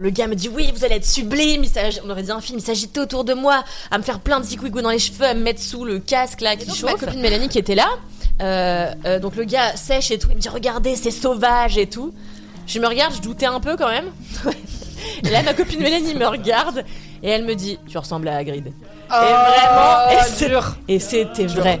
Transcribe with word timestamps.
Le 0.00 0.08
gars 0.08 0.26
me 0.26 0.34
dit 0.34 0.48
oui, 0.48 0.72
vous 0.74 0.82
allez 0.82 0.94
être 0.94 1.04
sublime. 1.04 1.62
Il 1.62 2.00
on 2.06 2.08
aurait 2.08 2.22
dit 2.22 2.30
un 2.30 2.40
film. 2.40 2.58
Il 2.58 2.64
s'agitait 2.64 3.00
autour 3.00 3.22
de 3.22 3.34
moi, 3.34 3.62
à 3.90 3.98
me 3.98 4.02
faire 4.02 4.18
plein 4.18 4.40
de 4.40 4.46
zigouigou 4.46 4.80
dans 4.80 4.88
les 4.88 4.98
cheveux, 4.98 5.26
à 5.26 5.34
me 5.34 5.42
mettre 5.42 5.60
sous 5.60 5.84
le 5.84 5.98
casque 5.98 6.40
là 6.40 6.56
qui 6.56 6.64
donc, 6.64 6.74
chauffe. 6.74 6.90
ma 6.90 6.98
copine 6.98 7.20
Mélanie 7.20 7.50
qui 7.50 7.58
était 7.58 7.74
là. 7.74 7.86
Euh, 8.40 8.90
euh, 9.04 9.18
donc 9.18 9.36
le 9.36 9.44
gars 9.44 9.76
sèche 9.76 10.10
et 10.10 10.18
tout. 10.18 10.28
Il 10.30 10.36
me 10.36 10.40
dit 10.40 10.48
regardez, 10.48 10.96
c'est 10.96 11.10
sauvage 11.10 11.76
et 11.76 11.86
tout. 11.86 12.14
Je 12.66 12.78
me 12.78 12.86
regarde, 12.86 13.14
je 13.14 13.20
doutais 13.20 13.44
un 13.44 13.60
peu 13.60 13.76
quand 13.76 13.90
même. 13.90 14.06
et 15.22 15.28
là, 15.28 15.42
ma 15.42 15.52
copine 15.52 15.82
Mélanie 15.82 16.14
me 16.14 16.26
regarde 16.26 16.82
et 17.22 17.28
elle 17.28 17.44
me 17.44 17.54
dit 17.54 17.78
tu 17.86 17.98
ressembles 17.98 18.28
à 18.28 18.36
Hagrid. 18.36 18.68
et 18.68 19.10
vraiment, 19.10 20.70
et 20.88 20.94
et 20.94 20.98
c'était 20.98 21.44
vrai. 21.44 21.78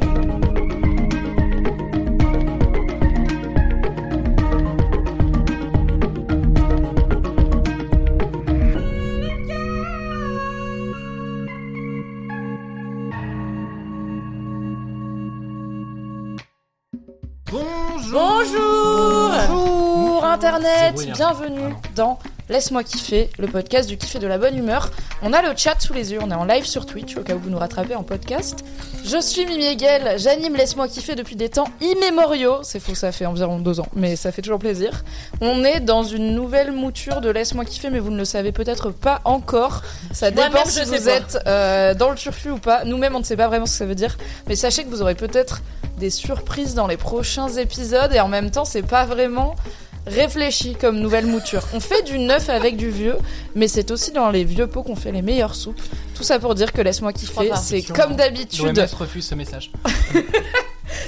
Bonjour. 18.10 19.30
Bonjour 19.48 20.24
Internet, 20.24 20.94
bienvenue 21.14 21.74
dans 21.94 22.18
Laisse-moi 22.50 22.82
kiffer, 22.82 23.30
le 23.38 23.46
podcast 23.46 23.88
du 23.88 23.96
kiff 23.96 24.16
et 24.16 24.18
de 24.18 24.26
la 24.26 24.36
bonne 24.36 24.58
humeur. 24.58 24.90
On 25.22 25.32
a 25.32 25.40
le 25.40 25.56
chat 25.56 25.76
sous 25.78 25.92
les 25.92 26.10
yeux, 26.10 26.18
on 26.20 26.32
est 26.32 26.34
en 26.34 26.44
live 26.44 26.66
sur 26.66 26.84
Twitch 26.84 27.16
au 27.16 27.22
cas 27.22 27.36
où 27.36 27.38
vous 27.38 27.48
nous 27.48 27.60
rattrapez 27.60 27.94
en 27.94 28.02
podcast. 28.02 28.64
Je 29.04 29.20
suis 29.20 29.46
Mimi 29.46 29.66
Hegel, 29.66 30.18
j'anime 30.18 30.56
Laisse-moi 30.56 30.88
kiffer 30.88 31.14
depuis 31.14 31.36
des 31.36 31.48
temps 31.48 31.68
immémoriaux. 31.80 32.56
C'est 32.64 32.80
faux, 32.80 32.96
ça 32.96 33.12
fait 33.12 33.24
environ 33.24 33.60
deux 33.60 33.78
ans, 33.78 33.86
mais 33.94 34.16
ça 34.16 34.32
fait 34.32 34.42
toujours 34.42 34.58
plaisir. 34.58 35.04
On 35.40 35.62
est 35.62 35.78
dans 35.78 36.02
une 36.02 36.34
nouvelle 36.34 36.72
mouture 36.72 37.20
de 37.20 37.30
Laisse-moi 37.30 37.64
kiffer, 37.64 37.88
mais 37.88 38.00
vous 38.00 38.10
ne 38.10 38.18
le 38.18 38.24
savez 38.24 38.50
peut-être 38.50 38.90
pas 38.90 39.20
encore. 39.24 39.82
Ça 40.10 40.32
dépend 40.32 40.64
si 40.64 40.82
vous 40.82 41.08
êtes 41.08 41.38
euh, 41.46 41.94
dans 41.94 42.10
le 42.10 42.16
turfu 42.16 42.50
ou 42.50 42.58
pas. 42.58 42.84
Nous-mêmes, 42.84 43.14
on 43.14 43.20
ne 43.20 43.24
sait 43.24 43.36
pas 43.36 43.46
vraiment 43.46 43.66
ce 43.66 43.74
que 43.74 43.78
ça 43.78 43.86
veut 43.86 43.94
dire, 43.94 44.18
mais 44.48 44.56
sachez 44.56 44.82
que 44.82 44.88
vous 44.88 45.02
aurez 45.02 45.14
peut-être 45.14 45.62
des 45.98 46.10
surprises 46.10 46.74
dans 46.74 46.88
les 46.88 46.96
prochains 46.96 47.48
épisodes 47.48 48.12
et 48.12 48.18
en 48.18 48.28
même 48.28 48.50
temps, 48.50 48.64
c'est 48.64 48.82
pas 48.82 49.04
vraiment 49.04 49.54
réfléchi 50.06 50.74
comme 50.74 50.98
nouvelle 51.00 51.26
mouture. 51.26 51.62
On 51.74 51.80
fait 51.80 52.02
du 52.02 52.18
neuf 52.18 52.48
avec 52.48 52.76
du 52.76 52.90
vieux, 52.90 53.16
mais 53.54 53.68
c'est 53.68 53.90
aussi 53.90 54.12
dans 54.12 54.30
les 54.30 54.44
vieux 54.44 54.66
pots 54.66 54.82
qu'on 54.82 54.96
fait 54.96 55.12
les 55.12 55.22
meilleures 55.22 55.54
soupes. 55.54 55.80
Tout 56.14 56.22
ça 56.22 56.38
pour 56.38 56.54
dire 56.54 56.72
que 56.72 56.80
laisse-moi 56.80 57.12
kiffer, 57.12 57.50
c'est 57.62 57.82
comme 57.82 58.16
d'habitude, 58.16 58.76
L'OMS 58.76 58.86
refuse 58.98 59.26
ce 59.26 59.34
message. 59.34 59.70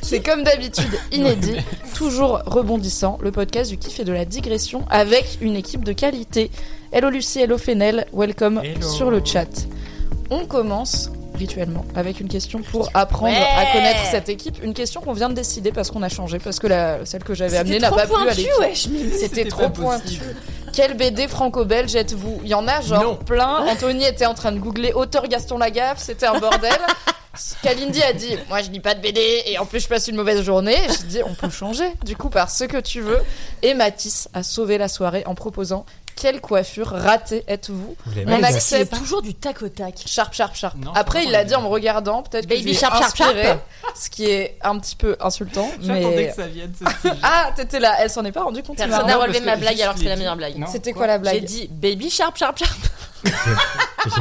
c'est 0.03 0.21
comme 0.21 0.43
d'habitude 0.43 0.99
inédit, 1.11 1.57
toujours 1.95 2.43
rebondissant, 2.47 3.19
le 3.23 3.33
podcast 3.33 3.71
du 3.71 3.79
kiff 3.79 4.01
et 4.01 4.05
de 4.05 4.13
la 4.13 4.25
digression 4.25 4.85
avec 4.91 5.39
une 5.41 5.57
équipe 5.57 5.85
de 5.85 5.93
qualité. 5.93 6.51
Hello 6.93 7.11
Lucie, 7.11 7.41
hello 7.41 7.59
Fenel, 7.59 8.07
welcome 8.13 8.61
Hello. 8.63 8.83
sur 8.89 9.11
le 9.11 9.23
chat. 9.25 9.49
On 10.31 10.47
commence 10.47 11.11
rituellement 11.35 11.85
avec 11.95 12.21
une 12.21 12.29
question 12.29 12.61
pour 12.61 12.89
apprendre 12.95 13.33
Ouais. 13.33 13.47
à 13.57 13.73
connaître 13.73 14.01
cette 14.11 14.29
équipe. 14.29 14.63
Une 14.63 14.75
question 14.75 15.01
qu'on 15.01 15.13
vient 15.13 15.29
de 15.29 15.35
décider 15.35 15.73
parce 15.73 15.91
qu'on 15.91 16.03
a 16.03 16.09
changé, 16.09 16.39
parce 16.39 16.59
que 16.59 16.67
la, 16.67 17.05
celle 17.07 17.25
que 17.25 17.35
j'avais 17.35 17.57
amenée 17.57 17.79
n'a 17.79 17.91
pas 17.91 18.07
plu 18.07 18.15
à 18.15 18.19
pointu, 18.25 18.37
l'équipe. 18.37 18.59
wesh, 18.61 18.89
Mimi. 18.89 19.13
C'était 19.19 19.45
trop 19.47 19.69
pointu. 19.69 20.03
possible. 20.19 20.37
Quel 20.73 20.97
BD 20.97 21.29
franco-belge 21.29 21.95
êtes-vous? 21.97 22.41
Il 22.43 22.49
y 22.49 22.55
en 22.55 22.67
a 22.67 22.81
genre 22.81 23.03
Non. 23.03 23.17
plein. 23.17 23.67
Anthony 23.67 24.05
était 24.05 24.27
en 24.27 24.35
train 24.35 24.53
de 24.53 24.59
googler 24.59 24.93
auteur 24.93 25.27
Gaston 25.29 25.59
Lagaffe, 25.59 25.99
c'était 25.99 26.27
un 26.27 26.39
bordel. 26.39 26.71
Kalindi 27.63 28.03
a 28.03 28.13
dit 28.13 28.37
Moi 28.51 28.61
je 28.61 28.71
lis 28.71 28.81
pas 28.81 28.95
de 28.95 29.01
BD 29.01 29.21
et 29.47 29.59
en 29.59 29.65
plus 29.65 29.81
je 29.81 29.89
passe 29.89 30.07
une 30.09 30.17
mauvaise 30.17 30.43
journée. 30.43 30.77
J'ai 30.89 31.07
dit 31.07 31.21
On 31.25 31.35
peut 31.35 31.49
changer 31.49 31.87
du 32.05 32.15
coup 32.15 32.29
par 32.29 32.51
ce 32.51 32.65
que 32.65 32.77
tu 32.79 33.01
veux. 33.01 33.21
Et 33.63 33.73
Mathis 33.73 34.29
a 34.35 34.43
sauvé 34.43 34.77
la 34.77 34.89
soirée 34.89 35.23
en 35.27 35.35
proposant 35.35 35.87
Quelle 36.17 36.41
coiffure 36.41 36.89
ratée 36.89 37.43
êtes-vous 37.49 37.97
On 38.27 38.43
accepte. 38.43 38.95
toujours 38.97 39.23
du 39.23 39.35
tac 39.35 39.63
au 39.63 39.69
tac. 39.69 39.95
Sharp, 40.07 40.33
sharp, 40.35 40.55
sharp. 40.55 40.77
Non, 40.77 40.93
Après, 40.95 41.25
il 41.25 41.31
l'a 41.31 41.45
dit 41.45 41.55
en 41.55 41.63
me 41.63 41.67
regardant, 41.67 42.23
peut-être 42.23 42.47
que 42.47 42.55
Baby 42.55 42.75
sharp, 42.75 42.93
sharp, 42.97 43.05
inspiré, 43.21 43.43
sharp. 43.45 43.61
ce 43.95 44.11
qui 44.11 44.27
est 44.27 44.57
un 44.63 44.79
petit 44.79 44.95
peu 44.97 45.17
insultant. 45.21 45.69
J'attendais 45.81 46.17
Mais... 46.17 46.29
que 46.29 46.35
ça 46.35 46.47
vienne. 46.47 46.73
Ah, 47.23 47.51
t'étais 47.57 47.81
là, 47.81 47.97
elle 48.01 48.11
s'en 48.11 48.25
est 48.25 48.33
pas 48.33 48.43
rendue 48.45 48.63
compte. 48.63 48.79
c'est 48.79 48.87
Personne 48.87 49.07
n'a 49.07 49.17
relevé 49.17 49.41
ma 49.41 49.57
blague 49.57 49.81
alors 49.81 49.95
que 49.95 50.01
c'est 50.01 50.07
la 50.09 50.17
meilleure 50.17 50.37
blague. 50.37 50.63
C'était 50.71 50.93
quoi 50.93 51.07
la 51.07 51.15
J'ai 51.17 51.21
blague 51.23 51.45
dit 51.45 51.69
baby 51.73 52.11
sharp 52.11 52.37
sharp 52.37 52.59
sharp. 52.59 52.79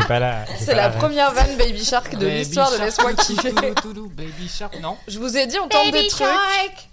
Pas 0.07 0.19
la. 0.19 0.45
C'est 0.59 0.75
la 0.75 0.89
première 0.89 1.31
vanne 1.33 1.55
Baby 1.57 1.83
Shark 1.83 2.15
de 2.15 2.27
l'histoire 2.27 2.71
de 2.71 2.77
Laisse-moi 2.77 3.13
kiffer. 3.17 3.51
Baby 3.51 4.47
Shark, 4.47 4.79
non 4.81 4.97
Je 5.07 5.17
vous 5.19 5.35
ai 5.37 5.47
dit, 5.47 5.57
on 5.59 5.67
tente 5.67 5.91
des 5.91 6.07
trucs. 6.07 6.27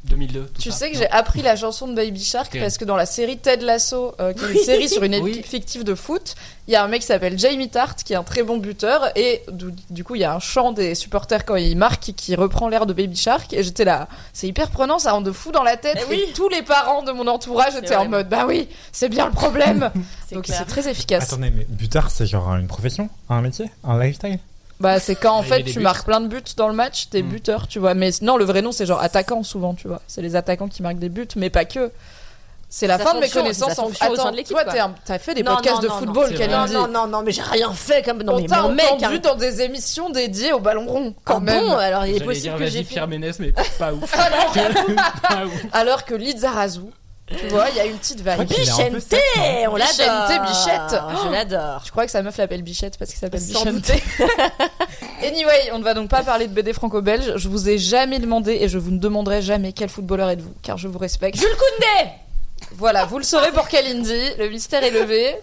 2002. 0.04 0.40
tout 0.46 0.62
Tu 0.62 0.70
ça. 0.70 0.76
sais 0.78 0.90
que 0.90 0.96
j'ai 0.98 1.10
appris 1.10 1.42
la 1.42 1.56
chanson 1.56 1.86
de 1.88 1.94
Baby 1.94 2.22
Shark 2.24 2.56
parce 2.58 2.78
que 2.78 2.84
dans 2.84 2.96
la 2.96 3.06
série 3.06 3.38
Ted 3.38 3.64
Lasso, 3.64 4.14
euh, 4.20 4.32
qui 4.32 4.44
est 4.44 4.52
une 4.52 4.58
série 4.64 4.88
sur 4.88 5.02
une 5.02 5.14
équipe 5.14 5.24
Oui. 5.24 5.42
fictive 5.42 5.84
de 5.84 5.94
foot, 5.94 6.34
il 6.68 6.72
y 6.72 6.76
a 6.76 6.84
un 6.84 6.88
mec 6.88 7.00
qui 7.00 7.06
s'appelle 7.06 7.38
Jamie 7.38 7.70
Tart 7.70 7.96
qui 7.96 8.12
est 8.12 8.16
un 8.16 8.22
très 8.22 8.42
bon 8.42 8.58
buteur 8.58 9.08
et 9.16 9.42
du, 9.50 9.72
du 9.88 10.04
coup 10.04 10.14
il 10.16 10.20
y 10.20 10.24
a 10.24 10.34
un 10.34 10.38
chant 10.38 10.70
des 10.70 10.94
supporters 10.94 11.46
quand 11.46 11.56
il 11.56 11.76
marque 11.78 12.12
qui, 12.14 12.34
reprend 12.36 12.68
l'air 12.68 12.84
de 12.84 12.92
Baby 12.92 13.16
Shark 13.16 13.52
et 13.54 13.62
j'étais 13.62 13.86
là, 13.86 14.06
c'est 14.34 14.46
hyper 14.46 14.70
prenant, 14.70 14.98
ça 14.98 15.12
rend 15.12 15.22
de 15.22 15.32
fou 15.32 15.50
dans 15.50 15.62
la 15.62 15.78
tête. 15.78 15.96
Eh 16.00 16.04
oui. 16.10 16.26
Et 16.28 16.32
tous 16.34 16.50
les 16.50 16.62
parents 16.62 17.02
de 17.02 17.10
mon 17.10 17.26
entourage 17.26 17.74
étaient 17.74 17.96
en 17.96 18.06
mode 18.06 18.28
bah 18.28 18.44
oui, 18.46 18.68
c'est 18.92 19.08
bien 19.08 19.24
le 19.26 19.32
problème. 19.32 19.90
Donc 20.32 20.46
c'est 20.46 20.66
très 20.66 20.86
efficace. 20.88 21.24
Attendez, 21.32 21.50
mais 21.50 21.64
butard, 21.68 22.10
c'est 22.10 22.26
genre 22.26 22.54
une 22.54 22.66
profession 22.68 23.08
Un 23.30 23.40
métier 23.40 23.70
Un 23.82 23.98
lifestyle? 23.98 24.38
Bah 24.78 25.00
c'est 25.00 25.16
quand 25.16 25.32
en 25.32 25.38
Ah, 25.38 25.40
a 25.40 25.44
fait 25.44 25.62
tu 25.64 25.78
buts. 25.78 25.82
marques 25.82 26.04
plein 26.04 26.20
de 26.20 26.28
buts 26.28 26.42
dans 26.56 26.68
le 26.68 26.74
match, 26.74 27.08
t'es 27.10 27.22
Mm. 27.22 27.28
buteur, 27.28 27.66
tu 27.66 27.78
vois. 27.78 27.94
Mais 27.94 28.10
non, 28.22 28.36
le 28.36 28.44
vrai 28.44 28.60
nom 28.62 28.70
c'est 28.72 28.84
genre 28.86 29.00
attaquant 29.00 29.42
souvent, 29.42 29.72
tu 29.74 29.88
vois. 29.88 30.02
C'est 30.06 30.22
les 30.22 30.36
attaquants 30.36 30.68
qui 30.68 30.82
marquent 30.82 30.98
des 31.00 31.08
buts, 31.08 31.26
mais 31.34 31.48
pas 31.50 31.64
que. 31.64 31.90
C'est 32.70 32.86
la 32.86 32.98
Sa 32.98 33.04
fin 33.04 33.14
de 33.14 33.20
mes 33.20 33.30
connaissances 33.30 33.78
en 33.78 33.84
fonction 33.84 34.10
au 34.10 34.14
sein 34.16 34.22
Attends, 34.22 34.30
de 34.32 34.36
l'équipe, 34.36 34.54
toi 34.56 34.64
t'as 35.04 35.18
fait 35.18 35.32
des 35.34 35.42
Non, 35.42 35.54
podcasts 35.54 35.76
non, 35.76 35.82
de 35.82 35.88
football, 35.88 36.34
Kalindi. 36.34 36.74
non, 36.74 36.86
non, 36.88 37.06
non, 37.06 37.22
mais 37.22 37.32
j'ai 37.32 37.40
rien 37.42 37.72
fait 37.72 38.02
comme. 38.04 38.22
Non, 38.22 38.34
On 38.34 38.40
mais 38.40 38.46
t'a 38.46 38.62
mon 38.62 38.74
mec. 38.74 38.84
entendu 38.90 39.16
hein. 39.16 39.20
dans 39.22 39.34
des 39.36 39.62
émissions 39.62 40.10
dédiées 40.10 40.52
au 40.52 40.60
ballon 40.60 40.86
rond, 40.86 41.14
quand 41.24 41.36
Ah 41.38 41.40
même. 41.40 41.64
bon, 41.64 41.76
alors 41.78 42.04
il 42.04 42.16
est 42.16 42.24
possible 42.24 42.42
dire 42.42 42.56
que 42.58 42.66
j'ai. 42.66 42.84
Pierre 42.84 43.08
Ménès, 43.08 43.38
mais 43.38 43.52
pas 43.78 43.92
ouf. 43.94 44.10
Pas 45.22 45.44
ouf. 45.46 45.52
Alors 45.72 46.04
que 46.04 46.14
Lizarazu, 46.14 46.82
tu 47.26 47.46
vois, 47.48 47.70
il 47.70 47.76
y 47.76 47.80
a 47.80 47.86
une 47.86 47.96
petite 47.96 48.20
vague. 48.20 48.46
Bichente, 48.46 48.80
on 48.80 48.94
Bichente, 48.96 49.98
l'adore. 49.98 50.42
Bichette. 50.46 51.00
Je 51.24 51.32
l'adore. 51.32 51.82
Je 51.86 51.90
crois 51.90 52.04
que 52.04 52.10
sa 52.10 52.20
meuf 52.22 52.36
l'appelle 52.36 52.62
Bichette 52.62 52.98
parce 52.98 53.10
qu'il 53.10 53.18
s'appelle 53.20 53.40
Sans 53.40 53.64
Bichette. 53.64 54.02
anyway, 55.22 55.70
on 55.72 55.78
ne 55.78 55.84
va 55.84 55.94
donc 55.94 56.08
pas 56.08 56.22
parler 56.22 56.46
de 56.46 56.52
BD 56.52 56.72
franco-belge. 56.72 57.32
Je 57.36 57.48
vous 57.48 57.68
ai 57.68 57.78
jamais 57.78 58.18
demandé 58.18 58.58
et 58.60 58.68
je 58.68 58.78
vous 58.78 58.90
ne 58.90 58.98
demanderai 58.98 59.42
jamais 59.42 59.72
quel 59.72 59.88
footballeur 59.88 60.28
êtes-vous, 60.30 60.54
car 60.62 60.76
je 60.78 60.88
vous 60.88 60.98
respecte. 60.98 61.36
Jules 61.38 61.48
Koundé 61.56 62.10
Voilà, 62.76 63.04
vous 63.04 63.18
le 63.18 63.24
saurez 63.24 63.52
pour 63.52 63.68
Kalindi. 63.68 64.36
Le 64.38 64.48
mystère 64.48 64.82
est 64.82 64.90
levé. 64.90 65.36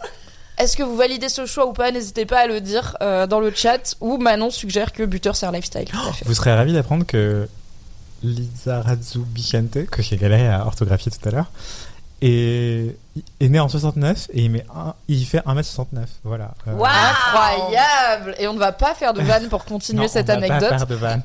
Est-ce 0.58 0.78
que 0.78 0.84
vous 0.84 0.96
validez 0.96 1.30
ce 1.30 1.46
choix 1.46 1.66
ou 1.66 1.74
pas 1.74 1.92
N'hésitez 1.92 2.26
pas 2.26 2.40
à 2.40 2.48
le 2.48 2.62
dire 2.62 2.96
euh, 3.02 3.28
dans 3.28 3.40
le 3.40 3.52
chat. 3.52 3.96
Ou 4.00 4.18
Manon 4.18 4.52
suggère 4.52 4.94
que 4.94 5.04
buteur 5.04 5.36
c'est 5.36 5.46
un 5.46 5.52
lifestyle. 5.52 5.86
Tout 5.86 5.98
à 6.08 6.14
fait. 6.14 6.26
Vous 6.26 6.34
serez 6.34 6.54
ravi 6.54 6.74
d'apprendre 6.74 7.06
que 7.06 7.48
Lizarazu 8.24 9.20
Bichente, 9.20 9.86
que 9.88 10.02
j'ai 10.02 10.18
galéré 10.18 10.48
à 10.48 10.66
orthographier 10.66 11.12
tout 11.12 11.28
à 11.28 11.32
l'heure, 11.32 11.52
est, 12.22 12.96
est 13.42 13.50
né 13.50 13.60
en 13.60 13.68
69 13.68 14.30
et 14.34 14.46
il, 14.46 14.52
met 14.52 14.66
un, 14.74 14.94
il 15.10 15.26
fait 15.26 15.40
1m69. 15.40 16.06
Voilà. 16.24 16.54
Euh, 16.68 16.74
Waouh 16.74 16.90
Incroyable 16.90 18.36
Et 18.40 18.48
on 18.48 18.54
ne 18.54 18.60
va 18.60 18.72
pas 18.72 18.96
faire 18.96 19.14
de 19.14 19.22
vanne 19.22 19.50
pour 19.50 19.66
continuer 19.66 20.04
non, 20.04 20.08
cette 20.08 20.30
anecdote. 20.30 20.74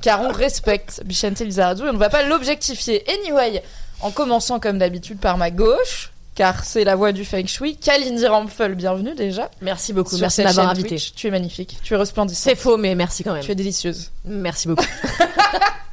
car 0.03 0.23
on 0.23 0.33
respecte 0.33 1.03
Bichente 1.05 1.39
Lizarazu 1.41 1.85
et 1.85 1.89
on 1.89 1.93
ne 1.93 1.99
va 1.99 2.11
pas 2.11 2.25
l'objectifier. 2.25 3.05
Anyway, 3.09 3.63
en 4.03 4.11
commençant 4.11 4.61
comme 4.61 4.79
d'habitude 4.79 5.19
par 5.19 5.37
ma 5.37 5.51
gauche, 5.51 6.13
car 6.35 6.65
c'est 6.65 6.85
la 6.85 6.97
voix 6.97 7.13
du 7.13 7.25
Feng 7.25 7.47
Shui, 7.47 7.77
Kalindi 7.77 8.27
Ramphel, 8.27 8.75
bienvenue 8.75 9.15
déjà. 9.15 9.51
Merci 9.61 9.93
beaucoup, 9.93 10.11
Sur 10.17 10.21
merci 10.21 10.41
de 10.41 10.47
m'avoir 10.47 10.71
invité. 10.71 10.89
Twitch. 10.91 11.13
Tu 11.15 11.27
es 11.27 11.31
magnifique, 11.31 11.77
tu 11.83 11.95
es 11.95 11.97
resplendissante, 11.97 12.43
C'est 12.43 12.57
faux, 12.61 12.77
mais 12.77 12.95
merci 12.95 13.25
quand 13.25 13.35
même. 13.35 13.43
tu 13.43 13.51
es 13.51 13.55
délicieuse. 13.55 14.11
Merci 14.25 14.69
beaucoup. 14.69 14.85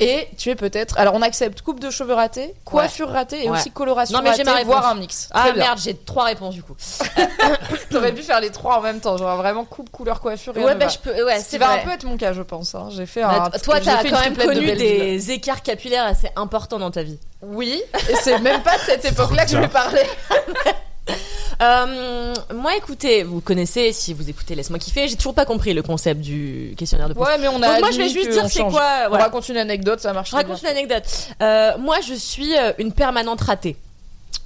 Et 0.00 0.28
tu 0.38 0.50
es 0.50 0.54
peut-être. 0.54 0.98
Alors 0.98 1.14
on 1.14 1.22
accepte 1.22 1.62
coupe 1.62 1.80
de 1.80 1.90
cheveux 1.90 2.14
ratée, 2.14 2.54
coiffure 2.64 3.08
ratée 3.10 3.44
et 3.44 3.50
aussi 3.50 3.70
coloration 3.70 4.16
Non, 4.16 4.22
mais 4.22 4.30
ratée, 4.30 4.44
ma 4.44 4.62
voire 4.64 4.86
un 4.86 4.94
mix. 4.94 5.28
Ah 5.32 5.52
merde, 5.54 5.78
j'ai 5.82 5.94
trois 5.94 6.24
réponses 6.24 6.54
du 6.54 6.62
coup. 6.62 6.76
T'aurais 7.90 8.12
pu 8.12 8.22
faire 8.22 8.40
les 8.40 8.50
trois 8.50 8.78
en 8.78 8.80
même 8.80 9.00
temps, 9.00 9.16
genre 9.16 9.36
vraiment 9.36 9.64
coupe, 9.64 9.90
couleur, 9.90 10.20
coifure. 10.20 10.56
Et 10.56 10.64
Ouais, 10.64 10.74
bah 10.74 10.88
je 10.88 10.98
peux. 10.98 11.24
Ouais, 11.24 11.40
c'est 11.40 11.58
va 11.58 11.70
un 11.72 11.78
peu 11.78 11.90
être 11.90 12.04
mon 12.04 12.16
cas, 12.16 12.32
je 12.32 12.42
pense. 12.42 12.74
hein. 12.74 12.88
J'ai 12.90 13.06
fait 13.06 13.22
Bah, 13.22 13.50
un. 13.54 13.58
toi, 13.58 13.80
t'as 13.80 14.02
quand 14.04 14.20
même 14.20 14.34
de 14.34 14.42
connu 14.44 14.72
des 14.72 15.30
écarts 15.30 15.62
capillaires 15.62 16.04
assez 16.06 16.28
importants 16.36 16.78
dans 16.78 16.90
ta 16.90 17.02
vie. 17.02 17.18
Oui, 17.42 17.82
et 18.08 18.14
c'est 18.22 18.38
même 18.40 18.62
pas 18.62 18.76
de 18.76 18.82
cette 18.82 19.04
époque-là 19.12 19.44
que 19.44 19.50
je 19.50 19.58
vais 19.58 19.68
parler. 19.68 20.02
Euh, 21.60 22.34
moi, 22.54 22.76
écoutez, 22.76 23.24
vous 23.24 23.40
connaissez, 23.40 23.92
si 23.92 24.14
vous 24.14 24.30
écoutez 24.30 24.54
Laisse-moi 24.54 24.78
kiffer, 24.78 25.08
j'ai 25.08 25.16
toujours 25.16 25.34
pas 25.34 25.44
compris 25.44 25.74
le 25.74 25.82
concept 25.82 26.20
du 26.20 26.74
questionnaire 26.76 27.08
de 27.08 27.14
pouce. 27.14 27.26
Ouais, 27.26 27.38
mais 27.38 27.48
on 27.48 27.60
a. 27.62 27.72
Donc 27.72 27.80
moi, 27.80 27.90
je 27.90 27.98
vais 27.98 28.08
juste 28.08 28.30
dire 28.30 28.48
c'est 28.48 28.62
quoi. 28.62 29.08
On 29.10 29.14
raconte 29.14 29.48
une 29.48 29.56
anecdote, 29.56 30.00
ça 30.00 30.12
marche. 30.12 30.30
Raconte 30.32 30.62
une 30.62 30.68
anecdote. 30.68 31.02
Euh, 31.42 31.76
moi, 31.78 31.96
je 32.06 32.14
suis 32.14 32.56
euh, 32.56 32.72
une 32.78 32.92
permanente 32.92 33.40
ratée. 33.40 33.76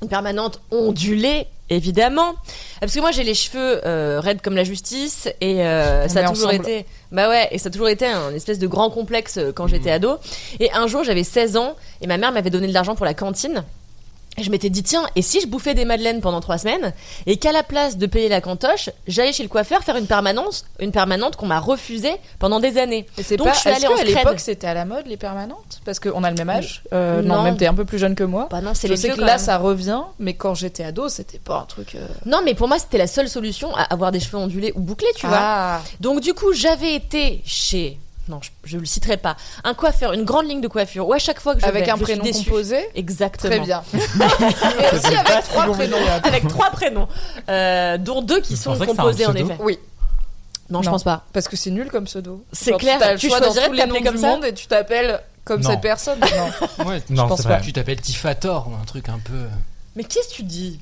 Une 0.01 0.09
permanente 0.09 0.61
ondulée, 0.71 1.47
évidemment. 1.69 2.35
Parce 2.81 2.95
que 2.95 3.01
moi, 3.01 3.11
j'ai 3.11 3.25
les 3.25 3.35
cheveux 3.35 3.87
euh, 3.87 4.19
raides 4.21 4.41
comme 4.41 4.57
la 4.57 4.65
justice. 4.65 5.29
Et 5.43 5.59
ça 5.59 6.03
a 6.03 6.29
toujours 6.31 6.49
ensemble. 6.49 6.55
été... 6.55 6.87
Bah 7.11 7.29
ouais, 7.29 7.49
et 7.51 7.59
ça 7.59 7.69
a 7.69 7.71
toujours 7.71 7.91
été 7.91 8.07
un 8.07 8.35
espèce 8.35 8.59
de 8.59 8.67
grand 8.67 8.89
complexe 8.89 9.39
quand 9.55 9.67
j'étais 9.67 9.91
ado. 9.91 10.17
Et 10.61 10.73
un 10.73 10.87
jour, 10.87 11.05
j'avais 11.05 11.25
16 11.25 11.59
ans. 11.59 11.77
Et 12.01 12.07
ma 12.07 12.17
mère 12.17 12.33
m'avait 12.33 12.51
donné 12.51 12.69
de 12.69 12.73
l'argent 12.73 12.95
pour 12.95 13.05
la 13.05 13.15
cantine. 13.15 13.65
Et 14.39 14.45
je 14.45 14.51
m'étais 14.51 14.71
dit, 14.71 14.83
tiens, 14.83 15.07
et 15.15 15.21
si 15.21 15.43
je 15.43 15.47
bouffais 15.47 15.75
des 15.75 15.85
madeleines 15.85 16.23
pendant 16.23 16.41
trois 16.41 16.57
semaines, 16.57 16.95
et 17.27 17.37
qu'à 17.37 17.53
la 17.53 17.63
place 17.63 17.99
de 17.99 18.07
payer 18.07 18.31
la 18.31 18.41
cantoche, 18.41 18.89
j'allais 19.07 19.33
chez 19.35 19.43
le 19.43 19.49
coiffeur 19.51 19.83
faire 19.85 19.97
une 19.97 20.07
permanence, 20.07 20.65
une 20.81 20.91
permanente 20.91 21.37
qu'on 21.37 21.45
m'a 21.45 21.61
refusée 21.61 22.15
pendant 22.39 22.59
des 22.59 22.79
années. 22.79 23.07
Et 23.19 23.23
c'est 23.23 23.37
Donc, 23.37 23.49
pas. 23.49 23.53
je 23.53 23.59
suis 23.61 23.69
allée 23.69 23.87
en 23.87 23.95
scred. 23.97 24.07
l'époque 24.17 24.41
c'était 24.41 24.67
à 24.69 24.73
la 24.73 24.87
mode 24.87 25.07
les 25.07 25.19
permanentes? 25.19 25.81
Parce 25.85 26.01
qu'on 26.01 26.25
a 26.25 26.31
le 26.31 26.37
même 26.37 26.49
âge? 26.49 26.83
Euh, 26.95 27.21
non. 27.21 27.37
Non. 27.37 27.43
même 27.43 27.57
t'es 27.59 27.67
un 27.67 27.75
peu 27.75 27.85
plus 27.85 27.99
jeune 27.99 28.15
que 28.15 28.25
moi. 28.25 28.49
Bah 28.51 28.63
non, 28.63 28.73
c'est 28.73 28.89
Je 28.89 28.95
sais 28.95 29.11
que 29.11 29.21
là 29.21 29.27
même. 29.33 29.39
ça 29.39 29.59
revient, 29.59 30.01
mais 30.19 30.33
quand 30.33 30.55
j'étais 30.55 30.85
ado, 30.85 31.11
c'était 31.11 31.39
pas 31.39 31.59
un 31.61 31.67
truc. 31.67 31.95
euh, 31.95 32.07
Non, 32.25 32.41
mais 32.43 32.55
pour 32.55 32.69
moi, 32.69 32.79
c'était 32.79 32.99
la 32.99 33.07
seule 33.09 33.29
solution 33.29 33.77
à 33.77 33.83
avoir 33.83 34.13
des 34.13 34.21
cheveux 34.21 34.39
ondulés 34.39 34.73
ou 34.75 34.81
bouclés, 34.81 35.13
tu 35.15 35.27
vois. 35.27 35.37
Ah. 35.39 35.81
Donc, 36.01 36.21
du 36.21 36.33
coup, 36.33 36.55
j'avais 36.55 36.95
été 36.95 37.43
chez. 37.45 37.99
Non, 38.29 38.41
je, 38.41 38.51
je 38.65 38.79
le 38.79 38.85
citerai 38.87 39.17
pas. 39.17 39.37
Un 39.65 39.75
coiffeur, 39.75 40.13
une 40.13 40.25
grande 40.25 40.47
ligne 40.49 40.61
de 40.61 40.69
coiffure 40.69 41.09
où 41.09 41.13
à 41.13 41.19
chaque 41.19 41.41
fois 41.41 41.55
que 41.55 41.61
je 41.61 41.67
Avec 41.67 41.87
vais, 41.87 41.91
un 41.91 41.95
je 41.95 42.05
suis 42.05 42.05
prénom 42.05 42.23
déçue. 42.25 42.45
composé. 42.45 42.89
Exactement. 42.95 43.51
Très 43.51 43.61
bien. 43.61 43.83
Et 43.95 44.95
aussi 44.97 45.07
avec 45.17 45.45
trois 45.45 45.73
prénoms. 45.73 45.97
Avec 46.23 46.49
trois 46.49 46.71
prénoms, 46.71 47.09
euh, 47.49 47.99
dont 47.99 48.23
deux 48.23 48.41
qui 48.41 48.55
Je 48.57 48.61
sont 48.61 48.77
composés 48.79 49.27
en 49.27 49.35
effet. 49.35 49.57
Oui, 49.61 49.79
Non, 50.71 50.83
je 50.83 50.87
Non. 50.87 50.93
pense 50.93 51.03
pas. 51.05 51.25
parce 51.33 51.49
que 51.49 51.57
c'est 51.57 51.71
nul 51.71 51.91
comme 51.91 52.05
pseudo. 52.05 52.45
C'est 52.53 52.73
clair, 52.79 52.99
le 53.13 53.19
tu 53.19 53.29
choix 53.29 53.41
dans 53.41 53.47
choisirais 53.47 53.67
tous 53.67 53.73
de 53.73 53.77
les 53.77 53.83
noms 53.87 53.95
t'appeler 53.95 54.01
du 54.01 54.13
comme 54.13 54.21
ça 54.23 54.29
monde 54.29 54.45
et 54.45 54.55
tu 54.55 54.67
t'appelles 54.69 55.21
comme 55.45 55.61
Non. 55.61 55.71
cette 55.71 55.81
personne. 55.81 56.21
Non. 56.21 56.87
Ouais, 56.87 57.03
Non, 57.11 57.27
pense 57.29 57.43
pas. 57.43 57.49
vrai. 57.57 57.61
tu 57.63 57.73
t'appelles 57.73 58.01
Tifator 58.01 58.69
ou 58.69 58.75
un 58.81 58.85
truc 58.85 59.09
un 59.09 59.19
peu. 59.19 59.47
Mais 59.95 60.05
qu'est-ce 60.05 60.29
que 60.29 60.35
tu 60.37 60.43
dis 60.45 60.81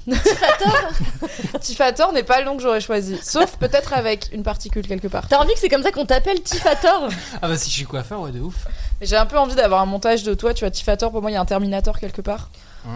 Tifator 1.60 2.12
n'est 2.14 2.22
pas 2.22 2.38
le 2.38 2.44
nom 2.46 2.56
que 2.56 2.62
j'aurais 2.62 2.80
choisi. 2.80 3.18
Sauf 3.22 3.56
peut-être 3.56 3.92
avec 3.92 4.28
une 4.32 4.42
particule 4.44 4.86
quelque 4.86 5.08
part. 5.08 5.26
T'as 5.28 5.38
envie 5.38 5.52
que 5.54 5.58
c'est 5.58 5.68
comme 5.68 5.82
ça 5.82 5.90
qu'on 5.90 6.06
t'appelle 6.06 6.40
Tifator 6.42 7.08
Ah 7.42 7.48
bah 7.48 7.56
si 7.56 7.70
je 7.70 7.74
suis 7.74 7.84
coiffeur, 7.84 8.20
ouais, 8.20 8.30
de 8.30 8.40
ouf. 8.40 8.54
Mais 9.00 9.06
j'ai 9.06 9.16
un 9.16 9.26
peu 9.26 9.38
envie 9.38 9.54
d'avoir 9.56 9.80
un 9.80 9.86
montage 9.86 10.22
de 10.22 10.34
toi. 10.34 10.54
Tu 10.54 10.60
vois, 10.64 10.70
Tifator, 10.70 11.10
pour 11.10 11.22
moi, 11.22 11.30
il 11.30 11.34
y 11.34 11.36
a 11.36 11.40
un 11.40 11.44
Terminator 11.44 11.98
quelque 11.98 12.20
part. 12.20 12.50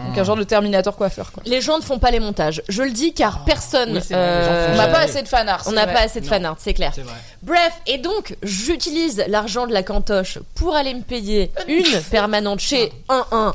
Donc 0.07 0.17
un 0.17 0.23
genre 0.23 0.35
de 0.35 0.43
Terminator 0.43 0.95
coiffeur, 0.95 1.31
quoi. 1.31 1.43
Les 1.45 1.61
gens 1.61 1.77
ne 1.77 1.83
font 1.83 1.99
pas 1.99 2.09
les 2.09 2.19
montages. 2.19 2.63
Je 2.69 2.81
le 2.81 2.89
dis 2.91 3.13
car 3.13 3.45
personne. 3.45 3.89
oui, 3.89 3.93
les 3.95 3.99
gens 3.99 4.07
font 4.09 4.15
On 4.15 4.17
euh, 4.17 4.75
n'a 4.77 4.87
pas 4.87 4.99
assez 4.99 5.21
de 5.21 5.27
fanarts. 5.27 5.63
on 5.67 5.71
n'a 5.73 5.85
pas 5.85 5.99
assez 5.99 6.21
de 6.21 6.25
Non. 6.25 6.31
fanart, 6.31 6.55
c'est 6.59 6.73
clair. 6.73 6.91
C'est 6.95 7.01
vrai. 7.03 7.13
Bref, 7.43 7.73
et 7.85 7.99
donc 7.99 8.35
j'utilise 8.41 9.23
l'argent 9.27 9.67
de 9.67 9.73
la 9.73 9.83
cantoche 9.83 10.39
pour 10.55 10.75
aller 10.75 10.93
me 10.95 11.03
payer 11.03 11.51
une 11.67 12.01
permanente 12.11 12.61
chez 12.61 12.91
111. 13.09 13.53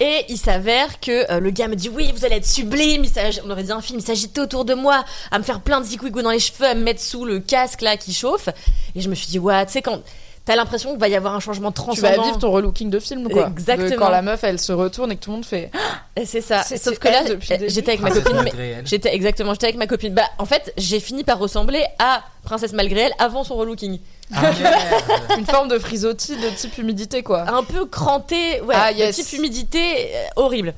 Et 0.00 0.24
il 0.28 0.38
s'avère 0.38 1.00
que 1.00 1.30
euh, 1.30 1.40
le 1.40 1.50
gars 1.50 1.68
me 1.68 1.76
dit 1.76 1.88
oui 1.88 2.12
vous 2.14 2.24
allez 2.24 2.36
être 2.36 2.46
sublime, 2.46 3.04
il 3.04 3.10
on 3.44 3.50
aurait 3.50 3.62
dit 3.62 3.72
un 3.72 3.80
film, 3.80 3.98
il 3.98 4.04
s'agitait 4.04 4.40
autour 4.40 4.64
de 4.64 4.74
moi, 4.74 5.04
à 5.30 5.38
me 5.38 5.44
faire 5.44 5.60
plein 5.60 5.80
de 5.80 5.86
zigouigou 5.86 6.22
dans 6.22 6.30
les 6.30 6.40
cheveux, 6.40 6.66
à 6.66 6.74
me 6.74 6.82
mettre 6.82 7.00
sous 7.00 7.24
le 7.24 7.40
casque 7.40 7.82
là 7.82 7.96
qui 7.96 8.12
chauffe. 8.12 8.48
Et 8.94 9.00
je 9.00 9.08
me 9.08 9.14
suis 9.14 9.28
dit 9.28 9.38
ouais 9.38 9.64
tu 9.66 9.72
sais 9.72 9.82
quand 9.82 10.00
t'as 10.44 10.56
l'impression 10.56 10.90
qu'il 10.90 10.98
va 11.00 11.08
y 11.08 11.14
avoir 11.16 11.34
un 11.34 11.40
changement 11.40 11.70
Tu 11.70 11.76
transcendant. 11.76 12.16
vas 12.16 12.22
vivre 12.22 12.38
ton 12.38 12.50
relooking 12.50 12.90
de 12.90 12.98
film, 12.98 13.28
quoi. 13.30 13.48
Exactement. 13.48 13.88
De 13.90 13.94
quand 13.96 14.08
la 14.10 14.22
meuf, 14.22 14.44
elle 14.44 14.58
se 14.58 14.72
retourne 14.72 15.10
et 15.12 15.16
que 15.16 15.24
tout 15.24 15.30
le 15.30 15.36
monde 15.36 15.44
fait. 15.46 15.70
Et 16.16 16.26
C'est 16.26 16.40
ça. 16.40 16.62
C'est- 16.62 16.76
Sauf 16.76 16.94
c'est 16.94 17.00
que 17.00 17.08
là 17.08 17.24
début. 17.24 17.46
j'étais 17.68 17.92
avec 17.92 18.00
ma 18.00 18.10
Princesse 18.10 18.24
copine. 18.32 18.52
J'étais 18.84 19.14
exactement, 19.14 19.52
j'étais 19.52 19.66
avec 19.66 19.76
ma 19.78 19.86
copine. 19.86 20.12
Bah, 20.14 20.24
en 20.38 20.44
fait, 20.44 20.72
j'ai 20.76 21.00
fini 21.00 21.24
par 21.24 21.38
ressembler 21.38 21.84
à 21.98 22.22
Princesse 22.42 22.72
malgré 22.72 23.00
elle 23.00 23.12
avant 23.18 23.42
son 23.42 23.56
relooking. 23.56 23.98
Ah. 24.34 24.50
Une 25.38 25.44
forme 25.46 25.68
de 25.68 25.78
frisottis 25.78 26.36
de 26.36 26.48
type 26.56 26.78
humidité, 26.78 27.22
quoi. 27.22 27.42
un 27.50 27.62
peu 27.62 27.84
cranté, 27.86 28.60
ouais, 28.62 28.74
Ah, 28.76 28.92
de 28.92 29.12
type 29.12 29.32
humidité 29.34 29.78
euh, 30.14 30.24
horrible. 30.36 30.74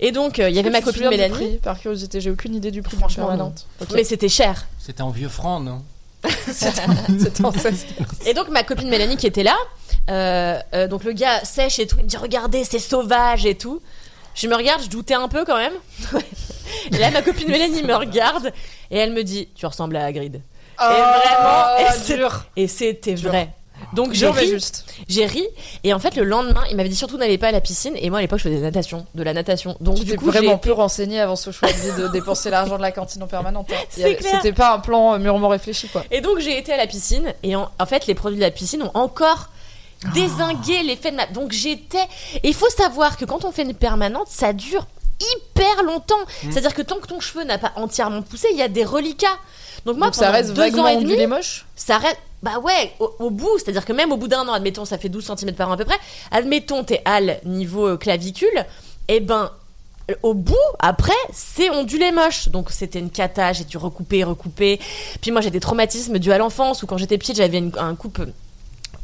Et 0.00 0.12
donc 0.12 0.38
euh, 0.38 0.48
il 0.50 0.56
y 0.56 0.58
avait 0.58 0.70
ma 0.70 0.78
tu 0.80 0.84
copine 0.86 1.08
Mélanie, 1.08 1.32
prix, 1.34 1.58
par 1.62 1.78
curiosité, 1.80 2.20
j'ai 2.20 2.30
aucune 2.30 2.54
idée 2.54 2.70
du 2.70 2.82
prix 2.82 2.96
Franchement, 2.96 3.28
permanente. 3.28 3.66
Ok. 3.80 3.88
mais 3.94 4.04
c'était 4.04 4.28
cher. 4.28 4.66
C'était 4.78 5.02
en 5.02 5.10
vieux 5.10 5.28
franc, 5.28 5.60
non? 5.60 5.82
C'était 5.82 5.82
en 5.82 5.82
16. 5.82 5.90
Et 8.26 8.34
donc 8.34 8.48
ma 8.48 8.62
copine 8.62 8.88
Mélanie 8.88 9.16
qui 9.16 9.26
était 9.26 9.42
là, 9.42 9.56
euh, 10.10 10.58
euh, 10.74 10.88
donc 10.88 11.04
le 11.04 11.12
gars 11.12 11.44
sèche 11.44 11.78
et 11.78 11.86
tout, 11.86 11.96
il 11.98 12.04
me 12.04 12.08
dit 12.08 12.16
regardez 12.16 12.64
c'est 12.64 12.78
sauvage 12.78 13.46
et 13.46 13.54
tout. 13.54 13.80
Je 14.34 14.46
me 14.46 14.54
regarde, 14.54 14.82
je 14.82 14.88
doutais 14.88 15.14
un 15.14 15.28
peu 15.28 15.44
quand 15.44 15.56
même. 15.56 15.72
et 16.92 16.98
là 16.98 17.10
ma 17.10 17.22
copine 17.22 17.48
Mélanie 17.50 17.82
me 17.82 17.94
regarde 17.94 18.52
et 18.90 18.98
elle 18.98 19.12
me 19.12 19.22
dit 19.24 19.48
tu 19.54 19.66
ressembles 19.66 19.96
à 19.96 20.04
Hagrid. 20.04 20.40
vraiment, 20.78 21.78
et 21.78 21.92
c'est- 21.92 22.14
Oh, 22.14 22.16
dur. 22.16 22.44
Et 22.56 22.68
c'était 22.68 23.14
vrai. 23.14 23.50
Donc 23.92 24.12
j'ai 24.12 24.26
ri, 24.40 24.46
j'ai 25.08 25.26
ri 25.26 25.46
et 25.84 25.92
en 25.94 25.98
fait 25.98 26.14
le 26.16 26.24
lendemain 26.24 26.62
il 26.70 26.76
m'avait 26.76 26.88
dit 26.88 26.96
surtout 26.96 27.16
n'allez 27.18 27.38
pas 27.38 27.48
à 27.48 27.52
la 27.52 27.60
piscine 27.60 27.94
et 27.96 28.08
moi 28.10 28.18
à 28.18 28.22
l'époque 28.22 28.38
je 28.38 28.44
faisais 28.44 28.56
de 28.56 28.60
la 28.60 28.68
natation, 28.68 29.06
de 29.14 29.22
la 29.22 29.32
natation. 29.32 29.76
Donc 29.80 29.96
Tu 29.96 30.04
du 30.04 30.16
coup 30.16 30.26
vraiment 30.26 30.58
peu 30.58 30.72
renseigné 30.72 31.20
avant 31.20 31.36
ce 31.36 31.50
choix 31.50 31.68
de 31.72 32.08
dépenser 32.12 32.50
l'argent 32.50 32.76
de 32.76 32.82
la 32.82 32.92
cantine 32.92 33.22
en 33.22 33.26
permanente. 33.26 33.68
hein. 33.72 33.76
C'était 34.36 34.52
pas 34.52 34.74
un 34.74 34.78
plan 34.80 35.14
euh, 35.14 35.18
mûrement 35.18 35.48
réfléchi, 35.48 35.88
quoi. 35.88 36.04
Et 36.10 36.20
donc 36.20 36.38
j'ai 36.38 36.56
été 36.58 36.72
à 36.72 36.76
la 36.76 36.86
piscine 36.86 37.32
et 37.42 37.56
en, 37.56 37.68
en 37.78 37.86
fait 37.86 38.06
les 38.06 38.14
produits 38.14 38.38
de 38.38 38.44
la 38.44 38.50
piscine 38.50 38.82
ont 38.82 38.90
encore 38.94 39.48
désingué 40.14 40.82
l'effet 40.82 41.10
de 41.10 41.16
ma. 41.16 41.26
Donc 41.26 41.52
j'étais. 41.52 42.02
Et 42.42 42.48
il 42.48 42.54
faut 42.54 42.70
savoir 42.70 43.16
que 43.16 43.24
quand 43.24 43.44
on 43.44 43.52
fait 43.52 43.62
une 43.62 43.74
permanente, 43.74 44.28
ça 44.28 44.52
dure 44.52 44.86
hyper 45.20 45.82
longtemps. 45.84 46.16
C'est-à-dire 46.50 46.74
que 46.74 46.82
tant 46.82 46.96
que 46.98 47.06
ton 47.06 47.20
cheveu 47.20 47.44
n'a 47.44 47.58
pas 47.58 47.72
entièrement 47.76 48.22
poussé, 48.22 48.48
il 48.52 48.58
y 48.58 48.62
a 48.62 48.68
des 48.68 48.84
reliquats. 48.84 49.26
Donc 49.84 49.96
moi 49.96 50.06
Donc 50.08 50.14
ça 50.14 50.26
pendant 50.26 50.32
reste 50.38 50.52
deux 50.54 50.78
ans 50.78 50.86
et 50.86 50.96
demi, 50.96 51.26
moche? 51.26 51.66
ça 51.76 51.98
reste. 51.98 52.18
Bah 52.42 52.58
ouais, 52.58 52.92
au, 53.00 53.12
au 53.18 53.30
bout, 53.30 53.58
c'est-à-dire 53.58 53.84
que 53.84 53.92
même 53.92 54.12
au 54.12 54.16
bout 54.16 54.28
d'un 54.28 54.48
an, 54.48 54.52
admettons, 54.52 54.84
ça 54.86 54.96
fait 54.98 55.08
12 55.10 55.30
cm 55.36 55.52
par 55.54 55.68
an 55.68 55.72
à 55.72 55.76
peu 55.76 55.84
près, 55.84 55.98
admettons 56.30 56.84
t'es 56.84 57.02
hal 57.04 57.38
niveau 57.44 57.86
euh, 57.86 57.96
clavicule, 57.98 58.64
et 59.08 59.20
ben 59.20 59.50
euh, 60.10 60.14
au 60.22 60.32
bout, 60.32 60.56
après, 60.78 61.12
c'est 61.34 61.68
ondulé 61.70 62.12
moche. 62.12 62.48
Donc 62.48 62.70
c'était 62.70 62.98
une 62.98 63.10
cata, 63.10 63.52
j'ai 63.52 63.64
dû 63.64 63.76
recouper, 63.76 64.24
recouper. 64.24 64.80
Puis 65.20 65.30
moi 65.32 65.40
j'ai 65.42 65.50
des 65.50 65.60
traumatismes 65.60 66.18
dus 66.18 66.32
à 66.32 66.38
l'enfance, 66.38 66.82
où 66.82 66.86
quand 66.86 66.96
j'étais 66.96 67.18
petite, 67.18 67.36
j'avais 67.36 67.58
une- 67.58 67.72
un 67.78 67.94
coupe 67.94 68.20
euh, 68.20 68.26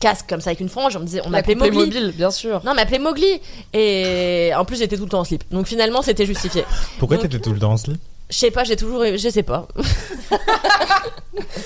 casque 0.01 0.27
comme 0.29 0.41
ça 0.41 0.51
avec 0.51 0.61
une 0.61 0.69
frange, 0.71 0.97
on 0.97 1.01
me 1.01 1.05
disait, 1.05 1.21
on 1.21 1.31
La 1.31 1.39
m'appelait 1.39 1.55
Mowgli. 1.57 1.77
mobile, 1.79 2.13
bien 2.17 2.31
sûr. 2.31 2.63
Non, 2.65 2.73
on 2.73 2.75
m'appelait 2.75 2.99
Mowgli. 2.99 3.41
Et 3.75 4.51
en 4.57 4.65
plus, 4.65 4.79
j'étais 4.79 4.97
tout 4.97 5.05
le 5.05 5.09
temps 5.11 5.21
en 5.21 5.25
slip. 5.25 5.45
Donc 5.51 5.67
finalement, 5.67 6.01
c'était 6.03 6.25
justifié. 6.27 6.65
Pourquoi 6.99 7.19
Donc- 7.19 7.29
t'étais 7.29 7.43
tout 7.43 7.53
le 7.53 7.59
temps 7.59 7.73
en 7.73 7.77
slip? 7.77 8.01
Je 8.29 8.37
sais 8.37 8.51
pas, 8.51 8.65
j'ai 8.65 8.77
toujours. 8.77 9.05
Je 9.05 9.29
sais 9.29 9.43
pas. 9.45 9.69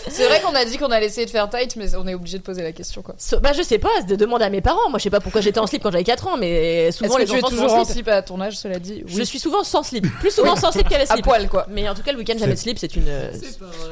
C'est 0.08 0.24
vrai 0.26 0.40
qu'on 0.40 0.54
a 0.54 0.64
dit 0.64 0.76
qu'on 0.76 0.90
allait 0.90 1.06
essayer 1.06 1.24
de 1.24 1.30
faire 1.30 1.48
tight, 1.48 1.76
mais 1.76 1.94
on 1.94 2.06
est 2.06 2.14
obligé 2.14 2.36
de 2.38 2.42
poser 2.42 2.62
la 2.62 2.72
question, 2.72 3.00
quoi. 3.02 3.14
So- 3.16 3.38
Bah, 3.38 3.52
je 3.56 3.62
sais 3.62 3.78
pas, 3.78 4.02
de 4.06 4.16
demander 4.16 4.44
à 4.44 4.50
mes 4.50 4.60
parents. 4.60 4.90
Moi, 4.90 4.98
je 4.98 5.04
sais 5.04 5.10
pas 5.10 5.20
pourquoi 5.20 5.40
j'étais 5.40 5.60
en 5.60 5.66
slip 5.66 5.82
quand 5.82 5.92
j'avais 5.92 6.04
4 6.04 6.26
ans, 6.26 6.36
mais 6.36 6.90
souvent 6.90 7.14
que 7.14 7.20
les 7.20 7.26
tu 7.26 7.32
es 7.32 7.36
enfants 7.38 7.48
sont 7.48 7.54
toujours 7.56 7.72
en 7.74 7.84
slip. 7.84 7.94
slip 7.94 8.08
à 8.08 8.20
ton 8.22 8.40
âge, 8.40 8.56
cela 8.58 8.78
dit? 8.80 9.04
Je 9.06 9.22
suis 9.22 9.38
souvent 9.38 9.62
sans 9.62 9.82
slip. 9.84 10.06
Plus 10.18 10.32
souvent 10.32 10.56
sans 10.56 10.72
slip 10.72 10.88
qu'avec 10.88 11.08
à 11.10 11.14
slip. 11.14 11.24
poil, 11.24 11.48
quoi. 11.48 11.66
Mais 11.70 11.88
en 11.88 11.94
tout 11.94 12.02
cas, 12.02 12.12
le 12.12 12.18
week-end, 12.18 12.36
jamais 12.38 12.54
de 12.54 12.58
slip, 12.58 12.78
c'est 12.78 12.94
une. 12.96 13.06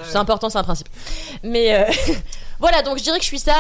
C'est 0.05 0.17
important, 0.17 0.51
c'est 0.51 0.59
un 0.59 0.65
principe. 0.65 0.89
Mais 1.45 1.75
euh, 1.75 1.85
voilà, 2.61 2.83
donc 2.83 2.99
je 2.99 3.03
dirais 3.03 3.19
que 3.19 3.25
je 3.25 3.29
suis 3.29 3.39
ça. 3.39 3.55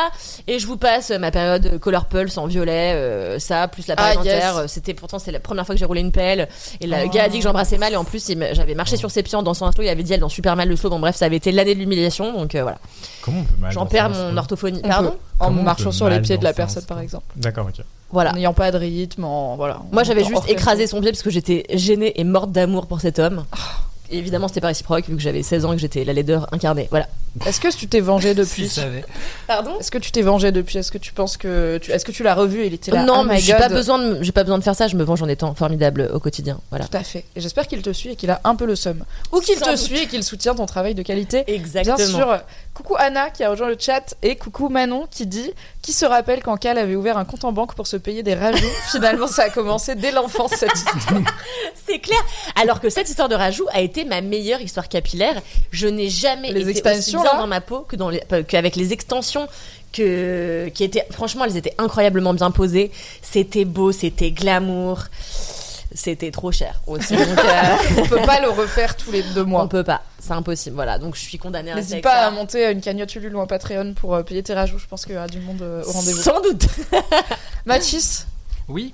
Et 0.46 0.58
je 0.58 0.66
vous 0.66 0.76
passe 0.76 1.10
ma 1.10 1.30
période 1.30 1.78
Color 1.78 2.06
Pulse 2.06 2.36
en 2.38 2.46
violet, 2.46 2.92
euh, 2.94 3.38
ça, 3.38 3.68
plus 3.68 3.86
la 3.86 3.94
Ah, 3.96 4.10
période 4.14 4.24
yes. 4.24 4.34
dentaire. 4.44 4.68
C'était 4.68 4.94
pourtant, 4.94 5.18
c'est 5.18 5.32
la 5.32 5.40
première 5.40 5.64
fois 5.66 5.74
que 5.74 5.78
j'ai 5.78 5.84
roulé 5.84 6.00
une 6.00 6.12
pelle. 6.12 6.48
Et 6.80 6.86
le 6.86 6.96
Oh. 7.04 7.08
gars 7.10 7.24
a 7.24 7.28
dit 7.28 7.38
que 7.38 7.44
j'embrassais 7.44 7.78
mal. 7.78 7.92
Et 7.92 7.96
en 7.96 8.04
plus, 8.04 8.32
j'avais 8.52 8.74
marché 8.74 8.96
sur 8.96 9.10
ses 9.10 9.22
pieds 9.22 9.36
en 9.36 9.42
dansant 9.42 9.66
un 9.66 9.72
slow. 9.72 9.84
Il 9.84 9.88
avait 9.88 10.02
dit 10.02 10.12
elle 10.12 10.20
danse 10.20 10.32
super 10.32 10.56
mal 10.56 10.68
le 10.68 10.76
slow. 10.76 10.90
Bref, 10.98 11.16
ça 11.16 11.26
avait 11.26 11.36
été 11.36 11.52
l'année 11.52 11.74
de 11.74 11.80
l'humiliation. 11.80 12.32
Donc 12.32 12.54
euh, 12.54 12.62
voilà. 12.62 12.78
Comment 13.22 13.40
on 13.40 13.44
peut 13.44 13.60
mal 13.60 13.72
J'en 13.72 13.86
perds 13.86 14.10
mon 14.10 14.28
slow 14.30 14.38
orthophonie. 14.38 14.80
On 14.84 14.88
Pardon? 14.88 15.10
Peut. 15.10 15.16
En 15.44 15.50
marchant 15.50 15.92
sur 15.92 16.08
les 16.08 16.20
pieds 16.20 16.36
de 16.38 16.44
la 16.44 16.52
personne, 16.52 16.84
par 16.84 16.98
exemple. 17.00 17.24
D'accord, 17.36 17.66
ok. 17.68 17.84
Voilà. 18.10 18.30
En 18.30 18.34
n'ayant 18.34 18.54
pas 18.54 18.70
de 18.72 18.78
rythme, 18.78 19.24
en 19.24 19.56
voilà. 19.56 19.80
Moi, 19.92 20.02
j'avais 20.02 20.24
juste 20.24 20.48
écrasé 20.48 20.86
son 20.86 21.00
pied 21.00 21.10
parce 21.12 21.22
que 21.22 21.30
j'étais 21.30 21.64
gênée 21.74 22.18
et 22.18 22.24
morte 22.24 22.50
d'amour 22.50 22.86
pour 22.86 23.00
cet 23.00 23.18
homme. 23.18 23.44
Et 24.10 24.18
évidemment, 24.18 24.48
c'était 24.48 24.60
pas 24.60 24.68
réciproque 24.68 25.08
vu 25.08 25.16
que 25.16 25.22
j'avais 25.22 25.42
16 25.42 25.64
ans 25.64 25.72
et 25.72 25.76
que 25.76 25.80
j'étais 25.80 26.04
la 26.04 26.12
laideur 26.12 26.46
incarnée. 26.52 26.88
Voilà. 26.90 27.08
Est-ce 27.46 27.60
que 27.60 27.68
tu 27.74 27.86
t'es 27.86 28.00
vengé 28.00 28.34
depuis 28.34 28.64
je 28.64 28.70
savais. 28.70 29.04
Pardon? 29.46 29.78
Est-ce 29.78 29.90
que 29.90 29.98
tu 29.98 30.10
t'es 30.10 30.22
vengé 30.22 30.50
depuis? 30.50 30.78
Est-ce 30.78 30.90
que 30.90 30.98
tu 30.98 31.12
penses 31.12 31.36
que 31.36 31.78
tu... 31.78 31.90
est-ce 31.92 32.04
que 32.04 32.12
tu 32.12 32.22
l'as 32.22 32.34
revu 32.34 32.62
et 32.62 32.66
il 32.66 32.74
était 32.74 32.90
là 32.90 33.04
Non, 33.04 33.20
oh 33.20 33.24
mais 33.24 33.38
j'ai 33.38 33.54
pas 33.54 33.68
besoin 33.68 33.98
de, 33.98 34.22
j'ai 34.22 34.32
pas 34.32 34.44
besoin 34.44 34.58
de 34.58 34.64
faire 34.64 34.74
ça. 34.74 34.88
Je 34.88 34.96
me 34.96 35.04
venge 35.04 35.22
en 35.22 35.28
étant 35.28 35.54
formidable 35.54 36.10
au 36.12 36.20
quotidien. 36.20 36.58
Voilà. 36.70 36.86
Tout 36.86 36.96
à 36.96 37.02
fait. 37.02 37.24
Et 37.36 37.40
j'espère 37.40 37.66
qu'il 37.66 37.82
te 37.82 37.92
suit 37.92 38.10
et 38.10 38.16
qu'il 38.16 38.30
a 38.30 38.40
un 38.44 38.56
peu 38.56 38.64
le 38.64 38.76
seum. 38.76 39.04
Ou 39.32 39.40
qu'il 39.40 39.56
Sans 39.56 39.66
te 39.66 39.70
doute. 39.70 39.78
suit 39.78 39.98
et 39.98 40.06
qu'il 40.06 40.24
soutient 40.24 40.54
ton 40.54 40.66
travail 40.66 40.94
de 40.94 41.02
qualité. 41.02 41.44
Exactement. 41.46 41.96
Bien 41.96 42.06
sûr. 42.06 42.38
Coucou 42.78 42.94
Anna 42.96 43.30
qui 43.30 43.42
a 43.42 43.50
rejoint 43.50 43.66
le 43.66 43.76
chat 43.76 44.14
et 44.22 44.36
coucou 44.36 44.68
Manon 44.68 45.08
qui 45.10 45.26
dit 45.26 45.50
qui 45.82 45.92
se 45.92 46.06
rappelle 46.06 46.44
quand 46.44 46.56
Cal 46.56 46.78
avait 46.78 46.94
ouvert 46.94 47.18
un 47.18 47.24
compte 47.24 47.44
en 47.44 47.50
banque 47.50 47.74
pour 47.74 47.88
se 47.88 47.96
payer 47.96 48.22
des 48.22 48.36
rajouts. 48.36 48.64
Finalement, 48.92 49.26
ça 49.26 49.42
a 49.42 49.50
commencé 49.50 49.96
dès 49.96 50.12
l'enfance 50.12 50.52
cette 50.52 50.72
histoire. 50.76 51.22
C'est 51.88 51.98
clair. 51.98 52.24
Alors 52.54 52.80
que 52.80 52.88
cette 52.88 53.08
histoire 53.08 53.28
de 53.28 53.34
rajout 53.34 53.66
a 53.72 53.80
été 53.80 54.04
ma 54.04 54.20
meilleure 54.20 54.60
histoire 54.60 54.88
capillaire. 54.88 55.42
Je 55.72 55.88
n'ai 55.88 56.08
jamais 56.08 56.52
Les 56.52 56.60
été 56.60 56.78
extensions, 56.78 57.18
aussi 57.18 57.26
bien 57.26 57.32
là 57.32 57.40
dans 57.40 57.48
ma 57.48 57.60
peau 57.60 57.80
que 57.80 57.96
dans 57.96 58.10
les, 58.10 58.22
euh, 58.32 58.44
qu'avec 58.44 58.76
les 58.76 58.92
extensions 58.92 59.48
que 59.92 60.68
qui 60.68 60.84
étaient 60.84 61.04
franchement 61.10 61.46
elles 61.46 61.56
étaient 61.56 61.74
incroyablement 61.78 62.32
bien 62.32 62.52
posées. 62.52 62.92
C'était 63.22 63.64
beau, 63.64 63.90
c'était 63.90 64.30
glamour. 64.30 65.06
C'était 65.94 66.30
trop 66.30 66.52
cher 66.52 66.80
aussi. 66.86 67.16
Donc, 67.16 67.26
euh, 67.38 67.76
On 67.98 68.06
peut 68.06 68.22
pas 68.26 68.40
le 68.40 68.50
refaire 68.50 68.94
tous 68.96 69.10
les 69.10 69.22
deux 69.34 69.42
on 69.42 69.46
mois. 69.46 69.68
peut 69.68 69.84
pas. 69.84 70.02
C'est 70.18 70.32
impossible. 70.32 70.74
Voilà. 70.76 70.98
Donc 70.98 71.14
je 71.16 71.20
suis 71.20 71.38
condamnée 71.38 71.70
à 71.70 71.76
rester 71.76 71.92
N'hésite 71.94 72.04
pas 72.04 72.20
ça. 72.22 72.26
à 72.26 72.30
monter 72.30 72.70
une 72.70 72.80
cagnotte 72.82 73.14
Ulule 73.16 73.34
ou 73.36 73.40
un 73.40 73.46
Patreon 73.46 73.94
pour 73.94 74.14
euh, 74.14 74.22
payer 74.22 74.42
tes 74.42 74.52
rajouts. 74.54 74.78
Je 74.78 74.86
pense 74.86 75.04
qu'il 75.06 75.14
y 75.14 75.16
aura 75.16 75.28
du 75.28 75.40
monde 75.40 75.62
euh, 75.62 75.82
au 75.86 75.92
rendez-vous. 75.92 76.20
Sans 76.22 76.40
doute. 76.42 76.66
Mathis, 77.66 78.26
Oui. 78.68 78.92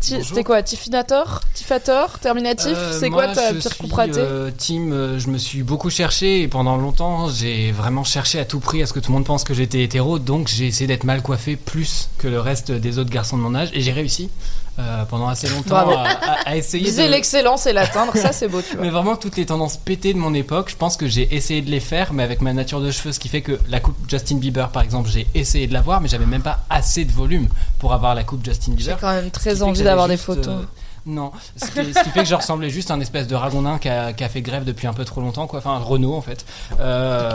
c'était 0.00 0.44
quoi? 0.44 0.62
Tiffinator? 0.62 1.40
Tifator? 1.54 2.18
Terminatif? 2.20 2.74
Euh, 2.76 2.96
C'est 2.98 3.10
quoi 3.10 3.28
ta 3.28 3.52
je 3.52 3.58
pire 3.68 3.96
ratée 3.96 4.12
euh, 4.18 4.50
Team, 4.56 5.18
je 5.18 5.28
me 5.28 5.38
suis 5.38 5.62
beaucoup 5.64 5.90
cherché 5.90 6.42
et 6.42 6.48
pendant 6.48 6.76
longtemps, 6.76 7.28
j'ai 7.28 7.72
vraiment 7.72 8.04
cherché 8.04 8.38
à 8.38 8.44
tout 8.44 8.60
prix 8.60 8.82
à 8.82 8.86
ce 8.86 8.92
que 8.92 9.00
tout 9.00 9.10
le 9.10 9.16
monde 9.16 9.26
pense 9.26 9.42
que 9.42 9.54
j'étais 9.54 9.82
hétéro. 9.82 10.18
Donc 10.20 10.46
j'ai 10.48 10.66
essayé 10.68 10.86
d'être 10.86 11.04
mal 11.04 11.22
coiffé 11.22 11.56
plus 11.56 12.08
que 12.18 12.28
le 12.28 12.38
reste 12.40 12.70
des 12.70 12.98
autres 12.98 13.10
garçons 13.10 13.36
de 13.36 13.42
mon 13.42 13.54
âge 13.56 13.70
et 13.72 13.80
j'ai 13.80 13.92
réussi 13.92 14.28
euh, 14.78 15.04
pendant 15.04 15.28
assez 15.28 15.48
longtemps 15.48 15.76
à, 15.76 16.08
à- 16.08 16.48
à 16.50 16.56
essayer 16.56 16.84
Viser 16.84 17.06
de. 17.06 17.10
l'excellence 17.12 17.66
et 17.66 17.72
l'atteindre, 17.72 18.16
ça 18.16 18.32
c'est 18.32 18.48
beau, 18.48 18.60
tu 18.62 18.74
vois. 18.76 18.84
Mais 18.84 18.90
vraiment 18.90 19.16
toutes 19.16 19.36
les 19.36 19.46
tendances 19.46 19.76
pétées 19.76 20.12
de 20.12 20.18
mon 20.18 20.34
époque, 20.34 20.68
je 20.70 20.76
pense 20.76 20.96
que 20.96 21.06
j'ai 21.06 21.34
essayé 21.34 21.62
de 21.62 21.70
les 21.70 21.80
faire, 21.80 22.12
mais 22.12 22.22
avec 22.22 22.42
ma 22.42 22.52
nature 22.52 22.80
de 22.80 22.90
cheveux, 22.90 23.12
ce 23.12 23.18
qui 23.20 23.28
fait 23.28 23.40
que 23.42 23.58
la 23.68 23.80
coupe 23.80 23.96
Justin 24.08 24.36
Bieber, 24.36 24.68
par 24.70 24.82
exemple, 24.82 25.08
j'ai 25.08 25.26
essayé 25.34 25.66
de 25.66 25.72
l'avoir, 25.72 26.00
mais 26.00 26.08
j'avais 26.08 26.26
même 26.26 26.42
pas 26.42 26.60
assez 26.68 27.04
de 27.04 27.12
volume 27.12 27.48
pour 27.78 27.92
avoir 27.94 28.14
la 28.14 28.22
coupe 28.24 28.44
Justin 28.44 28.72
J'ai 28.72 28.84
Bieber. 28.84 28.98
quand 29.00 29.12
même 29.12 29.30
très 29.30 29.62
envie 29.62 29.82
d'avoir 29.82 30.08
des 30.08 30.16
photos. 30.16 30.48
euh, 30.48 30.64
non, 31.06 31.30
ce 31.56 31.66
qui, 31.70 31.94
ce 31.94 32.02
qui 32.02 32.10
fait 32.10 32.20
que 32.20 32.28
je 32.28 32.34
ressemblais 32.34 32.68
juste 32.68 32.90
à 32.90 32.94
un 32.94 33.00
espèce 33.00 33.28
de 33.28 33.36
ragondin 33.36 33.78
qui 33.78 33.88
a, 33.88 34.12
qui 34.12 34.24
a 34.24 34.28
fait 34.28 34.42
grève 34.42 34.64
depuis 34.64 34.88
un 34.88 34.92
peu 34.92 35.04
trop 35.04 35.20
longtemps, 35.20 35.46
quoi. 35.46 35.60
Enfin, 35.60 35.78
Renault 35.78 36.14
en 36.14 36.20
fait. 36.20 36.44
Euh, 36.80 37.32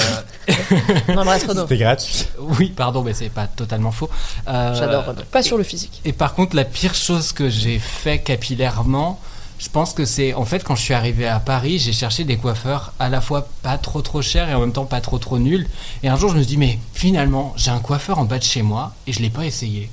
On 1.08 1.18
embrasse 1.18 1.46
Renaud. 1.46 1.62
C'était 1.62 1.78
gratuit. 1.78 2.25
oui, 2.40 2.74
pardon, 2.75 3.01
mais 3.01 3.13
c'est 3.13 3.30
pas 3.30 3.48
totalement 3.48 3.92
faux. 3.92 4.10
Euh, 4.50 4.75
J'adore 4.75 5.06
Renaud. 5.06 5.22
Pas 5.32 5.42
sur 5.42 5.58
le 5.58 5.63
physique. 5.63 6.01
Et 6.04 6.12
par 6.12 6.34
contre, 6.34 6.56
la 6.56 6.66
pire 6.66 6.94
chose 6.94 7.32
que 7.32 7.50
j'ai 7.50 7.80
fait 7.80 8.20
capillairement, 8.20 9.22
je 9.58 9.70
pense 9.70 9.94
que 9.94 10.04
c'est 10.04 10.34
en 10.34 10.44
fait 10.44 10.63
quand 10.66 10.75
je 10.75 10.82
suis 10.82 10.94
arrivé 10.94 11.25
à 11.28 11.40
Paris, 11.40 11.80
j'ai 11.80 11.94
cherché 11.94 12.25
des 12.25 12.36
coiffeurs 12.36 12.92
à 13.00 13.08
la 13.08 13.22
fois 13.22 13.48
pas 13.62 13.78
trop 13.78 14.01
trop 14.01 14.22
chers 14.22 14.50
et 14.50 14.54
en 14.54 14.60
même 14.60 14.74
temps 14.74 14.86
pas 14.86 15.00
trop 15.00 15.18
trop 15.18 15.40
nuls. 15.40 15.68
Et 16.04 16.10
un 16.10 16.18
jour, 16.18 16.30
je 16.32 16.36
me 16.36 16.42
suis 16.42 16.48
dit, 16.50 16.58
mais 16.58 16.78
finalement, 16.94 17.54
j'ai 17.56 17.72
un 17.72 17.80
coiffeur 17.80 18.20
en 18.20 18.25
bas 18.25 18.40
de 18.40 18.44
chez 18.44 18.63
moi 18.63 18.92
et 19.08 19.13
je 19.13 19.22
l'ai 19.22 19.30
pas 19.30 19.46
essayé. 19.46 19.90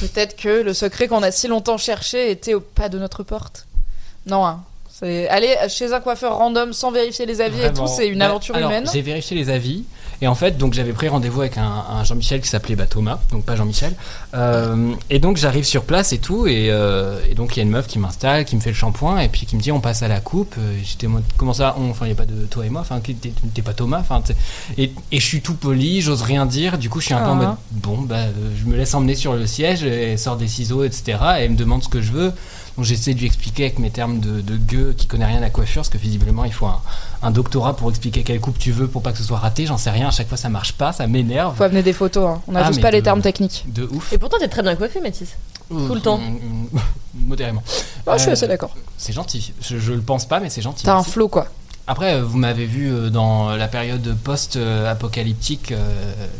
Peut-être 0.00 0.36
que 0.36 0.62
le 0.62 0.74
secret 0.74 1.08
qu'on 1.08 1.22
a 1.22 1.30
si 1.30 1.48
longtemps 1.48 1.78
cherché 1.78 2.30
était 2.30 2.54
au 2.54 2.60
pas 2.60 2.88
de 2.88 2.98
notre 2.98 3.22
porte. 3.22 3.66
Non, 4.26 4.44
hein. 4.46 4.62
C'est 4.90 5.28
aller 5.28 5.56
chez 5.68 5.92
un 5.92 6.00
coiffeur 6.00 6.36
random 6.36 6.72
sans 6.72 6.92
vérifier 6.92 7.26
les 7.26 7.40
avis 7.40 7.60
et 7.62 7.72
tout, 7.72 7.86
c'est 7.88 8.06
une 8.08 8.20
Bah, 8.20 8.26
aventure 8.26 8.54
alors, 8.54 8.70
humaine. 8.70 8.88
J'ai 8.92 9.02
vérifié 9.02 9.36
les 9.36 9.50
avis 9.50 9.84
et 10.20 10.28
en 10.28 10.34
fait 10.36 10.56
donc 10.58 10.74
j'avais 10.74 10.92
pris 10.92 11.08
rendez-vous 11.08 11.40
avec 11.40 11.58
un, 11.58 11.64
un 11.90 12.04
Jean-Michel 12.04 12.40
qui 12.40 12.46
s'appelait 12.48 12.76
bah, 12.76 12.86
Thomas, 12.86 13.18
donc 13.32 13.44
pas 13.44 13.56
Jean-Michel. 13.56 13.94
Euh, 14.34 14.94
et 15.10 15.18
donc 15.18 15.36
j'arrive 15.36 15.64
sur 15.64 15.84
place 15.84 16.12
et 16.14 16.18
tout 16.18 16.46
et, 16.46 16.68
euh, 16.70 17.18
et 17.30 17.34
donc 17.34 17.54
il 17.54 17.58
y 17.58 17.60
a 17.60 17.64
une 17.64 17.70
meuf 17.70 17.86
qui 17.86 17.98
m'installe, 17.98 18.46
qui 18.46 18.56
me 18.56 18.62
fait 18.62 18.70
le 18.70 18.74
shampoing 18.76 19.18
et 19.20 19.28
puis 19.28 19.44
qui 19.44 19.56
me 19.56 19.60
dit 19.60 19.70
on 19.72 19.80
passe 19.80 20.02
à 20.02 20.08
la 20.08 20.20
coupe. 20.20 20.54
Euh, 20.58 20.78
J'étais 20.82 21.06
comment 21.36 21.52
ça 21.52 21.76
on 21.78 21.90
Enfin 21.90 22.06
il 22.06 22.10
y 22.10 22.12
a 22.12 22.16
pas 22.16 22.24
de 22.24 22.46
toi 22.46 22.64
et 22.64 22.70
moi. 22.70 22.80
Enfin 22.80 23.00
t'es 23.00 23.62
pas 23.62 23.74
Thomas. 23.74 23.98
Enfin 24.00 24.22
et, 24.78 24.92
et 25.12 25.20
je 25.20 25.24
suis 25.26 25.42
tout 25.42 25.54
poli, 25.54 26.00
j'ose 26.00 26.22
rien 26.22 26.46
dire. 26.46 26.78
Du 26.78 26.88
coup 26.88 27.00
je 27.00 27.06
suis 27.06 27.14
un 27.14 27.18
peu 27.22 27.28
en 27.30 27.32
Ah. 27.40 27.46
mode 27.46 27.56
bon 27.72 27.98
bah 28.00 28.16
euh, 28.16 28.30
je 28.58 28.64
me 28.70 28.76
laisse 28.76 28.94
emmener 28.94 29.14
sur 29.16 29.34
le 29.34 29.46
siège 29.46 29.84
et 29.84 30.12
elle 30.12 30.18
sort 30.18 30.36
des 30.36 30.48
ciseaux 30.48 30.82
etc. 30.84 31.18
Et 31.38 31.42
elle 31.44 31.50
me 31.52 31.56
demande 31.56 31.82
ce 31.82 31.88
que 31.88 32.00
je 32.00 32.12
veux. 32.12 32.32
Donc 32.78 32.86
j'essaie 32.86 33.12
de 33.12 33.18
lui 33.18 33.26
expliquer 33.26 33.64
avec 33.64 33.78
mes 33.78 33.90
termes 33.90 34.18
de, 34.18 34.40
de 34.40 34.56
gueux 34.56 34.94
qui 34.96 35.06
connaît 35.06 35.26
rien 35.26 35.36
à 35.36 35.40
la 35.40 35.50
coiffure, 35.50 35.82
parce 35.82 35.90
que 35.90 35.98
visiblement 35.98 36.46
il 36.46 36.54
faut 36.54 36.64
un, 36.64 36.80
un 37.22 37.30
doctorat 37.30 37.76
pour 37.76 37.90
expliquer 37.90 38.22
quelle 38.22 38.40
coupe 38.40 38.58
tu 38.58 38.72
veux 38.72 38.86
pour 38.88 39.02
pas 39.02 39.12
que 39.12 39.18
ce 39.18 39.24
soit 39.24 39.36
raté, 39.36 39.66
j'en 39.66 39.76
sais 39.76 39.90
rien, 39.90 40.08
à 40.08 40.10
chaque 40.10 40.26
fois 40.28 40.38
ça 40.38 40.48
marche 40.48 40.72
pas, 40.72 40.90
ça 40.90 41.06
m'énerve. 41.06 41.54
Faut 41.54 41.64
amener 41.64 41.82
des 41.82 41.92
photos, 41.92 42.26
hein. 42.30 42.40
on 42.48 42.54
Ah, 42.56 42.62
juste 42.68 42.76
mais 42.76 42.82
pas 42.84 42.90
les 42.90 43.00
de- 43.00 43.04
termes 43.04 43.20
techniques. 43.20 43.66
De 43.66 43.82
ouf. 43.92 44.10
Et 44.14 44.16
pourtant, 44.22 44.38
t'es 44.40 44.48
très 44.48 44.62
bien 44.62 44.74
coiffé, 44.76 45.00
Mathis. 45.00 45.36
Tout 45.68 45.94
le 45.94 46.00
temps. 46.00 46.18
Mm, 46.18 46.68
Modérément. 47.26 47.62
Ah, 48.06 48.16
je 48.16 48.22
suis 48.22 48.30
Euh, 48.30 48.32
assez 48.32 48.46
d'accord. 48.48 48.74
C'est 48.98 49.12
gentil. 49.12 49.52
Je, 49.60 49.78
je 49.78 49.92
le 49.92 50.00
pense 50.00 50.24
pas, 50.26 50.40
mais 50.40 50.48
c'est 50.50 50.62
gentil. 50.62 50.84
T'as 50.84 50.96
un 50.96 51.02
flow 51.02 51.28
quoi. 51.28 51.46
Après, 51.86 52.14
euh, 52.14 52.22
vous 52.24 52.38
m'avez 52.38 52.64
vu 52.66 52.90
euh, 52.92 53.10
dans 53.10 53.50
la 53.56 53.68
période 53.68 54.16
post-apocalyptique, 54.22 55.74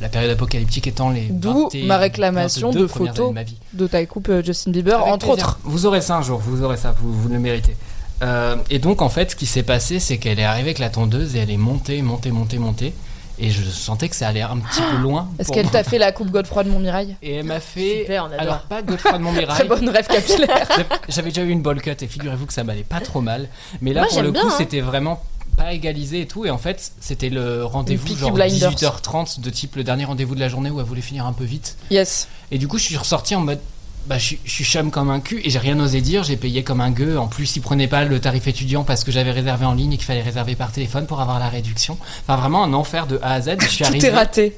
la 0.01 0.09
période 0.09 0.31
apocalyptique 0.31 0.87
étant 0.87 1.11
les. 1.11 1.29
D'où 1.31 1.69
20 1.73 1.75
et 1.75 1.85
ma 1.87 1.97
réclamation 1.99 2.69
22 2.71 2.81
de 2.81 2.87
photos. 2.87 3.29
de 3.29 3.35
ma 3.35 3.43
vie. 3.43 3.57
De 3.73 3.87
ta 3.87 4.05
coupe 4.07 4.31
Justin 4.45 4.71
Bieber, 4.71 5.01
Avec 5.01 5.13
entre 5.13 5.27
plaisir. 5.29 5.47
autres. 5.49 5.59
Vous 5.65 5.87
aurez 5.87 6.01
ça 6.01 6.17
un 6.17 6.23
jour, 6.23 6.41
vous 6.45 6.63
aurez 6.63 6.77
ça, 6.77 6.95
vous, 7.01 7.13
vous 7.13 7.29
le 7.29 7.39
méritez. 7.39 7.77
Euh, 8.23 8.57
et 8.71 8.79
donc, 8.79 9.03
en 9.03 9.09
fait, 9.09 9.33
ce 9.33 9.37
qui 9.37 9.47
s'est 9.47 9.63
passé, 9.65 9.99
c'est 9.99 10.19
qu'elle 10.19 10.39
est 10.39 10.45
arrivée 10.45 10.69
avec 10.69 10.79
la 10.79 10.91
tondeuse 10.91 11.35
et 11.35 11.41
elle 11.41 11.51
est 11.51 11.57
montée, 11.57 12.03
montée, 12.03 12.31
montée, 12.31 12.59
montée. 12.59 12.95
Et 13.45 13.51
je 13.51 13.63
sentais 13.69 14.09
que 14.09 14.15
ça 14.15 14.29
allait 14.29 14.41
un 14.43 14.57
petit 14.59 14.81
peu 14.81 14.99
loin. 14.99 15.29
Est-ce 15.39 15.51
qu'elle 15.51 15.69
t'a 15.69 15.83
fait 15.83 15.99
la 15.99 16.13
coupe 16.13 16.31
Godefroy 16.31 16.63
de 16.65 16.71
Montmirail? 16.71 17.17
Et 17.23 17.35
elle 17.35 17.45
m'a 17.47 17.59
fait. 17.61 18.01
Super, 18.03 18.23
on 18.25 18.27
adore. 18.27 18.41
Alors, 18.41 18.59
pas 18.63 18.83
Godefroy 18.83 19.13
de 19.13 19.17
Très 19.25 19.25
Montmirail. 19.25 19.69
bonne 19.69 19.89
rêve 19.89 20.07
capillaire. 20.07 20.69
J'avais- 21.09 21.31
déjà 21.31 21.43
eu 21.43 21.51
une 21.51 21.61
ball 21.63 21.81
cut 21.83 21.91
et 22.01 22.07
figurez-vous 22.07 22.47
que 22.47 22.53
ça 22.53 22.63
m'allait 22.63 22.85
pas 22.85 23.01
trop 23.01 23.21
mal. 23.21 23.49
Mais 23.81 23.93
là, 23.93 24.03
Moi, 24.03 24.11
pour 24.11 24.23
le 24.23 24.33
coup, 24.33 24.39
hein. 24.47 24.55
c'était 24.57 24.81
vraiment 24.81 25.23
pas 25.57 25.73
égalisé 25.73 26.21
et 26.21 26.27
tout. 26.27 26.47
Et 26.47 26.51
en 26.51 26.59
fait, 26.59 26.93
c'était 27.01 27.31
le 27.31 27.65
rendez-vous 27.65 28.17
genre 28.17 28.31
Blinders. 28.31 28.71
18h30 28.73 29.41
de 29.41 29.51
type 29.51 29.77
le 29.77 29.85
dernier 29.85 30.05
rendez-vous 30.05 30.35
de 30.37 30.41
la 30.41 30.49
journée 30.49 30.71
où 30.71 30.79
elle 30.81 30.87
voulait 30.87 31.01
finir 31.03 31.27
un 31.27 31.33
peu 31.33 31.45
vite. 31.45 31.77
yes. 31.91 32.29
Et 32.53 32.59
du 32.59 32.69
coup, 32.69 32.79
je 32.79 32.85
suis 32.85 32.97
ressorti 32.97 33.35
en 33.35 33.41
mode. 33.41 33.61
Bah, 34.07 34.19
je, 34.19 34.25
suis- 34.25 34.41
je 34.45 34.51
suis 34.51 34.65
chum 34.65 34.91
comme 34.91 35.11
un 35.11 35.21
cul 35.21 35.41
et 35.45 35.51
j'ai 35.51 35.59
rien 35.61 35.79
osé 35.79 36.01
dire. 36.01 36.25
J'ai 36.25 36.37
payé 36.37 36.63
comme 36.65 36.81
un 36.81 36.91
gueux. 36.91 37.19
En 37.19 37.29
plus, 37.29 37.55
ils 37.57 37.61
prenaient 37.61 37.87
pas 37.89 38.05
le 38.05 38.19
tarif 38.21 38.47
étudiant 38.49 38.83
parce 38.85 39.05
que 39.05 39.13
j'avais 39.13 39.31
réservé 39.31 39.65
en 39.65 39.75
ligne 39.75 39.93
et 39.93 39.97
qu'il 39.97 40.07
fallait 40.07 40.23
réserver 40.23 40.57
par 40.57 40.73
téléphone 40.73 41.07
pour 41.07 41.21
avoir 41.21 41.39
la 41.39 41.49
réduction. 41.49 41.97
Enfin, 42.27 42.37
vraiment 42.37 42.65
un 42.65 42.73
enfer 42.73 43.07
de 43.07 43.19
A 43.23 43.35
à 43.35 43.41
Z. 43.41 43.57
Je 43.61 43.67
suis 43.67 43.79
Tout 43.85 43.91
arrivé. 43.91 44.09
est 44.09 44.11
raté. 44.11 44.57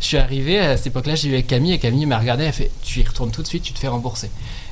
Je 0.00 0.06
suis 0.06 0.16
arrivé 0.16 0.58
à 0.60 0.76
cette 0.76 0.86
époque-là, 0.88 1.16
j'ai 1.16 1.28
eu 1.30 1.32
avec 1.32 1.48
Camille 1.48 1.72
et 1.72 1.78
Camille 1.78 2.06
m'a 2.06 2.18
regardé, 2.18 2.44
elle 2.44 2.52
fait 2.52 2.70
Tu 2.84 3.00
y 3.00 3.02
retournes 3.02 3.32
tout 3.32 3.42
de 3.42 3.46
suite, 3.48 3.62
tu 3.64 3.72
te 3.72 3.78
fais 3.80 3.88
rembourser. 3.88 4.30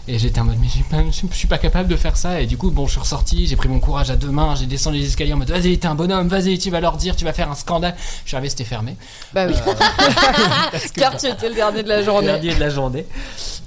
Et 0.08 0.18
j'étais 0.18 0.40
en 0.40 0.44
mode 0.44 0.56
Mais 0.60 0.66
pas- 0.90 1.04
je 1.10 1.36
suis 1.36 1.46
pas 1.46 1.58
capable 1.58 1.88
de 1.88 1.94
faire 1.94 2.16
ça. 2.16 2.40
Et 2.40 2.46
du 2.46 2.56
coup, 2.56 2.70
bon, 2.72 2.86
je 2.86 2.92
suis 2.92 3.00
ressorti, 3.00 3.46
j'ai 3.46 3.54
pris 3.54 3.68
mon 3.68 3.78
courage 3.78 4.10
à 4.10 4.16
deux 4.16 4.30
mains, 4.32 4.56
j'ai 4.56 4.66
descendu 4.66 4.98
les 4.98 5.06
escaliers 5.06 5.32
en 5.32 5.36
mode 5.36 5.50
Vas-y, 5.50 5.78
t'es 5.78 5.86
un 5.86 5.94
bonhomme, 5.94 6.26
vas-y, 6.26 6.58
tu 6.58 6.70
vas 6.70 6.80
leur 6.80 6.96
dire, 6.96 7.14
tu 7.14 7.24
vas 7.24 7.32
faire 7.32 7.48
un 7.50 7.54
scandale. 7.54 7.94
Je 8.24 8.28
suis 8.30 8.36
arrivé, 8.36 8.50
c'était 8.50 8.64
fermé. 8.64 8.96
Bah 9.32 9.46
oui. 9.46 9.54
Euh, 9.66 10.78
Car 10.96 11.16
tu 11.16 11.26
étais 11.26 11.48
le 11.48 11.54
dernier 11.54 11.82
de 11.84 11.88
la 11.88 12.02
journée. 12.02 12.26
dernier 12.26 12.54
de 12.54 12.60
la 12.60 12.68
journée. 12.70 13.06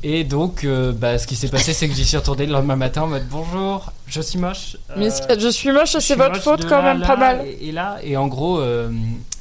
Et 0.03 0.23
donc, 0.25 0.65
euh, 0.65 0.91
bah, 0.91 1.17
ce 1.17 1.25
qui 1.25 1.35
s'est 1.37 1.47
passé, 1.47 1.73
c'est 1.73 1.87
que 1.87 1.95
j'y 1.95 2.03
suis 2.05 2.17
retourné 2.17 2.45
le 2.45 2.51
lendemain 2.51 2.75
matin 2.75 3.03
en 3.03 3.07
mode 3.07 3.25
Bonjour, 3.29 3.91
je 4.07 4.19
suis 4.21 4.37
moche. 4.37 4.75
Mais 4.97 5.07
Euh, 5.09 5.35
je 5.39 5.47
suis 5.47 5.71
moche, 5.71 5.95
c'est 5.99 6.15
votre 6.15 6.33
moche 6.33 6.41
faute 6.43 6.65
quand 6.65 6.81
là, 6.81 6.93
même, 6.93 6.99
là, 6.99 7.07
pas 7.07 7.15
mal. 7.15 7.45
Et, 7.45 7.69
et 7.69 7.71
là, 7.71 7.97
et 8.03 8.17
en 8.17 8.27
gros, 8.27 8.59
euh, 8.59 8.91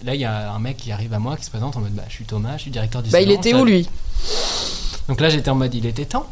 là, 0.05 0.15
il 0.15 0.21
y 0.21 0.25
a 0.25 0.53
un 0.53 0.59
mec 0.61 0.77
qui 0.77 0.93
arrive 0.93 1.13
à 1.13 1.19
moi, 1.19 1.37
qui 1.37 1.45
se 1.45 1.51
présente 1.51 1.77
en 1.77 1.81
mode 1.81 1.93
Bah, 1.93 2.05
je 2.09 2.15
suis 2.15 2.25
Thomas, 2.25 2.57
je 2.57 2.63
suis 2.63 2.71
directeur 2.71 3.03
du 3.03 3.11
Bah 3.11 3.21
il 3.21 3.33
était 3.33 3.53
où 3.53 3.65
lui? 3.65 3.89
Donc 5.09 5.21
là, 5.21 5.29
j'étais 5.29 5.51
en 5.51 5.55
mode, 5.57 5.75
il 5.75 5.87
était 5.87 6.07
temps. 6.07 6.27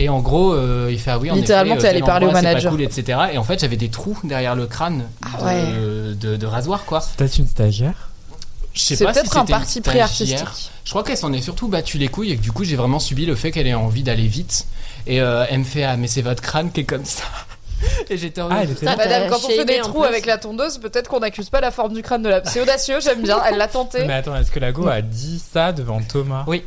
Et 0.00 0.08
en 0.08 0.20
gros, 0.20 0.52
euh, 0.52 0.88
il 0.90 0.98
fait 1.00 1.10
ah 1.10 1.18
oui, 1.18 1.28
en 1.28 1.34
Littéralement, 1.34 1.74
euh, 1.74 1.80
allé 1.80 1.98
tel 1.98 2.04
parler 2.04 2.26
au 2.26 2.30
manager. 2.30 2.70
cool, 2.70 2.82
etc. 2.82 3.18
Et 3.32 3.38
en 3.38 3.42
fait, 3.42 3.58
j'avais 3.58 3.76
des 3.76 3.88
trous 3.88 4.16
derrière 4.22 4.54
le 4.54 4.66
crâne 4.66 5.08
Ah 5.22 5.40
de, 5.40 5.44
ouais. 5.44 6.14
de, 6.14 6.36
de 6.36 6.46
rasoir, 6.46 6.84
quoi. 6.84 7.00
C'est 7.00 7.16
peut-être 7.16 7.36
une 7.38 7.48
stagiaire. 7.48 8.08
Je 8.74 8.80
sais 8.80 8.94
C'est 8.94 9.06
si 9.06 9.12
peut-être 9.12 9.36
un 9.36 9.44
parti 9.44 9.80
pris 9.80 10.00
artistique. 10.00 10.38
Je 10.84 10.90
crois 10.90 11.02
qu'elle 11.02 11.16
s'en 11.16 11.32
est 11.32 11.40
surtout 11.42 11.66
battu 11.66 11.98
les 11.98 12.06
couilles 12.06 12.30
et 12.30 12.36
que 12.36 12.42
du 12.42 12.52
coup, 12.52 12.62
j'ai 12.62 12.76
vraiment 12.76 13.00
subi 13.00 13.26
le 13.26 13.34
fait 13.34 13.50
qu'elle 13.50 13.66
ait 13.66 13.74
envie 13.74 14.04
d'aller 14.04 14.28
vite. 14.28 14.66
Et 15.08 15.20
euh, 15.20 15.44
elle 15.50 15.58
me 15.60 15.64
fait 15.64 15.82
ah 15.82 15.96
mais 15.96 16.06
c'est 16.06 16.22
votre 16.22 16.42
crâne 16.42 16.70
qui 16.70 16.80
est 16.80 16.84
comme 16.84 17.04
ça. 17.04 17.24
et 18.10 18.16
j'étais 18.16 18.40
en 18.40 18.48
Ah, 18.50 18.62
t'as 18.80 18.96
Madame, 18.96 19.28
quand 19.28 19.44
on 19.44 19.48
fait 19.48 19.64
des 19.64 19.78
trous 19.78 20.04
avec 20.04 20.26
la 20.26 20.38
tondeuse, 20.38 20.78
peut-être 20.78 21.08
qu'on 21.08 21.20
n'accuse 21.20 21.50
pas 21.50 21.60
la 21.60 21.72
forme 21.72 21.92
du 21.94 22.02
crâne 22.02 22.22
de 22.22 22.28
la. 22.28 22.44
C'est 22.44 22.60
audacieux, 22.60 23.00
j'aime 23.00 23.22
bien. 23.22 23.40
Elle 23.48 23.56
l'a 23.58 23.66
tenté. 23.66 24.04
Mais 24.06 24.14
attends, 24.14 24.36
est-ce 24.36 24.52
que 24.52 24.60
la 24.60 24.70
go 24.70 24.86
a 24.86 25.00
dit 25.02 25.42
ça 25.52 25.72
devant 25.72 26.00
Thomas? 26.00 26.44
Oui. 26.46 26.62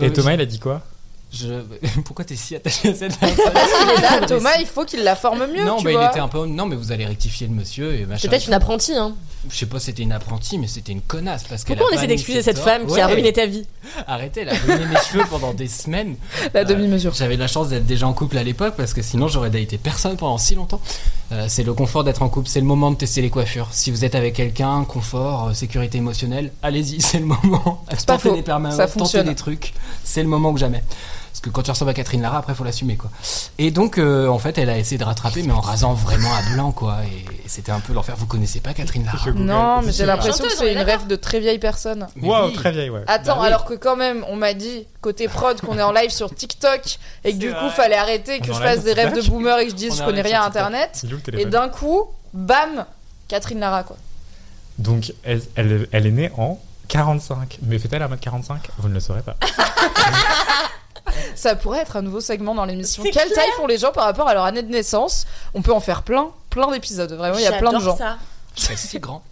Et 0.00 0.12
Thomas, 0.12 0.32
il 0.34 0.40
a 0.40 0.46
dit 0.46 0.58
quoi? 0.58 0.82
Je... 1.38 2.00
Pourquoi 2.04 2.24
t'es 2.24 2.36
si 2.36 2.54
attaché 2.56 2.88
à 2.90 2.94
cette 2.94 3.12
Il 3.22 4.02
là, 4.02 4.26
Thomas, 4.28 4.56
il 4.60 4.66
faut 4.66 4.84
qu'il 4.84 5.02
la 5.04 5.16
forme 5.16 5.46
mieux, 5.46 5.64
Non, 5.64 5.76
tu 5.76 5.84
bah, 5.84 5.90
il 5.92 5.96
vois. 5.96 6.10
était 6.10 6.20
un 6.20 6.28
peu. 6.28 6.46
Non, 6.46 6.66
mais 6.66 6.76
vous 6.76 6.92
allez 6.92 7.04
rectifier 7.06 7.46
le 7.46 7.52
monsieur 7.54 7.94
et 7.94 8.06
machin. 8.06 8.18
C'est 8.22 8.28
peut-être 8.28 8.46
une 8.46 8.54
apprentie, 8.54 8.94
hein. 8.96 9.14
Je 9.48 9.56
sais 9.56 9.66
pas, 9.66 9.78
si 9.78 9.86
c'était 9.86 10.02
une 10.02 10.10
apprentie, 10.12 10.58
mais 10.58 10.66
c'était 10.66 10.90
une 10.92 11.02
connasse 11.02 11.44
parce 11.44 11.62
qu'elle. 11.62 11.76
Pourquoi 11.76 11.94
a 11.94 11.94
on 11.94 11.98
essaie 11.98 12.08
d'excuser 12.08 12.42
cette 12.42 12.58
femme 12.58 12.86
qui 12.86 13.00
a 13.00 13.06
Ouais. 13.06 13.12
ruiné 13.14 13.32
ta 13.32 13.46
vie? 13.46 13.64
Arrêtez, 14.08 14.40
elle 14.40 14.48
a 14.48 14.54
ruiné 14.54 14.86
mes 14.86 14.96
cheveux 14.96 15.24
pendant 15.30 15.54
des 15.54 15.68
semaines. 15.68 16.16
La 16.52 16.60
Euh, 16.60 16.64
demi-mesure. 16.64 17.14
J'avais 17.14 17.36
la 17.36 17.46
chance 17.46 17.68
d'être 17.68 17.86
déjà 17.86 18.08
en 18.08 18.12
couple 18.12 18.38
à 18.38 18.42
l'époque 18.42 18.74
parce 18.76 18.92
que 18.92 19.02
sinon 19.02 19.28
j'aurais 19.28 19.50
daté 19.50 19.78
personne 19.78 20.16
pendant 20.16 20.38
si 20.38 20.56
longtemps. 20.56 20.80
Euh, 21.30 21.44
c'est 21.48 21.62
le 21.62 21.74
confort 21.74 22.02
d'être 22.02 22.22
en 22.22 22.28
couple, 22.28 22.48
c'est 22.48 22.58
le 22.60 22.66
moment 22.66 22.90
de 22.90 22.96
tester 22.96 23.22
les 23.22 23.30
coiffures. 23.30 23.68
Si 23.70 23.92
vous 23.92 24.04
êtes 24.04 24.16
avec 24.16 24.34
quelqu'un, 24.34 24.84
confort, 24.84 25.48
euh, 25.48 25.54
sécurité 25.54 25.98
émotionnelle, 25.98 26.50
allez-y, 26.62 27.00
c'est 27.00 27.18
le 27.20 27.26
moment. 27.26 27.84
pas 27.88 27.96
Tentez 27.96 28.28
faux, 28.30 28.34
des 28.34 28.42
permanents, 28.42 28.76
ça 28.76 28.88
tentez 28.88 29.22
des 29.22 29.34
trucs, 29.36 29.74
c'est 30.02 30.22
le 30.22 30.28
moment 30.28 30.52
que 30.54 30.58
jamais. 30.60 30.82
Parce 31.36 31.42
que 31.42 31.50
quand 31.50 31.62
tu 31.64 31.70
ressembles 31.70 31.90
à 31.90 31.94
Catherine 31.94 32.22
Lara, 32.22 32.38
après 32.38 32.54
faut 32.54 32.64
l'assumer 32.64 32.96
quoi. 32.96 33.10
Et 33.58 33.70
donc 33.70 33.98
euh, 33.98 34.26
en 34.26 34.38
fait 34.38 34.56
elle 34.56 34.70
a 34.70 34.78
essayé 34.78 34.96
de 34.96 35.04
rattraper 35.04 35.42
mais 35.42 35.52
en 35.52 35.60
rasant 35.60 35.92
vraiment 35.92 36.34
à 36.34 36.40
blanc 36.54 36.72
quoi. 36.72 36.96
Et, 37.04 37.44
et 37.44 37.48
c'était 37.48 37.72
un 37.72 37.80
peu 37.80 37.92
l'enfer. 37.92 38.14
Vous 38.16 38.24
connaissez 38.24 38.60
pas 38.60 38.72
Catherine 38.72 39.04
Lara 39.04 39.30
Non, 39.32 39.82
mais 39.82 39.92
j'ai 39.92 40.06
l'impression 40.06 40.46
que 40.46 40.56
c'est 40.56 40.68
est 40.68 40.72
une 40.72 40.78
rêve 40.80 41.06
de 41.06 41.14
très 41.14 41.38
vieille 41.40 41.58
personne. 41.58 42.06
Mais 42.16 42.26
Wow, 42.26 42.52
très 42.52 42.72
vieille, 42.72 42.88
ouais. 42.88 43.02
Attends, 43.06 43.34
Bah 43.34 43.40
oui. 43.42 43.46
alors 43.48 43.66
que 43.66 43.74
quand 43.74 43.96
même, 43.96 44.24
on 44.28 44.36
m'a 44.36 44.54
dit 44.54 44.86
côté 45.02 45.28
prod 45.28 45.60
qu'on 45.60 45.76
est 45.78 45.82
en 45.82 45.92
live 45.92 46.08
sur 46.08 46.34
TikTok 46.34 46.98
et 47.24 47.34
que 47.34 47.36
du 47.38 47.52
coup 47.52 47.60
vrai. 47.60 47.70
fallait 47.70 47.96
arrêter 47.96 48.40
que 48.40 48.50
On 48.50 48.54
je 48.54 48.60
fasse 48.62 48.82
des 48.84 48.94
rêves 48.94 49.14
de 49.14 49.28
boomer 49.28 49.58
et 49.58 49.64
que 49.66 49.72
je 49.72 49.76
dise 49.76 49.98
je 49.98 50.04
connais 50.04 50.22
rien 50.22 50.40
à 50.40 50.46
internet. 50.46 51.04
Et 51.34 51.44
d'un 51.44 51.68
coup, 51.68 52.04
bam, 52.32 52.86
Catherine 53.28 53.60
Lara 53.60 53.82
quoi. 53.82 53.98
Donc, 54.78 55.12
elle, 55.22 55.42
elle, 55.54 55.86
elle 55.92 56.06
est 56.06 56.10
née 56.12 56.30
en 56.38 56.58
45. 56.88 57.58
Mais 57.60 57.78
fait-elle 57.78 58.00
un 58.02 58.08
mètre 58.08 58.22
45 58.22 58.70
Vous 58.78 58.88
ne 58.88 58.94
le 58.94 59.00
saurez 59.00 59.20
pas. 59.20 59.36
Ça 61.34 61.54
pourrait 61.56 61.80
être 61.80 61.96
un 61.96 62.02
nouveau 62.02 62.20
segment 62.20 62.54
dans 62.54 62.64
l'émission. 62.64 63.02
C'est 63.02 63.10
Quelle 63.10 63.30
clair. 63.30 63.44
taille 63.44 63.52
font 63.56 63.66
les 63.66 63.78
gens 63.78 63.92
par 63.92 64.04
rapport 64.04 64.28
à 64.28 64.34
leur 64.34 64.44
année 64.44 64.62
de 64.62 64.70
naissance 64.70 65.26
On 65.54 65.62
peut 65.62 65.72
en 65.72 65.80
faire 65.80 66.02
plein, 66.02 66.28
plein 66.50 66.70
d'épisodes. 66.70 67.12
Vraiment, 67.12 67.38
il 67.38 67.44
y 67.44 67.46
a 67.46 67.52
plein 67.52 67.72
de 67.72 67.78
gens. 67.80 67.96
J'adore 67.96 68.18
ça. 68.56 68.76
Si 68.76 68.98
grand. 68.98 69.22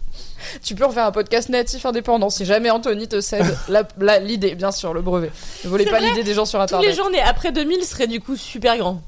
Tu 0.63 0.75
peux 0.75 0.85
en 0.85 0.91
faire 0.91 1.05
un 1.05 1.11
podcast 1.11 1.49
natif 1.49 1.85
indépendant 1.85 2.29
si 2.29 2.45
jamais 2.45 2.69
Anthony 2.69 3.07
te 3.07 3.19
cède 3.21 3.57
l'idée, 4.21 4.55
bien 4.55 4.71
sûr, 4.71 4.93
le 4.93 5.01
brevet. 5.01 5.31
Ne 5.63 5.69
volez 5.69 5.83
C'est 5.85 5.89
pas 5.89 5.99
l'idée 5.99 6.23
des 6.23 6.33
gens 6.33 6.45
sur 6.45 6.59
Tous 6.59 6.63
internet. 6.63 6.87
les 6.89 6.95
journées 6.95 7.21
après 7.21 7.51
2000 7.51 7.83
seraient 7.83 8.07
du 8.07 8.21
coup 8.21 8.35
super 8.35 8.77
grands. 8.77 9.01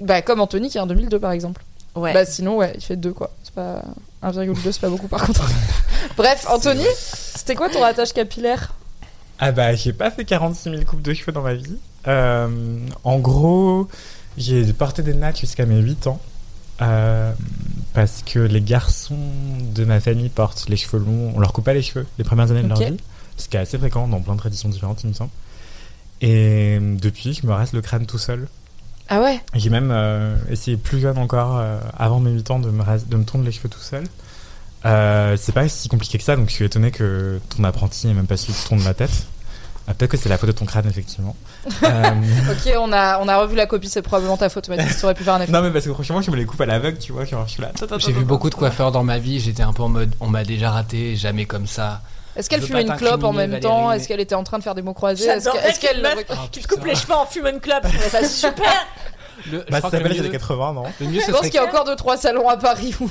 Bah, 0.00 0.20
comme 0.22 0.40
Anthony 0.40 0.68
qui 0.68 0.78
est 0.78 0.80
en 0.80 0.86
2002 0.86 1.18
par 1.20 1.30
exemple. 1.30 1.62
Ouais. 1.94 2.12
Bah, 2.12 2.24
sinon, 2.24 2.56
ouais, 2.56 2.72
il 2.74 2.82
fait 2.82 2.96
2 2.96 3.12
quoi. 3.12 3.30
C'est 3.44 3.54
pas 3.54 3.82
1,2, 4.24 4.54
c'est 4.72 4.80
pas 4.80 4.88
beaucoup 4.88 5.08
par 5.08 5.24
contre. 5.24 5.42
Bref, 6.16 6.46
Anthony, 6.48 6.86
c'était 7.36 7.54
quoi 7.54 7.68
ton 7.68 7.82
attache 7.84 8.12
capillaire? 8.12 8.72
Ah 9.44 9.50
bah, 9.50 9.74
j'ai 9.74 9.92
pas 9.92 10.12
fait 10.12 10.24
46 10.24 10.70
000 10.70 10.84
coupes 10.84 11.02
de 11.02 11.12
cheveux 11.12 11.32
dans 11.32 11.42
ma 11.42 11.54
vie. 11.54 11.76
Euh, 12.06 12.78
en 13.02 13.18
gros, 13.18 13.88
j'ai 14.38 14.72
porté 14.72 15.02
des 15.02 15.14
nattes 15.14 15.40
jusqu'à 15.40 15.66
mes 15.66 15.80
8 15.80 16.06
ans. 16.06 16.20
Euh, 16.80 17.32
parce 17.92 18.22
que 18.22 18.38
les 18.38 18.60
garçons 18.60 19.18
de 19.74 19.84
ma 19.84 19.98
famille 19.98 20.28
portent 20.28 20.68
les 20.68 20.76
cheveux 20.76 21.04
longs, 21.04 21.32
on 21.34 21.40
leur 21.40 21.52
coupe 21.52 21.64
pas 21.64 21.74
les 21.74 21.82
cheveux 21.82 22.06
les 22.18 22.24
premières 22.24 22.52
années 22.52 22.62
de 22.62 22.68
leur 22.68 22.78
vie, 22.78 22.96
ce 23.36 23.48
qui 23.48 23.56
est 23.56 23.60
assez 23.60 23.78
fréquent 23.78 24.06
dans 24.06 24.20
plein 24.20 24.34
de 24.34 24.38
traditions 24.38 24.68
différentes, 24.68 25.02
il 25.02 25.08
me 25.08 25.12
semble. 25.12 25.30
Et 26.20 26.78
depuis, 26.80 27.34
je 27.34 27.44
me 27.44 27.52
reste 27.52 27.72
le 27.72 27.82
crâne 27.82 28.06
tout 28.06 28.18
seul. 28.18 28.46
Ah 29.08 29.20
ouais? 29.20 29.40
J'ai 29.54 29.70
même 29.70 29.90
euh, 29.90 30.36
essayé 30.50 30.76
plus 30.76 31.00
jeune 31.00 31.18
encore, 31.18 31.58
euh, 31.58 31.80
avant 31.98 32.20
mes 32.20 32.30
8 32.30 32.50
ans, 32.52 32.58
de 32.60 32.70
me, 32.70 32.84
de 33.08 33.16
me 33.16 33.24
tondre 33.24 33.44
les 33.44 33.52
cheveux 33.52 33.68
tout 33.68 33.80
seul. 33.80 34.04
Euh, 34.84 35.36
c'est 35.40 35.52
pas 35.52 35.68
si 35.68 35.88
compliqué 35.88 36.18
que 36.18 36.24
ça, 36.24 36.36
donc 36.36 36.48
je 36.48 36.54
suis 36.54 36.64
étonné 36.64 36.90
que 36.90 37.40
ton 37.56 37.64
apprenti 37.64 38.08
ait 38.08 38.14
même 38.14 38.26
pas 38.26 38.36
su 38.36 38.52
tondre 38.68 38.82
ma 38.82 38.94
tête. 38.94 39.10
Ah, 39.88 39.94
Peut-être 39.94 40.12
que 40.12 40.16
c'est 40.16 40.28
la 40.28 40.38
faute 40.38 40.48
de 40.48 40.52
ton 40.52 40.64
crâne, 40.64 40.86
effectivement. 40.88 41.36
Euh, 41.84 42.10
Ok, 42.50 42.72
on 42.78 42.92
a, 42.92 43.18
on 43.20 43.28
a 43.28 43.36
revu 43.36 43.54
la 43.56 43.66
copie, 43.66 43.88
c'est 43.88 44.02
probablement 44.02 44.36
ta 44.36 44.48
faute, 44.48 44.68
Mathis. 44.68 44.98
Tu 44.98 45.04
aurais 45.04 45.14
pu 45.14 45.22
faire 45.24 45.34
un 45.34 45.40
effort. 45.40 45.54
non, 45.54 45.62
mais 45.62 45.70
parce 45.72 45.84
que 45.86 45.92
franchement, 45.92 46.20
je 46.22 46.30
me 46.30 46.36
les 46.36 46.44
coupe 46.44 46.60
à 46.60 46.66
l'aveugle, 46.66 46.98
tu 46.98 47.12
vois. 47.12 47.24
Genre, 47.24 47.46
je 47.46 47.52
suis 47.52 47.62
là. 47.62 47.70
J'ai 47.98 48.12
vu 48.12 48.24
beaucoup 48.24 48.50
de 48.50 48.54
coiffeurs 48.56 48.90
dans 48.92 49.04
ma 49.04 49.18
vie, 49.18 49.38
j'étais 49.40 49.62
un 49.62 49.72
peu 49.72 49.82
en 49.82 49.88
mode 49.88 50.12
on 50.20 50.26
m'a 50.28 50.42
déjà 50.44 50.70
raté, 50.70 51.14
jamais 51.16 51.46
comme 51.46 51.66
ça. 51.68 52.00
Est-ce 52.34 52.48
qu'elle 52.48 52.62
Je 52.62 52.66
fumait 52.66 52.82
une 52.82 52.96
clope 52.96 53.24
en 53.24 53.32
même 53.32 53.60
temps 53.60 53.92
Est-ce 53.92 54.08
qu'elle 54.08 54.20
était 54.20 54.34
en 54.34 54.42
train 54.42 54.58
de 54.58 54.62
faire 54.62 54.74
des 54.74 54.80
mots 54.82 54.94
croisés 54.94 55.26
Est-ce 55.28 55.78
qu'elle. 55.78 56.04
Ah, 56.30 56.36
qui 56.50 56.60
te 56.60 56.66
coupe 56.68 56.84
les 56.84 56.94
cheveux 56.94 57.14
en 57.14 57.26
fumant 57.26 57.58
club. 57.60 57.82
Je 57.84 57.98
trouve 57.98 58.10
ça 58.10 58.26
super. 58.26 58.72
Le, 59.50 59.58
je 59.66 59.70
Bah, 59.70 59.78
crois 59.78 59.80
ça 59.80 59.80
que 59.80 59.90
s'appelle 59.90 60.02
le 60.02 60.08
les 60.14 60.18
années 60.20 60.28
mieux, 60.28 60.32
80, 60.38 60.72
non 60.74 60.82
le 61.00 61.06
mieux, 61.06 61.20
Je 61.26 61.30
pense 61.32 61.40
qu'il 61.42 61.54
y 61.54 61.58
a 61.58 61.64
encore 61.64 61.86
2-3 61.86 62.18
salons 62.18 62.48
à 62.48 62.56
Paris 62.56 62.94
où 63.00 63.08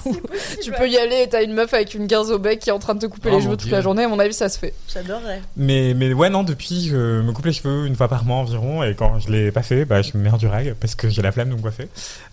tu 0.64 0.72
peux 0.72 0.88
y 0.90 0.98
aller 0.98 1.24
et 1.24 1.30
t'as 1.30 1.44
une 1.44 1.54
meuf 1.54 1.74
avec 1.74 1.94
une 1.94 2.08
guinze 2.08 2.32
au 2.32 2.40
bec 2.40 2.60
qui 2.60 2.70
est 2.70 2.74
en 2.74 2.80
train 2.80 2.96
de 2.96 3.00
te 3.00 3.06
couper 3.08 3.30
Oh, 3.32 3.38
les 3.38 3.44
cheveux 3.44 3.58
toute 3.58 3.72
la 3.72 3.82
journée. 3.82 4.04
À 4.04 4.08
mon 4.08 4.20
avis, 4.20 4.34
ça 4.34 4.50
se 4.50 4.58
fait. 4.60 4.74
J'adorerais. 4.94 5.42
mais, 5.58 5.94
mais 5.96 6.14
ouais, 6.14 6.30
non, 6.30 6.44
depuis, 6.44 6.88
je 6.88 7.22
me 7.22 7.32
coupe 7.32 7.46
les 7.46 7.54
cheveux 7.54 7.86
une 7.88 7.96
fois 7.96 8.08
par 8.08 8.24
mois 8.26 8.38
environ. 8.38 8.84
Et 8.84 8.96
quand 8.96 9.20
je 9.20 9.30
l'ai 9.32 9.52
pas 9.52 9.64
fait, 9.64 9.86
bah, 9.86 10.02
je 10.02 10.12
me 10.16 10.24
mets 10.24 10.30
en 10.32 10.38
durag 10.38 10.74
parce 10.80 10.96
que 10.96 11.10
j'ai 11.10 11.22
la 11.22 11.32
flemme 11.32 11.50
de 11.50 11.56
me 11.56 11.62
coiffer. 11.62 11.88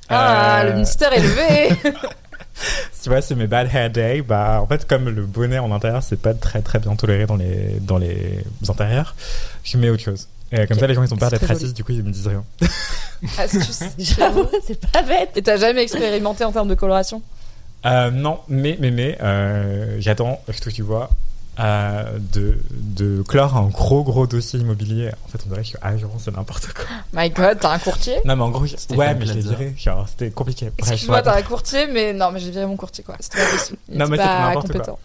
Ah, 0.09 0.61
Euh, 0.63 0.71
le 0.73 0.79
mystère 0.79 1.13
est 1.13 1.21
levé 1.21 1.77
Tu 3.03 3.09
vois, 3.09 3.21
c'est 3.21 3.37
mes 3.37 3.47
bad 3.47 3.69
hair 3.73 3.89
day. 3.91 4.21
Bah, 4.23 4.61
en 4.61 4.67
fait, 4.67 4.85
comme 4.87 5.09
le 5.09 5.23
bonnet 5.23 5.59
en 5.61 5.71
intérieur, 5.71 6.03
c'est 6.03 6.21
pas 6.21 6.35
très 6.35 6.61
très 6.61 6.81
bien 6.81 6.97
toléré 6.97 7.27
dans 7.27 7.37
les, 7.37 7.77
dans 7.81 7.99
les 7.99 8.45
intérieurs, 8.69 9.15
je 9.63 9.79
mets 9.79 9.91
autre 9.91 10.03
chose. 10.03 10.27
Et 10.53 10.67
comme 10.67 10.79
ça, 10.79 10.87
les 10.87 10.95
gens 10.95 11.03
ils 11.03 11.13
ont 11.13 11.17
peur 11.17 11.31
C'est 11.31 11.39
d'être 11.39 11.49
racistes, 11.49 11.77
du 11.77 11.85
coup 11.85 11.93
ils 11.93 12.03
me 12.03 12.11
disent 12.11 12.27
rien. 12.27 12.45
Astuce. 13.39 13.83
J'avoue, 13.99 14.47
c'est 14.67 14.81
pas 14.93 15.03
bête. 15.03 15.31
Et 15.37 15.43
t'as 15.43 15.57
jamais 15.57 15.83
expérimenté 15.83 16.45
en 16.45 16.53
termes 16.53 16.69
de 16.69 16.75
coloration? 16.75 17.23
Euh, 17.87 18.11
non, 18.11 18.41
mais, 18.49 18.77
mais, 18.81 18.91
mais, 18.91 19.19
euh, 19.23 19.97
j'attends, 20.01 20.41
je 20.49 20.59
que 20.61 20.71
tu 20.71 20.83
vois, 20.83 21.11
euh, 21.61 22.19
de, 22.33 22.59
de 22.71 23.23
clore 23.23 23.57
un 23.57 23.67
gros 23.67 24.03
gros 24.05 24.27
dossier 24.27 24.61
immobilier. 24.61 25.11
En 25.25 25.29
fait, 25.29 25.39
on 25.45 25.49
dirait 25.49 25.61
que 25.61 25.65
je 25.65 25.69
suis 25.71 25.79
agent, 25.83 26.11
c'est 26.19 26.37
n'importe 26.37 26.73
quoi. 26.73 26.85
My 27.13 27.31
god, 27.31 27.59
t'as 27.61 27.73
un 27.73 27.79
courtier? 27.79 28.17
Non, 28.25 28.37
mais 28.37 28.43
en 28.43 28.51
gros, 28.51 28.65
ouais, 28.65 29.15
mais 29.15 29.27
je 29.27 29.33
l'ai 29.33 29.41
viré. 29.41 29.75
Genre, 29.77 30.07
c'était 30.09 30.31
compliqué. 30.31 30.71
Excuse-moi, 30.79 31.23
t'as 31.23 31.37
un 31.37 31.43
courtier, 31.43 31.87
mais 31.89 32.13
non, 32.13 32.31
mais 32.31 32.41
j'ai 32.41 32.51
viré 32.51 32.67
mon 32.67 32.77
courtier 32.77 33.05
quoi. 33.05 33.17
C'était 33.21 33.39
pas 33.39 33.51
possible. 33.51 33.79
Il 33.89 33.99
Non, 33.99 34.07
était 34.07 34.11
mais 34.13 34.17
c'était 34.19 34.29
pas 34.29 34.49
n'importe 34.49 34.73
quoi. 34.73 34.99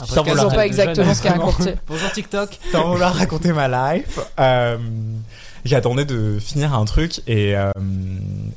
Un 0.00 0.06
Sans 0.06 0.22
vouloir- 0.22 0.48
pas 0.54 0.66
exactement 0.66 1.14
ce 1.14 1.22
qu'est 1.22 1.28
un 1.28 1.38
courtier. 1.38 1.74
Bonjour 1.86 2.10
TikTok. 2.12 2.58
Sans 2.72 2.88
vouloir 2.92 3.14
raconter 3.14 3.52
ma 3.52 3.68
life, 3.94 4.18
euh, 4.38 4.78
j'attendais 5.64 6.04
de 6.04 6.38
finir 6.40 6.74
un 6.74 6.84
truc 6.84 7.20
et, 7.26 7.54
euh, 7.56 7.70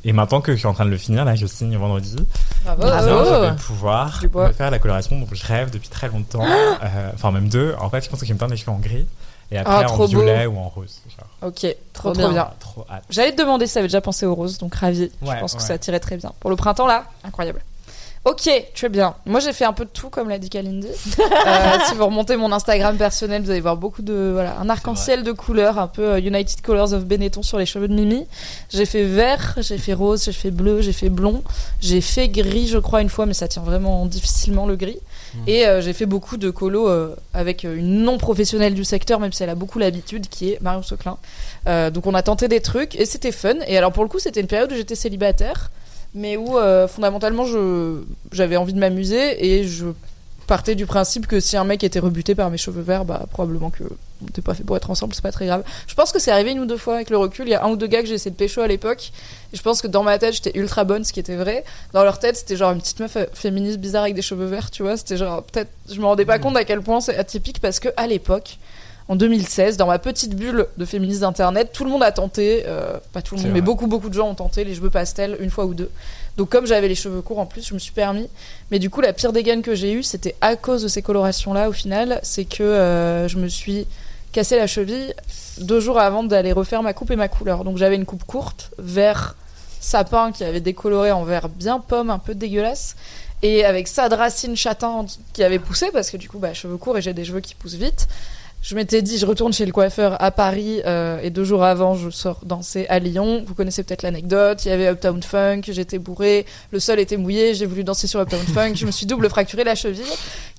et 0.06 0.13
maintenant 0.13 0.41
que 0.41 0.53
je 0.53 0.58
suis 0.58 0.67
en 0.67 0.73
train 0.73 0.86
de 0.86 0.89
le 0.89 0.97
finir, 0.97 1.25
là, 1.25 1.36
je 1.36 1.45
signe 1.45 1.75
vendredi. 1.77 2.15
Bravo. 2.63 2.82
Bien, 2.84 2.99
je 3.01 3.10
Bravo. 3.10 3.41
vais 3.41 3.56
pouvoir 3.58 4.21
me 4.47 4.53
faire 4.53 4.71
la 4.71 4.79
coloration 4.79 5.19
dont 5.19 5.27
je 5.32 5.45
rêve 5.45 5.69
depuis 5.71 5.89
très 5.89 6.08
longtemps. 6.10 6.43
Euh, 6.45 7.10
Enfin, 7.13 7.32
même 7.32 7.49
deux. 7.49 7.75
En 7.79 7.89
fait, 7.89 8.03
je 8.03 8.10
pense 8.10 8.19
que 8.19 8.25
je 8.25 8.29
vais 8.32 8.36
me 8.36 8.39
teindre 8.39 8.51
les 8.51 8.58
cheveux 8.58 8.71
en 8.71 8.79
gris 8.79 9.06
et 9.51 9.58
après 9.58 9.73
Ah, 9.79 9.84
trop 9.84 10.03
en 10.03 10.08
violet 10.08 10.45
ou 10.45 10.58
en 10.58 10.69
rose. 10.69 11.01
Genre, 11.10 11.49
Ok, 11.49 11.75
trop 11.91 12.13
bien. 12.13 12.32
bien. 12.32 12.47
trop. 12.60 12.86
J'allais 13.10 13.34
te 13.34 13.41
demander 13.41 13.67
si 13.67 13.73
t'avais 13.73 13.88
déjà 13.88 14.01
pensé 14.01 14.25
aux 14.25 14.34
roses, 14.36 14.58
donc 14.58 14.73
ravi. 14.75 15.12
je 15.21 15.27
Ouais, 15.27 15.39
pense 15.39 15.56
que 15.56 15.62
ça 15.62 15.77
tirait 15.77 15.99
très 15.99 16.15
bien. 16.17 16.32
Pour 16.39 16.49
le 16.49 16.56
printemps 16.56 16.88
là, 16.88 17.06
incroyable. 17.23 17.62
Ok, 18.25 18.49
très 18.73 18.88
bien. 18.88 19.15
Moi 19.25 19.41
j'ai 19.41 19.51
fait 19.51 19.65
un 19.65 19.73
peu 19.73 19.83
de 19.83 19.89
tout 19.89 20.09
comme 20.09 20.29
l'a 20.29 20.39
dit 20.39 20.49
Kalindi. 20.49 20.88
Euh, 21.45 21.77
si 21.88 21.95
vous 21.95 22.05
remontez 22.05 22.38
mon 22.38 22.51
Instagram 22.51 22.95
personnel, 22.95 23.41
vous 23.41 23.49
allez 23.49 23.59
voir 23.59 23.75
beaucoup 23.75 24.01
de 24.01 24.31
voilà 24.33 24.57
un 24.59 24.69
arc-en-ciel 24.69 25.23
de 25.23 25.31
couleurs, 25.33 25.77
un 25.77 25.88
peu 25.88 26.13
euh, 26.13 26.19
United 26.19 26.62
Colors 26.62 26.93
of 26.93 27.05
Benetton 27.05 27.41
sur 27.41 27.57
les 27.57 27.65
cheveux 27.65 27.88
de 27.88 27.93
Mimi. 27.93 28.25
J'ai 28.69 28.86
fait 28.86 29.03
vert, 29.03 29.55
j'ai 29.57 29.77
fait 29.77 29.93
rose, 29.93 30.23
j'ai 30.23 30.31
fait 30.31 30.51
bleu, 30.51 30.81
j'ai 30.81 30.93
fait 30.93 31.09
blond, 31.09 31.43
j'ai 31.81 31.99
fait 31.99 32.29
gris 32.29 32.67
je 32.67 32.77
crois 32.77 33.01
une 33.01 33.09
fois, 33.09 33.25
mais 33.25 33.33
ça 33.33 33.47
tient 33.47 33.62
vraiment 33.62 34.05
difficilement 34.05 34.65
le 34.65 34.77
gris. 34.77 34.99
Mhm. 35.33 35.41
Et 35.47 35.67
euh, 35.67 35.81
j'ai 35.81 35.93
fait 35.93 36.05
beaucoup 36.05 36.38
de 36.38 36.49
colos 36.49 36.88
euh, 36.88 37.15
avec 37.33 37.63
une 37.63 38.03
non 38.03 38.17
professionnelle 38.17 38.73
du 38.73 38.86
secteur, 38.86 39.19
même 39.19 39.33
si 39.33 39.43
elle 39.43 39.49
a 39.49 39.55
beaucoup 39.55 39.79
l'habitude, 39.79 40.29
qui 40.29 40.51
est 40.51 40.62
Marion 40.62 40.83
Seclin. 40.83 41.17
Donc 41.65 42.05
on 42.05 42.13
a 42.13 42.21
tenté 42.21 42.47
des 42.47 42.62
trucs 42.62 42.95
et 42.95 43.05
c'était 43.05 43.33
fun. 43.33 43.55
Et 43.67 43.77
alors 43.77 43.91
pour 43.91 44.03
le 44.03 44.09
coup, 44.09 44.19
c'était 44.19 44.39
une 44.39 44.47
période 44.47 44.71
où 44.71 44.75
j'étais 44.75 44.95
célibataire, 44.95 45.71
mais 46.15 46.38
où 46.38 46.58
euh, 46.58 46.88
fondamentalement 46.88 47.45
je 47.45 48.02
j'avais 48.32 48.58
envie 48.58 48.73
de 48.73 48.80
m'amuser 48.80 49.45
et 49.45 49.63
je 49.63 49.88
partais 50.47 50.76
du 50.76 50.86
principe 50.86 51.28
que 51.28 51.39
si 51.39 51.58
un 51.58 51.63
mec 51.63 51.84
était 51.84 51.99
rebuté 51.99 52.36
par 52.36 52.49
mes 52.49 52.58
cheveux 52.58 52.82
verts, 52.82 53.06
bah 53.06 53.26
probablement 53.32 53.69
que 53.69 53.84
on 54.21 54.26
n'était 54.26 54.41
pas 54.41 54.54
fait 54.54 54.63
pour 54.63 54.78
être 54.78 54.89
ensemble, 54.89 55.13
c'est 55.13 55.21
pas 55.21 55.32
très 55.32 55.45
grave. 55.45 55.63
Je 55.88 55.93
pense 55.95 56.12
que 56.12 56.19
c'est 56.19 56.32
arrivé 56.32 56.52
une 56.52 56.60
ou 56.60 56.65
deux 56.65 56.78
fois 56.78 56.95
avec 56.95 57.10
le 57.10 57.17
recul. 57.17 57.47
Il 57.47 57.52
y 57.52 57.56
a 57.56 57.63
un 57.65 57.69
ou 57.69 57.76
deux 57.76 57.88
gars 57.88 58.02
que 58.02 58.08
j'ai 58.08 58.13
essayé 58.13 58.32
de 58.32 58.36
pécho 58.36 58.62
à 58.62 58.67
l'époque. 58.67 59.12
Et 59.52 59.58
je 59.58 59.62
pense 59.62 59.82
que 59.82 59.88
dans 59.88 60.04
ma 60.04 60.17
tête, 60.17 60.34
j'étais 60.34 60.58
ultra 60.58 60.86
bonne, 60.86 61.04
ce 61.04 61.12
qui 61.12 61.19
était 61.19 61.36
vrai. 61.36 61.65
Dans 61.91 62.04
leur 62.04 62.19
tête, 62.19 62.38
c'était 62.38 62.56
genre 62.56 62.71
une 62.71 62.80
petite 62.80 62.99
meuf 62.99 63.17
euh, 63.17 63.26
féministe 63.34 63.80
bizarre 63.80 64.04
avec 64.04 64.15
des 64.15 64.21
cheveux 64.21 64.45
verts, 64.45 64.71
tu 64.71 64.84
vois. 64.84 64.95
C'était 64.95 65.17
genre, 65.17 65.43
peut-être, 65.43 65.69
je 65.91 65.99
me 65.99 66.06
rendais 66.06 66.26
pas 66.26 66.39
compte 66.39 66.56
à 66.56 66.63
quel 66.63 66.82
point 66.82 67.02
c'est 67.02 67.17
atypique 67.17 67.60
parce 67.60 67.80
que 67.80 67.89
à 67.97 68.08
l'époque, 68.08 68.58
en 69.09 69.15
2016, 69.15 69.77
dans 69.77 69.87
ma 69.87 69.99
petite 69.99 70.35
bulle 70.35 70.67
de 70.77 70.85
féministes 70.85 71.21
d'internet, 71.21 71.71
tout 71.73 71.83
le 71.83 71.89
monde 71.89 72.03
a 72.03 72.11
tenté, 72.11 72.63
euh, 72.65 72.97
pas 73.11 73.21
tout 73.21 73.35
le 73.35 73.41
monde, 73.41 73.51
mais 73.51 73.61
beaucoup, 73.61 73.87
beaucoup 73.87 74.09
de 74.09 74.13
gens 74.13 74.29
ont 74.29 74.35
tenté 74.35 74.63
les 74.63 74.75
cheveux 74.75 74.89
pastels 74.89 75.37
une 75.39 75.49
fois 75.49 75.65
ou 75.65 75.73
deux. 75.73 75.89
Donc, 76.37 76.49
comme 76.49 76.65
j'avais 76.65 76.87
les 76.87 76.95
cheveux 76.95 77.21
courts 77.21 77.39
en 77.39 77.45
plus, 77.45 77.67
je 77.67 77.73
me 77.73 77.79
suis 77.79 77.91
permis. 77.91 78.29
Mais 78.71 78.79
du 78.79 78.89
coup, 78.89 79.01
la 79.01 79.13
pire 79.13 79.33
dégaine 79.33 79.61
que 79.61 79.75
j'ai 79.75 79.91
eue, 79.91 80.03
c'était 80.03 80.35
à 80.41 80.55
cause 80.55 80.83
de 80.83 80.87
ces 80.87 81.01
colorations-là, 81.01 81.69
au 81.69 81.73
final, 81.73 82.19
c'est 82.23 82.45
que 82.45 82.63
euh, 82.63 83.27
je 83.27 83.37
me 83.37 83.47
suis 83.47 83.87
cassé 84.31 84.55
la 84.55 84.65
cheville 84.65 85.13
deux 85.59 85.79
jours 85.79 85.99
avant 85.99 86.23
d'aller 86.23 86.51
refaire 86.51 86.81
ma 86.81 86.93
coupe 86.93 87.11
et 87.11 87.15
ma 87.15 87.27
couleur. 87.27 87.63
Donc, 87.63 87.77
j'avais 87.77 87.95
une 87.95 88.05
coupe 88.05 88.23
courte, 88.23 88.71
vert 88.77 89.35
sapin 89.79 90.31
qui 90.31 90.45
avait 90.45 90.61
décoloré 90.61 91.11
en 91.11 91.23
vert 91.23 91.49
bien 91.49 91.79
pomme, 91.79 92.09
un 92.09 92.19
peu 92.19 92.33
dégueulasse. 92.33 92.95
Et 93.43 93.65
avec 93.65 93.89
ça 93.89 94.07
de 94.07 94.15
racines 94.15 94.55
châtain 94.55 95.05
qui 95.33 95.43
avait 95.43 95.59
poussé, 95.59 95.89
parce 95.91 96.09
que 96.09 96.15
du 96.15 96.29
coup, 96.29 96.39
bah, 96.39 96.53
cheveux 96.53 96.77
courts 96.77 96.97
et 96.97 97.01
j'ai 97.01 97.13
des 97.13 97.25
cheveux 97.25 97.41
qui 97.41 97.53
poussent 97.53 97.73
vite. 97.73 98.07
Je 98.65 98.76
m'étais 98.76 99.02
dit, 99.02 99.17
je 99.17 99.26
retourne 99.26 99.52
chez 99.52 99.65
le 99.65 99.73
coiffeur 99.73 100.15
à 100.23 100.32
Paris 100.32 100.82
euh, 100.86 101.19
et 101.21 101.32
deux 101.32 101.43
jours 101.43 101.65
avant, 101.65 101.95
je 101.95 102.10
sors 102.10 102.39
danser 102.45 102.86
à 102.88 102.97
Lyon. 102.99 103.43
Vous 103.45 103.56
connaissez 103.56 103.84
peut-être 103.84 104.04
l'anecdote. 104.04 104.63
Il 104.63 104.69
y 104.69 104.71
avait 104.71 104.89
Uptown 104.89 105.21
Funk, 105.21 105.63
j'étais 105.67 105.97
bourré, 105.99 106.45
le 106.71 106.80
sol 106.80 106.97
était 107.02 107.17
mouillé, 107.17 107.56
j'ai 107.56 107.65
voulu 107.65 107.84
danser 107.84 108.08
sur 108.08 108.21
Uptown 108.21 108.39
Funk, 108.54 108.76
je 108.76 108.86
me 108.86 108.91
suis 108.91 109.06
double 109.06 109.28
fracturé 109.30 109.65
la 109.65 109.76
cheville. 109.76 110.06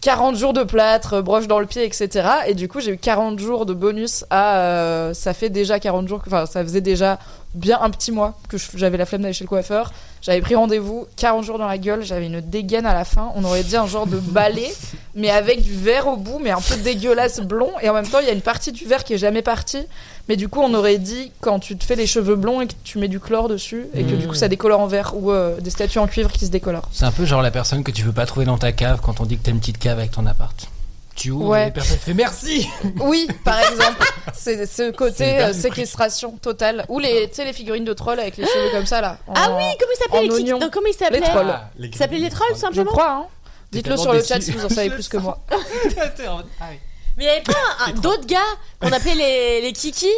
40 0.03 0.37
jours 0.37 0.53
de 0.53 0.65
plâtre, 0.65 1.23
broche 1.23 1.47
dans 1.49 1.59
le 1.59 1.65
pied, 1.65 1.83
etc. 1.87 2.29
Et 2.47 2.53
du 2.53 2.69
coup, 2.69 2.81
j'ai 2.81 2.91
eu 2.91 2.99
40 2.99 3.39
jours 3.39 3.65
de 3.65 3.73
bonus 3.73 4.27
à. 4.29 4.59
euh, 4.59 5.15
ça 5.15 5.33
fait 5.33 5.49
déjà 5.49 5.81
40 5.81 6.07
jours, 6.07 6.23
que- 6.23 6.29
enfin, 6.29 6.45
ça 6.45 6.63
faisait 6.63 6.83
déjà 6.83 7.19
bien 7.55 7.79
un 7.81 7.89
petit 7.89 8.13
mois 8.13 8.35
que 8.51 8.59
j'avais 8.75 8.99
la 8.99 9.07
flemme 9.07 9.23
d'aller 9.23 9.33
chez 9.33 9.45
le 9.45 9.49
coiffeur. 9.49 9.95
J'avais 10.21 10.43
pris 10.43 10.57
rendez-vous, 10.57 11.07
40 11.17 11.43
jours 11.45 11.59
dans 11.59 11.67
la 11.69 11.79
gueule, 11.79 12.03
j'avais 12.03 12.27
une 12.27 12.43
dégaine 12.43 12.85
à 12.85 12.93
la 12.93 13.07
fin. 13.07 13.33
On 13.35 13.45
aurait 13.45 13.63
dit 13.63 13.77
un 13.79 13.87
genre 13.87 14.07
de 14.07 14.19
balai, 14.19 14.71
mais 15.17 15.31
avec 15.31 15.63
du 15.63 15.75
verre 15.75 16.09
au 16.09 16.17
bout, 16.17 16.39
mais 16.39 16.51
un 16.51 16.61
peu 16.61 16.77
dégueulasse 16.77 17.41
blond. 17.41 17.71
Et 17.83 17.89
en 17.89 17.95
même 17.95 18.07
temps, 18.07 18.19
il 18.21 18.27
y 18.27 18.31
a 18.31 18.33
une 18.33 18.41
partie 18.41 18.73
du 18.73 18.85
verre 18.85 19.05
qui 19.05 19.15
est 19.15 19.19
jamais 19.19 19.43
partie. 19.43 19.87
Mais 20.29 20.37
du 20.37 20.49
coup, 20.49 20.61
on 20.61 20.73
aurait 20.75 20.99
dit 20.99 21.33
quand 21.41 21.59
tu 21.61 21.77
te 21.77 21.85
fais 21.85 21.97
les 21.97 22.07
cheveux 22.07 22.37
blonds 22.37 22.61
et 22.63 22.67
que 22.67 22.73
tu 22.83 22.99
mets 22.99 23.09
du 23.09 23.21
chlore 23.21 23.49
dessus, 23.49 23.87
et 23.95 24.03
que 24.05 24.15
du 24.15 24.27
coup, 24.27 24.35
ça 24.35 24.49
décolore 24.49 24.81
en 24.81 24.87
verre, 24.87 25.13
ou 25.17 25.31
euh, 25.31 25.61
des 25.61 25.71
statues 25.71 25.99
en 25.99 26.07
cuivre 26.07 26.33
qui 26.33 26.47
se 26.47 26.51
décolorent. 26.51 26.89
C'est 26.93 27.05
un 27.05 27.13
peu 27.13 27.25
genre 27.25 27.43
la 27.43 27.51
personne 27.51 27.85
que 27.85 27.91
tu 27.91 28.03
veux 28.03 28.13
pas 28.13 28.27
trouver 28.27 28.47
dans 28.47 28.59
ta 28.59 28.73
cave 28.73 29.01
quand 29.03 29.21
on 29.21 29.25
dit 29.25 29.37
que 29.37 29.45
t'as 29.45 29.51
une 29.51 29.61
petite 29.61 29.79
cave 29.79 29.99
avec 29.99 30.11
ton 30.13 30.27
appart. 30.27 30.69
Tu 31.15 31.31
ouvres 31.31 31.51
Ouais. 31.51 31.69
et 31.69 31.71
personne 31.71 31.99
fait 31.99 32.15
merci. 32.15 32.69
Oui, 33.01 33.29
par 33.45 33.61
exemple. 33.61 34.05
C'est 34.33 34.67
ce 34.67 34.91
côté 34.91 35.39
euh, 35.41 35.53
séquestration 35.53 36.33
totale. 36.43 36.85
Ou 36.89 36.99
les, 36.99 37.29
tu 37.29 37.37
sais, 37.37 37.45
les 37.45 37.53
figurines 37.53 37.85
de 37.85 37.93
trolls 37.93 38.19
avec 38.19 38.37
les 38.37 38.45
cheveux 38.45 38.71
comme 38.73 38.87
ça, 38.87 39.01
là. 39.01 39.19
Ah 39.29 39.51
oui, 39.57 39.63
comment 39.79 39.93
il 39.93 39.99
s'appelait 39.99 40.31
en 40.33 40.37
les 40.37 40.53
non, 40.53 40.71
Comment 40.73 40.87
il 40.89 40.95
s'appelait 40.95 41.21
Les 41.21 41.27
trolls. 41.27 41.47
Ah, 41.49 41.71
les 41.79 42.31
trolls 42.31 42.49
Je 42.55 42.59
simplement 42.59 42.91
crois, 42.91 43.11
hein. 43.11 43.27
T'es 43.75 43.79
Dites-le 43.83 43.97
sur 43.97 44.13
le 44.13 44.23
chat 44.23 44.41
si 44.41 44.51
vous 44.53 44.65
en 44.65 44.69
savez 44.69 44.91
plus 44.95 45.09
que 45.09 45.17
moi. 45.19 45.39
Mais 47.17 47.25
il 47.25 47.27
y 47.27 47.29
avait 47.29 47.43
pas 47.43 47.93
d'autres 48.03 48.27
gars 48.27 48.39
qu'on 48.81 48.91
appelait 48.93 49.15
les, 49.15 49.61
les 49.63 49.73
kiki 49.73 50.09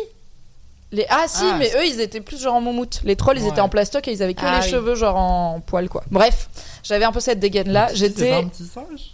Les... 0.92 1.04
Ah 1.10 1.24
si, 1.28 1.42
Ah, 1.44 1.56
mais 1.58 1.70
eux, 1.76 1.86
ils 1.86 2.00
étaient 2.00 2.20
plus 2.22 2.40
genre 2.40 2.54
en 2.54 2.60
moumoute. 2.62 3.00
Les 3.04 3.16
trolls, 3.16 3.36
ils 3.38 3.42
Ouais. 3.44 3.50
étaient 3.50 3.60
en 3.60 3.68
plastoc 3.68 4.06
et 4.08 4.12
ils 4.12 4.22
avaient 4.22 4.32
que 4.34 4.40
Ah 4.44 4.60
les 4.60 4.64
oui. 4.64 4.70
cheveux 4.70 4.94
genre 4.94 5.16
en 5.16 5.60
poil, 5.60 5.88
quoi. 5.90 6.04
Bref, 6.10 6.48
j'avais 6.82 7.04
un 7.04 7.12
peu 7.12 7.20
cette 7.20 7.38
dégaine-là. 7.40 7.88
C'est 7.88 7.92
pas 7.92 7.98
J'étais... 7.98 8.32
un 8.34 8.48
petit 8.48 8.64
singe? 8.66 9.12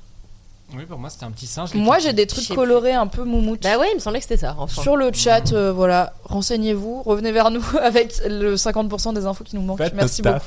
Oui, 0.75 0.87
pour 0.87 0.99
moi 0.99 1.11
c'était 1.11 1.25
un 1.25 1.31
petit 1.33 1.47
singe. 1.47 1.75
Moi, 1.75 1.99
j'ai 1.99 2.15
des 2.15 2.27
trucs 2.27 2.49
colorés 2.49 2.95
un 2.95 3.07
peu 3.07 3.25
moumoute. 3.25 3.63
Bah 3.63 3.77
ouais, 3.79 3.89
il 3.91 3.97
me 3.97 4.01
semblait 4.01 4.21
que 4.21 4.25
c'était 4.25 4.39
ça. 4.41 4.55
Enfin. 4.59 4.81
Sur 4.81 4.97
le 4.97 5.13
chat, 5.13 5.53
euh, 5.53 5.71
voilà, 5.71 6.15
renseignez-vous, 6.25 7.03
revenez 7.03 7.31
vers 7.33 7.51
nous 7.51 7.63
avec 7.83 8.15
le 8.27 8.55
50% 8.55 9.13
des 9.13 9.27
infos 9.27 9.45
qui 9.45 9.57
nous 9.57 9.61
manquent. 9.63 9.79
Faites 9.79 9.93
Merci 9.93 10.23
beaucoup. 10.23 10.39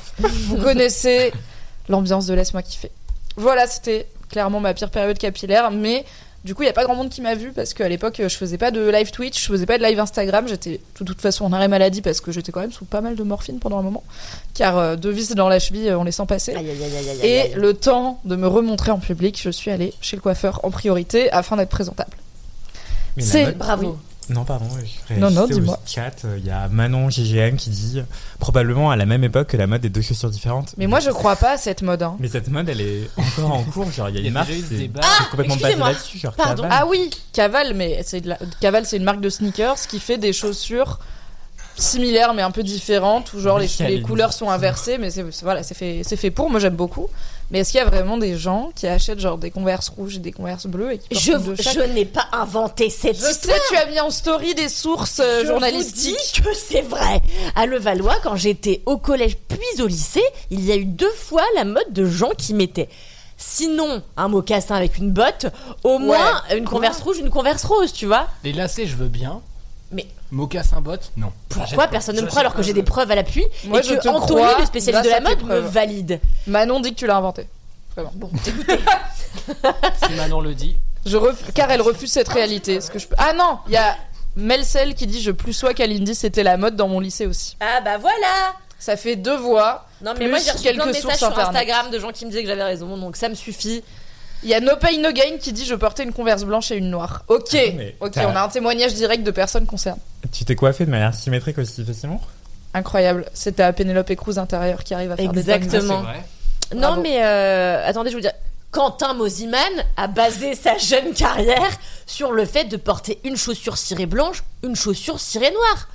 Vous 0.48 0.56
connaissez 0.56 1.32
l'ambiance 1.88 2.26
de 2.26 2.34
Laisse-moi 2.34 2.62
kiffer. 2.62 2.90
Voilà, 3.36 3.66
c'était 3.66 4.06
clairement 4.30 4.60
ma 4.60 4.74
pire 4.74 4.90
période 4.90 5.18
capillaire, 5.18 5.70
mais 5.70 6.04
du 6.44 6.54
coup, 6.54 6.62
il 6.62 6.66
n'y 6.66 6.70
a 6.70 6.74
pas 6.74 6.84
grand 6.84 6.94
monde 6.94 7.08
qui 7.10 7.20
m'a 7.22 7.34
vu 7.34 7.50
parce 7.52 7.74
qu'à 7.74 7.88
l'époque, 7.88 8.16
je 8.22 8.28
faisais 8.28 8.56
pas 8.58 8.70
de 8.70 8.88
live 8.88 9.10
Twitch, 9.10 9.42
je 9.42 9.48
faisais 9.48 9.66
pas 9.66 9.78
de 9.78 9.82
live 9.82 9.98
Instagram, 9.98 10.46
j'étais 10.46 10.80
de 11.00 11.04
toute 11.04 11.20
façon 11.20 11.44
en 11.44 11.52
arrêt 11.52 11.66
maladie 11.68 12.02
parce 12.02 12.20
que 12.20 12.30
j'étais 12.30 12.52
quand 12.52 12.60
même 12.60 12.70
sous 12.72 12.84
pas 12.84 13.00
mal 13.00 13.16
de 13.16 13.22
morphine 13.24 13.58
pendant 13.58 13.78
un 13.78 13.82
moment, 13.82 14.04
car 14.54 14.78
euh, 14.78 14.96
deux 14.96 15.10
vis 15.10 15.34
dans 15.34 15.48
la 15.48 15.58
cheville, 15.58 15.88
euh, 15.88 15.98
on 15.98 16.04
les 16.04 16.12
sent 16.12 16.26
passer. 16.28 16.54
Aïe, 16.54 16.70
aïe, 16.70 16.82
aïe, 16.84 16.96
aïe, 16.96 17.10
aïe, 17.10 17.28
Et 17.52 17.54
le 17.56 17.74
temps 17.74 18.20
de 18.24 18.36
me 18.36 18.46
remontrer 18.46 18.92
en 18.92 18.98
public, 18.98 19.40
je 19.42 19.50
suis 19.50 19.70
allée 19.72 19.92
chez 20.00 20.14
le 20.16 20.22
coiffeur 20.22 20.60
en 20.62 20.70
priorité 20.70 21.30
afin 21.32 21.56
d'être 21.56 21.68
présentable. 21.70 22.16
C'est- 23.18 23.52
Bravo. 23.52 23.98
Non, 24.28 24.44
pardon, 24.44 24.66
je 25.08 25.14
Non, 25.14 25.30
non, 25.30 25.46
dis-moi. 25.46 25.78
chat. 25.86 26.24
euh, 26.24 26.36
Il 26.38 26.44
y 26.46 26.50
a 26.50 26.68
Manon 26.68 27.08
GGM 27.10 27.56
qui 27.56 27.70
dit 27.70 28.02
probablement 28.40 28.90
à 28.90 28.96
la 28.96 29.06
même 29.06 29.22
époque 29.22 29.48
que 29.48 29.56
la 29.56 29.66
mode 29.68 29.82
des 29.82 29.88
deux 29.88 30.02
chaussures 30.02 30.30
différentes. 30.30 30.74
Mais 30.78 30.86
moi, 30.88 30.98
je 31.00 31.10
crois 31.10 31.36
pas 31.36 31.52
à 31.52 31.56
cette 31.56 31.82
mode. 31.82 32.02
hein. 32.02 32.16
Mais 32.18 32.26
cette 32.28 32.48
mode, 32.48 32.68
elle 32.68 32.80
est 32.80 33.08
encore 33.16 33.52
en 33.52 33.62
cours. 33.62 33.90
Genre, 33.92 34.08
il 34.08 34.16
y 34.16 34.18
a 34.18 34.26
une 34.26 34.32
marque 34.32 34.48
qui 34.48 34.62
ce 34.62 34.74
est 34.74 34.90
complètement 35.30 35.56
basée 35.56 35.76
là-dessus. 35.76 36.18
Genre, 36.18 36.34
Pardon. 36.34 36.62
Caval. 36.64 36.78
Ah 36.82 36.86
oui, 36.88 37.10
Caval, 37.32 37.74
mais 37.74 38.02
c'est 38.04 38.24
la... 38.26 38.36
Caval, 38.60 38.84
c'est 38.84 38.96
une 38.96 39.04
marque 39.04 39.20
de 39.20 39.30
sneakers 39.30 39.76
qui 39.88 40.00
fait 40.00 40.18
des 40.18 40.32
chaussures 40.32 40.98
similaires 41.78 42.32
mais 42.32 42.40
un 42.42 42.50
peu 42.50 42.62
différentes 42.62 43.34
où 43.34 43.38
genre 43.40 43.58
les, 43.58 43.68
les 43.80 44.00
couleurs 44.00 44.32
sont 44.32 44.48
inversées 44.48 44.96
mais 44.96 45.10
c'est 45.10 45.30
c'est- 45.30 45.44
voilà 45.44 45.62
c'est 45.62 45.74
fait 45.74 46.00
c'est 46.04 46.16
fait 46.16 46.30
pour 46.30 46.48
moi 46.50 46.58
j'aime 46.58 46.74
beaucoup 46.74 47.08
mais 47.50 47.60
est-ce 47.60 47.70
qu'il 47.72 47.78
y 47.78 47.82
a 47.82 47.86
vraiment 47.86 48.16
des 48.18 48.36
gens 48.36 48.70
qui 48.74 48.86
achètent 48.86 49.20
genre 49.20 49.38
des 49.38 49.50
converses 49.50 49.88
rouges 49.88 50.16
et 50.16 50.18
des 50.20 50.32
converses 50.32 50.66
bleues 50.66 50.92
et 50.94 50.98
qui 50.98 51.18
Je, 51.18 51.32
une 51.32 51.42
de 51.42 51.54
chaque 51.62 51.74
je 51.74 51.80
n'ai 51.80 52.04
pas 52.04 52.26
inventé 52.32 52.90
cette 52.90 53.16
Je 53.16 53.30
histoire. 53.30 53.56
sais 53.56 53.62
tu 53.68 53.76
as 53.76 53.86
mis 53.86 54.00
en 54.00 54.10
story 54.10 54.54
des 54.54 54.68
sources 54.68 55.20
euh, 55.20 55.42
Je 55.42 55.46
journalistiques 55.46 56.16
vous 56.38 56.42
dis 56.42 56.42
que 56.42 56.54
c'est 56.56 56.82
vrai. 56.82 57.20
À 57.54 57.66
Levallois, 57.66 58.16
quand 58.22 58.36
j'étais 58.36 58.82
au 58.86 58.96
collège 58.98 59.36
puis 59.48 59.82
au 59.82 59.86
lycée, 59.86 60.24
il 60.50 60.64
y 60.64 60.72
a 60.72 60.76
eu 60.76 60.84
deux 60.84 61.12
fois 61.12 61.44
la 61.54 61.64
mode 61.64 61.92
de 61.92 62.04
gens 62.06 62.30
qui 62.36 62.54
mettaient. 62.54 62.88
Sinon, 63.38 64.02
un 64.16 64.28
mocassin 64.28 64.74
avec 64.76 64.96
une 64.96 65.12
botte, 65.12 65.46
au 65.84 65.98
moins 65.98 66.42
une 66.56 66.64
converse 66.64 67.00
rouge, 67.02 67.18
une 67.18 67.28
converse 67.30 67.64
rose, 67.64 67.92
tu 67.92 68.06
vois. 68.06 68.28
Les 68.44 68.52
lacets, 68.54 68.86
je 68.86 68.96
veux 68.96 69.08
bien. 69.08 69.42
Mais- 70.30 70.36
Mocassin 70.38 70.80
botte, 70.80 71.12
non. 71.16 71.32
Pourquoi 71.48 71.86
personne 71.88 72.16
ne 72.16 72.20
me 72.22 72.26
croit 72.26 72.40
alors 72.40 72.54
que 72.54 72.62
j'ai 72.62 72.72
des 72.72 72.82
preuves 72.82 73.10
à 73.10 73.14
l'appui 73.14 73.44
Moi, 73.64 73.80
et 73.80 73.82
je 73.82 73.94
que 73.94 74.00
te 74.02 74.08
Anthony, 74.08 74.40
crois 74.42 74.58
le 74.60 74.66
spécialiste 74.66 75.04
de 75.04 75.08
grâce 75.10 75.22
la 75.22 75.30
à 75.30 75.34
tes 75.34 75.36
mode, 75.42 75.44
me 75.44 75.48
preuves. 75.60 75.72
valide. 75.72 76.20
Manon 76.46 76.80
dit 76.80 76.90
que 76.94 76.98
tu 76.98 77.06
l'as 77.06 77.16
inventé 77.16 77.46
vraiment 77.94 78.12
Bon, 78.16 78.30
écoutez, 78.46 78.78
Si 80.06 80.12
Manon 80.14 80.40
le 80.40 80.54
dit. 80.54 80.76
je 81.04 81.16
ref- 81.16 81.52
car 81.54 81.70
elle 81.70 81.80
refuse 81.82 82.10
cette 82.12 82.28
réalité 82.28 82.80
ce 82.80 82.90
que 82.90 82.98
je 82.98 83.06
peux 83.06 83.14
ah 83.18 83.32
non 83.32 83.58
il 83.68 83.72
y 83.72 83.76
a 83.76 83.96
Melcel 84.36 84.94
qui 84.94 85.06
dit 85.06 85.22
je 85.22 85.30
plus 85.30 85.52
sois 85.54 85.72
qu'Alindy 85.72 86.14
c'était 86.14 86.42
la 86.42 86.56
mode 86.58 86.76
dans 86.76 86.88
mon 86.88 87.00
lycée 87.00 87.26
aussi 87.26 87.56
ah 87.60 87.80
bah 87.82 87.96
voilà. 87.98 88.54
ça 88.78 88.96
fait 88.96 89.16
deux 89.16 89.36
voix 89.36 89.86
Non 90.02 90.12
mais 90.12 90.20
Plus 90.20 90.28
moi 90.28 90.38
j'ai 90.40 90.50
reçu 90.50 90.62
plein 90.64 90.72
de 90.72 90.76
quelques 90.78 90.86
messages 90.88 91.02
sources 91.02 91.18
sur 91.18 91.26
internet. 91.28 91.48
Instagram 91.56 91.90
de 91.90 91.98
gens 91.98 92.10
qui 92.12 92.24
me 92.26 92.30
disaient 92.30 92.42
que 92.42 92.48
j'avais 92.48 92.62
raison, 92.64 92.96
donc 92.98 93.16
ça 93.16 93.28
me 93.30 93.34
suffit. 93.34 93.82
Il 94.46 94.50
y 94.50 94.54
a 94.54 94.60
No 94.60 94.76
Pain 94.80 94.96
No 95.00 95.10
Gain 95.12 95.38
qui 95.40 95.52
dit 95.52 95.64
je 95.66 95.74
portais 95.74 96.04
une 96.04 96.12
converse 96.12 96.44
blanche 96.44 96.70
et 96.70 96.76
une 96.76 96.88
noire. 96.88 97.24
Ok, 97.26 97.52
mais 97.52 97.96
ok, 97.98 98.12
t'as- 98.12 98.28
on 98.28 98.36
a 98.36 98.42
un 98.42 98.48
témoignage 98.48 98.94
direct 98.94 99.24
de 99.24 99.32
personnes 99.32 99.66
concernées. 99.66 100.00
Tu 100.30 100.44
t'es 100.44 100.54
coiffé 100.54 100.86
de 100.86 100.90
manière 100.92 101.12
symétrique 101.14 101.58
aussi 101.58 101.84
facilement? 101.84 102.20
Incroyable. 102.72 103.26
C'était 103.34 103.64
à 103.64 103.72
Pénélope 103.72 104.14
Cruz 104.14 104.38
intérieur 104.38 104.84
qui 104.84 104.94
arrive 104.94 105.10
à 105.10 105.16
faire 105.16 105.30
Exactement. 105.30 105.80
des 105.80 105.88
dingueries. 105.88 106.02
vrai. 106.04 106.24
Non, 106.74 106.80
Bravo. 106.80 107.02
mais 107.02 107.24
euh, 107.24 107.86
attendez, 107.88 108.10
je 108.10 108.14
veux 108.16 108.22
dire. 108.22 108.32
Quentin 108.70 109.14
Mosiman 109.14 109.58
a 109.96 110.06
basé 110.06 110.54
sa 110.54 110.76
jeune 110.78 111.12
carrière 111.14 111.70
sur 112.06 112.30
le 112.32 112.44
fait 112.44 112.64
de 112.66 112.76
porter 112.76 113.18
une 113.24 113.36
chaussure 113.36 113.78
cirée 113.78 114.06
blanche, 114.06 114.42
une 114.62 114.76
chaussure 114.76 115.18
cirée 115.18 115.50
noire. 115.50 115.88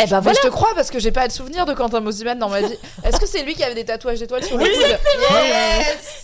Eh 0.00 0.06
ben 0.06 0.16
Mais 0.18 0.22
voilà. 0.22 0.38
je 0.42 0.46
te 0.48 0.52
crois 0.52 0.70
parce 0.76 0.90
que 0.90 0.98
j'ai 1.00 1.10
pas 1.10 1.26
de 1.26 1.32
souvenir 1.32 1.66
de 1.66 1.74
Quentin 1.74 1.98
Mosiman 2.00 2.38
dans 2.38 2.48
ma 2.48 2.60
vie. 2.60 2.78
Est-ce 3.04 3.18
que 3.18 3.26
c'est 3.26 3.42
lui 3.42 3.54
qui 3.54 3.64
avait 3.64 3.74
des 3.74 3.84
tatouages 3.84 4.20
d'étoiles 4.20 4.44
sur 4.44 4.56
les 4.56 4.64
Oui, 4.64 4.70
coudes 4.76 4.96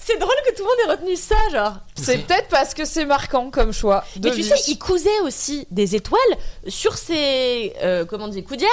C'est 0.00 0.16
drôle 0.18 0.34
que 0.46 0.54
tout 0.54 0.62
le 0.62 0.68
monde 0.68 0.76
ait 0.87 0.90
retenu 0.92 1.16
ça, 1.16 1.34
genre. 1.52 1.74
C'est 2.00 2.18
peut-être 2.18 2.48
parce 2.48 2.72
que 2.74 2.84
c'est 2.84 3.04
marquant 3.04 3.50
comme 3.50 3.72
choix 3.72 4.04
de 4.16 4.28
Et 4.28 4.30
tu 4.32 4.37
vie. 4.38 4.44
sais, 4.44 4.54
il 4.68 4.78
cousait 4.78 5.20
aussi 5.24 5.66
des 5.72 5.96
étoiles 5.96 6.20
sur 6.68 6.96
ses 6.96 7.72
euh, 7.82 8.04
comment 8.04 8.26
on 8.26 8.28
dit 8.28 8.44
coudières. 8.44 8.70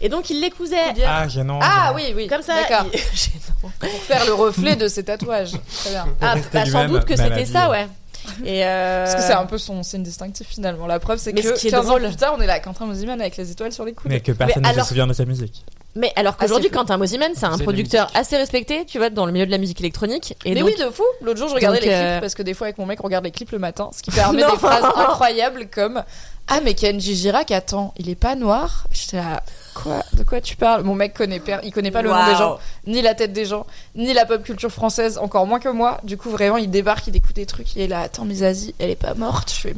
Et 0.00 0.08
donc 0.08 0.30
il 0.30 0.40
les 0.40 0.50
cousait 0.50 0.76
Ah, 1.06 1.28
gênant. 1.28 1.60
Ah 1.62 1.92
oui, 1.94 2.12
oui. 2.16 2.26
comme 2.26 2.42
ça. 2.42 2.54
D'accord. 2.54 2.86
il-. 2.92 3.00
Pour 3.78 3.90
faire 3.90 4.24
le 4.26 4.32
reflet 4.34 4.74
de 4.76 4.88
ses 4.88 5.04
tatouages. 5.04 5.52
Très 5.80 5.90
bien. 5.90 6.06
Ah, 6.20 6.34
bah, 6.52 6.66
sans 6.66 6.86
doute 6.88 7.04
que 7.04 7.16
c'était 7.16 7.44
ça, 7.44 7.70
ouais. 7.70 7.86
Et 8.44 8.64
euh, 8.64 9.04
Parce 9.04 9.16
que 9.16 9.22
c'est 9.22 9.32
un 9.32 9.46
peu 9.46 9.58
son 9.58 9.82
signe 9.82 10.02
distinctif 10.02 10.46
finalement. 10.48 10.86
La 10.86 10.98
preuve, 11.00 11.18
c'est 11.18 11.32
que 11.32 11.42
ce 11.42 11.60
qui 11.60 11.68
est 11.68 11.70
15 11.70 11.86
drôle- 11.86 12.04
ans 12.04 12.08
plus 12.08 12.16
tard, 12.16 12.34
on 12.36 12.40
est 12.40 12.46
là, 12.46 12.60
Quentin 12.60 12.86
Mosiman 12.86 13.20
avec 13.20 13.36
les 13.36 13.50
étoiles 13.50 13.72
sur 13.72 13.84
les 13.84 13.92
coudes. 13.92 14.10
Mais 14.10 14.20
que 14.20 14.32
personne 14.32 14.62
Mais 14.62 14.68
ne 14.68 14.72
alors- 14.74 14.84
se 14.84 14.88
souvient 14.90 15.06
de 15.06 15.12
sa 15.12 15.24
musique. 15.24 15.64
Mais 15.94 16.10
alors 16.16 16.34
Ah, 16.38 16.42
qu'aujourd'hui. 16.42 16.70
Quentin 16.70 16.96
Mosiman, 16.96 17.32
c'est 17.34 17.44
un 17.44 17.58
producteur 17.58 18.10
assez 18.14 18.36
respecté, 18.38 18.86
tu 18.86 18.96
vois, 18.96 19.10
dans 19.10 19.26
le 19.26 19.32
milieu 19.32 19.44
de 19.44 19.50
la 19.50 19.58
musique 19.58 19.78
électronique. 19.80 20.34
Et 20.46 20.54
mais 20.54 20.60
donc, 20.60 20.70
oui, 20.70 20.74
de 20.82 20.90
fou. 20.90 21.02
L'autre 21.20 21.38
jour, 21.38 21.48
je 21.50 21.54
regardais 21.54 21.80
Donc, 21.80 21.86
les 21.86 21.92
euh, 21.92 22.10
clips 22.12 22.20
parce 22.22 22.34
que 22.34 22.42
des 22.42 22.54
fois, 22.54 22.68
avec 22.68 22.78
mon 22.78 22.86
mec, 22.86 22.98
on 23.00 23.04
regarde 23.04 23.24
les 23.24 23.30
clips 23.30 23.50
le 23.52 23.58
matin, 23.58 23.90
ce 23.94 24.02
qui 24.02 24.10
permet 24.10 24.42
des 24.50 24.56
phrases 24.56 24.84
incroyables 24.96 25.66
comme 25.70 26.02
Ah, 26.48 26.60
mais 26.62 26.74
Kenji 26.74 27.14
Girac, 27.14 27.50
attends, 27.50 27.94
il 27.96 28.10
est 28.10 28.14
pas 28.14 28.34
noir 28.34 28.86
J'étais 28.90 29.16
là, 29.16 29.42
quoi 29.74 30.02
De 30.12 30.22
quoi 30.22 30.40
tu 30.40 30.56
parles? 30.56 30.82
Mon 30.82 30.94
mec 30.94 31.14
connaît, 31.14 31.40
il 31.62 31.72
connaît 31.72 31.90
pas 31.90 32.02
le 32.02 32.10
nom 32.10 32.26
des 32.26 32.36
gens, 32.36 32.58
ni 32.86 33.00
la 33.00 33.14
tête 33.14 33.32
des 33.32 33.44
gens, 33.44 33.66
ni 33.94 34.12
la 34.12 34.26
pop 34.26 34.42
culture 34.42 34.70
française, 34.70 35.18
encore 35.18 35.46
moins 35.46 35.60
que 35.60 35.68
moi. 35.68 36.00
Du 36.04 36.16
coup, 36.16 36.30
vraiment, 36.30 36.58
il 36.58 36.70
débarque, 36.70 37.06
il 37.06 37.16
écoute 37.16 37.36
des 37.36 37.46
trucs, 37.46 37.74
il 37.76 37.82
est 37.82 37.86
là, 37.86 38.00
attends, 38.00 38.24
mais 38.24 38.34
Zazie, 38.34 38.74
elle 38.78 38.90
est 38.90 38.96
pas 38.96 39.14
morte. 39.14 39.54
Je 39.62 39.68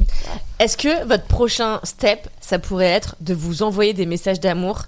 Est-ce 0.59 0.77
que 0.77 1.05
votre 1.05 1.27
prochain 1.27 1.81
step, 1.85 2.29
ça 2.41 2.59
pourrait 2.59 2.87
être 2.87 3.17
de 3.21 3.35
vous 3.35 3.63
envoyer 3.63 3.93
des 3.93 4.07
messages 4.07 4.41
d'amour 4.41 4.85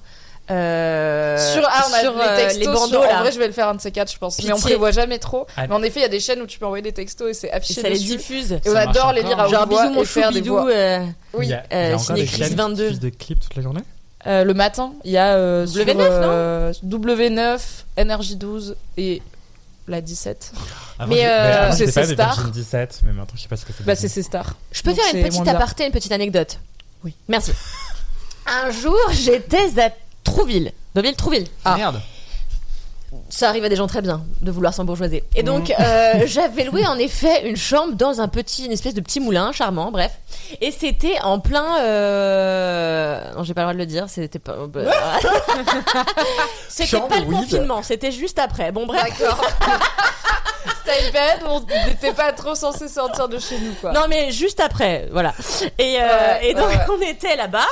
euh, 0.50 1.52
sur, 1.54 1.62
ah, 1.68 1.86
on 1.90 1.92
a 1.94 2.00
sur, 2.00 2.12
les 2.14 2.20
euh, 2.20 2.36
textos. 2.36 2.58
les 2.60 2.66
bandeaux 2.66 2.86
sur- 2.88 3.00
là 3.02 3.16
En 3.18 3.20
vrai, 3.22 3.32
je 3.32 3.38
vais 3.38 3.46
le 3.46 3.52
faire 3.52 3.68
un 3.68 3.74
de 3.74 3.80
ces 3.80 3.90
quatre, 3.90 4.12
je 4.12 4.18
pense. 4.18 4.38
Mais 4.42 4.52
on 4.52 4.56
Pitié. 4.56 4.70
prévoit 4.70 4.90
jamais 4.92 5.18
trop. 5.18 5.46
Ah. 5.56 5.66
Mais 5.66 5.74
en 5.74 5.82
effet, 5.82 6.00
il 6.00 6.02
y 6.02 6.06
a 6.06 6.08
des 6.08 6.20
chaînes 6.20 6.40
où 6.40 6.46
tu 6.46 6.58
peux 6.58 6.66
envoyer 6.66 6.82
des 6.82 6.92
textos 6.92 7.28
et 7.30 7.34
c'est 7.34 7.48
et 7.48 7.52
affiché 7.52 7.80
ça 7.80 7.88
les 7.88 7.98
diffuse. 7.98 8.52
Et 8.52 8.60
on 8.68 8.72
Ça 8.72 8.80
adore 8.82 9.12
les 9.12 9.22
lire 9.22 9.38
à 9.40 9.48
Genre 9.48 9.66
bisous 9.66 9.90
mon 9.90 10.02
et 10.02 10.04
chou 10.04 10.20
des 10.20 10.40
bidou. 10.40 10.58
euh, 10.58 11.04
Oui. 11.34 11.52
Euh, 11.72 11.96
qui 11.96 12.42
22. 12.54 12.74
diffusent 12.84 13.00
des 13.00 13.10
clips 13.10 13.40
toute 13.40 13.56
la 13.56 13.62
journée 13.62 13.82
Euh, 14.26 14.44
le 14.44 14.54
matin, 14.54 14.92
il 15.04 15.10
y 15.12 15.18
a 15.18 15.34
euh, 15.34 15.66
sur, 15.66 15.84
W9, 15.84 15.94
non 15.94 16.00
euh, 16.04 16.72
W9, 16.84 17.60
NRJ12 17.98 18.74
et 18.96 19.22
la 19.88 20.00
17. 20.00 20.52
Avant, 20.98 21.14
Mais, 21.14 21.26
euh, 21.26 21.64
avant, 21.66 21.76
c'est 21.76 21.86
ces 21.90 22.04
stars. 22.14 22.34
Virgin 22.34 22.50
17, 22.52 23.00
mais 23.04 23.12
maintenant 23.12 23.26
je 23.36 23.42
sais 23.42 23.48
pas 23.48 23.56
ce 23.56 23.64
que 23.64 23.72
c'est. 23.76 23.84
Bah, 23.84 23.94
c'est 23.94 24.08
ses 24.08 24.22
stars. 24.22 24.54
Je 24.72 24.82
peux 24.82 24.94
faire 24.94 25.04
une 25.14 25.22
petite 25.24 25.46
aparté, 25.48 25.86
une 25.86 25.92
petite 25.92 26.12
anecdote? 26.12 26.58
Oui. 27.04 27.14
Merci. 27.28 27.52
Un 28.46 28.70
jour, 28.70 28.96
j'étais 29.12 29.80
à 29.80 29.90
Trouville, 30.26 30.72
Deauville, 30.94 31.16
Trouville. 31.16 31.46
Ah. 31.64 31.76
Merde. 31.76 32.00
Ça 33.30 33.48
arrive 33.48 33.64
à 33.64 33.68
des 33.68 33.76
gens 33.76 33.86
très 33.86 34.02
bien 34.02 34.22
de 34.42 34.50
vouloir 34.50 34.74
s'embourgeoiser. 34.74 35.24
Et 35.36 35.42
donc, 35.42 35.70
euh, 35.70 36.22
j'avais 36.26 36.64
loué 36.64 36.86
en 36.86 36.98
effet 36.98 37.48
une 37.48 37.56
chambre 37.56 37.94
dans 37.94 38.20
un 38.20 38.28
petit, 38.28 38.66
une 38.66 38.72
espèce 38.72 38.94
de 38.94 39.00
petit 39.00 39.20
moulin 39.20 39.52
charmant, 39.52 39.90
bref. 39.90 40.12
Et 40.60 40.70
c'était 40.70 41.18
en 41.22 41.38
plein. 41.38 41.78
Euh... 41.80 43.32
Non, 43.34 43.44
j'ai 43.44 43.54
pas 43.54 43.62
le 43.62 43.66
droit 43.66 43.74
de 43.74 43.78
le 43.78 43.86
dire. 43.86 44.06
C'était 44.08 44.38
pas. 44.38 44.56
c'était 46.68 46.90
Chambre 46.90 47.08
pas 47.08 47.20
le 47.20 47.26
weed. 47.26 47.38
confinement. 47.38 47.82
C'était 47.82 48.12
juste 48.12 48.38
après. 48.38 48.72
Bon, 48.72 48.86
bref. 48.86 49.02
D'accord. 49.18 49.44
On 51.46 51.60
n'était 51.88 52.12
pas 52.12 52.32
trop 52.32 52.54
censé 52.54 52.88
sortir 52.88 53.28
de 53.28 53.38
chez 53.38 53.58
nous, 53.58 53.72
quoi. 53.74 53.92
Non 53.92 54.06
mais 54.08 54.30
juste 54.32 54.60
après, 54.60 55.08
voilà. 55.12 55.32
Et, 55.78 55.98
euh, 56.00 56.06
Ouais, 56.06 56.48
et 56.50 56.54
donc 56.54 56.68
ouais, 56.68 56.76
ouais. 56.76 56.84
on 56.98 57.00
était 57.02 57.36
là-bas. 57.36 57.66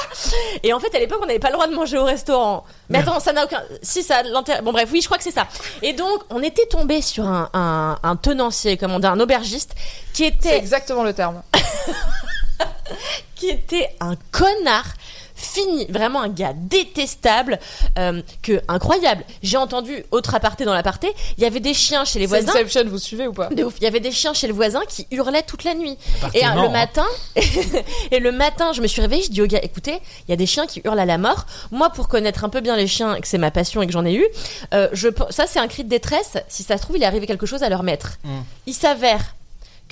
Et 0.62 0.72
en 0.72 0.81
fait 0.81 0.94
à 0.94 0.98
l'époque 0.98 1.20
on 1.22 1.27
n'avait 1.27 1.38
pas 1.38 1.48
le 1.48 1.55
droit 1.55 1.66
de 1.66 1.74
manger 1.74 1.98
au 1.98 2.05
restaurant. 2.05 2.64
Mais 2.88 2.98
attends, 2.98 3.20
ça 3.20 3.33
n'a 3.33 3.44
aucun. 3.44 3.62
Si 3.83 4.03
ça 4.03 4.18
a 4.18 4.22
de 4.22 4.31
l'intérêt. 4.31 4.62
Bon 4.62 4.72
bref, 4.72 4.88
oui, 4.92 5.00
je 5.00 5.07
crois 5.07 5.18
que 5.18 5.24
c'est 5.24 5.31
ça. 5.31 5.46
Et 5.83 5.92
donc 5.92 6.22
on 6.31 6.42
était 6.42 6.66
tombé 6.66 7.00
sur 7.03 7.27
un, 7.27 7.48
un, 7.55 7.98
un 8.03 8.16
tenancier, 8.16 8.77
comme 8.77 8.92
on 8.92 8.98
dit, 8.98 9.07
un 9.07 9.20
aubergiste, 9.20 9.74
qui 10.12 10.22
C'est 10.24 10.29
était 10.29 10.57
exactement 10.57 11.03
le 11.05 11.12
terme. 11.12 11.42
qui 13.35 13.48
était 13.48 13.94
un 14.00 14.14
connard 14.31 14.87
fini, 15.44 15.87
vraiment 15.88 16.22
un 16.22 16.28
gars 16.28 16.52
détestable, 16.54 17.59
euh, 17.98 18.22
que 18.42 18.61
incroyable. 18.68 19.24
J'ai 19.42 19.57
entendu 19.57 20.04
autre 20.11 20.35
aparté 20.35 20.64
dans 20.64 20.74
l'aparté, 20.74 21.12
il 21.37 21.44
y 21.44 21.46
avait 21.46 21.61
des 21.61 21.74
chiens 21.74 22.04
chez 22.04 22.18
les 22.18 22.26
voisins. 22.26 22.52
Inception, 22.52 22.85
vous 22.87 22.98
suivez 22.98 23.26
ou 23.26 23.33
pas 23.33 23.48
De 23.48 23.64
ouf. 23.64 23.74
Il 23.78 23.85
y 23.85 23.87
avait 23.87 24.00
des 24.00 24.12
chiens 24.12 24.35
chez 24.35 24.46
le 24.46 24.52
voisin 24.52 24.80
qui 24.88 25.07
hurlaient 25.11 25.42
toute 25.42 25.64
la 25.64 25.74
nuit. 25.74 25.96
Et 26.35 26.44
euh, 26.44 26.48
Appartement, 26.48 26.62
le 26.62 26.68
hein. 26.68 26.72
matin, 26.72 27.07
et 28.11 28.18
le 28.18 28.33
matin, 28.33 28.72
je 28.72 28.80
me 28.80 28.87
suis 28.87 29.00
réveillée, 29.00 29.22
je 29.22 29.30
dis 29.30 29.42
au 29.42 29.46
gars, 29.46 29.61
écoutez, 29.62 30.00
il 30.26 30.30
y 30.30 30.35
a 30.35 30.37
des 30.37 30.46
chiens 30.46 30.66
qui 30.66 30.80
hurlent 30.85 30.98
à 30.98 31.07
la 31.07 31.18
mort. 31.18 31.46
Moi, 31.70 31.90
pour 31.90 32.09
connaître 32.09 32.44
un 32.44 32.48
peu 32.48 32.61
bien 32.61 32.76
les 32.76 32.87
chiens, 32.87 33.14
et 33.14 33.20
que 33.20 33.28
c'est 33.28 33.38
ma 33.38 33.50
passion 33.50 33.83
et 33.83 33.87
que 33.87 33.92
j'en 33.92 34.04
ai 34.04 34.14
eu, 34.14 34.26
euh, 34.72 34.88
je, 34.92 35.09
ça 35.30 35.46
c'est 35.46 35.59
un 35.59 35.68
cri 35.68 35.85
de 35.85 35.88
détresse. 35.88 36.37
Si 36.48 36.62
ça 36.62 36.76
se 36.76 36.83
trouve, 36.83 36.96
il 36.96 37.02
est 37.02 37.07
arrivé 37.07 37.26
quelque 37.26 37.46
chose 37.46 37.62
à 37.62 37.68
leur 37.68 37.83
maître. 37.83 38.18
Mm. 38.24 38.40
Il 38.66 38.74
s'avère 38.74 39.35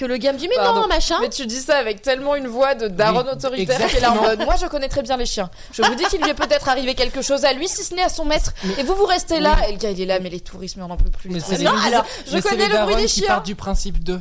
que 0.03 0.07
le 0.07 0.17
gars 0.17 0.33
me 0.33 0.39
dit, 0.39 0.49
mais 0.49 0.57
Pardon. 0.57 0.81
non, 0.83 0.89
machin. 0.89 1.17
Mais 1.21 1.29
tu 1.29 1.47
dis 1.47 1.61
ça 1.61 1.77
avec 1.79 2.03
tellement 2.03 2.35
une 2.35 2.49
voix 2.49 2.75
de 2.75 2.89
daronne 2.89 3.27
Oui, 3.29 3.33
autoritaire 3.35 3.87
qui 3.87 3.97
est 3.97 4.01
là 4.01 4.11
en 4.11 4.15
exactement. 4.15 4.37
mode 4.39 4.45
Moi 4.47 4.55
je 4.61 4.67
connais 4.67 4.89
très 4.89 5.03
bien 5.03 5.17
les 5.17 5.27
chiens. 5.27 5.49
Je 5.73 5.83
vous 5.83 5.95
dis 5.95 6.05
qu'il 6.05 6.21
lui 6.21 6.31
est 6.31 6.35
peut-être 6.35 6.69
arrivé 6.69 6.95
quelque 6.95 7.23
chose 7.23 7.45
à 7.45 7.53
lui, 7.53 7.69
si 7.69 7.85
ce 7.85 7.95
n'est 7.95 8.03
à 8.03 8.09
son 8.09 8.25
maître. 8.25 8.53
Et 8.79 8.83
vous, 8.83 8.95
vous 8.95 9.07
restez 9.07 9.39
là. 9.41 9.57
Et 9.69 9.73
le 9.73 9.79
gars 9.79 9.91
il 9.91 10.01
est 10.01 10.07
là, 10.07 10.19
mais 10.21 10.31
les 10.31 10.41
touristes, 10.41 10.77
mais 10.77 10.83
on 10.83 10.89
n'en 10.89 10.97
peut 10.97 11.11
plus. 11.11 11.29
les 11.29 11.35
Mais 11.37 11.41
c'est 11.41 11.57
touristes. 11.57 11.61
les- 11.63 11.67
Non, 11.69 11.87
alors, 11.87 12.05
je 12.27 12.35
mais 12.35 12.43
connais 12.43 12.69
le 12.69 12.79
bruit 12.85 12.97
des 12.97 13.05
qui 13.07 13.21
chiens. 13.21 13.29
partent 13.29 13.47
du 13.47 13.55
principe 13.55 14.03
de. 14.03 14.19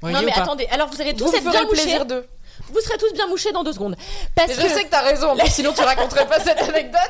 Voyez 0.00 0.16
non, 0.16 0.22
mais 0.24 0.32
attendez, 0.38 0.66
alors 0.70 0.88
vous 0.88 1.00
allez 1.00 1.14
tous 1.14 1.24
Vous 1.30 1.34
être 1.34 1.50
bien 1.50 1.66
plaisir 1.66 1.92
mouchés. 2.00 2.04
d'eux. 2.04 2.26
Vous 2.72 2.80
serez 2.80 2.96
tous 2.98 3.12
bien 3.14 3.26
mouchés 3.26 3.50
dans 3.52 3.64
deux 3.64 3.72
secondes. 3.72 3.96
Parce 4.36 4.48
Mais 4.48 4.54
que 4.54 4.62
je 4.62 4.68
sais 4.68 4.84
que 4.84 4.90
t'as 4.90 5.02
raison, 5.02 5.34
sinon 5.46 5.72
tu 5.76 5.82
raconterais 5.82 6.26
pas 6.26 6.38
cette 6.38 6.60
anecdote. 6.60 7.00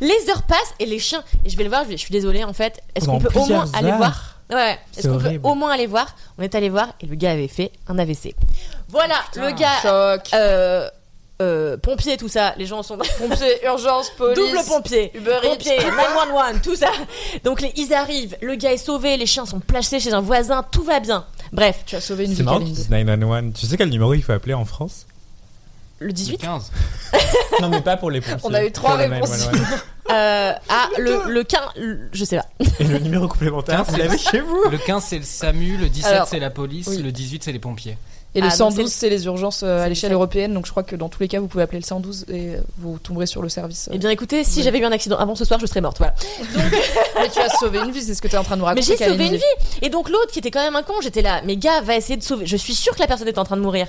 les 0.00 0.28
heures 0.30 0.42
passent 0.42 0.74
et 0.78 0.84
les 0.86 0.98
chiens, 0.98 1.24
et 1.44 1.48
je 1.50 1.56
vais 1.56 1.62
le 1.64 1.70
voir, 1.70 1.84
je, 1.84 1.88
vais- 1.90 1.96
je 1.96 2.02
suis 2.02 2.12
désolée 2.12 2.44
en 2.44 2.52
fait, 2.52 2.80
est-ce 2.94 3.06
qu'on 3.06 3.18
peut 3.18 3.30
au 3.38 3.46
moins 3.46 3.64
aller 3.72 3.92
voir 3.92 4.37
Ouais, 4.50 4.78
C'est 4.92 5.00
est-ce 5.00 5.08
qu'on 5.08 5.18
peut 5.18 5.38
au 5.42 5.54
moins 5.54 5.72
aller 5.72 5.86
voir 5.86 6.14
On 6.38 6.42
est 6.42 6.54
allé 6.54 6.68
voir 6.70 6.94
et 7.00 7.06
le 7.06 7.14
gars 7.16 7.32
avait 7.32 7.48
fait 7.48 7.70
un 7.86 7.98
AVC. 7.98 8.34
Voilà, 8.88 9.16
le 9.36 9.50
gars, 9.52 9.80
Choc. 9.82 10.28
euh, 10.34 10.88
euh, 11.40 11.76
pompier, 11.76 12.16
tout 12.16 12.28
ça, 12.28 12.54
les 12.56 12.64
gens 12.66 12.82
sont 12.82 12.96
Pompiers, 13.18 13.64
urgence, 13.66 14.10
police. 14.16 14.36
double 14.38 14.58
pompier, 14.66 15.10
Uber 15.14 15.38
Eats. 15.44 15.48
pompier, 15.50 15.76
911, 15.78 16.62
tout 16.62 16.74
ça. 16.76 16.90
Donc 17.44 17.60
les, 17.60 17.72
ils 17.76 17.92
arrivent, 17.92 18.36
le 18.40 18.54
gars 18.54 18.72
est 18.72 18.76
sauvé, 18.78 19.16
les 19.16 19.26
chiens 19.26 19.44
sont 19.46 19.60
placés 19.60 20.00
chez 20.00 20.12
un 20.14 20.20
voisin, 20.22 20.64
tout 20.72 20.82
va 20.82 20.98
bien. 21.00 21.26
Bref, 21.52 21.82
Tu 21.86 21.96
as 21.96 22.00
sauvé 22.00 22.24
une 22.24 22.30
C'est 22.30 22.38
vie, 22.38 22.42
marrant 22.44 22.58
Kalindi. 22.58 22.76
disent 22.80 22.90
911. 22.90 23.52
Tu 23.54 23.66
sais 23.66 23.76
quel 23.76 23.88
numéro 23.90 24.14
il 24.14 24.22
faut 24.22 24.32
appeler 24.32 24.54
en 24.54 24.64
France? 24.64 25.06
Le 26.00 26.12
18 26.12 26.38
15. 26.38 26.70
Non, 27.60 27.68
mais 27.70 27.80
pas 27.80 27.96
pour 27.96 28.10
les 28.10 28.20
pompiers. 28.20 28.38
On 28.44 28.54
a 28.54 28.64
eu 28.64 28.70
trois 28.70 28.90
Pour 28.96 28.98
le 28.98 29.14
réponses. 29.14 29.30
911. 29.46 29.60
euh, 30.10 30.52
Ah, 30.68 30.88
le, 30.98 31.28
le 31.32 31.42
15, 31.42 31.60
le- 31.76 32.08
je 32.12 32.24
sais 32.24 32.36
pas. 32.36 32.46
Et 32.78 32.84
le 32.84 32.98
numéro 33.00 33.26
complémentaire, 33.26 33.82
vous 33.84 33.96
l'avez 33.96 34.16
chez 34.18 34.40
vous 34.40 34.62
Le 34.70 34.78
15 34.78 35.02
c'est 35.04 35.18
le 35.18 35.24
SAMU, 35.24 35.76
le 35.76 35.88
17 35.88 36.12
Alors, 36.12 36.28
c'est 36.28 36.38
la 36.38 36.50
police, 36.50 36.86
oui. 36.86 37.02
le 37.02 37.10
18 37.10 37.42
c'est 37.42 37.52
les 37.52 37.58
pompiers. 37.58 37.98
Et 38.38 38.40
le 38.40 38.46
Ah, 38.46 38.50
donc 38.50 38.72
112, 38.72 38.76
c'est 38.76 38.82
le- 38.82 38.88
c'est 38.88 39.08
les 39.10 39.26
urgences 39.26 39.62
euh, 39.64 39.84
à 39.84 39.88
l'échelle 39.88 40.10
le- 40.10 40.14
européenne. 40.14 40.54
Donc 40.54 40.66
je 40.66 40.70
crois 40.70 40.82
que 40.84 40.94
dans 40.96 41.08
tous 41.08 41.20
les 41.20 41.28
cas, 41.28 41.40
vous 41.40 41.48
pouvez 41.48 41.64
appeler 41.64 41.80
le 41.80 41.84
112 41.84 42.24
et 42.28 42.54
euh, 42.54 42.60
vous 42.78 42.98
tomberez 42.98 43.26
sur 43.26 43.42
le 43.42 43.48
service. 43.48 43.88
euh. 43.88 43.92
Eh 43.94 43.98
bien 43.98 44.10
écoutez, 44.10 44.44
si 44.44 44.58
Oui. 44.58 44.62
j'avais 44.64 44.78
eu 44.78 44.84
un 44.84 44.92
accident 44.92 45.16
avant 45.16 45.34
ce 45.34 45.44
soir, 45.44 45.58
je 45.60 45.66
serais 45.66 45.80
morte, 45.80 45.98
voilà. 45.98 46.14
Mais 47.20 47.28
tu 47.28 47.40
as 47.40 47.48
sauvé 47.50 47.78
une 47.80 47.90
vie, 47.90 48.02
c'est 48.02 48.14
ce 48.14 48.22
que 48.22 48.28
tu 48.28 48.34
es 48.34 48.38
en 48.38 48.44
train 48.44 48.56
de 48.56 48.60
nous 48.60 48.66
Mais 48.66 48.80
raconter. 48.80 48.96
j'ai 48.98 49.04
sauvé 49.10 49.26
une 49.26 49.36
vie. 49.36 49.42
Et 49.82 49.88
donc 49.88 50.08
l'autre 50.08 50.30
qui 50.32 50.38
était 50.38 50.50
quand 50.50 50.62
même 50.62 50.76
un 50.76 50.82
con, 50.82 50.94
j'étais 51.02 51.22
là, 51.22 51.40
mais 51.44 51.56
gars, 51.56 51.80
va 51.80 51.96
essayer 51.96 52.16
de 52.16 52.22
sauver. 52.22 52.46
Je 52.46 52.56
suis 52.56 52.74
sûre 52.74 52.94
que 52.94 53.00
la 53.00 53.06
personne 53.06 53.28
est 53.28 53.38
en 53.38 53.44
train 53.44 53.56
de 53.56 53.62
mourir. 53.62 53.86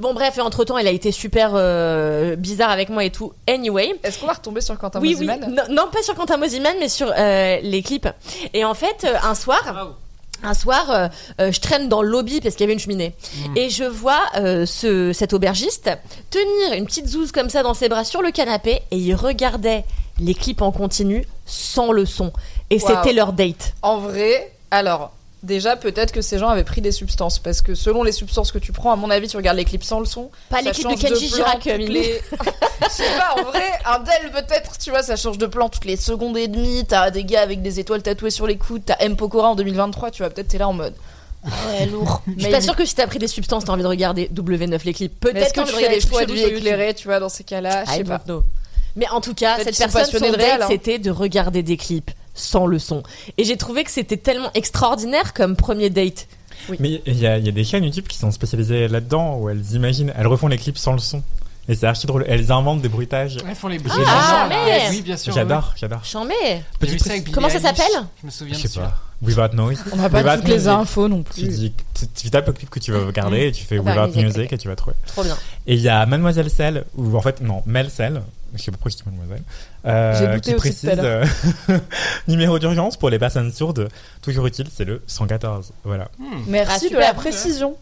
Bon 0.00 0.14
bref, 0.14 0.38
et 0.38 0.40
entre 0.40 0.64
temps, 0.64 0.78
elle 0.78 0.86
a 0.86 0.90
été 0.92 1.10
super 1.12 1.52
euh, 1.54 2.36
bizarre 2.36 2.70
avec 2.70 2.88
moi 2.88 3.04
et 3.04 3.10
tout. 3.10 3.32
Anyway. 3.48 3.94
Est-ce 4.04 4.18
qu'on 4.20 4.26
va 4.26 4.34
retomber 4.34 4.60
sur 4.60 4.78
Quentin 4.78 5.00
Oui, 5.00 5.16
oui. 5.18 5.26
Mosiman 5.26 5.54
Non, 5.54 5.62
non, 5.70 5.88
pas 5.92 6.02
sur 6.02 6.14
Quentin 6.14 6.36
Mosiman, 6.36 6.74
mais 6.78 6.88
sur 6.88 7.12
euh, 7.16 7.58
les 7.62 7.82
clips. 7.82 8.08
Et 8.54 8.64
en 8.64 8.74
fait, 8.74 9.06
un 9.22 9.34
soir, 9.34 9.96
un 10.42 10.54
soir, 10.54 10.90
euh, 10.90 11.08
euh, 11.40 11.52
je 11.52 11.60
traîne 11.60 11.88
dans 11.88 12.02
le 12.02 12.08
lobby 12.08 12.40
parce 12.40 12.54
qu'il 12.54 12.62
y 12.62 12.64
avait 12.64 12.72
une 12.72 12.78
cheminée. 12.78 13.14
Et 13.56 13.70
je 13.70 13.84
vois 13.84 14.20
euh, 14.36 14.66
ce, 14.66 15.12
cet 15.12 15.32
aubergiste 15.32 15.90
tenir 16.30 16.72
une 16.76 16.86
petite 16.86 17.06
zouze 17.06 17.32
comme 17.32 17.50
ça 17.50 17.62
dans 17.62 17.74
ses 17.74 17.88
bras 17.88 18.04
sur 18.04 18.22
le 18.22 18.30
canapé 18.30 18.82
et 18.90 18.96
il 18.96 19.14
regardait 19.14 19.84
les 20.20 20.34
clips 20.34 20.62
en 20.62 20.72
continu 20.72 21.24
sans 21.46 21.92
le 21.92 22.06
son. 22.06 22.32
Et 22.70 22.78
c'était 22.78 23.12
leur 23.12 23.32
date. 23.32 23.74
En 23.82 23.98
vrai, 23.98 24.52
alors, 24.70 25.12
déjà, 25.42 25.76
peut-être 25.76 26.12
que 26.12 26.20
ces 26.20 26.38
gens 26.38 26.48
avaient 26.48 26.64
pris 26.64 26.80
des 26.80 26.92
substances. 26.92 27.38
Parce 27.38 27.62
que 27.62 27.74
selon 27.74 28.02
les 28.02 28.12
substances 28.12 28.52
que 28.52 28.58
tu 28.58 28.72
prends, 28.72 28.92
à 28.92 28.96
mon 28.96 29.10
avis, 29.10 29.28
tu 29.28 29.36
regardes 29.36 29.56
les 29.56 29.64
clips 29.64 29.84
sans 29.84 30.00
le 30.00 30.06
son. 30.06 30.30
Pas 30.50 30.60
les 30.62 30.70
clips 30.70 30.88
de 30.88 31.00
Kenji 31.00 31.28
Girac, 31.28 31.64
les- 31.64 32.20
Je 32.82 32.88
sais 32.88 33.18
pas, 33.18 33.40
en 33.40 33.44
vrai, 33.44 33.70
un 33.84 33.98
Dell 34.00 34.30
peut-être, 34.32 34.78
tu 34.78 34.90
vois, 34.90 35.02
ça 35.02 35.16
change 35.16 35.38
de 35.38 35.46
plan 35.46 35.68
toutes 35.68 35.84
les 35.84 35.96
secondes 35.96 36.36
et 36.36 36.48
demie. 36.48 36.84
T'as 36.86 37.10
des 37.10 37.24
gars 37.24 37.42
avec 37.42 37.62
des 37.62 37.80
étoiles 37.80 38.02
tatouées 38.02 38.30
sur 38.30 38.46
les 38.46 38.56
coudes. 38.56 38.82
T'as 38.86 38.96
M. 39.00 39.16
Pokora 39.16 39.50
en 39.50 39.56
2023, 39.56 40.10
tu 40.10 40.22
vois, 40.22 40.30
peut-être 40.30 40.48
t'es 40.48 40.58
là 40.58 40.68
en 40.68 40.72
mode. 40.72 40.94
Ah 41.44 41.48
ouais, 41.70 41.86
lourd. 41.86 42.22
Je 42.36 42.42
suis 42.42 42.50
pas 42.50 42.60
sûre 42.60 42.76
que 42.76 42.84
si 42.84 42.94
t'as 42.94 43.06
pris 43.06 43.18
des 43.18 43.28
substances, 43.28 43.64
t'as 43.64 43.72
envie 43.72 43.82
de 43.82 43.88
regarder 43.88 44.28
W9 44.34 44.80
les 44.84 44.94
clips. 44.94 45.20
Peut-être 45.20 45.52
que 45.52 45.60
tu 45.60 45.74
fais 45.74 45.88
de 45.88 45.94
des 45.94 46.00
choix 46.00 46.24
de 46.24 46.32
vie 46.32 46.42
éclairés, 46.42 46.94
tu 46.94 47.08
vois, 47.08 47.20
dans 47.20 47.28
ces 47.28 47.44
cas-là 47.44 47.84
Je 47.84 47.92
sais 47.92 48.04
pas. 48.04 48.18
know. 48.26 48.44
Mais 48.96 49.08
en 49.10 49.20
tout 49.20 49.34
cas, 49.34 49.58
cette 49.62 49.78
personne, 49.78 50.04
son 50.06 50.32
date, 50.32 50.62
hein. 50.62 50.66
c'était 50.68 50.98
de 50.98 51.10
regarder 51.10 51.62
des 51.62 51.76
clips 51.76 52.10
sans 52.38 52.66
le 52.66 52.78
son. 52.78 53.02
Et 53.36 53.44
j'ai 53.44 53.56
trouvé 53.56 53.84
que 53.84 53.90
c'était 53.90 54.16
tellement 54.16 54.50
extraordinaire 54.54 55.34
comme 55.34 55.56
premier 55.56 55.90
date. 55.90 56.28
Mais 56.80 57.00
il 57.06 57.18
y, 57.18 57.26
a 57.26 57.38
il 57.38 57.46
y 57.46 57.48
a 57.48 57.52
des 57.52 57.64
chaînes 57.64 57.84
YouTube 57.84 58.06
qui 58.08 58.18
sont 58.18 58.30
spécialisées 58.30 58.88
là-dedans 58.88 59.36
où 59.38 59.48
elles 59.48 59.72
imaginent, 59.72 60.12
elles 60.16 60.26
refont 60.26 60.48
les 60.48 60.58
clips 60.58 60.78
sans 60.78 60.92
le 60.92 60.98
son. 60.98 61.22
Et 61.68 61.74
c'est 61.74 61.86
archi 61.86 62.06
drôle. 62.06 62.24
Elles 62.26 62.50
inventent 62.50 62.80
des 62.80 62.88
bruitages. 62.88 63.36
Elles 63.46 63.54
font 63.54 63.68
les 63.68 63.78
Ah, 63.90 64.48
là. 64.48 64.48
mais- 64.48 64.88
Oui, 64.90 65.02
bien 65.02 65.16
sûr. 65.18 65.34
J'adore, 65.34 65.74
j'adore. 65.76 66.00
J'en 66.10 66.24
mets. 66.24 66.64
Comment 67.32 67.50
ça 67.50 67.60
s'appelle? 67.60 67.84
Je 68.22 68.26
me 68.26 68.30
souviens 68.30 68.56
Je 68.56 68.66
sais 68.66 68.80
pas. 68.80 68.96
Without 69.20 69.54
Noise. 69.54 69.84
On 69.92 69.96
n'a 69.96 70.08
pas 70.08 70.36
toutes 70.36 70.48
les 70.48 70.66
infos 70.68 71.08
non 71.08 71.22
plus. 71.22 71.42
tu 71.42 71.72
tapes 72.30 72.46
le 72.46 72.52
clip 72.52 72.70
que 72.70 72.78
tu 72.80 72.92
veux 72.92 73.04
regarder 73.04 73.46
et 73.48 73.52
tu 73.52 73.64
fais 73.64 73.78
Without 73.78 73.90
Without 73.90 74.16
Music, 74.16 74.36
Music 74.36 74.52
et 74.52 74.58
tu 74.58 74.68
vas 74.68 74.76
trouver. 74.76 74.96
Trop 75.06 75.22
bien. 75.24 75.36
Et 75.66 75.74
il 75.74 75.80
y 75.80 75.88
a 75.88 76.04
Mademoiselle 76.06 76.50
Cell, 76.50 76.84
ou 76.96 77.16
en 77.16 77.20
fait, 77.20 77.40
non, 77.40 77.62
Mel 77.66 77.90
Cell, 77.90 78.22
je 78.54 78.62
sais 78.62 78.70
pas 78.70 78.76
pourquoi 78.78 78.90
je 78.90 78.96
dis 78.96 79.02
Mademoiselle, 79.06 79.42
euh, 79.86 80.38
qui 80.38 80.54
précise 80.54 80.90
euh, 80.98 81.24
numéro 82.28 82.58
d'urgence 82.58 82.96
pour 82.96 83.10
les 83.10 83.18
personnes 83.18 83.52
sourdes. 83.52 83.88
Toujours 84.22 84.46
utile, 84.46 84.66
c'est 84.74 84.84
le 84.84 85.02
114. 85.06 85.72
Voilà. 85.84 86.08
Hmm. 86.18 86.24
Merci 86.46 86.72
Ah, 86.72 86.78
de 86.78 86.84
super. 86.88 87.00
la 87.00 87.14
précision. 87.14 87.76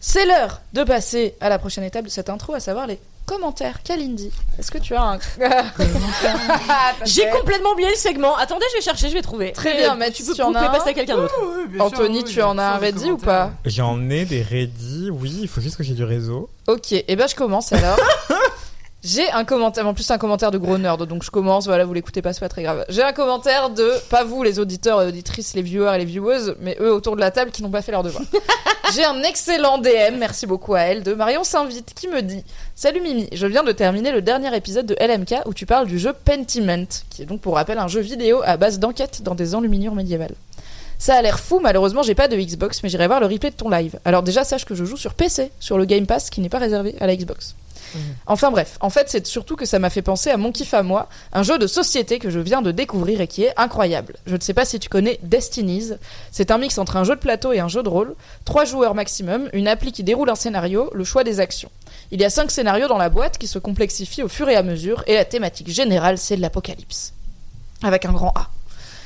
C'est 0.00 0.26
l'heure 0.26 0.60
de 0.72 0.82
passer 0.82 1.34
à 1.40 1.48
la 1.48 1.58
prochaine 1.58 1.84
étape 1.84 2.04
de 2.06 2.10
cette 2.10 2.28
intro, 2.28 2.54
à 2.54 2.60
savoir 2.60 2.86
les 2.88 2.98
commentaires. 3.32 3.82
Kalindi, 3.82 4.30
est-ce 4.58 4.70
que 4.70 4.78
tu 4.78 4.94
as 4.94 5.02
un 5.02 5.18
J'ai 7.04 7.28
complètement 7.30 7.72
oublié 7.72 7.88
le 7.88 7.96
segment. 7.96 8.36
Attendez, 8.36 8.66
je 8.72 8.76
vais 8.76 8.82
chercher, 8.82 9.08
je 9.08 9.14
vais 9.14 9.22
trouver. 9.22 9.52
Très 9.52 9.74
bien, 9.76 9.94
Mathis, 9.94 10.26
tu 10.26 10.30
peux 10.30 10.34
tu 10.34 10.42
en 10.42 10.48
couper 10.48 10.58
as 10.58 10.70
un 10.70 10.72
passer 10.72 10.90
à 10.90 10.94
quelqu'un 10.94 11.16
d'autre. 11.16 11.34
Anthony, 11.78 12.24
tu 12.24 12.42
en 12.42 12.58
as 12.58 12.62
un 12.62 12.78
ready 12.78 13.10
ou 13.10 13.16
pas? 13.16 13.52
J'en 13.64 14.10
ai 14.10 14.24
des 14.24 14.42
ready, 14.42 15.10
oui, 15.10 15.38
il 15.42 15.48
faut 15.48 15.60
juste 15.60 15.76
que 15.76 15.82
j'ai 15.82 15.94
du 15.94 16.04
réseau. 16.04 16.50
Ok, 16.66 16.92
et 16.92 17.16
ben 17.16 17.26
je 17.26 17.34
commence 17.34 17.72
alors. 17.72 17.98
J'ai 19.04 19.28
un 19.32 19.44
commentaire, 19.44 19.84
en 19.88 19.94
plus 19.94 20.08
un 20.12 20.18
commentaire 20.18 20.52
de 20.52 20.58
gros 20.58 20.78
nerd, 20.78 21.04
donc 21.08 21.24
je 21.24 21.30
commence, 21.30 21.66
voilà, 21.66 21.84
vous 21.84 21.92
l'écoutez 21.92 22.22
pas, 22.22 22.32
c'est 22.32 22.38
pas 22.38 22.48
très 22.48 22.62
grave. 22.62 22.84
J'ai 22.88 23.02
un 23.02 23.12
commentaire 23.12 23.70
de, 23.70 23.90
pas 24.10 24.22
vous 24.22 24.44
les 24.44 24.60
auditeurs 24.60 25.02
et 25.02 25.08
auditrices, 25.08 25.54
les 25.54 25.62
viewers 25.62 25.96
et 25.96 25.98
les 25.98 26.04
vieweuses, 26.04 26.54
mais 26.60 26.76
eux 26.80 26.92
autour 26.92 27.16
de 27.16 27.20
la 27.20 27.32
table 27.32 27.50
qui 27.50 27.64
n'ont 27.64 27.70
pas 27.70 27.82
fait 27.82 27.90
leur 27.90 28.04
devoir. 28.04 28.22
J'ai 28.94 29.04
un 29.04 29.20
excellent 29.24 29.78
DM, 29.78 30.18
merci 30.18 30.46
beaucoup 30.46 30.74
à 30.74 30.82
elle, 30.82 31.02
de 31.02 31.14
Marion 31.14 31.42
Saint-Vite, 31.42 31.94
qui 31.96 32.06
me 32.06 32.22
dit 32.22 32.44
Salut 32.76 33.00
Mimi, 33.00 33.28
je 33.32 33.46
viens 33.48 33.64
de 33.64 33.72
terminer 33.72 34.12
le 34.12 34.22
dernier 34.22 34.54
épisode 34.56 34.86
de 34.86 34.96
LMK 35.00 35.46
où 35.46 35.54
tu 35.54 35.66
parles 35.66 35.88
du 35.88 35.98
jeu 35.98 36.12
Pentiment, 36.12 36.86
qui 37.10 37.22
est 37.22 37.26
donc 37.26 37.40
pour 37.40 37.54
rappel 37.56 37.78
un 37.78 37.88
jeu 37.88 38.00
vidéo 38.00 38.40
à 38.44 38.56
base 38.56 38.78
d'enquête 38.78 39.22
dans 39.22 39.34
des 39.34 39.56
enluminures 39.56 39.96
médiévales. 39.96 40.34
Ça 40.98 41.16
a 41.16 41.22
l'air 41.22 41.40
fou, 41.40 41.58
malheureusement 41.60 42.04
j'ai 42.04 42.14
pas 42.14 42.28
de 42.28 42.36
Xbox, 42.36 42.84
mais 42.84 42.88
j'irai 42.88 43.08
voir 43.08 43.18
le 43.18 43.26
replay 43.26 43.50
de 43.50 43.56
ton 43.56 43.68
live. 43.68 43.98
Alors 44.04 44.22
déjà 44.22 44.44
sache 44.44 44.64
que 44.64 44.76
je 44.76 44.84
joue 44.84 44.96
sur 44.96 45.14
PC, 45.14 45.50
sur 45.58 45.76
le 45.76 45.86
Game 45.86 46.06
Pass 46.06 46.30
qui 46.30 46.40
n'est 46.40 46.48
pas 46.48 46.58
réservé 46.58 46.94
à 47.00 47.08
la 47.08 47.16
Xbox. 47.16 47.56
Enfin 48.26 48.50
bref, 48.50 48.78
en 48.80 48.90
fait 48.90 49.08
c'est 49.08 49.26
surtout 49.26 49.56
que 49.56 49.66
ça 49.66 49.78
m'a 49.78 49.90
fait 49.90 50.02
penser 50.02 50.30
à 50.30 50.36
Mon 50.36 50.52
kiff 50.52 50.74
à 50.74 50.82
moi, 50.82 51.08
un 51.32 51.42
jeu 51.42 51.58
de 51.58 51.66
société 51.66 52.18
que 52.18 52.30
je 52.30 52.40
viens 52.40 52.62
de 52.62 52.70
découvrir 52.70 53.20
et 53.20 53.26
qui 53.26 53.44
est 53.44 53.52
incroyable. 53.56 54.16
Je 54.26 54.36
ne 54.36 54.40
sais 54.40 54.54
pas 54.54 54.64
si 54.64 54.78
tu 54.78 54.88
connais 54.88 55.18
Destinies, 55.22 55.92
c'est 56.30 56.50
un 56.50 56.58
mix 56.58 56.78
entre 56.78 56.96
un 56.96 57.04
jeu 57.04 57.14
de 57.14 57.20
plateau 57.20 57.52
et 57.52 57.60
un 57.60 57.68
jeu 57.68 57.82
de 57.82 57.88
rôle, 57.88 58.14
trois 58.44 58.64
joueurs 58.64 58.94
maximum, 58.94 59.48
une 59.52 59.68
appli 59.68 59.92
qui 59.92 60.04
déroule 60.04 60.30
un 60.30 60.34
scénario, 60.34 60.90
le 60.94 61.04
choix 61.04 61.24
des 61.24 61.40
actions. 61.40 61.70
Il 62.10 62.20
y 62.20 62.24
a 62.24 62.30
cinq 62.30 62.50
scénarios 62.50 62.88
dans 62.88 62.98
la 62.98 63.08
boîte 63.08 63.38
qui 63.38 63.46
se 63.46 63.58
complexifient 63.58 64.22
au 64.22 64.28
fur 64.28 64.48
et 64.48 64.56
à 64.56 64.62
mesure 64.62 65.02
et 65.06 65.14
la 65.14 65.24
thématique 65.24 65.68
générale 65.68 66.18
c'est 66.18 66.36
l'apocalypse. 66.36 67.14
Avec 67.82 68.04
un 68.04 68.12
grand 68.12 68.32
A. 68.36 68.48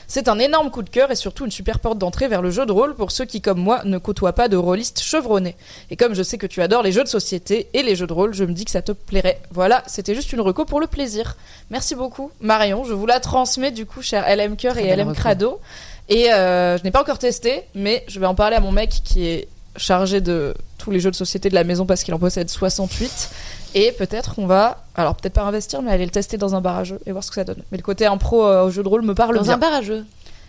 C'est 0.08 0.28
un 0.28 0.38
énorme 0.38 0.70
coup 0.70 0.82
de 0.82 0.90
cœur 0.90 1.10
et 1.10 1.16
surtout 1.16 1.44
une 1.44 1.50
super 1.50 1.80
porte 1.80 1.98
d'entrée 1.98 2.28
vers 2.28 2.42
le 2.42 2.50
jeu 2.50 2.66
de 2.66 2.72
rôle 2.72 2.94
pour 2.94 3.10
ceux 3.10 3.24
qui, 3.24 3.40
comme 3.40 3.58
moi, 3.58 3.82
ne 3.84 3.98
côtoient 3.98 4.32
pas 4.32 4.48
de 4.48 4.56
rôlistes 4.56 5.00
chevronnés. 5.00 5.56
Et 5.90 5.96
comme 5.96 6.14
je 6.14 6.22
sais 6.22 6.38
que 6.38 6.46
tu 6.46 6.62
adores 6.62 6.82
les 6.82 6.92
jeux 6.92 7.02
de 7.02 7.08
société 7.08 7.68
et 7.74 7.82
les 7.82 7.96
jeux 7.96 8.06
de 8.06 8.12
rôle, 8.12 8.34
je 8.34 8.44
me 8.44 8.52
dis 8.52 8.64
que 8.64 8.70
ça 8.70 8.82
te 8.82 8.92
plairait. 8.92 9.40
Voilà, 9.50 9.82
c'était 9.86 10.14
juste 10.14 10.32
une 10.32 10.40
reco 10.40 10.64
pour 10.64 10.80
le 10.80 10.86
plaisir. 10.86 11.36
Merci 11.70 11.94
beaucoup, 11.94 12.30
Marion. 12.40 12.84
Je 12.84 12.94
vous 12.94 13.06
la 13.06 13.20
transmets 13.20 13.72
du 13.72 13.86
coup, 13.86 14.02
cher 14.02 14.24
LM 14.28 14.56
Cœur 14.56 14.78
et 14.78 14.94
LM. 14.94 15.14
Crado. 15.14 15.60
Et 16.08 16.32
euh, 16.32 16.78
je 16.78 16.84
n'ai 16.84 16.90
pas 16.90 17.00
encore 17.00 17.18
testé, 17.18 17.64
mais 17.74 18.04
je 18.06 18.20
vais 18.20 18.26
en 18.26 18.34
parler 18.34 18.56
à 18.56 18.60
mon 18.60 18.72
mec 18.72 18.90
qui 19.04 19.26
est 19.26 19.48
chargé 19.76 20.20
de 20.20 20.54
tous 20.78 20.90
les 20.90 21.00
jeux 21.00 21.10
de 21.10 21.16
société 21.16 21.48
de 21.48 21.54
la 21.54 21.64
maison 21.64 21.84
parce 21.86 22.02
qu'il 22.04 22.14
en 22.14 22.18
possède 22.18 22.48
68. 22.48 23.30
Et 23.78 23.92
peut-être 23.92 24.34
qu'on 24.34 24.46
va, 24.46 24.78
alors 24.94 25.14
peut-être 25.16 25.34
pas 25.34 25.42
investir, 25.42 25.82
mais 25.82 25.90
aller 25.92 26.06
le 26.06 26.10
tester 26.10 26.38
dans 26.38 26.54
un 26.54 26.62
bar 26.62 26.78
à 26.78 26.84
et 27.04 27.12
voir 27.12 27.22
ce 27.22 27.28
que 27.30 27.34
ça 27.34 27.44
donne. 27.44 27.62
Mais 27.70 27.76
le 27.76 27.82
côté 27.82 28.06
impro 28.06 28.46
euh, 28.46 28.64
au 28.64 28.70
jeu 28.70 28.82
de 28.82 28.88
rôle 28.88 29.02
me 29.02 29.14
parle 29.14 29.36
Dans 29.36 29.42
bien. 29.42 29.52
un 29.54 29.58
bar 29.58 29.74
à. 29.82 30.06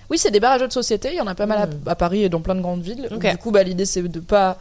Oui, 0.09 0.17
c'est 0.17 0.31
des 0.31 0.39
à 0.53 0.57
jeux 0.59 0.67
de 0.69 0.71
société. 0.73 1.09
Il 1.11 1.17
y 1.17 1.21
en 1.21 1.27
a 1.27 1.35
pas 1.35 1.45
mal 1.45 1.57
à, 1.59 1.65
Mm. 1.67 1.71
à 1.87 1.95
Paris 1.95 2.23
et 2.23 2.29
dans 2.29 2.39
plein 2.39 2.55
de 2.55 2.61
grandes 2.61 2.81
villes. 2.81 3.09
Ok. 3.13 3.29
Du 3.29 3.37
coup, 3.37 3.51
bah, 3.51 3.63
l'idée, 3.63 3.83
c'est 3.85 4.01
de 4.01 4.21
pas, 4.21 4.57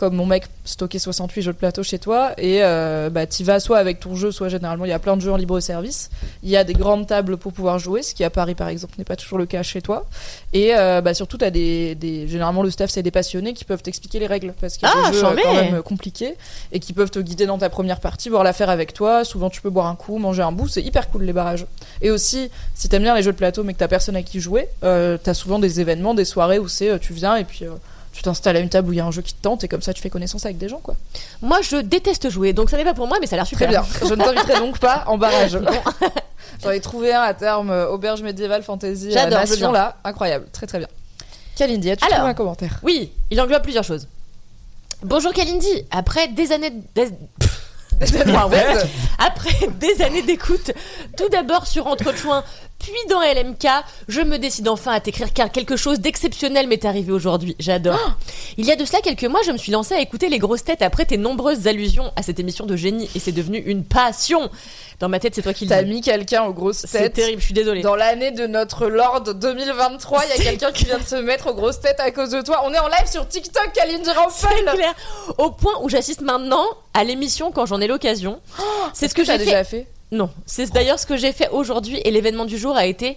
comme 0.00 0.14
mon 0.14 0.24
mec, 0.24 0.44
stocker 0.64 0.98
68 0.98 1.42
jeux 1.42 1.52
de 1.52 1.58
plateau 1.58 1.82
chez 1.82 1.98
toi. 1.98 2.32
Et 2.38 2.64
euh, 2.64 3.10
bah, 3.10 3.26
tu 3.26 3.44
vas 3.44 3.60
soit 3.60 3.76
avec 3.76 4.00
ton 4.00 4.16
jeu, 4.16 4.32
soit 4.32 4.48
généralement, 4.48 4.86
il 4.86 4.88
y 4.88 4.94
a 4.94 4.98
plein 4.98 5.14
de 5.14 5.20
jeux 5.20 5.30
en 5.30 5.36
libre 5.36 5.60
service. 5.60 6.08
Il 6.42 6.48
y 6.48 6.56
a 6.56 6.64
des 6.64 6.72
grandes 6.72 7.06
tables 7.06 7.36
pour 7.36 7.52
pouvoir 7.52 7.78
jouer, 7.78 8.02
ce 8.02 8.14
qui 8.14 8.24
à 8.24 8.30
Paris, 8.30 8.54
par 8.54 8.68
exemple, 8.68 8.94
n'est 8.96 9.04
pas 9.04 9.16
toujours 9.16 9.36
le 9.36 9.44
cas 9.44 9.62
chez 9.62 9.82
toi. 9.82 10.06
Et 10.54 10.74
euh, 10.74 11.02
bah, 11.02 11.12
surtout, 11.12 11.36
as 11.42 11.50
des, 11.50 11.94
des, 11.96 12.26
généralement, 12.26 12.62
le 12.62 12.70
staff, 12.70 12.88
c'est 12.88 13.02
des 13.02 13.10
passionnés 13.10 13.52
qui 13.52 13.66
peuvent 13.66 13.82
t'expliquer 13.82 14.18
les 14.20 14.26
règles. 14.26 14.54
Parce 14.58 14.78
qu'il 14.78 14.88
y 14.88 14.90
a 14.90 14.94
Ah, 14.96 15.10
des 15.10 15.18
jeux 15.18 15.26
euh, 15.26 15.36
quand 15.42 15.54
même 15.54 15.82
compliqués 15.82 16.34
et 16.72 16.80
qui 16.80 16.94
peuvent 16.94 17.10
te 17.10 17.18
guider 17.18 17.44
dans 17.44 17.58
ta 17.58 17.68
première 17.68 18.00
partie, 18.00 18.30
voir 18.30 18.42
la 18.42 18.54
faire 18.54 18.70
avec 18.70 18.94
toi. 18.94 19.24
Souvent, 19.26 19.50
tu 19.50 19.60
peux 19.60 19.68
boire 19.68 19.86
un 19.86 19.96
coup, 19.96 20.16
manger 20.16 20.42
un 20.42 20.52
bout. 20.52 20.66
C'est 20.66 20.82
hyper 20.82 21.10
cool, 21.10 21.24
les 21.24 21.34
barrages. 21.34 21.66
Et 22.00 22.10
aussi, 22.10 22.50
si 22.74 22.88
t'aimes 22.88 23.02
bien 23.02 23.14
les 23.14 23.22
jeux 23.22 23.32
de 23.32 23.36
plateau 23.36 23.64
mais 23.64 23.74
que 23.74 23.78
t'as 23.78 23.88
personne 23.88 24.16
à 24.16 24.22
qui 24.22 24.40
jouer, 24.40 24.68
euh, 24.82 25.18
t'as 25.22 25.34
souvent 25.34 25.58
des 25.58 25.80
événements, 25.80 26.14
des 26.14 26.24
soirées 26.24 26.58
où 26.58 26.68
c'est 26.68 26.88
euh, 26.88 26.98
tu 26.98 27.12
viens 27.12 27.36
et 27.36 27.44
puis 27.44 27.66
euh, 27.66 27.72
tu 28.12 28.22
t'installes 28.22 28.56
à 28.56 28.60
une 28.60 28.68
table 28.68 28.88
où 28.88 28.92
il 28.92 28.96
y 28.96 29.00
a 29.00 29.04
un 29.06 29.10
jeu 29.10 29.22
qui 29.22 29.34
te 29.34 29.40
tente 29.42 29.62
et 29.64 29.68
comme 29.68 29.82
ça 29.82 29.94
tu 29.94 30.02
fais 30.02 30.10
connaissance 30.10 30.44
avec 30.44 30.58
des 30.58 30.68
gens 30.68 30.80
quoi. 30.80 30.96
Moi, 31.42 31.60
je 31.62 31.76
déteste 31.76 32.28
jouer, 32.30 32.52
donc 32.52 32.68
ça 32.70 32.76
n'est 32.76 32.84
pas 32.84 32.94
pour 32.94 33.06
moi, 33.06 33.18
mais 33.20 33.26
ça 33.26 33.36
a 33.36 33.38
l'air 33.38 33.46
super. 33.46 33.68
Très 33.70 33.78
bien. 33.78 34.08
Je 34.08 34.14
ne 34.14 34.22
t'inviterai 34.22 34.58
donc 34.58 34.78
pas 34.78 35.04
en 35.06 35.16
barrage. 35.18 35.58
J'en 36.62 36.70
ai 36.70 36.80
trouvé 36.80 37.12
un 37.14 37.22
à 37.22 37.32
terme 37.34 37.70
euh, 37.70 37.88
auberge 37.88 38.22
médiévale 38.22 38.62
fantasy 38.62 39.08
à 39.08 39.22
J'adore, 39.24 39.38
Nation 39.40 39.72
là, 39.72 39.96
incroyable, 40.04 40.46
très 40.52 40.66
très 40.66 40.78
bien. 40.78 40.88
Kalindi, 41.56 41.90
as-tu 41.90 42.06
trouvé 42.06 42.28
un 42.30 42.34
commentaire? 42.34 42.78
Oui, 42.82 43.12
il 43.30 43.40
englobe 43.40 43.62
plusieurs 43.62 43.84
choses. 43.84 44.08
Bonjour 45.02 45.32
Kalindi, 45.32 45.86
après 45.90 46.28
des 46.28 46.52
années 46.52 46.70
d'- 46.70 47.10
Ouais. 48.00 48.64
Après 49.18 49.68
des 49.78 50.02
années 50.02 50.22
d'écoute, 50.22 50.70
tout 51.18 51.28
d'abord 51.28 51.66
sur 51.66 51.86
Entrechoin, 51.86 52.42
puis 52.80 52.92
dans 53.08 53.20
LMK, 53.20 53.66
je 54.08 54.20
me 54.22 54.38
décide 54.38 54.66
enfin 54.68 54.92
à 54.92 55.00
t'écrire 55.00 55.32
car 55.32 55.52
quelque 55.52 55.76
chose 55.76 56.00
d'exceptionnel 56.00 56.66
m'est 56.66 56.84
arrivé 56.84 57.12
aujourd'hui. 57.12 57.54
J'adore. 57.58 57.98
Il 58.56 58.64
y 58.66 58.72
a 58.72 58.76
de 58.76 58.84
cela 58.84 59.00
quelques 59.00 59.24
mois, 59.24 59.40
je 59.44 59.52
me 59.52 59.58
suis 59.58 59.70
lancée 59.70 59.94
à 59.94 60.00
écouter 60.00 60.28
les 60.28 60.38
grosses 60.38 60.64
têtes 60.64 60.82
après 60.82 61.04
tes 61.04 61.16
nombreuses 61.18 61.66
allusions 61.66 62.10
à 62.16 62.22
cette 62.22 62.40
émission 62.40 62.66
de 62.66 62.74
génie 62.76 63.08
et 63.14 63.18
c'est 63.20 63.32
devenu 63.32 63.58
une 63.58 63.84
passion. 63.84 64.50
Dans 64.98 65.08
ma 65.08 65.18
tête, 65.18 65.34
c'est 65.34 65.42
toi 65.42 65.54
qui 65.54 65.66
dis. 65.66 65.84
mis 65.86 66.00
quelqu'un 66.02 66.44
aux 66.44 66.52
grosses 66.52 66.84
C'est 66.86 66.98
têtes. 66.98 67.12
terrible, 67.14 67.40
je 67.40 67.46
suis 67.46 67.54
désolée. 67.54 67.80
Dans 67.82 67.94
l'année 67.96 68.32
de 68.32 68.46
notre 68.46 68.86
Lord 68.86 69.34
2023, 69.34 70.24
il 70.24 70.28
y 70.28 70.32
a 70.32 70.36
C'est 70.36 70.42
quelqu'un 70.42 70.72
qui 70.72 70.84
vient 70.84 70.98
de 70.98 71.04
se 71.04 71.16
mettre 71.16 71.48
aux 71.50 71.54
grosses 71.54 71.80
têtes 71.80 72.00
à 72.00 72.10
cause 72.10 72.30
de 72.30 72.42
toi. 72.42 72.62
On 72.64 72.72
est 72.74 72.78
en 72.78 72.88
live 72.88 73.10
sur 73.10 73.26
TikTok, 73.26 73.70
Rampal. 74.14 74.30
C'est 74.32 74.74
clair. 74.76 74.94
Au 75.38 75.50
point 75.50 75.72
où 75.82 75.88
j'assiste 75.88 76.20
maintenant 76.20 76.64
à 76.92 77.04
l'émission 77.04 77.50
quand 77.50 77.66
j'en 77.66 77.80
ai 77.80 77.86
l'occasion. 77.86 78.40
c'est 78.92 79.08
ce 79.08 79.14
que 79.14 79.24
j'ai 79.24 79.32
fait. 79.32 79.44
déjà 79.44 79.64
fait? 79.64 79.86
Non, 80.12 80.30
c'est 80.46 80.72
d'ailleurs 80.72 80.98
ce 80.98 81.06
que 81.06 81.16
j'ai 81.16 81.32
fait 81.32 81.48
aujourd'hui 81.50 82.00
et 82.04 82.10
l'événement 82.10 82.44
du 82.44 82.58
jour 82.58 82.76
a 82.76 82.86
été 82.86 83.16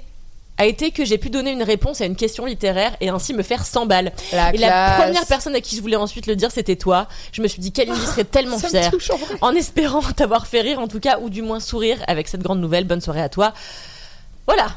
a 0.57 0.65
été 0.65 0.91
que 0.91 1.03
j'ai 1.03 1.17
pu 1.17 1.29
donner 1.29 1.51
une 1.51 1.63
réponse 1.63 2.01
à 2.01 2.05
une 2.05 2.15
question 2.15 2.45
littéraire 2.45 2.95
et 3.01 3.09
ainsi 3.09 3.33
me 3.33 3.41
faire 3.41 3.65
100 3.65 3.85
balles. 3.87 4.11
La 4.31 4.53
et 4.53 4.57
la 4.57 4.99
première 5.01 5.25
personne 5.25 5.55
à 5.55 5.61
qui 5.61 5.75
je 5.75 5.81
voulais 5.81 5.95
ensuite 5.95 6.27
le 6.27 6.35
dire, 6.35 6.51
c'était 6.51 6.75
toi. 6.75 7.07
Je 7.31 7.41
me 7.41 7.47
suis 7.47 7.59
dit, 7.59 7.71
Kalindi 7.71 7.99
serait 8.05 8.23
tellement 8.23 8.59
fière. 8.59 8.91
en 9.41 9.53
espérant 9.55 10.01
t'avoir 10.15 10.45
fait 10.45 10.61
rire 10.61 10.79
en 10.79 10.87
tout 10.87 10.99
cas, 10.99 11.19
ou 11.19 11.29
du 11.29 11.41
moins 11.41 11.59
sourire 11.59 11.97
avec 12.07 12.27
cette 12.27 12.41
grande 12.41 12.59
nouvelle. 12.59 12.85
Bonne 12.85 13.01
soirée 13.01 13.21
à 13.21 13.29
toi. 13.29 13.53
Voilà. 14.45 14.67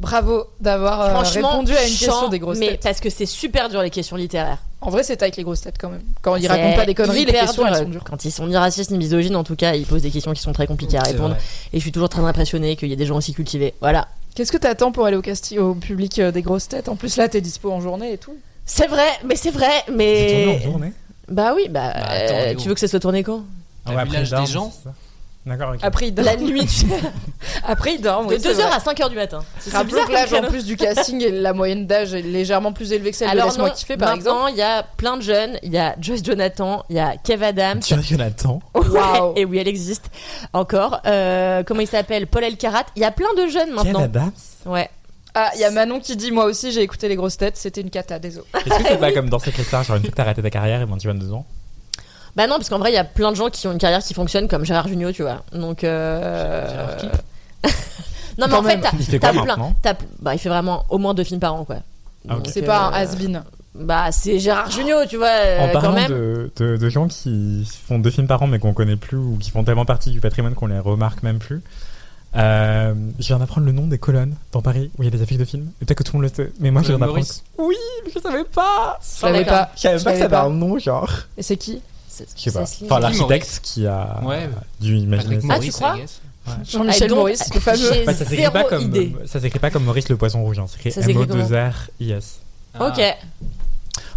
Bravo 0.00 0.46
d'avoir 0.58 1.02
euh, 1.02 1.18
répondu 1.20 1.76
à 1.76 1.82
une 1.86 1.96
question 1.96 2.28
des 2.28 2.40
grosses 2.40 2.58
mais 2.58 2.70
têtes. 2.70 2.82
parce 2.82 2.98
que 2.98 3.10
c'est 3.10 3.26
super 3.26 3.68
dur 3.68 3.80
les 3.80 3.90
questions 3.90 4.16
littéraires. 4.16 4.58
En 4.84 4.90
vrai, 4.90 5.02
c'est 5.02 5.22
avec 5.22 5.36
les 5.36 5.44
grosses 5.44 5.62
têtes 5.62 5.76
quand 5.80 5.88
même. 5.88 6.02
Quand 6.20 6.36
ils 6.36 6.46
racontent 6.46 6.76
pas 6.76 6.84
des 6.84 6.94
conneries, 6.94 7.24
les 7.24 7.32
questions 7.32 7.66
elles 7.66 7.76
sont 7.76 7.84
dures. 7.84 8.04
Quand 8.04 8.22
ils 8.26 8.30
sont 8.30 8.46
ni 8.46 8.54
racistes 8.56 8.90
ni 8.90 8.98
misogynes, 8.98 9.34
en 9.34 9.42
tout 9.42 9.56
cas, 9.56 9.74
ils 9.74 9.86
posent 9.86 10.02
des 10.02 10.10
questions 10.10 10.34
qui 10.34 10.42
sont 10.42 10.52
très 10.52 10.66
compliquées 10.66 10.98
à 10.98 11.02
répondre. 11.02 11.36
Et 11.72 11.78
je 11.78 11.82
suis 11.82 11.90
toujours 11.92 12.10
très 12.10 12.22
impressionnée 12.22 12.76
qu'il 12.76 12.88
y 12.88 12.92
ait 12.92 12.96
des 12.96 13.06
gens 13.06 13.16
aussi 13.16 13.32
cultivés. 13.32 13.72
Voilà. 13.80 14.08
Qu'est-ce 14.34 14.52
que 14.52 14.58
t'attends 14.58 14.92
pour 14.92 15.06
aller 15.06 15.16
au 15.16 15.22
casting, 15.22 15.58
au 15.58 15.74
public 15.74 16.18
euh, 16.18 16.32
des 16.32 16.42
grosses 16.42 16.68
têtes? 16.68 16.88
En 16.88 16.96
plus 16.96 17.16
là, 17.16 17.28
t'es 17.28 17.40
dispo 17.40 17.70
en 17.70 17.80
journée 17.80 18.12
et 18.12 18.18
tout. 18.18 18.34
C'est 18.66 18.88
vrai, 18.88 19.06
mais 19.24 19.36
c'est 19.36 19.52
vrai, 19.52 19.70
mais. 19.92 20.58
en 20.60 20.70
journée 20.72 20.92
Bah 21.28 21.52
oui, 21.54 21.68
bah. 21.70 21.92
Bah, 21.94 22.00
attends, 22.08 22.34
euh, 22.34 22.54
tu 22.54 22.68
veux 22.68 22.74
que 22.74 22.80
ça 22.80 22.88
soit 22.88 23.00
tourné 23.00 23.22
quand? 23.22 23.44
Ah 23.86 23.94
ouais, 23.94 24.02
après, 24.02 24.18
des 24.18 24.24
gens 24.26 24.72
D'accord, 25.46 25.72
ok. 25.74 25.80
Après, 25.82 26.08
il 26.08 26.14
dort. 26.14 26.24
La 26.24 26.36
nuit, 26.36 26.64
tu- 26.66 26.86
Après, 27.64 27.94
il 27.94 28.00
dort. 28.00 28.22
de 28.24 28.28
oui, 28.34 28.36
c'est 28.40 28.50
2h 28.52 28.54
vrai. 28.54 28.64
à 28.64 28.78
5h 28.78 29.10
du 29.10 29.16
matin. 29.16 29.40
C'est 29.58 29.70
Rappelons 29.72 29.88
bizarre 29.92 30.06
que 30.08 30.12
l'âge 30.12 30.28
comme 30.30 30.38
en 30.38 30.40
créneau. 30.42 30.52
plus 30.52 30.64
du 30.64 30.76
casting 30.76 31.20
et 31.22 31.30
la 31.30 31.52
moyenne 31.52 31.86
d'âge 31.86 32.14
est 32.14 32.22
légèrement 32.22 32.72
plus 32.72 32.92
élevée 32.92 33.10
que 33.10 33.16
celle 33.16 33.28
de 33.28 33.32
Alors 33.32 33.46
Laisse-moi 33.48 33.68
non, 33.68 33.74
kiffer 33.74 33.96
par 33.98 34.12
exemple. 34.14 34.36
maintenant, 34.40 34.48
il 34.48 34.56
y 34.56 34.62
a 34.62 34.82
plein 34.96 35.16
de 35.18 35.22
jeunes. 35.22 35.58
Il 35.62 35.70
y 35.72 35.76
a 35.78 35.96
Joyce 36.00 36.22
Jonathan, 36.24 36.84
il 36.88 36.96
y 36.96 36.98
a 36.98 37.16
Kev 37.22 37.44
Adams. 37.44 37.80
Tu 37.80 37.92
vois, 37.94 38.02
Jonathan. 38.02 38.60
Waouh. 38.74 39.34
Et 39.36 39.44
oui, 39.44 39.58
elle 39.58 39.68
existe 39.68 40.06
encore. 40.54 41.00
Euh, 41.06 41.62
comment 41.62 41.80
il 41.80 41.88
s'appelle? 41.88 42.26
Paul 42.26 42.44
Elkarat. 42.44 42.84
Il 42.96 43.02
y 43.02 43.04
a 43.04 43.10
plein 43.10 43.34
de 43.36 43.46
jeunes 43.48 43.66
Quel 43.66 43.74
maintenant. 43.92 44.02
Adams 44.04 44.32
Ouais. 44.64 44.88
Ah, 45.34 45.50
il 45.56 45.60
y 45.60 45.64
a 45.64 45.70
Manon 45.70 46.00
qui 46.00 46.16
dit 46.16 46.30
Moi 46.30 46.44
aussi 46.44 46.70
j'ai 46.72 46.80
écouté 46.80 47.08
les 47.08 47.16
grosses 47.16 47.36
têtes, 47.36 47.56
c'était 47.56 47.80
une 47.82 47.90
cata, 47.90 48.18
désolé. 48.18 48.46
Est-ce 48.54 48.78
que 48.78 48.84
c'est 48.88 48.96
pas 48.98 49.12
comme 49.12 49.28
dans 49.28 49.40
Secret 49.40 49.64
Star, 49.64 49.82
genre 49.82 49.96
une 49.96 50.02
fois 50.02 50.10
que 50.12 50.16
t'as 50.16 50.22
arrêté 50.22 50.40
ta 50.42 50.48
carrière 50.50 50.80
et 50.80 50.86
ben 50.86 50.96
tu 50.96 51.06
22 51.08 51.32
ans? 51.32 51.44
Bah 52.36 52.46
non, 52.46 52.56
parce 52.56 52.68
qu'en 52.68 52.78
vrai, 52.78 52.90
il 52.90 52.94
y 52.94 52.98
a 52.98 53.04
plein 53.04 53.30
de 53.30 53.36
gens 53.36 53.48
qui 53.50 53.66
ont 53.68 53.72
une 53.72 53.78
carrière 53.78 54.02
qui 54.02 54.12
fonctionne 54.14 54.48
comme 54.48 54.64
Gérard 54.64 54.88
Jugnot, 54.88 55.12
tu 55.12 55.22
vois. 55.22 55.42
Donc. 55.52 55.84
Euh... 55.84 56.98
Non, 58.36 58.46
mais 58.48 58.52
Quand 58.52 58.58
en 58.58 58.62
fait, 58.64 58.68
même. 58.70 58.80
t'as 58.80 58.90
Il 58.98 59.04
fait 59.06 59.18
t'as 59.20 59.32
quoi 59.32 59.42
plein. 59.44 59.74
t'as- 59.80 59.94
Bah, 60.18 60.34
il 60.34 60.38
fait 60.38 60.48
vraiment 60.48 60.84
au 60.88 60.98
moins 60.98 61.14
deux 61.14 61.22
films 61.22 61.38
par 61.38 61.54
an, 61.54 61.64
quoi. 61.64 61.76
Ah, 62.28 62.32
ok. 62.36 62.42
Donc, 62.42 62.52
C'est 62.52 62.62
pas 62.62 62.86
un 62.86 62.90
euh, 62.92 62.96
has-been. 62.96 63.44
Bah, 63.76 64.10
c'est 64.10 64.40
Gérard 64.40 64.72
Jugnot, 64.72 65.06
tu 65.08 65.16
vois, 65.18 65.28
euh, 65.28 65.60
En 65.60 65.66
quand 65.68 65.80
parlant 65.80 65.92
même. 65.94 66.10
de, 66.10 66.50
de, 66.56 66.76
de 66.76 66.88
gens 66.88 67.06
qui 67.06 67.64
font 67.86 68.00
deux 68.00 68.10
films 68.10 68.26
par 68.26 68.42
an 68.42 68.48
mais 68.48 68.58
qu'on 68.58 68.72
connaît 68.72 68.96
plus 68.96 69.16
ou 69.18 69.36
qui 69.40 69.52
font 69.52 69.62
tellement 69.62 69.84
partie 69.84 70.10
du 70.10 70.20
patrimoine 70.20 70.54
qu'on 70.54 70.66
les 70.66 70.78
remarque 70.80 71.22
même 71.22 71.38
plus, 71.38 71.62
euh, 72.36 72.92
je 73.20 73.26
viens 73.28 73.38
d'apprendre 73.38 73.66
le 73.68 73.72
nom 73.72 73.86
des 73.86 73.98
colonnes 73.98 74.34
dans 74.50 74.62
Paris 74.62 74.90
où 74.98 75.02
il 75.02 75.06
y 75.06 75.08
a 75.08 75.10
des 75.12 75.22
affiches 75.22 75.38
de 75.38 75.44
films. 75.44 75.70
Et 75.80 75.84
peut-être 75.84 75.98
que 75.98 76.02
tout 76.02 76.16
le 76.16 76.22
monde 76.22 76.30
le 76.30 76.34
sait, 76.44 76.52
mais 76.58 76.72
moi 76.72 76.82
je 76.82 76.88
viens 76.88 76.98
d'apprendre. 76.98 77.24
Oui, 77.58 77.76
mais 78.04 78.10
je 78.12 78.18
savais 78.20 78.42
pas 78.44 78.98
Je 79.00 79.22
d'accord. 79.32 79.44
pas. 79.46 79.70
Je 79.76 79.80
savais 79.80 80.02
pas 80.02 80.12
que 80.12 80.18
ça 80.18 80.24
avait 80.24 80.36
un 80.36 80.50
nom, 80.50 80.76
genre. 80.80 81.08
Et 81.36 81.42
c'est 81.44 81.56
qui? 81.56 81.80
Je 82.36 82.40
sais 82.42 82.52
pas. 82.52 82.62
Enfin, 82.84 82.98
l'architecte 83.00 83.60
qui 83.62 83.86
a 83.86 84.20
Ouais. 84.22 84.48
dû 84.80 84.96
imaginer 84.96 85.40
ça. 85.40 85.46
Ah, 85.50 85.58
tu 85.58 85.70
crois 85.72 85.96
I. 85.96 86.04
Jean-Michel 86.64 87.10
Maurice, 87.14 87.54
le 87.54 87.60
fameux. 87.60 88.04
Bah, 88.04 88.12
ça 88.12 88.24
s'écrit 88.26 88.50
pas 88.50 88.64
comme 88.64 88.82
idée. 88.82 89.16
ça 89.26 89.40
s'écrit 89.40 89.58
pas 89.58 89.70
comme 89.70 89.84
Maurice 89.84 90.08
le 90.10 90.16
poisson 90.18 90.42
rouge, 90.42 90.58
hein. 90.58 90.66
c'est 90.68 90.90
Ça 90.90 91.00
écrit 91.00 91.12
s'écrit 91.14 91.26
comment 91.26 91.42
M-O-2-R-I-S. 91.44 92.40
Ah. 92.78 92.86
Ok. 92.88 93.02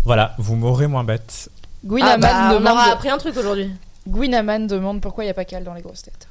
Voilà, 0.04 0.34
vous 0.38 0.56
m'aurez 0.56 0.88
moins 0.88 1.04
bête. 1.04 1.50
Gwyn 1.86 2.04
Ah, 2.06 2.18
bah, 2.18 2.58
on 2.60 2.66
aura 2.66 2.92
appris 2.92 3.10
un 3.10 3.18
truc 3.18 3.38
aujourd'hui. 3.38 3.72
Gwyn 4.08 4.34
Haman 4.34 4.68
demande 4.68 5.00
pourquoi 5.02 5.24
il 5.24 5.28
n'y 5.28 5.32
a 5.32 5.34
pas 5.34 5.46
Cal 5.46 5.64
dans 5.64 5.74
les 5.74 5.82
grosses 5.82 6.02
têtes. 6.02 6.28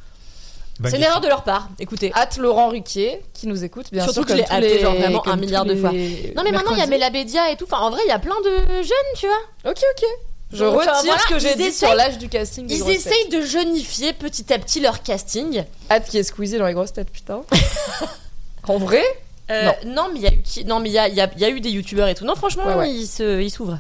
C'est 0.85 0.97
une 0.99 1.03
erreur 1.05 1.23
de 1.23 1.29
leur 1.29 1.43
part. 1.43 1.71
Écoutez. 1.79 2.13
Hâte 2.15 2.37
Laurent 2.37 2.69
Ruquier 2.69 3.23
qui 3.33 3.47
nous 3.47 3.65
écoute, 3.65 3.87
bien 3.93 4.03
Surtout 4.05 4.21
sûr. 4.21 4.27
que 4.27 4.33
je 4.33 4.37
l'ai 4.37 4.43
comme 4.45 4.59
tous 4.59 4.65
hâté, 4.67 4.75
les- 4.75 4.81
genre, 4.83 4.95
vraiment 4.95 5.27
un 5.27 5.37
milliard 5.37 5.65
de 5.65 5.75
fois. 5.75 5.91
Non, 5.91 6.43
mais 6.45 6.53
maintenant, 6.53 6.73
il 6.73 6.79
y 6.79 6.83
a. 6.83 6.87
Melabedia 6.87 7.51
et 7.51 7.57
tout. 7.57 7.65
Enfin, 7.65 7.79
en 7.83 7.91
vrai, 7.91 8.01
il 8.05 8.09
y 8.09 8.13
a 8.13 8.19
plein 8.19 8.35
de 8.45 8.83
jeunes, 8.83 9.13
tu 9.17 9.27
vois. 9.27 9.71
Ok, 9.71 9.79
ok. 9.79 10.05
Je 10.53 10.65
Donc, 10.65 10.77
retire 10.79 10.93
voilà, 11.05 11.19
ce 11.21 11.27
que 11.35 11.39
j'ai 11.41 11.55
dit 11.57 11.63
essayent- 11.65 11.89
sur 11.89 11.95
l'âge 11.95 12.19
du 12.19 12.29
casting. 12.29 12.67
des 12.67 12.77
Ils 12.79 12.89
essayent 12.91 13.29
de 13.31 13.41
jeunifier 13.41 14.13
petit 14.13 14.53
à 14.53 14.59
petit 14.59 14.81
leur 14.81 15.03
casting. 15.03 15.65
Hâte 15.91 16.05
qu'il 16.07 16.15
y 16.15 16.19
ait 16.19 16.23
Squeezie 16.23 16.59
dans 16.59 16.67
les 16.67 16.73
grosses 16.75 16.93
têtes, 16.93 17.11
putain. 17.11 17.41
en 18.69 18.79
vrai 18.79 19.03
Euh, 19.51 19.71
non. 19.87 20.09
mais 20.13 20.19
il 20.21 20.23
y 20.23 20.27
a 20.27 20.33
eu 20.33 20.43
qui- 20.43 20.65
non 20.65 20.81
mais 20.81 20.89
il 20.89 20.93
y 20.93 20.99
a, 20.99 21.09
il 21.09 21.15
y 21.15 21.21
a- 21.21 21.31
il 21.35 21.41
y 21.41 21.45
a 21.45 21.51
eu 21.51 21.61
des 21.61 21.71
youtubeurs 21.71 22.09
et 22.09 22.15
tout. 22.15 22.25
Non 22.25 22.35
franchement 22.35 22.65
Ouais, 22.67 22.75
ouais. 22.75 22.91
ils 22.93 23.07
se 23.07 23.41
ils 23.41 23.51
s'ouvrent. 23.51 23.79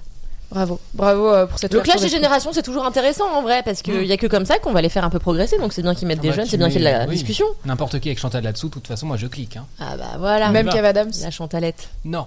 Bravo. 0.51 0.79
Bravo 0.95 1.29
euh, 1.29 1.47
pour 1.47 1.59
cette 1.59 1.75
Le 1.75 1.81
clash 1.81 2.01
des 2.01 2.09
générations 2.09 2.53
c'est 2.53 2.63
toujours 2.63 2.87
intéressant 2.87 3.29
en 3.33 3.43
vrai 3.43 3.65
parce 3.65 3.83
qu'il 3.83 3.95
Mm. 3.95 4.05
y 4.05 4.13
a 4.13 4.17
que 4.17 4.29
comme 4.29 4.47
ça 4.47 4.61
qu'on 4.61 4.73
va 4.73 4.81
les 4.81 4.89
faire 4.89 5.03
un 5.05 5.11
peu 5.11 5.19
progresser 5.19 5.59
donc 5.59 5.73
c'est 5.73 5.83
bien 5.83 5.93
qu'ils 5.97 6.07
mettent 6.07 6.19
Ah 6.21 6.23
des 6.23 6.29
bah, 6.29 6.35
jeunes, 6.37 6.47
c'est 6.47 6.57
bien 6.57 6.69
qu'il 6.71 6.83
y 6.83 6.87
ait 6.87 6.93
de 6.93 6.99
la 6.99 7.07
oui. 7.07 7.15
discussion. 7.15 7.47
N'importe 7.65 7.99
qui 7.99 8.09
avec 8.09 8.19
Chantal 8.21 8.45
là-dessous, 8.45 8.69
de 8.69 8.75
toute 8.75 8.87
façon, 8.87 9.07
moi 9.07 9.17
je 9.17 9.27
clique. 9.27 9.57
Hein. 9.57 9.67
Ah 9.81 9.97
bah 9.97 10.05
voilà. 10.19 10.51
Même 10.51 10.67
va. 10.67 10.73
Kev 10.73 10.87
Adams. 10.87 11.11
La 11.21 11.31
chantalette. 11.33 11.89
Non. 12.05 12.27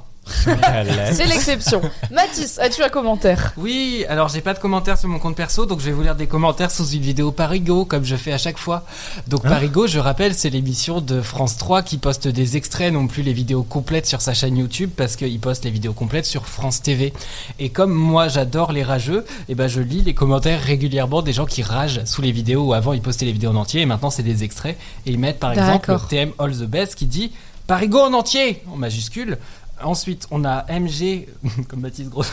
C'est 1.11 1.25
l'exception. 1.25 1.81
Mathis, 2.11 2.59
as-tu 2.59 2.81
un 2.83 2.89
commentaire? 2.89 3.53
Oui, 3.57 4.05
alors 4.07 4.29
j'ai 4.29 4.41
pas 4.41 4.53
de 4.53 4.59
commentaires 4.59 4.97
sur 4.97 5.09
mon 5.09 5.19
compte 5.19 5.35
perso, 5.35 5.65
donc 5.65 5.79
je 5.79 5.85
vais 5.85 5.91
vous 5.91 6.03
lire 6.03 6.15
des 6.15 6.27
commentaires 6.27 6.71
sous 6.71 6.87
une 6.87 7.01
vidéo 7.01 7.31
Parigo, 7.31 7.83
comme 7.83 8.05
je 8.05 8.15
fais 8.15 8.31
à 8.31 8.37
chaque 8.37 8.57
fois. 8.57 8.83
Donc 9.27 9.45
Hein? 9.49 9.49
Parigo, 9.49 9.87
je 9.87 9.99
rappelle, 9.99 10.33
c'est 10.33 10.49
l'émission 10.49 11.01
de 11.01 11.21
France 11.21 11.57
3 11.57 11.81
qui 11.81 11.97
poste 11.97 12.27
des 12.27 12.57
extraits, 12.57 12.93
non 12.93 13.07
plus 13.07 13.23
les 13.23 13.33
vidéos 13.33 13.63
complètes 13.63 14.05
sur 14.05 14.21
sa 14.21 14.33
chaîne 14.33 14.57
YouTube, 14.57 14.91
parce 14.95 15.15
qu'il 15.15 15.39
poste 15.39 15.65
les 15.65 15.71
vidéos 15.71 15.93
complètes 15.93 16.25
sur 16.25 16.47
France 16.47 16.81
TV. 16.81 17.13
Et 17.59 17.69
comme 17.69 17.91
moi 17.91 18.27
j'adore 18.27 18.71
les 18.71 18.83
rageux, 18.83 19.25
et 19.47 19.55
ben 19.55 19.67
je 19.67 19.81
lis 19.81 20.01
les 20.01 20.13
commentaires 20.13 20.61
régulièrement 20.61 21.21
des 21.21 21.33
gens 21.33 21.45
qui 21.45 21.63
ragent 21.63 22.03
sous 22.05 22.21
les 22.21 22.31
vidéos 22.31 22.67
où 22.67 22.73
avant 22.73 22.93
ils 22.93 23.01
postaient 23.01 23.25
les 23.25 23.31
vidéos 23.31 23.51
en 23.51 23.55
entier, 23.55 23.81
et 23.81 23.85
maintenant 23.85 24.09
c'est 24.09 24.23
des 24.23 24.43
extraits, 24.43 24.77
et 25.05 25.11
ils 25.11 25.19
mettent 25.19 25.39
par 25.39 25.51
exemple 25.51 25.91
le. 25.91 25.99
TM 26.09 26.31
All 26.39 26.51
the 26.51 26.63
Best 26.63 26.95
qui 26.95 27.05
dit 27.05 27.31
Parigo 27.67 27.99
en 27.99 28.13
entier 28.13 28.63
en 28.71 28.77
majuscule. 28.77 29.37
Ensuite, 29.83 30.27
on 30.31 30.43
a 30.45 30.65
MG, 30.69 31.27
comme 31.69 31.81
Baptiste 31.81 32.09
Grosso. 32.09 32.31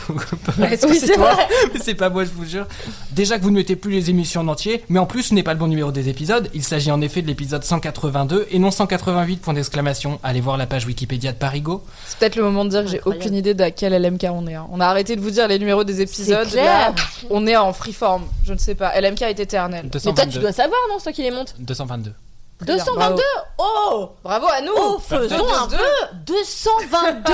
Est-ce 0.69 0.85
que 0.85 0.91
Oui, 0.91 0.97
c'est 0.99 1.13
toi. 1.13 1.37
Mais 1.73 1.79
c'est 1.79 1.93
pas 1.95 2.09
moi, 2.09 2.23
je 2.25 2.29
vous 2.31 2.45
jure. 2.45 2.65
Déjà 3.11 3.37
que 3.37 3.43
vous 3.43 3.51
ne 3.51 3.55
mettez 3.55 3.75
plus 3.75 3.91
les 3.91 4.09
émissions 4.09 4.41
en 4.41 4.47
entier, 4.47 4.83
mais 4.89 4.99
en 4.99 5.05
plus, 5.05 5.23
ce 5.23 5.33
n'est 5.33 5.43
pas 5.43 5.53
le 5.53 5.59
bon 5.59 5.67
numéro 5.67 5.91
des 5.91 6.09
épisodes. 6.09 6.49
Il 6.53 6.63
s'agit 6.63 6.91
en 6.91 7.01
effet 7.01 7.21
de 7.21 7.27
l'épisode 7.27 7.63
182 7.63 8.47
et 8.51 8.59
non 8.59 8.71
188, 8.71 9.37
point 9.41 9.53
d'exclamation. 9.53 10.19
Allez 10.23 10.41
voir 10.41 10.57
la 10.57 10.65
page 10.67 10.85
Wikipédia 10.85 11.31
de 11.31 11.37
Parigo. 11.37 11.83
C'est 12.05 12.19
peut-être 12.19 12.35
le 12.35 12.43
moment 12.43 12.65
de 12.65 12.69
dire 12.69 12.83
que 12.83 12.89
j'ai 12.89 13.01
aucune 13.05 13.33
idée 13.35 13.53
de 13.53 13.69
quel 13.69 13.93
LMK 14.01 14.27
on 14.31 14.47
est. 14.47 14.55
hein. 14.55 14.67
On 14.71 14.79
a 14.79 14.85
arrêté 14.87 15.15
de 15.15 15.21
vous 15.21 15.31
dire 15.31 15.47
les 15.47 15.59
numéros 15.59 15.83
des 15.83 16.01
épisodes. 16.01 16.45
C'est 16.45 16.51
clair. 16.51 16.89
Là, 16.89 16.95
on 17.29 17.45
est 17.47 17.55
en 17.55 17.71
freeform. 17.73 18.23
Je 18.45 18.53
ne 18.53 18.57
sais 18.57 18.75
pas. 18.75 18.99
LMK 18.99 19.21
est 19.23 19.39
éternel. 19.39 19.81
Mais 19.85 19.89
toi, 19.89 19.99
tu 20.01 20.07
222. 20.07 20.39
dois 20.41 20.51
savoir, 20.51 20.79
non 20.89 20.95
C'est 20.97 21.03
toi 21.03 21.11
qui 21.13 21.21
les 21.23 21.31
montes 21.31 21.55
222. 21.59 22.11
Très 22.59 22.65
bien, 22.65 22.77
222 22.77 23.23
Oh 23.59 24.09
Bravo 24.23 24.47
à 24.47 24.61
nous 24.61 24.71
Oh, 24.75 24.99
faisons 24.99 25.53
un 25.53 25.67
peu 25.67 25.77
222 26.25 27.33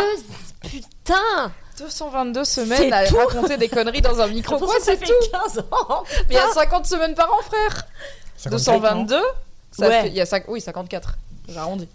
Putain 0.69 1.51
222 1.79 2.43
C'est 2.43 2.61
semaines 2.65 2.93
à 2.93 3.05
tout. 3.07 3.17
raconter 3.17 3.57
des 3.57 3.67
conneries 3.69 4.01
dans 4.01 4.19
un 4.21 4.27
micro. 4.27 4.57
Quoi, 4.59 4.75
c'est 4.81 4.97
tout 4.97 5.11
15 5.31 5.59
ans 5.71 6.03
Mais 6.29 6.31
il 6.31 6.33
y 6.35 6.37
a 6.37 6.47
50 6.49 6.85
semaines 6.85 7.15
par 7.15 7.31
an, 7.33 7.41
frère 7.41 7.83
54, 8.37 8.95
non 8.95 9.03
222 9.03 9.21
ça 9.71 9.87
Ouais. 9.87 10.01
fait... 10.03 10.07
Il 10.09 10.13
y 10.13 10.21
a 10.21 10.25
cinq- 10.25 10.45
Oui, 10.49 10.61
54. 10.61 11.15
J'arrondis. 11.49 11.89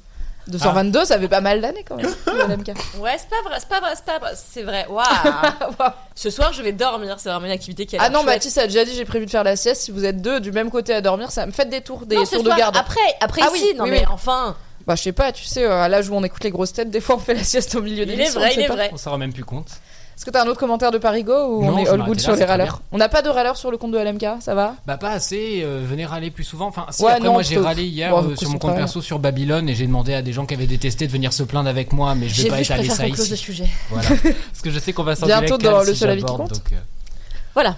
222, 0.48 1.04
ça 1.04 1.18
fait 1.18 1.28
pas 1.28 1.40
mal 1.40 1.60
d'années 1.60 1.84
quand 1.86 1.96
même, 1.96 2.06
LMK. 2.26 2.68
Ouais, 3.00 3.16
c'est 3.18 3.28
pas 3.28 3.42
vrai, 3.48 3.58
c'est 3.58 3.68
pas 3.68 3.80
vrai, 3.80 3.90
c'est 3.94 4.04
pas 4.04 4.18
vrai, 4.18 4.32
c'est 4.34 4.62
vrai. 4.62 4.86
Waouh 4.90 5.90
Ce 6.14 6.30
soir, 6.30 6.52
je 6.52 6.62
vais 6.62 6.72
dormir, 6.72 7.16
c'est 7.18 7.28
vraiment 7.28 7.46
une 7.46 7.52
activité 7.52 7.86
qui 7.86 7.96
a 7.96 8.00
Ah 8.00 8.08
l'air 8.08 8.12
non, 8.12 8.22
chouette. 8.24 8.36
Mathis 8.36 8.58
a 8.58 8.66
déjà 8.66 8.84
dit 8.84 8.94
j'ai 8.94 9.04
prévu 9.04 9.26
de 9.26 9.30
faire 9.30 9.44
la 9.44 9.56
sieste. 9.56 9.82
Si 9.82 9.90
vous 9.90 10.04
êtes 10.04 10.20
deux 10.22 10.40
du 10.40 10.52
même 10.52 10.70
côté 10.70 10.94
à 10.94 11.00
dormir, 11.00 11.30
ça 11.30 11.46
me 11.46 11.52
fait 11.52 11.68
des 11.68 11.80
tours, 11.80 12.06
des 12.06 12.16
Non, 12.16 12.24
ce 12.24 12.34
tours 12.36 12.42
de 12.44 12.48
soir, 12.48 12.58
garde. 12.58 12.76
Après, 12.76 13.00
après 13.20 13.42
Ah 13.44 13.50
ici, 13.54 13.68
oui, 13.72 13.76
non 13.76 13.84
oui, 13.84 13.90
mais 13.90 13.98
oui. 14.00 14.06
enfin, 14.10 14.56
Bah, 14.88 14.94
je 14.96 15.02
sais 15.02 15.12
pas, 15.12 15.32
tu 15.32 15.44
sais, 15.44 15.64
euh, 15.64 15.82
à 15.82 15.88
l'âge 15.90 16.08
où 16.08 16.14
on 16.14 16.24
écoute 16.24 16.42
les 16.44 16.50
grosses 16.50 16.72
têtes, 16.72 16.90
des 16.90 17.02
fois 17.02 17.16
on 17.16 17.18
fait 17.18 17.34
la 17.34 17.44
sieste 17.44 17.74
au 17.74 17.82
milieu 17.82 18.06
des 18.06 18.14
il 18.14 18.20
est 18.22 18.30
vrai, 18.30 18.54
il 18.54 18.62
est 18.62 18.68
vrai. 18.68 18.88
On 18.90 18.96
s'en 18.96 19.10
rend 19.10 19.18
même 19.18 19.34
plus 19.34 19.44
compte. 19.44 19.68
Est-ce 20.16 20.24
que 20.24 20.30
t'as 20.30 20.42
un 20.42 20.46
autre 20.46 20.58
commentaire 20.58 20.90
de 20.90 20.96
Parigo 20.96 21.34
ou 21.34 21.62
Non, 21.62 21.74
on 21.74 21.78
est 21.78 21.88
all 21.88 22.02
good 22.04 22.16
là, 22.16 22.22
sur 22.22 22.34
les 22.34 22.44
râleurs 22.46 22.80
On 22.90 22.96
n'a 22.96 23.10
pas 23.10 23.20
de 23.20 23.28
râleurs 23.28 23.58
sur 23.58 23.70
le 23.70 23.76
compte 23.76 23.92
de 23.92 23.98
LMK, 23.98 24.40
ça 24.40 24.54
va? 24.54 24.76
Bah 24.86 24.96
pas 24.96 25.10
assez, 25.10 25.60
euh, 25.62 25.84
venez 25.86 26.06
râler 26.06 26.30
plus 26.30 26.42
souvent. 26.42 26.68
Enfin, 26.68 26.86
si, 26.88 27.02
Ouais, 27.02 27.12
après 27.12 27.26
non, 27.26 27.34
moi 27.34 27.42
j'ai 27.42 27.58
râlé 27.58 27.84
hier 27.84 28.10
Bon, 28.10 28.30
euh, 28.30 28.34
sur 28.34 28.48
mon 28.48 28.56
compte 28.56 28.70
vrai. 28.70 28.80
perso 28.80 29.02
sur 29.02 29.18
Babylone 29.18 29.68
et 29.68 29.74
j'ai 29.74 29.86
demandé 29.86 30.14
à 30.14 30.22
des 30.22 30.32
gens 30.32 30.46
qui 30.46 30.54
avaient 30.54 30.66
détesté 30.66 31.06
de 31.06 31.12
venir 31.12 31.34
se 31.34 31.42
plaindre 31.42 31.68
avec 31.68 31.92
moi, 31.92 32.14
mais 32.14 32.30
je 32.30 32.44
vais 32.44 32.48
pas 32.48 32.62
étaler 32.62 32.88
ça 32.88 33.06
ici. 33.06 33.36
sujet. 33.36 33.68
Voilà. 33.90 34.08
Parce 34.08 34.62
que 34.64 34.70
je 34.70 34.78
sais 34.78 34.94
qu'on 34.94 35.04
va 35.04 35.16
sortir 35.16 35.38
Bientôt 35.40 35.58
dans 35.58 35.82
le 35.82 35.94
seul 35.94 36.08
avis 36.08 36.24
qui 36.24 36.34
compte. 36.34 36.62
Voilà. 37.52 37.76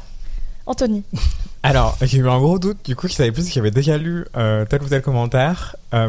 Anthony. 0.64 1.02
Alors, 1.62 1.98
j'ai 2.00 2.18
eu 2.18 2.28
un 2.28 2.38
gros 2.38 2.58
doute, 2.58 2.78
du 2.84 2.96
coup, 2.96 3.06
je 3.06 3.12
savais 3.12 3.32
plus 3.32 3.44
si 3.46 3.52
j'avais 3.52 3.70
déjà 3.70 3.98
lu 3.98 4.24
euh, 4.36 4.64
tel 4.64 4.82
ou 4.82 4.88
tel 4.88 5.02
commentaire. 5.02 5.76
Euh, 5.92 6.08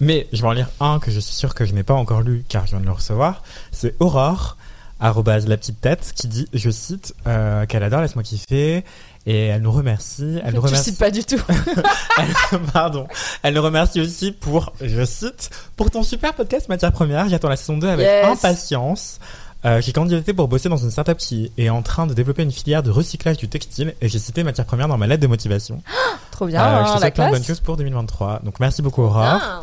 mais 0.00 0.26
je 0.32 0.40
vais 0.40 0.48
en 0.48 0.52
lire 0.52 0.70
un 0.80 0.98
que 0.98 1.10
je 1.10 1.20
suis 1.20 1.34
sûr 1.34 1.54
que 1.54 1.66
je 1.66 1.74
n'ai 1.74 1.82
pas 1.82 1.92
encore 1.94 2.22
lu, 2.22 2.42
car 2.48 2.64
je 2.64 2.70
viens 2.70 2.80
de 2.80 2.86
le 2.86 2.92
recevoir. 2.92 3.42
C'est 3.70 3.94
Aurore, 4.00 4.56
arrobase 4.98 5.46
la 5.46 5.58
petite 5.58 5.80
tête, 5.82 6.12
qui 6.16 6.26
dit, 6.26 6.48
je 6.54 6.70
cite, 6.70 7.14
euh, 7.26 7.66
qu'elle 7.66 7.82
adore 7.82 8.00
Laisse-moi 8.00 8.22
kiffer, 8.22 8.82
et 9.26 9.46
elle 9.48 9.60
nous 9.60 9.72
remercie. 9.72 10.40
Elle 10.42 10.54
nous 10.54 10.62
remercie. 10.62 10.84
cites 10.90 10.98
pas 10.98 11.10
du 11.10 11.22
tout. 11.22 11.40
Elle- 12.18 12.58
pardon. 12.72 13.06
Elle 13.42 13.52
nous 13.54 13.62
remercie 13.62 14.00
aussi 14.00 14.32
pour, 14.32 14.72
je 14.80 15.04
cite, 15.04 15.50
pour 15.76 15.90
ton 15.90 16.02
super 16.02 16.32
podcast 16.32 16.68
Matière 16.70 16.92
Première. 16.92 17.28
J'attends 17.28 17.50
la 17.50 17.56
saison 17.56 17.76
2 17.76 17.88
avec 17.88 18.06
Yes. 18.06 18.26
impatience. 18.26 19.18
Euh, 19.64 19.80
j'ai 19.80 19.92
candidaté 19.92 20.32
pour 20.32 20.48
bosser 20.48 20.68
dans 20.68 20.76
une 20.76 20.90
startup 20.90 21.18
qui 21.18 21.52
est 21.56 21.68
en 21.68 21.82
train 21.82 22.06
de 22.06 22.14
développer 22.14 22.42
une 22.42 22.50
filière 22.50 22.82
de 22.82 22.90
recyclage 22.90 23.36
du 23.36 23.48
textile 23.48 23.94
et 24.00 24.08
j'ai 24.08 24.18
cité 24.18 24.42
Matière 24.42 24.66
Première 24.66 24.88
dans 24.88 24.98
ma 24.98 25.06
lettre 25.06 25.22
de 25.22 25.28
motivation. 25.28 25.82
Trop 26.32 26.46
bien, 26.46 26.64
Euh, 26.64 26.86
je 26.86 26.94
te 26.94 26.98
souhaite 26.98 27.14
plein 27.14 27.26
de 27.26 27.32
bonnes 27.32 27.44
choses 27.44 27.60
pour 27.60 27.76
2023. 27.76 28.40
Donc 28.44 28.58
merci 28.58 28.82
beaucoup 28.82 29.02
Aurore. 29.02 29.22
Ah. 29.22 29.62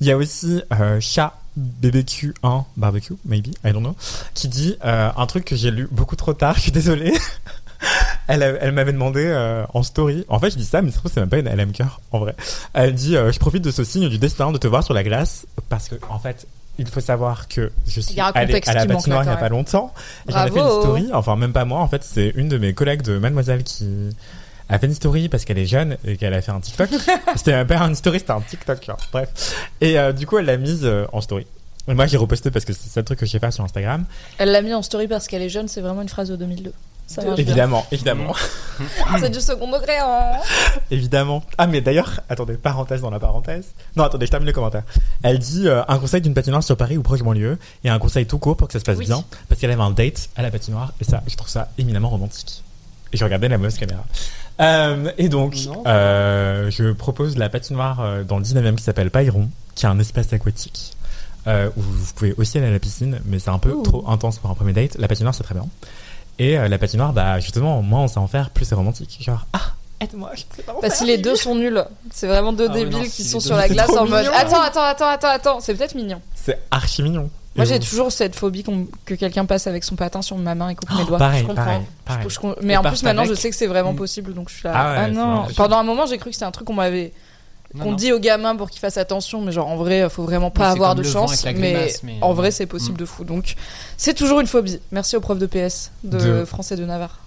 Il 0.00 0.06
y 0.06 0.10
a 0.10 0.16
aussi 0.16 0.62
euh, 0.72 1.00
chat 1.00 1.32
BBQ1 1.58 2.64
barbecue 2.76 3.14
maybe 3.24 3.48
I 3.64 3.72
don't 3.72 3.80
know 3.80 3.96
qui 4.34 4.48
dit 4.48 4.76
euh, 4.84 5.10
un 5.16 5.26
truc 5.26 5.44
que 5.44 5.56
j'ai 5.56 5.70
lu 5.70 5.88
beaucoup 5.90 6.16
trop 6.16 6.34
tard. 6.34 6.54
Je 6.56 6.62
suis 6.62 6.72
désolé. 6.72 7.14
Elle, 8.28 8.72
m'avait 8.72 8.92
demandé 8.92 9.24
euh, 9.24 9.64
en 9.72 9.82
story. 9.82 10.24
En 10.28 10.38
fait, 10.40 10.50
je 10.50 10.56
dis 10.56 10.64
ça, 10.64 10.82
mais 10.82 10.90
se 10.90 10.98
trouve, 10.98 11.12
c'est 11.12 11.20
même 11.20 11.28
pas 11.28 11.38
une 11.38 11.48
LM 11.48 11.72
cœur, 11.72 12.00
en 12.10 12.18
vrai. 12.18 12.34
Elle 12.72 12.94
dit 12.94 13.16
euh, 13.16 13.30
Je 13.30 13.38
profite 13.38 13.62
de 13.62 13.70
ce 13.70 13.84
signe 13.84 14.08
du 14.08 14.18
destin 14.18 14.50
de 14.50 14.58
te 14.58 14.66
voir 14.66 14.82
sur 14.82 14.94
la 14.94 15.04
glace 15.04 15.46
parce 15.68 15.88
que, 15.88 15.94
en 16.08 16.18
fait, 16.18 16.46
il 16.78 16.88
faut 16.88 17.00
savoir 17.00 17.48
que 17.48 17.72
je 17.86 18.00
suis 18.00 18.20
allée 18.20 18.60
à 18.66 18.74
la 18.74 18.86
patinoire 18.86 19.24
il 19.24 19.26
y 19.26 19.30
a 19.30 19.36
pas 19.36 19.48
longtemps. 19.48 19.92
J'en 20.28 20.46
ai 20.46 20.50
fait 20.50 20.60
une 20.60 20.80
story. 20.80 21.10
Enfin, 21.12 21.36
même 21.36 21.52
pas 21.52 21.64
moi. 21.64 21.80
En 21.80 21.88
fait, 21.88 22.04
c'est 22.04 22.32
une 22.36 22.48
de 22.48 22.58
mes 22.58 22.74
collègues 22.74 23.02
de 23.02 23.18
Mademoiselle 23.18 23.62
qui 23.62 24.10
a 24.68 24.78
fait 24.78 24.86
une 24.86 24.94
story 24.94 25.28
parce 25.28 25.44
qu'elle 25.44 25.58
est 25.58 25.66
jeune 25.66 25.96
et 26.04 26.16
qu'elle 26.16 26.34
a 26.34 26.42
fait 26.42 26.52
un 26.52 26.60
TikTok. 26.60 26.90
c'était 27.36 27.52
même 27.52 27.66
pas 27.66 27.78
une 27.80 27.94
story, 27.94 28.18
c'était 28.18 28.32
un 28.32 28.40
TikTok. 28.40 28.84
genre. 28.84 28.98
Bref. 29.12 29.56
Et 29.80 29.98
euh, 29.98 30.12
du 30.12 30.26
coup, 30.26 30.38
elle 30.38 30.46
l'a 30.46 30.56
mise 30.56 30.84
euh, 30.84 31.06
en 31.12 31.20
story. 31.20 31.46
Et 31.88 31.94
moi, 31.94 32.06
j'ai 32.06 32.16
reposté 32.16 32.50
parce 32.50 32.64
que 32.64 32.72
c'est 32.72 33.00
le 33.00 33.04
truc 33.04 33.20
que 33.20 33.26
je 33.26 33.30
sais 33.30 33.38
faire 33.38 33.52
sur 33.52 33.62
Instagram. 33.62 34.04
Elle 34.38 34.50
l'a 34.50 34.60
mis 34.62 34.74
en 34.74 34.82
story 34.82 35.06
parce 35.06 35.28
qu'elle 35.28 35.42
est 35.42 35.48
jeune, 35.48 35.68
c'est 35.68 35.80
vraiment 35.80 36.02
une 36.02 36.08
phrase 36.08 36.28
de 36.28 36.36
2002. 36.36 36.72
Ça 37.06 37.22
marche 37.22 37.36
bien. 37.36 37.44
Évidemment, 37.44 37.86
évidemment. 37.92 38.32
C'est 39.20 39.30
du 39.30 39.40
second 39.40 39.70
degré, 39.70 39.96
hein. 39.98 40.32
Évidemment. 40.90 41.42
Ah, 41.56 41.66
mais 41.66 41.80
d'ailleurs, 41.80 42.20
attendez, 42.28 42.54
parenthèse 42.54 43.00
dans 43.00 43.10
la 43.10 43.20
parenthèse. 43.20 43.66
Non, 43.94 44.04
attendez, 44.04 44.26
je 44.26 44.30
termine 44.32 44.46
le 44.48 44.52
commentaire. 44.52 44.82
Elle 45.22 45.38
dit 45.38 45.68
euh, 45.68 45.82
un 45.86 45.98
conseil 45.98 46.20
d'une 46.20 46.34
patinoire 46.34 46.62
sur 46.64 46.76
Paris 46.76 46.96
ou 46.98 47.02
proche 47.02 47.20
de 47.20 47.24
banlieue 47.24 47.58
et 47.84 47.90
un 47.90 47.98
conseil 48.00 48.26
tout 48.26 48.38
court 48.38 48.56
pour 48.56 48.66
que 48.66 48.72
ça 48.72 48.80
se 48.80 48.84
passe 48.84 48.98
Oui. 48.98 49.06
bien 49.06 49.24
parce 49.48 49.60
qu'elle 49.60 49.70
avait 49.70 49.82
un 49.82 49.92
date 49.92 50.28
à 50.36 50.42
la 50.42 50.50
patinoire 50.50 50.92
et 51.00 51.04
ça, 51.04 51.22
je 51.28 51.36
trouve 51.36 51.48
ça 51.48 51.68
éminemment 51.78 52.08
romantique. 52.08 52.62
Et 53.12 53.16
je 53.16 53.24
regardais 53.24 53.48
la 53.48 53.56
mauvaise 53.58 53.78
caméra. 53.78 54.04
Euh, 54.60 55.12
et 55.16 55.28
donc, 55.28 55.56
euh, 55.86 56.70
je 56.70 56.90
propose 56.92 57.36
la 57.38 57.48
patinoire 57.48 58.24
dans 58.24 58.38
le 58.38 58.44
19e 58.44 58.74
qui 58.74 58.82
s'appelle 58.82 59.10
Payron, 59.10 59.48
qui 59.76 59.86
est 59.86 59.88
un 59.88 59.98
espace 60.00 60.32
aquatique. 60.32 60.96
Euh, 61.46 61.70
où 61.76 61.80
vous 61.80 62.12
pouvez 62.16 62.34
aussi 62.38 62.58
aller 62.58 62.66
à 62.66 62.72
la 62.72 62.80
piscine, 62.80 63.20
mais 63.24 63.38
c'est 63.38 63.50
un 63.50 63.60
peu 63.60 63.70
Ouh. 63.70 63.82
trop 63.82 64.04
intense 64.08 64.38
pour 64.38 64.50
un 64.50 64.54
premier 64.54 64.72
date. 64.72 64.96
La 64.98 65.06
patinoire, 65.06 65.32
c'est 65.32 65.44
très 65.44 65.54
bien. 65.54 65.66
Et 66.38 66.58
euh, 66.58 66.68
la 66.68 66.78
patinoire, 66.78 67.12
bah 67.12 67.40
justement, 67.40 67.80
moins 67.82 68.02
on 68.02 68.08
sait 68.08 68.18
en 68.18 68.26
faire, 68.26 68.50
plus 68.50 68.64
c'est 68.66 68.74
romantique. 68.74 69.18
Genre, 69.20 69.46
ah, 69.52 69.60
aide-moi, 70.00 70.30
je 70.34 70.42
sais 70.54 70.62
pas 70.62 70.72
en 70.72 70.80
Bah, 70.80 70.88
faire. 70.88 70.92
si 70.96 71.04
les 71.06 71.16
deux 71.18 71.34
sont 71.36 71.54
nuls, 71.54 71.82
c'est 72.12 72.26
vraiment 72.26 72.52
deux 72.52 72.66
Ah 72.68 72.72
ouais, 72.74 72.80
débiles 72.80 72.98
non, 72.98 73.04
qui 73.04 73.10
si 73.10 73.24
sont 73.28 73.38
les 73.38 73.44
sur 73.44 73.56
la 73.56 73.62
c'est 73.68 73.74
glace 73.74 73.86
trop 73.86 73.98
en 73.98 74.06
mode 74.06 74.20
mignon. 74.24 74.32
Attends, 74.36 74.60
attends, 74.60 74.82
attends, 74.82 75.06
attends, 75.08 75.28
attends, 75.28 75.60
c'est 75.60 75.74
peut-être 75.74 75.94
mignon. 75.94 76.20
C'est 76.34 76.58
archi 76.70 77.02
mignon. 77.02 77.30
Moi 77.54 77.64
Et 77.64 77.68
j'ai 77.68 77.80
toujours 77.80 78.12
cette 78.12 78.36
phobie 78.36 78.62
qu'on- 78.62 78.86
que 79.06 79.14
quelqu'un 79.14 79.46
passe 79.46 79.66
avec 79.66 79.82
son 79.82 79.96
patin 79.96 80.20
sur 80.20 80.36
ma 80.36 80.54
main 80.54 80.68
et 80.68 80.74
coupe 80.74 80.90
mes 80.90 80.96
Oh, 81.04 81.06
doigts. 81.06 81.18
pareil, 81.18 81.40
je 81.40 81.46
comprends. 81.46 81.64
pareil, 81.64 81.80
pareil. 82.04 82.26
Je- 82.28 82.34
je- 82.34 82.66
mais 82.66 82.74
Et 82.74 82.76
en 82.76 82.82
plus 82.82 83.02
maintenant 83.02 83.24
je 83.24 83.32
sais 83.32 83.48
que 83.48 83.56
c'est 83.56 83.66
vraiment 83.66 83.94
Mm. 83.94 83.96
possible 83.96 84.34
donc 84.34 84.50
je 84.50 84.56
suis 84.56 84.64
là. 84.64 84.72
Ah 84.76 84.90
ouais, 84.92 84.98
Ah, 85.04 85.08
non. 85.08 85.46
Pendant 85.56 85.78
un 85.78 85.82
moment 85.82 86.04
j'ai 86.04 86.18
cru 86.18 86.28
que 86.28 86.34
c'était 86.36 86.44
un 86.44 86.50
truc 86.50 86.66
qu'on 86.66 86.74
m'avait 86.74 87.14
qu'on 87.82 87.92
dit 87.94 88.12
aux 88.12 88.18
gamins 88.18 88.56
pour 88.56 88.70
qu'ils 88.70 88.80
fassent 88.80 88.96
attention 88.96 89.40
mais 89.40 89.52
genre 89.52 89.68
en 89.68 89.76
vrai 89.76 90.08
faut 90.08 90.22
vraiment 90.22 90.50
pas 90.50 90.68
Oui, 90.70 90.76
avoir 90.76 90.94
de 90.94 91.02
chance 91.02 91.44
mais, 91.44 91.92
en 92.20 92.30
euh, 92.30 92.34
vrai 92.34 92.50
c'est 92.50 92.66
possible 92.66 92.94
mm. 92.94 93.00
de 93.00 93.04
fou 93.06 93.24
donc 93.24 93.54
c'est 93.96 94.14
toujours 94.14 94.40
une 94.40 94.46
phobie. 94.46 94.80
Merci 94.92 95.16
aux 95.16 95.20
profs 95.20 95.38
de 95.38 95.46
PS 95.46 95.92
de, 96.04 96.18
De- 96.18 96.44
français 96.44 96.76
de 96.76 96.84
Navarre. 96.84 97.20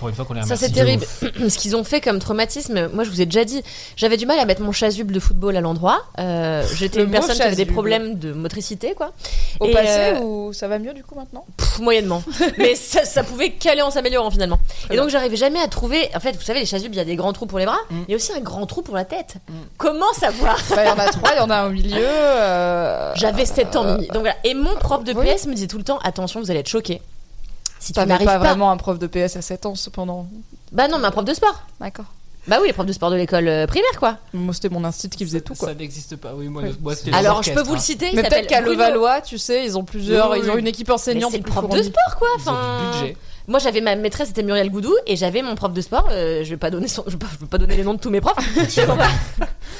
Pour 0.00 0.08
une 0.08 0.14
fois 0.14 0.24
qu'on 0.24 0.32
les 0.32 0.42
Ça 0.42 0.56
c'est 0.56 0.70
terrible. 0.70 1.04
Ce 1.50 1.58
qu'ils 1.58 1.76
ont 1.76 1.84
fait 1.84 2.00
comme 2.00 2.18
traumatisme, 2.18 2.88
moi 2.94 3.04
je 3.04 3.10
vous 3.10 3.20
ai 3.20 3.26
déjà 3.26 3.44
dit, 3.44 3.62
j'avais 3.96 4.16
du 4.16 4.24
mal 4.24 4.38
à 4.38 4.46
mettre 4.46 4.62
mon 4.62 4.72
chasuble 4.72 5.12
de 5.12 5.20
football 5.20 5.56
à 5.56 5.60
l'endroit. 5.60 6.00
Euh, 6.18 6.64
J'étais 6.74 7.00
Le 7.00 7.04
une 7.04 7.10
personne 7.10 7.36
qui 7.36 7.42
avait 7.42 7.54
des 7.54 7.66
problèmes 7.66 8.18
de 8.18 8.32
motricité, 8.32 8.94
quoi. 8.96 9.12
Au 9.60 9.66
Et, 9.66 9.72
passé 9.72 10.14
euh, 10.14 10.20
ou 10.20 10.52
ça 10.54 10.68
va 10.68 10.78
mieux 10.78 10.94
du 10.94 11.04
coup 11.04 11.14
maintenant? 11.14 11.44
Pff, 11.56 11.80
moyennement. 11.80 12.22
Mais 12.58 12.74
ça, 12.74 13.04
ça 13.04 13.22
pouvait 13.22 13.50
qu'aller 13.52 13.82
en 13.82 13.90
s'améliorant 13.90 14.30
finalement. 14.30 14.58
Et 14.90 14.96
donc 14.96 15.10
j'arrivais 15.10 15.36
jamais 15.36 15.60
à 15.60 15.68
trouver. 15.68 16.08
En 16.16 16.20
fait, 16.20 16.32
vous 16.32 16.40
savez, 16.42 16.60
les 16.60 16.66
chasubles, 16.66 16.94
il 16.94 16.98
y 16.98 17.02
a 17.02 17.04
des 17.04 17.16
grands 17.16 17.34
trous 17.34 17.46
pour 17.46 17.58
les 17.58 17.66
bras, 17.66 17.76
Mm. 17.90 18.02
il 18.08 18.10
y 18.10 18.14
a 18.14 18.16
aussi 18.16 18.32
un 18.32 18.40
grand 18.40 18.64
trou 18.66 18.80
pour 18.82 18.94
la 18.96 19.04
tête. 19.04 19.34
Mm. 19.48 19.52
Comment 19.76 20.12
savoir? 20.14 20.56
Bah, 20.70 20.84
Il 20.84 20.88
y 20.88 20.90
en 20.92 20.98
a 20.98 21.08
trois, 21.08 21.30
il 21.34 21.38
y 21.38 21.40
en 21.40 21.50
a 21.50 21.56
un 21.56 21.66
au 21.66 21.70
milieu. 21.72 21.96
euh, 22.04 23.12
J'avais 23.16 23.44
7 23.44 23.76
ans. 23.76 23.96
Donc 23.96 24.08
voilà. 24.20 24.36
Et 24.44 24.54
mon 24.54 24.74
prof 24.76 25.04
de 25.04 25.12
oui. 25.12 25.26
PS 25.34 25.46
me 25.46 25.54
disait 25.54 25.66
tout 25.66 25.78
le 25.78 25.84
temps 25.84 25.98
attention, 26.04 26.40
vous 26.40 26.50
allez 26.50 26.60
être 26.60 26.68
choqués. 26.68 27.02
Si 27.80 27.88
tu 27.88 27.92
T'avais 27.94 28.08
n'arrives 28.10 28.26
pas, 28.26 28.38
pas. 28.38 28.46
vraiment 28.50 28.70
un 28.70 28.76
prof 28.76 28.98
de 28.98 29.06
PS 29.08 29.34
à 29.36 29.42
7 29.42 29.66
ans 29.66 29.74
cependant. 29.74 30.28
Bah 30.70 30.86
non, 30.86 30.98
mais 30.98 31.06
un 31.06 31.10
prof 31.10 31.24
de 31.24 31.34
sport. 31.34 31.64
D'accord. 31.80 32.04
Bah 32.46 32.56
oui, 32.60 32.68
les 32.68 32.72
profs 32.72 32.86
de 32.86 32.92
sport 32.92 33.10
de 33.10 33.16
l'école 33.16 33.48
euh, 33.48 33.66
primaire, 33.66 33.98
quoi. 33.98 34.16
Moi 34.32 34.54
c'était 34.54 34.70
mon 34.70 34.82
instinct 34.84 35.08
qui 35.10 35.24
faisait 35.26 35.42
tout 35.42 35.54
quoi. 35.54 35.68
Ça 35.68 35.74
n'existe 35.74 36.16
pas. 36.16 36.32
Oui, 36.34 36.48
moi, 36.48 36.62
Oui. 36.64 36.74
moi, 36.80 36.94
c'était 36.96 37.12
Alors, 37.14 37.42
je 37.42 37.50
peux 37.52 37.60
vous 37.60 37.66
le 37.66 37.70
orchestres, 37.72 37.86
citer. 37.86 38.08
il 38.12 38.16
Mais 38.16 38.22
peut-être 38.22 38.46
qu'à. 38.48 38.60
Levallois, 38.62 39.20
tu 39.20 39.36
sais, 39.36 39.64
ils 39.64 39.76
ont 39.76 39.84
plusieurs, 39.84 40.30
Oui, 40.30 40.38
oui, 40.40 40.46
ils 40.46 40.50
ont 40.50 40.56
une 40.56 40.66
équipe 40.66 40.88
enseignante. 40.90 41.32
c'est 41.32 41.38
le 41.38 41.44
prof 41.44 41.68
de 41.68 41.82
sport, 41.82 42.16
quoi. 42.18 42.28
hein. 42.28 42.38
Ils 42.38 42.48
ont 42.48 42.52
Enfin, 42.52 42.92
du 42.92 42.98
budget. 43.00 43.16
moi 43.46 43.58
j'avais 43.58 43.80
ma 43.82 43.94
maîtresse, 43.94 44.28
c'était 44.28 44.42
Muriel 44.42 44.70
Goudou, 44.70 44.94
et 45.06 45.16
j'avais 45.16 45.42
mon 45.42 45.54
prof 45.54 45.72
de 45.74 45.80
sport. 45.82 46.08
euh, 46.10 46.42
je 46.42 46.48
vais 46.50 46.56
pas 46.56 46.70
donner 46.70 46.88
son, 46.88 47.04
je 47.06 47.12
vais 47.12 47.18
pas, 47.18 47.26
je 47.34 47.38
vais 47.40 47.46
pas 47.46 47.58
donner 47.58 47.76
les 47.76 47.84
noms 47.84 47.94
de 47.94 48.00
tous 48.00 48.10
mes 48.10 48.20
profs. 48.22 48.36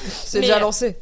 C'est 0.07 0.39
déjà 0.41 0.59
lancé. 0.59 0.97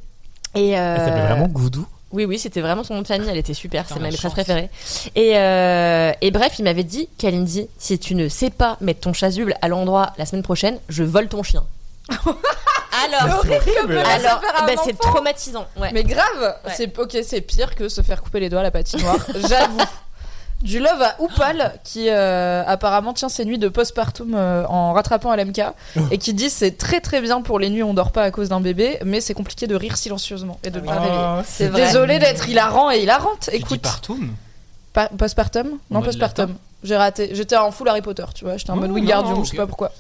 et 0.56 0.78
euh, 0.80 0.96
Elle 0.98 1.06
s'appelait 1.06 1.28
vraiment 1.28 1.48
Goudou? 1.48 1.86
Oui, 2.12 2.26
oui, 2.26 2.40
c'était 2.40 2.62
vraiment 2.62 2.84
son 2.84 2.96
nom 2.96 3.02
de 3.02 3.08
famille. 3.08 3.30
Elle 3.30 3.38
était 3.38 3.54
super. 3.54 3.86
C'est 3.88 4.00
ma 4.00 4.10
maîtresse 4.10 4.32
préférée. 4.32 4.70
Et, 5.16 5.38
euh, 5.38 6.12
et 6.22 6.32
bref, 6.32 6.54
il 6.58 6.64
m'avait 6.64 6.84
dit, 6.84 7.08
Kalindi, 7.20 7.68
si 7.78 8.00
tu 8.00 8.16
ne 8.16 8.28
sais 8.28 8.50
pas 8.50 8.78
mettre 8.82 9.02
ton 9.02 9.14
chasuble 9.14 9.54
à 9.62 9.68
l'endroit 9.68 10.14
la 10.18 10.26
semaine 10.26 10.42
prochaine, 10.44 10.80
je 10.90 11.04
vole 11.04 11.28
ton 11.28 11.44
chien. 11.44 11.64
Alors, 13.02 13.44
alors, 13.46 14.42
bah, 14.66 14.74
c'est 14.84 14.94
enfant. 15.00 15.12
traumatisant. 15.14 15.66
Ouais. 15.78 15.92
Mais 15.94 16.04
grave, 16.04 16.28
Ouais. 16.66 16.74
c'est 16.76 16.98
ok, 16.98 17.18
c'est 17.24 17.40
pire 17.42 17.74
que 17.76 17.88
se 17.88 18.02
faire 18.02 18.22
couper 18.22 18.40
les 18.42 18.50
doigts 18.50 18.60
à 18.60 18.64
la 18.64 18.72
patinoire. 18.72 19.26
J'avoue. 19.48 19.78
Du 20.62 20.80
love 20.80 21.02
à 21.02 21.16
Oupal, 21.20 21.80
qui 21.86 22.08
euh, 22.10 22.64
apparemment 22.68 23.14
tient 23.14 23.30
ses 23.30 23.46
nuits 23.46 23.58
de 23.58 23.70
postpartum 23.70 24.34
euh, 24.36 24.66
en 24.68 24.92
rattrapant 24.92 25.34
LMK, 25.34 25.62
et 26.12 26.18
qui 26.18 26.34
dit 26.34 26.50
c'est 26.50 26.78
très 26.78 27.00
très 27.00 27.22
bien 27.22 27.42
pour 27.42 27.60
les 27.60 27.70
nuits 27.70 27.82
où 27.82 27.88
on 27.88 27.94
dort 27.94 28.12
pas 28.12 28.24
à 28.24 28.32
cause 28.32 28.50
d'un 28.50 28.60
bébé, 28.60 29.00
mais 29.06 29.22
c'est 29.22 29.34
compliqué 29.34 29.68
de 29.68 29.76
rire 29.76 29.96
silencieusement 29.96 30.60
et 30.64 30.70
de 30.70 30.80
ne 30.82 30.86
pas 30.86 31.00
réveiller. 31.00 31.22
Oh, 31.40 31.42
C'est 31.46 31.68
vrai. 31.68 31.86
Désolé 31.86 32.20
d'être 32.20 32.50
hilarant 32.50 32.92
et 32.92 33.00
hilarante. 33.04 33.50
Écoute, 33.54 33.82
partout. 33.82 34.20
Pa- 34.92 35.08
postpartum? 35.18 35.68
Non, 35.92 36.02
postpartum. 36.02 36.56
J'ai 36.84 36.98
raté. 36.98 37.30
J'étais 37.34 37.56
en 37.58 37.72
full 37.72 37.88
Harry 37.88 38.02
Potter, 38.02 38.24
tu 38.36 38.44
vois. 38.46 38.58
J'étais 38.58 38.72
en 38.72 38.78
Oh, 38.78 38.82
mode 38.82 38.92
Wingardium, 38.92 39.44
je 39.46 39.50
sais 39.52 39.58
pas 39.58 39.68
pourquoi. 39.68 39.92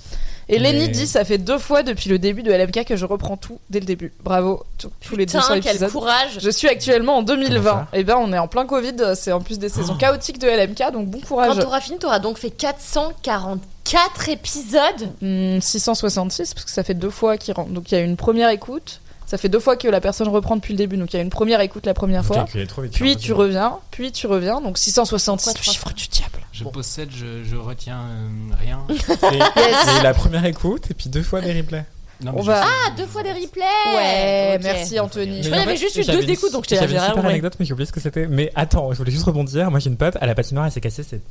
Et 0.52 0.58
Lenny 0.60 0.80
Mais- 0.80 0.88
dit 0.88 1.06
ça 1.08 1.24
fait 1.24 1.38
deux 1.38 1.60
fois 1.60 1.84
depuis 1.84 2.10
le 2.10 2.18
début 2.18 2.42
de 2.42 2.52
LMK 2.52 2.84
que 2.84 2.96
je 2.96 3.06
reprends 3.06 3.38
tout 3.38 3.60
dès 3.70 3.80
le 3.80 3.86
début. 3.86 4.12
Bravo, 4.24 4.64
tous 4.80 4.90
tous 5.00 5.16
les 5.16 5.26
200 5.28 5.40
Putain, 5.42 5.60
quel 5.62 5.72
épisodes. 5.76 5.92
courage. 5.92 6.40
Je 6.42 6.50
suis 6.50 6.68
actuellement 6.68 7.18
en 7.18 7.24
Comment 7.24 7.38
2020. 7.42 7.72
ça 7.72 7.88
Et 7.94 8.04
ben 8.04 8.18
on 8.20 8.34
est 8.34 8.38
en 8.40 8.48
plein 8.48 8.66
Covid, 8.66 8.96
c'est 9.16 9.32
en 9.32 9.42
plus 9.42 9.60
des 9.60 9.70
saisons 9.70 9.96
chaotiques 9.96 10.40
de 10.40 10.48
LMK, 10.48 10.92
donc 10.92 11.08
bon 11.08 11.20
Quand 11.20 11.28
courage. 11.28 11.60
t'auras 11.60 11.80
fini, 11.82 12.00
t'auras 12.00 12.18
donc 12.20 12.40
fait 12.40 12.50
444 12.50 14.30
épisodes. 14.30 15.10
Hmm, 15.22 15.60
666 15.62 16.54
parce 16.54 16.66
que 16.66 16.72
ça 16.72 16.84
fait 16.84 16.94
deux 16.94 17.10
fois 17.10 17.38
qu'il 17.38 17.54
rentre. 17.54 17.70
Donc 17.72 17.92
il 17.92 17.96
y 17.96 17.98
a 17.98 18.02
une 18.04 18.18
première 18.18 18.50
écoute. 18.50 19.02
Ça 19.30 19.38
fait 19.38 19.48
deux 19.48 19.60
fois 19.60 19.76
que 19.76 19.88
la 19.88 20.02
personne 20.02 20.28
reprend 20.28 20.56
depuis 20.56 20.74
le 20.74 20.78
début. 20.80 20.98
Donc 20.98 21.14
il 21.14 21.18
y 21.18 21.20
a 21.20 21.22
une 21.22 21.30
première 21.30 21.62
écoute 21.62 21.86
la 21.86 21.94
première 21.94 22.26
fois. 22.26 22.46
Puis 22.92 23.16
tu 23.16 23.32
reviens, 23.32 23.78
puis 23.92 24.12
tu 24.12 24.26
reviens. 24.26 24.60
Donc 24.60 24.80
666, 24.80 25.46
Pourquoi 25.46 25.62
le 25.62 25.72
chiffre 25.72 25.94
du 25.94 26.08
diable. 26.08 26.40
Je 26.52 26.64
possède, 26.64 27.10
je, 27.16 27.44
je 27.44 27.56
retiens 27.56 28.00
euh, 28.00 28.30
rien. 28.60 28.80
Et- 28.90 30.00
et 30.00 30.04
la 30.04 30.14
première 30.16 30.44
écoute 30.46 30.90
et 30.90 30.94
puis 30.96 31.10
deux 31.10 31.22
fois 31.22 31.42
des 31.42 31.54
replays. 31.54 31.86
Non, 32.22 32.32
mais 32.34 32.40
On 32.40 32.42
je 32.42 32.48
va- 32.48 32.64
sais. 32.64 32.68
Ah, 32.88 32.90
deux 32.98 33.06
fois 33.06 33.22
des 33.24 33.32
replays. 33.32 33.64
Ouais, 33.96 34.60
merci 34.62 35.00
Anthony. 35.00 35.38
Je 35.44 35.50
qu'il 35.50 35.58
y 35.58 35.62
avait 35.62 35.78
juste 35.78 35.96
eu 35.96 36.04
deux 36.04 36.24
une- 36.24 36.30
écoutes, 36.32 36.52
donc 36.52 36.64
j'étais 36.64 36.76
là, 36.76 36.82
J'avais 36.82 37.00
j'ai 37.00 37.06
une 37.06 37.14
compris. 37.14 37.30
anecdote, 37.30 37.54
mais 37.60 37.66
j'ai 37.66 37.74
oublié 37.74 37.86
ce 37.86 37.92
que 37.94 38.00
c'était. 38.02 38.26
Mais 38.28 38.52
attends, 38.56 38.92
je 38.92 38.98
voulais 38.98 39.12
juste 39.12 39.24
rebondir. 39.26 39.70
Moi, 39.72 39.80
j'ai 39.80 39.90
une 39.92 39.96
pote 39.96 40.18
à 40.20 40.26
la 40.26 40.34
patinoire, 40.36 40.66
elle 40.66 40.72
s'est 40.72 40.82
cassée 40.82 41.04
ses 41.04 41.22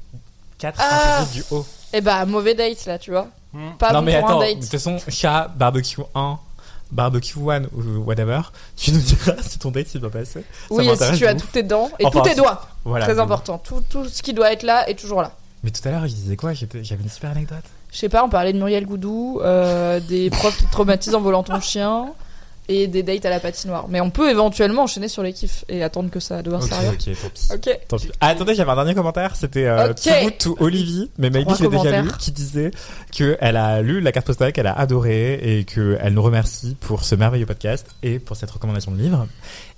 quatre 0.57 0.81
Ah. 0.81 1.27
du 1.33 1.43
haut. 1.51 1.67
Et 1.93 2.01
bah 2.01 2.25
mauvais 2.27 2.55
date 2.55 2.87
là, 2.87 2.99
tu 2.99 3.11
vois. 3.11 3.29
Hmm. 3.53 3.73
Pas 3.79 3.93
non, 3.93 3.99
bon 4.01 4.05
mais 4.07 4.19
pour 4.21 4.29
attends, 4.31 4.41
un 4.43 4.55
de 4.55 4.61
toute 4.61 4.71
façon, 4.71 4.97
chat, 5.09 5.51
barbecue 5.57 6.01
1, 6.15 6.39
barbecue 6.91 7.39
1 7.39 7.65
ou 7.75 8.03
whatever, 8.05 8.41
tu 8.77 8.93
nous 8.93 9.01
diras 9.01 9.35
si 9.43 9.59
ton 9.59 9.71
date 9.71 9.89
s'est 9.89 9.99
bien 9.99 10.11
passé. 10.11 10.45
Oui, 10.71 10.89
et 10.89 10.97
si 10.97 11.19
tu 11.19 11.27
as 11.27 11.35
tous 11.35 11.47
tes 11.49 11.63
dents 11.63 11.91
et 11.99 12.07
Enfin, 12.07 12.21
tous 12.21 12.29
tes 12.29 12.35
doigts. 12.35 12.69
Voilà. 12.85 13.05
Très 13.05 13.19
important. 13.19 13.59
Tout, 13.59 13.83
tout 13.89 14.07
ce 14.07 14.23
qui 14.23 14.33
doit 14.33 14.53
être 14.53 14.63
là 14.63 14.89
est 14.89 14.99
toujours 14.99 15.23
là. 15.23 15.33
Mais 15.65 15.71
tout 15.71 15.87
à 15.87 15.91
l'heure, 15.91 16.07
il 16.07 16.15
disait 16.15 16.37
quoi? 16.37 16.53
J'avais 16.55 17.03
une 17.03 17.09
super 17.09 17.31
anecdote. 17.31 17.65
Je 17.91 17.99
sais 17.99 18.09
pas, 18.09 18.23
on 18.25 18.29
parlait 18.29 18.53
de 18.53 18.59
Muriel 18.59 18.87
Goudou, 18.87 19.41
euh, 19.43 19.99
des 20.01 20.31
profs 20.31 20.59
qui 20.59 20.67
te 20.67 20.71
traumatisent 20.71 21.15
en 21.15 21.21
volant 21.21 21.43
ton 21.43 21.61
chien 21.61 22.09
et 22.69 22.87
des 22.87 23.03
dates 23.03 23.25
à 23.25 23.31
la 23.31 23.41
patinoire. 23.41 23.87
Mais 23.89 24.01
on 24.01 24.11
peut 24.11 24.31
éventuellement 24.31 24.83
enchaîner 24.83 25.09
sur 25.09 25.23
les 25.23 25.33
kiffs 25.33 25.65
et 25.69 25.83
attendre 25.83 26.11
que 26.11 26.21
ça 26.21 26.43
devienne 26.43 26.63
Ok, 26.63 26.69
sérieux. 26.69 26.91
ok, 26.91 27.23
tant 27.23 27.29
pis. 27.31 27.49
Ok. 27.55 27.79
Tant 27.89 27.97
pis. 27.97 28.11
Ah, 28.21 28.29
attendez, 28.29 28.55
j'avais 28.55 28.71
un 28.71 28.77
dernier 28.77 28.95
commentaire. 28.95 29.37
C'était 29.37 29.67
euh, 29.67 29.91
Ok. 29.91 29.97
Tribute 29.97 30.39
to 30.39 30.57
Olivier, 30.61 31.09
mais 31.19 31.31
Maggie, 31.31 31.47
je 31.59 31.63
l'ai 31.65 31.69
déjà 31.77 32.03
lu, 32.03 32.11
qui 32.19 32.31
disait 32.31 32.71
que 33.17 33.37
elle 33.41 33.57
a 33.57 33.81
lu 33.83 34.01
la 34.01 34.13
carte 34.13 34.27
postale, 34.27 34.53
qu'elle 34.53 34.67
a 34.67 34.79
adoré 34.79 35.35
et 35.35 35.65
qu'elle 35.65 36.13
nous 36.13 36.23
remercie 36.23 36.77
pour 36.81 37.05
ce 37.05 37.15
merveilleux 37.15 37.47
podcast 37.47 37.87
et 38.03 38.19
pour 38.19 38.37
cette 38.37 38.51
recommandation 38.51 38.93
de 38.93 38.99
livre. 38.99 39.27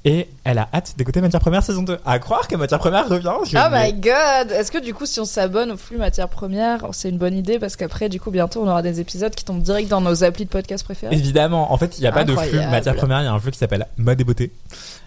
Et 0.07 0.29
elle 0.45 0.57
a 0.59 0.67
hâte 0.73 0.95
d'écouter 0.97 1.21
Matière 1.21 1.43
Première 1.43 1.63
saison 1.63 1.83
2. 1.83 1.99
À 2.07 2.19
croire 2.19 2.49
que 2.49 2.57
Matière 2.57 2.79
Première 2.79 3.07
revient. 3.07 3.35
je 3.45 3.57
Oh 3.59 3.69
my 3.71 3.93
god 3.93 4.51
Est-ce 4.51 4.73
que 4.73 4.79
du 4.79 4.95
coup, 4.95 5.05
si 5.05 5.21
on 5.21 5.27
s'abonne 5.27 5.71
au 5.73 5.77
flux 5.77 5.99
matière 5.99 6.29
première, 6.29 6.87
c'est 6.93 7.11
une 7.11 7.19
bonne 7.19 7.37
idée 7.37 7.59
parce 7.59 7.77
qu'après, 7.77 8.09
du 8.09 8.19
coup, 8.19 8.31
bientôt, 8.31 8.63
on 8.63 8.69
aura 8.69 8.81
des 8.81 9.01
épisodes 9.01 9.35
qui 9.35 9.45
tombent 9.45 9.61
direct 9.61 9.89
dans 9.91 10.01
nos 10.01 10.25
applis 10.25 10.47
de 10.47 10.51
podcast 10.51 10.85
préférés? 10.85 11.15
Évidemment, 11.15 11.71
en 11.71 11.77
fait, 11.77 11.99
il 11.99 12.01
n'y 12.01 12.07
a 12.07 12.13
pas 12.13 12.25
de 12.25 12.35
flux. 12.35 12.59
Matière 12.71 12.97
Première, 12.97 13.21
il 13.21 13.25
y 13.25 13.29
a 13.29 13.33
un 13.33 13.39
flux 13.39 13.51
qui 13.51 13.59
s'appelle 13.59 13.87
Mode 13.99 14.19
et 14.21 14.25
Beauté, 14.25 14.51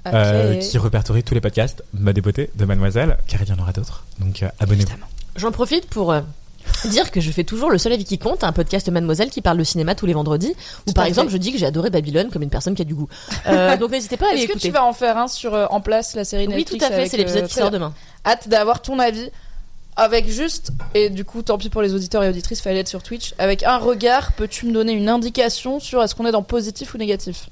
Ok. 0.06 0.14
euh, 0.14 0.56
qui 0.58 0.78
répertorie 0.78 1.24
tous 1.24 1.34
les 1.34 1.42
podcasts 1.42 1.84
Mode 1.96 2.18
et 2.20 2.22
Beauté 2.22 2.52
de 2.56 2.66
Mademoiselle, 2.66 3.18
car 3.28 3.42
il 3.42 3.50
y 3.50 3.52
en 3.52 3.58
aura 3.60 3.72
d'autres. 3.72 4.04
Donc 4.20 4.44
euh, 4.44 4.50
abonnez-vous. 4.60 4.94
J'en 5.38 5.52
profite 5.52 5.88
pour 5.90 6.12
euh, 6.12 6.22
dire 6.86 7.12
que 7.12 7.22
je 7.22 7.32
fais 7.32 7.44
toujours 7.44 7.70
Le 7.70 7.78
Seul 7.78 7.94
Avis 7.94 8.06
qui 8.06 8.18
compte, 8.18 8.44
un 8.44 8.52
podcast 8.52 8.90
Mademoiselle 8.90 9.30
qui 9.30 9.42
parle 9.42 9.58
de 9.58 9.64
cinéma 9.64 9.96
tous 9.96 10.06
les 10.06 10.14
vendredis. 10.14 10.56
Où 10.88 10.94
par 10.94 11.06
exemple, 11.06 11.28
fait. 11.28 11.34
je 11.34 11.38
dis 11.38 11.52
que 11.52 11.58
j'ai 11.58 11.66
adoré 11.66 11.90
Babylone 11.90 12.30
comme 12.30 12.44
une 12.44 12.50
personne 12.50 12.76
qui 12.76 12.82
a 12.82 12.86
du 12.86 12.96
goût. 12.96 13.08
Euh, 13.48 13.78
donc 13.78 13.92
n'hésitez 13.92 14.18
pas 14.18 14.28
à 14.28 14.30
aller 14.30 14.40
Est-ce 14.40 14.48
que 14.48 14.52
écouter. 14.52 14.68
tu 14.70 14.74
vas 14.74 14.86
en 14.86 14.94
faire 14.94 15.18
un 15.18 15.28
sur 15.28 15.54
euh, 15.54 15.66
En 15.70 15.82
place, 15.82 16.16
la 16.16 16.26
série 16.26 16.48
Oui, 16.48 16.56
Netflix 16.56 16.86
tout 16.86 16.92
à 16.92 16.96
fait, 16.96 17.08
c'est 17.08 17.18
l'épisode 17.18 17.44
euh, 17.44 17.48
qui 17.48 17.56
sort 17.56 17.72
demain. 17.72 17.94
Hâte 18.26 18.48
d'avoir 18.50 18.82
ton 18.82 19.00
avis 19.00 19.30
avec 19.96 20.28
juste, 20.28 20.72
et 20.96 21.10
du 21.10 21.24
coup, 21.24 21.44
tant 21.44 21.58
pis 21.58 21.70
pour 21.70 21.82
les 21.82 21.94
auditeurs 21.94 22.24
et 22.24 22.30
auditrices, 22.30 22.62
fallait 22.62 22.80
être 22.80 22.88
sur 22.88 23.04
Twitch. 23.04 23.36
Avec 23.38 23.64
un 23.64 23.78
regard, 23.78 24.32
peux-tu 24.34 24.66
me 24.66 24.74
donner 24.74 24.94
une 24.94 25.08
indication 25.08 25.80
sur 25.80 26.02
est-ce 26.02 26.16
qu'on 26.16 26.26
est 26.26 26.32
dans 26.32 26.42
positif 26.42 26.96
ou 26.96 26.98
négatif? 26.98 27.50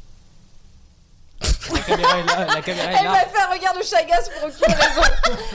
La 1.74 1.80
caméra 1.82 2.20
est 2.20 2.24
là, 2.26 2.48
la 2.56 2.62
caméra 2.62 2.92
est 2.92 2.96
Elle 3.00 3.08
m'a 3.08 3.20
fait 3.20 3.42
un 3.42 3.54
regard 3.54 3.78
de 3.78 3.84
chagasse 3.84 4.30
pour 4.40 4.50
aucune 4.50 4.74
raison. 4.76 5.02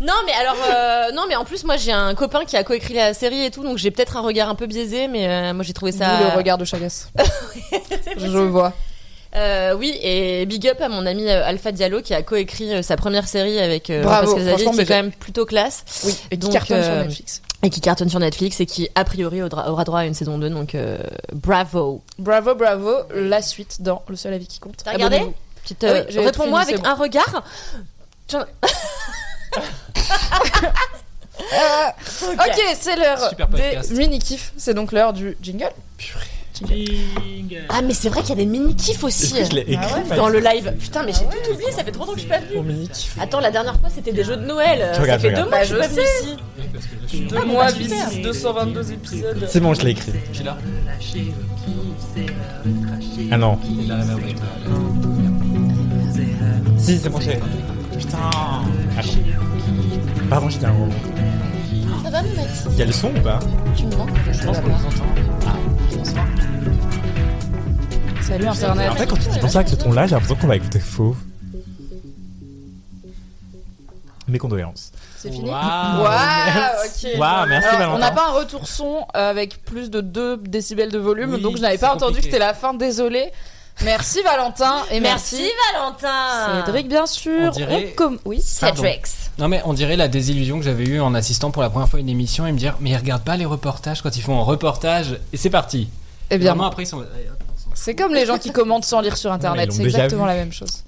Non, 0.00 0.12
mais 0.26 0.32
alors, 0.32 0.56
euh, 0.68 1.12
non, 1.12 1.22
mais 1.28 1.36
en 1.36 1.44
plus, 1.44 1.64
moi 1.64 1.76
j'ai 1.76 1.92
un 1.92 2.14
copain 2.14 2.44
qui 2.44 2.56
a 2.56 2.64
coécrit 2.64 2.94
la 2.94 3.14
série 3.14 3.44
et 3.44 3.50
tout, 3.50 3.62
donc 3.62 3.78
j'ai 3.78 3.90
peut-être 3.90 4.16
un 4.16 4.20
regard 4.20 4.48
un 4.50 4.54
peu 4.54 4.66
biaisé, 4.66 5.08
mais 5.08 5.28
euh, 5.28 5.54
moi 5.54 5.62
j'ai 5.64 5.72
trouvé 5.72 5.92
ça. 5.92 6.16
D'où 6.16 6.24
le 6.24 6.36
regard 6.36 6.58
de 6.58 6.64
chagasse. 6.64 7.08
Je 8.18 8.26
vois. 8.38 8.74
Euh, 9.34 9.74
oui, 9.74 9.96
et 10.02 10.44
big 10.44 10.68
up 10.68 10.78
à 10.82 10.90
mon 10.90 11.06
ami 11.06 11.30
euh, 11.30 11.42
Alpha 11.46 11.72
Diallo 11.72 12.02
qui 12.02 12.12
a 12.12 12.22
coécrit 12.22 12.74
euh, 12.74 12.82
sa 12.82 12.96
première 12.96 13.26
série 13.26 13.58
avec 13.60 13.88
euh, 13.88 14.02
Bravo, 14.02 14.34
Pascal 14.34 14.48
franchement, 14.50 14.72
qui 14.72 14.80
est 14.80 14.84
quand 14.84 14.94
même 14.94 15.12
plutôt 15.12 15.46
classe 15.46 15.84
Oui, 16.04 16.14
et 16.30 16.36
qui 16.36 16.38
Donc, 16.38 16.52
cartonne 16.52 16.82
sur 16.82 16.92
euh, 16.92 17.02
Netflix. 17.04 17.40
Et 17.62 17.70
qui 17.70 17.80
cartonne 17.80 18.08
sur 18.08 18.18
Netflix 18.18 18.60
et 18.60 18.66
qui 18.66 18.88
a 18.94 19.04
priori 19.04 19.42
aura, 19.42 19.84
droit 19.84 20.00
à 20.00 20.04
une 20.04 20.14
saison 20.14 20.38
2, 20.38 20.50
donc 20.50 20.74
euh, 20.74 20.98
bravo. 21.32 22.02
Bravo, 22.18 22.54
bravo. 22.54 22.92
La 23.14 23.40
suite 23.40 23.82
dans 23.82 24.02
Le 24.08 24.16
seul 24.16 24.34
avis 24.34 24.48
qui 24.48 24.58
compte. 24.58 24.82
T'as 24.84 24.92
regardé. 24.92 25.20
Petite, 25.62 25.84
Ah 25.84 25.86
euh, 25.86 26.04
oui, 26.04 26.12
j'ai 26.12 26.20
Réponds-moi 26.20 26.60
avec 26.60 26.84
un 26.84 26.94
regard. 26.94 27.44
Euh, 28.34 28.44
ok, 32.32 32.76
c'est 32.78 32.96
l'heure 32.96 33.28
Super 33.28 33.48
des 33.48 33.78
mini-kifs. 33.92 34.52
C'est 34.56 34.74
donc 34.74 34.92
l'heure 34.92 35.12
du 35.12 35.36
jingle. 35.40 35.70
Ah, 37.68 37.82
mais 37.82 37.94
c'est 37.94 38.08
vrai 38.08 38.20
qu'il 38.20 38.30
y 38.30 38.32
a 38.32 38.36
des 38.36 38.46
mini-kifs 38.46 39.02
aussi 39.04 39.34
Je 39.50 39.54
l'ai 39.56 39.60
écrit. 39.62 39.76
Ah 39.80 39.98
ouais, 40.10 40.16
dans 40.16 40.28
le 40.28 40.40
live. 40.40 40.72
Putain, 40.78 41.02
mais 41.04 41.12
j'ai 41.12 41.20
tout 41.24 41.52
oublié, 41.54 41.70
ça 41.72 41.84
fait 41.84 41.90
trop 41.90 42.00
longtemps 42.04 42.12
que 42.14 42.18
je 42.20 42.24
suis 42.24 42.30
pas 42.30 42.38
venue. 42.40 42.86
Attends, 43.20 43.40
la 43.40 43.50
dernière 43.50 43.78
fois 43.78 43.88
c'était 43.94 44.12
des 44.12 44.24
jeux 44.24 44.36
de 44.36 44.44
Noël. 44.46 44.88
Je 44.90 44.96
ça 44.96 45.02
regarde, 45.02 45.20
fait 45.20 45.30
je 45.30 45.34
deux 45.36 45.42
regarde. 45.42 45.50
mois 45.50 45.60
que 45.60 45.66
je 45.66 45.74
Bah, 45.76 45.84
suis 45.84 45.96
pas 45.96 46.02
venue 46.02 46.36
ici. 47.08 47.26
Deux 47.28 47.44
mois, 47.44 47.72
bis 47.72 48.22
222 48.22 48.92
épisodes. 48.92 49.46
C'est 49.48 49.60
bon, 49.60 49.74
je 49.74 49.82
l'ai 49.84 49.90
écrit. 49.90 50.12
suis 50.32 50.44
là. 50.44 50.56
Ah 53.30 53.36
non. 53.38 53.58
Si, 56.78 56.98
c'est 56.98 57.08
bon, 57.08 57.20
je 57.20 57.30
l'ai. 57.30 57.40
Putain. 57.98 58.18
Attends. 58.98 59.08
Pardon, 60.28 60.48
j'étais 60.48 60.66
un 60.66 60.72
gros. 60.74 60.88
Ça 62.04 62.10
va, 62.10 62.22
mon 62.22 62.28
mec 62.30 62.46
Il 62.72 62.78
y 62.78 62.82
a 62.82 62.86
le 62.86 62.92
son 62.92 63.08
ou 63.14 63.20
pas? 63.20 63.38
Tu 63.76 63.84
me 63.86 63.96
manques 63.96 64.10
Je 64.30 64.44
pense 64.44 64.58
qu'on 64.58 64.68
vous 64.70 64.86
entend. 64.86 65.04
Salut 68.22 68.46
En 68.48 68.52
Internet. 68.52 68.92
fait, 68.96 69.06
quand 69.06 69.16
tu 69.16 69.28
dis 69.28 69.38
comme 69.40 69.48
ça 69.48 69.58
avec 69.60 69.68
ce 69.70 69.76
ton-là, 69.76 70.06
j'ai 70.06 70.12
l'impression 70.14 70.36
qu'on 70.36 70.46
va 70.46 70.56
écouter 70.56 70.78
faux. 70.80 71.14
Mes 74.28 74.38
condoléances. 74.38 74.92
C'est 75.18 75.30
fini 75.30 75.50
Waouh. 75.50 76.02
Waouh, 76.02 77.46
merci 77.48 77.66
Alors, 77.66 77.78
Valentin. 77.78 77.94
on 77.94 77.98
n'a 77.98 78.10
pas 78.12 78.28
un 78.28 78.32
retour 78.32 78.66
son 78.66 79.04
euh, 79.16 79.30
avec 79.30 79.64
plus 79.64 79.90
de 79.90 80.00
2 80.00 80.38
décibels 80.38 80.90
de 80.90 80.98
volume, 80.98 81.34
Oui, 81.34 81.40
donc 81.42 81.56
je 81.56 81.62
n'avais 81.62 81.78
pas 81.78 81.94
entendu 81.94 82.18
que 82.18 82.24
c'était 82.24 82.38
la 82.38 82.54
fin. 82.54 82.72
Désolé. 82.74 83.30
Merci 83.84 84.22
Valentin 84.22 84.82
et 84.90 85.00
merci, 85.00 85.36
Merci 85.40 85.50
Valentin 85.74 86.64
Cédric, 86.64 86.88
bien 86.88 87.06
sûr. 87.06 87.48
On 87.48 87.50
dirait- 87.50 87.92
com- 87.96 88.18
Oui. 88.24 88.40
Cédric. 88.40 89.02
Non 89.38 89.48
mais 89.48 89.60
on 89.64 89.72
dirait 89.72 89.96
la 89.96 90.08
désillusion 90.08 90.58
que 90.58 90.64
j'avais 90.64 90.84
eue 90.84 91.00
en 91.00 91.14
assistant 91.14 91.50
pour 91.50 91.62
la 91.62 91.70
première 91.70 91.88
fois 91.88 91.98
à 91.98 92.00
une 92.00 92.08
émission 92.08 92.46
et 92.46 92.52
me 92.52 92.58
dire 92.58 92.76
mais 92.80 92.90
ils 92.90 92.96
regardent 92.96 93.24
pas 93.24 93.36
les 93.36 93.46
reportages 93.46 94.02
quand 94.02 94.16
ils 94.16 94.22
font 94.22 94.38
un 94.38 94.44
reportage 94.44 95.18
et 95.32 95.36
c'est 95.36 95.50
parti. 95.50 95.88
Eh 96.30 96.38
bien, 96.38 96.50
Vraiment 96.52 96.68
après 96.68 96.84
ils 96.84 96.86
sont. 96.86 97.04
c'est 97.74 97.94
comme 97.94 98.14
les 98.14 98.24
gens 98.26 98.38
qui 98.38 98.52
commentent 98.52 98.84
sans 98.84 99.00
lire 99.00 99.16
sur 99.16 99.32
internet. 99.32 99.72
C'est 99.72 99.82
exactement 99.82 100.22
vu. 100.22 100.28
la 100.28 100.34
même 100.36 100.52
chose. 100.52 100.84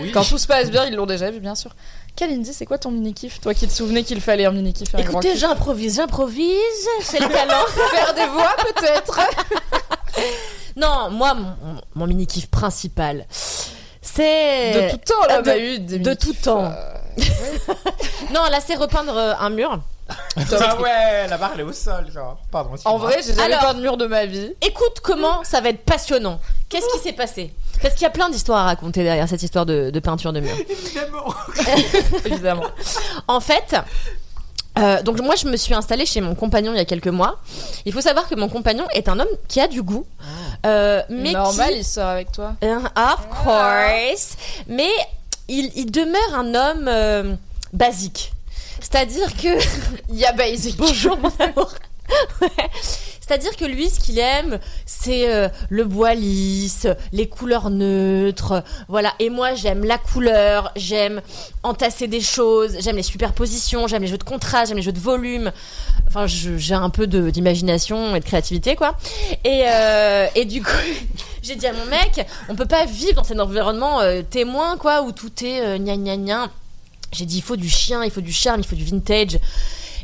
Oui. 0.00 0.10
Quand 0.12 0.24
tout 0.24 0.38
se 0.38 0.46
passe 0.46 0.70
bien, 0.70 0.84
ils 0.86 0.94
l'ont 0.94 1.06
déjà 1.06 1.30
vu, 1.30 1.40
bien 1.40 1.54
sûr. 1.56 1.74
Kalindi, 2.16 2.52
c'est 2.54 2.64
quoi 2.64 2.78
ton 2.78 2.92
mini-kiff 2.92 3.40
Toi 3.40 3.54
qui 3.54 3.66
te 3.66 3.72
souvenais 3.72 4.04
qu'il 4.04 4.20
fallait 4.20 4.44
un 4.44 4.52
mini-kiff 4.52 4.94
Écoutez, 4.96 5.36
j'improvise, 5.36 5.96
j'improvise, 5.96 6.88
c'est 7.02 7.18
le 7.18 7.26
talent. 7.28 7.64
Faire 7.92 8.14
des 8.14 8.26
voix 8.26 8.54
peut-être 8.74 9.18
non, 10.76 11.10
moi, 11.10 11.34
mon, 11.34 11.54
mon 11.94 12.06
mini-kiff 12.06 12.46
principal, 12.50 13.26
c'est... 14.02 14.72
De 14.72 14.90
tout 14.90 14.96
temps, 14.98 15.26
là, 15.28 15.40
on 15.44 15.48
a 15.48 15.54
de- 15.54 15.58
eu 15.60 15.78
des 15.78 15.98
de 15.98 16.08
mini-kiffs, 16.10 16.18
tout 16.42 16.42
temps. 16.50 16.64
euh, 16.64 16.94
Non, 18.34 18.42
là, 18.50 18.58
c'est 18.64 18.74
repeindre 18.74 19.16
euh, 19.16 19.34
un 19.38 19.50
mur. 19.50 19.80
Ah 20.36 20.76
ouais, 20.80 21.26
la 21.28 21.38
barre 21.38 21.52
elle 21.54 21.60
est 21.60 21.64
au 21.64 21.72
sol, 21.72 22.10
genre. 22.12 22.36
Pardon. 22.50 22.72
En 22.84 22.98
vrai, 22.98 23.20
j'ai 23.24 23.32
jamais 23.32 23.54
Alors- 23.54 23.60
peint 23.68 23.74
de 23.74 23.80
mur 23.80 23.96
de 23.96 24.06
ma 24.06 24.26
vie. 24.26 24.52
Écoute 24.60 25.00
comment 25.02 25.42
ça 25.44 25.62
va 25.62 25.70
être 25.70 25.82
passionnant. 25.84 26.40
Qu'est-ce 26.68 26.86
qui 26.92 26.98
s'est 26.98 27.14
passé? 27.14 27.54
Parce 27.80 27.94
qu'il 27.94 28.02
y 28.02 28.06
a 28.06 28.10
plein 28.10 28.28
d'histoires 28.28 28.60
à 28.60 28.64
raconter 28.64 29.02
derrière 29.02 29.26
cette 29.28 29.42
histoire 29.42 29.64
de, 29.64 29.88
de 29.90 30.00
peinture 30.00 30.34
de 30.34 30.40
mur. 30.40 30.52
évidemment. 30.68 31.34
Évidemment. 32.26 32.66
En 33.28 33.40
fait, 33.40 33.76
euh, 34.78 35.02
donc 35.02 35.20
moi 35.20 35.34
je 35.36 35.46
me 35.46 35.56
suis 35.56 35.74
installée 35.74 36.06
chez 36.06 36.20
mon 36.20 36.34
compagnon 36.34 36.72
il 36.72 36.76
y 36.76 36.80
a 36.80 36.84
quelques 36.84 37.08
mois. 37.08 37.40
Il 37.84 37.92
faut 37.92 38.00
savoir 38.00 38.28
que 38.28 38.34
mon 38.34 38.48
compagnon 38.48 38.84
est 38.92 39.08
un 39.08 39.18
homme 39.20 39.28
qui 39.48 39.60
a 39.60 39.68
du 39.68 39.82
goût, 39.82 40.06
euh, 40.66 41.02
mais 41.08 41.32
Normal, 41.32 41.72
qui, 41.72 41.78
il 41.78 41.84
sort 41.84 42.08
avec 42.08 42.32
toi. 42.32 42.54
Euh, 42.64 42.78
of 42.96 43.28
course, 43.44 44.36
mais 44.66 44.90
il, 45.48 45.70
il 45.76 45.90
demeure 45.90 46.34
un 46.34 46.54
homme 46.54 46.88
euh, 46.88 47.34
basique. 47.72 48.32
C'est-à-dire 48.80 49.34
que 49.36 49.48
Ya 50.12 50.32
basic. 50.32 50.76
Bonjour 50.76 51.16
mon 51.18 51.32
amour. 51.38 51.72
Ouais. 52.42 52.48
C'est-à-dire 53.26 53.56
que 53.56 53.64
lui, 53.64 53.88
ce 53.88 54.00
qu'il 54.00 54.18
aime, 54.18 54.58
c'est 54.84 55.32
euh, 55.32 55.48
le 55.70 55.84
bois 55.84 56.12
lisse, 56.12 56.86
les 57.10 57.26
couleurs 57.26 57.70
neutres, 57.70 58.62
voilà. 58.86 59.14
Et 59.18 59.30
moi, 59.30 59.54
j'aime 59.54 59.82
la 59.82 59.96
couleur, 59.96 60.72
j'aime 60.76 61.22
entasser 61.62 62.06
des 62.06 62.20
choses, 62.20 62.76
j'aime 62.80 62.96
les 62.96 63.02
superpositions, 63.02 63.86
j'aime 63.86 64.02
les 64.02 64.08
jeux 64.08 64.18
de 64.18 64.24
contraste, 64.24 64.68
j'aime 64.68 64.76
les 64.76 64.82
jeux 64.82 64.92
de 64.92 65.00
volume. 65.00 65.52
Enfin, 66.06 66.26
j'ai 66.26 66.74
un 66.74 66.90
peu 66.90 67.06
d'imagination 67.06 68.14
et 68.14 68.20
de 68.20 68.24
créativité, 68.26 68.76
quoi. 68.76 68.94
Et, 69.42 69.62
euh, 69.68 70.26
et 70.34 70.44
du 70.44 70.62
coup, 70.62 70.70
j'ai 71.42 71.56
dit 71.56 71.66
à 71.66 71.72
mon 71.72 71.86
mec, 71.86 72.26
on 72.50 72.56
peut 72.56 72.66
pas 72.66 72.84
vivre 72.84 73.14
dans 73.14 73.24
cet 73.24 73.40
environnement 73.40 74.02
euh, 74.02 74.20
témoin, 74.20 74.76
quoi, 74.76 75.00
où 75.00 75.12
tout 75.12 75.32
est 75.42 75.78
gna 75.78 75.96
gna 75.96 76.18
gna. 76.18 76.50
J'ai 77.10 77.24
dit, 77.24 77.38
il 77.38 77.42
faut 77.42 77.56
du 77.56 77.70
chien, 77.70 78.04
il 78.04 78.10
faut 78.10 78.20
du 78.20 78.34
charme, 78.34 78.60
il 78.60 78.66
faut 78.66 78.76
du 78.76 78.84
vintage. 78.84 79.38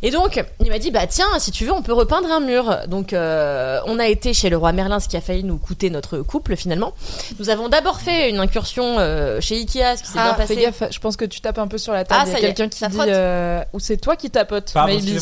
Et 0.02 0.10
donc, 0.10 0.42
il 0.64 0.70
m'a 0.70 0.78
dit, 0.78 0.90
bah 0.90 1.06
tiens, 1.06 1.26
si 1.38 1.50
tu 1.50 1.64
veux, 1.66 1.72
on 1.72 1.82
peut 1.82 1.92
repeindre 1.92 2.30
un 2.30 2.40
mur. 2.40 2.78
Donc, 2.88 3.12
euh, 3.12 3.80
on 3.86 3.98
a 3.98 4.06
été 4.06 4.32
chez 4.32 4.48
le 4.48 4.56
roi 4.56 4.72
Merlin, 4.72 4.98
ce 4.98 5.08
qui 5.08 5.16
a 5.16 5.20
failli 5.20 5.44
nous 5.44 5.58
coûter 5.58 5.90
notre 5.90 6.18
couple 6.18 6.56
finalement. 6.56 6.94
Nous 7.38 7.50
avons 7.50 7.68
d'abord 7.68 8.00
fait 8.00 8.30
une 8.30 8.38
incursion 8.38 8.96
euh, 8.98 9.40
chez 9.40 9.56
Ikea, 9.56 9.96
ce 9.96 10.02
qui 10.02 10.08
s'est 10.08 10.14
bien 10.14 10.30
Ah, 10.32 10.34
passé. 10.34 10.54
fais 10.54 10.62
gaffe, 10.62 10.82
je 10.90 10.98
pense 11.00 11.16
que 11.16 11.24
tu 11.26 11.40
tapes 11.42 11.58
un 11.58 11.68
peu 11.68 11.76
sur 11.78 11.92
la 11.92 12.04
table. 12.04 12.22
Ah, 12.24 12.28
Il 12.28 12.32
y 12.32 12.36
a 12.36 12.40
quelqu'un 12.40 12.68
qui 12.68 12.78
ça 12.78 12.88
dit. 12.88 12.94
frotte. 12.96 13.08
euh, 13.08 13.62
Ou 13.74 13.78
c'est 13.80 13.98
toi 13.98 14.16
qui 14.16 14.30
tapotes, 14.30 14.72
Pardon. 14.72 14.92
Il 14.98 15.08
y 15.14 15.18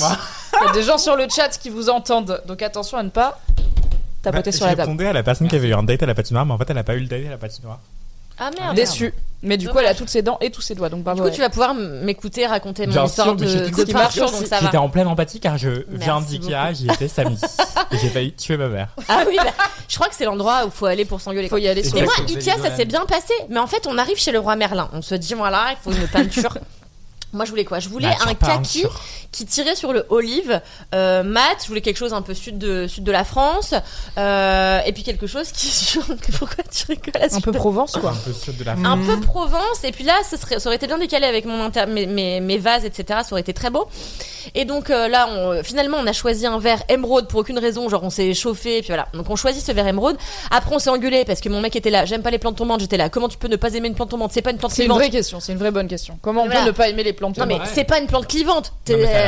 a 0.68 0.72
des 0.72 0.82
gens 0.82 0.98
sur 0.98 1.16
le 1.16 1.26
chat 1.28 1.48
qui 1.60 1.70
vous 1.70 1.88
entendent, 1.90 2.40
donc 2.46 2.62
attention 2.62 2.98
à 2.98 3.02
ne 3.02 3.10
pas 3.10 3.40
tapoter 4.22 4.50
Bah, 4.50 4.56
sur 4.56 4.64
la 4.66 4.72
Je 4.72 4.76
table. 4.76 4.88
répondais 4.90 5.06
à 5.08 5.12
la 5.12 5.22
personne 5.22 5.48
qui 5.48 5.56
avait 5.56 5.68
eu 5.68 5.74
un 5.74 5.82
date 5.82 6.02
à 6.02 6.06
la 6.06 6.14
patinoire, 6.14 6.46
mais 6.46 6.52
en 6.52 6.58
fait, 6.58 6.70
elle 6.70 6.78
a 6.78 6.84
pas 6.84 6.94
eu 6.94 7.00
le 7.00 7.06
date 7.06 7.26
à 7.26 7.30
la 7.30 7.36
patinoire. 7.38 7.78
Ah 8.38 8.50
merde. 8.56 8.76
Déçu. 8.76 9.12
Mais 9.42 9.56
du 9.56 9.68
coup, 9.68 9.78
elle 9.78 9.86
a 9.86 9.94
toutes 9.94 10.08
ses 10.08 10.22
dents 10.22 10.38
et 10.40 10.50
tous 10.50 10.62
ses 10.62 10.74
doigts, 10.74 10.88
donc 10.88 11.04
Du 11.14 11.22
coup, 11.22 11.30
tu 11.30 11.40
vas 11.40 11.48
pouvoir 11.50 11.74
m'écouter 11.74 12.46
raconter 12.46 12.86
mon 12.86 12.92
Bien 12.92 13.04
histoire 13.04 13.28
sûr, 13.28 13.36
mais 13.38 13.46
de, 13.46 13.50
je 13.50 13.84
de 13.84 13.92
donc 13.92 14.46
ça 14.46 14.58
va. 14.58 14.66
J'étais 14.66 14.78
en 14.78 14.88
pleine 14.88 15.06
empathie 15.06 15.40
car 15.40 15.58
je 15.58 15.84
viens 15.88 16.20
Merci 16.20 16.38
d'Ikea, 16.38 16.72
j'y 16.72 16.88
étais 16.90 17.08
samedi. 17.08 17.40
et 17.92 17.98
j'ai 17.98 18.08
failli 18.08 18.32
tuer 18.32 18.56
ma 18.56 18.68
mère. 18.68 18.88
Ah 19.08 19.24
oui, 19.28 19.36
bah, 19.36 19.52
je 19.86 19.94
crois 19.94 20.08
que 20.08 20.14
c'est 20.14 20.24
l'endroit 20.24 20.66
où 20.66 20.70
faut 20.70 20.86
aller 20.86 21.04
pour 21.04 21.20
s'engueuler. 21.20 21.48
Faut 21.48 21.56
quoi. 21.56 21.60
y 21.60 21.68
aller 21.68 21.82
Et 21.82 21.88
sur 21.88 21.96
Et 21.96 22.00
Ouais, 22.00 22.06
moi, 22.06 22.14
Ikea, 22.28 22.58
ça 22.60 22.74
s'est 22.74 22.84
bien 22.84 23.04
passé. 23.06 23.32
Mais 23.48 23.58
en 23.58 23.66
fait, 23.66 23.86
on 23.86 23.96
arrive 23.96 24.18
chez 24.18 24.32
le 24.32 24.40
roi 24.40 24.56
Merlin. 24.56 24.88
On 24.92 25.02
se 25.02 25.14
dit, 25.14 25.34
voilà, 25.34 25.68
il 25.70 25.76
faut 25.82 25.96
une 25.96 26.08
peinture. 26.08 26.56
Moi, 27.32 27.44
je 27.44 27.50
voulais 27.50 27.64
quoi? 27.64 27.78
Je 27.78 27.88
voulais 27.88 28.08
Nature 28.08 28.26
un 28.28 28.34
kaki 28.34 28.84
qui 29.32 29.44
tirait 29.44 29.76
sur 29.76 29.92
le 29.92 30.06
olive. 30.08 30.60
Euh, 30.94 31.22
mat. 31.22 31.56
Je 31.62 31.68
voulais 31.68 31.80
quelque 31.82 31.96
chose 31.98 32.14
un 32.14 32.22
peu 32.22 32.32
sud 32.34 32.56
de 32.58 32.86
sud 32.86 33.04
de 33.04 33.12
la 33.12 33.24
France, 33.24 33.74
euh, 34.16 34.80
et 34.86 34.92
puis 34.92 35.02
quelque 35.02 35.26
chose 35.26 35.52
qui. 35.52 35.98
Pourquoi 36.38 36.64
tu 36.72 36.86
rigoles 36.86 37.22
à 37.22 37.34
Un 37.34 37.40
peu 37.40 37.52
Provence, 37.52 37.92
quoi. 38.00 38.10
Un 38.10 38.14
peu 38.14 38.32
sud 38.32 38.56
de 38.56 38.64
la 38.64 38.72
un 38.72 38.76
France. 38.76 38.98
peu 39.06 39.20
Provence. 39.20 39.84
Et 39.84 39.92
puis 39.92 40.04
là 40.04 40.14
ça, 40.24 40.36
serait, 40.36 40.58
ça 40.58 40.68
aurait 40.68 40.76
été 40.76 40.86
bien 40.86 40.98
décalé 40.98 41.26
avec 41.26 41.44
mon 41.44 41.62
inter- 41.62 41.86
mes, 41.86 42.06
mes, 42.06 42.40
mes 42.40 42.58
vases 42.58 42.84
etc 42.84 43.20
ça 43.22 43.32
aurait 43.32 43.40
été 43.42 43.52
très 43.52 43.70
beau. 43.70 43.88
Et 44.54 44.64
donc 44.64 44.88
euh, 44.90 45.08
là 45.08 45.28
on, 45.30 45.62
finalement 45.62 45.98
on 46.00 46.06
a 46.06 46.12
choisi 46.12 46.46
un 46.46 46.58
verre 46.58 46.82
émeraude 46.88 47.28
pour 47.28 47.40
aucune 47.40 47.58
raison. 47.58 47.88
Genre 47.88 48.02
on 48.02 48.10
s'est 48.10 48.32
chauffé 48.34 48.78
et 48.78 48.80
puis 48.80 48.88
voilà. 48.88 49.08
Donc 49.12 49.28
on 49.28 49.36
choisit 49.36 49.62
ce 49.64 49.72
verre 49.72 49.86
émeraude. 49.86 50.16
Après 50.50 50.74
on 50.74 50.78
s'est 50.78 50.90
engueulé 50.90 51.24
parce 51.26 51.40
que 51.40 51.48
mon 51.50 51.60
mec 51.60 51.76
était 51.76 51.90
là. 51.90 52.04
J'aime 52.06 52.22
pas 52.22 52.30
les 52.30 52.38
plantes 52.38 52.56
tombantes. 52.56 52.80
J'étais 52.80 52.96
là. 52.96 53.08
Comment 53.10 53.28
tu 53.28 53.36
peux 53.38 53.48
ne 53.48 53.56
pas 53.56 53.74
aimer 53.74 53.88
une 53.88 53.94
plante 53.94 54.10
tombante? 54.10 54.32
C'est 54.32 54.42
pas 54.42 54.50
une 54.50 54.58
plante 54.58 54.72
C'est 54.72 54.84
une 54.86 54.92
vraie 54.92 55.10
question, 55.10 55.40
c'est 55.40 55.52
une 55.52 55.58
vraie 55.58 55.70
bonne 55.70 55.88
question. 55.88 56.18
Comment 56.22 56.42
on 56.42 56.46
Voilà. 56.46 56.60
peut 56.60 56.66
ne 56.68 56.72
pas 56.72 56.88
aimer 56.88 57.02
les 57.04 57.12
plantes 57.18 57.36
non 57.38 57.46
mais 57.46 57.58
c'est 57.66 57.84
pas 57.84 57.98
une 57.98 58.06
plante 58.06 58.26
clivante 58.26 58.72
Non, 58.88 58.96
mais 58.96 59.04
ça 59.04 59.18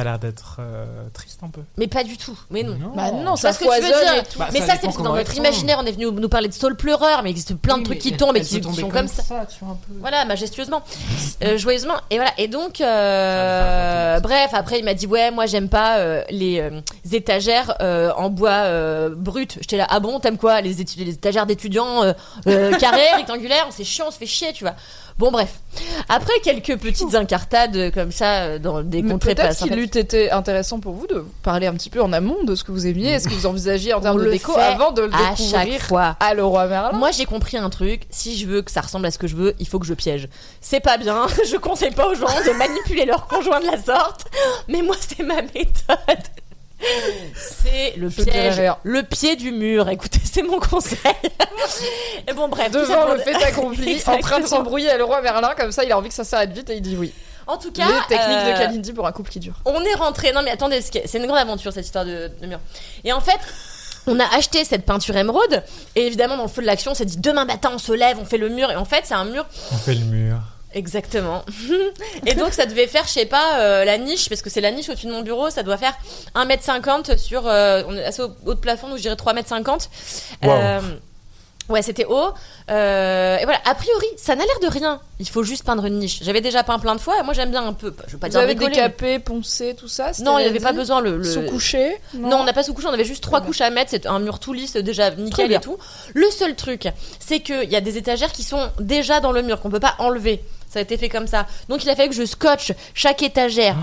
a 0.00 0.04
l'air 0.04 0.14
Ça 0.14 0.18
d'être 0.18 0.56
euh, 0.58 0.84
triste 1.12 1.40
un 1.42 1.48
peu. 1.48 1.60
mais 1.76 1.86
pas 1.86 2.02
du 2.04 2.16
tout 2.16 2.38
mais 2.50 2.62
non 2.62 2.76
Bah 2.96 3.10
non, 3.12 3.36
Je 3.36 3.42
vois 3.42 3.52
ça 3.52 3.52
ce 3.52 3.58
que 3.60 3.64
tu 3.64 3.70
veux 3.70 3.76
foisonne 3.82 4.04
dire. 4.14 4.22
et 4.22 4.26
tout. 4.26 4.38
Bah, 4.38 4.48
mais 4.52 4.60
ça 4.60 4.66
ça, 4.66 4.72
c'est 4.76 4.82
parce 4.82 4.96
que 4.96 5.02
dans 5.02 5.14
notre 5.14 5.36
imaginaire, 5.36 5.78
on 5.82 5.86
est 5.86 5.92
venu 5.92 6.06
nous 6.10 6.28
parler 6.28 6.48
de 6.48 6.54
saule 6.54 6.76
pleureur, 6.76 7.22
mais 7.22 7.30
il 7.30 7.32
existe 7.32 7.54
plein 7.54 7.78
de 7.78 7.82
trucs 7.84 7.98
qui 7.98 8.16
tombent 8.16 8.36
et 8.36 8.40
qui 8.40 8.62
sont 8.62 8.88
comme 8.88 9.08
ça. 9.08 9.22
tu 9.46 9.64
vois, 9.64 9.72
un 9.72 9.76
peu. 9.76 9.92
Voilà, 10.00 10.24
majestueusement, 10.24 10.82
euh, 11.44 11.58
joyeusement. 11.58 11.94
Et 12.10 12.16
voilà. 12.16 12.32
Et 12.38 12.48
donc, 12.48 12.80
euh, 12.80 14.20
bref, 14.20 14.50
après, 14.52 14.78
il 14.78 14.84
m'a 14.84 14.94
dit 14.94 15.06
ouais, 15.06 15.30
moi 15.30 15.46
j'aime 15.46 15.68
pas 15.68 15.98
euh, 15.98 16.22
les 16.30 16.60
euh, 16.60 16.80
étagères 17.12 17.74
euh, 17.80 18.12
en 18.16 18.30
bois 18.30 18.50
euh, 18.50 19.10
brut. 19.14 19.58
J'étais 19.60 19.76
là, 19.76 19.86
ah 19.90 20.00
bon, 20.00 20.20
t'aimes 20.20 20.38
quoi 20.38 20.60
les, 20.60 20.80
étagères 20.80 21.46
d'étudiants 21.46 22.04
euh, 22.04 22.12
euh, 22.46 22.72
carrées, 22.76 23.10
rectangulaires? 23.16 23.66
C'est 23.70 23.84
chiant, 23.84 24.06
on 24.08 24.10
se 24.10 24.18
fait 24.18 24.26
chier, 24.26 24.52
tu 24.52 24.64
vois. 24.64 24.74
Bon, 25.20 25.30
bref. 25.30 25.60
Après 26.08 26.32
quelques 26.42 26.78
petites 26.78 27.14
incartades 27.14 27.76
euh, 27.76 27.90
comme 27.90 28.10
ça 28.10 28.44
euh, 28.44 28.58
dans 28.58 28.82
des 28.82 29.02
Mais 29.02 29.12
contrées 29.12 29.34
peut-être 29.34 29.58
qu'il 29.58 29.78
eût 29.78 29.84
été 29.84 30.30
intéressant 30.30 30.80
pour 30.80 30.94
vous 30.94 31.06
de 31.06 31.26
parler 31.42 31.66
un 31.66 31.74
petit 31.74 31.90
peu 31.90 32.00
en 32.00 32.10
amont 32.14 32.42
de 32.42 32.54
ce 32.54 32.64
que 32.64 32.72
vous 32.72 32.86
aimiez, 32.86 33.10
est-ce 33.10 33.28
que 33.28 33.34
vous 33.34 33.44
envisagiez 33.44 33.92
en 33.92 34.00
termes 34.00 34.24
de 34.24 34.30
déco 34.30 34.56
avant 34.56 34.92
de 34.92 35.02
le 35.02 35.12
à 35.12 35.32
découvrir 35.32 35.72
chaque 35.72 35.82
fois. 35.82 36.16
à 36.20 36.32
Leroy 36.32 36.66
Merlin? 36.68 36.92
Moi, 36.92 37.10
j'ai 37.10 37.26
compris 37.26 37.58
un 37.58 37.68
truc. 37.68 38.06
Si 38.08 38.38
je 38.38 38.46
veux 38.46 38.62
que 38.62 38.70
ça 38.70 38.80
ressemble 38.80 39.04
à 39.04 39.10
ce 39.10 39.18
que 39.18 39.26
je 39.26 39.36
veux, 39.36 39.54
il 39.58 39.68
faut 39.68 39.78
que 39.78 39.86
je 39.86 39.92
piège. 39.92 40.26
C'est 40.62 40.80
pas 40.80 40.96
bien. 40.96 41.26
Je 41.50 41.56
conseille 41.58 41.90
pas 41.90 42.08
aux 42.08 42.14
gens 42.14 42.26
de 42.26 42.56
manipuler 42.56 43.04
leur 43.04 43.26
conjoint 43.26 43.60
de 43.60 43.66
la 43.66 43.76
sorte. 43.76 44.24
Mais 44.68 44.80
moi, 44.80 44.96
c'est 45.00 45.22
ma 45.22 45.42
méthode. 45.42 46.39
C'est 47.36 47.94
le 47.96 48.08
Je 48.08 48.22
piège, 48.22 48.62
le 48.82 49.02
pied 49.02 49.36
du 49.36 49.52
mur. 49.52 49.88
Écoutez, 49.88 50.20
c'est 50.24 50.42
mon 50.42 50.58
conseil. 50.58 50.98
Et 52.28 52.32
bon, 52.32 52.48
bref. 52.48 52.70
Devant 52.72 53.12
le 53.12 53.18
fait 53.20 53.34
accompli, 53.42 54.02
en 54.06 54.18
train 54.18 54.40
de 54.40 54.46
s'embrouiller 54.46 54.90
à 54.90 54.98
Leroy 54.98 55.20
Merlin, 55.22 55.52
comme 55.56 55.72
ça 55.72 55.84
il 55.84 55.92
a 55.92 55.98
envie 55.98 56.08
que 56.08 56.14
ça 56.14 56.24
s'arrête 56.24 56.52
vite 56.52 56.70
et 56.70 56.76
il 56.76 56.82
dit 56.82 56.96
oui. 56.96 57.12
En 57.46 57.56
tout 57.58 57.72
cas, 57.72 57.86
Les 57.86 58.16
techniques 58.16 58.38
euh, 58.38 58.52
de 58.52 58.58
Kalindi 58.58 58.92
pour 58.92 59.06
un 59.06 59.12
couple 59.12 59.30
qui 59.30 59.40
dure. 59.40 59.54
on 59.64 59.82
est 59.82 59.94
rentré. 59.94 60.32
Non, 60.32 60.42
mais 60.42 60.50
attendez, 60.52 60.80
c'est 60.82 61.18
une 61.18 61.26
grande 61.26 61.38
aventure 61.38 61.72
cette 61.72 61.84
histoire 61.84 62.04
de, 62.04 62.30
de 62.40 62.46
mur. 62.46 62.60
Et 63.04 63.12
en 63.12 63.20
fait. 63.20 63.38
On 64.06 64.18
a 64.18 64.24
acheté 64.34 64.64
cette 64.64 64.86
peinture 64.86 65.14
émeraude 65.14 65.62
et 65.94 66.06
évidemment 66.06 66.38
dans 66.38 66.44
le 66.44 66.48
feu 66.48 66.62
de 66.62 66.66
l'action 66.66 66.92
on 66.92 66.94
s'est 66.94 67.04
dit 67.04 67.18
demain 67.18 67.44
matin 67.44 67.70
on 67.74 67.78
se 67.78 67.92
lève, 67.92 68.16
on 68.18 68.24
fait 68.24 68.38
le 68.38 68.48
mur 68.48 68.70
et 68.70 68.76
en 68.76 68.86
fait 68.86 69.02
c'est 69.04 69.12
un 69.12 69.26
mur 69.26 69.44
On 69.72 69.76
fait 69.76 69.92
le 69.92 70.06
mur. 70.06 70.38
Exactement. 70.72 71.44
et 72.26 72.34
donc 72.34 72.52
ça 72.52 72.66
devait 72.66 72.86
faire, 72.86 73.04
je 73.04 73.10
sais 73.10 73.26
pas, 73.26 73.58
euh, 73.60 73.84
la 73.84 73.98
niche, 73.98 74.28
parce 74.28 74.40
que 74.42 74.50
c'est 74.50 74.60
la 74.60 74.70
niche 74.70 74.88
au-dessus 74.88 75.06
de 75.06 75.12
mon 75.12 75.22
bureau, 75.22 75.50
ça 75.50 75.62
doit 75.62 75.76
faire 75.76 75.94
1m50 76.36 77.16
sur... 77.18 77.46
euh, 77.46 77.82
on 77.88 77.96
est 77.96 78.04
assez 78.04 78.22
au 78.22 78.30
haut 78.46 78.54
de 78.54 78.60
plafond, 78.60 78.88
donc 78.88 78.96
je 78.98 79.02
dirais 79.02 79.14
3m50. 79.16 79.88
Wow. 80.42 80.50
Euh, 80.50 80.80
ouais, 81.68 81.82
c'était 81.82 82.04
haut. 82.04 82.32
Euh, 82.70 83.36
et 83.38 83.44
voilà, 83.44 83.58
a 83.64 83.74
priori, 83.74 84.06
ça 84.16 84.36
n'a 84.36 84.44
l'air 84.44 84.60
de 84.62 84.68
rien. 84.68 85.00
Il 85.18 85.28
faut 85.28 85.42
juste 85.42 85.64
peindre 85.64 85.84
une 85.86 85.98
niche. 85.98 86.20
J'avais 86.22 86.40
déjà 86.40 86.62
peint 86.62 86.78
plein 86.78 86.94
de 86.94 87.00
fois, 87.00 87.18
et 87.18 87.22
moi 87.24 87.34
j'aime 87.34 87.50
bien 87.50 87.66
un 87.66 87.72
peu... 87.72 87.92
Je 88.06 88.12
veux 88.12 88.18
pas 88.18 88.28
Vous 88.28 88.32
dire 88.32 88.40
avez 88.40 88.52
rigoler, 88.52 88.70
décapé, 88.74 89.18
poncé, 89.18 89.74
tout 89.74 89.88
ça 89.88 90.12
Non, 90.20 90.38
il 90.38 90.42
n'y 90.44 90.48
avait 90.48 90.60
pas 90.60 90.72
besoin 90.72 91.00
le... 91.00 91.16
le- 91.16 91.24
Sous-couché 91.24 91.96
non, 92.14 92.38
on 92.38 92.44
n'a 92.44 92.52
pas 92.52 92.62
sous-couché, 92.62 92.86
on 92.86 92.92
avait 92.92 93.04
juste 93.04 93.22
trois 93.24 93.40
couches 93.40 93.60
à 93.60 93.70
mettre, 93.70 93.90
c'est 93.90 94.06
un 94.06 94.20
mur 94.20 94.38
tout 94.38 94.52
lisse, 94.52 94.74
déjà 94.74 95.10
nickel 95.10 95.52
et 95.52 95.58
tout. 95.60 95.78
Le 96.14 96.30
seul 96.30 96.54
truc, 96.54 96.88
c'est 97.18 97.40
qu'il 97.40 97.68
y 97.70 97.76
a 97.76 97.80
des 97.80 97.96
étagères 97.98 98.30
qui 98.32 98.44
sont 98.44 98.70
déjà 98.78 99.18
dans 99.20 99.32
le 99.32 99.42
mur, 99.42 99.60
qu'on 99.60 99.70
peut 99.70 99.80
pas 99.80 99.96
enlever. 99.98 100.42
Ça 100.70 100.78
a 100.78 100.82
été 100.82 100.96
fait 100.96 101.08
comme 101.08 101.26
ça. 101.26 101.46
Donc 101.68 101.82
il 101.82 101.90
a 101.90 101.96
fallu 101.96 102.10
que 102.10 102.14
je 102.14 102.24
scotche 102.24 102.70
chaque 102.94 103.22
étagère. 103.22 103.76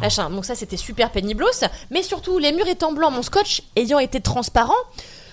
Machin. 0.00 0.28
Donc 0.28 0.44
ça, 0.44 0.56
c'était 0.56 0.76
super 0.76 1.10
péniblos. 1.12 1.64
Mais 1.90 2.02
surtout, 2.02 2.38
les 2.38 2.50
murs 2.50 2.66
étant 2.66 2.92
blancs, 2.92 3.12
mon 3.12 3.22
scotch 3.22 3.62
ayant 3.76 4.00
été 4.00 4.20
transparent, 4.20 4.74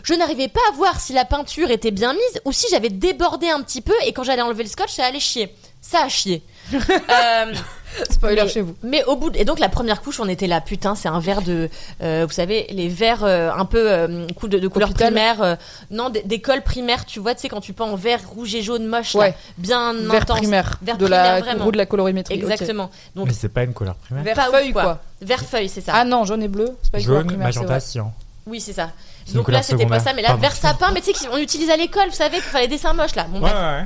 je 0.03 0.13
n'arrivais 0.13 0.49
pas 0.49 0.59
à 0.69 0.73
voir 0.73 0.99
si 0.99 1.13
la 1.13 1.25
peinture 1.25 1.71
était 1.71 1.89
bien 1.89 2.13
mise 2.13 2.41
ou 2.45 2.51
si 2.51 2.67
j'avais 2.69 2.89
débordé 2.89 3.49
un 3.49 3.61
petit 3.63 3.81
peu 3.81 3.95
et 4.05 4.13
quand 4.13 4.23
j'allais 4.23 4.43
enlever 4.43 4.63
le 4.63 4.69
scotch, 4.69 4.91
ça 4.91 5.05
allait 5.05 5.19
chier. 5.19 5.53
Ça 5.81 6.03
a 6.03 6.09
chié. 6.09 6.43
Euh, 7.09 7.53
Spoiler 8.09 8.43
mais- 8.43 8.49
chez 8.49 8.61
vous. 8.61 8.75
mais 8.83 9.03
au 9.05 9.15
bout 9.15 9.29
de- 9.29 9.37
et 9.37 9.45
donc 9.45 9.59
la 9.59 9.69
première 9.69 10.01
couche, 10.01 10.19
on 10.19 10.27
était 10.27 10.47
là, 10.47 10.61
putain, 10.61 10.95
c'est 10.95 11.07
un 11.07 11.19
verre 11.19 11.41
de, 11.41 11.69
euh, 12.01 12.25
vous 12.27 12.33
savez, 12.33 12.67
les 12.69 12.87
verres 12.87 13.23
euh, 13.23 13.49
un 13.51 13.65
peu 13.65 13.89
euh, 13.91 14.07
de, 14.07 14.59
de 14.59 14.67
couleur 14.67 14.89
Hôpital. 14.89 15.13
primaire, 15.13 15.41
euh, 15.41 15.55
non, 15.91 16.09
d'école 16.09 16.61
primaire, 16.61 17.05
tu 17.05 17.19
vois, 17.19 17.35
tu 17.35 17.41
sais 17.41 17.49
quand 17.49 17.61
tu 17.61 17.73
peins 17.73 17.85
en 17.85 17.95
vert 17.95 18.19
rouge 18.29 18.53
et 18.55 18.61
jaune 18.61 18.85
moche, 18.87 19.13
là, 19.13 19.19
Ouais. 19.21 19.35
bien 19.57 19.93
Vert 19.93 20.21
intense, 20.23 20.37
primaire. 20.39 20.77
Vert 20.81 20.97
de 20.97 21.05
primaire, 21.05 21.23
la 21.35 21.39
vraiment. 21.39 21.69
de 21.71 21.77
la 21.77 21.85
colorimétrie. 21.85 22.33
exactement. 22.35 22.89
Donc 23.15 23.27
Mais 23.27 23.33
c'est 23.33 23.49
pas 23.49 23.63
une 23.63 23.73
couleur 23.73 23.95
primaire. 23.95 24.23
Vert 24.23 24.35
Pas 24.35 24.49
feuille 24.51 24.71
quoi. 24.71 24.81
quoi. 24.83 24.99
vert 25.21 25.43
feuille, 25.43 25.69
c'est 25.69 25.81
ça. 25.81 25.93
Ah 25.95 26.05
non, 26.05 26.25
jaune 26.25 26.43
et 26.43 26.47
bleu, 26.47 26.69
c'est 26.83 26.91
pas 26.91 26.99
une 26.99 27.05
couleur 27.05 27.19
Jaune, 27.21 27.27
primaire, 27.27 27.53
c'est 27.53 27.59
magenta, 27.59 27.79
cyan. 27.79 28.13
Oui, 28.45 28.59
c'est 28.61 28.73
ça. 28.73 28.89
Donc 29.33 29.45
couleur 29.45 29.59
là, 29.59 29.63
c'était 29.63 29.85
pas 29.85 29.99
ça, 29.99 30.11
mais 30.13 30.23
là, 30.23 30.29
Pardon. 30.29 30.41
vert 30.41 30.55
sapin, 30.55 30.89
mais 30.91 31.01
tu 31.01 31.13
sais 31.13 31.27
qu'on 31.27 31.37
utilise 31.37 31.69
à 31.69 31.77
l'école, 31.77 32.07
vous 32.09 32.15
savez, 32.15 32.37
pour 32.37 32.45
faire 32.49 32.61
les 32.61 32.67
dessins 32.67 32.93
moches 32.93 33.13
là. 33.15 33.25
Bon, 33.29 33.35
Ouais, 33.35 33.51
bref. 33.51 33.53
ouais. 33.53 33.85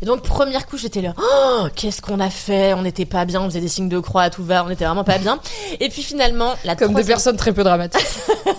Et 0.00 0.06
donc 0.06 0.22
première 0.22 0.66
couche, 0.66 0.82
j'étais 0.82 1.00
là, 1.00 1.14
oh, 1.20 1.66
qu'est-ce 1.74 2.00
qu'on 2.00 2.20
a 2.20 2.30
fait? 2.30 2.74
On 2.74 2.82
n'était 2.82 3.04
pas 3.04 3.24
bien, 3.24 3.40
on 3.40 3.46
faisait 3.46 3.60
des 3.60 3.68
signes 3.68 3.88
de 3.88 3.98
croix 3.98 4.22
à 4.22 4.30
tout 4.30 4.44
va, 4.44 4.64
on 4.64 4.70
était 4.70 4.84
vraiment 4.84 5.04
pas 5.04 5.18
bien. 5.18 5.40
Et 5.80 5.88
puis 5.88 6.02
finalement, 6.02 6.54
la 6.64 6.76
Comme 6.76 6.94
des 6.94 7.04
personnes 7.04 7.36
très 7.36 7.52
peu 7.52 7.64
dramatiques. 7.64 8.06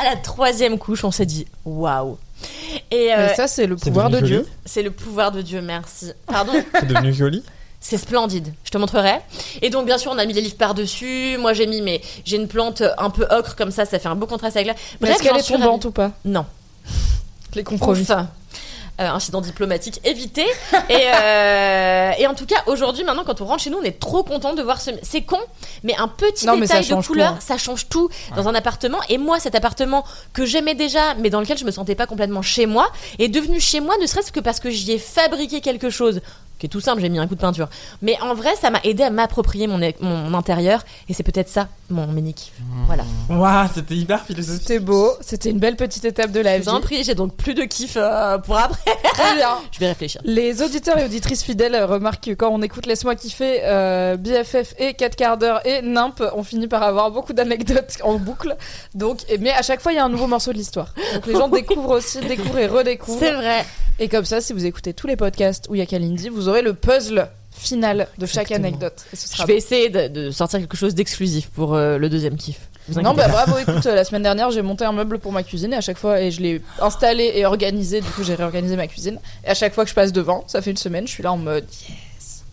À 0.00 0.04
la 0.04 0.16
troisième 0.16 0.78
couche, 0.78 1.02
on 1.02 1.10
s'est 1.10 1.26
dit 1.26 1.44
waouh. 1.64 2.18
Et 2.92 3.12
euh, 3.12 3.26
Mais 3.28 3.34
ça, 3.34 3.48
c'est 3.48 3.66
le 3.66 3.74
pouvoir 3.74 4.10
de 4.10 4.20
Dieu. 4.20 4.46
c'est 4.64 4.82
le 4.82 4.92
pouvoir 4.92 5.32
de 5.32 5.42
Dieu, 5.42 5.60
merci. 5.60 6.12
Pardon, 6.26 6.52
C'est 6.72 6.86
devenu 6.86 7.12
joli. 7.12 7.42
c'est 7.80 7.98
splendide. 7.98 8.52
Je 8.62 8.70
te 8.70 8.78
montrerai. 8.78 9.18
Et 9.60 9.70
donc 9.70 9.86
bien 9.86 9.98
sûr, 9.98 10.12
on 10.12 10.18
a 10.18 10.24
mis 10.24 10.34
les 10.34 10.40
livres 10.40 10.56
par 10.56 10.74
dessus. 10.74 11.36
Moi, 11.40 11.52
j'ai 11.52 11.66
mis 11.66 11.82
mais 11.82 12.00
j'ai 12.24 12.36
une 12.36 12.46
plante 12.46 12.82
un 12.96 13.10
peu 13.10 13.26
ocre 13.28 13.56
comme 13.56 13.72
ça, 13.72 13.86
ça 13.86 13.98
fait 13.98 14.08
un 14.08 14.14
beau 14.14 14.26
contraste 14.26 14.56
avec 14.56 14.68
la. 14.68 14.74
Mais 15.00 15.10
Est-ce 15.10 15.22
qu'elle 15.22 15.36
est 15.36 15.42
tombante 15.48 15.84
ou 15.86 15.90
pas? 15.90 16.12
Non. 16.24 16.46
Les 17.54 17.64
compromis. 17.64 18.02
Ouf. 18.02 18.10
Euh, 19.00 19.08
incident 19.10 19.40
diplomatique 19.40 20.00
évité. 20.02 20.42
et, 20.88 21.04
euh, 21.14 22.10
et 22.18 22.26
en 22.26 22.34
tout 22.34 22.46
cas, 22.46 22.56
aujourd'hui, 22.66 23.04
maintenant, 23.04 23.22
quand 23.24 23.40
on 23.40 23.44
rentre 23.44 23.62
chez 23.62 23.70
nous, 23.70 23.78
on 23.78 23.84
est 23.84 24.00
trop 24.00 24.24
content 24.24 24.54
de 24.54 24.62
voir 24.62 24.80
ce. 24.80 24.90
C'est 25.02 25.22
con, 25.22 25.38
mais 25.84 25.94
un 25.96 26.08
petit 26.08 26.46
Non, 26.46 26.56
détail 26.56 26.84
de 26.84 26.94
couleur, 26.96 27.30
tout, 27.30 27.34
hein. 27.36 27.38
ça 27.38 27.58
change 27.58 27.88
tout 27.88 28.08
dans 28.34 28.48
un 28.48 28.56
appartement. 28.56 28.98
Et 29.08 29.16
moi, 29.16 29.38
cet 29.38 29.54
appartement 29.54 30.04
que 30.32 30.44
j'aimais 30.44 30.74
déjà, 30.74 31.14
mais 31.14 31.30
dans 31.30 31.38
lequel 31.38 31.56
je 31.56 31.64
me 31.64 31.70
sentais 31.70 31.94
pas 31.94 32.06
complètement 32.06 32.42
chez 32.42 32.66
moi, 32.66 32.90
est 33.20 33.28
devenu 33.28 33.60
chez 33.60 33.78
moi, 33.78 33.94
ne 34.02 34.06
serait-ce 34.06 34.32
que 34.32 34.40
parce 34.40 34.58
que 34.58 34.68
j'y 34.68 34.90
ai 34.90 34.98
fabriqué 34.98 35.60
quelque 35.60 35.90
chose 35.90 36.20
qui 36.58 36.66
est 36.66 36.68
tout 36.68 36.80
simple, 36.80 37.00
j'ai 37.00 37.08
mis 37.08 37.18
un 37.18 37.26
coup 37.26 37.34
de 37.34 37.40
peinture. 37.40 37.68
Mais 38.02 38.16
en 38.20 38.34
vrai, 38.34 38.54
ça 38.60 38.70
m'a 38.70 38.80
aidé 38.84 39.02
à 39.02 39.10
m'approprier 39.10 39.66
mon, 39.66 39.78
mon 40.00 40.34
intérieur, 40.34 40.84
et 41.08 41.14
c'est 41.14 41.22
peut-être 41.22 41.48
ça 41.48 41.68
mon 41.90 42.06
mini 42.06 42.34
kiff. 42.34 42.52
Voilà. 42.86 43.04
Waouh, 43.30 43.68
c'était 43.74 43.94
hyper 43.96 44.22
philosophique. 44.24 44.62
C'était 44.62 44.78
beau, 44.78 45.12
c'était 45.20 45.50
une 45.50 45.58
belle 45.58 45.76
petite 45.76 46.04
étape 46.04 46.30
de 46.32 46.40
la 46.40 46.56
Je 46.56 46.62
vie. 46.62 46.68
vous 46.68 46.74
en 46.74 46.80
prie, 46.80 47.02
j'ai 47.04 47.14
donc 47.14 47.34
plus 47.36 47.54
de 47.54 47.62
kiff 47.64 47.94
euh, 47.96 48.36
pour 48.38 48.58
après. 48.58 48.78
Très 49.14 49.34
bien. 49.36 49.58
Je 49.72 49.78
vais 49.78 49.88
réfléchir. 49.88 50.20
Les 50.24 50.60
auditeurs 50.62 50.98
et 50.98 51.04
auditrices 51.04 51.42
fidèles 51.42 51.74
euh, 51.74 51.86
remarquent 51.86 52.24
que 52.24 52.30
quand 52.34 52.48
on 52.50 52.60
écoute 52.62 52.86
Laisse-moi 52.86 53.14
kiffer, 53.14 53.60
euh, 53.64 54.16
BFF 54.16 54.74
et 54.78 54.94
4 54.94 55.16
quarts 55.16 55.38
d'heure 55.38 55.66
et 55.66 55.80
Nimp, 55.82 56.22
on 56.34 56.42
finit 56.42 56.66
par 56.68 56.82
avoir 56.82 57.10
beaucoup 57.10 57.32
d'anecdotes 57.32 57.96
en 58.02 58.14
boucle. 58.18 58.56
Donc, 58.94 59.20
et- 59.30 59.38
mais 59.38 59.50
à 59.52 59.62
chaque 59.62 59.80
fois, 59.80 59.92
il 59.92 59.96
y 59.96 59.98
a 59.98 60.04
un 60.04 60.08
nouveau 60.08 60.26
morceau 60.26 60.52
de 60.52 60.58
l'histoire. 60.58 60.92
Donc 61.14 61.26
les 61.26 61.32
gens 61.34 61.48
découvrent 61.48 61.90
aussi, 61.96 62.18
découvrent 62.20 62.58
et 62.58 62.66
redécouvrent. 62.66 63.18
C'est 63.18 63.32
vrai. 63.32 63.64
Et 64.00 64.08
comme 64.08 64.24
ça, 64.24 64.40
si 64.40 64.52
vous 64.52 64.64
écoutez 64.64 64.94
tous 64.94 65.06
les 65.08 65.16
podcasts 65.16 65.66
où 65.68 65.74
il 65.74 65.78
y 65.78 65.82
a 65.82 65.86
Kalindi, 65.86 66.28
vous 66.28 66.47
aurez 66.48 66.62
le 66.62 66.74
puzzle 66.74 67.28
final 67.52 68.06
de 68.18 68.26
chaque 68.26 68.50
Exactement. 68.50 68.68
anecdote. 68.68 69.04
Et 69.12 69.16
ce 69.16 69.36
Je 69.36 69.44
vais 69.44 69.56
essayer 69.56 69.88
de, 69.90 70.06
de 70.08 70.30
sortir 70.30 70.60
quelque 70.60 70.76
chose 70.76 70.94
d'exclusif 70.94 71.48
pour 71.50 71.74
euh, 71.74 71.98
le 71.98 72.08
deuxième 72.08 72.36
kiff. 72.36 72.58
Vous 72.88 73.00
Non, 73.02 73.12
bah 73.14 73.28
bravo, 73.28 73.58
écoute, 73.66 73.84
la 73.84 74.04
semaine 74.04 74.22
dernière, 74.22 74.50
j'ai 74.50 74.62
monté 74.62 74.84
un 74.84 74.92
meuble 74.92 75.18
pour 75.18 75.32
ma 75.32 75.42
cuisine 75.42 75.72
et 75.72 75.76
à 75.76 75.80
chaque 75.80 75.98
fois, 75.98 76.20
et 76.20 76.30
je 76.30 76.40
l'ai 76.40 76.62
installé 76.80 77.32
et 77.34 77.44
organisé, 77.44 78.00
du 78.00 78.08
coup, 78.10 78.22
j'ai 78.22 78.34
réorganisé 78.34 78.76
ma 78.76 78.86
cuisine. 78.86 79.18
Et 79.44 79.48
à 79.48 79.54
chaque 79.54 79.74
fois 79.74 79.84
que 79.84 79.90
je 79.90 79.94
passe 79.94 80.12
devant, 80.12 80.44
ça 80.46 80.62
fait 80.62 80.70
une 80.70 80.76
semaine, 80.76 81.06
je 81.06 81.12
suis 81.12 81.22
là 81.22 81.32
en 81.32 81.36
mode 81.36 81.66
yes, 81.88 82.44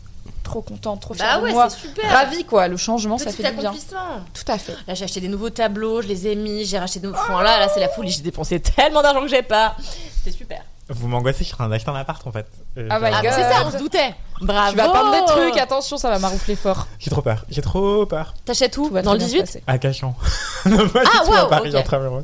trop 0.43 0.61
contente, 0.61 1.01
trop 1.01 1.13
fière 1.13 1.35
Bah 1.35 1.37
de 1.39 1.43
ouais, 1.45 1.51
moi. 1.53 1.69
c'est 1.69 1.87
super. 1.87 2.11
Ravi 2.11 2.43
quoi, 2.43 2.67
le 2.67 2.75
changement, 2.75 3.17
ça 3.17 3.31
fait 3.31 3.43
du 3.49 3.57
bien. 3.59 3.71
Tout 3.71 4.51
à 4.51 4.57
fait. 4.57 4.73
Là, 4.87 4.93
j'ai 4.95 5.05
acheté 5.05 5.21
des 5.21 5.27
nouveaux 5.29 5.51
tableaux, 5.51 6.01
je 6.01 6.07
les 6.07 6.27
ai 6.27 6.35
mis, 6.35 6.65
j'ai 6.65 6.79
racheté 6.79 6.99
de 6.99 7.07
nouveaux 7.07 7.19
points. 7.27 7.43
Là, 7.43 7.59
là, 7.59 7.69
c'est 7.71 7.79
la 7.79 7.89
folie. 7.89 8.09
J'ai 8.11 8.21
dépensé 8.23 8.59
tellement 8.59 9.01
d'argent 9.03 9.21
que 9.21 9.27
j'ai 9.29 9.43
pas. 9.43 9.75
C'était 10.17 10.35
super. 10.35 10.63
Vous 10.89 11.07
m'angoissez, 11.07 11.39
je 11.39 11.45
suis 11.45 11.53
en 11.55 11.57
train 11.57 11.69
d'acheter 11.69 11.89
un 11.89 11.95
appart 11.95 12.25
en 12.27 12.31
fait. 12.31 12.45
Et 12.77 12.85
Ah 12.89 12.99
Ah, 13.01 13.21
God. 13.23 13.31
c'est 13.35 13.41
ça, 13.41 13.63
on 13.65 13.71
se 13.71 13.77
doutait. 13.77 14.13
Bravo. 14.41 14.71
Tu 14.71 14.77
vas 14.77 14.89
prendre 14.89 15.11
des 15.13 15.25
trucs, 15.25 15.57
attention, 15.57 15.97
ça 15.97 16.09
va 16.09 16.19
maroufler 16.19 16.55
fort. 16.55 16.87
J'ai 16.99 17.09
trop 17.09 17.21
peur, 17.23 17.43
j'ai 17.49 17.61
trop 17.63 18.05
peur. 18.05 18.35
T'achètes 18.45 18.77
où 18.77 18.89
Dans 18.89 19.13
le 19.13 19.17
bien 19.17 19.27
se 19.27 19.31
18 19.33 19.39
passer. 19.41 19.63
À 19.65 19.77
Cachan. 19.79 20.15
non, 20.67 20.87
pas 20.89 21.01
Ah, 21.05 21.21
à 21.21 21.43
wow, 21.43 21.49
Paris, 21.49 21.69
ok. 21.69 21.75
intramuros. 21.75 22.21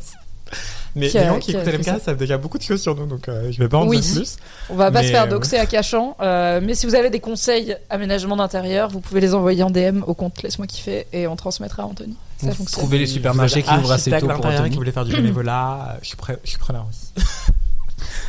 Mais 0.93 1.07
Qui 1.07 1.17
a- 1.17 1.21
les 1.21 1.27
gens 1.29 1.39
qui 1.39 1.45
qui 1.45 1.51
écoutent 1.57 1.67
LMK 1.73 1.83
ça 1.85 1.99
savent 2.01 2.17
déjà 2.17 2.37
beaucoup 2.37 2.57
de 2.57 2.63
choses 2.63 2.81
sur 2.81 2.93
nous, 2.95 3.05
donc 3.05 3.29
euh, 3.29 3.49
je 3.51 3.57
vais 3.57 3.69
pas 3.69 3.77
en 3.77 3.87
Oui. 3.87 3.99
dire 4.01 4.13
plus. 4.15 4.35
On 4.69 4.75
va 4.75 4.91
pas 4.91 4.99
Mais, 4.99 5.07
se 5.07 5.11
faire 5.13 5.23
euh, 5.23 5.27
doxer 5.27 5.57
à 5.57 5.65
Cachan, 5.65 6.17
euh, 6.19 6.59
mais 6.61 6.75
si 6.75 6.85
vous 6.85 6.93
avez 6.95 7.09
des 7.09 7.21
conseils 7.21 7.77
aménagement 7.89 8.35
d'intérieur, 8.35 8.89
vous 8.89 8.99
pouvez 8.99 9.21
les 9.21 9.33
envoyer 9.33 9.63
en 9.63 9.69
DM 9.71 10.03
au 10.05 10.13
compte 10.13 10.43
Laisse-moi 10.43 10.67
kiffer 10.67 11.07
et 11.13 11.27
on 11.27 11.37
transmettra 11.37 11.83
à 11.83 11.85
Anthony. 11.85 12.17
Ça 12.37 12.47
Vous 12.47 12.53
fonctionne. 12.55 12.79
trouvez 12.79 12.97
les 12.99 13.07
supermarchés 13.07 13.63
qui 13.63 13.73
ouvrent 13.73 13.93
assez 13.93 14.11
tôt 14.11 14.19
pour 14.19 14.27
l'intérieur 14.27 14.59
qui 14.59 14.65
Anthony. 14.65 14.75
voulait 14.75 14.91
faire 14.91 15.05
du 15.05 15.13
bénévolat, 15.15 15.93
euh, 15.95 15.99
je 16.01 16.07
suis, 16.09 16.17
prêt, 16.17 16.37
je 16.43 16.49
suis 16.49 16.59
preneur 16.59 16.85
aussi. 16.89 17.25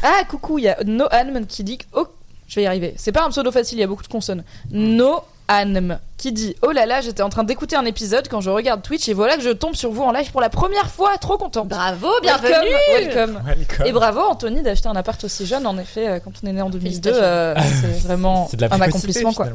Ah, 0.03 0.23
coucou, 0.29 0.59
il 0.59 0.65
y 0.65 0.69
a 0.69 0.77
Noanm 0.85 1.47
qui 1.47 1.65
dit. 1.65 1.79
Oh, 1.93 2.07
je 2.49 2.57
vais 2.57 2.63
y 2.65 2.67
arriver. 2.67 2.95
C'est 2.97 3.13
pas 3.13 3.25
un 3.25 3.31
pseudo 3.31 3.51
facile, 3.53 3.79
il 3.79 3.81
y 3.81 3.85
a 3.85 3.87
beaucoup 3.87 4.03
de 4.03 4.09
consonnes. 4.09 4.45
Noanm 4.71 5.99
qui 6.17 6.33
dit 6.33 6.55
Oh 6.63 6.71
là 6.71 6.87
là, 6.87 7.01
j'étais 7.01 7.23
en 7.23 7.29
train 7.29 7.45
d'écouter 7.45 7.77
un 7.77 7.85
épisode 7.85 8.29
quand 8.29 8.41
je 8.41 8.51
regarde 8.51 8.83
Twitch 8.83 9.09
et 9.09 9.13
voilà 9.15 9.37
que 9.37 9.43
je 9.43 9.51
tombe 9.51 9.75
sur 9.75 9.91
vous 9.91 10.03
en 10.03 10.13
live 10.13 10.31
pour 10.31 10.41
la 10.41 10.51
première 10.51 10.91
fois. 10.91 11.17
Trop 11.19 11.37
contente. 11.39 11.69
Bravo, 11.69 12.09
bienvenue. 12.23 12.53
welcome. 12.95 13.43
Welcome. 13.45 13.87
Et 13.87 13.93
bravo 13.93 14.21
Anthony 14.21 14.63
d'acheter 14.63 14.89
un 14.89 14.97
appart 14.97 15.23
aussi 15.25 15.47
jeune. 15.47 15.67
En 15.67 15.79
effet, 15.79 16.09
euh, 16.09 16.21
quand 16.21 16.33
on 16.43 16.47
est 16.49 16.53
né 16.53 16.63
en 16.63 16.71
2002, 16.71 17.11
Félicitations. 17.13 17.23
euh, 17.23 17.55
c'est 17.81 18.01
vraiment 18.07 18.49
C'est 18.51 18.57
de 18.57 18.67
la 18.67 18.75
un 18.75 18.81
accomplissement 18.81 19.33
quoi. 19.33 19.49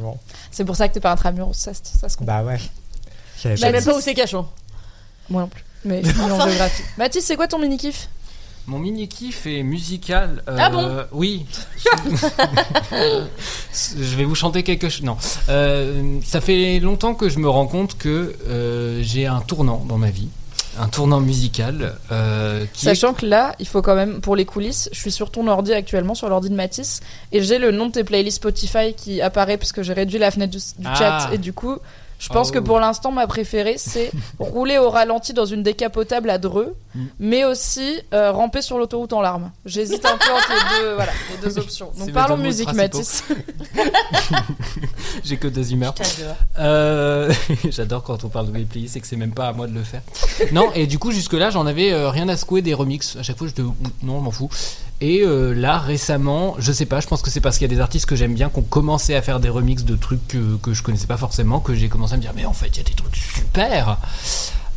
C'est 0.52 0.66
pour 0.66 0.76
ça 0.76 0.88
que 0.88 0.94
t'es 0.94 1.00
pas 1.00 1.12
intramuros, 1.12 1.54
ça, 1.54 1.74
se- 1.74 1.80
ça 1.84 2.10
se 2.10 2.18
comprend. 2.18 2.42
Bah 2.42 2.44
ouais. 2.44 2.60
J'avais 3.42 3.56
Je 3.56 3.62
sais 3.62 3.72
même 3.72 3.84
pas 3.84 3.96
où 3.96 4.02
c'est 4.02 4.14
cachant. 4.14 4.50
Moi 5.30 5.42
non 5.44 5.48
plus. 5.48 5.64
Mais 5.86 6.02
je 6.04 6.10
suis 6.10 6.20
nulle 6.22 6.32
en 6.32 6.48
géographie. 6.48 6.84
Mathis, 6.98 7.24
c'est 7.26 7.36
quoi 7.36 7.48
ton 7.48 7.60
mini 7.60 7.78
kiff 7.78 8.10
Mon 8.68 8.80
mini 8.80 9.08
kiff 9.08 9.46
est 9.48 9.64
musical. 9.64 10.44
euh, 10.50 10.58
Ah 10.60 10.70
bon 10.70 10.90
Oui. 11.14 11.46
je 12.92 14.16
vais 14.18 14.26
vous 14.26 14.36
chanter 14.36 14.64
quelque 14.64 14.90
chose. 14.90 15.04
Non. 15.04 15.16
Euh, 15.50 16.20
ça 16.26 16.42
fait 16.42 16.80
longtemps 16.80 17.14
que 17.14 17.30
je 17.30 17.40
me 17.40 17.48
rends 17.50 17.68
compte 17.68 17.98
que 17.98 18.36
euh, 18.48 19.00
j'ai 19.04 19.26
un 19.26 19.40
tournant 19.40 19.86
dans 19.88 19.98
ma 19.98 20.10
vie. 20.10 20.28
Un 20.80 20.90
tournant 20.90 21.22
musical. 21.22 21.96
qui 22.74 22.86
est- 22.86 22.90
Sachant 22.94 23.14
que 23.14 23.26
là, 23.26 23.56
il 23.60 23.68
faut 23.68 23.82
quand 23.82 23.96
même, 23.96 24.20
pour 24.20 24.36
les 24.36 24.46
coulisses, 24.46 24.90
je 24.92 25.00
suis 25.00 25.12
sur 25.12 25.32
ton 25.32 25.48
ordi 25.48 25.74
actuellement, 25.74 26.14
sur 26.14 26.28
l'ordi 26.30 26.50
de 26.50 26.56
Mathis, 26.56 27.00
et 27.32 27.42
j'ai 27.42 27.58
le 27.60 27.72
nom 27.72 27.88
de 27.88 27.94
tes 27.94 28.04
playlists 28.04 28.36
Spotify 28.38 28.94
qui 28.96 29.22
apparaît 29.22 29.58
parce 29.58 29.72
que 29.72 29.82
j'ai 29.82 29.94
réduit 29.94 30.20
la 30.20 30.30
fenêtre 30.30 30.52
du, 30.52 30.58
du 30.60 30.86
Ah. 30.86 30.96
chat, 30.96 31.30
et 31.34 31.38
du 31.40 31.52
coup, 31.54 31.78
je 32.20 32.30
pense 32.30 32.50
Oh. 32.50 32.54
que 32.54 32.60
pour 32.60 32.80
l'instant, 32.80 33.12
ma 33.12 33.28
préférée, 33.28 33.76
c'est 33.78 34.12
rouler 34.40 34.78
au 34.78 34.90
ralenti 34.90 35.34
dans 35.34 35.46
une 35.46 35.64
décapotable 35.64 36.30
à 36.30 36.38
Dreux, 36.38 36.76
Mm. 36.96 37.06
mais 37.20 37.46
aussi 37.46 38.00
euh, 38.14 38.32
ramper 38.32 38.62
sur 38.64 38.78
l'autoroute 38.80 39.14
en 39.14 39.22
larmes. 39.22 39.52
J'hésite 39.66 40.04
un 40.06 40.18
peu 40.18 40.32
entre 40.34 40.50
les 40.52 40.80
deux, 40.82 40.94
voilà, 40.96 41.12
les 41.30 41.48
deux 41.48 41.60
options. 41.60 41.92
C'est 41.94 42.06
Donc 42.06 42.12
parlons 42.14 42.38
musique. 42.38 42.74
Mathis. 42.74 43.24
J'ai 45.24 45.38
que 45.38 45.48
deux 45.48 45.72
humeurs. 45.74 45.94
J'adore. 45.98 46.36
Euh, 46.60 47.34
J'adore 47.70 48.04
quand 48.04 48.24
on 48.24 48.30
parle 48.30 48.48
de 48.48 48.52
mes 48.52 48.64
playlists 48.66 48.96
et 48.98 49.02
que 49.02 49.08
c'est 49.08 49.16
même 49.16 49.34
pas 49.34 49.48
à 49.50 49.54
moi 49.54 49.68
de 49.68 49.74
le 49.74 49.84
faire. 49.84 50.02
Non, 50.52 50.72
et 50.74 50.88
du 50.88 50.98
coup, 51.00 51.12
jusque-là, 51.12 51.50
j'en 51.50 51.66
avais 51.68 51.92
euh, 51.92 52.10
rien 52.10 52.28
à 52.30 52.38
secouer 52.38 52.62
des 52.62 52.74
remixes. 52.74 53.16
À 53.18 53.24
chaque 53.24 53.38
fois, 53.38 53.48
je 53.48 53.62
non, 53.62 53.74
je 54.02 54.24
m'en 54.24 54.32
fous. 54.32 54.50
Et 55.00 55.22
euh, 55.22 55.54
là, 55.54 55.78
récemment, 55.78 56.56
je 56.58 56.72
sais 56.72 56.88
pas, 56.88 57.00
je 57.02 57.08
pense 57.08 57.22
que 57.22 57.30
c'est 57.30 57.40
parce 57.40 57.58
qu'il 57.58 57.70
y 57.70 57.72
a 57.72 57.76
des 57.76 57.82
artistes 57.82 58.08
que 58.08 58.16
j'aime 58.16 58.34
bien 58.34 58.50
qui 58.50 58.58
ont 58.58 58.64
commencé 58.64 59.14
à 59.14 59.22
faire 59.22 59.40
des 59.40 59.50
remixes 59.50 59.84
de 59.84 59.96
trucs 59.96 60.28
que, 60.28 60.74
je 60.74 60.82
connaissais 60.82 61.06
pas 61.06 61.18
forcément 61.18 61.60
que 61.60 61.76
j'ai 61.76 61.88
commencé 61.88 62.16
à 62.16 62.18
me 62.18 62.22
dire, 62.22 62.34
mais 62.36 62.46
en 62.46 62.54
fait, 62.54 62.68
il 62.68 62.78
y 62.78 62.80
a 62.80 62.84
des 62.84 62.94
trucs 62.94 63.16
super. 63.16 63.98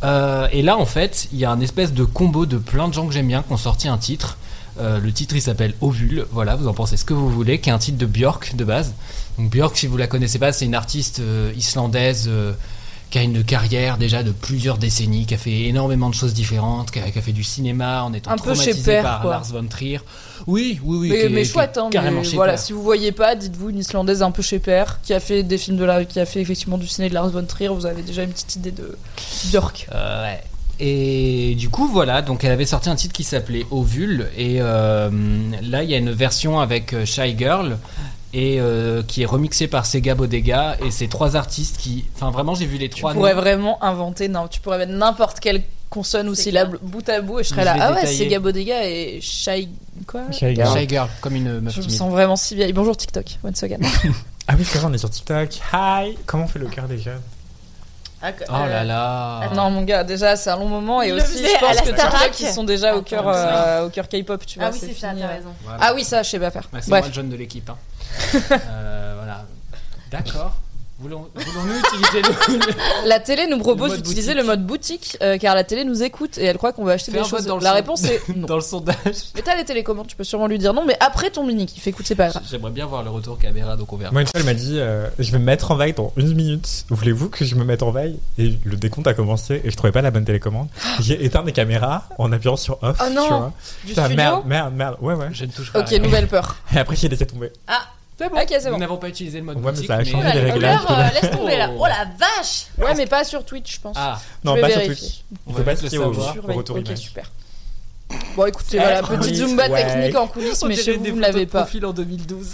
Euh, 0.03 0.47
et 0.51 0.61
là, 0.61 0.77
en 0.77 0.85
fait, 0.85 1.27
il 1.31 1.39
y 1.39 1.45
a 1.45 1.51
un 1.51 1.59
espèce 1.59 1.93
de 1.93 2.03
combo 2.03 2.45
de 2.45 2.57
plein 2.57 2.87
de 2.87 2.93
gens 2.93 3.07
que 3.07 3.13
j'aime 3.13 3.27
bien 3.27 3.41
qui 3.41 3.51
ont 3.51 3.57
sorti 3.57 3.87
un 3.87 3.97
titre. 3.97 4.37
Euh, 4.79 4.99
le 4.99 5.11
titre 5.11 5.35
il 5.35 5.41
s'appelle 5.41 5.73
Ovule, 5.81 6.25
voilà, 6.31 6.55
vous 6.55 6.67
en 6.67 6.73
pensez 6.73 6.97
ce 6.97 7.03
que 7.03 7.13
vous 7.13 7.29
voulez, 7.29 7.59
qui 7.59 7.69
est 7.69 7.73
un 7.73 7.79
titre 7.79 7.97
de 7.97 8.05
Björk 8.05 8.55
de 8.55 8.63
base. 8.63 8.93
Donc 9.37 9.49
Björk, 9.49 9.75
si 9.75 9.87
vous 9.87 9.97
la 9.97 10.07
connaissez 10.07 10.39
pas, 10.39 10.53
c'est 10.53 10.65
une 10.65 10.75
artiste 10.75 11.21
islandaise 11.57 12.29
qui 13.11 13.19
a 13.19 13.23
une 13.23 13.43
carrière 13.43 13.97
déjà 13.97 14.23
de 14.23 14.31
plusieurs 14.31 14.77
décennies, 14.77 15.25
qui 15.25 15.33
a 15.33 15.37
fait 15.37 15.63
énormément 15.63 16.09
de 16.09 16.15
choses 16.15 16.33
différentes, 16.33 16.91
qui 16.91 16.99
a, 16.99 17.11
qui 17.11 17.19
a 17.19 17.21
fait 17.21 17.33
du 17.33 17.43
cinéma 17.43 18.03
en 18.03 18.13
étant 18.13 18.31
Un 18.31 18.37
peu 18.37 18.55
chez 18.55 18.73
Père, 18.73 19.03
par 19.03 19.21
quoi. 19.21 19.31
Lars 19.31 19.45
von 19.51 19.67
Trier. 19.67 19.99
Oui, 20.47 20.79
oui, 20.83 20.97
oui. 20.97 21.09
mais, 21.09 21.29
mais 21.29 21.41
est 21.41 21.45
chouette, 21.45 21.77
hein, 21.77 21.89
mais 21.93 22.23
voilà, 22.33 22.57
si 22.57 22.73
vous 22.73 22.81
voyez 22.81 23.11
pas, 23.11 23.35
dites-vous 23.35 23.69
une 23.69 23.79
Islandaise 23.79 24.23
un 24.23 24.31
peu 24.31 24.41
chez 24.41 24.59
Père, 24.59 24.99
qui 25.03 25.13
a 25.13 25.19
fait 25.19 25.43
des 25.43 25.57
films 25.57 25.77
de 25.77 25.83
la, 25.83 26.05
qui 26.05 26.19
a 26.19 26.25
fait 26.25 26.41
effectivement 26.41 26.77
du 26.77 26.87
ciné 26.87 27.09
de 27.09 27.13
Lars 27.13 27.29
von 27.29 27.45
Trier, 27.45 27.67
vous 27.67 27.85
avez 27.85 28.01
déjà 28.01 28.23
une 28.23 28.31
petite 28.31 28.55
idée 28.55 28.71
de 28.71 28.97
Björk. 29.51 29.87
Euh, 29.93 30.23
ouais. 30.23 30.41
Et 30.79 31.53
du 31.59 31.69
coup, 31.69 31.87
voilà, 31.87 32.23
donc 32.23 32.43
elle 32.43 32.51
avait 32.51 32.65
sorti 32.65 32.89
un 32.89 32.95
titre 32.95 33.13
qui 33.13 33.23
s'appelait 33.23 33.65
Ovule. 33.69 34.29
Et 34.35 34.55
euh, 34.61 35.11
là, 35.61 35.83
il 35.83 35.91
y 35.91 35.93
a 35.93 35.97
une 35.97 36.11
version 36.11 36.59
avec 36.59 36.93
euh, 36.93 37.05
Shy 37.05 37.37
Girl. 37.37 37.77
Et 38.33 38.61
euh, 38.61 39.03
qui 39.03 39.23
est 39.23 39.25
remixée 39.25 39.67
par 39.67 39.85
Sega 39.85 40.15
Bodega. 40.15 40.77
Et 40.85 40.91
c'est 40.91 41.07
trois 41.07 41.35
artistes 41.35 41.77
qui. 41.77 42.05
Enfin, 42.15 42.31
vraiment, 42.31 42.55
j'ai 42.55 42.65
vu 42.65 42.77
les 42.77 42.89
Tu 42.89 42.99
trois. 43.01 43.13
pourrais 43.13 43.33
noms. 43.33 43.41
vraiment 43.41 43.83
inventer, 43.83 44.27
non, 44.29 44.47
tu 44.47 44.59
pourrais 44.61 44.77
mettre 44.77 44.93
n'importe 44.93 45.39
quelle 45.39 45.63
consonne 45.89 46.29
ou 46.29 46.35
syllabe 46.35 46.77
bout 46.81 47.07
à 47.09 47.19
bout 47.19 47.41
et 47.41 47.43
je 47.43 47.49
serais 47.49 47.65
là. 47.65 47.75
Ah 47.77 47.91
ouais, 47.93 48.05
c'est 48.05 48.27
Gabodega 48.27 48.87
et 48.87 49.19
Shy. 49.21 49.67
Quoi 50.07 50.31
Shy 50.31 50.55
Girl. 50.55 50.77
Shy 50.77 50.87
Girl, 50.87 51.09
comme 51.19 51.35
une 51.35 51.59
meuf 51.59 51.75
Je 51.75 51.81
me 51.81 51.89
sens 51.89 52.09
vraiment 52.09 52.37
si 52.37 52.55
vieille. 52.55 52.71
Bonjour 52.71 52.95
TikTok, 52.95 53.25
once 53.43 53.61
again. 53.63 53.79
Ah 54.47 54.55
oui, 54.57 54.65
c'est 54.65 54.79
vrai, 54.79 54.87
on 54.89 54.93
est 54.93 54.97
sur 54.97 55.09
TikTok. 55.09 55.59
Hi 55.71 56.17
Comment 56.25 56.45
on 56.45 56.47
fait 56.47 56.59
le 56.59 56.65
cœur 56.67 56.87
des 56.87 56.97
Ah, 58.23 58.31
Oh 58.49 58.67
là 58.67 58.83
là. 58.83 59.49
non, 59.55 59.69
mon 59.71 59.81
gars, 59.81 60.03
déjà, 60.03 60.35
c'est 60.35 60.49
un 60.51 60.57
long 60.57 60.67
moment 60.67 61.01
et 61.01 61.07
Il 61.07 61.13
aussi, 61.13 61.37
je 61.43 61.59
pense 61.59 61.81
que. 61.81 61.89
TikTok, 61.89 62.39
ils 62.39 62.47
sont 62.53 62.63
déjà 62.63 62.95
au 62.95 63.01
cœur, 63.01 63.25
oui. 63.25 63.33
euh, 63.35 63.85
au 63.85 63.89
cœur 63.89 64.07
K-pop, 64.07 64.45
tu 64.45 64.59
vois. 64.59 64.67
Ah 64.67 64.71
oui, 64.71 64.77
c'est 64.79 64.93
ça, 64.93 65.09
fini, 65.09 65.21
t'as 65.21 65.27
euh. 65.27 65.35
raison. 65.35 65.49
Voilà. 65.63 65.79
Ah 65.81 65.93
oui, 65.95 66.03
ça, 66.03 66.21
je 66.23 66.29
sais 66.29 66.39
pas 66.39 66.51
faire. 66.51 66.69
Bah, 66.71 66.79
c'est 66.81 66.89
moi 66.89 67.01
le 67.01 67.11
jeune 67.11 67.29
de 67.29 67.35
l'équipe. 67.35 67.69
hein. 67.69 67.77
Euh, 68.69 69.13
voilà. 69.17 69.45
D'accord. 70.11 70.53
Voulons- 71.01 71.27
Voulons-nous 71.33 71.79
utiliser 71.79 72.21
le. 72.21 73.05
La 73.07 73.19
télé 73.19 73.47
nous 73.47 73.57
propose 73.59 73.95
d'utiliser 73.95 74.33
le 74.33 74.43
mode 74.43 74.65
boutique 74.65 75.17
euh, 75.21 75.37
car 75.37 75.55
la 75.55 75.63
télé 75.63 75.83
nous 75.83 76.03
écoute 76.03 76.37
et 76.37 76.45
elle 76.45 76.57
croit 76.57 76.73
qu'on 76.73 76.83
va 76.83 76.93
acheter 76.93 77.11
Fais 77.11 77.17
des 77.17 77.23
un 77.23 77.27
vote 77.27 77.31
choses. 77.39 77.45
dans 77.47 77.57
le 77.57 77.63
La 77.63 77.69
son- 77.71 77.75
réponse 77.75 78.03
est 78.05 78.21
non. 78.35 78.45
Dans 78.47 78.55
le 78.55 78.61
sondage. 78.61 78.95
Mais 79.35 79.41
t'as 79.41 79.55
les 79.55 79.65
télécommandes, 79.65 80.07
tu 80.07 80.15
peux 80.15 80.23
sûrement 80.23 80.47
lui 80.47 80.59
dire 80.59 80.73
non, 80.73 80.83
mais 80.85 80.95
après 80.99 81.29
ton 81.31 81.43
mini 81.45 81.65
qui 81.65 81.79
fait 81.79 81.89
écoute, 81.89 82.05
c'est 82.07 82.15
pas 82.15 82.29
grave. 82.29 82.43
J'aimerais 82.49 82.71
bien 82.71 82.85
voir 82.85 83.03
le 83.03 83.09
retour 83.09 83.37
caméra, 83.39 83.75
donc 83.75 83.91
on 83.93 83.97
verra. 83.97 84.11
Moi, 84.11 84.21
une 84.21 84.27
fois, 84.27 84.39
elle 84.39 84.45
m'a 84.45 84.53
dit 84.53 84.77
euh, 84.79 85.07
Je 85.19 85.31
vais 85.31 85.39
me 85.39 85.45
mettre 85.45 85.71
en 85.71 85.75
veille 85.75 85.93
dans 85.93 86.13
une 86.17 86.33
minute. 86.35 86.85
Voulez-vous 86.89 87.29
que 87.29 87.43
je 87.45 87.55
me 87.55 87.63
mette 87.63 87.83
en 87.83 87.91
veille? 87.91 88.19
Et 88.37 88.57
le 88.63 88.75
décompte 88.77 89.07
a 89.07 89.13
commencé 89.13 89.61
et 89.63 89.71
je 89.71 89.75
trouvais 89.75 89.91
pas 89.91 90.01
la 90.01 90.11
bonne 90.11 90.25
télécommande. 90.25 90.67
J'ai 90.99 91.23
éteint 91.25 91.43
les 91.43 91.51
caméras 91.53 92.03
en 92.19 92.31
appuyant 92.31 92.55
sur 92.57 92.77
off. 92.83 92.97
Oh 93.01 93.09
non 93.11 93.23
tu 93.23 93.29
vois. 93.29 93.53
Du 93.83 93.89
Putain, 93.89 94.05
studio 94.05 94.17
merde, 94.17 94.41
merde, 94.45 94.73
merde. 94.75 94.97
Ouais, 95.01 95.13
ouais. 95.15 95.29
Je 95.33 95.45
ne 95.45 95.51
toucherai 95.51 95.79
à 95.79 95.81
Ok, 95.81 95.89
rien. 95.89 95.99
nouvelle 95.99 96.27
peur. 96.27 96.55
Et 96.75 96.77
après, 96.77 96.95
j'ai 96.95 97.09
laissé 97.09 97.25
tomber. 97.25 97.51
C'est 98.21 98.29
bon. 98.29 98.37
Ok, 98.39 98.47
c'est 98.49 98.65
Nous 98.65 98.71
bon. 98.71 98.77
n'avons 98.77 98.97
pas 98.97 99.09
utilisé 99.09 99.39
le 99.39 99.45
mode 99.45 99.57
Ouais, 99.57 99.63
mais 99.65 99.71
boutique. 99.71 99.87
ça 99.87 99.95
a 99.95 100.03
changé 100.03 100.17
Oh 100.29 100.33
les 100.35 100.41
les 100.45 100.51
réglages. 100.51 100.79
couleurs, 100.81 100.99
euh, 100.99 101.21
laisse 101.21 101.31
tomber 101.31 101.57
là. 101.57 101.69
Oh. 101.77 101.85
La 101.85 102.05
vache 102.17 102.65
Ouais, 102.77 102.93
mais 102.95 103.05
pas 103.07 103.23
sur 103.23 103.43
Twitch, 103.43 103.75
je 103.75 103.81
pense. 103.81 103.95
Ah, 103.99 104.19
Je 104.43 104.47
non, 104.47 104.55
vais 104.55 104.61
pas 104.61 104.69
sur 104.69 104.79
vérifier. 104.79 105.07
Twitch. 105.07 105.23
on 105.47 105.53
va 105.53 105.63
pas 105.63 105.75
se 105.75 105.87
fier 105.87 105.97
au 105.99 106.13
savoir. 106.13 106.29
au 106.29 106.33
Surveille. 106.33 106.57
retour 106.57 106.75
Ok, 106.77 106.87
image. 106.87 106.97
super. 106.99 107.31
Bon, 108.35 108.45
écoutez, 108.45 108.77
voilà, 108.77 109.01
petite 109.03 109.35
Zumba 109.35 109.67
Ouais. 109.69 109.83
technique 109.85 110.15
en 110.15 110.25
coulisses, 110.27 110.63
mais 110.65 110.75
chez 110.75 110.95
vous, 110.95 111.03
vous 111.03 111.15
ne 111.17 111.21
l'avez 111.21 111.45
pas. 111.45 111.67
en 111.83 111.91
2012. 111.91 112.47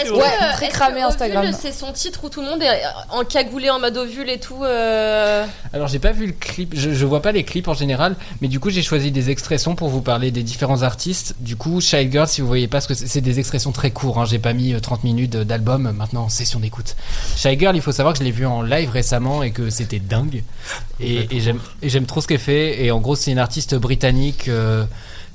Est-ce 0.00 0.12
Ouais, 0.12 0.20
que, 0.20 0.52
très 0.56 0.66
est-ce 0.66 0.74
cramé 0.74 1.00
que 1.00 1.06
Instagram. 1.06 1.46
C'est 1.60 1.72
son 1.72 1.92
titre 1.92 2.20
où 2.24 2.28
tout 2.28 2.40
le 2.40 2.46
monde 2.46 2.62
est 2.62 2.82
encagoulé 3.10 3.68
en 3.70 3.80
mode 3.80 3.96
ovule 3.96 4.30
et 4.30 4.38
tout. 4.38 4.62
euh, 4.62 5.44
Alors 5.72 5.88
j'ai 5.88 5.98
pas 5.98 6.12
vu 6.12 6.26
le 6.26 6.32
clip, 6.32 6.72
je, 6.76 6.92
je 6.92 7.04
vois 7.06 7.20
pas 7.20 7.32
les 7.32 7.42
clips 7.42 7.66
en 7.68 7.74
général, 7.74 8.14
mais 8.40 8.48
du 8.48 8.60
coup 8.60 8.70
j'ai 8.70 8.82
choisi 8.82 9.10
des 9.10 9.30
expressions 9.30 9.74
pour 9.74 9.88
vous 9.88 10.02
parler 10.02 10.30
des 10.30 10.42
différents 10.44 10.82
artistes. 10.82 11.34
Du 11.40 11.56
coup, 11.56 11.80
Shy 11.80 12.10
Girl, 12.10 12.28
si 12.28 12.40
vous 12.40 12.46
voyez 12.46 12.68
pas 12.68 12.80
ce 12.80 12.86
que 12.88 12.94
c'est, 12.94 13.08
c'est 13.08 13.20
des 13.20 13.38
expressions 13.40 13.72
très 13.72 13.90
courtes, 13.90 14.18
hein, 14.18 14.24
j'ai 14.24 14.38
pas 14.38 14.52
mis 14.52 14.72
euh, 14.72 14.80
30 14.80 15.02
minutes 15.04 15.36
d'album, 15.36 15.90
maintenant 15.96 16.28
session 16.28 16.60
d'écoute. 16.60 16.94
Shy 17.36 17.58
Girl, 17.58 17.74
il 17.74 17.82
faut 17.82 17.92
savoir 17.92 18.12
que 18.14 18.20
je 18.20 18.24
l'ai 18.24 18.30
vu 18.30 18.46
en 18.46 18.62
live 18.62 18.90
récemment 18.90 19.42
et 19.42 19.50
que 19.50 19.68
c'était 19.70 19.98
dingue. 19.98 20.42
Et, 21.00 21.26
et 21.36 21.40
j'aime, 21.40 21.58
et 21.82 21.88
j'aime 21.88 22.06
trop 22.06 22.20
ce 22.20 22.28
qu'elle 22.28 22.38
fait. 22.38 22.84
Et 22.84 22.90
en 22.92 23.00
gros, 23.00 23.16
c'est 23.16 23.32
une 23.32 23.38
artiste 23.38 23.74
britannique 23.74 24.48
euh, 24.48 24.84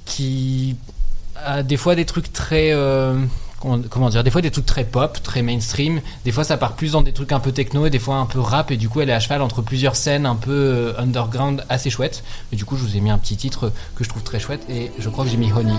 qui 0.10 0.76
a 1.38 1.64
des 1.64 1.78
fois 1.78 1.95
des 1.95 2.05
trucs 2.05 2.34
très... 2.34 2.72
euh, 2.74 3.16
comment- 3.60 4.10
dire, 4.10 4.24
des 4.24 4.32
fois 4.32 4.41
des 4.41 4.51
trucs 4.51 4.66
très 4.66 4.84
pop, 4.84 5.22
très 5.24 5.41
mainstream, 5.41 6.01
des 6.26 6.32
fois 6.32 6.43
ça 6.43 6.57
part 6.57 6.74
plus 6.74 6.93
dans 6.93 7.01
des 7.01 7.14
trucs 7.14 7.32
un 7.32 7.39
peu 7.39 7.51
techno 7.51 7.86
et 7.86 7.89
des 7.89 7.99
fois 7.99 8.16
un 8.16 8.26
peu 8.26 8.39
rap 8.39 8.72
et 8.72 8.78
du 8.78 8.89
coup 8.89 8.99
elle 9.01 9.10
est 9.10 9.14
à 9.14 9.20
cheval 9.20 9.41
entre 9.41 9.62
plusieurs 9.62 9.95
scènes 9.95 10.26
un 10.26 10.36
peu 10.36 10.51
euh, 10.51 10.93
underground 10.99 11.64
assez 11.70 11.89
chouettes. 11.89 12.24
Et 12.51 12.55
du 12.55 12.66
coup 12.66 12.76
je 12.76 12.84
vous 12.84 12.97
ai 12.97 12.99
mis 13.01 13.10
un 13.10 13.18
petit 13.18 13.38
titre 13.38 13.72
que 13.95 14.03
je 14.03 14.10
trouve 14.10 14.24
très 14.24 14.39
chouette 14.39 14.62
et 14.70 14.91
je 14.99 15.07
crois 15.10 15.24
que 15.26 15.32
j'ai 15.32 15.38
mis 15.38 15.51
Honey. 15.53 15.74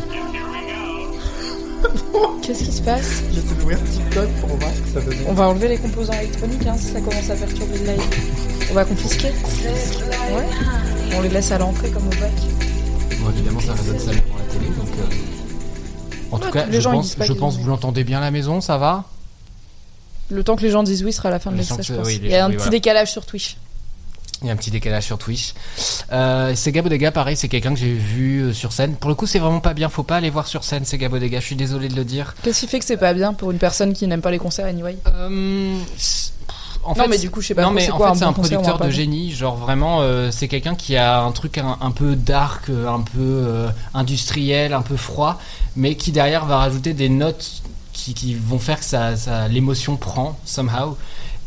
Qu'est-ce 2.42 2.64
qui 2.64 2.72
se 2.72 2.82
passe? 2.82 3.22
Je 3.32 3.40
vais 3.40 3.62
ouvrir 3.62 3.78
TikTok 3.84 4.28
pour 4.40 4.56
voir 4.56 4.70
ce 4.74 4.80
que 4.80 4.88
ça 5.00 5.06
donne. 5.06 5.18
On 5.28 5.32
va 5.34 5.48
enlever 5.48 5.68
les 5.68 5.78
composants 5.78 6.12
électroniques 6.14 6.66
hein, 6.66 6.74
si 6.78 6.86
ça 6.92 7.00
commence 7.00 7.30
à 7.30 7.34
perturber 7.34 7.78
le 7.78 7.84
live. 7.92 8.02
On 8.70 8.74
va 8.74 8.84
confisquer 8.84 9.28
Ouais. 9.28 10.46
On 11.16 11.20
les 11.22 11.28
laisse 11.28 11.50
à 11.52 11.58
l'entrée 11.58 11.90
comme 11.90 12.06
au 12.06 12.10
bac. 12.10 12.32
Bon 13.22 13.30
évidemment 13.30 13.60
ça 13.60 13.72
résonne 13.74 13.98
ça 13.98 14.10
pour 14.28 14.38
la 14.38 14.44
télé 14.44 14.66
donc... 14.68 14.88
euh, 14.98 16.32
En 16.32 16.38
tout 16.38 16.50
cas 16.50 16.66
je 16.70 16.80
gens, 16.80 16.92
pense, 16.92 17.16
je 17.20 17.32
pense 17.32 17.56
vous 17.58 17.68
l'entendez 17.68 18.04
bien 18.04 18.18
à 18.18 18.22
la 18.22 18.30
maison, 18.30 18.60
ça 18.60 18.78
va? 18.78 19.04
Le 20.30 20.44
temps 20.44 20.56
que 20.56 20.62
les 20.62 20.70
gens 20.70 20.82
disent 20.82 21.02
oui 21.04 21.12
sera 21.12 21.28
la 21.30 21.38
fin 21.40 21.50
de 21.50 21.56
l'extrait, 21.56 21.82
je 21.82 21.92
pense. 21.94 22.06
oui, 22.06 22.18
les 22.22 22.28
Il 22.28 22.30
y 22.30 22.34
a 22.34 22.38
gens, 22.40 22.44
un 22.44 22.48
oui, 22.48 22.52
petit 22.54 22.58
voilà. 22.58 22.70
décalage 22.70 23.10
sur 23.12 23.26
Twitch. 23.26 23.56
Il 24.42 24.46
y 24.46 24.50
a 24.50 24.54
un 24.54 24.56
petit 24.56 24.70
décalage 24.70 25.04
sur 25.04 25.18
Twitch. 25.18 25.52
Euh, 26.12 26.54
Sega 26.54 26.80
Bodega, 26.80 27.10
pareil, 27.12 27.36
c'est 27.36 27.48
quelqu'un 27.48 27.74
que 27.74 27.78
j'ai 27.80 27.92
vu 27.92 28.40
euh, 28.40 28.52
sur 28.54 28.72
scène. 28.72 28.94
Pour 28.94 29.10
le 29.10 29.14
coup, 29.14 29.26
c'est 29.26 29.38
vraiment 29.38 29.60
pas 29.60 29.74
bien. 29.74 29.90
Faut 29.90 30.02
pas 30.02 30.16
aller 30.16 30.30
voir 30.30 30.46
sur 30.46 30.64
scène 30.64 30.86
Sega 30.86 31.10
Bodega. 31.10 31.40
Je 31.40 31.44
suis 31.44 31.56
désolé 31.56 31.88
de 31.88 31.94
le 31.96 32.04
dire. 32.06 32.34
Qu'est-ce 32.42 32.60
qui 32.60 32.66
fait 32.66 32.78
que 32.78 32.86
c'est 32.86 32.96
pas 32.96 33.12
bien 33.12 33.34
pour 33.34 33.50
une 33.50 33.58
personne 33.58 33.92
qui 33.92 34.06
n'aime 34.06 34.22
pas 34.22 34.30
les 34.30 34.38
concerts 34.38 34.64
anyway? 34.64 34.96
Euh, 35.14 35.76
en 36.82 36.90
Non, 36.90 36.94
fait, 36.94 37.08
mais 37.08 37.18
du 37.18 37.30
coup, 37.30 37.40
je 37.40 37.48
sais 37.48 37.54
pas 37.54 37.62
Non, 37.62 37.70
mais 37.72 37.82
c'est 37.82 37.90
en 37.92 37.96
quoi 37.96 38.06
fait, 38.08 38.12
un 38.12 38.14
c'est 38.16 38.24
un 38.24 38.32
producteur 38.32 38.78
de 38.78 38.90
génie. 38.90 39.32
Genre 39.32 39.56
vraiment, 39.56 40.00
euh, 40.00 40.30
c'est 40.30 40.48
quelqu'un 40.48 40.74
qui 40.74 40.96
a 40.96 41.20
un 41.22 41.32
truc 41.32 41.58
un, 41.58 41.76
un 41.80 41.90
peu 41.90 42.16
dark, 42.16 42.68
euh, 42.70 42.88
un 42.88 43.00
peu 43.00 43.18
euh, 43.20 43.68
industriel, 43.94 44.72
un 44.72 44.82
peu 44.82 44.96
froid, 44.96 45.38
mais 45.76 45.94
qui 45.94 46.12
derrière 46.12 46.46
va 46.46 46.56
rajouter 46.58 46.92
des 46.94 47.08
notes 47.08 47.62
qui, 47.92 48.14
qui 48.14 48.34
vont 48.34 48.58
faire 48.58 48.78
que 48.78 48.84
ça, 48.86 49.16
ça- 49.16 49.48
l'émotion 49.48 49.96
prend 49.96 50.38
somehow. 50.44 50.96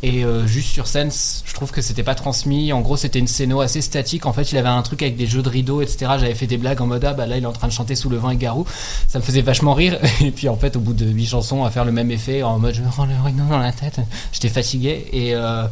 Et 0.04 0.26
euh, 0.26 0.46
juste 0.46 0.68
sur 0.68 0.86
scène, 0.86 1.10
je 1.46 1.54
trouve 1.54 1.72
que 1.72 1.82
c'était 1.82 2.04
pas 2.04 2.14
transmis. 2.14 2.74
En 2.74 2.82
gros, 2.82 2.98
c'était 2.98 3.20
une 3.20 3.28
scéno 3.28 3.62
assez 3.62 3.82
statique. 3.82 4.26
En 4.26 4.34
fait, 4.34 4.52
il 4.52 4.58
avait 4.58 4.68
un 4.68 4.82
truc 4.82 5.02
avec 5.02 5.16
des 5.16 5.26
jeux 5.28 5.42
de 5.42 5.48
rideaux, 5.48 5.82
etc. 5.82 6.12
J'avais 6.20 6.36
fait 6.36 6.46
des 6.46 6.58
blagues 6.58 6.82
en 6.82 6.88
mode 6.88 7.06
ah 7.06 7.14
bah 7.14 7.26
là, 7.26 7.38
il 7.38 7.44
est 7.44 7.48
en 7.48 7.54
train 7.54 7.70
de 7.70 7.74
chanter 7.74 7.96
sous 7.96 8.10
le 8.10 8.18
vent 8.18 8.30
et 8.30 8.36
Garou. 8.36 8.66
Ça 9.08 9.20
me 9.20 9.24
faisait 9.24 9.42
vachement 9.42 9.74
rire. 9.74 9.98
Et 10.22 10.32
puis 10.32 10.50
en 10.50 10.58
fait, 10.58 10.76
au 10.76 10.82
bout 10.82 10.94
de 10.94 11.06
huit 11.06 11.28
chansons, 11.28 11.64
à 11.64 11.72
faire 11.72 11.86
le 11.86 11.94
même 11.94 12.12
effet 12.12 12.44
en 12.44 12.60
mode 12.60 12.76
je 12.76 12.82
me 12.82 12.90
rends 12.90 13.06
le 13.06 13.14
rideau 13.24 13.44
dans 13.50 13.60
la 13.60 13.72
tête. 13.72 14.02
J'étais 14.34 14.50
fatigué 14.50 15.08
et 15.14 15.36
euh, 15.36 15.68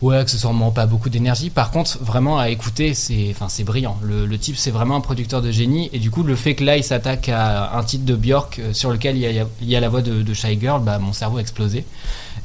Ouais, 0.00 0.16
accessoirement 0.16 0.70
pas 0.70 0.86
beaucoup 0.86 1.10
d'énergie. 1.10 1.50
Par 1.50 1.72
contre, 1.72 1.98
vraiment 2.00 2.38
à 2.38 2.50
écouter, 2.50 2.94
c'est, 2.94 3.28
enfin, 3.32 3.48
c'est 3.48 3.64
brillant. 3.64 3.98
Le, 4.00 4.38
type, 4.38 4.56
c'est 4.56 4.70
vraiment 4.70 4.94
un 4.94 5.00
producteur 5.00 5.42
de 5.42 5.50
génie. 5.50 5.90
Et 5.92 5.98
du 5.98 6.12
coup, 6.12 6.22
le 6.22 6.36
fait 6.36 6.54
que 6.54 6.62
là, 6.62 6.76
il 6.76 6.84
s'attaque 6.84 7.28
à 7.28 7.76
un 7.76 7.82
titre 7.82 8.04
de 8.04 8.14
Björk 8.14 8.60
euh, 8.60 8.72
sur 8.72 8.90
lequel 8.90 9.16
il 9.16 9.22
y 9.22 9.40
a, 9.40 9.44
il 9.60 9.68
y 9.68 9.74
a 9.74 9.80
la 9.80 9.88
voix 9.88 10.00
de, 10.00 10.22
de 10.22 10.34
Shy 10.34 10.58
Girl, 10.60 10.82
bah, 10.84 11.00
mon 11.00 11.12
cerveau 11.12 11.38
a 11.38 11.40
explosé. 11.40 11.84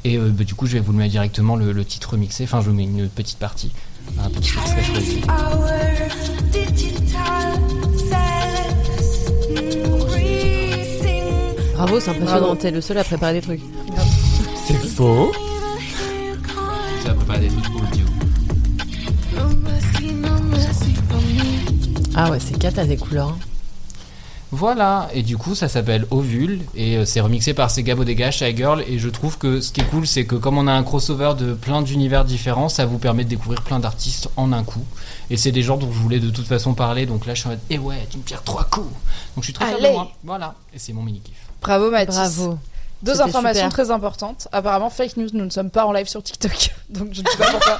Et 0.05 0.17
euh, 0.17 0.29
bah, 0.29 0.43
du 0.43 0.53
coup, 0.55 0.65
je 0.65 0.73
vais 0.73 0.79
vous 0.79 0.91
le 0.91 0.97
mettre 0.97 1.11
directement 1.11 1.55
le, 1.55 1.71
le 1.71 1.85
titre 1.85 2.11
remixé. 2.11 2.43
Enfin, 2.43 2.61
je 2.61 2.69
vous 2.69 2.75
mets 2.75 2.83
une 2.83 3.07
petite 3.09 3.39
partie, 3.39 3.71
un 4.19 4.29
petit 4.29 4.51
extrait 4.57 4.83
choisi. 4.83 5.21
Bravo, 11.75 11.99
c'est 11.99 12.11
impressionnant. 12.11 12.55
T'es 12.55 12.71
le 12.71 12.81
seul 12.81 12.97
à 12.97 13.03
préparer 13.03 13.33
des 13.33 13.41
trucs. 13.41 13.61
C'est 14.67 14.73
faux. 14.75 15.31
Ça 17.03 17.13
peut 17.13 17.25
pas 17.25 17.37
des 17.37 17.47
trucs 17.47 17.65
audio. 17.75 18.05
Ah 22.15 22.29
ouais, 22.31 22.39
c'est 22.39 22.57
cata 22.57 22.85
des 22.85 22.97
couleurs. 22.97 23.29
hein. 23.29 23.52
Voilà, 24.55 25.09
et 25.15 25.23
du 25.23 25.35
coup 25.35 25.55
ça 25.55 25.67
s'appelle 25.67 26.05
Ovule 26.11 26.61
et 26.75 26.97
euh, 26.97 27.05
c'est 27.05 27.21
remixé 27.21 27.55
par 27.55 27.71
Sega 27.71 27.95
Bodega, 27.95 28.29
Shy 28.29 28.55
Girl 28.55 28.83
et 28.87 28.99
je 28.99 29.09
trouve 29.09 29.39
que 29.39 29.61
ce 29.61 29.71
qui 29.71 29.81
est 29.81 29.85
cool 29.85 30.05
c'est 30.05 30.25
que 30.25 30.35
comme 30.35 30.59
on 30.59 30.67
a 30.67 30.71
un 30.71 30.83
crossover 30.83 31.33
de 31.35 31.55
plein 31.55 31.81
d'univers 31.81 32.23
différents, 32.23 32.69
ça 32.69 32.85
vous 32.85 32.99
permet 32.99 33.23
de 33.23 33.29
découvrir 33.29 33.63
plein 33.63 33.79
d'artistes 33.79 34.29
en 34.37 34.53
un 34.53 34.63
coup. 34.63 34.85
Et 35.31 35.37
c'est 35.37 35.51
des 35.51 35.63
gens 35.63 35.77
dont 35.77 35.91
je 35.91 35.97
voulais 35.97 36.19
de 36.19 36.29
toute 36.29 36.45
façon 36.45 36.75
parler, 36.75 37.07
donc 37.07 37.25
là 37.25 37.33
je 37.33 37.39
suis 37.39 37.47
en 37.47 37.53
mode 37.53 37.61
eh 37.71 37.79
ouais, 37.79 38.07
tu 38.11 38.19
me 38.19 38.23
tires 38.23 38.43
trois 38.43 38.65
coups. 38.65 38.93
Donc 39.35 39.39
je 39.39 39.45
suis 39.45 39.53
très 39.53 39.65
fier 39.75 39.89
de 39.89 39.91
moi. 39.91 40.11
Voilà, 40.23 40.53
et 40.71 40.77
c'est 40.77 40.93
mon 40.93 41.01
mini 41.01 41.19
kiff. 41.19 41.47
Bravo 41.59 41.89
Mathis. 41.89 42.13
Bravo. 42.13 42.59
Deux 43.01 43.21
informations 43.21 43.69
super. 43.69 43.85
très 43.85 43.91
importantes. 43.91 44.47
Apparemment, 44.51 44.91
fake 44.91 45.17
news, 45.17 45.29
nous 45.33 45.45
ne 45.45 45.49
sommes 45.49 45.71
pas 45.71 45.85
en 45.85 45.91
live 45.91 46.07
sur 46.07 46.21
TikTok. 46.21 46.75
Donc 46.89 47.09
je 47.11 47.23
ne 47.23 47.27
sais 47.27 47.37
pas 47.37 47.49
pourquoi. 47.49 47.79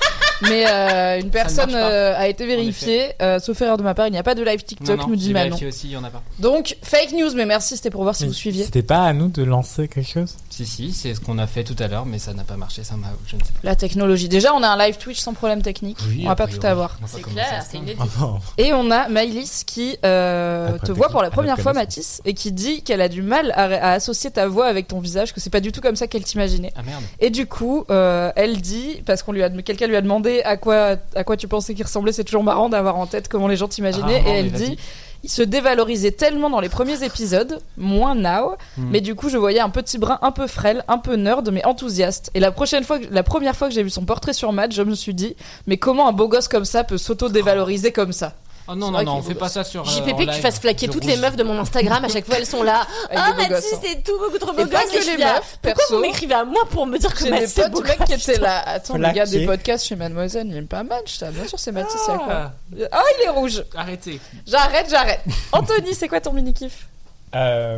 Mais 0.49 0.65
euh, 0.67 1.19
une 1.19 1.29
personne 1.29 1.73
euh, 1.73 2.17
a 2.17 2.27
été 2.27 2.45
vérifiée. 2.45 3.13
Euh, 3.21 3.39
sauf 3.39 3.61
erreur 3.61 3.77
de 3.77 3.83
ma 3.83 3.93
part, 3.93 4.07
il 4.07 4.11
n'y 4.11 4.17
a 4.17 4.23
pas 4.23 4.35
de 4.35 4.43
live 4.43 4.63
TikTok, 4.63 4.97
non, 4.97 5.03
non, 5.03 5.09
nous 5.09 5.15
dit 5.15 5.33
Manon. 5.33 5.55
aussi, 5.67 5.87
il 5.87 5.91
y 5.91 5.97
en 5.97 6.03
a 6.03 6.09
pas. 6.09 6.21
Donc 6.39 6.77
fake 6.83 7.13
news, 7.13 7.31
mais 7.35 7.45
merci, 7.45 7.75
c'était 7.77 7.89
pour 7.89 8.03
voir 8.03 8.15
si 8.15 8.23
Mais 8.23 8.29
vous 8.29 8.33
suiviez. 8.33 8.65
C'était 8.65 8.83
pas 8.83 9.03
à 9.05 9.13
nous 9.13 9.27
de 9.29 9.43
lancer 9.43 9.87
quelque 9.87 10.09
chose? 10.09 10.35
Si 10.49 10.65
si, 10.65 10.91
c'est 10.93 11.15
ce 11.15 11.19
qu'on 11.19 11.37
a 11.39 11.47
fait 11.47 11.63
tout 11.63 11.75
à 11.79 11.87
l'heure, 11.87 12.05
mais 12.05 12.19
ça 12.19 12.33
n'a 12.33 12.43
pas 12.43 12.57
marché, 12.57 12.83
ça 12.83 12.95
m'a, 12.95 13.07
je 13.27 13.35
ne 13.35 13.41
sais 13.41 13.51
pas. 13.51 13.59
La 13.63 13.75
technologie. 13.75 14.29
Déjà, 14.29 14.53
on 14.53 14.61
a 14.63 14.67
un 14.67 14.77
live 14.77 14.97
Twitch 14.97 15.19
sans 15.19 15.33
problème 15.33 15.61
technique. 15.61 15.97
on 16.21 16.25
va 16.25 16.31
a 16.31 16.35
pas 16.35 16.45
priori, 16.45 16.59
tout 16.61 16.67
avoir. 16.67 16.97
on 17.01 17.05
va 17.05 17.11
pas 17.11 17.17
C'est 17.17 17.21
commencer 17.21 17.41
à 17.41 17.45
clair, 17.47 17.63
se 17.63 17.71
c'est. 17.71 18.01
Enfin, 18.01 18.39
Et 18.57 18.73
on 18.73 18.91
a 18.91 19.07
Maïlis 19.09 19.63
qui 19.65 19.97
euh, 20.05 20.75
Après 20.75 20.87
te 20.87 20.91
voit 20.91 21.09
pour 21.09 21.21
la 21.21 21.27
à 21.27 21.31
première 21.31 21.55
fois, 21.59 21.73
connaissance. 21.73 21.97
Mathis, 21.97 22.21
et 22.25 22.33
qui 22.33 22.51
dit 22.51 22.83
qu'elle 22.83 23.01
a 23.01 23.09
du 23.09 23.21
mal 23.21 23.51
à, 23.55 23.63
à 23.63 23.91
associer 23.93 24.31
ta 24.31 24.47
voix 24.47 24.67
avec 24.67 24.87
ton 24.87 24.99
visage, 24.99 25.33
que 25.33 25.39
c'est 25.39 25.49
pas 25.49 25.59
du 25.61 25.71
tout 25.71 25.81
comme 25.81 25.95
ça 25.95 26.07
qu'elle 26.07 26.23
t'imaginait. 26.23 26.73
Ah 26.75 26.83
merde. 26.83 27.03
Et 27.19 27.29
du 27.29 27.45
coup, 27.47 27.85
euh, 27.89 28.31
elle 28.35 28.61
dit, 28.61 29.01
parce 29.05 29.23
qu'on 29.23 29.31
lui 29.31 29.43
a, 29.43 29.49
quelqu'un 29.49 29.87
lui 29.87 29.95
a 29.95 30.01
demandé 30.01 30.32
à 30.43 30.57
quoi, 30.57 30.95
à 31.15 31.23
quoi 31.23 31.37
tu 31.37 31.47
pensais 31.47 31.73
qu'il 31.75 31.83
ressemblait, 31.85 32.11
c'est 32.13 32.23
toujours 32.23 32.43
marrant 32.43 32.69
d'avoir 32.69 32.97
en 32.97 33.05
tête 33.05 33.27
comment 33.27 33.47
les 33.47 33.57
gens 33.57 33.67
t'imaginaient, 33.67 34.19
Rarement, 34.21 34.33
et 34.33 34.39
elle 34.39 34.51
dit, 34.51 34.77
il 35.25 35.29
se 35.29 35.41
dévalorisait 35.41 36.11
tellement 36.11 36.49
dans 36.49 36.59
les 36.59 36.67
premiers 36.69 37.03
épisodes, 37.03 37.59
moins 37.77 38.15
now, 38.15 38.55
Hmm. 38.77 38.87
mais 38.91 38.99
du 39.01 39.15
coup, 39.15 39.29
je 39.29 39.37
voyais 39.37 39.59
un 39.61 39.69
petit 39.69 39.97
brin 39.97 40.17
un 40.21 40.31
peu 40.31 40.47
frêle, 40.47 40.83
un 40.87 40.97
peu 40.97 41.15
nerd, 41.15 41.49
mais 41.51 41.63
enthousiaste. 41.65 42.31
Et 42.33 42.39
la 42.39 42.51
prochaine 42.51 42.83
fois, 42.83 42.99
que- 42.99 43.05
la 43.11 43.23
première 43.23 43.55
fois 43.55 43.67
que 43.69 43.73
j'ai 43.73 43.83
vu 43.83 43.89
son 43.89 44.03
portrait 44.05 44.33
sur 44.33 44.51
Match, 44.51 44.73
je 44.75 44.81
me 44.81 44.95
suis 44.95 45.13
dit, 45.13 45.35
mais 45.67 45.77
comment 45.77 46.07
un 46.09 46.11
beau 46.13 46.27
gosse 46.27 46.47
comme 46.47 46.65
ça 46.65 46.83
peut 46.83 46.97
s'auto-dévaloriser 46.97 47.91
comme 47.91 48.11
ça? 48.11 48.33
Oh 48.67 48.75
non 48.75 48.91
non 48.91 49.03
non, 49.03 49.15
on 49.17 49.21
fait 49.21 49.35
pas 49.35 49.49
ça 49.49 49.63
sur. 49.65 49.81
euh, 49.81 49.91
JPP 49.91 50.13
en 50.13 50.25
que 50.25 50.35
tu 50.35 50.41
fasses 50.41 50.59
flaquer 50.59 50.87
toutes 50.87 51.03
les 51.03 51.17
meufs 51.17 51.35
de 51.35 51.43
mon 51.43 51.59
Instagram, 51.59 52.05
à 52.05 52.07
chaque 52.07 52.25
fois 52.25 52.35
elles 52.37 52.45
sont 52.45 52.63
là. 52.63 52.87
Ah, 53.11 53.33
beaux 53.33 53.41
Mathis, 53.49 53.75
c'est 53.83 54.01
tout 54.03 54.17
beaucoup 54.17 54.37
trop 54.37 54.53
beau 54.53 54.65
pas 54.65 54.83
gosse. 54.83 54.91
que 54.91 55.05
les 55.05 55.17
meufs, 55.23 55.57
Pourquoi 55.61 55.73
perso. 55.73 55.95
vous 55.95 56.01
m'écrivez 56.01 56.33
à 56.33 56.45
moi 56.45 56.63
pour 56.69 56.85
me 56.87 56.97
dire 56.97 57.13
que 57.13 57.29
Mathis 57.29 57.53
c'est 57.55 57.69
beau 57.69 57.81
gosse, 57.81 57.91
qui 58.07 58.15
putain. 58.15 58.41
là. 58.41 58.59
Attends, 58.67 58.97
le 58.97 59.11
gars 59.11 59.25
des 59.25 59.45
podcasts 59.45 59.85
chez 59.85 59.95
Mademoiselle, 59.97 60.47
il 60.49 60.55
aime 60.57 60.67
pas 60.67 60.83
Match, 60.83 61.17
ça. 61.17 61.29
Bien 61.31 61.45
sûr, 61.47 61.59
c'est 61.59 61.71
Mathis, 61.73 61.99
c'est 62.05 62.13
quoi 62.17 62.51
Ah, 62.91 63.03
il 63.19 63.25
est 63.25 63.29
rouge. 63.29 63.63
Arrêtez. 63.75 64.19
J'arrête, 64.47 64.87
j'arrête. 64.89 65.21
Anthony, 65.51 65.93
c'est 65.93 66.07
quoi 66.07 66.21
ton 66.21 66.31
mini-kiff 66.33 66.87
euh, 67.35 67.77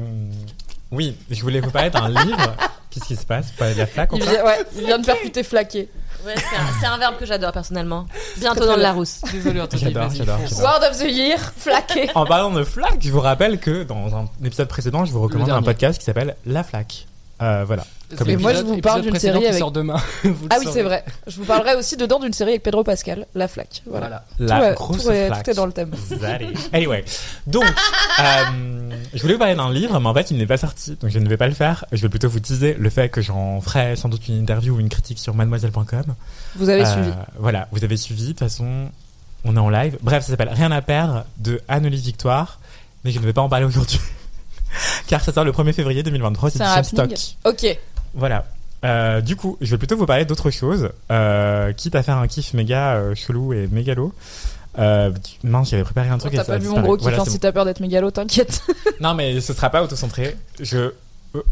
oui, 0.92 1.18
je 1.32 1.42
voulais 1.42 1.62
vous 1.62 1.72
parler 1.72 1.90
d'un 1.90 2.10
livre. 2.26 2.56
Qu'est-ce 2.92 3.06
qui 3.06 3.16
se 3.16 3.26
passe? 3.26 3.48
Pas 3.58 3.74
de 3.74 3.80
la 3.80 3.86
flaque 3.88 4.10
il 4.14 4.22
vient, 4.22 4.44
ouais, 4.46 4.60
il 4.78 4.86
vient 4.86 5.00
de 5.00 5.06
percuter 5.06 5.44
flaqué. 5.44 5.90
Ouais, 6.26 6.36
c'est 6.80 6.88
un, 6.88 6.98
verbe 6.98 7.18
que 7.18 7.26
j'adore 7.26 7.52
personnellement. 7.52 8.08
Bientôt 8.38 8.66
dans 8.66 8.76
le. 8.76 8.82
Larousse. 8.82 9.22
Désolé 9.32 9.62
J'adore, 9.76 10.10
j'adore. 10.10 10.40
Word 10.60 10.84
of 10.90 10.98
the 10.98 11.10
Year, 11.10 11.40
flaqué. 11.58 12.10
En 12.16 12.26
parlant 12.26 12.52
de 12.52 12.64
flaque, 12.64 13.00
je 13.02 13.12
vous 13.12 13.22
rappelle 13.22 13.60
que 13.60 13.84
dans 13.84 14.16
un 14.16 14.28
épisode 14.44 14.68
précédent, 14.68 15.06
je 15.06 15.12
vous 15.12 15.22
recommande 15.22 15.50
un 15.50 15.62
podcast 15.62 16.00
qui 16.00 16.06
s'appelle 16.06 16.36
La 16.46 16.64
Flaque. 16.64 17.08
Euh, 17.42 17.64
voilà. 17.66 17.86
Comme 18.18 18.30
Et 18.30 18.38
moi, 18.38 18.54
je 18.54 18.62
vous 18.62 18.78
parle 18.78 19.02
d'une 19.02 19.18
série 19.20 19.40
qui 19.40 19.48
avec- 19.48 19.60
sort 19.60 19.72
demain. 19.72 19.98
Vous 20.24 20.48
Ah 20.50 20.56
oui, 20.60 20.68
c'est 20.72 20.84
vrai. 20.84 21.04
Je 21.28 21.36
vous 21.38 21.44
parlerai 21.44 21.76
aussi 21.76 21.98
dedans 21.98 22.20
d'une 22.20 22.32
série 22.32 22.52
avec 22.52 22.64
Pedro 22.64 22.84
Pascal, 22.84 23.26
La 23.36 23.48
Flaque. 23.48 23.82
Voilà. 23.88 24.24
Voilà. 24.38 24.60
La 24.60 24.60
tout, 24.60 24.64
est- 24.72 24.74
grosse 24.76 25.04
tout 25.04 25.12
est, 25.12 25.28
flaque. 25.28 25.44
tout 25.44 25.50
est 25.52 25.54
dans 25.56 25.66
le 25.66 25.72
thème. 25.74 25.92
Anyway, 26.72 27.04
donc, 27.48 27.66
euh, 28.20 28.90
je 29.14 29.22
voulais 29.22 29.34
vous 29.34 29.40
parler 29.40 29.56
d'un 29.56 29.72
livre, 29.72 30.00
mais 30.00 30.08
en 30.08 30.14
fait, 30.14 30.32
il 30.32 30.38
n'est 30.38 30.46
pas 30.46 30.56
sorti, 30.58 30.96
donc 31.02 31.10
je 31.10 31.20
ne 31.20 31.28
vais 31.28 31.36
pas 31.36 31.48
le 31.48 31.54
faire. 31.56 31.84
Je 31.92 32.02
vais 32.04 32.10
plutôt 32.10 32.30
vous 32.30 32.40
teaser 32.40 32.76
le 32.80 32.90
fait 32.90 33.10
que 33.10 33.22
j'en 33.22 33.60
ferai 33.60 33.96
sans 33.96 34.08
doute 34.08 34.28
une 34.30 34.38
interview 34.40 34.76
ou 34.76 34.80
une 34.80 34.90
critique 34.90 35.20
sur 35.20 35.34
mademoiselle.com. 35.34 36.04
Vous 36.56 36.70
avez 36.70 36.84
Euh, 36.86 36.94
suivi. 36.94 37.10
Voilà, 37.40 37.68
vous 37.72 37.84
avez 37.84 37.98
suivi. 37.98 38.24
De 38.28 38.30
toute 38.30 38.40
façon, 38.40 38.90
on 39.44 39.56
est 39.58 39.60
en 39.60 39.70
live. 39.70 39.98
Bref, 40.02 40.24
ça 40.24 40.30
s'appelle 40.30 40.52
Rien 40.54 40.72
à 40.72 40.82
perdre 40.82 41.26
de 41.40 41.60
Anne-Olive 41.68 42.00
Victoire, 42.02 42.60
mais 43.04 43.12
je 43.12 43.20
ne 43.20 43.26
vais 43.26 43.34
pas 43.34 43.42
en 43.42 43.50
parler 43.50 43.66
aujourd'hui. 43.66 44.00
Car 45.08 45.22
ça 45.22 45.32
sort 45.34 45.44
le 45.44 45.52
1er 45.52 45.74
février 45.74 46.04
2023, 46.04 46.50
c'est 46.50 46.58
C'est 46.60 46.64
un 46.64 46.84
stock. 46.84 47.14
Ok. 47.46 47.78
Voilà. 48.14 48.46
Euh, 48.84 49.22
du 49.22 49.36
coup, 49.36 49.58
je 49.62 49.72
vais 49.72 49.78
plutôt 49.78 49.98
vous 49.98 50.06
parler 50.06 50.26
d'autre 50.26 50.52
chose, 50.52 50.90
euh, 51.12 51.74
quitte 51.74 51.96
à 51.96 52.04
faire 52.04 52.18
un 52.18 52.28
kiff 52.28 52.54
méga 52.54 52.96
euh, 52.96 53.16
chelou 53.16 53.54
et 53.54 53.68
mégalo. 53.68 54.14
Euh, 54.78 55.12
mince, 55.44 55.70
j'avais 55.70 55.84
préparé 55.84 56.10
un 56.10 56.18
truc 56.18 56.34
et 56.34 56.38
T'as 56.38 56.44
pas 56.44 56.58
vu 56.58 56.68
mon 56.68 56.82
gros 56.82 56.98
kiff, 56.98 57.04
Voilà, 57.04 57.22
hein, 57.22 57.26
si 57.26 57.40
t'as 57.40 57.52
peur 57.52 57.66
d'être 57.66 57.80
mégalo, 57.80 58.12
t'inquiète. 58.12 58.62
Non, 59.00 59.14
mais 59.14 59.42
ce 59.42 59.54
sera 59.54 59.70
pas 59.70 59.84
autocentré. 59.84 60.36
Je 60.60 60.92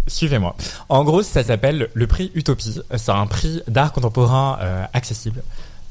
suivez-moi. 0.07 0.55
En 0.89 1.03
gros, 1.03 1.23
ça 1.23 1.43
s'appelle 1.43 1.89
le 1.93 2.07
prix 2.07 2.31
Utopie. 2.35 2.79
C'est 2.95 3.11
un 3.11 3.27
prix 3.27 3.61
d'art 3.67 3.91
contemporain 3.91 4.57
euh, 4.61 4.83
accessible. 4.93 5.43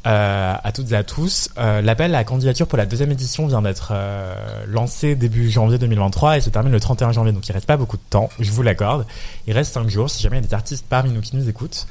Euh, 0.04 0.54
à 0.62 0.72
toutes 0.72 0.90
et 0.90 0.96
à 0.96 1.04
tous. 1.04 1.48
Euh, 1.58 1.80
L'appel 1.80 2.16
à 2.16 2.24
candidature 2.24 2.66
pour 2.66 2.76
la 2.76 2.86
deuxième 2.86 3.12
édition 3.12 3.46
vient 3.46 3.62
d'être 3.62 3.92
euh, 3.94 4.34
lancé 4.66 5.14
début 5.14 5.48
janvier 5.48 5.78
2023 5.78 6.38
et 6.38 6.40
se 6.40 6.50
termine 6.50 6.72
le 6.72 6.80
31 6.80 7.12
janvier, 7.12 7.30
donc 7.32 7.48
il 7.48 7.52
reste 7.52 7.66
pas 7.66 7.76
beaucoup 7.76 7.96
de 7.96 8.02
temps, 8.10 8.28
je 8.40 8.50
vous 8.50 8.62
l'accorde. 8.62 9.06
Il 9.46 9.52
reste 9.52 9.72
5 9.72 9.88
jours, 9.88 10.10
si 10.10 10.20
jamais 10.20 10.38
il 10.38 10.42
y 10.42 10.44
a 10.44 10.48
des 10.48 10.54
artistes 10.54 10.86
parmi 10.88 11.12
nous 11.12 11.20
qui 11.20 11.36
nous 11.36 11.48
écoutent. 11.48 11.86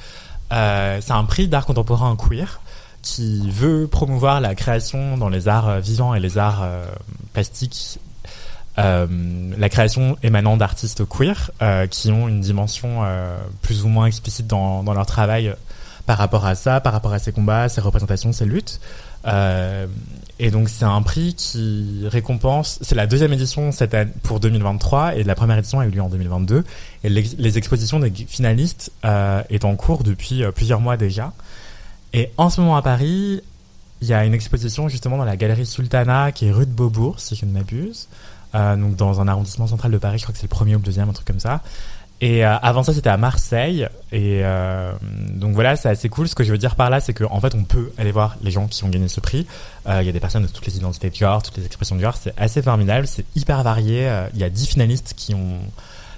C'est 0.50 1.12
un 1.12 1.24
prix 1.24 1.48
d'art 1.48 1.66
contemporain 1.66 2.18
queer 2.18 2.60
qui 3.02 3.50
veut 3.50 3.88
promouvoir 3.88 4.42
la 4.42 4.56
création 4.56 5.18
dans 5.18 5.30
les 5.30 5.48
arts 5.48 5.80
vivants 5.80 6.14
et 6.14 6.20
les 6.20 6.38
arts 6.38 6.68
plastiques 7.32 8.00
la 8.76 9.70
création 9.70 10.18
émanant 10.22 10.58
d'artistes 10.58 11.08
queer 11.08 11.52
qui 11.90 12.12
ont 12.12 12.28
une 12.28 12.42
dimension 12.42 13.06
plus 13.62 13.86
ou 13.86 13.88
moins 13.88 14.08
explicite 14.08 14.48
dans, 14.48 14.84
leur 14.84 15.06
travail 15.06 15.56
par 16.06 16.18
rapport 16.18 16.46
à 16.46 16.56
ça, 16.56 16.80
par 16.80 16.94
rapport 16.94 17.14
à 17.14 17.20
ces 17.20 17.32
combats, 17.32 17.70
ces 17.70 17.82
représentations, 17.82 18.32
ces 18.32 18.46
luttes. 18.46 18.80
Euh, 19.28 19.88
et 20.40 20.50
donc 20.50 20.70
c'est 20.70 20.86
un 20.86 21.02
prix 21.04 21.36
qui 21.36 22.04
récompense, 22.08 22.80
c'est 22.82 22.96
la 22.96 23.06
deuxième 23.06 23.32
édition 23.34 23.70
pour 24.24 24.40
2023 24.40 25.16
et 25.16 25.24
la 25.24 25.36
première 25.36 25.60
édition 25.60 25.80
a 25.80 25.86
eu 25.86 25.92
lieu 25.92 26.02
en 26.02 26.10
2022 26.10 26.64
et 27.04 27.10
les 27.10 27.58
expositions 27.60 28.00
des 28.00 28.10
finalistes 28.10 28.92
euh, 29.06 29.44
est 29.52 29.64
en 29.66 29.76
cours 29.76 30.04
depuis 30.04 30.44
euh, 30.44 30.52
plusieurs 30.52 30.80
mois 30.80 30.98
déjà. 30.98 31.34
Et 32.14 32.32
en 32.38 32.50
ce 32.50 32.60
moment 32.60 32.76
à 32.76 32.82
Paris, 32.82 33.42
il 34.02 34.08
y 34.08 34.14
a 34.14 34.26
une 34.26 34.34
exposition 34.34 34.90
justement 34.90 35.18
dans 35.18 35.26
la 35.26 35.38
galerie 35.38 35.68
Sultana 35.68 36.32
qui 36.32 36.48
est 36.48 36.52
rue 36.52 36.66
de 36.66 36.72
Beaubourg 36.72 37.20
si 37.20 37.36
je 37.36 37.46
ne 37.46 37.52
m'abuse. 37.52 38.08
Euh, 38.54 38.76
donc 38.76 38.96
dans 38.96 39.22
un 39.22 39.28
arrondissement 39.28 39.68
central 39.68 39.92
de 39.92 39.98
Paris, 39.98 40.18
je 40.18 40.24
crois 40.24 40.34
que 40.34 40.40
c'est 40.40 40.48
le 40.48 40.50
premier 40.50 40.76
ou 40.76 40.80
le 40.80 40.84
deuxième, 40.84 41.10
un 41.10 41.14
truc 41.14 41.28
comme 41.28 41.40
ça. 41.40 41.62
Et 42.22 42.46
euh, 42.46 42.56
avant 42.62 42.84
ça, 42.84 42.94
c'était 42.94 43.10
à 43.10 43.18
Marseille. 43.18 43.88
Et 44.12 44.42
euh, 44.44 44.92
donc 45.34 45.54
voilà, 45.56 45.76
c'est 45.76 45.90
assez 45.90 46.08
cool. 46.08 46.28
Ce 46.28 46.36
que 46.36 46.44
je 46.44 46.52
veux 46.52 46.58
dire 46.60 46.76
par 46.76 46.90
là, 46.92 47.00
c'est 47.00 47.14
qu'en 47.14 47.40
fait, 47.42 47.56
on 47.56 47.64
peut 47.64 47.92
aller 47.98 48.12
voir 48.12 48.36
les 48.44 48.52
gens 48.52 48.68
qui 48.68 48.84
ont 48.84 48.90
gagné 48.90 49.08
ce 49.08 49.20
prix. 49.20 49.48
Euh, 49.90 50.02
Il 50.02 50.06
y 50.06 50.10
a 50.10 50.12
des 50.12 50.20
personnes 50.20 50.44
de 50.44 50.48
toutes 50.48 50.68
les 50.68 50.78
identités 50.78 51.10
de 51.10 51.16
genre, 51.16 51.42
toutes 51.42 51.58
les 51.58 51.66
expressions 51.66 51.96
de 51.96 52.02
genre. 52.02 52.16
C'est 52.16 52.34
assez 52.38 52.62
formidable, 52.62 53.08
c'est 53.08 53.26
hyper 53.36 53.64
varié. 53.64 54.08
Euh, 54.08 54.28
Il 54.36 54.40
y 54.40 54.44
a 54.44 54.50
10 54.50 54.68
finalistes 54.68 55.14
qui 55.18 55.34
ont 55.34 55.58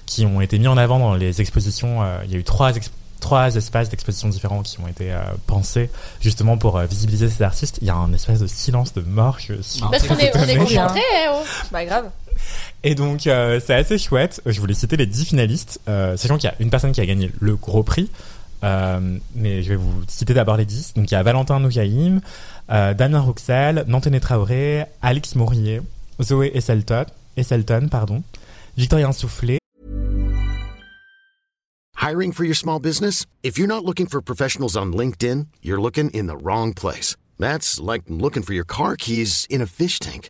qui 0.05 0.25
ont 0.25 0.41
été 0.41 0.59
mis 0.59 0.67
en 0.67 0.75
avant 0.75 0.99
dans 0.99 1.15
les 1.15 1.39
expositions. 1.39 2.03
Euh, 2.03 2.17
Il 2.25 2.31
y 2.31 2.35
a 2.35 2.37
eu 2.37 2.43
trois 2.43 2.73
trois 3.21 3.55
espaces 3.55 3.87
d'exposition 3.87 4.27
différents 4.27 4.61
qui 4.63 4.77
ont 4.81 4.87
été 4.89 5.13
euh, 5.13 5.21
pensés 5.47 5.89
justement 6.19 6.57
pour 6.57 6.77
euh, 6.77 6.85
visibiliser 6.85 7.29
ces 7.29 7.41
artistes. 7.43 7.77
Il 7.81 7.87
y 7.87 7.89
a 7.89 7.95
un 7.95 8.11
espèce 8.11 8.39
de 8.39 8.47
silence 8.47 8.93
de 8.93 8.99
mort. 9.01 9.37
Je 9.39 9.61
suis 9.61 9.79
Parce 9.89 10.05
qu'on 10.05 10.17
est, 10.17 10.35
on 10.35 10.41
est 10.41 10.43
étonné. 10.55 10.57
concentrés, 10.57 10.99
eh, 10.99 11.29
oh. 11.31 11.41
Bah 11.71 11.85
grave. 11.85 12.09
Et 12.83 12.95
donc, 12.95 13.27
euh, 13.27 13.59
c'est 13.65 13.73
assez 13.73 13.97
chouette. 13.97 14.41
Je 14.45 14.59
voulais 14.59 14.73
citer 14.73 14.97
les 14.97 15.05
10 15.05 15.25
finalistes, 15.25 15.79
euh, 15.87 16.17
sachant 16.17 16.37
qu'il 16.37 16.49
y 16.49 16.53
a 16.53 16.55
une 16.59 16.69
personne 16.69 16.91
qui 16.91 16.99
a 17.01 17.05
gagné 17.05 17.31
le 17.39 17.55
gros 17.55 17.83
prix. 17.83 18.09
Euh, 18.63 19.17
mais 19.35 19.63
je 19.63 19.69
vais 19.69 19.75
vous 19.75 20.03
citer 20.07 20.33
d'abord 20.33 20.57
les 20.57 20.65
10. 20.65 20.93
Donc, 20.95 21.09
il 21.09 21.13
y 21.13 21.17
a 21.17 21.23
Valentin 21.23 21.59
Nougaïm, 21.59 22.21
euh, 22.71 22.93
Damien 22.93 23.21
Rouxel, 23.21 23.85
Nantené 23.87 24.19
Traoré, 24.19 24.83
Alix 25.01 25.35
Mourier, 25.35 25.81
Zoé 26.21 26.51
Esselton, 26.55 27.05
Esselton 27.37 27.87
pardon, 27.89 28.23
Victorien 28.77 29.11
Soufflé, 29.11 29.57
Hiring 32.03 32.33
for 32.33 32.43
your 32.43 32.55
small 32.55 32.81
business? 32.81 33.25
If 33.43 33.57
you're 33.57 33.67
not 33.67 33.85
looking 33.85 34.07
for 34.07 34.21
professionals 34.21 34.75
on 34.75 34.91
LinkedIn, 34.91 35.47
you're 35.61 35.79
looking 35.79 36.09
in 36.09 36.27
the 36.27 36.35
wrong 36.35 36.73
place. 36.73 37.15
That's 37.39 37.79
like 37.79 38.03
looking 38.09 38.43
for 38.43 38.53
your 38.53 38.65
car 38.65 38.97
keys 38.97 39.47
in 39.49 39.61
a 39.61 39.65
fish 39.65 39.99
tank. 39.99 40.29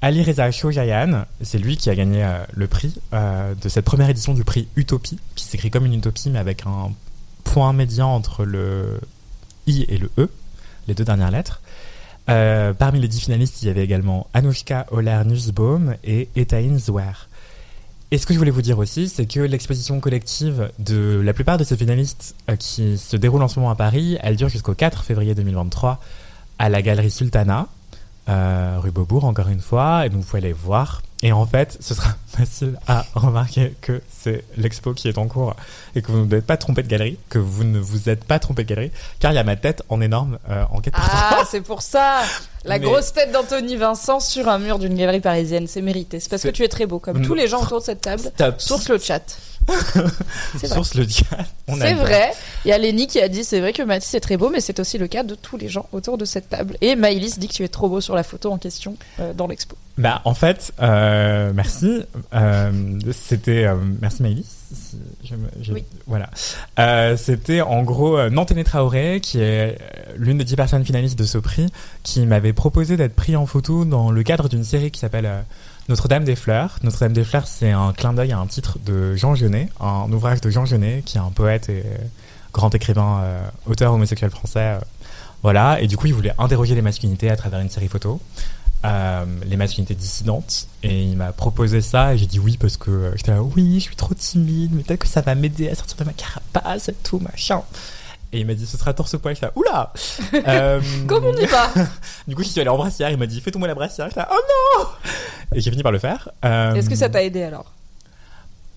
Ali 0.00 0.22
Reza 0.22 0.50
Chojayan, 0.52 1.24
c'est 1.40 1.58
lui 1.58 1.76
qui 1.76 1.90
a 1.90 1.94
gagné 1.96 2.22
euh, 2.22 2.38
le 2.54 2.68
prix 2.68 2.94
euh, 3.12 3.54
de 3.60 3.68
cette 3.68 3.84
première 3.84 4.08
édition 4.08 4.32
du 4.32 4.44
prix 4.44 4.68
Utopie, 4.76 5.18
qui 5.34 5.44
s'écrit 5.44 5.70
comme 5.70 5.86
une 5.86 5.94
utopie 5.94 6.30
mais 6.30 6.38
avec 6.38 6.66
un 6.66 6.92
point 7.42 7.72
médian 7.72 8.14
entre 8.14 8.44
le 8.44 9.00
I 9.66 9.86
et 9.88 9.98
le 9.98 10.08
E, 10.18 10.30
les 10.86 10.94
deux 10.94 11.04
dernières 11.04 11.32
lettres. 11.32 11.60
Euh, 12.28 12.74
parmi 12.74 13.00
les 13.00 13.08
dix 13.08 13.20
finalistes, 13.20 13.62
il 13.62 13.66
y 13.66 13.70
avait 13.70 13.82
également 13.82 14.28
Anushka 14.34 14.86
Oler-Nussbaum 14.92 15.96
et 16.04 16.28
Etaïn 16.36 16.78
Zouer. 16.78 17.26
Et 18.10 18.18
ce 18.18 18.26
que 18.26 18.34
je 18.34 18.38
voulais 18.38 18.52
vous 18.52 18.62
dire 18.62 18.78
aussi, 18.78 19.08
c'est 19.08 19.26
que 19.26 19.40
l'exposition 19.40 19.98
collective 19.98 20.70
de 20.78 21.20
la 21.24 21.32
plupart 21.32 21.58
de 21.58 21.64
ces 21.64 21.76
finalistes 21.76 22.36
qui 22.58 22.96
se 22.96 23.16
déroule 23.16 23.42
en 23.42 23.48
ce 23.48 23.58
moment 23.58 23.70
à 23.70 23.74
Paris, 23.74 24.16
elle 24.22 24.36
dure 24.36 24.48
jusqu'au 24.48 24.74
4 24.74 25.02
février 25.02 25.34
2023 25.34 26.00
à 26.58 26.68
la 26.68 26.82
galerie 26.82 27.10
Sultana, 27.10 27.66
rue 28.28 28.90
Beaubourg 28.90 29.24
encore 29.24 29.48
une 29.48 29.60
fois, 29.60 30.06
et 30.06 30.10
donc 30.10 30.20
vous 30.20 30.26
pouvez 30.26 30.42
aller 30.42 30.52
voir. 30.52 31.02
Et 31.22 31.32
en 31.32 31.46
fait, 31.46 31.76
ce 31.80 31.94
sera 31.94 32.10
facile 32.28 32.78
à 32.86 33.04
remarquer 33.14 33.74
que 33.80 34.00
c'est 34.22 34.44
l'expo 34.56 34.92
qui 34.94 35.08
est 35.08 35.18
en 35.18 35.26
cours 35.28 35.54
et 35.94 36.02
que 36.02 36.12
vous 36.12 36.18
ne 36.18 36.24
vous 36.28 36.34
êtes 36.34 36.46
pas 36.46 36.56
trompé 36.56 36.82
de 36.82 36.88
galerie, 36.88 37.18
que 37.28 37.38
vous 37.38 37.64
ne 37.64 37.78
vous 37.78 38.08
êtes 38.08 38.24
pas 38.24 38.38
trompé 38.38 38.64
de 38.64 38.68
galerie, 38.68 38.90
car 39.20 39.32
il 39.32 39.36
y 39.36 39.38
a 39.38 39.44
ma 39.44 39.56
tête 39.56 39.82
en 39.88 40.00
énorme 40.00 40.38
euh, 40.50 40.64
en 40.70 40.80
quête 40.80 40.94
Ah, 40.96 41.42
c'est 41.50 41.60
pour 41.62 41.82
ça 41.82 42.20
La 42.64 42.78
Mais- 42.78 42.84
grosse 42.84 43.12
tête 43.12 43.32
d'Anthony 43.32 43.76
Vincent 43.76 44.20
sur 44.20 44.48
un 44.48 44.58
mur 44.58 44.78
d'une 44.78 44.94
galerie 44.94 45.20
parisienne, 45.20 45.66
c'est 45.66 45.82
mérité. 45.82 46.20
C'est 46.20 46.28
parce 46.28 46.42
que 46.42 46.48
tu 46.48 46.64
es 46.64 46.68
très 46.68 46.86
beau, 46.86 46.98
comme 46.98 47.18
Mm. 47.20 47.26
tous 47.26 47.34
les 47.34 47.48
gens 47.48 47.62
autour 47.62 47.80
de 47.80 47.84
cette 47.84 48.00
table. 48.02 48.22
Stop. 48.34 48.60
Source 48.60 48.88
le 48.88 48.98
chat. 48.98 49.22
Source 50.64 50.94
le 50.94 51.04
a 51.04 51.76
C'est 51.76 51.94
vrai. 51.94 52.32
Il 52.64 52.68
y 52.68 52.72
a 52.72 52.78
Lenny 52.78 53.06
qui 53.06 53.20
a 53.20 53.28
dit 53.28 53.44
c'est 53.44 53.60
vrai 53.60 53.72
que 53.72 53.82
Mathis 53.82 54.14
est 54.14 54.20
très 54.20 54.36
beau, 54.36 54.48
mais 54.50 54.60
c'est 54.60 54.80
aussi 54.80 54.96
le 54.98 55.06
cas 55.08 55.22
de 55.22 55.34
tous 55.34 55.56
les 55.56 55.68
gens 55.68 55.86
autour 55.92 56.16
de 56.18 56.24
cette 56.24 56.48
table. 56.48 56.76
Et 56.80 56.96
Maïlis 56.96 57.34
dit 57.38 57.48
que 57.48 57.52
tu 57.52 57.64
es 57.64 57.68
trop 57.68 57.88
beau 57.88 58.00
sur 58.00 58.14
la 58.14 58.22
photo 58.22 58.50
en 58.50 58.58
question 58.58 58.96
euh, 59.20 59.32
dans 59.34 59.46
l'expo. 59.46 59.76
Bah, 59.98 60.22
en 60.24 60.34
fait, 60.34 60.72
euh, 60.80 61.52
merci. 61.54 62.02
Euh, 62.34 62.98
c'était 63.12 63.64
euh, 63.64 63.76
merci 64.00 64.22
Maïlis. 64.22 64.46
Oui. 65.70 65.84
Voilà. 66.06 66.30
Euh, 66.78 67.16
c'était 67.16 67.60
en 67.60 67.82
gros 67.82 68.28
Nantené 68.28 68.64
Traoré, 68.64 69.20
qui 69.22 69.40
est 69.40 69.78
l'une 70.16 70.38
des 70.38 70.44
dix 70.44 70.56
personnes 70.56 70.84
finalistes 70.84 71.18
de 71.18 71.24
ce 71.24 71.38
prix, 71.38 71.66
qui 72.02 72.26
m'avait 72.26 72.52
proposé 72.52 72.96
d'être 72.96 73.14
pris 73.14 73.36
en 73.36 73.46
photo 73.46 73.84
dans 73.84 74.10
le 74.10 74.22
cadre 74.22 74.48
d'une 74.48 74.64
série 74.64 74.90
qui 74.90 75.00
s'appelle 75.00 75.30
Notre-Dame 75.88 76.24
des 76.24 76.36
Fleurs. 76.36 76.78
Notre-Dame 76.82 77.12
des 77.12 77.24
Fleurs, 77.24 77.46
c'est 77.46 77.70
un 77.70 77.92
clin 77.92 78.12
d'œil 78.12 78.32
à 78.32 78.38
un 78.38 78.46
titre 78.46 78.78
de 78.84 79.14
Jean 79.16 79.34
Genet, 79.34 79.68
un 79.80 80.10
ouvrage 80.12 80.40
de 80.40 80.50
Jean 80.50 80.64
Genet, 80.64 81.02
qui 81.04 81.18
est 81.18 81.20
un 81.20 81.30
poète 81.30 81.68
et 81.68 81.84
grand 82.52 82.74
écrivain, 82.74 83.22
auteur 83.66 83.92
homosexuel 83.92 84.30
français. 84.30 84.78
voilà. 85.42 85.80
Et 85.80 85.86
du 85.86 85.96
coup, 85.96 86.06
il 86.06 86.14
voulait 86.14 86.34
interroger 86.38 86.74
les 86.74 86.82
masculinités 86.82 87.30
à 87.30 87.36
travers 87.36 87.60
une 87.60 87.70
série 87.70 87.88
photo 87.88 88.20
euh, 88.84 89.24
les 89.46 89.56
masculinités 89.56 89.94
dissidentes. 89.94 90.68
Et 90.82 91.02
il 91.02 91.16
m'a 91.16 91.32
proposé 91.32 91.80
ça. 91.80 92.14
Et 92.14 92.18
j'ai 92.18 92.26
dit 92.26 92.38
oui 92.38 92.56
parce 92.56 92.76
que 92.76 92.90
euh, 92.90 93.16
j'étais 93.16 93.32
là 93.32 93.42
oui 93.42 93.74
je 93.76 93.84
suis 93.84 93.96
trop 93.96 94.14
timide 94.14 94.70
mais 94.72 94.82
peut-être 94.82 95.00
que 95.00 95.08
ça 95.08 95.20
va 95.20 95.34
m'aider 95.34 95.68
à 95.68 95.74
sortir 95.74 95.96
de 95.96 96.04
ma 96.04 96.12
carapace 96.12 96.88
et 96.88 96.94
tout 97.02 97.18
machin. 97.18 97.62
Et 98.32 98.40
il 98.40 98.46
m'a 98.46 98.54
dit 98.54 98.66
ce 98.66 98.76
sera 98.76 98.92
torse 98.92 99.16
poil. 99.18 99.34
J'étais 99.34 99.46
là 99.46 99.52
oula! 99.56 99.92
Euh, 100.46 100.80
Comme 101.06 101.24
on 101.24 101.34
y 101.36 101.46
va 101.46 101.70
du 102.28 102.36
coup 102.36 102.42
je 102.42 102.48
suis 102.48 102.60
allé 102.60 102.70
en 102.70 102.76
brassière. 102.76 103.10
Il 103.10 103.16
m'a 103.16 103.26
dit 103.26 103.40
fais-toi 103.40 103.66
la 103.66 103.74
brassière. 103.74 104.08
J'étais 104.08 104.20
là 104.20 104.28
oh 104.30 104.40
non! 104.78 104.86
Et 105.54 105.60
j'ai 105.60 105.70
fini 105.70 105.82
par 105.82 105.92
le 105.92 105.98
faire. 105.98 106.28
Euh, 106.44 106.74
Est-ce 106.74 106.88
que 106.88 106.96
ça 106.96 107.08
t'a 107.08 107.22
aidé 107.22 107.42
alors? 107.42 107.72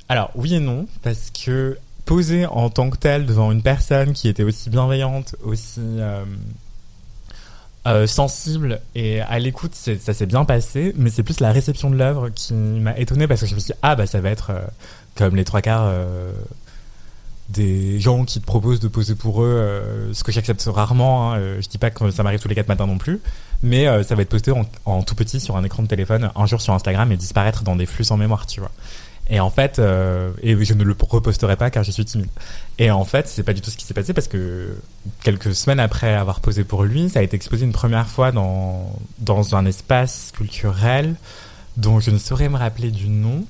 Alors 0.10 0.32
oui 0.36 0.56
et 0.56 0.60
non 0.60 0.88
parce 1.04 1.30
que 1.30 1.78
poser 2.06 2.45
en 2.47 2.70
tant 2.70 2.89
que 2.89 2.97
tel 2.97 3.26
devant 3.26 3.52
une 3.52 3.62
personne 3.62 4.14
qui 4.14 4.28
était 4.28 4.43
aussi 4.43 4.70
bienveillante 4.70 5.36
aussi 5.43 5.82
euh, 7.88 8.05
sensible 8.05 8.79
et 8.93 9.21
à 9.21 9.39
l'écoute, 9.39 9.73
ça 9.73 10.13
s'est 10.13 10.25
bien 10.27 10.45
passé, 10.45 10.93
mais 10.97 11.09
c'est 11.09 11.23
plus 11.23 11.39
la 11.39 11.51
réception 11.51 11.89
de 11.89 11.95
l'œuvre 11.95 12.29
qui 12.29 12.53
m'a 12.53 12.97
étonné 12.97 13.27
parce 13.27 13.41
que 13.41 13.47
je 13.47 13.55
me 13.55 13.59
suis 13.59 13.73
dit, 13.73 13.79
ah 13.82 13.95
bah 13.95 14.05
ça 14.05 14.21
va 14.21 14.29
être 14.29 14.51
euh, 14.51 14.61
comme 15.15 15.36
les 15.36 15.43
trois 15.45 15.61
quarts 15.61 15.88
euh, 15.88 16.32
des 17.49 17.99
gens 17.99 18.23
qui 18.23 18.39
te 18.39 18.45
proposent 18.45 18.79
de 18.79 18.88
poser 18.88 19.15
pour 19.15 19.41
eux, 19.41 19.47
euh, 19.47 20.13
ce 20.13 20.23
que 20.23 20.32
j'accepte 20.32 20.63
rarement, 20.71 21.34
hein, 21.34 21.39
je 21.59 21.67
dis 21.67 21.79
pas 21.79 21.89
que 21.89 22.11
ça 22.11 22.21
m'arrive 22.21 22.39
tous 22.39 22.47
les 22.47 22.55
quatre 22.55 22.67
matins 22.67 22.86
non 22.86 22.99
plus, 22.99 23.19
mais 23.63 23.86
ça 24.03 24.13
va 24.13 24.21
être 24.21 24.29
posté 24.29 24.51
en, 24.51 24.65
en 24.86 25.01
tout 25.01 25.15
petit 25.15 25.39
sur 25.39 25.57
un 25.57 25.63
écran 25.63 25.82
de 25.82 25.88
téléphone 25.88 26.29
un 26.36 26.45
jour 26.45 26.61
sur 26.61 26.73
Instagram 26.73 27.11
et 27.11 27.17
disparaître 27.17 27.63
dans 27.63 27.75
des 27.75 27.88
flux 27.88 28.03
sans 28.03 28.17
mémoire, 28.17 28.45
tu 28.45 28.59
vois. 28.59 28.71
Et 29.32 29.39
en 29.39 29.49
fait, 29.49 29.79
euh, 29.79 30.32
et 30.43 30.61
je 30.63 30.73
ne 30.73 30.84
le 30.84 30.93
reposterai 30.99 31.55
pas 31.55 31.69
car 31.71 31.86
je 31.86 31.91
suis 31.91 32.03
timide. 32.03 32.27
Et 32.77 32.91
en 32.91 33.05
fait, 33.05 33.29
c'est 33.29 33.43
pas 33.43 33.53
du 33.53 33.61
tout 33.61 33.71
ce 33.71 33.77
qui 33.77 33.86
s'est 33.86 33.93
passé 33.93 34.13
parce 34.13 34.27
que 34.27 34.75
quelques 35.23 35.55
semaines 35.55 35.79
après 35.79 36.13
avoir 36.13 36.41
posé 36.41 36.65
pour 36.65 36.84
lui, 36.84 37.09
ça 37.09 37.19
a 37.19 37.21
été 37.21 37.38
exposé 37.38 37.65
une 37.65 37.71
première 37.71 38.07
fois 38.07 38.34
dans, 38.34 38.93
dans 39.19 39.55
un 39.55 39.65
espace 39.65 40.34
culturel 40.36 41.15
dont 41.77 42.01
je 42.01 42.11
ne 42.11 42.17
saurais 42.17 42.49
me 42.49 42.57
rappeler 42.57 42.91
du 42.91 43.07
nom. 43.07 43.45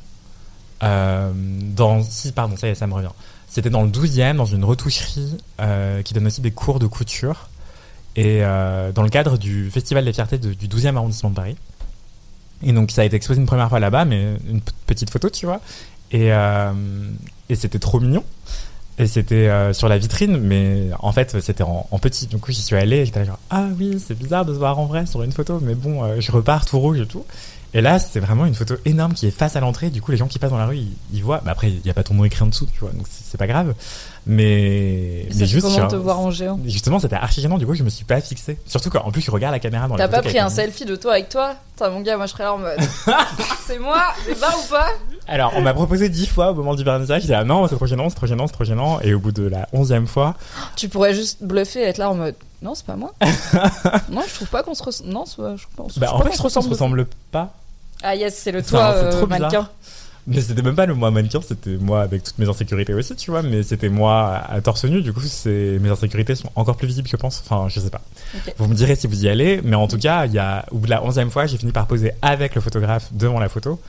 Euh, 0.83 1.31
dans, 1.33 2.03
si, 2.03 2.31
pardon, 2.31 2.55
ça 2.57 2.67
y 2.67 2.71
est, 2.71 2.75
ça 2.75 2.85
me 2.85 2.93
revient. 2.93 3.09
C'était 3.47 3.71
dans 3.71 3.81
le 3.81 3.89
12e, 3.89 4.35
dans 4.35 4.45
une 4.45 4.63
retoucherie 4.63 5.35
euh, 5.59 6.03
qui 6.03 6.13
donne 6.13 6.27
aussi 6.27 6.41
des 6.41 6.51
cours 6.51 6.77
de 6.77 6.85
couture. 6.85 7.49
Et 8.15 8.41
dans 8.41 9.03
le 9.03 9.09
cadre 9.09 9.37
du 9.37 9.71
Festival 9.71 10.03
des 10.03 10.11
fiertés 10.11 10.37
du 10.37 10.67
12e 10.67 10.97
arrondissement 10.97 11.29
de 11.29 11.35
Paris. 11.35 11.55
Et 12.63 12.73
donc, 12.73 12.91
ça 12.91 13.01
a 13.01 13.05
été 13.05 13.15
exposé 13.15 13.39
une 13.39 13.47
première 13.47 13.69
fois 13.69 13.79
là-bas, 13.79 14.05
mais 14.05 14.35
une 14.49 14.61
petite 14.85 15.09
photo, 15.09 15.29
tu 15.29 15.45
vois. 15.45 15.61
Et, 16.11 16.31
euh, 16.33 16.71
et 17.49 17.55
c'était 17.55 17.79
trop 17.79 17.99
mignon. 17.99 18.23
Et 18.97 19.07
c'était 19.07 19.47
euh, 19.47 19.73
sur 19.73 19.87
la 19.87 19.97
vitrine, 19.97 20.37
mais 20.37 20.89
en 20.99 21.11
fait, 21.11 21.39
c'était 21.41 21.63
en, 21.63 21.85
petit. 21.99 22.27
Du 22.27 22.37
coup, 22.37 22.51
j'y 22.51 22.61
suis 22.61 22.75
allé 22.75 23.05
j'étais 23.05 23.25
genre, 23.25 23.39
ah 23.49 23.67
oui, 23.79 23.97
c'est 24.05 24.17
bizarre 24.17 24.45
de 24.45 24.53
se 24.53 24.59
voir 24.59 24.77
en 24.77 24.85
vrai 24.85 25.05
sur 25.05 25.23
une 25.23 25.31
photo, 25.31 25.59
mais 25.61 25.73
bon, 25.73 26.03
euh, 26.03 26.19
je 26.19 26.31
repars 26.31 26.65
tout 26.65 26.77
rouge 26.79 26.99
et 26.99 27.07
tout. 27.07 27.25
Et 27.73 27.81
là, 27.81 27.99
c'est 27.99 28.19
vraiment 28.19 28.45
une 28.45 28.53
photo 28.53 28.75
énorme 28.85 29.13
qui 29.13 29.27
est 29.27 29.31
face 29.31 29.55
à 29.55 29.61
l'entrée. 29.61 29.89
Du 29.89 30.01
coup, 30.01 30.11
les 30.11 30.17
gens 30.17 30.27
qui 30.27 30.39
passent 30.39 30.51
dans 30.51 30.57
la 30.57 30.65
rue, 30.65 30.77
ils, 30.77 30.91
ils 31.13 31.23
voient. 31.23 31.41
Mais 31.45 31.51
après, 31.51 31.69
il 31.69 31.81
n'y 31.83 31.89
a 31.89 31.93
pas 31.93 32.03
ton 32.03 32.13
nom 32.13 32.25
écrit 32.25 32.43
en 32.43 32.47
dessous, 32.47 32.67
tu 32.73 32.79
vois, 32.79 32.91
donc 32.91 33.05
c'est 33.09 33.37
pas 33.37 33.47
grave. 33.47 33.73
Mais, 34.27 35.25
Ça 35.31 35.39
mais 35.39 35.45
juste, 35.45 35.65
comment 35.65 35.77
genre, 35.77 35.87
te 35.87 35.95
voir 35.95 36.19
en 36.19 36.29
géant 36.29 36.59
Justement, 36.65 36.99
c'était 36.99 37.15
archi 37.15 37.41
gênant, 37.41 37.57
du 37.57 37.65
coup, 37.65 37.73
je 37.73 37.83
me 37.83 37.89
suis 37.89 38.05
pas 38.05 38.21
fixé. 38.21 38.57
Surtout 38.67 38.89
qu'en 38.89 39.09
plus, 39.11 39.21
je 39.21 39.31
regarde 39.31 39.53
la 39.53 39.59
caméra 39.59 39.87
dans 39.87 39.95
T'as 39.95 40.09
pas 40.09 40.21
pris 40.21 40.37
un 40.37 40.49
selfie 40.49 40.85
de 40.85 40.95
toi 40.95 41.13
avec 41.13 41.29
toi? 41.29 41.55
Putain, 41.73 41.89
mon 41.89 42.01
gars, 42.01 42.17
moi 42.17 42.27
je 42.27 42.31
serais 42.33 42.43
là 42.43 42.53
en 42.53 42.59
mode. 42.59 42.79
c'est 43.65 43.79
moi 43.79 44.03
C'est 44.25 44.39
pas 44.39 44.53
ou 44.55 44.69
pas? 44.69 44.89
Alors, 45.27 45.53
on 45.55 45.61
m'a 45.61 45.73
proposé 45.73 46.09
dix 46.09 46.27
fois 46.27 46.51
au 46.51 46.53
moment 46.53 46.75
du 46.75 46.83
vernissage. 46.83 47.21
J'étais 47.21 47.33
là, 47.33 47.43
non, 47.43 47.67
c'est 47.67 47.75
trop 47.75 47.87
gênant, 47.87 48.09
c'est 48.09 48.15
trop 48.15 48.27
gênant, 48.27 48.45
c'est 48.45 48.53
trop 48.53 48.65
gênant. 48.65 48.99
Et 49.01 49.13
au 49.13 49.19
bout 49.19 49.31
de 49.31 49.47
la 49.47 49.67
onzième 49.73 50.05
fois, 50.07 50.35
Tu 50.75 50.89
pourrais 50.89 51.15
juste 51.15 51.41
bluffer 51.41 51.79
et 51.79 51.85
être 51.85 51.97
là 51.97 52.11
en 52.11 52.15
mode. 52.15 52.35
Non, 52.61 52.75
c'est 52.75 52.85
pas 52.85 52.95
moi. 52.95 53.11
non, 54.11 54.21
je 54.27 54.35
trouve 54.35 54.49
pas 54.49 54.61
qu'on 54.61 54.75
se 54.75 54.83
ressemble. 54.83 55.09
Non, 55.09 55.23
je 55.25 55.65
pense 55.75 55.97
bah, 55.97 56.09
en 56.09 56.19
trouve 56.19 56.25
fait, 56.27 56.33
je 56.33 56.37
trouve 56.37 56.53
qu'on 56.53 56.61
se 56.61 56.69
ressemble 56.69 57.07
pas. 57.31 57.55
Ah 58.03 58.15
yes, 58.15 58.35
c'est 58.35 58.51
le 58.51 58.59
Enfin, 58.59 58.69
toi 58.69 58.93
c'est 58.95 59.05
euh, 59.05 59.11
trop 59.11 59.25
bizarre. 59.27 59.41
mannequin. 59.51 59.69
Mais 60.27 60.39
c'était 60.39 60.61
même 60.61 60.75
pas 60.75 60.85
le 60.85 60.93
moi 60.93 61.09
mannequin, 61.09 61.39
c'était 61.41 61.77
moi 61.77 62.01
avec 62.03 62.23
toutes 62.23 62.37
mes 62.37 62.47
insécurités 62.47 62.93
aussi, 62.93 63.15
tu 63.15 63.31
vois. 63.31 63.41
Mais 63.41 63.63
c'était 63.63 63.89
moi 63.89 64.35
à 64.47 64.61
torse 64.61 64.85
nu, 64.85 65.01
du 65.01 65.11
coup, 65.13 65.21
c'est 65.21 65.79
mes 65.81 65.89
insécurités 65.89 66.35
sont 66.35 66.49
encore 66.55 66.77
plus 66.77 66.87
visibles, 66.87 67.07
je 67.09 67.15
pense. 67.15 67.41
Enfin, 67.43 67.67
je 67.69 67.79
sais 67.79 67.89
pas. 67.89 68.01
Vous 68.57 68.67
me 68.67 68.75
direz 68.75 68.95
si 68.95 69.07
vous 69.07 69.25
y 69.25 69.29
allez, 69.29 69.61
mais 69.63 69.75
en 69.75 69.87
tout 69.87 69.97
cas, 69.97 70.25
il 70.27 70.33
y 70.33 70.39
a 70.39 70.65
au 70.71 70.77
bout 70.77 70.85
de 70.85 70.91
la 70.91 71.03
onzième 71.03 71.31
fois, 71.31 71.47
j'ai 71.47 71.57
fini 71.57 71.71
par 71.71 71.87
poser 71.87 72.11
avec 72.21 72.53
le 72.53 72.61
photographe 72.61 73.09
devant 73.13 73.39
la 73.39 73.49
photo. 73.49 73.79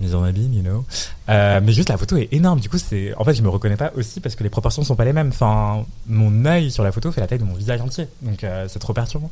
Mise 0.00 0.14
en 0.14 0.22
abîme, 0.22 0.52
you 0.52 0.62
know. 0.62 0.84
Euh, 1.28 1.60
mais 1.62 1.72
juste 1.72 1.88
la 1.88 1.96
photo 1.96 2.16
est 2.16 2.28
énorme. 2.32 2.60
Du 2.60 2.68
coup, 2.68 2.78
c'est 2.78 3.12
en 3.16 3.24
fait, 3.24 3.34
je 3.34 3.42
me 3.42 3.48
reconnais 3.48 3.76
pas 3.76 3.92
aussi 3.96 4.20
parce 4.20 4.34
que 4.36 4.42
les 4.44 4.50
proportions 4.50 4.82
sont 4.84 4.94
pas 4.96 5.04
les 5.04 5.12
mêmes. 5.12 5.28
Enfin, 5.28 5.84
mon 6.06 6.44
œil 6.44 6.70
sur 6.70 6.84
la 6.84 6.92
photo 6.92 7.10
fait 7.12 7.20
la 7.20 7.26
taille 7.26 7.38
de 7.40 7.44
mon 7.44 7.54
visage 7.54 7.80
entier, 7.80 8.06
donc 8.22 8.42
euh, 8.44 8.66
c'est 8.68 8.78
trop 8.80 8.92
perturbant. 8.92 9.30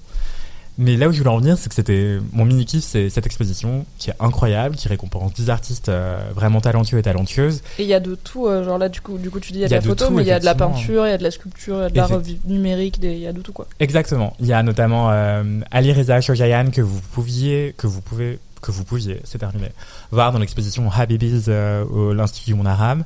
Mais 0.79 0.97
là 0.97 1.09
où 1.09 1.13
je 1.13 1.19
voulais 1.19 1.31
en 1.31 1.39
venir, 1.39 1.57
c'est 1.57 1.69
que 1.71 1.75
c'était 1.75 2.19
mon 2.33 2.45
mini 2.45 2.67
kiff, 2.67 2.85
c'est 2.85 3.09
cette 3.09 3.25
exposition 3.25 3.87
qui 3.99 4.11
est 4.11 4.15
incroyable, 4.21 4.77
qui 4.77 4.89
récompense 4.89 5.33
10 5.33 5.49
artistes 5.49 5.89
euh, 5.89 6.19
vraiment 6.35 6.61
talentueux 6.61 6.99
et 6.99 7.03
talentueuses. 7.03 7.63
Et 7.79 7.83
il 7.85 7.89
y 7.89 7.95
a 7.95 8.01
de 8.01 8.15
tout, 8.15 8.47
euh, 8.47 8.63
genre 8.63 8.77
là, 8.77 8.89
du 8.91 9.01
coup, 9.01 9.17
du 9.17 9.31
coup 9.31 9.41
tu 9.41 9.53
dis 9.53 9.59
il 9.61 9.63
y 9.63 9.65
a 9.65 9.69
de 9.69 9.73
y 9.73 9.77
a 9.77 9.81
la 9.81 9.83
photo, 9.87 10.07
tout, 10.07 10.13
mais 10.13 10.23
il 10.23 10.29
y 10.29 10.33
a 10.33 10.39
de 10.39 10.45
la 10.45 10.55
peinture, 10.55 11.07
il 11.07 11.11
y 11.11 11.13
a 11.13 11.19
de 11.19 11.23
la 11.23 11.31
sculpture, 11.31 11.77
il 11.77 11.81
y 11.81 11.85
a 11.85 11.89
de 11.91 11.95
l'art 11.97 12.09
numérique, 12.47 12.99
il 13.03 13.19
y 13.19 13.27
a 13.27 13.33
de 13.33 13.41
tout 13.41 13.53
quoi. 13.53 13.67
Exactement. 13.81 14.35
Il 14.39 14.47
y 14.47 14.53
a 14.53 14.63
notamment 14.63 15.11
euh, 15.11 15.43
Ali 15.71 15.93
Reza 15.93 16.21
Shojayan 16.21 16.71
que 16.71 16.83
vous 16.83 17.01
pouviez, 17.13 17.75
que 17.79 17.87
vous 17.87 18.03
pouvez, 18.03 18.39
que 18.61 18.71
vous 18.71 18.85
pouviez, 18.85 19.21
c'est 19.25 19.39
terminé, 19.39 19.69
voir 20.11 20.31
dans 20.33 20.39
l'exposition 20.39 20.91
Habibis 20.93 21.45
euh, 21.49 21.85
au 21.87 22.13
l'Institut 22.13 22.53
Mon 22.55 22.67
Arabe, 22.67 23.03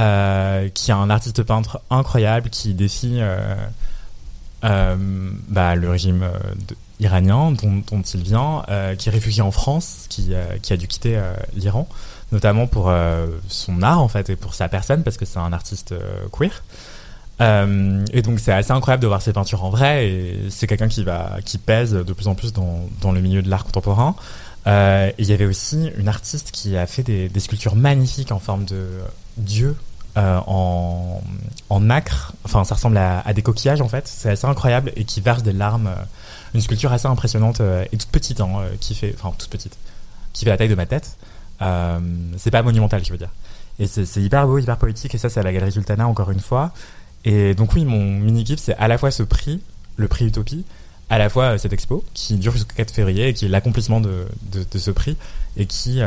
euh, 0.00 0.68
qui 0.70 0.90
est 0.90 0.94
un 0.94 1.08
artiste 1.10 1.42
peintre 1.44 1.80
incroyable 1.88 2.50
qui 2.50 2.74
défie 2.74 3.18
euh, 4.64 4.96
bah, 5.48 5.74
le 5.76 5.88
régime 5.90 6.24
de- 6.68 6.76
iranien 7.00 7.52
dont, 7.52 8.02
il 8.14 8.22
vient, 8.22 8.62
euh, 8.68 8.94
qui 8.94 9.08
est 9.08 9.12
réfugié 9.12 9.42
en 9.42 9.50
France, 9.50 10.06
qui, 10.08 10.28
euh, 10.32 10.56
a 10.68 10.76
dû 10.76 10.88
quitter 10.88 11.16
euh, 11.16 11.34
l'Iran, 11.54 11.88
notamment 12.32 12.66
pour 12.66 12.92
son 13.48 13.82
art 13.82 14.02
en 14.02 14.08
fait 14.08 14.30
et 14.30 14.36
pour 14.36 14.54
sa 14.54 14.68
personne 14.68 15.04
parce 15.04 15.16
que 15.16 15.24
c'est 15.24 15.38
un 15.38 15.52
artiste 15.52 15.94
queer. 16.32 16.64
Et 17.40 18.22
donc 18.22 18.40
c'est 18.40 18.52
assez 18.52 18.72
incroyable 18.72 19.02
de 19.02 19.06
voir 19.06 19.22
ses 19.22 19.32
peintures 19.32 19.62
en 19.62 19.70
vrai 19.70 20.08
et 20.08 20.38
c'est 20.50 20.66
quelqu'un 20.66 20.88
qui 20.88 21.58
pèse 21.58 21.92
de 21.92 22.12
plus 22.12 22.26
en 22.26 22.34
plus 22.34 22.52
dans, 22.52 23.12
le 23.12 23.20
milieu 23.20 23.42
de 23.42 23.48
l'art 23.48 23.62
contemporain. 23.64 24.16
Il 24.66 25.24
y 25.24 25.32
avait 25.32 25.44
aussi 25.44 25.88
une 25.96 26.08
artiste 26.08 26.50
qui 26.50 26.76
a 26.76 26.88
fait 26.88 27.04
des, 27.04 27.40
sculptures 27.40 27.76
magnifiques 27.76 28.32
en 28.32 28.40
forme 28.40 28.64
de 28.64 28.88
dieu 29.36 29.76
en, 30.16 31.20
en 31.70 31.80
nacre. 31.80 32.32
Enfin 32.44 32.64
ça 32.64 32.74
ressemble 32.74 32.98
à 32.98 33.32
des 33.32 33.42
coquillages 33.42 33.82
en 33.82 33.88
fait. 33.88 34.08
C'est 34.08 34.30
assez 34.30 34.48
incroyable 34.48 34.90
et 34.96 35.04
qui 35.04 35.20
verse 35.20 35.44
des 35.44 35.52
larmes. 35.52 35.92
Une 36.54 36.60
sculpture 36.60 36.92
assez 36.92 37.06
impressionnante 37.06 37.60
euh, 37.60 37.84
et 37.92 37.96
toute 37.96 38.10
petite 38.10 38.40
hein, 38.40 38.50
euh, 38.58 38.70
qui 38.80 38.94
fait 38.94 39.14
enfin 39.18 39.34
toute 39.36 39.50
petite 39.50 39.76
qui 40.32 40.44
fait 40.44 40.50
la 40.50 40.56
taille 40.56 40.68
de 40.68 40.74
ma 40.74 40.86
tête. 40.86 41.16
Euh, 41.62 41.98
c'est 42.36 42.50
pas 42.50 42.62
monumental 42.62 43.04
je 43.04 43.12
veux 43.12 43.18
dire. 43.18 43.30
Et 43.78 43.86
c'est 43.86 44.22
hyper 44.22 44.46
beau, 44.46 44.58
hyper 44.58 44.78
poétique 44.78 45.14
et 45.14 45.18
ça 45.18 45.28
c'est 45.28 45.40
à 45.40 45.42
la 45.42 45.52
galerie 45.52 45.72
Sultana 45.72 46.06
encore 46.06 46.30
une 46.30 46.40
fois. 46.40 46.72
Et 47.24 47.54
donc 47.54 47.74
oui, 47.74 47.84
mon 47.84 48.04
mini 48.04 48.44
kiff, 48.44 48.60
c'est 48.60 48.76
à 48.76 48.88
la 48.88 48.98
fois 48.98 49.10
ce 49.10 49.22
prix, 49.22 49.60
le 49.96 50.08
prix 50.08 50.26
Utopie, 50.26 50.64
à 51.10 51.18
la 51.18 51.28
fois 51.28 51.58
cette 51.58 51.72
expo 51.72 52.04
qui 52.14 52.36
dure 52.36 52.52
jusqu'au 52.52 52.74
4 52.74 52.90
février 52.90 53.28
et 53.28 53.34
qui 53.34 53.46
est 53.46 53.48
l'accomplissement 53.48 54.00
de, 54.00 54.26
de, 54.52 54.78
ce 54.78 54.90
prix 54.90 55.16
et 55.56 55.66
qui 55.66 56.00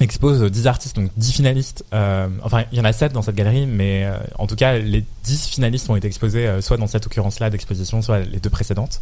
expose 0.00 0.42
10 0.42 0.66
artistes, 0.66 0.96
donc 0.96 1.10
10 1.16 1.32
finalistes. 1.32 1.84
Euh, 1.92 2.28
enfin, 2.42 2.64
il 2.72 2.78
y 2.78 2.80
en 2.80 2.84
a 2.84 2.92
7 2.92 3.12
dans 3.12 3.22
cette 3.22 3.36
galerie, 3.36 3.66
mais 3.66 4.04
euh, 4.04 4.16
en 4.38 4.46
tout 4.46 4.56
cas, 4.56 4.78
les 4.78 5.04
10 5.24 5.46
finalistes 5.48 5.88
ont 5.88 5.96
été 5.96 6.06
exposés 6.06 6.46
euh, 6.46 6.60
soit 6.60 6.76
dans 6.76 6.86
cette 6.86 7.06
occurrence-là 7.06 7.50
d'exposition, 7.50 8.02
soit 8.02 8.20
les 8.20 8.40
deux 8.40 8.50
précédentes. 8.50 9.00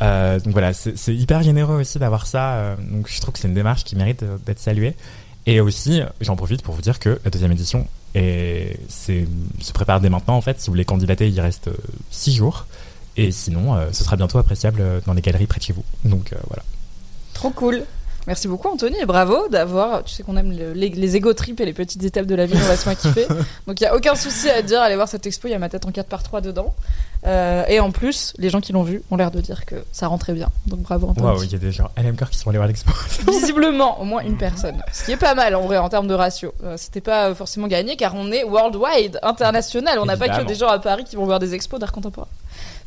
Donc 0.00 0.52
voilà, 0.52 0.74
c'est 0.74 1.14
hyper 1.14 1.42
généreux 1.42 1.80
aussi 1.80 1.98
d'avoir 1.98 2.26
ça. 2.26 2.76
donc 2.90 3.08
je 3.08 3.18
trouve 3.18 3.32
que 3.32 3.40
c'est 3.40 3.48
une 3.48 3.54
démarche 3.54 3.84
qui 3.84 3.96
mérite 3.96 4.24
d'être 4.44 4.58
saluée. 4.58 4.94
Et 5.46 5.60
aussi, 5.60 6.02
j'en 6.20 6.36
profite 6.36 6.60
pour 6.60 6.74
vous 6.74 6.82
dire 6.82 6.98
que 6.98 7.18
la 7.24 7.30
deuxième 7.30 7.52
édition 7.52 7.86
se 8.14 9.72
prépare 9.72 10.02
dès 10.02 10.10
maintenant. 10.10 10.36
En 10.36 10.42
fait, 10.42 10.60
si 10.60 10.66
vous 10.66 10.72
voulez 10.72 10.84
candidater, 10.84 11.28
il 11.28 11.40
reste 11.40 11.70
6 12.10 12.34
jours. 12.34 12.66
Et 13.16 13.30
sinon, 13.30 13.74
ce 13.90 14.04
sera 14.04 14.16
bientôt 14.16 14.36
appréciable 14.36 14.82
dans 15.06 15.14
les 15.14 15.22
galeries 15.22 15.46
près 15.46 15.60
de 15.60 15.64
chez 15.64 15.72
vous. 15.72 15.84
Donc 16.04 16.34
voilà. 16.46 16.62
Trop 17.32 17.48
cool. 17.50 17.86
Merci 18.26 18.48
beaucoup 18.48 18.68
Anthony 18.68 18.96
et 19.00 19.06
bravo 19.06 19.46
d'avoir, 19.48 20.02
tu 20.02 20.12
sais 20.12 20.22
qu'on 20.24 20.36
aime 20.36 20.50
le- 20.50 20.72
les, 20.72 20.88
les 20.88 21.16
ego 21.16 21.32
trips 21.32 21.60
et 21.60 21.64
les 21.64 21.72
petites 21.72 22.02
étapes 22.02 22.26
de 22.26 22.34
la 22.34 22.46
vie, 22.46 22.54
on 22.56 22.66
va 22.66 22.76
se 22.76 22.90
kiffer. 22.90 23.26
Donc 23.68 23.80
il 23.80 23.84
y 23.84 23.86
a 23.86 23.94
aucun 23.94 24.16
souci 24.16 24.50
à 24.50 24.62
dire, 24.62 24.80
allez 24.82 24.96
voir 24.96 25.08
cette 25.08 25.26
expo, 25.26 25.46
il 25.46 25.52
y 25.52 25.54
a 25.54 25.58
ma 25.60 25.68
tête 25.68 25.86
en 25.86 25.90
4x3 25.90 26.40
dedans. 26.42 26.74
Euh, 27.26 27.64
et 27.68 27.80
en 27.80 27.90
plus, 27.92 28.32
les 28.38 28.50
gens 28.50 28.60
qui 28.60 28.72
l'ont 28.72 28.82
vu 28.82 29.02
ont 29.10 29.16
l'air 29.16 29.30
de 29.30 29.40
dire 29.40 29.64
que 29.64 29.76
ça 29.92 30.06
rend 30.08 30.18
très 30.18 30.32
bien. 30.32 30.48
Donc 30.66 30.80
bravo 30.80 31.08
Anthony. 31.08 31.24
Waouh, 31.26 31.42
il 31.44 31.52
y 31.52 31.54
a 31.54 31.58
des 31.58 31.72
gens 31.72 31.88
LMCore 31.96 32.30
qui 32.30 32.38
sont 32.38 32.50
allés 32.50 32.58
voir 32.58 32.68
l'expo. 32.68 32.92
Visiblement, 33.28 34.00
au 34.00 34.04
moins 34.04 34.22
une 34.22 34.36
personne. 34.36 34.82
Ce 34.92 35.04
qui 35.04 35.12
est 35.12 35.16
pas 35.16 35.34
mal 35.34 35.54
en 35.54 35.62
vrai 35.62 35.78
en 35.78 35.88
termes 35.88 36.06
de 36.08 36.14
ratio. 36.14 36.52
Euh, 36.64 36.74
C'était 36.76 37.00
pas 37.00 37.28
euh, 37.30 37.34
forcément 37.34 37.66
gagné 37.68 37.96
car 37.96 38.14
on 38.16 38.30
est 38.32 38.44
worldwide, 38.44 39.18
international. 39.22 39.98
On 40.00 40.04
n'a 40.06 40.16
pas 40.16 40.28
que 40.28 40.44
des 40.44 40.54
gens 40.54 40.68
à 40.68 40.78
Paris 40.78 41.04
qui 41.04 41.16
vont 41.16 41.24
voir 41.26 41.38
des 41.38 41.54
expos 41.54 41.80
d'art 41.80 41.92
contemporain. 41.92 42.28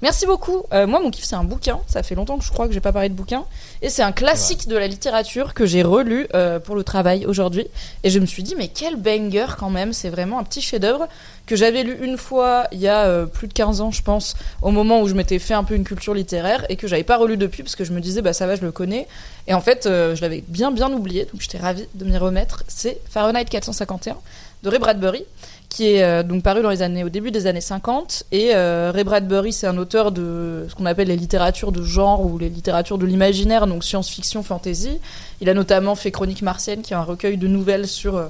Merci 0.01 0.25
beaucoup. 0.25 0.63
Euh, 0.71 0.87
moi, 0.87 1.01
mon 1.01 1.11
kiff, 1.11 1.25
c'est 1.25 1.35
un 1.35 1.43
bouquin. 1.43 1.79
Ça 1.87 2.03
fait 2.03 2.15
longtemps 2.15 2.37
que 2.37 2.45
je 2.45 2.51
crois 2.51 2.67
que 2.67 2.73
j'ai 2.73 2.79
pas 2.79 2.93
parlé 2.93 3.09
de 3.09 3.13
bouquin. 3.13 3.43
Et 3.81 3.89
c'est 3.89 4.01
un 4.01 4.13
classique 4.13 4.67
de 4.69 4.77
la 4.77 4.87
littérature 4.87 5.53
que 5.53 5.65
j'ai 5.65 5.83
relu 5.83 6.27
euh, 6.33 6.59
pour 6.59 6.77
le 6.77 6.85
travail 6.85 7.25
aujourd'hui. 7.25 7.67
Et 8.03 8.09
je 8.09 8.19
me 8.19 8.25
suis 8.25 8.41
dit, 8.41 8.55
mais 8.55 8.69
quel 8.69 8.95
banger 8.95 9.47
quand 9.57 9.69
même. 9.69 9.91
C'est 9.91 10.09
vraiment 10.09 10.39
un 10.39 10.43
petit 10.43 10.61
chef-d'œuvre 10.61 11.09
que 11.45 11.57
j'avais 11.57 11.83
lu 11.83 11.97
une 12.01 12.17
fois 12.17 12.67
il 12.71 12.79
y 12.79 12.87
a 12.87 13.07
euh, 13.07 13.25
plus 13.25 13.49
de 13.49 13.53
15 13.53 13.81
ans, 13.81 13.91
je 13.91 14.01
pense, 14.01 14.35
au 14.61 14.71
moment 14.71 15.01
où 15.01 15.07
je 15.07 15.15
m'étais 15.15 15.39
fait 15.39 15.53
un 15.53 15.65
peu 15.65 15.75
une 15.75 15.83
culture 15.83 16.13
littéraire 16.13 16.65
et 16.69 16.77
que 16.77 16.87
j'avais 16.87 17.03
pas 17.03 17.17
relu 17.17 17.35
depuis 17.35 17.63
parce 17.63 17.75
que 17.75 17.83
je 17.83 17.91
me 17.91 17.99
disais, 17.99 18.21
bah 18.21 18.31
ça 18.31 18.47
va, 18.47 18.55
je 18.55 18.61
le 18.61 18.71
connais. 18.71 19.07
Et 19.47 19.53
en 19.53 19.61
fait, 19.61 19.81
je 19.85 20.21
l'avais 20.21 20.43
bien 20.47 20.71
bien 20.71 20.93
oublié, 20.93 21.25
donc 21.25 21.41
j'étais 21.41 21.57
ravie 21.57 21.87
de 21.95 22.05
m'y 22.05 22.17
remettre. 22.17 22.63
C'est 22.67 23.01
Fahrenheit 23.09 23.45
451 23.45 24.15
de 24.61 24.69
Ray 24.69 24.79
Bradbury, 24.79 25.25
qui 25.69 25.93
est 25.93 26.03
euh, 26.03 26.23
donc 26.23 26.43
paru 26.43 26.61
dans 26.61 26.71
les 26.71 26.81
années, 26.81 27.03
au 27.03 27.09
début 27.09 27.31
des 27.31 27.47
années 27.47 27.61
50. 27.61 28.23
Et 28.31 28.55
euh, 28.55 28.91
Ray 28.93 29.03
Bradbury, 29.03 29.53
c'est 29.53 29.67
un 29.67 29.77
auteur 29.77 30.11
de 30.11 30.65
ce 30.67 30.75
qu'on 30.75 30.87
appelle 30.87 31.07
les 31.07 31.15
littératures 31.15 31.71
de 31.71 31.83
genre 31.83 32.25
ou 32.25 32.37
les 32.37 32.49
littératures 32.49 32.97
de 32.97 33.05
l'imaginaire, 33.05 33.67
donc 33.67 33.83
science-fiction, 33.83 34.41
fantasy. 34.41 34.99
Il 35.41 35.49
a 35.49 35.53
notamment 35.53 35.95
fait 35.95 36.11
Chronique 36.11 36.41
martienne, 36.41 36.81
qui 36.81 36.93
est 36.93 36.97
un 36.97 37.03
recueil 37.03 37.37
de 37.37 37.47
nouvelles 37.47 37.87
sur 37.87 38.17
euh, 38.17 38.25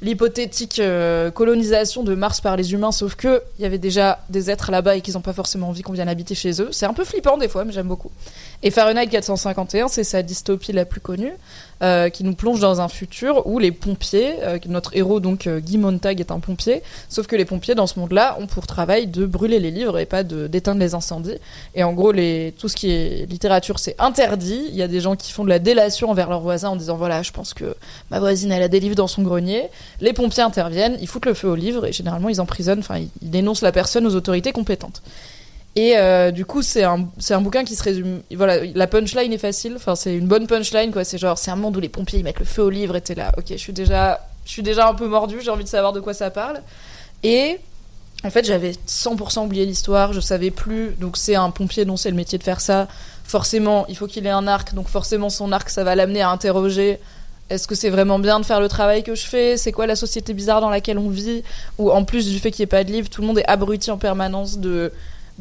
l'hypothétique 0.00 0.82
colonisation 1.32 2.02
de 2.02 2.16
Mars 2.16 2.40
par 2.40 2.56
les 2.56 2.72
humains, 2.72 2.90
sauf 2.90 3.14
que 3.14 3.40
il 3.58 3.62
y 3.62 3.64
avait 3.64 3.78
déjà 3.78 4.18
des 4.30 4.50
êtres 4.50 4.72
là-bas 4.72 4.96
et 4.96 5.00
qu'ils 5.00 5.14
n'ont 5.14 5.20
pas 5.20 5.32
forcément 5.32 5.68
envie 5.68 5.82
qu'on 5.82 5.92
vienne 5.92 6.08
habiter 6.08 6.34
chez 6.34 6.60
eux. 6.60 6.70
C'est 6.72 6.86
un 6.86 6.92
peu 6.92 7.04
flippant 7.04 7.38
des 7.38 7.46
fois, 7.46 7.64
mais 7.64 7.72
j'aime 7.72 7.86
beaucoup. 7.86 8.10
Et 8.64 8.70
Fahrenheit 8.70 9.08
451, 9.08 9.88
c'est 9.88 10.04
sa 10.04 10.22
dystopie 10.22 10.72
la 10.72 10.84
plus 10.84 11.00
connue, 11.00 11.32
euh, 11.82 12.10
qui 12.10 12.22
nous 12.22 12.36
plonge 12.36 12.60
dans 12.60 12.80
un 12.80 12.86
futur 12.86 13.44
où 13.44 13.58
les 13.58 13.72
pompiers, 13.72 14.34
euh, 14.42 14.58
notre 14.68 14.96
héros 14.96 15.18
donc 15.18 15.48
euh, 15.48 15.58
Guy 15.58 15.78
Montag 15.78 16.20
est 16.20 16.30
un 16.30 16.38
pompier, 16.38 16.80
sauf 17.08 17.26
que 17.26 17.34
les 17.34 17.44
pompiers 17.44 17.74
dans 17.74 17.88
ce 17.88 17.98
monde-là 17.98 18.36
ont 18.38 18.46
pour 18.46 18.68
travail 18.68 19.08
de 19.08 19.26
brûler 19.26 19.58
les 19.58 19.72
livres 19.72 19.98
et 19.98 20.06
pas 20.06 20.22
d'éteindre 20.22 20.78
les 20.78 20.94
incendies. 20.94 21.38
Et 21.74 21.82
en 21.82 21.92
gros, 21.92 22.12
les, 22.12 22.54
tout 22.56 22.68
ce 22.68 22.76
qui 22.76 22.90
est 22.90 23.26
littérature, 23.28 23.80
c'est 23.80 23.96
interdit. 23.98 24.62
Il 24.68 24.76
y 24.76 24.82
a 24.82 24.88
des 24.88 25.00
gens 25.00 25.16
qui 25.16 25.32
font 25.32 25.42
de 25.42 25.48
la 25.48 25.58
délation 25.58 26.10
envers 26.10 26.30
leurs 26.30 26.40
voisins 26.40 26.68
en 26.68 26.76
disant 26.76 26.96
voilà, 26.96 27.24
je 27.24 27.32
pense 27.32 27.54
que 27.54 27.74
ma 28.12 28.20
voisine 28.20 28.52
elle 28.52 28.62
a 28.62 28.68
des 28.68 28.78
livres 28.78 28.94
dans 28.94 29.08
son 29.08 29.22
grenier. 29.22 29.70
Les 30.00 30.12
pompiers 30.12 30.44
interviennent, 30.44 30.96
ils 31.00 31.08
foutent 31.08 31.26
le 31.26 31.34
feu 31.34 31.48
au 31.48 31.56
livre 31.56 31.84
et 31.84 31.92
généralement 31.92 32.28
ils 32.28 32.40
emprisonnent, 32.40 32.78
enfin 32.78 33.00
ils 33.22 33.30
dénoncent 33.30 33.62
la 33.62 33.72
personne 33.72 34.06
aux 34.06 34.14
autorités 34.14 34.52
compétentes. 34.52 35.02
Et 35.74 35.96
euh, 35.96 36.30
du 36.30 36.44
coup, 36.44 36.60
c'est 36.60 36.84
un, 36.84 37.08
un 37.30 37.40
bouquin 37.40 37.64
qui 37.64 37.76
se 37.76 37.82
résume. 37.82 38.20
Voilà, 38.34 38.58
la 38.74 38.86
punchline 38.86 39.32
est 39.32 39.38
facile. 39.38 39.74
Enfin, 39.76 39.94
c'est 39.94 40.14
une 40.14 40.26
bonne 40.26 40.46
punchline, 40.46 40.92
quoi. 40.92 41.04
C'est 41.04 41.18
genre, 41.18 41.38
c'est 41.38 41.50
un 41.50 41.56
monde 41.56 41.76
où 41.76 41.80
les 41.80 41.88
pompiers 41.88 42.18
ils 42.18 42.24
mettent 42.24 42.40
le 42.40 42.44
feu 42.44 42.62
au 42.62 42.70
livre 42.70 42.94
et 42.96 43.00
t'es 43.00 43.14
là. 43.14 43.32
Ok, 43.38 43.46
je 43.48 43.56
suis 43.56 43.72
déjà 43.72 44.20
je 44.44 44.50
suis 44.50 44.62
déjà 44.62 44.88
un 44.88 44.94
peu 44.94 45.06
mordu, 45.06 45.40
j'ai 45.40 45.50
envie 45.50 45.64
de 45.64 45.68
savoir 45.68 45.92
de 45.92 46.00
quoi 46.00 46.14
ça 46.14 46.30
parle. 46.30 46.60
Et 47.22 47.58
en 48.24 48.30
fait, 48.30 48.44
j'avais 48.44 48.72
100% 48.86 49.44
oublié 49.44 49.66
l'histoire, 49.66 50.12
je 50.12 50.20
savais 50.20 50.50
plus. 50.50 50.90
Donc, 51.00 51.16
c'est 51.16 51.34
un 51.34 51.50
pompier 51.50 51.84
dont 51.84 51.96
c'est 51.96 52.10
le 52.10 52.16
métier 52.16 52.38
de 52.38 52.42
faire 52.42 52.60
ça. 52.60 52.88
Forcément, 53.24 53.86
il 53.88 53.96
faut 53.96 54.06
qu'il 54.06 54.26
ait 54.26 54.30
un 54.30 54.46
arc, 54.46 54.74
donc 54.74 54.88
forcément, 54.88 55.30
son 55.30 55.52
arc, 55.52 55.70
ça 55.70 55.84
va 55.84 55.94
l'amener 55.94 56.22
à 56.22 56.30
interroger. 56.30 56.98
Est-ce 57.50 57.68
que 57.68 57.74
c'est 57.74 57.90
vraiment 57.90 58.18
bien 58.18 58.40
de 58.40 58.44
faire 58.44 58.60
le 58.60 58.68
travail 58.68 59.02
que 59.02 59.14
je 59.14 59.26
fais? 59.26 59.56
C'est 59.56 59.72
quoi 59.72 59.86
la 59.86 59.96
société 59.96 60.32
bizarre 60.32 60.60
dans 60.60 60.70
laquelle 60.70 60.98
on 60.98 61.08
vit? 61.08 61.42
Ou 61.78 61.90
en 61.90 62.04
plus 62.04 62.28
du 62.28 62.38
fait 62.38 62.50
qu'il 62.50 62.62
n'y 62.62 62.64
ait 62.64 62.66
pas 62.66 62.84
de 62.84 62.90
livre, 62.90 63.08
tout 63.10 63.20
le 63.20 63.26
monde 63.26 63.38
est 63.38 63.48
abruti 63.48 63.90
en 63.90 63.98
permanence 63.98 64.58
de, 64.58 64.92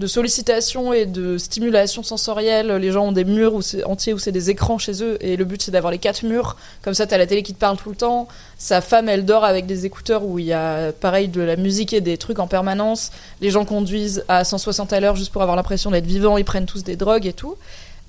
de 0.02 0.08
sollicitations 0.08 0.92
et 0.92 1.06
de 1.06 1.38
stimulation 1.38 2.04
sensorielle. 2.04 2.72
Les 2.74 2.92
gens 2.92 3.08
ont 3.08 3.12
des 3.12 3.24
murs 3.24 3.54
où 3.54 3.62
entiers 3.86 4.14
où 4.14 4.20
c'est 4.20 4.32
des 4.32 4.50
écrans 4.50 4.78
chez 4.78 5.04
eux 5.04 5.18
et 5.22 5.38
le 5.38 5.46
but 5.46 5.62
c'est 5.62 5.72
d'avoir 5.72 5.92
les 5.92 6.00
quatre 6.00 6.24
murs. 6.24 6.58
Comme 6.82 6.96
ça, 6.96 7.08
t'as 7.08 7.18
la 7.18 7.28
télé 7.28 7.44
qui 7.44 7.54
te 7.54 7.60
parle 7.60 7.78
tout 7.78 7.90
le 7.90 7.96
temps. 7.96 8.28
Sa 8.58 8.82
femme, 8.82 9.08
elle 9.08 9.24
dort 9.24 9.46
avec 9.46 9.68
des 9.68 9.86
écouteurs 9.86 10.26
où 10.26 10.40
il 10.40 10.46
y 10.46 10.54
a 10.54 10.92
pareil 10.92 11.28
de 11.28 11.42
la 11.42 11.56
musique 11.56 11.94
et 11.94 12.02
des 12.02 12.18
trucs 12.18 12.40
en 12.40 12.48
permanence. 12.48 13.12
Les 13.40 13.52
gens 13.52 13.64
conduisent 13.64 14.26
à 14.28 14.44
160 14.44 14.92
à 14.92 15.00
l'heure 15.00 15.16
juste 15.16 15.32
pour 15.32 15.44
avoir 15.44 15.56
l'impression 15.56 15.92
d'être 15.92 16.08
vivants. 16.08 16.38
Ils 16.38 16.46
prennent 16.46 16.66
tous 16.66 16.84
des 16.84 16.96
drogues 16.96 17.28
et 17.28 17.34
tout. 17.34 17.56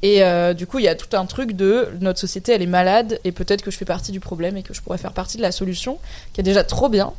Et 0.01 0.25
euh, 0.25 0.55
du 0.55 0.67
coup, 0.67 0.81
il 0.81 0.87
y 0.87 0.89
a 0.89 0.97
tout 0.97 1.15
un 1.17 1.27
truc 1.27 1.53
de 1.53 1.89
notre 2.01 2.19
société, 2.19 2.53
elle 2.53 2.63
est 2.63 2.67
malade 2.67 3.21
et 3.23 3.31
peut-être 3.31 3.63
que 3.63 3.71
je 3.71 3.77
fais 3.77 3.85
partie 3.85 4.11
du 4.11 4.19
problème 4.19 4.57
et 4.57 4.65
que 4.65 4.75
je 4.75 4.81
pourrais 4.81 4.99
faire 4.99 5.13
partie 5.13 5.37
de 5.37 5.43
la 5.43 5.53
solution, 5.53 5.99
qui 6.33 6.41
est 6.41 6.45
déjà 6.45 6.65
trop 6.65 6.89
bien. 6.89 7.13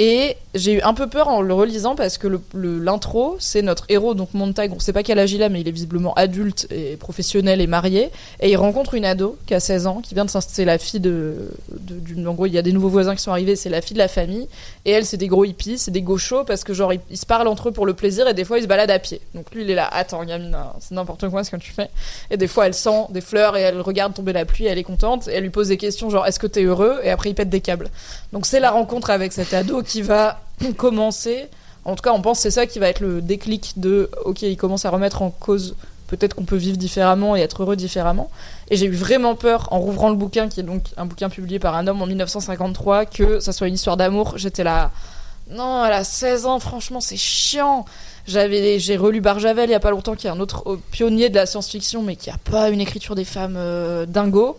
Et 0.00 0.36
j'ai 0.54 0.74
eu 0.74 0.80
un 0.82 0.94
peu 0.94 1.08
peur 1.08 1.26
en 1.26 1.40
le 1.40 1.52
relisant 1.52 1.96
parce 1.96 2.18
que 2.18 2.28
l'intro, 2.54 3.36
c'est 3.40 3.62
notre 3.62 3.84
héros, 3.88 4.14
donc 4.14 4.32
Montag, 4.32 4.72
on 4.72 4.78
sait 4.78 4.92
pas 4.92 5.02
quel 5.02 5.18
âge 5.18 5.32
il 5.32 5.42
a, 5.42 5.48
mais 5.48 5.60
il 5.60 5.66
est 5.66 5.72
visiblement 5.72 6.14
adulte 6.14 6.68
et 6.70 6.96
professionnel 6.96 7.60
et 7.60 7.66
marié. 7.66 8.10
Et 8.40 8.50
il 8.50 8.56
rencontre 8.56 8.94
une 8.94 9.04
ado 9.04 9.36
qui 9.46 9.54
a 9.54 9.60
16 9.60 9.88
ans, 9.88 10.00
qui 10.00 10.14
vient 10.14 10.24
de 10.24 10.30
c'est 10.30 10.64
la 10.64 10.78
fille 10.78 11.00
de, 11.00 11.50
de- 11.72 12.26
En 12.28 12.34
gros, 12.34 12.46
il 12.46 12.52
y 12.52 12.58
a 12.58 12.62
des 12.62 12.70
nouveaux 12.72 12.88
voisins 12.88 13.16
qui 13.16 13.22
sont 13.22 13.32
arrivés, 13.32 13.56
c'est 13.56 13.70
la 13.70 13.82
fille 13.82 13.94
de 13.94 13.98
la 13.98 14.06
famille. 14.08 14.46
Et 14.84 14.92
elle, 14.92 15.04
c'est 15.04 15.16
des 15.16 15.26
gros 15.26 15.44
hippies, 15.44 15.78
c'est 15.78 15.90
des 15.90 16.02
gauchos 16.02 16.44
parce 16.44 16.62
que 16.62 16.74
genre, 16.74 16.92
ils, 16.92 17.16
se 17.16 17.26
parlent 17.26 17.48
entre 17.48 17.70
eux 17.70 17.72
pour 17.72 17.84
le 17.84 17.94
plaisir 17.94 18.28
et 18.28 18.34
des 18.34 18.44
fois, 18.44 18.58
ils 18.58 18.62
se 18.62 18.68
baladent 18.68 18.92
à 18.92 19.00
pied. 19.00 19.20
Donc 19.34 19.52
lui, 19.52 19.64
il 19.64 19.70
est 19.70 19.74
là, 19.74 19.88
attends, 19.90 20.24
gamine, 20.24 20.54
hein, 20.54 20.72
c'est 20.78 20.94
n'importe 20.94 21.28
quoi 21.28 21.42
ce 21.42 21.50
que 21.50 21.56
tu 21.56 21.72
fais. 21.72 21.90
Et 22.30 22.36
des 22.36 22.46
fois, 22.46 22.66
elle 22.66 22.74
sent 22.74 23.06
des 23.10 23.20
fleurs 23.20 23.56
et 23.56 23.62
elle 23.62 23.80
regarde 23.80 24.14
tomber 24.14 24.32
la 24.32 24.44
pluie, 24.44 24.66
elle 24.66 24.78
est 24.78 24.84
contente. 24.84 25.26
Et 25.26 25.32
elle 25.32 25.42
lui 25.42 25.50
pose 25.50 25.68
des 25.68 25.76
questions 25.76 26.08
genre, 26.08 26.24
est-ce 26.26 26.38
que 26.38 26.46
t'es 26.46 26.62
heureux? 26.62 27.00
Et 27.02 27.10
après, 27.10 27.30
il 27.30 27.34
pète 27.34 27.50
des 27.50 27.60
câbles. 27.60 27.90
Donc 28.32 28.46
c'est 28.46 28.60
la 28.60 28.70
rencontre 28.70 29.10
avec 29.10 29.32
cet 29.32 29.52
ado 29.54 29.82
qui 29.88 30.02
va 30.02 30.40
commencer. 30.76 31.48
En 31.84 31.96
tout 31.96 32.02
cas, 32.02 32.12
on 32.12 32.20
pense 32.20 32.38
c'est 32.38 32.50
ça 32.50 32.66
qui 32.66 32.78
va 32.78 32.88
être 32.88 33.00
le 33.00 33.22
déclic 33.22 33.72
de 33.76 34.10
OK, 34.24 34.42
il 34.42 34.56
commence 34.56 34.84
à 34.84 34.90
remettre 34.90 35.22
en 35.22 35.30
cause 35.30 35.74
peut-être 36.06 36.34
qu'on 36.34 36.44
peut 36.44 36.56
vivre 36.56 36.76
différemment 36.76 37.36
et 37.36 37.40
être 37.40 37.62
heureux 37.62 37.76
différemment. 37.76 38.30
Et 38.70 38.76
j'ai 38.76 38.86
eu 38.86 38.94
vraiment 38.94 39.34
peur 39.34 39.68
en 39.72 39.78
rouvrant 39.78 40.10
le 40.10 40.16
bouquin, 40.16 40.48
qui 40.48 40.60
est 40.60 40.64
donc 40.64 40.84
un 40.96 41.06
bouquin 41.06 41.28
publié 41.28 41.58
par 41.58 41.74
un 41.74 41.86
homme 41.86 42.00
en 42.02 42.06
1953, 42.06 43.06
que 43.06 43.40
ça 43.40 43.52
soit 43.52 43.68
une 43.68 43.74
histoire 43.74 43.96
d'amour. 43.96 44.34
J'étais 44.36 44.64
là, 44.64 44.90
non, 45.50 45.84
elle 45.84 45.92
a 45.92 46.04
16 46.04 46.46
ans, 46.46 46.60
franchement, 46.60 47.00
c'est 47.00 47.16
chiant. 47.16 47.84
J'avais, 48.26 48.78
j'ai 48.78 48.96
relu 48.96 49.20
Barjavel 49.20 49.68
il 49.68 49.72
y 49.72 49.74
a 49.74 49.80
pas 49.80 49.90
longtemps, 49.90 50.14
qui 50.14 50.26
est 50.26 50.30
un 50.30 50.40
autre 50.40 50.64
euh, 50.66 50.80
pionnier 50.90 51.30
de 51.30 51.36
la 51.36 51.46
science-fiction, 51.46 52.02
mais 52.02 52.16
qui 52.16 52.30
a 52.30 52.36
pas 52.50 52.68
une 52.70 52.80
écriture 52.80 53.14
des 53.14 53.24
femmes 53.24 53.56
euh, 53.56 54.04
dingo 54.06 54.58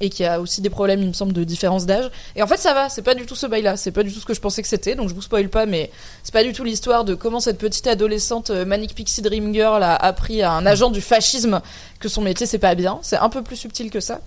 et 0.00 0.10
qui 0.10 0.24
a 0.24 0.40
aussi 0.40 0.60
des 0.60 0.70
problèmes, 0.70 1.02
il 1.02 1.08
me 1.08 1.12
semble, 1.12 1.32
de 1.32 1.44
différence 1.44 1.86
d'âge. 1.86 2.10
Et 2.36 2.42
en 2.42 2.46
fait, 2.46 2.56
ça 2.56 2.74
va, 2.74 2.88
c'est 2.88 3.02
pas 3.02 3.14
du 3.14 3.26
tout 3.26 3.34
ce 3.34 3.46
bail-là, 3.46 3.76
c'est 3.76 3.92
pas 3.92 4.02
du 4.02 4.12
tout 4.12 4.20
ce 4.20 4.26
que 4.26 4.34
je 4.34 4.40
pensais 4.40 4.62
que 4.62 4.68
c'était, 4.68 4.94
donc 4.94 5.08
je 5.08 5.14
vous 5.14 5.22
spoil 5.22 5.48
pas, 5.48 5.66
mais 5.66 5.90
c'est 6.22 6.32
pas 6.32 6.44
du 6.44 6.52
tout 6.52 6.64
l'histoire 6.64 7.04
de 7.04 7.14
comment 7.14 7.40
cette 7.40 7.58
petite 7.58 7.86
adolescente 7.86 8.50
euh, 8.50 8.64
Manic 8.64 8.94
Pixie 8.94 9.22
Dream 9.22 9.52
Girl 9.52 9.82
a 9.82 9.94
appris 9.94 10.42
à 10.42 10.52
un 10.52 10.66
agent 10.66 10.90
du 10.90 11.00
fascisme 11.00 11.60
que 11.98 12.08
son 12.08 12.22
métier 12.22 12.46
c'est 12.46 12.58
pas 12.58 12.74
bien. 12.74 12.98
C'est 13.02 13.16
un 13.16 13.28
peu 13.28 13.42
plus 13.42 13.56
subtil 13.56 13.90
que 13.90 14.00
ça. 14.00 14.20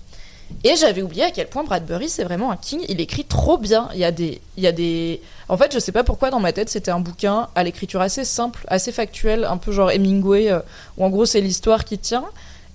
Et 0.62 0.76
j'avais 0.76 1.02
oublié 1.02 1.24
à 1.24 1.30
quel 1.30 1.48
point 1.48 1.64
Bradbury 1.64 2.08
c'est 2.08 2.24
vraiment 2.24 2.50
un 2.50 2.56
king. 2.56 2.84
Il 2.88 3.00
écrit 3.00 3.24
trop 3.24 3.58
bien. 3.58 3.88
Il 3.94 4.00
y 4.00 4.04
a 4.04 4.12
des, 4.12 4.40
il 4.56 4.62
y 4.62 4.66
a 4.66 4.72
des. 4.72 5.20
En 5.48 5.56
fait, 5.56 5.72
je 5.72 5.78
sais 5.78 5.92
pas 5.92 6.04
pourquoi 6.04 6.30
dans 6.30 6.40
ma 6.40 6.52
tête 6.52 6.68
c'était 6.68 6.90
un 6.90 7.00
bouquin 7.00 7.48
à 7.54 7.64
l'écriture 7.64 8.00
assez 8.00 8.24
simple, 8.24 8.64
assez 8.68 8.92
factuel, 8.92 9.44
un 9.44 9.56
peu 9.56 9.72
genre 9.72 9.90
Hemingway, 9.90 10.50
euh, 10.50 10.60
où 10.96 11.04
en 11.04 11.10
gros 11.10 11.26
c'est 11.26 11.40
l'histoire 11.40 11.84
qui 11.84 11.98
tient. 11.98 12.24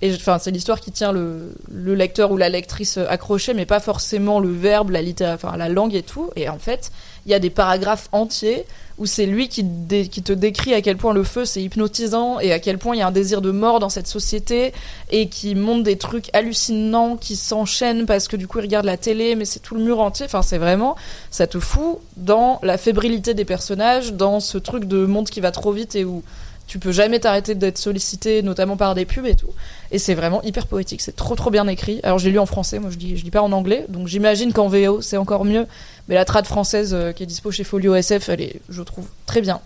Et 0.02 0.14
enfin, 0.14 0.38
c'est 0.38 0.50
l'histoire 0.50 0.80
qui 0.80 0.92
tient 0.92 1.12
le, 1.12 1.52
le 1.70 1.94
lecteur 1.94 2.30
ou 2.32 2.36
la 2.36 2.48
lectrice 2.48 2.96
accroché, 2.98 3.52
mais 3.52 3.66
pas 3.66 3.80
forcément 3.80 4.40
le 4.40 4.50
verbe, 4.50 4.90
la 4.90 5.02
littéra- 5.02 5.56
la 5.56 5.68
langue 5.68 5.94
et 5.94 6.02
tout. 6.02 6.30
Et 6.36 6.48
en 6.48 6.58
fait, 6.58 6.90
il 7.26 7.32
y 7.32 7.34
a 7.34 7.38
des 7.38 7.50
paragraphes 7.50 8.08
entiers 8.12 8.64
où 8.96 9.06
c'est 9.06 9.26
lui 9.26 9.48
qui, 9.48 9.64
qui 10.10 10.22
te 10.22 10.32
décrit 10.32 10.74
à 10.74 10.80
quel 10.82 10.96
point 10.96 11.14
le 11.14 11.24
feu 11.24 11.44
c'est 11.46 11.62
hypnotisant 11.62 12.38
et 12.40 12.52
à 12.52 12.58
quel 12.58 12.76
point 12.78 12.94
il 12.94 12.98
y 12.98 13.02
a 13.02 13.06
un 13.06 13.12
désir 13.12 13.40
de 13.40 13.50
mort 13.50 13.78
dans 13.78 13.88
cette 13.88 14.06
société 14.06 14.72
et 15.10 15.28
qui 15.28 15.54
montre 15.54 15.84
des 15.84 15.96
trucs 15.96 16.28
hallucinants 16.34 17.16
qui 17.16 17.36
s'enchaînent 17.36 18.04
parce 18.04 18.28
que 18.28 18.36
du 18.36 18.46
coup 18.46 18.58
il 18.58 18.62
regarde 18.62 18.84
la 18.84 18.98
télé 18.98 19.36
mais 19.36 19.46
c'est 19.46 19.60
tout 19.60 19.74
le 19.74 19.82
mur 19.82 20.00
entier 20.00 20.26
enfin 20.26 20.42
c'est 20.42 20.58
vraiment 20.58 20.96
ça 21.30 21.46
te 21.46 21.58
fout 21.58 21.98
dans 22.18 22.58
la 22.62 22.76
fébrilité 22.76 23.32
des 23.32 23.46
personnages 23.46 24.12
dans 24.12 24.38
ce 24.38 24.58
truc 24.58 24.84
de 24.84 25.06
monde 25.06 25.30
qui 25.30 25.40
va 25.40 25.50
trop 25.50 25.72
vite 25.72 25.94
et 25.96 26.04
où 26.04 26.22
tu 26.70 26.78
peux 26.78 26.92
jamais 26.92 27.18
t'arrêter 27.18 27.56
d'être 27.56 27.78
sollicité 27.78 28.42
notamment 28.42 28.76
par 28.76 28.94
des 28.94 29.04
pubs 29.04 29.26
et 29.26 29.34
tout. 29.34 29.50
Et 29.90 29.98
c'est 29.98 30.14
vraiment 30.14 30.40
hyper 30.42 30.68
poétique 30.68 31.00
c'est 31.00 31.16
trop 31.16 31.34
trop 31.34 31.50
bien 31.50 31.66
écrit. 31.66 31.98
Alors 32.04 32.20
j'ai 32.20 32.30
lu 32.30 32.38
en 32.38 32.46
français 32.46 32.78
moi 32.78 32.90
je 32.90 32.96
dis 32.96 33.16
je 33.16 33.24
lis 33.24 33.32
pas 33.32 33.42
en 33.42 33.50
anglais 33.50 33.86
donc 33.88 34.06
j'imagine 34.06 34.52
qu'en 34.52 34.68
VO 34.68 35.00
c'est 35.00 35.16
encore 35.16 35.44
mieux. 35.44 35.66
Mais 36.06 36.14
la 36.14 36.24
trad 36.24 36.46
française 36.46 36.94
euh, 36.94 37.10
qui 37.10 37.24
est 37.24 37.26
dispo 37.26 37.50
chez 37.50 37.64
Folio 37.64 37.96
SF 37.96 38.28
elle 38.28 38.40
est 38.40 38.60
je 38.68 38.82
trouve 38.82 39.08
très 39.26 39.40
bien. 39.40 39.60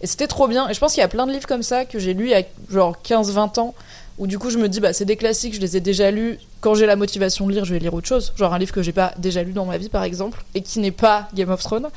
Et 0.00 0.08
c'était 0.08 0.26
trop 0.26 0.48
bien. 0.48 0.68
Et 0.68 0.74
je 0.74 0.80
pense 0.80 0.94
qu'il 0.94 1.00
y 1.00 1.04
a 1.04 1.08
plein 1.08 1.28
de 1.28 1.32
livres 1.32 1.46
comme 1.46 1.62
ça 1.62 1.84
que 1.84 2.00
j'ai 2.00 2.12
lus 2.12 2.24
il 2.24 2.30
y 2.30 2.34
a 2.34 2.42
genre 2.72 2.96
15-20 3.04 3.60
ans 3.60 3.74
où 4.18 4.26
du 4.26 4.40
coup 4.40 4.50
je 4.50 4.58
me 4.58 4.68
dis 4.68 4.80
bah 4.80 4.92
c'est 4.92 5.04
des 5.04 5.16
classiques 5.16 5.54
je 5.54 5.60
les 5.60 5.76
ai 5.76 5.80
déjà 5.80 6.10
lus. 6.10 6.40
Quand 6.60 6.74
j'ai 6.74 6.86
la 6.86 6.96
motivation 6.96 7.46
de 7.46 7.52
lire 7.52 7.64
je 7.64 7.72
vais 7.72 7.78
lire 7.78 7.94
autre 7.94 8.08
chose. 8.08 8.32
Genre 8.36 8.52
un 8.52 8.58
livre 8.58 8.72
que 8.72 8.82
j'ai 8.82 8.90
pas 8.90 9.14
déjà 9.16 9.44
lu 9.44 9.52
dans 9.52 9.64
ma 9.64 9.78
vie 9.78 9.90
par 9.90 10.02
exemple 10.02 10.44
et 10.56 10.62
qui 10.62 10.80
n'est 10.80 10.90
pas 10.90 11.28
Game 11.34 11.50
of 11.50 11.62
Thrones 11.62 11.88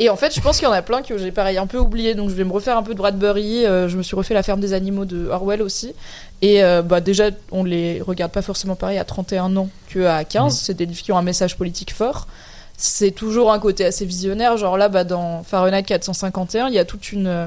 et 0.00 0.10
en 0.10 0.16
fait 0.16 0.34
je 0.34 0.40
pense 0.40 0.58
qu'il 0.58 0.66
y 0.66 0.70
en 0.70 0.74
a 0.74 0.82
plein 0.82 1.02
que 1.02 1.18
j'ai 1.18 1.32
pareil 1.32 1.58
un 1.58 1.66
peu 1.66 1.78
oublié 1.78 2.14
donc 2.14 2.30
je 2.30 2.34
vais 2.34 2.44
me 2.44 2.52
refaire 2.52 2.76
un 2.76 2.82
peu 2.82 2.94
de 2.94 2.98
Bradbury 2.98 3.66
euh, 3.66 3.88
je 3.88 3.96
me 3.96 4.02
suis 4.02 4.16
refait 4.16 4.34
la 4.34 4.42
ferme 4.42 4.60
des 4.60 4.72
animaux 4.72 5.04
de 5.04 5.28
Orwell 5.28 5.62
aussi. 5.62 5.94
Et 6.40 6.62
euh, 6.62 6.82
bah 6.82 7.00
déjà 7.00 7.30
on 7.50 7.64
les 7.64 8.00
regarde 8.00 8.30
pas 8.32 8.42
forcément 8.42 8.76
pareil 8.76 8.98
à 8.98 9.04
31 9.04 9.56
ans 9.56 9.68
que 9.88 10.06
à 10.06 10.24
15 10.24 10.56
c'est 10.58 10.74
des 10.74 10.86
livres 10.86 11.02
qui 11.02 11.12
ont 11.12 11.18
un 11.18 11.22
message 11.22 11.56
politique 11.56 11.92
fort. 11.92 12.28
C'est 12.76 13.10
toujours 13.10 13.52
un 13.52 13.58
côté 13.58 13.84
assez 13.84 14.04
visionnaire 14.04 14.56
genre 14.56 14.76
là 14.78 14.88
bah 14.88 15.04
dans 15.04 15.42
Fahrenheit 15.42 15.82
451 15.82 16.68
il 16.68 16.74
y 16.74 16.78
a 16.78 16.84
toute 16.84 17.12
une 17.12 17.26
euh, 17.26 17.46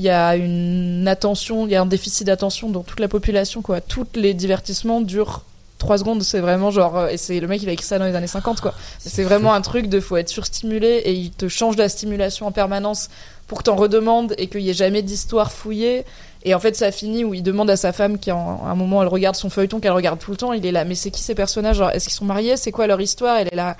il 0.00 0.04
y 0.04 0.08
a 0.08 0.34
une 0.34 1.06
attention, 1.08 1.66
il 1.66 1.72
y 1.72 1.76
a 1.76 1.82
un 1.82 1.86
déficit 1.86 2.26
d'attention 2.26 2.70
dans 2.70 2.82
toute 2.82 3.00
la 3.00 3.08
population, 3.08 3.60
quoi. 3.60 3.82
Tous 3.82 4.06
les 4.14 4.32
divertissements 4.32 5.02
durent 5.02 5.42
3 5.80 5.98
secondes, 5.98 6.22
c'est 6.22 6.38
vraiment 6.38 6.70
genre. 6.70 6.96
euh, 6.96 7.08
Et 7.08 7.16
c'est 7.16 7.40
le 7.40 7.48
mec, 7.48 7.60
il 7.62 7.68
a 7.68 7.72
écrit 7.72 7.84
ça 7.86 7.98
dans 7.98 8.04
les 8.04 8.14
années 8.14 8.26
50, 8.28 8.60
quoi. 8.60 8.72
C'est 9.00 9.24
vraiment 9.24 9.52
un 9.52 9.60
truc 9.60 9.88
de 9.88 9.98
faut 9.98 10.16
être 10.16 10.28
surstimulé 10.28 11.02
et 11.04 11.12
il 11.12 11.30
te 11.32 11.48
change 11.48 11.76
la 11.76 11.88
stimulation 11.88 12.46
en 12.46 12.52
permanence 12.52 13.08
pour 13.48 13.58
que 13.58 13.64
t'en 13.64 13.74
redemandes 13.74 14.34
et 14.38 14.46
qu'il 14.46 14.60
y 14.60 14.70
ait 14.70 14.74
jamais 14.74 15.02
d'histoire 15.02 15.50
fouillée. 15.50 16.04
Et 16.44 16.54
en 16.54 16.60
fait, 16.60 16.76
ça 16.76 16.92
finit 16.92 17.24
où 17.24 17.34
il 17.34 17.42
demande 17.42 17.68
à 17.68 17.76
sa 17.76 17.92
femme, 17.92 18.18
qui 18.18 18.30
à 18.30 18.36
un 18.36 18.74
moment, 18.76 19.02
elle 19.02 19.08
regarde 19.08 19.34
son 19.36 19.50
feuilleton 19.50 19.80
qu'elle 19.80 19.92
regarde 19.92 20.18
tout 20.20 20.30
le 20.30 20.36
temps, 20.36 20.52
il 20.52 20.64
est 20.64 20.72
là, 20.72 20.84
mais 20.84 20.94
c'est 20.94 21.10
qui 21.10 21.22
ces 21.22 21.34
personnages? 21.34 21.76
Genre, 21.76 21.90
Est-ce 21.90 22.04
qu'ils 22.06 22.14
sont 22.16 22.24
mariés? 22.24 22.56
C'est 22.56 22.70
quoi 22.72 22.86
leur 22.86 23.00
histoire? 23.00 23.36
Elle 23.36 23.48
est 23.52 23.56
là. 23.56 23.76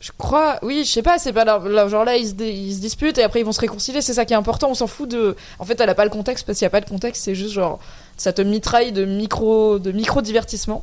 Je 0.00 0.10
crois, 0.16 0.58
oui, 0.62 0.82
je 0.86 0.90
sais 0.90 1.02
pas, 1.02 1.18
c'est 1.18 1.32
pas 1.32 1.44
leur- 1.44 1.68
leur- 1.68 1.90
genre 1.90 2.06
là 2.06 2.16
ils 2.16 2.28
se, 2.28 2.32
dé- 2.32 2.50
ils 2.52 2.74
se 2.74 2.80
disputent 2.80 3.18
et 3.18 3.22
après 3.22 3.40
ils 3.40 3.44
vont 3.44 3.52
se 3.52 3.60
réconcilier, 3.60 4.00
c'est 4.00 4.14
ça 4.14 4.24
qui 4.24 4.32
est 4.32 4.36
important, 4.36 4.70
on 4.70 4.74
s'en 4.74 4.86
fout 4.86 5.06
de. 5.10 5.36
En 5.58 5.66
fait, 5.66 5.78
elle 5.78 5.90
a 5.90 5.94
pas 5.94 6.04
le 6.04 6.10
contexte 6.10 6.46
parce 6.46 6.56
qu'il 6.58 6.64
y 6.64 6.66
a 6.66 6.70
pas 6.70 6.80
de 6.80 6.88
contexte, 6.88 7.22
c'est 7.24 7.34
juste 7.34 7.52
genre 7.52 7.80
ça 8.16 8.32
te 8.32 8.40
mitraille 8.40 8.92
de 8.92 9.04
micro 9.04 9.78
de 9.78 9.92
micro 9.92 10.22
divertissement. 10.22 10.82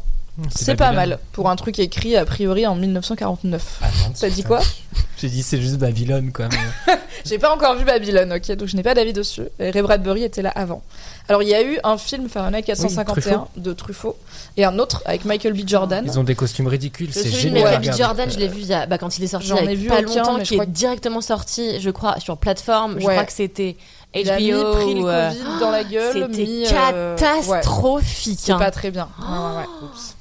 C'est 0.53 0.75
pas 0.75 0.91
mal 0.91 1.19
pour 1.31 1.49
un 1.49 1.55
truc 1.55 1.79
écrit 1.79 2.15
a 2.15 2.25
priori 2.25 2.65
en 2.67 2.75
1949. 2.75 3.79
Ah 3.81 3.85
non, 4.07 4.13
T'as 4.19 4.29
dit 4.29 4.43
quoi 4.43 4.59
J'ai 5.19 5.29
dit 5.29 5.41
c'est 5.41 5.59
juste 5.59 5.77
Babylone 5.77 6.31
quoi. 6.31 6.47
mais- 6.51 6.93
J'ai 7.25 7.39
pas 7.39 7.53
encore 7.53 7.75
vu 7.75 7.83
Babylone, 7.83 8.31
ok, 8.33 8.51
donc 8.55 8.67
je 8.67 8.75
n'ai 8.75 8.83
pas 8.83 8.93
d'avis 8.93 9.13
dessus. 9.13 9.41
Et 9.59 9.71
Ray 9.71 9.81
Bradbury 9.81 10.23
était 10.23 10.43
là 10.43 10.51
avant. 10.55 10.81
Alors 11.27 11.41
il 11.43 11.49
y 11.49 11.55
a 11.55 11.61
eu 11.63 11.79
un 11.83 11.97
film 11.97 12.29
Fahrenheit 12.29 12.61
451 12.61 13.21
Truffaut. 13.21 13.47
de 13.57 13.73
Truffaut 13.73 14.17
et 14.55 14.63
un 14.63 14.77
autre 14.79 15.01
avec 15.05 15.25
Michael 15.25 15.53
B. 15.53 15.67
Jordan. 15.67 16.03
Ils 16.05 16.19
ont 16.19 16.23
des 16.23 16.35
costumes 16.35 16.67
ridicules, 16.67 17.11
c'est 17.11 17.29
génial. 17.29 17.63
David 17.63 17.77
regarder. 17.79 18.03
Jordan, 18.03 18.31
je 18.31 18.37
l'ai 18.37 18.47
vu 18.47 18.59
il 18.61 18.67
y 18.67 18.73
a- 18.73 18.85
bah, 18.85 18.97
quand 18.99 19.17
il 19.17 19.23
est 19.23 19.27
sorti 19.27 19.47
J'en 19.47 19.57
il 19.57 19.65
y 19.65 19.67
a 19.67 19.71
ai 19.71 19.75
vu 19.75 19.87
pas 19.89 19.95
aucun, 20.01 20.05
longtemps, 20.19 20.37
mais 20.37 20.43
qui 20.43 20.53
est 20.55 20.59
que- 20.59 20.65
directement 20.65 21.21
sorti, 21.21 21.79
je 21.81 21.89
crois, 21.89 22.19
sur 22.19 22.37
plateforme. 22.37 22.95
Je 22.99 23.07
crois 23.07 23.25
que 23.25 23.33
c'était 23.33 23.75
Il 24.15 24.29
a 24.29 24.37
mis 24.37 24.51
HBO. 24.51 24.71
pris 24.73 24.93
le 24.93 24.99
ou, 25.01 25.07
euh, 25.09 25.29
Covid 25.31 25.59
dans 25.59 25.71
la 25.71 25.83
gueule, 25.83 26.13
C'était 26.29 26.43
mis, 26.45 26.65
euh, 26.71 27.15
ouais. 27.15 27.19
catastrophique. 27.19 28.39
C'est 28.41 28.51
hein. 28.53 28.59
pas 28.59 28.71
très 28.71 28.91
bien. 28.91 29.09
Ouais, 29.19 29.25
ouais, 29.27 29.57
ouais. 29.57 29.65
Oups. 29.83 30.13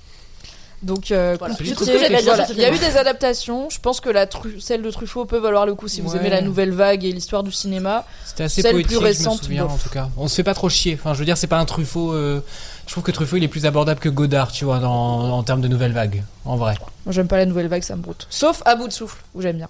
Donc, 0.87 1.11
euh, 1.11 1.37
Voilà. 1.39 1.53
compliqué. 1.55 1.71
C'est 1.73 1.77
tout 1.77 1.85
ce 1.85 1.91
que 1.91 1.99
j'avais 1.99 2.15
à 2.15 2.19
dire 2.23 2.27
Voilà. 2.29 2.47
sur 2.47 2.55
ce 2.55 2.59
Il 2.59 2.63
y 2.63 2.65
a 2.65 2.73
eu 2.73 2.79
des 2.79 2.97
adaptations. 2.97 3.69
Je 3.69 3.79
pense 3.81 4.01
que 4.01 4.09
la 4.09 4.27
tru- 4.27 4.61
celle 4.61 4.83
de 4.83 4.91
Truffaut 4.91 5.25
peut 5.25 5.39
valoir 5.39 5.67
le 5.67 5.75
coup 5.75 5.89
si 5.89 6.01
vous 6.01 6.17
aimez 6.17 6.31
la 6.31 6.41
nouvelle 6.41 6.71
vague 6.73 7.05
et 7.05 7.13
l'histoire 7.13 7.43
du 7.43 7.53
cinéma. 7.53 8.05
C'était 8.25 8.45
assez 8.45 8.63
Celle 8.63 8.73
poétique, 8.73 8.97
plus 8.97 9.05
récente, 9.05 9.39
je 9.39 9.41
me 9.41 9.45
souviens 9.45 9.63
bof. 9.65 9.73
en 9.73 9.79
tout 9.79 9.89
cas. 9.91 10.09
On 10.17 10.29
se 10.29 10.35
fait 10.37 10.45
pas 10.45 10.55
trop 10.55 10.69
chier. 10.69 10.95
Enfin, 10.99 11.13
je 11.15 11.19
veux 11.19 11.25
dire, 11.25 11.37
c'est 11.37 11.47
pas 11.49 11.59
un 11.59 11.65
Truffaut. 11.65 12.13
euh, 12.13 12.41
Je 12.87 12.93
trouve 12.93 13.03
que 13.05 13.11
Truffaut 13.11 13.37
il 13.37 13.43
est 13.45 13.49
plus 13.49 13.67
abordable 13.67 13.99
que 14.01 14.09
Godard, 14.09 14.53
tu 14.53 14.65
vois, 14.65 14.79
dans... 14.79 15.31
en 15.33 15.43
termes 15.43 15.61
de 15.61 15.69
nouvelle 15.69 15.93
vague, 15.93 16.23
en 16.45 16.57
vrai. 16.57 16.75
Moi, 17.05 17.13
j'aime 17.13 17.27
pas 17.29 17.37
la 17.39 17.47
nouvelle 17.47 17.67
vague, 17.69 17.83
ça 17.83 17.97
me 17.97 18.03
broute. 18.03 18.27
Sauf 18.31 18.63
à 18.65 18.77
bout 18.77 18.87
de 18.87 18.93
souffle, 18.93 19.19
où 19.35 19.43
j'aime 19.43 19.57
bien. 19.57 19.69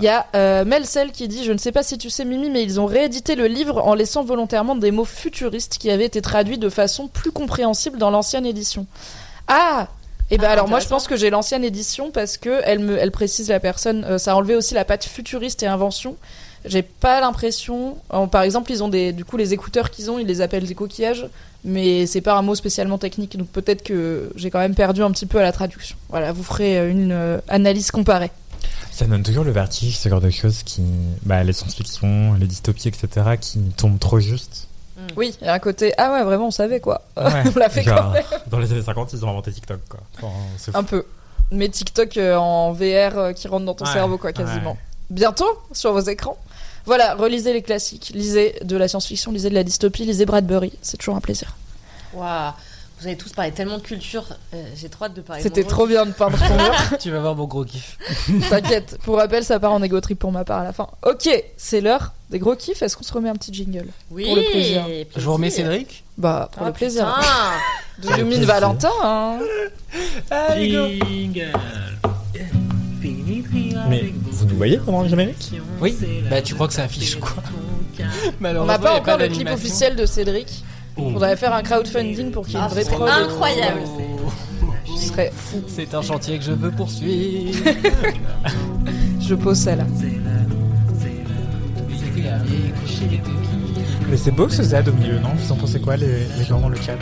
Il 0.00 0.04
y 0.04 0.08
a 0.08 0.26
euh, 0.34 0.64
Melcel 0.64 1.12
qui 1.12 1.28
dit 1.28 1.44
Je 1.44 1.52
ne 1.52 1.58
sais 1.58 1.70
pas 1.70 1.84
si 1.84 1.96
tu 1.96 2.10
sais, 2.10 2.24
Mimi, 2.24 2.50
mais 2.50 2.62
ils 2.64 2.80
ont 2.80 2.86
réédité 2.86 3.36
le 3.36 3.46
livre 3.46 3.78
en 3.86 3.94
laissant 3.94 4.24
volontairement 4.24 4.74
des 4.74 4.90
mots 4.90 5.04
futuristes 5.04 5.78
qui 5.78 5.90
avaient 5.92 6.06
été 6.06 6.20
traduits 6.20 6.58
de 6.58 6.68
façon 6.68 7.06
plus 7.06 7.30
compréhensible 7.30 7.96
dans 7.96 8.10
l'ancienne 8.10 8.46
édition. 8.46 8.86
Ah 9.46 9.86
Et 10.30 10.38
ben 10.38 10.46
Ah, 10.48 10.52
alors 10.52 10.68
moi 10.68 10.80
je 10.80 10.88
pense 10.88 11.06
que 11.06 11.16
j'ai 11.16 11.30
l'ancienne 11.30 11.64
édition 11.64 12.10
parce 12.10 12.36
que 12.36 12.60
elle 12.64 12.80
me 12.80 12.98
elle 12.98 13.12
précise 13.12 13.48
la 13.48 13.60
personne 13.60 14.04
euh, 14.04 14.18
ça 14.18 14.32
a 14.32 14.34
enlevé 14.34 14.56
aussi 14.56 14.74
la 14.74 14.84
patte 14.84 15.04
futuriste 15.04 15.62
et 15.62 15.66
invention. 15.66 16.16
J'ai 16.64 16.82
pas 16.82 17.20
l'impression 17.20 17.96
euh, 18.12 18.26
par 18.26 18.42
exemple 18.42 18.72
ils 18.72 18.82
ont 18.82 18.88
des 18.88 19.12
du 19.12 19.24
coup 19.24 19.36
les 19.36 19.52
écouteurs 19.52 19.90
qu'ils 19.90 20.10
ont 20.10 20.18
ils 20.18 20.26
les 20.26 20.40
appellent 20.40 20.66
des 20.66 20.74
coquillages 20.74 21.28
mais 21.66 22.06
c'est 22.06 22.20
pas 22.20 22.36
un 22.38 22.42
mot 22.42 22.54
spécialement 22.54 22.96
technique 22.96 23.36
donc 23.36 23.48
peut-être 23.48 23.82
que 23.82 24.30
j'ai 24.36 24.50
quand 24.50 24.60
même 24.60 24.74
perdu 24.74 25.02
un 25.02 25.10
petit 25.10 25.26
peu 25.26 25.38
à 25.38 25.42
la 25.42 25.52
traduction. 25.52 25.96
Voilà, 26.08 26.32
vous 26.32 26.44
ferez 26.44 26.78
euh, 26.78 26.90
une 26.90 27.12
euh, 27.12 27.38
analyse 27.48 27.90
comparée. 27.90 28.30
Ça 28.92 29.04
donne 29.06 29.22
toujours 29.22 29.44
le 29.44 29.50
vertige, 29.50 29.98
ce 29.98 30.08
genre 30.08 30.20
de 30.20 30.30
choses 30.30 30.62
qui. 30.62 30.82
Bah, 31.22 31.44
les 31.44 31.52
science-fiction, 31.52 32.34
les 32.40 32.46
dystopies, 32.46 32.88
etc., 32.88 33.08
qui 33.38 33.58
tombent 33.76 33.98
trop 33.98 34.20
juste. 34.20 34.68
Oui, 35.16 35.34
il 35.40 35.46
y 35.46 35.48
a 35.50 35.54
un 35.54 35.58
côté 35.58 35.92
ah 35.98 36.12
ouais 36.12 36.22
vraiment 36.24 36.48
on 36.48 36.50
savait 36.50 36.80
quoi. 36.80 37.02
Ouais, 37.16 37.24
on 37.54 37.58
l'a 37.58 37.68
fait 37.68 37.84
quand 37.84 38.10
même. 38.12 38.22
Dans 38.48 38.58
les 38.58 38.70
années 38.72 38.82
50, 38.82 39.12
ils 39.12 39.24
ont 39.24 39.30
inventé 39.30 39.50
TikTok, 39.52 39.80
quoi. 39.88 40.00
Enfin, 40.16 40.32
c'est 40.58 40.72
fou. 40.72 40.78
Un 40.78 40.84
peu. 40.84 41.04
Mais 41.50 41.68
TikTok 41.68 42.16
euh, 42.16 42.34
en 42.36 42.72
VR 42.72 43.18
euh, 43.18 43.32
qui 43.32 43.48
rentre 43.48 43.64
dans 43.64 43.74
ton 43.74 43.84
Ouais, 43.84 43.92
cerveau, 43.92 44.18
quoi, 44.18 44.32
quasiment. 44.32 44.72
ouais. 44.72 44.78
Bientôt 45.10 45.48
sur 45.72 45.92
vos 45.92 46.00
écrans. 46.00 46.36
Voilà, 46.84 47.14
relisez 47.14 47.52
les 47.52 47.62
classiques, 47.62 48.12
lisez 48.14 48.58
de 48.62 48.76
la 48.76 48.86
science-fiction, 48.88 49.32
lisez 49.32 49.50
de 49.50 49.54
la 49.54 49.64
dystopie, 49.64 50.04
lisez 50.04 50.24
Bradbury. 50.26 50.72
C'est 50.82 50.96
toujours 50.96 51.16
un 51.16 51.20
plaisir. 51.20 51.56
Waouh. 52.14 52.52
Vous 52.98 53.06
avez 53.06 53.16
tous 53.16 53.30
parlé 53.32 53.52
tellement 53.52 53.76
de 53.76 53.82
culture. 53.82 54.24
euh, 54.54 54.62
J'ai 54.74 54.88
trop 54.88 55.04
hâte 55.04 55.14
de 55.14 55.20
parler. 55.20 55.42
de 55.42 55.48
C'était 55.48 55.64
trop 55.64 55.86
bien 55.86 56.06
de 56.06 56.12
peindre 56.12 56.38
ton 56.38 56.54
mur. 56.62 56.98
tu 56.98 57.10
vas 57.10 57.20
voir 57.20 57.34
mon 57.36 57.44
gros 57.44 57.64
kiff. 57.64 57.98
T'inquiète. 58.50 58.98
Pour 59.04 59.16
rappel, 59.16 59.44
ça 59.44 59.60
part 59.60 59.72
en 59.72 59.82
égo 59.82 60.00
trip 60.00 60.18
pour 60.18 60.32
ma 60.32 60.44
part 60.44 60.60
à 60.60 60.64
la 60.64 60.72
fin. 60.72 60.88
Ok, 61.04 61.28
c'est 61.58 61.80
l'heure 61.82 62.14
des 62.30 62.38
gros 62.38 62.56
kiffs. 62.56 62.80
Est-ce 62.80 62.96
qu'on 62.96 63.04
se 63.04 63.12
remet 63.12 63.28
un 63.28 63.34
petit 63.34 63.52
jingle 63.52 63.86
Oui. 64.10 64.24
Pour 64.24 64.36
le 64.36 64.42
plaisir? 64.50 64.86
Je 65.14 65.20
vous 65.24 65.32
remets 65.34 65.50
Cédric 65.50 66.04
Bah, 66.16 66.48
pour 66.52 66.62
Oh, 66.62 66.66
le 66.66 66.72
plaisir. 66.72 67.14
putain. 67.18 68.12
De 68.14 68.16
Lumine 68.18 68.44
Valentin, 68.44 68.90
hein. 69.02 69.38
Mais 73.88 74.12
vous 74.30 74.44
nous 74.46 74.56
voyez 74.56 74.78
pendant 74.78 75.02
le 75.02 75.08
générique? 75.08 75.52
Oui 75.80 75.96
Bah 76.30 76.42
tu 76.42 76.54
crois 76.54 76.66
que 76.68 76.74
ça 76.74 76.82
affiche 76.84 77.16
quoi 77.18 77.42
On 78.42 78.64
n'a 78.64 78.78
pas 78.78 78.98
encore 78.98 79.18
le 79.18 79.28
clip 79.28 79.48
officiel 79.48 79.96
de 79.96 80.06
Cédric. 80.06 80.64
Faudrait 80.96 81.36
faire 81.36 81.52
un 81.54 81.62
crowdfunding 81.62 82.30
pour 82.30 82.44
qu'il 82.46 82.54
y 82.54 82.56
ait 82.56 82.60
une 82.60 82.64
Ah, 82.66 82.68
vraie 82.68 82.84
ce 82.84 82.90
prod. 82.90 83.08
incroyable. 83.08 83.80
Ce 84.98 85.08
serait 85.08 85.30
fou. 85.34 85.62
C'est 85.68 85.94
un 85.94 86.02
chantier 86.02 86.38
que 86.38 86.44
je 86.44 86.52
veux 86.52 86.70
poursuivre. 86.70 87.64
Je 89.20 89.34
pose 89.34 89.58
celle-là. 89.58 89.84
Mais 94.08 94.16
c'est 94.16 94.30
beau 94.30 94.48
ce 94.48 94.62
Z 94.62 94.74
au 94.88 94.92
milieu, 94.92 95.18
non? 95.18 95.30
Vous 95.36 95.52
en 95.52 95.56
pensez 95.56 95.80
quoi, 95.80 95.96
les, 95.96 96.26
les 96.38 96.44
gens 96.44 96.60
dans 96.60 96.68
le 96.68 96.76
chat? 96.76 96.94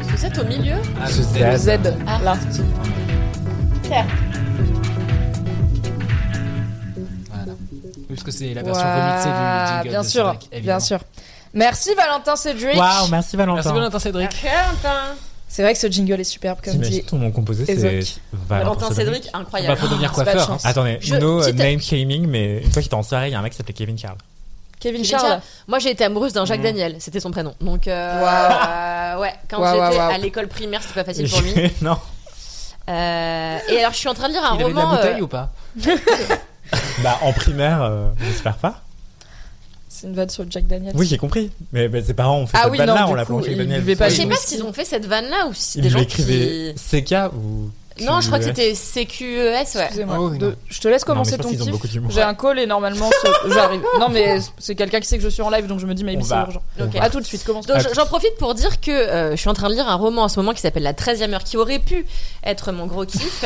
Vous 0.00 0.24
êtes 0.24 0.38
au 0.38 0.44
milieu? 0.44 0.76
Ah, 1.02 1.08
Ce 1.08 1.18
Le 1.18 1.56
Z. 1.56 1.64
Z, 1.64 1.94
Ah. 2.06 2.20
là. 2.22 2.36
Terre. 3.82 4.06
Voilà. 7.28 7.52
Parce 8.08 8.22
que 8.22 8.30
c'est 8.30 8.54
la 8.54 8.62
version 8.62 8.84
Ouah, 8.84 9.10
remixée 9.10 9.28
du 9.28 9.34
jingle 9.74 9.88
Bien 9.88 10.02
de 10.02 10.06
sûr, 10.06 10.36
bien 10.62 10.80
sûr. 10.80 10.98
Merci 11.54 11.94
Valentin 11.94 12.36
Cédric. 12.36 12.76
Waouh, 12.76 13.08
merci 13.10 13.36
Valentin. 13.36 13.62
Merci 13.62 13.72
Valentin 13.78 13.98
Cédric. 13.98 14.30
Valentin. 14.42 15.14
C'est 15.48 15.62
vrai 15.62 15.72
que 15.72 15.78
ce 15.78 15.86
jingle 15.86 16.20
est 16.20 16.24
superbe 16.24 16.58
comme 16.64 16.78
dit. 16.78 17.04
ton 17.04 17.16
nom 17.16 17.30
composé, 17.30 17.64
c'est. 17.66 18.02
Valentin 18.48 18.92
Cédric, 18.92 19.30
Bah 19.32 19.38
incroyable. 19.38 19.76
faut 19.76 19.86
devenir 19.88 20.10
coiffeur. 20.12 20.50
hein. 20.50 20.58
Attendez, 20.64 20.98
Je- 21.00 21.14
no 21.14 21.38
petite- 21.40 21.54
name 21.56 21.80
shaming, 21.80 22.26
mais 22.26 22.56
une 22.58 22.72
fois 22.72 22.82
qu'il 22.82 22.86
était 22.86 22.94
en 22.94 23.02
soirée, 23.04 23.28
il 23.28 23.32
y 23.32 23.34
a 23.36 23.38
un 23.38 23.42
mec 23.42 23.52
qui 23.52 23.58
s'appelait 23.58 23.72
Kevin 23.72 23.96
Charles. 23.96 24.16
Kevin 24.80 25.02
Kevin 25.02 25.10
Charles. 25.18 25.28
Charles. 25.28 25.40
Moi, 25.68 25.78
j'ai 25.78 25.90
été 25.92 26.04
amoureuse 26.04 26.32
d'un 26.32 26.44
Jacques 26.44 26.58
Mm. 26.60 26.64
Daniel. 26.64 26.96
C'était 26.98 27.20
son 27.20 27.30
prénom. 27.30 27.54
Donc, 27.60 27.86
euh, 27.86 28.20
Waouh. 28.20 28.52
euh, 28.68 29.20
ouais, 29.20 29.34
quand 29.48 29.64
j'étais 29.64 29.98
à 30.00 30.18
l'école 30.18 30.48
primaire, 30.48 30.82
c'était 30.82 30.94
pas 30.94 31.04
facile 31.04 31.28
pour 31.30 31.40
lui. 31.40 31.54
non. 31.82 31.96
Euh, 32.90 33.58
et 33.70 33.78
alors, 33.78 33.92
je 33.92 33.96
suis 33.98 34.08
en 34.08 34.14
train 34.14 34.26
de 34.28 34.32
lire 34.34 34.44
un 34.44 34.56
Il 34.56 34.62
avait 34.64 34.72
de 34.72 34.76
la 34.76 34.84
roman. 34.84 34.96
bouteille 34.96 35.20
euh, 35.20 35.24
ou 35.24 35.28
pas? 35.28 35.52
Bah, 37.02 37.18
en 37.22 37.32
primaire, 37.32 37.82
euh, 37.82 38.08
j'espère 38.26 38.56
pas. 38.56 38.80
C'est 40.04 40.10
une 40.10 40.16
vanne 40.16 40.28
sur 40.28 40.44
Jack 40.50 40.66
Daniels. 40.66 40.92
Oui, 40.96 41.06
j'ai 41.06 41.16
compris. 41.16 41.50
Mais 41.72 41.88
bah, 41.88 42.02
ses 42.02 42.12
parents 42.12 42.40
ont 42.40 42.46
fait 42.46 42.58
Ah 42.58 42.64
cette 42.64 42.72
oui, 42.72 42.78
vanne-là, 42.78 43.08
on 43.08 43.14
l'a 43.14 43.24
plongé 43.24 43.52
il 43.52 43.56
Daniel. 43.58 43.80
buvait 43.80 43.96
pas 43.96 44.10
Je 44.10 44.16
sais 44.16 44.26
pas 44.26 44.36
s'ils 44.36 44.62
ont 44.62 44.72
fait 44.74 44.84
cette 44.84 45.06
vanne-là 45.06 45.46
ou 45.48 45.54
si 45.54 45.62
c'est 45.72 45.80
des 45.80 45.88
gens 45.88 46.04
qui. 46.04 46.22
CK 47.02 47.32
ou. 47.34 47.70
Non, 48.00 48.20
je 48.20 48.26
crois 48.26 48.38
que 48.40 48.44
c'était 48.46 48.74
CQES, 48.74 49.24
ouais. 49.24 49.60
Excusez-moi. 49.62 50.16
Oh, 50.18 50.28
oui, 50.32 50.38
De- 50.38 50.46
non. 50.50 50.54
Je 50.68 50.80
te 50.80 50.88
laisse 50.88 51.04
commencer 51.04 51.38
ton 51.38 51.48
kiff. 51.50 51.60
J'ai 52.10 52.22
un 52.22 52.34
call 52.34 52.58
et 52.58 52.66
normalement 52.66 53.08
ce- 53.22 53.50
j'arrive. 53.54 53.82
Non 54.00 54.08
mais 54.08 54.38
c'est 54.58 54.74
quelqu'un 54.74 54.98
qui 55.00 55.06
sait 55.06 55.16
que 55.16 55.22
je 55.22 55.28
suis 55.28 55.42
en 55.42 55.50
live 55.50 55.66
donc 55.66 55.78
je 55.78 55.86
me 55.86 55.94
dis 55.94 56.02
mais 56.04 56.18
c'est 56.22 56.34
urgent. 56.34 56.62
À 57.00 57.10
tout 57.10 57.20
de 57.20 57.24
suite, 57.24 57.44
commence. 57.44 57.66
Donc 57.66 57.76
Ah, 57.78 57.88
j'en 57.94 58.06
profite 58.06 58.36
pour 58.38 58.54
dire 58.54 58.80
que 58.80 58.90
euh, 58.90 59.30
je 59.32 59.36
suis 59.36 59.48
en 59.48 59.54
train 59.54 59.68
de 59.68 59.74
lire 59.74 59.88
un 59.88 59.94
roman 59.94 60.22
en 60.22 60.28
ce 60.28 60.38
moment 60.40 60.52
qui 60.52 60.60
s'appelle 60.60 60.82
La 60.82 60.92
13e 60.92 61.32
heure, 61.34 61.44
qui 61.44 61.56
aurait 61.56 61.78
pu 61.78 62.04
être 62.44 62.72
mon 62.72 62.86
gros 62.86 63.04
kiff. 63.06 63.44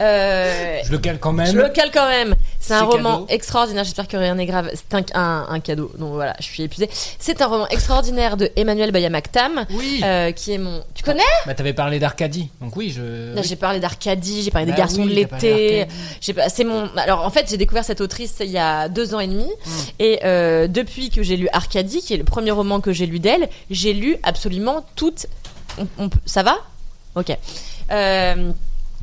Euh, 0.00 0.78
Je 0.84 0.90
le 0.90 0.98
cale 0.98 1.18
quand 1.20 1.32
même. 1.32 1.46
je 1.46 1.56
le 1.56 1.68
cale 1.68 1.90
quand 1.92 2.08
même. 2.08 2.34
C'est 2.60 2.74
un 2.74 2.82
roman 2.84 3.12
cadeau. 3.20 3.26
extraordinaire. 3.28 3.84
J'espère 3.84 4.08
que 4.08 4.16
rien 4.16 4.34
n'est 4.34 4.46
grave. 4.46 4.70
C'est 4.74 4.94
un, 4.94 5.04
un- 5.20 5.46
un 5.50 5.60
cadeau. 5.60 5.92
Donc 5.98 6.12
voilà, 6.14 6.34
je 6.40 6.44
suis 6.44 6.62
épuisée. 6.62 6.88
C'est 7.18 7.40
un 7.42 7.46
roman 7.46 7.68
extraordinaire 7.68 8.36
de 8.36 8.50
Emmanuel 8.56 8.90
Bayamaktam, 8.90 9.66
Oui. 9.70 10.00
euh, 10.04 10.32
qui 10.32 10.52
est 10.52 10.58
mon. 10.58 10.82
Tu 10.94 11.02
connais? 11.04 11.22
Bah 11.46 11.54
t'avais 11.54 11.72
parlé 11.74 11.98
d'Arcadie. 11.98 12.48
Donc 12.60 12.76
oui, 12.76 12.90
je. 12.94 13.34
Là, 13.34 13.42
J'ai 13.42 13.56
parlé 13.56 13.80
d'Arcadie, 13.84 14.42
j'ai 14.42 14.50
parlé 14.50 14.64
des 14.64 14.72
Bah 14.72 14.78
garçons 14.78 15.02
oui, 15.02 15.10
de 15.10 15.14
l'été. 15.14 15.86
C'est 16.48 16.64
mon. 16.64 16.88
Alors 16.96 17.24
en 17.24 17.30
fait, 17.30 17.46
j'ai 17.50 17.58
découvert 17.58 17.84
cette 17.84 18.00
autrice 18.00 18.36
il 18.40 18.50
y 18.50 18.56
a 18.58 18.88
deux 18.88 19.14
ans 19.14 19.20
et 19.20 19.26
demi, 19.26 19.44
Mm. 19.44 19.70
et 19.98 20.20
euh, 20.24 20.66
depuis 20.68 21.10
que 21.10 21.22
j'ai 21.22 21.36
lu 21.36 21.48
Arcadie, 21.52 22.00
qui 22.00 22.14
est 22.14 22.16
le 22.16 22.24
premier 22.24 22.50
roman 22.50 22.80
que 22.80 22.92
j'ai 22.94 23.04
lu 23.06 23.18
d'elle, 23.18 23.48
j'ai 23.70 23.92
lu 23.92 24.16
absolument 24.22 24.86
toutes. 24.96 25.26
on- 25.78 25.86
on 25.98 26.08
peut- 26.08 26.18
Ça 26.24 26.42
va? 26.42 26.56
Ok. 27.14 27.36
Euh, 27.90 28.50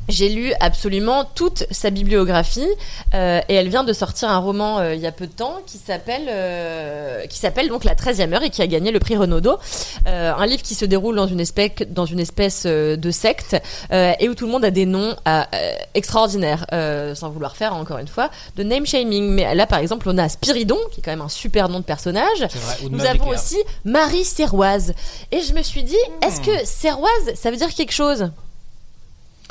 j'ai 0.08 0.28
lu 0.28 0.52
absolument 0.60 1.24
toute 1.34 1.64
sa 1.70 1.90
bibliographie 1.90 2.66
euh, 3.14 3.40
et 3.48 3.54
elle 3.54 3.68
vient 3.68 3.84
de 3.84 3.92
sortir 3.92 4.30
un 4.30 4.38
roman 4.38 4.78
euh, 4.78 4.94
il 4.94 5.00
y 5.00 5.06
a 5.06 5.12
peu 5.12 5.26
de 5.26 5.32
temps 5.32 5.58
qui 5.66 5.78
s'appelle 5.78 6.26
euh, 6.28 7.26
qui 7.26 7.38
s'appelle 7.38 7.68
donc 7.68 7.84
La 7.84 7.94
13e 7.94 8.32
heure 8.32 8.42
et 8.42 8.50
qui 8.50 8.62
a 8.62 8.66
gagné 8.66 8.90
le 8.90 8.98
prix 8.98 9.16
Renaudot. 9.16 9.58
Euh, 10.06 10.32
un 10.36 10.46
livre 10.46 10.62
qui 10.62 10.74
se 10.74 10.84
déroule 10.84 11.16
dans 11.16 11.26
une 11.26 11.40
espèce 11.40 11.70
dans 11.88 12.06
une 12.06 12.20
espèce 12.20 12.64
euh, 12.66 12.96
de 12.96 13.10
secte 13.10 13.56
euh, 13.92 14.12
et 14.18 14.28
où 14.28 14.34
tout 14.34 14.46
le 14.46 14.52
monde 14.52 14.64
a 14.64 14.70
des 14.70 14.86
noms 14.86 15.14
euh, 15.28 15.42
euh, 15.54 15.72
extraordinaires 15.94 16.66
euh, 16.72 17.14
sans 17.14 17.30
vouloir 17.30 17.56
faire 17.56 17.74
encore 17.74 17.98
une 17.98 18.08
fois 18.08 18.30
de 18.56 18.62
name 18.62 18.86
shaming. 18.86 19.28
Mais 19.30 19.54
là 19.54 19.66
par 19.66 19.78
exemple 19.78 20.08
on 20.08 20.18
a 20.18 20.28
Spiridon 20.28 20.78
qui 20.90 21.00
est 21.00 21.02
quand 21.02 21.12
même 21.12 21.20
un 21.20 21.28
super 21.28 21.68
nom 21.68 21.78
de 21.80 21.84
personnage. 21.84 22.40
Vrai. 22.40 22.76
Nous 22.90 23.04
avons 23.04 23.28
aussi 23.28 23.58
Marie 23.84 24.24
Serroise. 24.24 24.94
Et 25.30 25.40
je 25.40 25.52
me 25.54 25.62
suis 25.62 25.82
dit, 25.82 25.96
est-ce 26.26 26.40
que 26.40 26.64
Serroise, 26.64 27.34
ça 27.34 27.50
veut 27.50 27.56
dire 27.56 27.72
quelque 27.74 27.92
chose? 27.92 28.30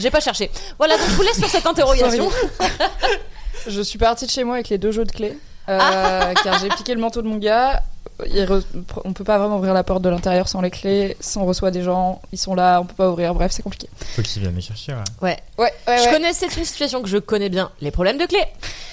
J'ai 0.02 0.12
pas 0.12 0.20
cherché. 0.20 0.50
Voilà, 0.78 0.98
donc 0.98 1.08
je 1.10 1.16
vous 1.16 1.22
laisse 1.22 1.38
sur 1.38 1.48
cette 1.50 1.66
interrogation. 1.66 2.30
Je 3.68 3.82
suis 3.82 4.00
partie 4.00 4.26
de 4.26 4.32
chez 4.32 4.44
moi 4.44 4.56
avec 4.56 4.70
les 4.70 4.78
deux 4.80 4.92
jeux 4.92 5.06
de 5.06 5.12
clés. 5.12 5.38
euh, 5.70 5.78
Ah. 5.80 6.34
car 6.44 6.58
j'ai 6.60 6.70
piqué 6.70 6.96
le 6.96 7.00
manteau 7.02 7.22
de 7.22 7.28
mon 7.28 7.38
gars. 7.38 7.84
Il 8.26 8.44
re- 8.46 8.64
On 9.06 9.14
peut 9.14 9.24
pas 9.24 9.38
vraiment 9.38 9.58
ouvrir 9.58 9.74
la 9.76 9.84
porte 9.84 10.02
de 10.02 10.10
l'intérieur 10.10 10.48
sans 10.48 10.62
les 10.62 10.72
clés. 10.72 11.16
Si 11.20 11.38
on 11.38 11.46
reçoit 11.46 11.70
des 11.70 11.84
gens, 11.84 12.22
ils 12.32 12.40
sont 12.40 12.56
là, 12.56 12.80
on 12.82 12.86
peut 12.86 12.96
pas 12.96 13.10
ouvrir. 13.10 13.36
Bref, 13.36 13.52
c'est 13.52 13.62
compliqué. 13.62 13.88
Faut 14.16 14.22
qu'ils 14.24 14.42
viennent 14.42 14.56
les 14.56 14.62
chercher, 14.62 14.94
ouais. 14.94 15.00
Ouais. 15.22 15.38
Ouais, 15.60 15.72
ouais, 15.88 15.98
Je 16.00 16.04
ouais. 16.06 16.12
connais, 16.12 16.34
c'est 16.34 16.56
une 16.58 16.66
situation 16.66 17.02
que 17.04 17.08
je 17.08 17.18
connais 17.20 17.50
bien. 17.50 17.70
Les 17.82 17.92
problèmes 17.92 18.18
de 18.18 18.26
clés. 18.26 18.46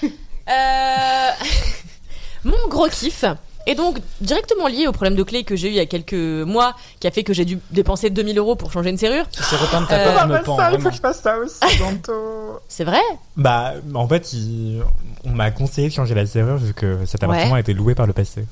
Euh, 0.51 1.31
Mon 2.45 2.69
gros 2.69 2.89
kiff 2.89 3.25
est 3.71 3.75
donc 3.75 3.99
directement 4.21 4.67
lié 4.67 4.87
au 4.87 4.93
problème 4.93 5.15
de 5.15 5.23
clés 5.23 5.45
que 5.45 5.55
j'ai 5.57 5.69
eu 5.69 5.71
il 5.73 5.77
y 5.77 5.81
a 5.81 5.87
quelques 5.87 6.15
mois, 6.15 6.75
qui 7.01 7.07
a 7.07 7.11
fait 7.11 7.23
que 7.23 7.33
j'ai 7.33 7.45
dû 7.45 7.59
dépenser 7.71 8.11
2000 8.11 8.39
euros 8.39 8.57
pour 8.57 8.73
changer 8.73 8.91
une 8.91 8.99
serrure. 8.99 9.29
Tu 9.31 9.43
sais 9.43 9.57
repeindre 9.57 9.87
ta 9.89 9.97
Euh, 9.99 10.13
porte, 10.15 10.29
je 10.29 10.33
me 10.33 10.43
pends. 10.43 10.57
vraiment. 10.57 10.91
fasse 10.91 11.21
ça 11.21 11.37
aussi 11.39 11.59
bientôt. 11.79 12.59
C'est 12.69 12.85
vrai? 12.85 13.01
Bah, 13.37 13.75
en 13.95 14.09
fait, 14.09 14.33
il- 14.33 14.83
on 15.25 15.31
m'a 15.31 15.51
conseillé 15.51 15.89
de 15.89 15.93
changer 15.93 16.15
la 16.15 16.27
serrure 16.27 16.57
vu 16.57 16.73
que 16.75 17.05
cet 17.07 17.23
appartement 17.25 17.55
a 17.55 17.61
été 17.61 17.75
loué 17.75 17.95
par 17.95 18.07
le 18.07 18.13
passé. 18.13 18.45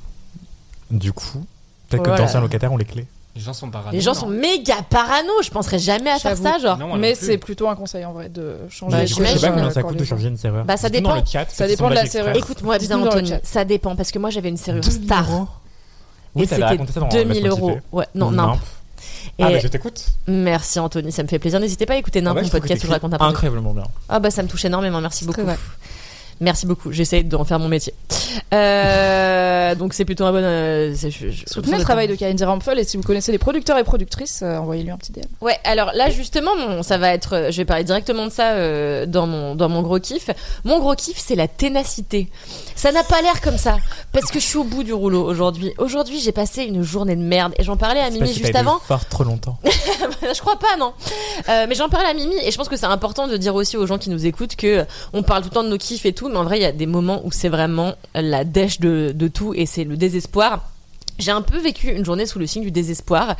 Du 0.90 1.12
coup, 1.12 1.44
peut-être 1.88 2.02
Voilà. 2.04 2.16
que 2.18 2.22
d'anciens 2.22 2.40
locataires 2.40 2.72
ont 2.72 2.76
les 2.76 2.84
clés. 2.84 3.06
Les 3.36 3.42
gens 3.42 3.52
sont 3.52 3.70
parano. 3.70 3.92
Les 3.92 4.00
gens 4.00 4.14
non 4.14 4.20
sont 4.20 4.28
méga 4.28 4.76
parano. 4.88 5.30
Je 5.44 5.50
penserais 5.50 5.78
jamais 5.78 6.10
à 6.10 6.18
faire 6.18 6.36
ça, 6.36 6.58
genre. 6.58 6.78
Non, 6.78 6.96
Mais 6.96 7.14
c'est 7.14 7.36
plutôt 7.38 7.68
un 7.68 7.76
conseil 7.76 8.04
en 8.04 8.12
vrai 8.12 8.28
de 8.30 8.56
changer 8.70 8.96
Bah, 8.96 9.04
je 9.06 9.14
sais 9.14 9.22
pas 9.40 9.48
combien 9.50 9.70
ça 9.70 9.82
coûte 9.82 9.98
de 9.98 10.04
changer 10.04 10.28
une 10.28 10.36
serrure. 10.38 10.64
Bah, 10.64 10.76
ça 10.76 10.88
dans 10.88 10.94
dépend. 10.94 11.14
le 11.14 11.20
chat, 11.26 11.44
Ça 11.50 11.66
dépend 11.68 11.90
de 11.90 11.94
la 11.94 12.06
serrure. 12.06 12.34
Écoute-moi 12.34 12.78
bien, 12.78 13.00
Anthony. 13.00 13.32
Ça 13.42 13.64
dépend 13.64 13.94
parce 13.94 14.10
que 14.10 14.18
moi 14.18 14.30
j'avais 14.30 14.48
une 14.48 14.56
serrure 14.56 14.80
2000 14.80 15.04
star. 15.04 15.26
Oui, 16.34 16.42
et 16.42 16.46
c'était 16.46 16.64
raconté 16.64 16.92
ça 16.92 17.00
dans 17.00 17.08
2000 17.08 17.42
Laisse-moi 17.42 17.70
euros. 17.70 17.78
Ouais, 17.92 18.06
non, 18.14 18.30
Non. 18.30 18.58
Ah, 19.38 19.50
Et- 19.50 19.54
bah, 19.54 19.58
je 19.58 19.68
t'écoute. 19.68 20.06
Merci 20.26 20.78
Anthony, 20.80 21.12
ça 21.12 21.22
me 21.22 21.28
fait 21.28 21.38
plaisir. 21.38 21.60
N'hésitez 21.60 21.84
pas 21.84 21.94
à 21.94 21.96
écouter 21.96 22.20
Ah, 22.24 22.32
bah, 22.32 22.40
trouve 22.40 22.52
que 22.52 22.56
podcast 22.58 22.84
où 22.84 22.86
je 22.86 22.92
raconte 22.92 23.14
un 23.14 23.18
peu. 23.18 23.24
Incroyablement 23.24 23.74
bien. 23.74 23.84
Ah 24.08 24.18
bah 24.18 24.30
ça 24.30 24.42
me 24.42 24.48
touche 24.48 24.64
énormément, 24.64 25.00
merci 25.00 25.24
beaucoup. 25.26 25.42
Merci 26.40 26.66
beaucoup, 26.66 26.92
j'essaie 26.92 27.22
d'en 27.22 27.44
faire 27.44 27.58
mon 27.58 27.68
métier. 27.68 27.94
Euh, 28.52 29.74
donc 29.74 29.94
c'est 29.94 30.04
plutôt 30.04 30.24
un 30.24 30.32
bon. 30.32 30.38
euh, 30.42 30.92
c'est- 30.94 31.10
je- 31.10 31.30
je- 31.30 31.44
Soutenez 31.46 31.72
le 31.78 31.82
travail 31.82 32.08
de 32.08 32.14
Kalindi 32.14 32.44
Rampfel 32.44 32.78
et 32.78 32.84
si 32.84 32.96
vous 32.96 33.02
connaissez 33.02 33.32
les 33.32 33.38
producteurs 33.38 33.78
et 33.78 33.84
productrices, 33.84 34.42
euh, 34.42 34.56
envoyez-lui 34.58 34.90
un 34.90 34.96
petit 34.98 35.12
DM. 35.12 35.22
Ouais, 35.40 35.56
alors 35.64 35.92
là 35.94 36.10
justement, 36.10 36.54
mon- 36.56 36.82
ça 36.82 36.98
va 36.98 37.12
être, 37.14 37.34
euh, 37.34 37.50
je 37.50 37.56
vais 37.56 37.64
parler 37.64 37.84
directement 37.84 38.26
de 38.26 38.30
ça 38.30 39.06
dans 39.06 39.26
mon 39.26 39.54
dans 39.54 39.68
mon 39.68 39.82
gros 39.82 39.98
kiff. 39.98 40.28
Mon 40.64 40.78
gros 40.78 40.94
kiff, 40.94 41.16
c'est 41.18 41.34
la 41.36 41.48
ténacité. 41.48 42.28
Ça 42.76 42.92
n'a 42.92 43.02
pas 43.02 43.22
l'air 43.22 43.40
comme 43.40 43.56
ça, 43.56 43.78
parce 44.12 44.30
que 44.30 44.38
je 44.38 44.44
suis 44.44 44.58
au 44.58 44.64
bout 44.64 44.84
du 44.84 44.92
rouleau 44.92 45.24
aujourd'hui. 45.24 45.72
Aujourd'hui, 45.78 46.20
j'ai 46.20 46.30
passé 46.30 46.62
une 46.62 46.82
journée 46.82 47.16
de 47.16 47.22
merde 47.22 47.54
et 47.58 47.64
j'en 47.64 47.76
parlais 47.78 48.00
à 48.00 48.10
Mimi 48.10 48.32
juste 48.32 48.54
avant. 48.54 48.78
fort 48.80 49.06
trop 49.08 49.24
longtemps. 49.24 49.58
je 49.64 50.38
crois 50.40 50.58
pas, 50.58 50.76
non. 50.78 50.92
Euh, 51.48 51.66
mais 51.68 51.74
j'en 51.74 51.88
parlais 51.88 52.08
à 52.10 52.14
Mimi 52.14 52.36
et 52.42 52.50
je 52.50 52.56
pense 52.56 52.68
que 52.68 52.76
c'est 52.76 52.84
important 52.86 53.28
de 53.28 53.36
dire 53.38 53.54
aussi 53.54 53.78
aux 53.78 53.86
gens 53.86 53.96
qui 53.96 54.10
nous 54.10 54.26
écoutent 54.26 54.56
que 54.56 54.84
on 55.14 55.22
parle 55.22 55.42
tout 55.42 55.48
le 55.48 55.54
temps 55.54 55.64
de 55.64 55.68
nos 55.70 55.78
kiffs 55.78 56.04
et 56.04 56.12
tout, 56.12 56.28
mais 56.28 56.36
en 56.36 56.44
vrai, 56.44 56.58
il 56.58 56.62
y 56.62 56.66
a 56.66 56.72
des 56.72 56.86
moments 56.86 57.22
où 57.24 57.32
c'est 57.32 57.48
vraiment 57.48 57.94
la 58.14 58.44
dèche 58.44 58.78
de, 58.78 59.12
de 59.14 59.28
tout 59.28 59.54
et 59.54 59.64
c'est 59.64 59.84
le 59.84 59.96
désespoir. 59.96 60.60
J'ai 61.18 61.30
un 61.30 61.40
peu 61.40 61.58
vécu 61.58 61.90
une 61.90 62.04
journée 62.04 62.26
sous 62.26 62.38
le 62.38 62.46
signe 62.46 62.62
du 62.62 62.70
désespoir, 62.70 63.36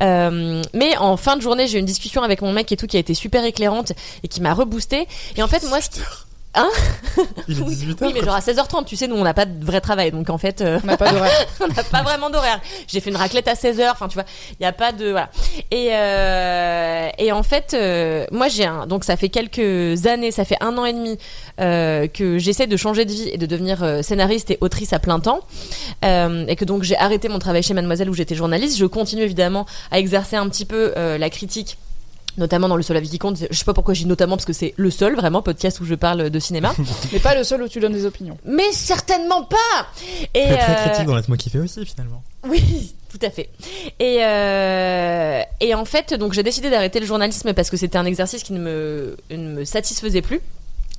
Euh, 0.00 0.62
mais 0.72 0.96
en 0.96 1.18
fin 1.18 1.36
de 1.36 1.42
journée, 1.42 1.66
j'ai 1.66 1.76
eu 1.76 1.80
une 1.80 1.86
discussion 1.86 2.22
avec 2.22 2.40
mon 2.40 2.52
mec 2.52 2.72
et 2.72 2.76
tout 2.78 2.86
qui 2.86 2.96
a 2.96 3.00
été 3.00 3.12
super 3.12 3.44
éclairante 3.44 3.92
et 4.22 4.28
qui 4.28 4.40
m'a 4.40 4.54
reboosté. 4.54 5.06
Et 5.36 5.42
en 5.42 5.48
fait, 5.48 5.62
moi, 5.68 5.80
ce 5.82 5.90
qui... 5.90 6.00
Hein 6.58 6.68
Il 7.48 7.58
est 7.58 7.62
Oui, 7.62 7.74
18h. 7.74 7.96
oui, 8.06 8.10
mais 8.14 8.20
genre 8.24 8.34
à 8.34 8.40
16h30, 8.40 8.84
tu 8.84 8.96
sais, 8.96 9.06
nous 9.06 9.16
on 9.16 9.22
n'a 9.24 9.34
pas 9.34 9.44
de 9.46 9.64
vrai 9.64 9.80
travail, 9.80 10.10
donc 10.10 10.28
en 10.30 10.38
fait, 10.38 10.60
euh, 10.60 10.78
On 10.82 10.86
n'a 10.86 10.96
pas 10.96 11.12
d'horaire. 11.12 11.46
on 11.60 11.68
n'a 11.68 11.82
pas 11.84 12.02
vraiment 12.02 12.30
d'horaire. 12.30 12.60
J'ai 12.86 13.00
fait 13.00 13.10
une 13.10 13.16
raclette 13.16 13.46
à 13.48 13.54
16h, 13.54 13.90
enfin 13.92 14.08
tu 14.08 14.14
vois, 14.14 14.24
il 14.58 14.62
y 14.62 14.66
a 14.66 14.72
pas 14.72 14.92
de 14.92 15.10
voilà. 15.10 15.30
Et 15.70 15.88
euh, 15.92 17.08
et 17.18 17.32
en 17.32 17.42
fait, 17.42 17.74
euh, 17.74 18.26
moi 18.32 18.48
j'ai 18.48 18.64
un 18.66 18.86
donc 18.86 19.04
ça 19.04 19.16
fait 19.16 19.28
quelques 19.28 20.06
années, 20.06 20.30
ça 20.32 20.44
fait 20.44 20.56
un 20.60 20.76
an 20.78 20.84
et 20.84 20.92
demi 20.92 21.18
euh, 21.60 22.06
que 22.08 22.38
j'essaie 22.38 22.66
de 22.66 22.76
changer 22.76 23.04
de 23.04 23.12
vie 23.12 23.28
et 23.28 23.38
de 23.38 23.46
devenir 23.46 23.82
euh, 23.82 24.02
scénariste 24.02 24.50
et 24.50 24.58
autrice 24.60 24.92
à 24.92 24.98
plein 24.98 25.20
temps, 25.20 25.40
Euh, 26.04 26.44
et 26.48 26.56
que 26.56 26.64
donc 26.64 26.82
j'ai 26.82 26.96
arrêté 26.96 27.28
mon 27.28 27.38
travail 27.38 27.62
chez 27.62 27.74
Mademoiselle 27.74 28.08
où 28.10 28.14
j'étais 28.14 28.34
journaliste. 28.34 28.78
Je 28.78 28.86
continue 28.86 29.22
évidemment 29.22 29.66
à 29.90 29.98
exercer 29.98 30.36
un 30.36 30.48
petit 30.48 30.64
peu 30.64 30.92
euh, 30.96 31.18
la 31.18 31.30
critique 31.30 31.78
notamment 32.36 32.68
dans 32.68 32.76
le 32.76 32.82
seul 32.82 32.96
avis 32.96 33.08
qui 33.08 33.18
compte. 33.18 33.38
Je 33.50 33.56
sais 33.56 33.64
pas 33.64 33.74
pourquoi 33.74 33.94
je 33.94 34.00
dis 34.02 34.06
notamment 34.06 34.36
parce 34.36 34.44
que 34.44 34.52
c'est 34.52 34.74
le 34.76 34.90
seul 34.90 35.16
vraiment 35.16 35.42
podcast 35.42 35.80
où 35.80 35.84
je 35.84 35.94
parle 35.94 36.30
de 36.30 36.38
cinéma, 36.38 36.74
Mais 37.12 37.18
pas 37.18 37.34
le 37.34 37.42
seul 37.44 37.62
où 37.62 37.68
tu 37.68 37.80
donnes 37.80 37.92
des 37.92 38.04
opinions. 38.06 38.36
mais 38.44 38.70
certainement 38.72 39.42
pas. 39.44 39.56
Et 40.34 40.44
Très, 40.44 40.56
très 40.58 40.72
euh, 40.72 40.86
critique 40.88 41.06
dans 41.06 41.16
Laisse-moi 41.16 41.36
kiffer 41.36 41.58
aussi, 41.58 41.84
finalement. 41.86 42.22
oui, 42.46 42.94
tout 43.10 43.18
à 43.22 43.30
fait. 43.30 43.48
Et, 43.98 44.18
euh, 44.24 45.42
et 45.60 45.74
en 45.74 45.84
fait, 45.84 46.14
donc 46.14 46.32
j'ai 46.32 46.42
décidé 46.42 46.70
d'arrêter 46.70 47.00
le 47.00 47.06
journalisme 47.06 47.52
parce 47.54 47.70
que 47.70 47.76
c'était 47.76 47.98
un 47.98 48.04
exercice 48.04 48.42
qui 48.42 48.52
ne 48.52 48.60
me, 48.60 49.16
ne 49.30 49.36
me 49.54 49.64
satisfaisait 49.64 50.22
plus. 50.22 50.40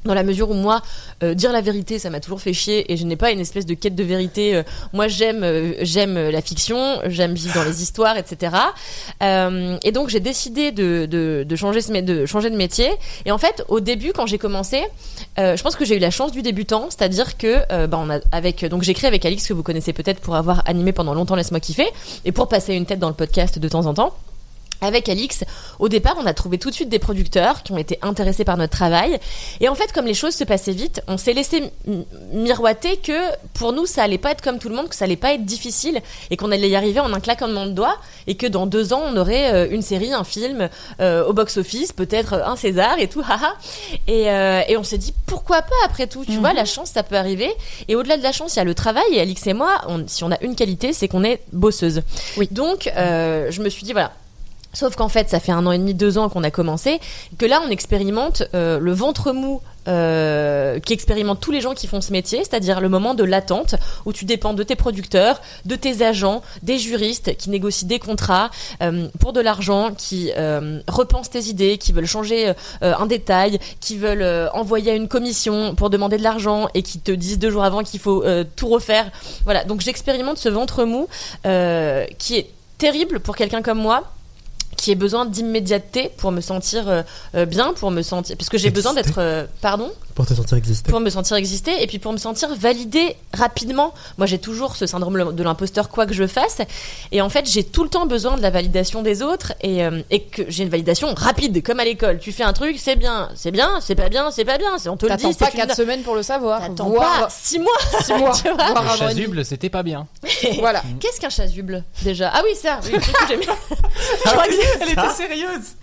Dans 0.06 0.14
la 0.14 0.24
mesure 0.24 0.50
où 0.50 0.54
moi, 0.54 0.82
euh, 1.24 1.34
dire 1.34 1.52
la 1.52 1.62
vérité, 1.62 2.00
ça 2.00 2.10
m'a 2.10 2.22
toujours 2.22 2.40
fait 2.40 2.54
chier 2.54 2.92
et 2.92 2.96
je 2.96 3.06
n'ai 3.06 3.18
pas 3.18 3.32
une 3.32 3.40
espèce 3.40 3.66
de 3.66 3.74
quête 3.74 3.96
de 3.96 4.04
vérité. 4.04 4.56
Euh, 4.56 4.64
moi, 4.94 5.10
j'aime, 5.10 5.44
euh, 5.44 5.74
j'aime 5.82 6.30
la 6.30 6.42
fiction, 6.42 7.02
j'aime 7.08 7.34
vivre 7.34 7.54
dans 7.54 7.66
les 7.66 7.84
histoires, 7.84 8.18
etc. 8.18 8.56
Et 9.22 9.92
donc, 9.92 10.10
j'ai 10.10 10.20
décidé 10.20 10.72
de, 10.72 11.56
changer 11.56 11.82
de 11.82 12.56
métier. 12.56 12.90
Et 13.26 13.32
en 13.32 13.38
fait, 13.38 13.64
au 13.68 13.80
début, 13.80 14.14
quand 14.14 14.26
j'ai 14.26 14.38
commencé, 14.38 14.82
je 15.38 15.62
pense 15.62 15.76
que 15.76 15.86
j'ai 15.86 15.96
eu 15.96 16.00
la 16.00 16.12
chance 16.12 16.32
du 16.32 16.42
débutant, 16.42 16.88
c'est-à-dire 16.90 17.38
que, 17.38 17.62
euh, 17.72 17.88
bah, 17.88 18.00
on 18.02 18.10
a, 18.10 18.20
avec, 18.32 18.66
donc 18.66 18.84
créé 18.84 19.08
avec 19.08 19.26
Alix 19.26 19.48
que 19.48 19.54
vous 19.54 19.64
connaissez 19.64 19.94
peut-être 19.94 20.20
pour 20.20 20.36
avoir 20.36 20.64
animé 20.68 20.92
pendant 20.92 21.14
longtemps 21.14 21.36
Laisse-moi 21.36 21.60
kiffer 21.60 21.88
et 22.26 22.32
pour 22.32 22.48
passer 22.48 22.74
une 22.74 22.86
tête 22.86 23.00
dans 23.00 23.10
le 23.10 23.16
podcast 23.16 23.60
de 23.60 23.70
temps 23.70 23.86
en 23.86 23.94
temps. 23.94 24.14
Avec 24.82 25.10
Alix, 25.10 25.44
au 25.80 25.90
départ, 25.90 26.16
on 26.20 26.26
a 26.26 26.34
trouvé 26.34 26.58
tout 26.58 26.70
de 26.70 26.76
suite 26.76 26.90
des 26.90 27.00
producteurs 27.00 27.64
qui 27.64 27.72
ont 27.74 27.78
été 27.78 28.00
intéressés 28.02 28.46
par 28.46 28.56
notre 28.58 28.72
travail. 28.76 29.20
Et 29.60 29.68
en 29.70 29.76
fait, 29.76 29.92
comme 29.92 30.06
les 30.06 30.14
choses 30.14 30.34
se 30.36 30.44
passaient 30.44 30.72
vite, 30.72 31.02
on 31.08 31.18
s'est 31.18 31.34
laissé 31.34 31.64
miroiter 32.32 32.98
que 32.98 33.14
pour 33.54 33.74
nous, 33.74 33.86
ça 33.86 34.04
allait 34.04 34.18
pas 34.18 34.32
être 34.32 34.42
comme 34.42 34.60
tout 34.60 34.70
le 34.70 34.76
monde, 34.76 34.90
que 34.90 34.96
ça 34.96 35.06
allait 35.06 35.16
pas 35.16 35.34
être 35.34 35.46
difficile 35.46 36.02
et 36.30 36.38
qu'on 36.38 36.52
allait 36.52 36.70
y 36.70 36.76
arriver 36.76 37.00
en 37.00 37.14
un 37.14 37.20
claquement 37.20 37.66
de 37.66 37.72
doigts 37.72 37.98
et 38.28 38.36
que 38.36 38.48
dans 38.48 38.66
deux 38.68 38.94
ans, 38.94 39.02
on 39.06 39.18
aurait 39.18 39.54
euh, 39.54 39.68
une 39.70 39.82
série, 39.82 40.14
un 40.14 40.24
film 40.24 40.70
euh, 41.02 41.26
au 41.26 41.34
box-office, 41.34 41.92
peut-être 41.94 42.34
un 42.34 42.56
César 42.56 43.00
et 43.00 43.08
tout, 43.08 43.22
haha. 43.30 43.54
Et, 44.08 44.30
euh, 44.32 44.62
et 44.68 44.78
on 44.78 44.84
s'est 44.84 44.98
dit 44.98 45.14
pourquoi 45.26 45.62
pas 45.62 45.76
après 45.86 46.08
tout, 46.08 46.26
tu 46.26 46.38
vois, 46.38 46.54
la 46.54 46.66
chance, 46.66 46.90
ça 46.92 47.04
peut 47.04 47.16
arriver. 47.18 47.52
Et 47.88 47.96
au-delà 47.96 48.18
de 48.18 48.24
la 48.24 48.32
chance, 48.32 48.56
il 48.56 48.58
y 48.58 48.62
a 48.62 48.66
le 48.66 48.76
travail. 48.76 49.04
Et 49.12 49.20
Alix 49.20 49.46
et 49.48 49.54
moi, 49.54 49.82
on- 49.88 50.06
si 50.08 50.24
on 50.24 50.32
a 50.32 50.40
une 50.42 50.56
qualité, 50.56 50.94
c'est 50.94 51.08
qu'on 51.08 51.24
est 51.24 51.42
bosseuse. 51.52 52.02
Oui. 52.38 52.48
Donc, 52.52 52.88
euh, 52.96 53.52
je 53.52 53.62
me 53.62 53.70
suis 53.70 53.84
dit 53.84 53.94
voilà. 53.94 54.12
Sauf 54.74 54.96
qu'en 54.96 55.10
fait, 55.10 55.30
ça 55.30 55.40
fait 55.40 55.52
un 55.52 55.66
an 55.66 55.72
et 55.72 55.78
demi, 55.78 55.94
deux 55.94 56.18
ans 56.18 56.30
qu'on 56.30 56.44
a 56.44 56.52
commencé, 56.52 57.00
que 57.38 57.46
là, 57.46 57.62
on 57.66 57.70
expérimente 57.70 58.44
euh, 58.54 58.80
le 58.80 58.94
ventre 58.94 59.32
mou 59.32 59.62
euh, 59.90 60.80
qui 60.80 60.94
expérimente 60.94 61.40
tous 61.40 61.52
les 61.52 61.62
gens 61.62 61.74
qui 61.74 61.88
font 61.88 62.00
ce 62.02 62.12
métier, 62.12 62.40
c'est-à-dire 62.40 62.80
le 62.80 62.90
moment 62.90 63.16
de 63.16 63.24
l'attente 63.24 63.76
où 64.06 64.14
tu 64.14 64.26
dépends 64.26 64.54
de 64.54 64.62
tes 64.62 64.76
producteurs, 64.76 65.42
de 65.66 65.76
tes 65.76 66.04
agents, 66.06 66.44
des 66.62 66.78
juristes 66.78 67.36
qui 67.38 67.50
négocient 67.50 67.88
des 67.88 67.98
contrats 67.98 68.52
euh, 68.84 69.08
pour 69.20 69.34
de 69.34 69.42
l'argent, 69.42 69.92
qui 69.98 70.32
euh, 70.38 70.82
repensent 70.88 71.32
tes 71.32 71.46
idées, 71.46 71.80
qui 71.80 71.92
veulent 71.92 72.06
changer 72.06 72.54
un 72.82 73.06
détail, 73.06 73.58
qui 73.80 73.98
veulent 73.98 74.50
envoyer 74.54 74.92
à 74.92 74.96
une 74.96 75.08
commission 75.08 75.74
pour 75.76 75.90
demander 75.90 76.18
de 76.18 76.24
l'argent 76.24 76.68
et 76.74 76.84
qui 76.84 77.00
te 77.00 77.12
disent 77.12 77.40
deux 77.40 77.50
jours 77.50 77.64
avant 77.64 77.82
qu'il 77.84 78.00
faut 78.00 78.24
tout 78.56 78.68
refaire. 78.68 79.10
Voilà, 79.46 79.64
donc 79.64 79.82
j'expérimente 79.82 80.38
ce 80.38 80.50
ventre 80.50 80.84
mou 80.84 81.08
qui 81.44 82.36
est 82.36 82.50
terrible 82.78 83.20
pour 83.20 83.36
quelqu'un 83.36 83.62
comme 83.62 83.80
moi 83.80 84.04
qui 84.80 84.92
ait 84.92 84.96
besoin 84.96 85.26
d'immédiateté 85.26 86.10
pour 86.18 86.32
me 86.32 86.40
sentir 86.42 86.88
euh, 86.88 87.02
euh, 87.36 87.46
bien, 87.46 87.74
pour 87.74 87.92
me 87.92 88.02
sentir, 88.02 88.38
puisque 88.38 88.58
j'ai 88.58 88.70
besoin 88.70 88.94
d'être, 88.94 89.18
euh, 89.18 89.46
pardon, 89.62 89.92
Pour 90.20 90.28
te 90.28 90.34
sentir 90.34 90.58
exister. 90.58 90.92
pour 90.92 91.00
me 91.00 91.10
sentir 91.10 91.38
exister 91.38 91.82
et 91.82 91.88
puis 91.88 91.98
pour 91.98 92.12
me 92.12 92.18
sentir 92.18 92.54
validée 92.54 93.16
rapidement. 93.34 93.94
Moi, 94.18 94.28
j'ai 94.28 94.38
toujours 94.38 94.76
ce 94.76 94.86
syndrome 94.86 95.34
de 95.34 95.44
l'imposteur 95.44 95.88
quoi 95.88 96.06
que 96.06 96.14
je 96.14 96.28
fasse, 96.28 96.58
et 97.14 97.22
en 97.22 97.30
fait, 97.30 97.50
j'ai 97.50 97.64
tout 97.64 97.84
le 97.86 97.90
temps 97.90 98.06
besoin 98.06 98.36
de 98.36 98.42
la 98.42 98.50
validation 98.50 99.02
des 99.02 99.22
autres 99.22 99.54
et, 99.62 99.86
euh, 99.86 100.02
et 100.10 100.24
que 100.24 100.42
j'ai 100.50 100.64
une 100.64 100.70
validation 100.70 101.14
rapide, 101.16 101.64
comme 101.64 101.80
à 101.80 101.86
l'école. 101.86 102.20
Tu 102.20 102.34
fais 102.34 102.44
un 102.44 102.52
truc, 102.52 102.76
c'est 102.80 102.98
bien, 102.98 103.30
c'est 103.34 103.52
bien, 103.52 103.80
c'est 103.80 103.96
pas 103.96 104.10
bien, 104.10 104.30
c'est 104.30 104.44
pas 104.44 104.58
bien, 104.58 104.72
on 104.88 104.98
te 104.98 105.06
le 105.06 105.10
T'attends 105.12 105.30
dit. 105.30 105.36
pas 105.38 105.46
c'est 105.46 105.54
une- 105.58 105.68
4 105.68 105.76
semaines 105.78 106.02
pour 106.02 106.16
le 106.16 106.22
savoir. 106.24 106.60
T'attends 106.60 106.92
pas 106.92 107.30
six 107.30 107.58
mois. 107.60 107.72
6 108.04 108.14
mois. 108.18 108.32
Tu 108.34 108.50
vois 108.52 108.82
Le 108.82 108.98
chasuble, 108.98 109.46
c'était 109.46 109.70
pas 109.70 109.84
bien. 109.84 110.06
Voilà. 110.60 110.84
Qu'est-ce 111.00 111.22
qu'un 111.22 111.30
chasuble 111.30 111.86
déjà? 112.02 112.30
Ah 112.34 112.42
oui, 112.44 112.58
ça. 112.62 112.82
Oui, 112.84 112.92
je 112.94 114.30
crois 114.32 114.48
que 114.48 114.54
c'est- 114.54 114.80
Elle 114.82 114.90
était 114.90 115.10
sérieuse 115.16 115.76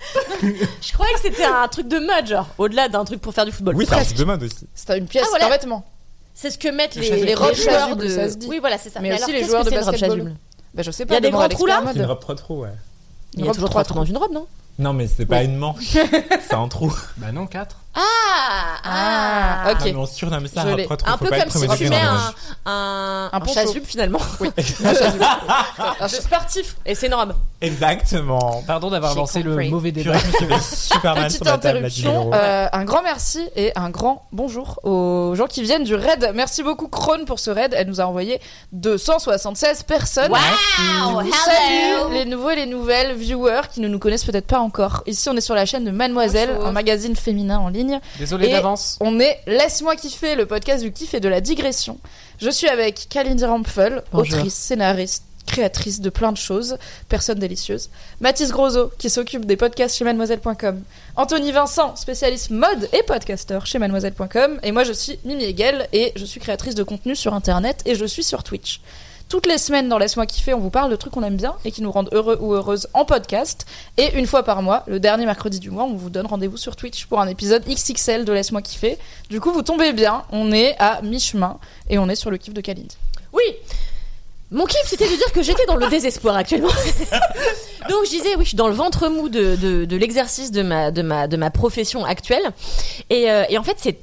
je 0.82 0.92
croyais 0.92 1.14
que 1.14 1.20
c'était 1.20 1.44
un 1.44 1.68
truc 1.68 1.88
de 1.88 1.98
mode, 1.98 2.26
genre 2.26 2.46
au-delà 2.58 2.88
d'un 2.88 3.04
truc 3.06 3.20
pour 3.20 3.32
faire 3.32 3.46
du 3.46 3.52
football. 3.52 3.74
Oui, 3.76 3.86
c'est 3.88 3.98
aussi. 4.34 4.66
C'est 4.74 4.98
une 4.98 5.06
pièce, 5.06 5.24
Ah, 5.26 5.30
voilà. 5.30 5.46
un 5.46 5.50
vêtement. 5.50 5.84
C'est 6.34 6.50
ce 6.50 6.58
que 6.58 6.68
mettent 6.68 6.94
les. 6.96 7.24
Les 7.24 7.34
robes 7.34 7.54
de. 7.96 8.08
ça 8.08 8.28
se 8.28 8.36
dit. 8.36 8.46
Oui, 8.48 8.58
voilà, 8.60 8.78
c'est 8.78 8.90
ça. 8.90 9.00
Mais 9.00 9.12
aussi 9.12 9.24
alors, 9.24 9.40
les 9.40 9.44
joueurs 9.46 9.64
de 9.64 9.70
basketball. 9.70 9.98
chasuble 9.98 10.36
Bah, 10.74 10.82
je 10.82 10.90
sais 10.90 11.04
Il 11.08 11.12
y 11.12 11.16
a 11.16 11.20
des 11.20 11.30
grands 11.30 11.48
trous, 11.48 11.66
là 11.66 11.82
C'est 11.92 11.98
une 11.98 12.04
robe 12.04 12.20
ouais. 12.50 12.68
Il 13.34 13.44
y 13.44 13.48
a 13.48 13.52
toujours 13.52 13.70
trois 13.70 13.84
trous 13.84 13.94
dans 13.94 14.04
une 14.04 14.16
robe, 14.16 14.32
non? 14.32 14.46
Non, 14.78 14.92
mais 14.92 15.06
c'est 15.06 15.24
pas 15.24 15.42
une 15.42 15.56
manche. 15.56 15.96
c'est 16.48 16.54
un 16.54 16.68
trou. 16.68 16.92
Bah 17.16 17.32
non, 17.32 17.46
4. 17.46 17.78
Ah, 17.96 18.76
Ah, 18.84 19.72
ok. 19.72 19.78
Non, 19.80 19.84
mais 19.86 19.94
on 19.96 20.06
surnomme 20.06 20.46
ça 20.46 20.62
Je 20.62 20.68
robe 20.68 20.76
l'ai. 20.78 20.84
trop 20.84 20.96
trop. 20.96 21.10
Un 21.10 21.16
peu 21.18 21.28
comme 21.28 21.50
si 21.50 21.68
tu 21.78 21.88
mets 21.88 21.96
un, 21.96 22.32
un, 22.66 23.30
Un 23.32 23.40
un 23.42 23.46
chasuble 23.46 23.86
finalement. 23.86 24.18
Oui. 24.40 24.50
Un 26.00 26.08
sportif. 26.08 26.76
Et 26.84 26.94
c'est 26.94 27.12
robe. 27.12 27.34
Exactement. 27.60 28.62
Pardon 28.66 28.90
d'avoir 28.90 29.14
lancé 29.14 29.42
compris. 29.42 29.64
le 29.66 29.70
mauvais 29.70 29.92
débat. 29.92 30.12
Purée, 30.12 30.20
je 30.40 30.44
me 30.44 30.58
suis 30.58 30.68
fait 30.68 30.76
super 30.94 31.14
mal 31.14 31.24
Petite 31.24 31.36
sur 31.42 31.44
la 31.46 31.58
table 31.58 31.84
à 31.84 31.88
10 31.88 32.02
000 32.02 32.12
interruption. 32.14 32.30
euh, 32.34 32.68
un 32.72 32.84
grand 32.84 33.02
merci 33.02 33.48
et 33.56 33.72
un 33.76 33.88
grand 33.90 34.26
bonjour 34.32 34.78
aux 34.84 35.34
gens 35.34 35.46
qui 35.46 35.62
viennent 35.62 35.84
du 35.84 35.94
raid. 35.94 36.32
Merci 36.34 36.62
beaucoup 36.62 36.88
Krone 36.88 37.24
pour 37.24 37.38
ce 37.40 37.50
raid. 37.50 37.74
Elle 37.76 37.88
nous 37.88 38.00
a 38.00 38.04
envoyé 38.04 38.40
276 38.72 39.82
personnes. 39.84 40.30
Wow. 40.30 41.22
Salut 41.44 42.12
les 42.12 42.24
nouveaux 42.26 42.50
et 42.50 42.56
les 42.56 42.66
nouvelles 42.66 43.14
viewers 43.14 43.62
qui 43.72 43.80
ne 43.80 43.88
nous 43.88 43.98
connaissent 43.98 44.24
peut-être 44.24 44.46
pas 44.46 44.60
encore. 44.60 45.02
Ici, 45.06 45.28
on 45.30 45.36
est 45.36 45.40
sur 45.40 45.54
la 45.54 45.64
chaîne 45.66 45.84
de 45.84 45.90
Mademoiselle, 45.90 46.50
Bonjour. 46.52 46.66
un 46.68 46.72
magazine 46.72 47.16
féminin 47.16 47.58
en 47.58 47.68
ligne. 47.68 47.85
Désolé 48.18 48.48
Et- 48.48 48.52
d'avance. 48.52 48.96
On 49.00 49.18
est 49.20 49.40
Laisse-moi 49.46 49.96
kiffer, 49.96 50.34
le 50.34 50.46
podcast 50.46 50.82
du 50.82 50.92
kiff 50.92 51.14
et 51.14 51.20
de 51.20 51.28
la 51.28 51.40
digression. 51.40 51.98
Je 52.40 52.50
suis 52.50 52.68
avec 52.68 53.06
Kalindi 53.08 53.44
Rampfel, 53.44 54.02
Bonjour. 54.12 54.36
autrice, 54.38 54.54
scénariste, 54.54 55.24
créatrice 55.46 56.00
de 56.00 56.10
plein 56.10 56.32
de 56.32 56.36
choses, 56.36 56.76
personne 57.08 57.38
délicieuse. 57.38 57.88
Mathis 58.20 58.50
Grosso, 58.50 58.90
qui 58.98 59.08
s'occupe 59.08 59.44
des 59.46 59.56
podcasts 59.56 59.96
chez 59.96 60.04
mademoiselle.com. 60.04 60.82
Anthony 61.14 61.52
Vincent, 61.52 61.94
spécialiste 61.96 62.50
mode 62.50 62.88
et 62.92 63.02
podcasteur 63.04 63.64
chez 63.64 63.78
mademoiselle.com. 63.78 64.58
Et 64.64 64.72
moi, 64.72 64.82
je 64.84 64.92
suis 64.92 65.18
Mimi 65.24 65.44
Hegel 65.44 65.88
et 65.92 66.12
je 66.16 66.24
suis 66.24 66.40
créatrice 66.40 66.74
de 66.74 66.82
contenu 66.82 67.14
sur 67.14 67.32
Internet 67.32 67.80
et 67.86 67.94
je 67.94 68.04
suis 68.04 68.24
sur 68.24 68.42
Twitch. 68.42 68.80
Toutes 69.28 69.46
les 69.46 69.58
semaines 69.58 69.88
dans 69.88 69.98
Laisse-moi 69.98 70.24
kiffer, 70.24 70.54
on 70.54 70.60
vous 70.60 70.70
parle 70.70 70.88
de 70.88 70.94
trucs 70.94 71.12
qu'on 71.12 71.24
aime 71.24 71.36
bien 71.36 71.56
et 71.64 71.72
qui 71.72 71.82
nous 71.82 71.90
rendent 71.90 72.10
heureux 72.12 72.38
ou 72.40 72.54
heureuses 72.54 72.86
en 72.94 73.04
podcast. 73.04 73.66
Et 73.96 74.16
une 74.16 74.26
fois 74.26 74.44
par 74.44 74.62
mois, 74.62 74.84
le 74.86 75.00
dernier 75.00 75.26
mercredi 75.26 75.58
du 75.58 75.72
mois, 75.72 75.82
on 75.82 75.94
vous 75.94 76.10
donne 76.10 76.26
rendez-vous 76.26 76.56
sur 76.56 76.76
Twitch 76.76 77.06
pour 77.06 77.20
un 77.20 77.26
épisode 77.26 77.64
XXL 77.66 78.24
de 78.24 78.32
Laisse-moi 78.32 78.62
kiffer. 78.62 78.98
Du 79.28 79.40
coup, 79.40 79.52
vous 79.52 79.62
tombez 79.62 79.92
bien, 79.92 80.22
on 80.30 80.52
est 80.52 80.76
à 80.78 81.02
mi-chemin 81.02 81.58
et 81.90 81.98
on 81.98 82.08
est 82.08 82.14
sur 82.14 82.30
le 82.30 82.36
kiff 82.36 82.54
de 82.54 82.60
Kalindi. 82.60 82.96
Oui. 83.32 83.42
Mon 84.52 84.64
kiff, 84.64 84.86
c'était 84.86 85.08
de 85.08 85.16
dire 85.16 85.32
que 85.32 85.42
j'étais 85.42 85.66
dans 85.66 85.74
le 85.74 85.88
désespoir 85.88 86.36
actuellement. 86.36 86.68
Donc 87.88 88.04
je 88.04 88.10
disais, 88.10 88.36
oui, 88.36 88.44
je 88.44 88.50
suis 88.50 88.56
dans 88.56 88.68
le 88.68 88.74
ventre 88.74 89.08
mou 89.08 89.28
de, 89.28 89.56
de, 89.56 89.96
l'exercice 89.96 90.52
de 90.52 90.62
ma, 90.62 90.92
de, 90.92 91.02
ma, 91.02 91.26
de 91.26 91.36
ma 91.36 91.50
profession 91.50 92.04
actuelle. 92.04 92.52
Et, 93.10 93.28
euh, 93.28 93.42
et 93.48 93.58
en 93.58 93.64
fait, 93.64 93.74
c'est 93.78 93.98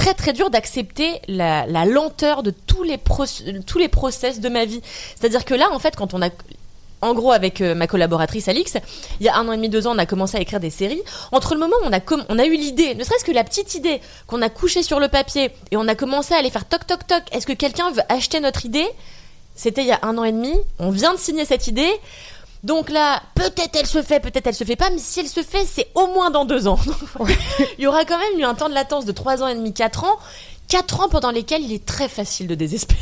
très 0.00 0.14
très 0.14 0.32
dur 0.32 0.48
d'accepter 0.48 1.20
la, 1.28 1.66
lenteur 1.84 2.42
de 2.42 2.50
tous 2.50 2.82
les, 2.82 2.98
tous 3.66 3.78
les 3.78 3.88
process 3.88 4.40
de 4.40 4.48
ma 4.48 4.64
vie. 4.64 4.80
C'est-à-dire 5.14 5.44
que 5.44 5.52
là, 5.52 5.68
en 5.72 5.78
fait, 5.78 5.94
quand 5.94 6.14
on 6.14 6.22
a 6.22 6.30
en 7.02 7.14
gros, 7.14 7.32
avec 7.32 7.62
euh, 7.62 7.74
ma 7.74 7.86
collaboratrice 7.86 8.48
Alix, 8.48 8.76
il 9.20 9.26
y 9.26 9.30
a 9.30 9.36
un 9.36 9.48
an 9.48 9.52
et 9.52 9.56
demi, 9.56 9.70
deux 9.70 9.86
ans, 9.86 9.94
on 9.94 9.98
a 9.98 10.04
commencé 10.04 10.36
à 10.36 10.40
écrire 10.40 10.60
des 10.60 10.68
séries. 10.68 11.00
Entre 11.32 11.54
le 11.54 11.60
moment 11.60 11.76
où 11.82 11.86
on 11.86 11.92
a, 11.94 12.00
on 12.28 12.38
a 12.38 12.44
eu 12.44 12.54
l'idée, 12.54 12.94
ne 12.94 13.02
serait-ce 13.04 13.24
que 13.24 13.32
la 13.32 13.42
petite 13.42 13.74
idée 13.74 14.02
qu'on 14.26 14.42
a 14.42 14.50
couchée 14.50 14.82
sur 14.82 15.00
le 15.00 15.08
papier 15.08 15.50
et 15.70 15.78
on 15.78 15.88
a 15.88 15.94
commencé 15.94 16.34
à 16.34 16.36
aller 16.36 16.50
faire 16.50 16.66
toc 16.66 16.86
toc 16.86 17.06
toc, 17.06 17.22
est-ce 17.32 17.46
que 17.46 17.54
quelqu'un 17.54 17.90
veut 17.90 18.02
acheter 18.10 18.40
notre 18.40 18.66
idée? 18.66 18.86
C'était 19.54 19.80
il 19.80 19.88
y 19.88 19.92
a 19.92 20.00
un 20.02 20.18
an 20.18 20.24
et 20.24 20.32
demi. 20.32 20.52
On 20.78 20.90
vient 20.90 21.14
de 21.14 21.18
signer 21.18 21.46
cette 21.46 21.68
idée. 21.68 21.90
Donc 22.62 22.90
là, 22.90 23.22
peut-être 23.34 23.76
elle 23.76 23.86
se 23.86 24.02
fait, 24.02 24.20
peut-être 24.20 24.46
elle 24.46 24.54
se 24.54 24.64
fait 24.64 24.76
pas, 24.76 24.90
mais 24.90 24.98
si 24.98 25.20
elle 25.20 25.28
se 25.28 25.42
fait, 25.42 25.64
c'est 25.64 25.88
au 25.94 26.08
moins 26.08 26.30
dans 26.30 26.44
deux 26.44 26.68
ans. 26.68 26.78
il 27.78 27.84
y 27.84 27.86
aura 27.86 28.04
quand 28.04 28.18
même 28.18 28.38
eu 28.38 28.44
un 28.44 28.54
temps 28.54 28.68
de 28.68 28.74
latence 28.74 29.04
de 29.06 29.12
trois 29.12 29.42
ans 29.42 29.48
et 29.48 29.54
demi, 29.54 29.72
quatre 29.72 30.04
ans. 30.04 30.18
Quatre 30.68 31.00
ans 31.00 31.08
pendant 31.08 31.30
lesquels 31.32 31.62
il 31.62 31.72
est 31.72 31.84
très 31.84 32.08
facile 32.08 32.46
de 32.46 32.54
désespérer. 32.54 33.00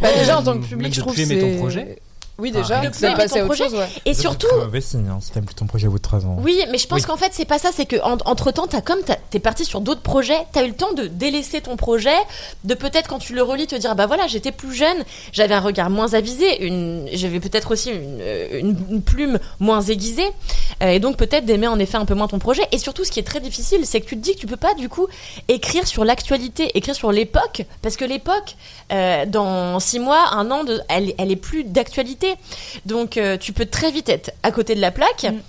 Bah, 0.00 0.08
déjà 0.18 0.38
en 0.38 0.42
tant 0.44 0.58
que 0.58 0.64
public, 0.66 0.94
je 0.94 1.00
trouve 1.00 1.16
que 1.16 1.24
c'est- 1.24 1.56
projet. 1.58 1.98
Oui, 2.42 2.50
déjà, 2.50 2.80
Ah, 2.82 2.86
à 2.86 2.88
autre 2.88 3.44
projet. 3.46 3.64
chose, 3.64 3.74
ouais. 3.74 3.88
Et 4.04 4.14
C'est 4.14 4.22
surtout, 4.22 4.48
très 4.48 4.56
mauvais 4.56 4.80
signe 4.80 5.06
hein, 5.08 5.18
si 5.20 5.30
t'aimes 5.30 5.44
plus 5.44 5.54
ton 5.54 5.66
projet 5.66 5.86
au 5.86 5.92
bout 5.92 5.98
de 5.98 6.02
3 6.02 6.26
ans. 6.26 6.36
Oui, 6.40 6.60
mais 6.72 6.78
je 6.78 6.88
pense 6.88 6.98
Oui. 7.00 7.06
qu'en 7.06 7.16
fait, 7.16 7.30
c'est 7.32 7.44
pas 7.44 7.58
ça. 7.60 7.70
C'est 7.72 7.86
que 7.86 7.96
en- 8.02 8.18
entre 8.24 8.50
temps, 8.50 8.66
t'as 8.66 8.80
comme 8.80 9.00
t'as- 9.02 9.16
t'es 9.30 9.38
parti 9.38 9.64
sur 9.64 9.80
d'autres 9.80 10.00
projets, 10.00 10.38
t'as 10.52 10.64
eu 10.64 10.68
le 10.68 10.74
temps 10.74 10.92
de 10.92 11.06
délaisser 11.06 11.60
ton 11.60 11.76
projet, 11.76 12.16
de 12.64 12.74
peut-être 12.74 13.08
quand 13.08 13.20
tu 13.20 13.32
le 13.34 13.42
relis 13.42 13.68
te 13.68 13.76
dire 13.76 13.94
bah 13.94 14.06
voilà, 14.06 14.26
j'étais 14.26 14.50
plus 14.50 14.74
jeune, 14.74 15.04
j'avais 15.32 15.54
un 15.54 15.60
regard 15.60 15.88
moins 15.88 16.14
avisé, 16.14 16.66
une, 16.66 17.08
j'avais 17.12 17.38
peut-être 17.38 17.70
aussi 17.70 17.90
une, 17.90 18.18
euh, 18.20 18.58
une- 18.58 18.76
une 18.90 19.02
plume 19.02 19.38
moins 19.60 19.80
aiguisée, 19.80 20.28
euh, 20.82 20.88
et 20.88 20.98
donc 20.98 21.16
peut-être 21.16 21.44
d'aimer 21.46 21.68
en 21.68 21.78
effet 21.78 21.96
un 21.96 22.04
peu 22.04 22.14
moins 22.14 22.26
ton 22.28 22.40
projet. 22.40 22.62
Et 22.72 22.78
surtout, 22.78 23.04
ce 23.04 23.12
qui 23.12 23.20
est 23.20 23.24
très 23.24 23.40
difficile, 23.40 23.86
c'est 23.86 24.00
que 24.00 24.06
tu 24.06 24.16
te 24.16 24.20
dis 24.20 24.34
que 24.34 24.40
tu 24.40 24.46
peux 24.48 24.56
pas 24.56 24.74
du 24.74 24.88
coup 24.88 25.06
écrire 25.46 25.86
sur 25.86 26.04
l'actualité, 26.04 26.70
écrire 26.76 26.96
sur 26.96 27.12
l'époque, 27.12 27.62
parce 27.82 27.96
que 27.96 28.04
l'époque, 28.04 28.56
euh, 28.92 29.26
dans 29.26 29.78
six 29.78 30.00
mois, 30.00 30.30
un 30.32 30.50
an, 30.50 30.64
de, 30.64 30.80
elle, 30.88 31.14
elle 31.18 31.30
est 31.30 31.36
plus 31.36 31.62
d'actualité. 31.62 32.31
Donc 32.86 33.16
euh, 33.16 33.36
tu 33.36 33.52
peux 33.52 33.66
très 33.66 33.90
vite 33.90 34.08
être 34.08 34.32
à 34.42 34.50
côté 34.50 34.74
de 34.74 34.80
la 34.80 34.90
plaque. 34.90 35.24
Mm. 35.24 35.40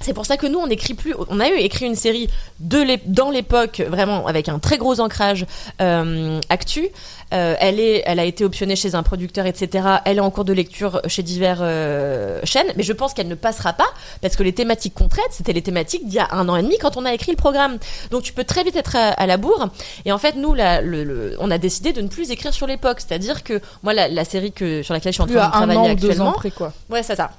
C'est 0.00 0.12
pour 0.12 0.26
ça 0.26 0.36
que 0.36 0.46
nous, 0.46 0.58
on 0.58 0.66
écrit 0.68 0.94
plus. 0.94 1.14
On 1.30 1.40
a 1.40 1.48
eu 1.48 1.54
écrit 1.56 1.86
une 1.86 1.96
série 1.96 2.28
de 2.60 2.84
dans 3.06 3.30
l'époque, 3.30 3.82
vraiment 3.88 4.26
avec 4.26 4.48
un 4.48 4.58
très 4.58 4.76
gros 4.78 5.00
ancrage 5.00 5.46
euh, 5.80 6.38
actu. 6.50 6.88
Euh, 7.34 7.56
elle 7.58 7.80
est, 7.80 8.02
elle 8.06 8.20
a 8.20 8.24
été 8.24 8.44
optionnée 8.44 8.76
chez 8.76 8.94
un 8.94 9.02
producteur, 9.02 9.46
etc. 9.46 9.84
Elle 10.04 10.18
est 10.18 10.20
en 10.20 10.30
cours 10.30 10.44
de 10.44 10.52
lecture 10.52 11.00
chez 11.08 11.22
divers 11.24 11.58
euh, 11.60 12.40
chaînes, 12.44 12.68
mais 12.76 12.84
je 12.84 12.92
pense 12.92 13.14
qu'elle 13.14 13.26
ne 13.26 13.34
passera 13.34 13.72
pas 13.72 13.86
parce 14.22 14.36
que 14.36 14.44
les 14.44 14.52
thématiques 14.52 14.94
qu'on 14.94 15.08
traite, 15.08 15.26
c'était 15.30 15.52
les 15.52 15.62
thématiques 15.62 16.06
d'il 16.06 16.14
y 16.14 16.18
a 16.20 16.28
un 16.30 16.48
an 16.48 16.54
et 16.56 16.62
demi 16.62 16.78
quand 16.78 16.96
on 16.96 17.04
a 17.04 17.12
écrit 17.12 17.32
le 17.32 17.36
programme. 17.36 17.78
Donc 18.12 18.22
tu 18.22 18.32
peux 18.32 18.44
très 18.44 18.62
vite 18.62 18.76
être 18.76 18.94
à, 18.94 19.08
à 19.08 19.26
la 19.26 19.38
bourre. 19.38 19.68
Et 20.04 20.12
en 20.12 20.18
fait, 20.18 20.36
nous, 20.36 20.54
la- 20.54 20.80
le- 20.82 21.02
le- 21.02 21.36
on 21.40 21.50
a 21.50 21.58
décidé 21.58 21.92
de 21.92 22.00
ne 22.00 22.08
plus 22.08 22.30
écrire 22.30 22.54
sur 22.54 22.66
l'époque, 22.68 22.98
c'est-à-dire 23.00 23.42
que 23.42 23.60
moi, 23.82 23.92
la, 23.92 24.06
la 24.08 24.24
série 24.24 24.52
que 24.52 24.82
sur 24.84 24.94
laquelle 24.94 25.12
je 25.12 25.16
suis 25.16 25.22
en 25.22 25.26
train 25.26 25.34
de 25.34 25.40
un 25.40 25.50
travailler 25.50 25.80
ou 25.92 25.94
deux 25.96 26.10
actuellement, 26.10 26.30
ans 26.30 26.32
près, 26.32 26.50
quoi. 26.52 26.72
Ouais, 26.90 27.02
c'est 27.02 27.16
ça. 27.16 27.30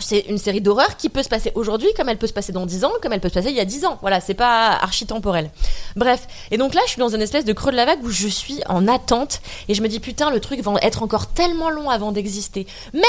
C'est 0.00 0.20
une 0.20 0.38
série 0.38 0.60
d'horreur 0.60 0.96
qui 0.96 1.08
peut 1.08 1.22
se 1.22 1.28
passer 1.28 1.52
aujourd'hui, 1.54 1.88
comme 1.96 2.08
elle 2.08 2.18
peut 2.18 2.26
se 2.26 2.32
passer 2.32 2.52
dans 2.52 2.66
10 2.66 2.84
ans, 2.84 2.92
comme 3.02 3.12
elle 3.12 3.20
peut 3.20 3.28
se 3.28 3.34
passer 3.34 3.50
il 3.50 3.56
y 3.56 3.60
a 3.60 3.64
10 3.64 3.84
ans. 3.84 3.98
Voilà, 4.00 4.20
c'est 4.20 4.34
pas 4.34 4.70
archi-temporel. 4.70 5.50
Bref. 5.96 6.26
Et 6.50 6.58
donc 6.58 6.74
là, 6.74 6.80
je 6.86 6.92
suis 6.92 7.00
dans 7.00 7.14
une 7.14 7.22
espèce 7.22 7.44
de 7.44 7.52
creux 7.52 7.70
de 7.70 7.76
la 7.76 7.86
vague 7.86 8.02
où 8.02 8.10
je 8.10 8.28
suis 8.28 8.60
en 8.66 8.88
attente 8.88 9.40
et 9.68 9.74
je 9.74 9.82
me 9.82 9.88
dis, 9.88 10.00
putain, 10.00 10.30
le 10.30 10.40
truc 10.40 10.60
va 10.60 10.74
être 10.82 11.02
encore 11.02 11.28
tellement 11.28 11.70
long 11.70 11.90
avant 11.90 12.12
d'exister. 12.12 12.66
Mais, 12.92 13.00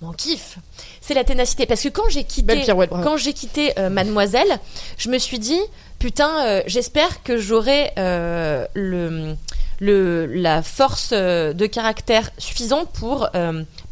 mon 0.00 0.12
kiff, 0.12 0.58
c'est 1.00 1.14
la 1.14 1.24
ténacité. 1.24 1.66
Parce 1.66 1.82
que 1.82 1.88
quand 1.88 2.08
j'ai 2.08 2.24
quitté, 2.24 2.64
quand 2.90 3.16
j'ai 3.16 3.32
quitté 3.32 3.78
euh, 3.78 3.88
Mademoiselle, 3.88 4.58
je 4.98 5.08
me 5.10 5.18
suis 5.18 5.38
dit, 5.38 5.60
putain, 5.98 6.44
euh, 6.46 6.62
j'espère 6.66 7.22
que 7.22 7.36
j'aurai 7.36 7.92
euh, 7.98 8.66
le, 8.74 9.36
le, 9.80 10.26
la 10.26 10.62
force 10.62 11.12
de 11.12 11.66
caractère 11.66 12.30
suffisante 12.38 12.88
pour 12.90 13.28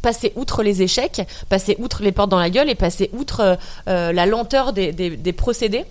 passer 0.01 0.33
outre 0.35 0.63
les 0.63 0.81
échecs, 0.81 1.21
passer 1.49 1.75
outre 1.79 2.03
les 2.03 2.11
portes 2.11 2.29
dans 2.29 2.39
la 2.39 2.49
gueule 2.49 2.69
et 2.69 2.75
passer 2.75 3.09
outre 3.13 3.39
euh, 3.41 3.55
euh, 3.87 4.11
la 4.11 4.25
lenteur 4.25 4.73
des, 4.73 5.33
procédés. 5.37 5.85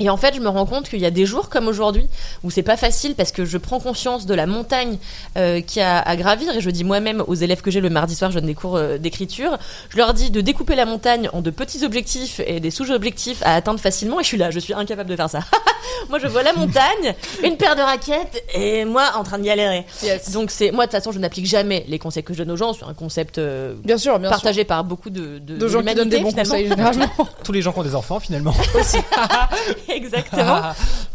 Et 0.00 0.08
en 0.08 0.16
fait, 0.16 0.34
je 0.34 0.40
me 0.40 0.48
rends 0.48 0.64
compte 0.66 0.88
qu'il 0.88 0.98
y 1.00 1.06
a 1.06 1.10
des 1.10 1.26
jours 1.26 1.50
comme 1.50 1.68
aujourd'hui 1.68 2.08
où 2.42 2.50
c'est 2.50 2.62
pas 2.62 2.76
facile 2.78 3.14
parce 3.14 3.32
que 3.32 3.44
je 3.44 3.58
prends 3.58 3.80
conscience 3.80 4.24
de 4.26 4.34
la 4.34 4.46
montagne 4.46 4.96
euh, 5.36 5.60
qui 5.60 5.80
a 5.80 5.98
à 6.00 6.16
gravir 6.16 6.54
et 6.56 6.60
je 6.60 6.70
dis 6.70 6.84
moi-même 6.84 7.22
aux 7.26 7.34
élèves 7.34 7.60
que 7.60 7.70
j'ai 7.70 7.80
le 7.80 7.90
mardi 7.90 8.14
soir, 8.16 8.30
je 8.30 8.38
donne 8.38 8.46
des 8.46 8.54
cours 8.54 8.76
euh, 8.76 8.96
d'écriture, 8.98 9.58
je 9.90 9.98
leur 9.98 10.14
dis 10.14 10.30
de 10.30 10.40
découper 10.40 10.74
la 10.74 10.86
montagne 10.86 11.28
en 11.34 11.42
de 11.42 11.50
petits 11.50 11.84
objectifs 11.84 12.40
et 12.46 12.60
des 12.60 12.70
sous-objectifs 12.70 13.42
à 13.42 13.54
atteindre 13.54 13.78
facilement 13.78 14.20
et 14.20 14.22
je 14.22 14.28
suis 14.28 14.38
là, 14.38 14.50
je 14.50 14.58
suis 14.58 14.72
incapable 14.72 15.10
de 15.10 15.16
faire 15.16 15.28
ça. 15.28 15.40
moi, 16.08 16.18
je 16.18 16.26
vois 16.26 16.42
la 16.42 16.54
montagne, 16.54 17.14
une 17.44 17.56
paire 17.58 17.76
de 17.76 17.82
raquettes 17.82 18.42
et 18.54 18.86
moi 18.86 19.12
en 19.16 19.22
train 19.22 19.38
de 19.38 19.44
galérer. 19.44 19.84
Yes. 20.02 20.30
Donc 20.30 20.50
c'est 20.50 20.70
moi 20.70 20.86
de 20.86 20.90
toute 20.90 20.98
façon, 20.98 21.12
je 21.12 21.18
n'applique 21.18 21.46
jamais 21.46 21.84
les 21.88 21.98
conseils 21.98 22.24
que 22.24 22.32
je 22.32 22.38
donne 22.38 22.50
aux 22.52 22.56
gens, 22.56 22.72
c'est 22.72 22.84
un 22.84 22.94
concept 22.94 23.36
euh, 23.36 23.74
Bien 23.84 23.98
sûr, 23.98 24.18
bien 24.18 24.28
sûr. 24.28 24.36
partagé 24.36 24.64
par 24.64 24.82
beaucoup 24.82 25.10
de 25.10 25.38
de, 25.38 25.56
De 25.58 25.68
gens 25.68 25.82
qui 25.82 25.94
donnent 25.94 26.08
des 26.08 26.20
bons 26.20 26.30
l'humanité, 26.30 26.42
conseils, 26.42 26.64
finalement. 26.64 26.92
généralement. 26.92 27.28
Tous 27.44 27.52
les 27.52 27.60
gens 27.60 27.72
qui 27.72 27.78
ont 27.80 27.82
des 27.82 27.94
enfants, 27.94 28.18
finalement. 28.18 28.54
Exactement. 29.90 30.74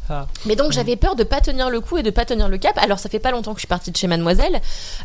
Mais 0.45 0.55
donc 0.55 0.71
j'avais 0.71 0.95
peur 0.95 1.15
de 1.15 1.23
pas 1.23 1.41
tenir 1.41 1.69
le 1.69 1.79
coup 1.81 1.97
et 1.97 2.03
de 2.03 2.09
pas 2.09 2.25
tenir 2.25 2.49
le 2.49 2.57
cap. 2.57 2.77
Alors 2.77 2.99
ça 2.99 3.09
fait 3.09 3.19
pas 3.19 3.31
longtemps 3.31 3.53
que 3.53 3.59
je 3.59 3.61
suis 3.61 3.67
partie 3.67 3.91
de 3.91 3.97
chez 3.97 4.07
Mademoiselle, 4.07 4.61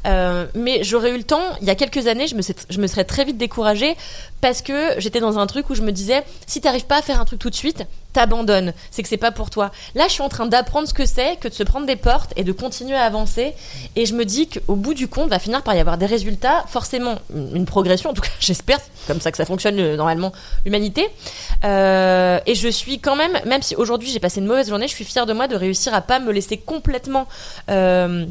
euh, 0.06 0.46
mais 0.54 0.84
j'aurais 0.84 1.10
eu 1.10 1.16
le 1.16 1.24
temps. 1.24 1.42
Il 1.60 1.66
y 1.66 1.70
a 1.70 1.74
quelques 1.74 2.06
années, 2.06 2.26
je 2.26 2.34
me, 2.80 2.86
serais 2.86 3.04
très 3.04 3.24
vite 3.24 3.38
découragée 3.38 3.96
parce 4.40 4.62
que 4.62 4.98
j'étais 4.98 5.20
dans 5.20 5.38
un 5.38 5.46
truc 5.46 5.70
où 5.70 5.74
je 5.74 5.82
me 5.82 5.92
disais 5.92 6.24
si 6.46 6.60
t'arrives 6.60 6.86
pas 6.86 6.98
à 6.98 7.02
faire 7.02 7.20
un 7.20 7.24
truc 7.24 7.38
tout 7.38 7.50
de 7.50 7.54
suite, 7.54 7.84
t'abandonnes. 8.12 8.72
C'est 8.90 9.02
que 9.02 9.08
c'est 9.08 9.16
pas 9.16 9.30
pour 9.30 9.50
toi. 9.50 9.70
Là, 9.94 10.04
je 10.08 10.12
suis 10.12 10.22
en 10.22 10.28
train 10.28 10.46
d'apprendre 10.46 10.88
ce 10.88 10.94
que 10.94 11.06
c'est 11.06 11.36
que 11.36 11.48
de 11.48 11.54
se 11.54 11.62
prendre 11.62 11.86
des 11.86 11.96
portes 11.96 12.32
et 12.36 12.44
de 12.44 12.52
continuer 12.52 12.96
à 12.96 13.04
avancer. 13.04 13.54
Et 13.96 14.06
je 14.06 14.14
me 14.14 14.24
dis 14.24 14.48
qu'au 14.48 14.76
bout 14.76 14.94
du 14.94 15.08
compte, 15.08 15.28
va 15.30 15.38
finir 15.38 15.62
par 15.62 15.74
y 15.74 15.78
avoir 15.78 15.98
des 15.98 16.06
résultats, 16.06 16.64
forcément 16.68 17.16
une 17.34 17.66
progression. 17.66 18.10
En 18.10 18.14
tout 18.14 18.22
cas, 18.22 18.30
j'espère. 18.40 18.78
Comme 19.06 19.20
ça 19.20 19.30
que 19.30 19.36
ça 19.36 19.44
fonctionne 19.44 19.96
normalement 19.96 20.32
l'humanité. 20.64 21.06
Euh, 21.64 22.40
et 22.46 22.54
je 22.54 22.68
suis 22.68 22.98
quand 22.98 23.16
même, 23.16 23.38
même 23.46 23.62
si 23.62 23.74
aujourd'hui 23.76 24.10
j'ai 24.10 24.20
passé 24.20 24.40
une 24.40 24.46
mauvaise 24.46 24.68
journée, 24.68 24.88
je 24.90 24.96
suis 24.96 25.04
fière 25.04 25.26
de 25.26 25.32
moi 25.32 25.48
de 25.48 25.56
réussir 25.56 25.94
à 25.94 26.00
pas 26.00 26.18
me 26.18 26.32
laisser 26.32 26.58
complètement 26.58 27.26
euh, 27.70 28.26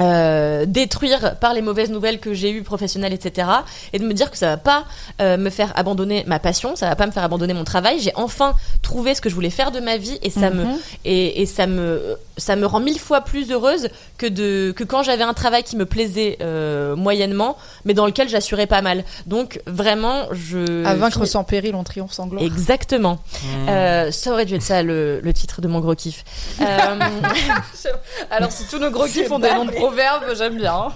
euh, 0.00 0.64
détruire 0.66 1.36
par 1.38 1.54
les 1.54 1.62
mauvaises 1.62 1.90
nouvelles 1.90 2.20
que 2.20 2.34
j'ai 2.34 2.50
eues 2.50 2.62
professionnelles, 2.62 3.12
etc. 3.12 3.48
Et 3.92 3.98
de 3.98 4.04
me 4.06 4.12
dire 4.14 4.30
que 4.30 4.38
ça 4.38 4.48
va 4.48 4.56
pas 4.56 4.84
euh, 5.20 5.36
me 5.36 5.50
faire 5.50 5.72
abandonner 5.76 6.24
ma 6.26 6.38
passion, 6.38 6.76
ça 6.76 6.88
va 6.88 6.96
pas 6.96 7.06
me 7.06 7.12
faire 7.12 7.24
abandonner 7.24 7.54
mon 7.54 7.64
travail. 7.64 7.98
J'ai 8.00 8.12
enfin 8.14 8.54
trouvé 8.82 9.14
ce 9.14 9.20
que 9.20 9.28
je 9.28 9.34
voulais 9.34 9.50
faire 9.50 9.70
de 9.70 9.80
ma 9.80 9.96
vie 9.96 10.18
et 10.22 10.30
ça 10.30 10.50
me 10.50 10.64
Mhm. 10.64 10.76
et, 11.04 11.42
et 11.42 11.46
ça 11.46 11.66
me 11.66 12.16
ça 12.36 12.54
me 12.56 12.66
rend 12.66 12.80
mille 12.80 12.98
fois 13.00 13.20
plus 13.22 13.50
heureuse 13.50 13.88
que 14.16 14.26
de 14.26 14.72
que 14.76 14.84
quand 14.84 15.02
j'avais 15.02 15.24
un 15.24 15.34
travail 15.34 15.62
qui 15.64 15.76
me 15.76 15.86
plaisait 15.86 16.38
euh, 16.40 16.94
moyennement, 16.96 17.56
mais 17.84 17.94
dans 17.94 18.06
lequel 18.06 18.28
j'assurais 18.28 18.66
pas 18.66 18.82
mal. 18.82 19.04
Donc 19.26 19.60
vraiment, 19.66 20.26
je 20.32 20.84
À 20.84 20.94
vaincre 20.94 21.18
finis- 21.18 21.28
sans 21.28 21.44
péril, 21.44 21.74
on 21.74 21.82
triomphe 21.84 22.12
sans 22.12 22.26
gloire. 22.26 22.44
Exactement. 22.44 23.18
Mmh. 23.42 23.46
Euh, 23.68 24.10
ça 24.12 24.32
aurait 24.32 24.44
dû 24.44 24.54
être 24.54 24.62
ça 24.62 24.82
le, 24.82 25.20
le 25.20 25.32
titre 25.32 25.60
de 25.60 25.68
mon 25.68 25.80
gros 25.80 25.94
kiff. 25.94 26.24
Euh, 26.60 26.64
Alors, 28.30 28.52
si 28.52 28.64
tous 28.66 28.78
nos 28.78 28.90
gros 28.90 29.06
kiffs 29.06 29.30
ont 29.30 29.38
des 29.38 29.50
noms 29.52 29.64
de 29.64 29.72
proverbes, 29.88 30.36
j'aime 30.36 30.56
bien. 30.56 30.92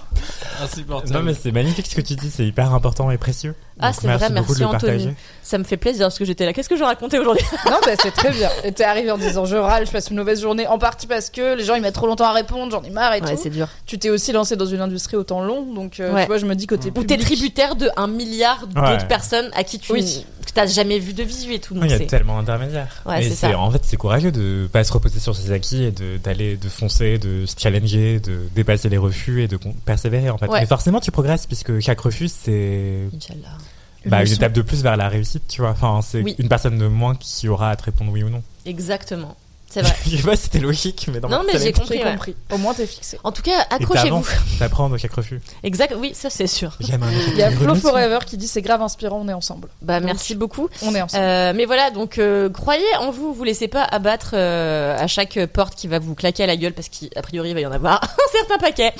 Insupportable. 0.61 1.13
Non, 1.13 1.23
mais 1.23 1.33
c'est 1.33 1.51
magnifique 1.51 1.87
ce 1.87 1.95
que 1.95 2.01
tu 2.01 2.15
dis, 2.15 2.29
c'est 2.29 2.45
hyper 2.45 2.73
important 2.73 3.09
et 3.09 3.17
précieux. 3.17 3.55
Ah, 3.79 3.91
c'est 3.91 4.07
vrai, 4.07 4.29
merci 4.29 4.63
Anthony. 4.63 5.09
ça 5.41 5.57
me 5.57 5.63
fait 5.63 5.77
plaisir 5.77 6.05
parce 6.05 6.19
que 6.19 6.25
j'étais 6.25 6.45
là. 6.45 6.53
Qu'est-ce 6.53 6.69
que 6.69 6.77
je 6.77 6.83
racontais 6.83 7.17
aujourd'hui? 7.19 7.45
Non, 7.65 7.77
bah, 7.83 7.91
c'est 8.01 8.11
très 8.11 8.31
bien. 8.31 8.49
Et 8.63 8.71
t'es 8.71 8.83
arrivé 8.83 9.09
en 9.11 9.17
disant 9.17 9.45
je 9.45 9.55
râle, 9.57 9.85
je 9.87 9.91
passe 9.91 10.09
une 10.09 10.17
mauvaise 10.17 10.41
journée, 10.41 10.67
en 10.67 10.77
partie 10.77 11.07
parce 11.07 11.29
que 11.29 11.55
les 11.55 11.63
gens 11.63 11.75
ils 11.75 11.81
mettent 11.81 11.95
trop 11.95 12.07
longtemps 12.07 12.25
à 12.27 12.33
répondre, 12.33 12.71
j'en 12.71 12.83
ai 12.83 12.91
marre 12.91 13.13
et 13.15 13.21
Ouais, 13.21 13.31
tout. 13.35 13.39
c'est 13.41 13.49
dur. 13.49 13.67
Tu 13.85 13.97
t'es 13.97 14.09
aussi 14.09 14.31
lancé 14.31 14.55
dans 14.55 14.65
une 14.67 14.81
industrie 14.81 15.17
autant 15.17 15.43
long, 15.43 15.73
donc 15.73 15.99
euh, 15.99 16.13
Ouais. 16.13 16.21
tu 16.21 16.27
vois, 16.27 16.37
je 16.37 16.45
me 16.45 16.53
dis 16.55 16.67
côté 16.67 16.89
Ou 16.89 17.03
t'es 17.03 17.17
public. 17.17 17.25
tributaire 17.25 17.75
de 17.75 17.89
un 17.97 18.07
milliard 18.07 18.67
d'autres 18.67 18.97
Ouais. 19.01 19.07
personnes 19.07 19.49
à 19.55 19.63
qui 19.63 19.79
tu 19.79 19.91
Oui. 19.91 20.25
que 20.45 20.51
t'as 20.53 20.67
jamais 20.67 20.99
vu 20.99 21.13
de 21.13 21.23
visu 21.23 21.53
et 21.53 21.59
tout. 21.59 21.75
Il 21.81 21.89
y 21.89 21.93
a 21.93 21.99
tellement 22.01 22.37
d'intermédiaires. 22.39 23.01
Ouais, 23.07 23.17
Mais 23.19 23.29
c'est 23.29 23.35
ça. 23.35 23.57
En 23.57 23.71
fait, 23.71 23.81
c'est 23.83 23.97
courageux 23.97 24.31
de 24.31 24.67
pas 24.71 24.83
se 24.83 24.93
reposer 24.93 25.19
sur 25.19 25.35
ses 25.35 25.51
acquis 25.51 25.83
et 25.83 25.91
de- 25.91 26.17
d'aller, 26.23 26.57
de, 26.57 26.69
foncer, 26.69 27.17
de 27.17 27.45
se 27.47 27.55
challenger, 27.57 28.19
de 28.19 28.37
dépasser 28.55 28.87
les 28.89 28.97
refus 28.97 29.41
et 29.43 29.47
de 29.47 29.57
persévérer 29.85 30.29
en 30.29 30.37
fait. 30.37 30.47
Ouais. 30.47 30.59
Mais 30.61 30.65
forcément, 30.67 30.99
tu 30.99 31.11
progresses 31.11 31.47
puisque 31.47 31.79
chaque 31.79 31.99
refus, 32.01 32.27
c'est 32.29 33.07
Inch'Allah. 33.15 33.57
Une 34.05 34.11
bah, 34.11 34.23
une 34.23 34.31
étape 34.31 34.53
de 34.53 34.61
plus 34.61 34.83
vers 34.83 34.97
la 34.97 35.07
réussite, 35.09 35.43
tu 35.47 35.61
vois. 35.61 35.71
Enfin, 35.71 35.99
c'est 36.03 36.21
Oui. 36.21 36.35
une 36.39 36.49
personne 36.49 36.77
de 36.77 36.87
moins 36.87 37.15
qui 37.15 37.47
aura 37.47 37.69
à 37.69 37.75
te 37.75 37.83
répondre 37.83 38.11
oui 38.11 38.23
ou 38.23 38.29
non. 38.29 38.43
Exactement. 38.65 39.35
C'est 39.69 39.81
vrai. 39.83 39.95
Je 40.05 40.17
sais 40.17 40.23
pas 40.23 40.35
si 40.35 40.43
c'était 40.43 40.59
logique, 40.59 41.09
mais 41.11 41.19
dans 41.19 41.29
Non, 41.29 41.39
ma 41.43 41.53
mais 41.53 41.59
j'ai 41.59 41.71
compris. 41.71 41.97
J'ai 41.97 42.03
ouais. 42.03 42.11
compris. 42.11 42.35
Au 42.51 42.57
moins 42.57 42.73
t'es 42.75 42.85
fixé. 42.85 43.17
En 43.23 43.31
tout 43.31 43.41
cas, 43.41 43.65
accrochez-vous. 43.71 44.23
t'apprends 44.59 44.87
de 44.89 44.97
chaque 44.97 45.13
refus. 45.13 45.41
Exact. 45.63 45.95
Oui, 45.97 46.11
ça 46.13 46.29
c'est 46.29 46.45
sûr. 46.47 46.75
Il 46.79 46.89
y 47.37 47.41
a 47.41 47.49
Flo. 47.49 47.73
Forever 47.75 48.19
qui 48.25 48.37
dit 48.37 48.47
c'est 48.47 48.61
grave 48.61 48.81
inspirant, 48.83 49.21
on 49.23 49.29
est 49.29 49.33
ensemble. 49.33 49.69
Bah 49.81 49.99
Donc, 49.99 50.05
merci 50.07 50.35
beaucoup. 50.35 50.69
On 50.83 50.93
est 50.93 51.01
ensemble. 51.01 51.23
Euh, 51.23 51.53
mais 51.55 51.65
voilà, 51.65 51.89
donc 51.89 52.17
euh, 52.19 52.49
croyez 52.49 52.83
en 52.99 53.09
vous, 53.09 53.33
vous 53.33 53.43
laissez 53.43 53.67
pas 53.67 53.83
abattre 53.83 54.31
euh, 54.33 54.95
à 54.99 55.07
chaque 55.07 55.39
porte 55.53 55.73
qui 55.75 55.87
va 55.87 55.97
vous 55.97 56.13
claquer 56.13 56.43
à 56.43 56.47
la 56.47 56.55
gueule 56.57 56.73
parce 56.73 56.89
qu'a 56.89 57.21
priori 57.23 57.49
il 57.49 57.53
va 57.55 57.61
y 57.61 57.65
en 57.65 57.71
avoir 57.71 58.03
un 58.03 58.31
certain 58.37 58.57
paquet. 58.59 58.93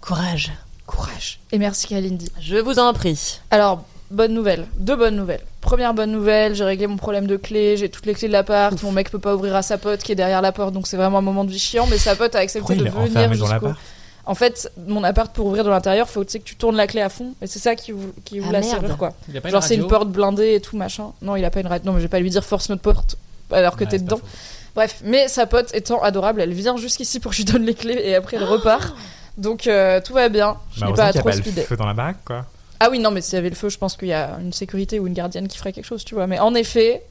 Courage. 0.00 0.50
Courage. 0.90 1.40
Et 1.52 1.58
merci 1.58 1.86
Kalindi. 1.86 2.30
Je 2.40 2.56
vous 2.56 2.78
en 2.78 2.92
prie. 2.92 3.38
Alors, 3.50 3.84
bonne 4.10 4.34
nouvelle. 4.34 4.66
Deux 4.76 4.96
bonnes 4.96 5.16
nouvelles. 5.16 5.42
première 5.60 5.94
bonne 5.94 6.10
nouvelle, 6.10 6.54
j'ai 6.54 6.64
réglé 6.64 6.86
mon 6.86 6.96
problème 6.96 7.26
de 7.26 7.36
clé, 7.36 7.76
j'ai 7.76 7.88
toutes 7.88 8.06
les 8.06 8.14
clés 8.14 8.28
de 8.28 8.32
l'appart, 8.32 8.82
mon 8.82 8.92
mec 8.92 9.10
peut 9.10 9.18
pas 9.18 9.34
ouvrir 9.34 9.54
à 9.54 9.62
sa 9.62 9.78
pote 9.78 10.02
qui 10.02 10.12
est 10.12 10.16
derrière 10.16 10.42
la 10.42 10.52
porte, 10.52 10.72
donc 10.72 10.86
c'est 10.86 10.96
vraiment 10.96 11.18
un 11.18 11.22
moment 11.22 11.44
de 11.44 11.50
vie 11.50 11.58
chiant, 11.58 11.86
mais 11.86 11.98
sa 11.98 12.16
pote 12.16 12.34
a 12.34 12.38
accepté 12.38 12.74
de 12.74 12.88
venir 12.88 13.32
jusqu'au... 13.34 13.68
En 14.26 14.34
fait, 14.34 14.70
mon 14.86 15.02
appart 15.02 15.32
pour 15.34 15.46
ouvrir 15.46 15.64
de 15.64 15.70
l'intérieur, 15.70 16.08
faut 16.08 16.24
tu 16.24 16.32
sais, 16.32 16.38
que 16.38 16.44
tu 16.44 16.54
tournes 16.54 16.76
la 16.76 16.86
clé 16.86 17.00
à 17.00 17.08
fond, 17.08 17.34
et 17.42 17.46
c'est 17.46 17.58
ça 17.58 17.74
qui 17.74 17.92
ouvre, 17.92 18.10
qui 18.24 18.38
Ah, 18.40 18.52
la 18.52 18.60
merde. 18.60 18.80
serrure 18.82 18.96
quoi. 18.96 19.12
Genre 19.44 19.62
c'est 19.62 19.74
une 19.74 19.86
porte 19.86 20.08
blindée 20.08 20.54
et 20.54 20.60
tout 20.60 20.76
machin. 20.76 21.12
Non, 21.22 21.36
il 21.36 21.44
a 21.44 21.50
pas 21.50 21.60
une 21.60 21.66
radio. 21.66 21.86
Non, 21.86 21.92
mais 21.94 22.00
je 22.00 22.04
vais 22.04 22.08
pas 22.10 22.20
lui 22.20 22.30
dire 22.30 22.44
force 22.44 22.68
notre 22.68 22.82
porte 22.82 23.16
alors 23.50 23.76
que 23.76 23.84
Ouais, 23.84 23.90
t'es 23.90 23.98
dedans. 23.98 24.20
Bref, 24.76 25.00
mais 25.04 25.26
sa 25.26 25.46
pote 25.46 25.74
étant 25.74 26.00
adorable, 26.02 26.42
elle 26.42 26.52
vient 26.52 26.76
jusqu'ici 26.76 27.18
pour 27.18 27.32
que 27.32 27.36
je 27.38 27.42
lui 27.42 27.52
donne 27.52 27.64
les 27.64 27.74
clés 27.74 28.00
et 28.04 28.14
après 28.14 28.36
elle 28.36 28.44
repart. 28.44 28.94
Donc 29.38 29.66
euh, 29.66 30.00
tout 30.00 30.12
va 30.14 30.28
bien. 30.28 30.56
Je 30.74 30.80
Bah, 30.80 30.86
n'ai 30.88 30.94
pas 30.94 31.12
trop 31.12 31.32
speedé. 31.32 31.62
feu 31.62 31.76
dans 31.76 31.86
la 31.86 31.94
baraque, 31.94 32.24
quoi. 32.24 32.44
Ah 32.80 32.88
oui, 32.90 32.98
non, 32.98 33.10
mais 33.10 33.20
s'il 33.20 33.34
y 33.34 33.36
avait 33.38 33.50
le 33.50 33.54
feu, 33.54 33.68
je 33.68 33.76
pense 33.78 33.96
qu'il 33.96 34.08
y 34.08 34.12
a 34.12 34.38
une 34.40 34.52
sécurité 34.52 34.98
ou 34.98 35.06
une 35.06 35.12
gardienne 35.14 35.48
qui 35.48 35.58
ferait 35.58 35.72
quelque 35.72 35.84
chose, 35.84 36.04
tu 36.04 36.14
vois. 36.14 36.26
Mais 36.26 36.38
en 36.38 36.54
effet, 36.54 37.02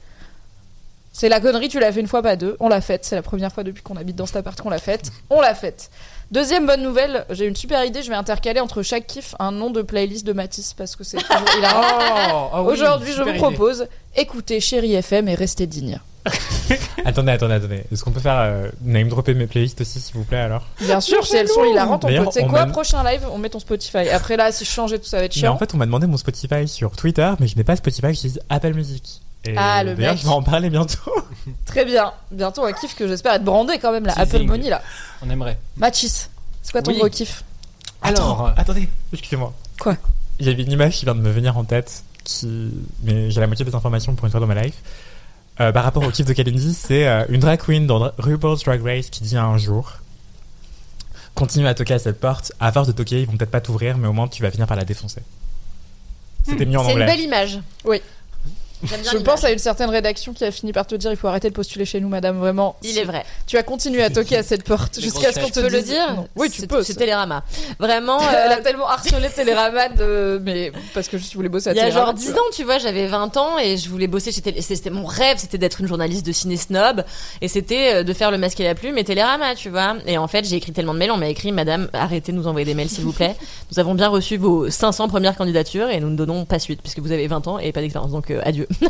c'est 1.12 1.28
la 1.28 1.40
connerie, 1.40 1.68
tu 1.68 1.78
l'as 1.78 1.92
fait 1.92 2.00
une 2.00 2.06
fois, 2.08 2.22
pas 2.22 2.36
deux. 2.36 2.56
On 2.60 2.68
l'a 2.68 2.80
faite. 2.80 3.04
C'est 3.04 3.14
la 3.16 3.22
première 3.22 3.52
fois 3.52 3.62
depuis 3.64 3.82
qu'on 3.82 3.96
habite 3.96 4.16
dans 4.16 4.26
cet 4.26 4.36
appart 4.36 4.60
qu'on 4.60 4.70
l'a 4.70 4.78
faite. 4.78 5.10
On 5.30 5.40
l'a 5.40 5.54
faite. 5.54 5.90
Deuxième 6.32 6.64
bonne 6.66 6.82
nouvelle, 6.82 7.24
j'ai 7.30 7.46
une 7.46 7.56
super 7.56 7.84
idée. 7.84 8.02
Je 8.02 8.08
vais 8.08 8.14
intercaler 8.16 8.60
entre 8.60 8.82
chaque 8.82 9.06
kiff 9.08 9.34
un 9.40 9.50
nom 9.50 9.70
de 9.70 9.82
playlist 9.82 10.24
de 10.24 10.32
Matisse 10.32 10.74
parce 10.74 10.94
que 10.94 11.02
c'est 11.02 11.16
toujours 11.18 11.56
hilarant. 11.58 12.50
Oh, 12.54 12.58
Aujourd'hui, 12.70 13.12
je 13.12 13.22
vous 13.22 13.34
propose 13.34 13.86
écoutez 14.14 14.60
Chéri 14.60 14.94
FM 14.94 15.28
et 15.28 15.34
restez 15.34 15.66
digne. 15.66 15.98
Attendez, 17.04 17.32
attendez, 17.32 17.54
attendez. 17.54 17.84
Est-ce 17.90 18.04
qu'on 18.04 18.10
peut 18.10 18.20
faire 18.20 18.38
euh, 18.38 18.68
name 18.82 19.08
dropper 19.08 19.34
mes 19.34 19.46
playlists 19.46 19.80
aussi, 19.80 20.00
s'il 20.00 20.14
vous 20.16 20.24
plaît, 20.24 20.38
alors? 20.40 20.66
Bien 20.80 21.00
sûr, 21.00 21.26
si 21.26 21.36
elles 21.36 21.48
sont 21.48 21.64
hilarantes, 21.64 22.04
on 22.04 22.08
peut. 22.08 22.12
D'ailleurs, 22.14 22.30
Tu 22.32 22.38
sais 22.40 22.44
on 22.44 22.48
quoi, 22.48 22.66
prochain 22.66 23.02
live, 23.02 23.22
on 23.32 23.38
met 23.38 23.48
ton 23.48 23.58
Spotify. 23.58 24.08
Après 24.10 24.36
là, 24.36 24.52
si 24.52 24.64
je 24.64 24.70
change 24.70 24.92
et 24.92 24.98
tout, 24.98 25.06
ça 25.06 25.18
va 25.18 25.24
être 25.24 25.34
Mais 25.34 25.40
chiant. 25.40 25.54
en 25.54 25.58
fait, 25.58 25.74
on 25.74 25.78
m'a 25.78 25.86
demandé 25.86 26.06
mon 26.06 26.16
Spotify 26.18 26.68
sur 26.68 26.92
Twitter, 26.92 27.30
mais 27.40 27.46
je 27.48 27.56
n'ai 27.56 27.64
pas 27.64 27.74
Spotify, 27.76 28.08
j'utilise 28.08 28.40
Apple 28.50 28.74
Music. 28.74 29.22
Et 29.46 29.54
Ah, 29.56 29.82
le 29.82 29.94
d'ailleurs, 29.94 30.12
mec. 30.12 30.20
je 30.20 30.26
vais 30.26 30.32
en 30.34 30.42
parler 30.42 30.68
bientôt. 30.68 31.10
Très 31.64 31.86
bien. 31.86 32.12
Bientôt 32.30 32.64
un 32.64 32.72
kiff 32.72 32.94
que 32.94 33.08
j'espère 33.08 33.32
être 33.34 33.44
brandé 33.44 33.78
quand 33.78 33.90
même, 33.92 34.04
Teasing. 34.04 34.20
Apple 34.22 34.42
Money 34.44 34.68
là. 34.68 34.82
On 35.22 35.30
aimerait. 35.30 35.58
Mathis, 35.78 36.28
c'est 36.62 36.72
quoi 36.72 36.82
ton 36.82 36.90
Oui. 36.92 36.98
gros 36.98 37.08
kiff? 37.08 37.42
Alors, 38.02 38.48
Attends, 38.48 38.60
attendez, 38.60 38.88
excusez-moi. 39.12 39.52
Quoi? 39.80 39.96
Il 40.38 40.46
y 40.46 40.50
avait 40.50 40.62
une 40.62 40.72
image 40.72 40.96
qui 40.98 41.06
vient 41.06 41.14
de 41.14 41.20
me 41.20 41.30
venir 41.30 41.56
en 41.56 41.64
tête, 41.64 42.02
qui... 42.24 42.70
mais 43.02 43.30
j'ai 43.30 43.40
la 43.40 43.46
moitié 43.46 43.64
des 43.64 43.74
informations 43.74 44.14
pour 44.14 44.26
une 44.26 44.30
fois 44.30 44.40
dans 44.40 44.46
ma 44.46 44.62
life. 44.62 44.74
Euh, 45.60 45.72
par 45.72 45.84
rapport 45.84 46.02
au 46.02 46.10
kiff 46.10 46.24
de 46.26 46.32
Kalindi, 46.32 46.72
c'est 46.74 47.06
euh, 47.06 47.24
une 47.28 47.40
drag 47.40 47.60
queen 47.60 47.86
dans 47.86 48.10
RuPaul's 48.18 48.62
Drag 48.64 48.82
Race 48.82 49.10
qui 49.10 49.22
dit 49.22 49.36
un 49.36 49.58
jour 49.58 49.92
Continue 51.34 51.66
à 51.66 51.74
toquer 51.74 51.94
à 51.94 51.98
cette 51.98 52.18
porte, 52.18 52.52
à 52.60 52.72
force 52.72 52.86
de 52.88 52.92
toquer, 52.92 53.20
ils 53.20 53.26
vont 53.26 53.36
peut-être 53.36 53.50
pas 53.50 53.60
t'ouvrir, 53.60 53.96
mais 53.98 54.08
au 54.08 54.12
moins 54.12 54.26
tu 54.28 54.42
vas 54.42 54.50
finir 54.50 54.66
par 54.66 54.76
la 54.76 54.84
défoncer. 54.84 55.20
C'était 56.44 56.64
mis 56.66 56.76
en 56.76 56.80
C'est 56.84 56.92
une 56.92 57.02
anglais. 57.02 57.06
belle 57.06 57.20
image. 57.20 57.58
Oui. 57.84 58.00
Je 58.84 59.18
pense 59.18 59.44
à 59.44 59.50
une 59.52 59.58
certaine 59.58 59.90
rédaction 59.90 60.32
qui 60.32 60.44
a 60.44 60.50
fini 60.50 60.72
par 60.72 60.86
te 60.86 60.94
dire 60.94 61.10
il 61.10 61.16
faut 61.16 61.28
arrêter 61.28 61.48
de 61.48 61.54
postuler 61.54 61.84
chez 61.84 62.00
nous, 62.00 62.08
madame, 62.08 62.38
vraiment. 62.38 62.76
Il 62.82 62.96
est 62.98 63.04
vrai. 63.04 63.24
Tu 63.46 63.56
as 63.56 63.62
continué 63.62 64.02
à 64.02 64.10
toquer 64.10 64.36
à 64.38 64.42
cette 64.42 64.64
porte 64.64 65.00
jusqu'à 65.00 65.32
ce 65.32 65.40
qu'on 65.40 65.48
te 65.48 65.54
Tu 65.54 65.60
peux 65.60 65.68
le 65.68 65.82
dire 65.82 66.14
Non. 66.14 66.28
Oui, 66.36 66.50
tu 66.50 66.66
peux. 66.66 66.82
C'est. 66.82 66.94
Télérama. 66.94 67.42
Vraiment. 67.78 68.18
Elle 68.30 68.52
euh, 68.52 68.54
a 68.54 68.60
tellement 68.60 68.88
harcelé 68.88 69.28
Télérama 69.34 69.88
de... 69.90 70.40
mais 70.42 70.72
parce 70.94 71.08
que 71.08 71.18
je 71.18 71.34
voulais 71.34 71.48
bosser 71.48 71.70
à 71.70 71.72
Il 71.72 71.76
y 71.76 71.80
a 71.80 71.84
Télérama. 71.84 72.06
genre 72.06 72.14
tu 72.14 72.26
10 72.26 72.30
vois. 72.32 72.40
ans, 72.40 72.44
tu 72.54 72.64
vois, 72.64 72.78
j'avais 72.78 73.06
20 73.06 73.36
ans 73.36 73.58
et 73.58 73.76
je 73.76 73.88
voulais 73.88 74.06
bosser 74.06 74.32
chez 74.32 74.40
Télé. 74.40 74.60
C'était 74.60 74.90
mon 74.90 75.04
rêve, 75.04 75.36
c'était 75.38 75.58
d'être 75.58 75.80
une 75.80 75.86
journaliste 75.88 76.24
de 76.26 76.32
ciné 76.32 76.56
snob 76.56 77.04
et 77.40 77.48
c'était 77.48 77.94
euh, 77.96 78.02
de 78.02 78.12
faire 78.12 78.30
le 78.30 78.38
masque 78.38 78.60
et 78.60 78.64
la 78.64 78.74
plume 78.74 78.98
et 78.98 79.04
Télérama, 79.04 79.54
tu 79.54 79.68
vois. 79.70 79.96
Et 80.06 80.18
en 80.18 80.28
fait, 80.28 80.44
j'ai 80.46 80.56
écrit 80.56 80.72
tellement 80.72 80.94
de 80.94 80.98
mails, 80.98 81.12
on 81.12 81.16
m'a 81.16 81.28
écrit 81.28 81.52
Madame, 81.52 81.88
arrêtez 81.92 82.32
de 82.32 82.36
nous 82.36 82.46
envoyer 82.46 82.64
des 82.64 82.74
mails 82.74 82.88
s'il 82.90 83.04
vous 83.04 83.12
plaît. 83.12 83.36
Nous 83.72 83.78
avons 83.78 83.94
bien 83.94 84.08
reçu 84.08 84.36
vos 84.36 84.68
500 84.68 85.08
premières 85.08 85.36
candidatures 85.36 85.88
et 85.90 86.00
nous 86.00 86.10
ne 86.10 86.16
donnons 86.16 86.44
pas 86.44 86.58
suite 86.58 86.82
puisque 86.82 86.98
vous 86.98 87.12
avez 87.12 87.26
20 87.28 87.46
ans 87.46 87.58
et 87.58 87.70
pas 87.72 87.80
d'expérience. 87.80 88.10
Donc 88.10 88.30
euh, 88.30 88.40
adieu. 88.44 88.66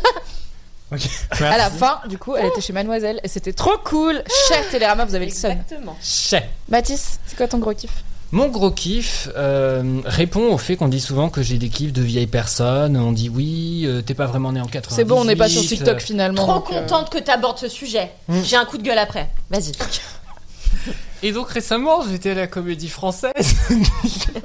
À 1.39 1.57
la 1.57 1.69
fin, 1.69 2.01
du 2.09 2.17
coup, 2.17 2.35
elle 2.35 2.47
était 2.47 2.59
chez 2.59 2.73
Mademoiselle 2.73 3.21
et 3.23 3.29
c'était 3.29 3.53
trop 3.53 3.77
cool. 3.85 4.21
Cher 4.49 4.67
Télérama, 4.69 5.05
vous 5.05 5.15
avez 5.15 5.25
le 5.25 5.31
seum. 5.31 5.51
Exactement. 5.51 5.95
chais. 6.01 6.49
Mathis, 6.67 7.19
c'est 7.25 7.37
quoi 7.37 7.47
ton 7.47 7.59
gros 7.59 7.73
kiff? 7.73 8.03
Mon 8.33 8.47
gros 8.47 8.71
kiff 8.71 9.29
euh, 9.35 10.01
répond 10.05 10.53
au 10.53 10.57
fait 10.57 10.77
qu'on 10.77 10.87
dit 10.87 11.01
souvent 11.01 11.29
que 11.29 11.41
j'ai 11.41 11.57
des 11.57 11.67
kiffs 11.67 11.91
de 11.91 12.01
vieilles 12.01 12.27
personnes. 12.27 12.95
On 12.95 13.11
dit 13.11 13.29
oui, 13.29 13.83
euh, 13.85 14.01
t'es 14.01 14.13
pas 14.13 14.25
vraiment 14.25 14.53
né 14.53 14.61
en 14.61 14.67
98. 14.67 14.95
C'est 14.95 15.03
bon, 15.03 15.21
on 15.21 15.25
n'est 15.25 15.35
pas 15.35 15.49
sur 15.49 15.61
TikTok 15.61 15.97
euh, 15.97 15.99
finalement. 15.99 16.43
Trop 16.43 16.53
donc, 16.55 16.71
euh, 16.71 16.81
contente 16.81 17.09
que 17.09 17.19
t'abordes 17.19 17.57
ce 17.57 17.67
sujet. 17.67 18.11
Mm. 18.29 18.41
J'ai 18.43 18.55
un 18.55 18.65
coup 18.65 18.77
de 18.77 18.83
gueule 18.83 18.99
après. 18.99 19.29
Vas-y. 19.49 19.71
Et 21.23 21.31
donc 21.31 21.49
récemment, 21.49 22.01
j'étais 22.09 22.31
à 22.31 22.35
la 22.35 22.47
comédie 22.47 22.89
française. 22.89 23.31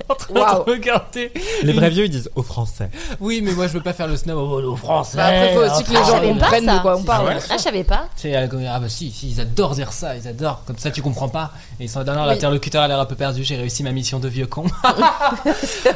En 0.08 0.14
train 0.14 0.34
de 0.34 0.70
regarder. 0.70 1.32
Les 1.62 1.72
vrais 1.72 1.90
vieux, 1.90 2.04
ils 2.04 2.10
disent 2.10 2.30
au 2.36 2.42
français. 2.42 2.90
Oui, 3.20 3.40
mais 3.42 3.52
moi 3.52 3.66
je 3.66 3.72
veux 3.72 3.82
pas 3.82 3.92
faire 3.92 4.06
le 4.06 4.16
snob 4.16 4.38
au, 4.38 4.72
au 4.72 4.76
français. 4.76 5.16
Bah 5.16 5.26
après, 5.26 5.54
faut 5.54 5.60
aussi 5.62 5.84
que 5.84 5.90
les 5.90 5.96
Ah, 5.96 6.04
gens 6.04 6.20
comprennent 6.20 6.66
de 6.66 6.80
quoi 6.80 6.96
on 6.96 7.02
parle. 7.02 7.36
Ah 7.50 7.56
je 7.56 7.62
savais 7.62 7.82
pas. 7.84 8.08
C'est 8.14 8.34
à 8.34 8.40
la 8.42 8.48
comédie. 8.48 8.68
Ah 8.72 8.78
bah 8.78 8.88
si, 8.88 9.10
si, 9.10 9.30
ils 9.30 9.40
adorent 9.40 9.74
dire 9.74 9.92
ça, 9.92 10.16
ils 10.16 10.26
adorent. 10.28 10.62
Comme 10.66 10.78
ça, 10.78 10.90
tu 10.92 11.02
comprends 11.02 11.28
pas. 11.28 11.52
Et 11.80 11.84
ils 11.84 11.88
sont 11.90 12.02
derrière 12.04 12.22
Oui. 12.24 12.28
l'interlocuteur 12.30 12.82
a 12.82 12.88
l'air 12.88 13.00
un 13.00 13.04
peu 13.04 13.16
perdu. 13.16 13.42
J'ai 13.44 13.56
réussi 13.56 13.82
ma 13.82 13.90
mission 13.92 14.18
de 14.20 14.28
vieux 14.28 14.46
con. 14.46 14.64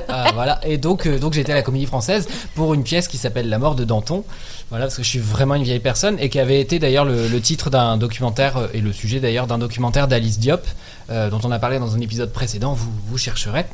Ah, 0.08 0.30
voilà. 0.34 0.60
Et 0.64 0.78
donc, 0.78 1.06
euh, 1.06 1.18
donc 1.18 1.32
j'étais 1.34 1.52
à 1.52 1.56
la 1.56 1.62
comédie 1.62 1.86
française 1.86 2.28
pour 2.54 2.74
une 2.74 2.82
pièce 2.82 3.06
qui 3.08 3.16
s'appelle 3.18 3.48
La 3.48 3.58
mort 3.58 3.74
de 3.74 3.84
Danton. 3.84 4.24
Voilà, 4.70 4.86
parce 4.86 4.96
que 4.96 5.02
je 5.02 5.08
suis 5.08 5.18
vraiment 5.18 5.56
une 5.56 5.64
vieille 5.64 5.80
personne 5.80 6.16
et 6.20 6.28
qui 6.28 6.38
avait 6.38 6.60
été 6.60 6.78
d'ailleurs 6.78 7.04
le, 7.04 7.40
titre 7.40 7.70
d'un 7.70 7.96
documentaire 7.96 8.56
euh, 8.56 8.66
et 8.72 8.80
le 8.80 8.92
sujet 8.92 9.18
d'ailleurs 9.18 9.48
d'un 9.48 9.58
documentaire 9.58 10.06
d'Alice 10.06 10.38
Diop, 10.38 10.64
euh, 11.10 11.28
dont 11.28 11.40
on 11.42 11.50
a 11.50 11.58
parlé 11.58 11.80
dans 11.80 11.96
un 11.96 12.00
épisode 12.00 12.32
précédent. 12.32 12.72
Vous, 12.72 12.90
vous 13.08 13.18
chercherez. 13.18 13.66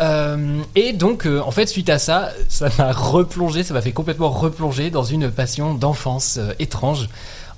Euh, 0.00 0.62
et 0.74 0.92
donc, 0.92 1.26
euh, 1.26 1.40
en 1.40 1.50
fait, 1.50 1.66
suite 1.66 1.88
à 1.88 1.98
ça, 1.98 2.30
ça 2.48 2.68
m'a 2.78 2.92
replongé, 2.92 3.62
ça 3.62 3.74
m'a 3.74 3.82
fait 3.82 3.92
complètement 3.92 4.30
replonger 4.30 4.90
dans 4.90 5.04
une 5.04 5.30
passion 5.30 5.74
d'enfance 5.74 6.38
euh, 6.38 6.52
étrange. 6.58 7.08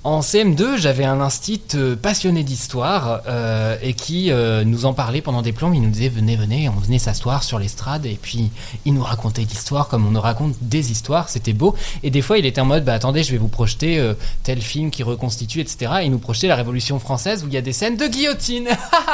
En 0.07 0.21
CM2, 0.21 0.77
j'avais 0.77 1.03
un 1.03 1.19
instit 1.19 1.61
euh, 1.75 1.97
passionné 1.97 2.41
d'histoire 2.43 3.23
euh, 3.27 3.75
et 3.81 3.91
qui 3.91 4.31
euh, 4.31 4.63
nous 4.63 4.85
en 4.85 4.93
parlait 4.93 5.19
pendant 5.19 5.41
des 5.41 5.51
plombs. 5.51 5.73
Il 5.73 5.81
nous 5.81 5.89
disait 5.89 6.07
venez, 6.07 6.37
venez, 6.37 6.69
on 6.69 6.79
venait 6.79 6.97
s'asseoir 6.97 7.43
sur 7.43 7.59
l'estrade 7.59 8.05
et 8.05 8.17
puis 8.21 8.49
il 8.85 8.93
nous 8.93 9.03
racontait 9.03 9.41
l'histoire 9.41 9.89
comme 9.89 10.07
on 10.07 10.11
nous 10.11 10.21
raconte 10.21 10.55
des 10.61 10.93
histoires. 10.93 11.27
C'était 11.27 11.51
beau. 11.51 11.75
Et 12.03 12.09
des 12.09 12.21
fois, 12.21 12.37
il 12.37 12.45
était 12.45 12.61
en 12.61 12.65
mode 12.65 12.85
bah 12.85 12.93
attendez, 12.93 13.21
je 13.21 13.33
vais 13.33 13.37
vous 13.37 13.49
projeter 13.49 13.99
euh, 13.99 14.13
tel 14.43 14.61
film 14.61 14.91
qui 14.91 15.03
reconstitue, 15.03 15.59
etc. 15.59 15.91
Et 15.99 16.05
il 16.05 16.11
nous 16.11 16.19
projetait 16.19 16.47
la 16.47 16.55
Révolution 16.55 16.99
française 16.99 17.43
où 17.43 17.47
il 17.47 17.53
y 17.53 17.57
a 17.57 17.61
des 17.61 17.73
scènes 17.73 17.97
de 17.97 18.07
guillotine. 18.07 18.69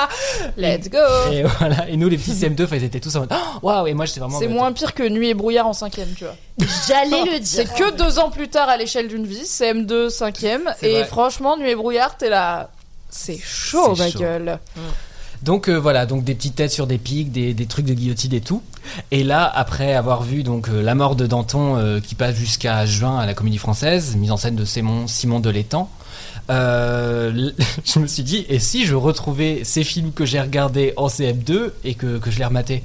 Let's 0.58 0.92
go 0.92 1.00
et 1.32 1.42
voilà. 1.42 1.90
Et 1.90 1.98
nous, 1.98 2.08
les 2.08 2.20
petits 2.20 2.34
CM2, 2.34 2.66
enfin, 2.66 2.76
ils 2.76 2.84
étaient 2.84 3.00
tous 3.00 3.16
en 3.16 3.22
mode 3.22 3.34
oh, 3.34 3.60
waouh. 3.64 3.88
Et 3.88 3.96
moi, 3.96 4.06
j'étais 4.06 4.20
vraiment. 4.20 4.38
en 4.38 4.40
C'est 4.40 4.48
moins 4.48 4.72
pire 4.72 4.94
que 4.94 5.10
Nuit 5.10 5.30
et 5.30 5.34
brouillard 5.34 5.66
en 5.66 5.74
cinquième, 5.74 6.10
tu 6.16 6.26
vois. 6.26 6.36
J'allais 6.88 7.24
le 7.32 7.40
dire. 7.40 7.44
C'est 7.44 7.66
que 7.66 7.96
deux 7.96 8.20
ans 8.20 8.30
plus 8.30 8.48
tard 8.48 8.70
à 8.70 8.78
l'échelle 8.78 9.08
d'une 9.08 9.26
vie, 9.26 9.44
CM2, 9.44 10.10
cinquième, 10.10 10.72
et 10.84 10.94
vrai. 10.94 11.06
franchement, 11.06 11.58
Nuit 11.58 11.70
et 11.72 11.76
brouillard, 11.76 12.18
t'es 12.18 12.30
là. 12.30 12.70
C'est 13.10 13.38
chaud, 13.38 13.96
ma 13.96 14.10
chaud. 14.10 14.20
gueule. 14.20 14.60
Donc 15.44 15.68
euh, 15.68 15.76
voilà, 15.76 16.06
donc 16.06 16.24
des 16.24 16.36
petites 16.36 16.56
têtes 16.56 16.72
sur 16.72 16.88
des 16.88 16.98
pics, 16.98 17.32
des, 17.32 17.54
des 17.54 17.66
trucs 17.66 17.86
de 17.86 17.94
guillotine 17.94 18.34
et 18.34 18.42
tout. 18.42 18.64
Et 19.12 19.24
là, 19.24 19.46
après 19.54 19.94
avoir 19.94 20.24
vu 20.24 20.42
donc 20.44 20.70
euh, 20.70 20.82
la 20.82 20.96
mort 20.96 21.16
de 21.16 21.28
Danton 21.28 21.76
euh, 21.78 22.00
qui 22.00 22.16
passe 22.16 22.36
jusqu'à 22.36 22.86
juin 22.86 23.20
à 23.20 23.26
la 23.26 23.34
Comédie 23.34 23.58
Française, 23.58 24.16
mise 24.16 24.32
en 24.32 24.38
scène 24.38 24.56
de 24.56 24.64
Simon, 24.66 25.06
Simon 25.08 25.40
Delétang, 25.42 25.90
euh, 26.50 27.30
l- 27.30 27.54
je 27.86 28.00
me 28.00 28.08
suis 28.08 28.24
dit, 28.24 28.46
et 28.50 28.60
si 28.60 28.86
je 28.86 28.96
retrouvais 28.96 29.62
ces 29.64 29.84
films 29.84 30.12
que 30.14 30.26
j'ai 30.26 30.40
regardés 30.40 30.94
en 30.98 31.08
CM2 31.08 31.72
et 31.84 31.94
que, 31.96 32.18
que 32.20 32.32
je 32.32 32.40
les 32.40 32.46
rematais? 32.46 32.82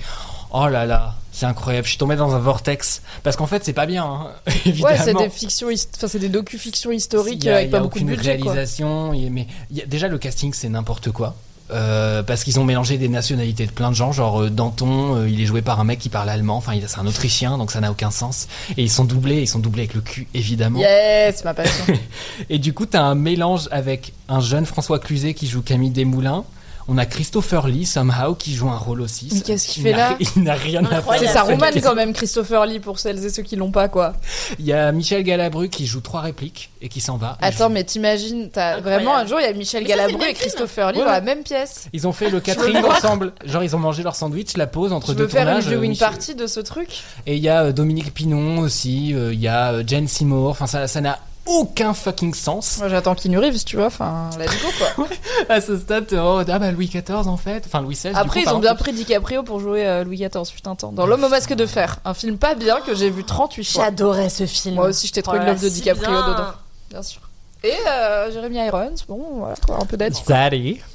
Oh 0.52 0.66
là 0.68 0.84
là, 0.86 1.14
c'est 1.38 1.46
incroyable, 1.46 1.84
je 1.84 1.90
suis 1.90 1.98
tombé 1.98 2.16
dans 2.16 2.34
un 2.34 2.38
vortex. 2.40 3.00
Parce 3.22 3.36
qu'en 3.36 3.46
fait, 3.46 3.64
c'est 3.64 3.72
pas 3.72 3.86
bien, 3.86 4.04
hein, 4.04 4.26
évidemment. 4.66 4.88
Ouais, 4.94 4.98
c'est 5.04 5.14
des 5.14 5.30
fictions, 5.30 5.68
enfin 5.68 6.08
c'est 6.08 6.18
des 6.18 6.28
docu-fictions 6.28 6.90
historiques 6.90 7.46
a- 7.46 7.56
avec 7.56 7.70
pas 7.70 7.78
beaucoup 7.80 8.00
de 8.00 8.04
budget, 8.04 8.38
quoi. 8.38 8.52
réalisation. 8.52 9.12
a- 9.12 9.30
mais 9.30 9.46
y 9.70 9.80
a- 9.82 9.86
déjà, 9.86 10.08
le 10.08 10.18
casting, 10.18 10.52
c'est 10.52 10.68
n'importe 10.68 11.12
quoi. 11.12 11.36
Euh, 11.70 12.22
parce 12.22 12.44
qu'ils 12.44 12.58
ont 12.58 12.64
mélangé 12.64 12.96
des 12.96 13.08
nationalités 13.10 13.66
de 13.66 13.70
plein 13.70 13.90
de 13.90 13.94
gens, 13.94 14.10
genre 14.10 14.40
euh, 14.40 14.48
Danton, 14.50 15.16
euh, 15.16 15.28
il 15.28 15.38
est 15.38 15.44
joué 15.44 15.60
par 15.60 15.78
un 15.80 15.84
mec 15.84 15.98
qui 15.98 16.08
parle 16.08 16.30
allemand, 16.30 16.56
enfin 16.56 16.72
c'est 16.86 16.98
un 16.98 17.06
Autrichien, 17.06 17.58
donc 17.58 17.70
ça 17.70 17.80
n'a 17.82 17.90
aucun 17.90 18.10
sens. 18.10 18.48
Et 18.78 18.82
ils 18.84 18.90
sont 18.90 19.04
doublés, 19.04 19.42
ils 19.42 19.46
sont 19.46 19.58
doublés 19.58 19.82
avec 19.82 19.92
le 19.92 20.00
cul 20.00 20.26
évidemment. 20.32 20.78
Yes, 20.80 21.44
ma 21.44 21.52
passion. 21.52 21.84
Et 22.48 22.58
du 22.58 22.72
coup 22.72 22.86
t'as 22.86 23.02
un 23.02 23.14
mélange 23.14 23.68
avec 23.70 24.14
un 24.30 24.40
jeune 24.40 24.64
François 24.64 24.98
Cluzet 24.98 25.34
qui 25.34 25.46
joue 25.46 25.60
Camille 25.60 25.90
Desmoulins. 25.90 26.44
On 26.90 26.96
a 26.96 27.04
Christopher 27.04 27.68
Lee 27.68 27.84
somehow 27.84 28.34
qui 28.34 28.54
joue 28.54 28.70
un 28.70 28.76
rôle 28.78 29.02
aussi. 29.02 29.28
Mais 29.32 29.40
qu'est-ce 29.42 29.68
qu'il 29.68 29.82
Il 29.82 29.90
fait 29.90 29.92
n'a- 29.92 30.10
là 30.10 30.16
Il 30.36 30.42
n'a 30.42 30.54
rien 30.54 30.82
à 30.86 31.02
faire. 31.02 31.18
C'est 31.18 31.26
sa 31.26 31.42
romane 31.42 31.78
quand 31.82 31.94
même, 31.94 32.14
Christopher 32.14 32.64
Lee, 32.64 32.80
pour 32.80 32.98
celles 32.98 33.22
et 33.24 33.28
ceux 33.28 33.42
qui 33.42 33.56
l'ont 33.56 33.70
pas, 33.70 33.88
quoi. 33.88 34.14
Il 34.58 34.64
y 34.64 34.72
a 34.72 34.90
Michel 34.90 35.22
Galabru 35.22 35.68
qui 35.68 35.86
joue 35.86 36.00
trois 36.00 36.22
répliques 36.22 36.70
et 36.80 36.88
qui 36.88 37.00
s'en 37.02 37.18
va. 37.18 37.36
Attends, 37.42 37.68
mais 37.68 37.84
t'imagines, 37.84 38.48
t'as 38.50 38.80
vraiment 38.80 39.14
un 39.16 39.26
jour, 39.26 39.38
il 39.38 39.44
y 39.44 39.46
a 39.46 39.52
Michel 39.52 39.82
Mais 39.82 39.90
Galabru 39.90 40.26
et 40.28 40.32
Christopher 40.32 40.92
Lee 40.92 40.98
Ouais, 41.00 41.04
dans 41.04 41.10
la 41.10 41.20
même 41.20 41.42
pièce. 41.42 41.88
Ils 41.92 42.06
ont 42.06 42.12
fait 42.12 42.30
le 42.30 42.40
catering 42.40 42.82
ensemble. 42.84 43.32
Genre, 43.44 43.62
ils 43.62 43.76
ont 43.76 43.80
mangé 43.80 44.02
leur 44.02 44.16
sandwich, 44.16 44.56
la 44.56 44.66
pause 44.66 44.92
entre 44.94 45.08
Tu 45.12 45.16
deux 45.18 45.24
veux 45.24 45.28
faire 45.28 45.42
une 45.42 45.62
tournages. 45.62 45.90
euh, 45.92 45.94
party 45.98 46.34
de 46.36 46.46
ce 46.46 46.60
truc 46.60 47.02
Et 47.26 47.36
il 47.36 47.42
y 47.42 47.50
a 47.50 47.64
euh, 47.64 47.72
Dominique 47.72 48.14
Pinon 48.14 48.60
aussi, 48.60 49.12
euh, 49.14 49.34
il 49.34 49.40
y 49.40 49.48
a 49.48 49.86
Jane 49.86 50.08
Seymour. 50.08 50.48
Enfin, 50.50 50.66
ça 50.66 50.86
ça 50.86 51.02
n'a 51.02 51.18
aucun 51.48 51.94
fucking 51.94 52.34
sens. 52.34 52.78
Moi, 52.78 52.88
j'attends 52.88 53.14
Keanu 53.14 53.38
Reeves, 53.38 53.64
tu 53.64 53.76
vois. 53.76 53.86
Enfin, 53.86 54.30
let's 54.38 54.50
go, 54.62 54.68
quoi. 54.96 55.06
À 55.48 55.60
ce 55.60 55.76
stade, 55.78 56.06
t'es 56.06 56.18
en 56.18 56.34
mode, 56.36 56.50
ah 56.50 56.58
bah 56.58 56.70
Louis 56.70 56.86
XIV 56.88 57.26
en 57.26 57.36
fait, 57.36 57.64
enfin 57.66 57.80
Louis 57.80 57.94
XVI. 57.94 58.10
du 58.10 58.16
Après, 58.16 58.42
coup, 58.42 58.48
ils 58.50 58.54
ont 58.54 58.58
bien 58.60 58.74
pris 58.74 58.92
DiCaprio 58.92 59.42
pour 59.42 59.60
jouer 59.60 59.86
euh, 59.86 60.04
Louis 60.04 60.16
XIV, 60.18 60.52
putain, 60.54 60.74
temps. 60.74 60.92
Dans 60.92 61.06
L'homme 61.06 61.24
au 61.24 61.28
masque 61.28 61.54
de 61.54 61.66
fer. 61.66 61.98
Un 62.04 62.14
film 62.14 62.38
pas 62.38 62.54
bien 62.54 62.80
que 62.80 62.94
j'ai 62.94 63.10
vu 63.10 63.24
38 63.24 63.64
fois. 63.64 63.84
J'adorais 63.84 64.28
ce 64.28 64.46
film. 64.46 64.74
Moi 64.76 64.88
aussi, 64.88 65.06
je 65.06 65.12
t'ai 65.12 65.22
trouvé 65.22 65.38
Oh 65.38 65.42
une 65.42 65.46
là 65.48 65.52
love 65.54 65.62
de 65.62 65.68
DiCaprio 65.68 66.08
bien. 66.10 66.28
dedans. 66.28 66.44
Bien 66.90 67.02
sûr. 67.02 67.20
Et 67.64 67.72
euh, 67.88 68.30
Jeremy 68.32 68.58
Irons, 68.66 68.94
bon, 69.08 69.20
voilà, 69.38 69.54
un 69.80 69.84
peu 69.84 69.96
d'aide. 69.96 70.14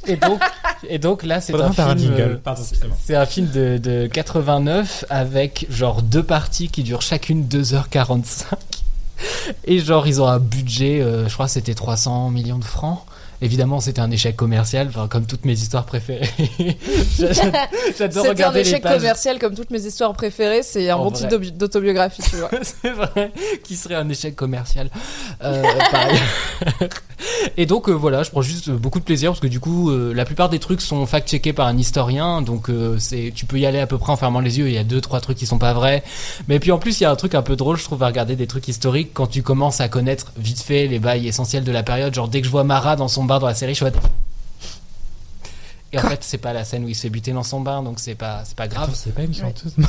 Et 0.07 0.15
donc, 0.15 0.39
et 0.87 0.97
donc 0.97 1.23
là, 1.23 1.41
c'est 1.41 1.51
un 1.53 1.71
film. 1.73 2.13
euh. 2.17 2.37
C'est 3.05 3.15
un 3.15 3.25
film 3.25 3.49
de, 3.49 3.77
de 3.77 4.07
89 4.07 5.03
avec 5.09 5.65
genre 5.69 6.01
deux 6.01 6.23
parties 6.23 6.69
qui 6.69 6.83
durent 6.83 7.01
chacune 7.01 7.43
2h45. 7.47 8.45
Et 9.65 9.79
genre, 9.79 10.07
ils 10.07 10.21
ont 10.21 10.27
un 10.27 10.39
budget, 10.39 11.01
euh, 11.01 11.27
je 11.27 11.33
crois 11.33 11.45
que 11.47 11.51
c'était 11.51 11.73
300 11.73 12.29
millions 12.29 12.59
de 12.59 12.63
francs. 12.65 12.99
Évidemment, 13.41 13.81
c'était 13.81 13.99
un 13.99 14.09
échec 14.09 14.37
commercial, 14.37 14.87
enfin, 14.87 15.09
comme 15.09 15.25
toutes 15.25 15.43
mes 15.43 15.51
histoires 15.51 15.83
préférées. 15.85 16.29
J'a- 17.17 17.33
j'a- 17.33 17.51
J'adore 17.97 17.97
C'était 17.97 18.17
un 18.19 18.29
regarder 18.29 18.63
les 18.63 18.69
échec 18.69 18.81
pages. 18.83 18.97
commercial 18.99 19.37
comme 19.39 19.53
toutes 19.53 19.69
mes 19.69 19.81
histoires 19.85 20.13
préférées. 20.13 20.63
C'est 20.63 20.89
un 20.89 20.95
En 20.95 21.03
bon 21.05 21.09
vrai. 21.09 21.17
titre 21.17 21.29
d'aubi- 21.29 21.51
d'autobiographie, 21.51 22.21
tu 22.21 22.37
vois. 22.37 22.49
c'est 22.61 22.91
vrai, 22.91 23.33
qui 23.65 23.75
serait 23.75 23.95
un 23.95 24.07
échec 24.07 24.33
commercial? 24.35 24.89
Euh, 25.43 25.61
pareil. 25.91 26.19
Et 27.57 27.65
donc 27.65 27.89
euh, 27.89 27.93
voilà, 27.93 28.23
je 28.23 28.29
prends 28.31 28.41
juste 28.41 28.69
euh, 28.69 28.77
beaucoup 28.77 28.99
de 28.99 29.03
plaisir 29.03 29.31
parce 29.31 29.39
que 29.39 29.47
du 29.47 29.59
coup, 29.59 29.89
euh, 29.91 30.13
la 30.13 30.25
plupart 30.25 30.49
des 30.49 30.59
trucs 30.59 30.81
sont 30.81 31.05
fact-checkés 31.05 31.53
par 31.53 31.67
un 31.67 31.77
historien, 31.77 32.41
donc 32.41 32.69
euh, 32.69 32.97
c'est, 32.99 33.31
tu 33.35 33.45
peux 33.45 33.59
y 33.59 33.65
aller 33.65 33.79
à 33.79 33.87
peu 33.87 33.97
près 33.97 34.11
en 34.11 34.17
fermant 34.17 34.39
les 34.39 34.59
yeux. 34.59 34.67
Il 34.67 34.73
y 34.73 34.77
a 34.77 34.83
deux, 34.83 35.01
trois 35.01 35.19
trucs 35.21 35.37
qui 35.37 35.45
sont 35.45 35.57
pas 35.59 35.73
vrais. 35.73 36.03
Mais 36.47 36.59
puis 36.59 36.71
en 36.71 36.77
plus, 36.79 36.99
il 36.99 37.03
y 37.03 37.05
a 37.05 37.11
un 37.11 37.15
truc 37.15 37.35
un 37.35 37.41
peu 37.41 37.55
drôle, 37.55 37.77
je 37.77 37.83
trouve, 37.83 38.01
à 38.03 38.07
regarder 38.07 38.35
des 38.35 38.47
trucs 38.47 38.67
historiques 38.67 39.11
quand 39.13 39.27
tu 39.27 39.41
commences 39.43 39.81
à 39.81 39.89
connaître 39.89 40.31
vite 40.37 40.61
fait 40.61 40.87
les 40.87 40.99
bails 40.99 41.27
essentiels 41.27 41.63
de 41.63 41.71
la 41.71 41.83
période. 41.83 42.13
Genre 42.13 42.27
dès 42.27 42.39
que 42.41 42.45
je 42.47 42.51
vois 42.51 42.63
Mara 42.63 42.95
dans 42.95 43.07
son 43.07 43.23
bar 43.23 43.39
dans 43.39 43.47
la 43.47 43.55
série, 43.55 43.75
je 43.75 43.83
mode- 43.83 43.97
et 45.95 45.99
en 45.99 46.01
fait, 46.01 46.19
c'est 46.23 46.39
pas 46.39 46.53
la 46.53 46.63
scène 46.65 46.85
où 46.85 46.89
il 46.89 46.95
se 46.95 47.01
fait 47.01 47.09
buter 47.11 47.33
dans 47.33 47.43
son 47.43 47.59
bar, 47.61 47.83
donc 47.83 47.99
c'est 47.99 48.15
pas, 48.15 48.41
c'est 48.45 48.57
pas 48.57 48.67
grave. 48.67 48.89
C'est 48.95 49.13
pas 49.13 49.21
une 49.21 49.33
chanteuse. 49.33 49.73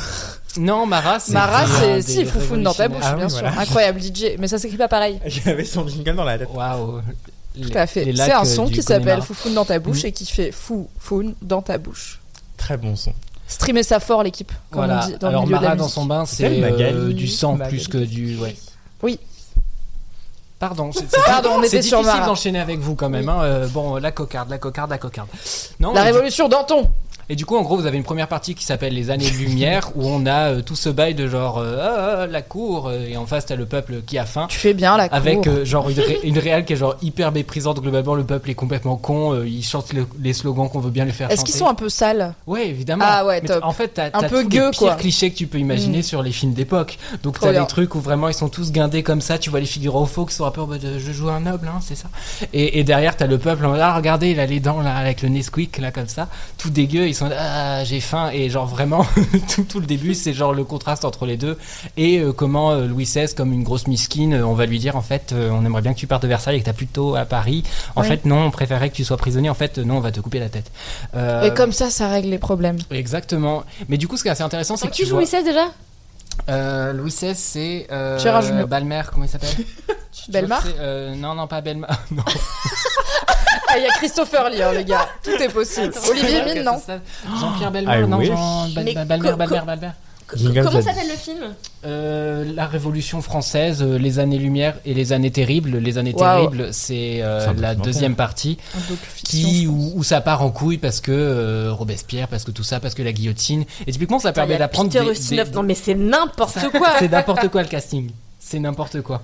Non, 0.57 0.85
Mara, 0.85 1.19
c'est. 1.19 1.33
Mara, 1.33 1.65
c'est 1.67 2.01
si, 2.01 2.23
foufoune 2.25 2.63
dans 2.63 2.73
ta 2.73 2.87
bouche, 2.87 3.01
Ah 3.03 3.11
oui, 3.13 3.17
bien 3.21 3.27
sûr. 3.29 3.39
voilà. 3.41 3.59
Incroyable 3.59 3.99
DJ, 4.01 4.37
mais 4.39 4.47
ça 4.47 4.57
s'écrit 4.59 4.77
pas 4.77 4.87
pareil. 4.87 5.19
Il 5.45 5.49
avait 5.49 5.65
son 5.65 5.85
jingle 5.85 6.15
dans 6.15 6.23
la 6.23 6.37
tête. 6.37 6.47
Waouh. 6.53 7.01
Tout 7.61 7.71
à 7.77 7.87
fait. 7.87 8.13
C'est 8.15 8.31
un 8.31 8.45
son 8.45 8.67
qui 8.67 8.81
s'appelle 8.83 9.21
Foufoune 9.21 9.53
dans 9.53 9.65
ta 9.65 9.79
bouche 9.79 10.03
Mm. 10.03 10.07
et 10.07 10.11
qui 10.11 10.25
fait 10.25 10.51
Foufoune 10.51 11.35
dans 11.41 11.61
ta 11.61 11.77
bouche. 11.77 12.19
Très 12.57 12.77
bon 12.77 12.95
son. 12.95 13.13
Streamer 13.47 13.83
ça 13.83 13.99
fort, 13.99 14.23
l'équipe, 14.23 14.51
comme 14.71 14.85
Voilà. 14.85 15.03
on 15.03 15.07
dit 15.07 15.17
dans 15.19 15.27
Alors 15.27 15.41
le 15.43 15.47
milieu 15.47 15.57
de 15.59 15.63
la 15.63 15.69
Mara 15.69 15.75
dans 15.77 15.87
son 15.87 16.05
bain, 16.05 16.25
C'est 16.25 16.45
euh, 16.63 17.13
du 17.13 17.27
sang 17.27 17.55
Magali. 17.57 17.69
plus 17.77 17.87
que 17.87 17.97
du. 17.99 18.37
Ouais. 18.37 18.55
Oui. 19.03 19.19
Pardon. 20.57 20.91
c'est- 20.91 21.01
difficile 21.69 21.97
d'enchaîner 22.25 22.59
avec 22.59 22.79
vous 22.79 22.95
quand 22.95 23.09
même. 23.09 23.27
hein. 23.29 23.41
Euh, 23.43 23.67
bon, 23.67 23.97
la 23.97 24.11
cocarde, 24.11 24.49
la 24.49 24.57
cocarde, 24.57 24.89
la 24.89 24.97
cocarde. 24.97 25.27
Non. 25.79 25.93
La 25.93 26.03
révolution 26.03 26.47
Danton. 26.49 26.89
Et 27.29 27.35
du 27.35 27.45
coup, 27.45 27.55
en 27.57 27.61
gros, 27.61 27.75
vous 27.77 27.85
avez 27.85 27.97
une 27.97 28.03
première 28.03 28.27
partie 28.27 28.55
qui 28.55 28.63
s'appelle 28.65 28.93
les 28.93 29.09
années 29.09 29.29
de 29.29 29.35
lumière 29.37 29.91
où 29.95 30.07
on 30.07 30.25
a 30.25 30.51
euh, 30.51 30.61
tout 30.61 30.75
ce 30.75 30.89
bail 30.89 31.15
de 31.15 31.27
genre 31.27 31.57
euh, 31.59 31.77
Ah, 31.81 32.17
ah, 32.21 32.27
la 32.27 32.41
cour 32.41 32.87
euh, 32.87 33.05
et 33.07 33.17
en 33.17 33.25
face 33.25 33.45
t'as 33.45 33.55
le 33.55 33.65
peuple 33.65 34.01
qui 34.05 34.17
a 34.17 34.25
faim. 34.25 34.47
Tu 34.49 34.57
fais 34.59 34.73
bien 34.73 34.97
la 34.97 35.09
cour. 35.09 35.17
Avec 35.17 35.63
genre 35.63 35.89
une, 35.89 35.99
ré- 35.99 36.19
une 36.23 36.37
réelle 36.39 36.65
qui 36.65 36.73
est 36.73 36.77
genre 36.77 36.95
hyper 37.01 37.31
méprisante. 37.31 37.79
Globalement, 37.81 38.15
le 38.15 38.23
peuple 38.23 38.49
est 38.49 38.55
complètement 38.55 38.95
con. 38.97 39.41
ils 39.43 39.63
chantent 39.63 39.93
le- 39.93 40.07
les 40.21 40.33
slogans 40.33 40.69
qu'on 40.69 40.79
veut 40.79 40.91
bien 40.91 41.05
les 41.05 41.11
faire 41.11 41.31
Est-ce 41.31 41.43
qu'ils 41.45 41.55
sont 41.55 41.67
un 41.67 41.73
peu 41.75 41.89
sales 41.89 42.33
Ouais, 42.47 42.67
évidemment. 42.67 43.05
Ah 43.07 43.25
ouais, 43.25 43.41
top. 43.41 43.63
En 43.63 43.71
fait, 43.73 43.89
t'as 43.89 44.09
Un 44.13 44.23
peu 44.29 44.43
tous 44.43 44.49
gueux, 44.49 44.65
les 44.65 44.69
pires 44.71 44.79
quoi. 44.79 44.95
clichés 44.95 45.31
que 45.31 45.35
tu 45.35 45.47
peux 45.47 45.57
imaginer 45.59 45.99
Mm. 45.99 46.03
sur 46.03 46.21
les 46.23 46.31
films 46.31 46.53
d'époque. 46.53 46.97
Donc 47.23 47.39
t'as 47.39 47.53
des 47.53 47.65
trucs 47.67 47.95
où 47.95 47.99
vraiment 47.99 48.27
ils 48.29 48.33
sont 48.33 48.49
tous 48.49 48.71
guindés 48.71 49.03
comme 49.03 49.21
ça. 49.21 49.37
Tu 49.37 49.49
vois 49.49 49.59
les 49.59 49.65
figurants 49.65 50.05
faux 50.05 50.25
qui 50.25 50.35
sont 50.35 50.45
un 50.45 50.51
peu 50.51 50.61
en 50.61 50.67
mode 50.67 50.85
je 50.97 51.11
joue 51.11 51.29
un 51.29 51.39
noble, 51.39 51.67
hein, 51.67 51.79
c'est 51.81 51.95
ça. 51.95 52.07
Et, 52.53 52.79
et 52.79 52.83
derrière 52.83 53.15
t'as 53.17 53.27
le 53.27 53.37
peuple 53.37 53.65
en 53.65 53.69
mode 53.69 53.79
ah 53.81 53.95
regardez 53.95 54.31
il 54.31 54.39
a 54.39 54.45
les 54.45 54.59
dents 54.59 54.81
là 54.81 54.95
avec 54.95 55.21
le 55.21 55.29
Nesquik 55.29 55.77
là 55.79 55.91
comme 55.91 56.07
ça, 56.07 56.27
tout 56.57 56.69
dégueu. 56.69 57.07
Ils 57.07 57.14
sont 57.15 57.29
ah 57.37 57.83
j'ai 57.83 57.99
faim 57.99 58.29
et 58.33 58.49
genre 58.49 58.67
vraiment 58.67 59.05
tout, 59.55 59.63
tout 59.63 59.79
le 59.79 59.85
début 59.85 60.13
c'est 60.13 60.33
genre 60.33 60.53
le 60.53 60.63
contraste 60.63 61.05
entre 61.05 61.25
les 61.25 61.37
deux 61.37 61.57
et 61.97 62.19
euh, 62.19 62.31
comment 62.33 62.71
euh, 62.71 62.85
Louis 62.87 63.05
XVI 63.05 63.33
comme 63.35 63.53
une 63.53 63.63
grosse 63.63 63.87
miskine, 63.87 64.33
euh, 64.33 64.45
on 64.45 64.53
va 64.53 64.65
lui 64.65 64.77
dire 64.79 64.95
en 64.95 65.01
fait 65.01 65.33
on 65.33 65.65
aimerait 65.65 65.81
bien 65.81 65.93
que 65.93 65.99
tu 65.99 66.07
partes 66.07 66.23
de 66.23 66.27
Versailles 66.27 66.57
et 66.57 66.59
que 66.59 66.65
t'as 66.65 66.73
plutôt 66.73 67.15
à 67.15 67.25
Paris. 67.25 67.63
En 67.95 68.03
fait 68.03 68.25
non, 68.25 68.45
on 68.45 68.51
préférait 68.51 68.89
que 68.89 68.95
tu 68.95 69.03
sois 69.03 69.17
prisonnier. 69.17 69.49
En 69.49 69.53
fait 69.55 69.77
non, 69.77 69.97
on 69.97 70.01
va 70.01 70.11
te 70.11 70.19
couper 70.19 70.39
la 70.39 70.49
tête. 70.49 70.71
Et 71.43 71.53
comme 71.55 71.71
ça, 71.71 71.89
ça 71.89 72.07
règle 72.07 72.29
les 72.29 72.37
problèmes. 72.37 72.77
Exactement. 72.91 73.63
Mais 73.89 73.97
du 73.97 74.07
coup, 74.07 74.17
ce 74.17 74.23
qui 74.23 74.27
est 74.29 74.31
assez 74.31 74.43
intéressant, 74.43 74.77
c'est 74.77 74.87
que 74.87 74.91
Qui 74.93 75.03
tu 75.03 75.07
joue 75.07 75.15
vois. 75.15 75.21
Louis 75.23 75.29
XVI 75.31 75.43
déjà? 75.43 75.65
Euh, 76.49 76.93
Louis 76.93 77.11
XVI, 77.11 77.33
c'est. 77.35 77.87
Euh, 77.91 78.19
Gérard. 78.19 78.43
Balmer, 78.67 79.01
comment 79.11 79.25
il 79.25 79.29
s'appelle? 79.29 79.55
Belmar? 80.29 80.63
euh, 80.79 81.15
Non, 81.15 81.33
non, 81.33 81.47
pas 81.47 81.61
Belmar. 81.61 81.89
Non. 82.11 82.23
Ah, 83.75 83.79
il 83.79 83.83
y 83.83 83.87
a 83.87 83.89
Christopher 83.91 84.49
Lee, 84.49 84.61
hein, 84.61 84.71
les 84.71 84.85
gars. 84.85 85.07
Tout 85.23 85.31
est 85.31 85.49
possible. 85.49 85.93
Olivier 86.09 86.43
Mine, 86.45 86.63
non 86.63 86.81
Jean-Pierre 87.39 87.71
Belmer, 87.71 88.07
non. 88.07 88.23
Jean... 88.23 88.69
Balmer, 88.69 89.05
Balmer, 89.05 89.61
Balmer. 89.65 89.89
Comment 90.27 90.81
s'appelle 90.81 91.07
le 91.07 91.15
film? 91.17 91.53
Euh, 91.85 92.51
la 92.55 92.65
Révolution 92.65 93.21
française, 93.21 93.83
euh, 93.83 93.97
les 93.99 94.17
années 94.17 94.39
lumière 94.39 94.75
et 94.83 94.95
les 94.95 95.13
années 95.13 95.29
terribles. 95.29 95.77
Les 95.77 95.99
années 95.99 96.13
terribles, 96.15 96.69
c'est 96.71 97.19
euh, 97.21 97.53
la 97.59 97.75
deuxième 97.75 98.15
partie 98.15 98.57
qui 99.23 99.67
où, 99.67 99.91
où 99.95 100.03
ça 100.03 100.21
part 100.21 100.41
en 100.41 100.49
couille 100.49 100.79
parce 100.79 100.99
que 100.99 101.11
euh, 101.11 101.71
Robespierre, 101.71 102.27
parce 102.27 102.43
que 102.43 102.49
tout 102.51 102.63
ça, 102.63 102.79
parce 102.79 102.95
que 102.95 103.03
la 103.03 103.11
guillotine. 103.11 103.65
Et 103.85 103.91
typiquement, 103.91 104.17
ça 104.17 104.31
permet 104.33 104.57
d'apprendre 104.57 104.89
Peter 104.91 105.05
des, 105.05 105.11
Ustinov. 105.11 105.49
des- 105.49 105.55
Non 105.55 105.63
mais 105.63 105.75
c'est 105.75 105.93
n'importe 105.95 106.71
quoi. 106.71 106.93
C'est 106.97 107.11
n'importe 107.11 107.47
quoi 107.49 107.61
le 107.61 107.67
casting. 107.67 108.09
C'est 108.39 108.59
n'importe 108.59 109.01
quoi. 109.01 109.21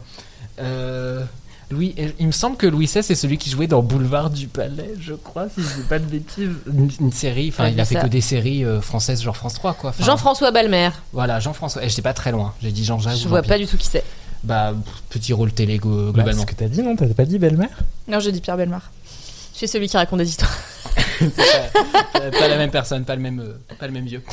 Euh, 0.60 1.24
Louis, 1.72 1.96
il 2.20 2.28
me 2.28 2.32
semble 2.32 2.58
que 2.58 2.68
Louis 2.68 2.86
XVI 2.86 3.02
c'est 3.04 3.16
celui 3.16 3.38
qui 3.38 3.50
jouait 3.50 3.68
dans 3.68 3.82
Boulevard 3.82 4.30
du 4.30 4.48
Palais, 4.48 4.94
je 5.00 5.14
crois, 5.14 5.48
si 5.50 5.62
je 5.62 5.82
dis 5.82 5.88
pas 5.88 6.00
de 6.00 6.06
bêtises. 6.06 6.50
Une, 6.68 6.90
une 7.00 7.12
série, 7.12 7.50
enfin, 7.50 7.66
Ouais, 7.66 7.72
il 7.74 7.80
a 7.80 7.86
c'est 7.86 7.96
fait 7.96 8.02
ça. 8.02 8.08
que 8.08 8.12
des 8.12 8.22
séries 8.22 8.64
euh, 8.66 8.82
françaises, 8.82 9.22
genre 9.22 9.36
France 9.38 9.54
3, 9.56 9.74
quoi. 9.74 9.90
Enfin, 9.92 10.04
Jean-François 10.04 10.52
Balmer. 10.52 10.90
Voilà, 11.14 11.40
Jean-François. 11.40 11.84
Et 11.84 11.90
j'étais 11.90 12.02
pas 12.02 12.14
très 12.14 12.32
loin. 12.32 12.54
J'ai 12.62 12.72
dit 12.72 12.84
Jean-Jacques. 12.86 13.18
Je 13.18 13.26
ou 13.26 13.30
vois 13.30 13.42
pas 13.42 13.58
du 13.58 13.66
tout 13.68 13.78
qui 13.78 13.88
c'est. 13.88 14.04
Bah, 14.44 14.74
petit 15.10 15.34
rôle 15.34 15.52
télé 15.52 15.78
Bah, 15.78 15.84
globalement. 15.86 16.42
ce 16.42 16.46
que 16.48 16.56
t'as 16.56 16.68
dit, 16.68 16.82
non? 16.82 16.96
T'as 16.96 17.08
pas 17.14 17.26
dit 17.26 17.38
Belmer 17.40 17.68
Non, 18.08 18.20
j'ai 18.20 18.32
dit 18.32 18.42
Pierre 18.42 18.58
Belmar. 18.58 18.92
Je 19.54 19.58
suis 19.60 19.68
celui 19.68 19.88
qui 19.88 19.96
raconte 19.98 20.20
des 20.20 20.30
histoires. 20.30 20.52
C'est 21.20 21.30
pas, 21.36 22.20
pas- 22.20 22.32
pas 22.32 22.48
la 22.48 22.58
même 22.58 22.72
personne, 22.72 23.06
pas 23.06 23.16
le 23.16 23.22
même, 23.22 23.40
euh, 23.40 23.54
pas 23.80 23.86
le 23.86 23.94
même 23.94 24.06
vieux. 24.06 24.24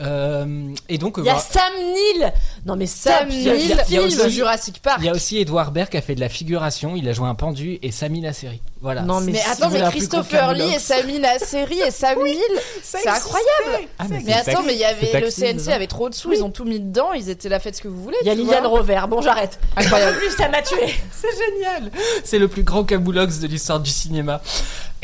Euh, 0.00 0.74
et 0.88 0.98
donc, 0.98 1.16
Il 1.18 1.24
y 1.24 1.28
a 1.28 1.34
voilà. 1.34 1.46
Sam 1.48 1.72
Neill. 1.94 2.32
Non 2.64 2.76
mais 2.76 2.86
Sam 2.86 3.28
Neill, 3.28 3.76
film 3.86 4.04
aussi- 4.06 4.30
Jurassic 4.30 4.80
Park. 4.80 4.98
il 5.00 5.06
y 5.06 5.08
a 5.08 5.12
aussi 5.12 5.38
Edouard 5.38 5.70
Baird 5.70 5.90
qui 5.90 5.96
a 5.96 6.00
fait 6.00 6.14
de 6.14 6.20
la 6.20 6.28
figuration. 6.28 6.96
Il 6.96 7.08
a 7.08 7.12
joué 7.12 7.26
un 7.28 7.34
pendu 7.34 7.78
et 7.82 7.92
Samy 7.92 8.20
la 8.20 8.32
série. 8.32 8.62
Voilà. 8.80 9.02
Non, 9.02 9.20
mais 9.20 9.32
Mais 9.32 9.38
si 9.38 9.48
attends, 9.50 9.70
mais 9.70 9.80
Christopher 9.90 10.54
Lee 10.54 10.74
et 10.74 10.78
Samy 10.78 11.18
Nasseri 11.20 11.80
et 11.86 11.90
Sam 11.90 12.22
Neill, 12.22 12.38
c'est 12.82 13.06
incroyable. 13.06 13.86
Ah, 13.98 14.04
mais 14.08 14.32
attends, 14.32 14.62
mais 14.64 14.74
il 14.74 14.80
y 14.80 14.84
avait 14.84 15.20
le 15.20 15.30
CNC 15.30 15.68
avait 15.72 15.86
trop 15.86 16.08
de 16.08 16.14
sous, 16.14 16.32
ils 16.32 16.42
ont 16.42 16.50
tout 16.50 16.64
mis 16.64 16.80
dedans, 16.80 17.12
ils 17.12 17.30
étaient 17.30 17.48
là, 17.48 17.60
faites 17.60 17.76
ce 17.76 17.82
que 17.82 17.88
vous 17.88 18.02
voulez. 18.02 18.16
Il 18.22 18.26
y 18.26 18.30
a 18.30 18.34
Liliane 18.34 18.60
vois. 18.64 18.78
Rover. 18.78 19.02
Bon, 19.08 19.20
j'arrête. 19.20 19.58
Incroyable. 19.76 20.18
Plus, 20.18 20.30
ça 20.30 20.48
m'a 20.48 20.62
tué. 20.62 20.76
C'est 21.12 21.28
génial 21.30 21.90
C'est 22.24 22.38
le 22.38 22.48
plus 22.48 22.62
grand 22.62 22.84
camoulox 22.84 23.38
de 23.38 23.46
l'histoire 23.46 23.78
du 23.80 23.90
cinéma. 23.90 24.40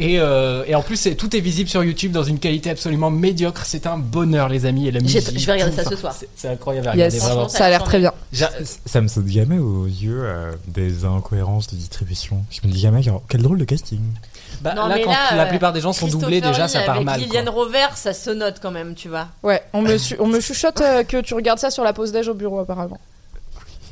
Et, 0.00 0.20
euh, 0.20 0.62
et 0.68 0.76
en 0.76 0.82
plus, 0.82 1.08
tout 1.16 1.34
est 1.36 1.40
visible 1.40 1.68
sur 1.68 1.82
YouTube 1.82 2.12
dans 2.12 2.22
une 2.22 2.38
qualité 2.38 2.70
absolument 2.70 3.10
médiocre. 3.10 3.62
C'est 3.64 3.84
un 3.86 3.98
bonheur, 3.98 4.48
les 4.48 4.64
amis. 4.64 4.86
Et 4.86 4.92
la 4.92 5.00
musique. 5.00 5.36
je 5.36 5.44
vais 5.46 5.52
regarder 5.52 5.74
ça 5.74 5.84
ce 5.84 5.96
soir. 5.96 6.14
c'est- 6.36 6.48
incroyable 6.48 6.86
à 6.86 6.92
regarder, 6.92 7.14
Yes, 7.16 7.24
vraiment. 7.24 7.48
ça 7.48 7.64
a 7.64 7.68
l'air 7.70 7.82
très 7.82 7.98
bien. 7.98 8.12
Ça 8.32 9.00
me 9.00 9.08
saute 9.08 9.26
jamais 9.26 9.58
aux 9.58 9.86
yeux 9.86 10.20
euh, 10.22 10.52
des 10.68 11.04
incohérences 11.04 11.66
de 11.66 11.74
distribution. 11.76 12.44
Je 12.50 12.66
me 12.66 12.72
dis 12.72 12.78
jamais, 12.78 13.02
genre, 13.02 13.22
quel 13.28 13.42
drôle 13.42 13.58
de 13.58 13.64
casting. 13.64 13.98
bah, 14.60 14.74
Non, 14.74 14.86
là, 14.86 14.94
mais 14.96 15.02
quand 15.02 15.10
là, 15.10 15.34
la 15.36 15.42
euh, 15.42 15.46
plupart 15.48 15.72
des 15.72 15.80
gens 15.80 15.92
sont 15.92 16.06
doublés, 16.06 16.40
déjà, 16.40 16.68
ça 16.68 16.82
part 16.82 16.94
avec 16.96 17.06
mal. 17.06 17.20
Liliane. 17.20 17.48
Rover, 17.48 17.86
ça 17.96 18.12
se 18.14 18.30
note 18.30 18.58
quand 18.62 18.70
même, 18.70 18.94
tu 18.94 19.08
vois. 19.08 19.26
Ouais, 19.42 19.62
on 19.72 19.82
me, 19.82 19.96
on 20.20 20.26
me 20.28 20.38
chuchote 20.40 20.80
euh, 20.80 21.02
que 21.02 21.20
tu 21.20 21.34
regardes 21.34 21.58
ça 21.58 21.70
sur 21.70 21.82
la 21.82 21.92
pause 21.92 22.12
déj 22.12 22.28
au 22.28 22.34
bureau 22.34 22.60
apparemment. 22.60 22.98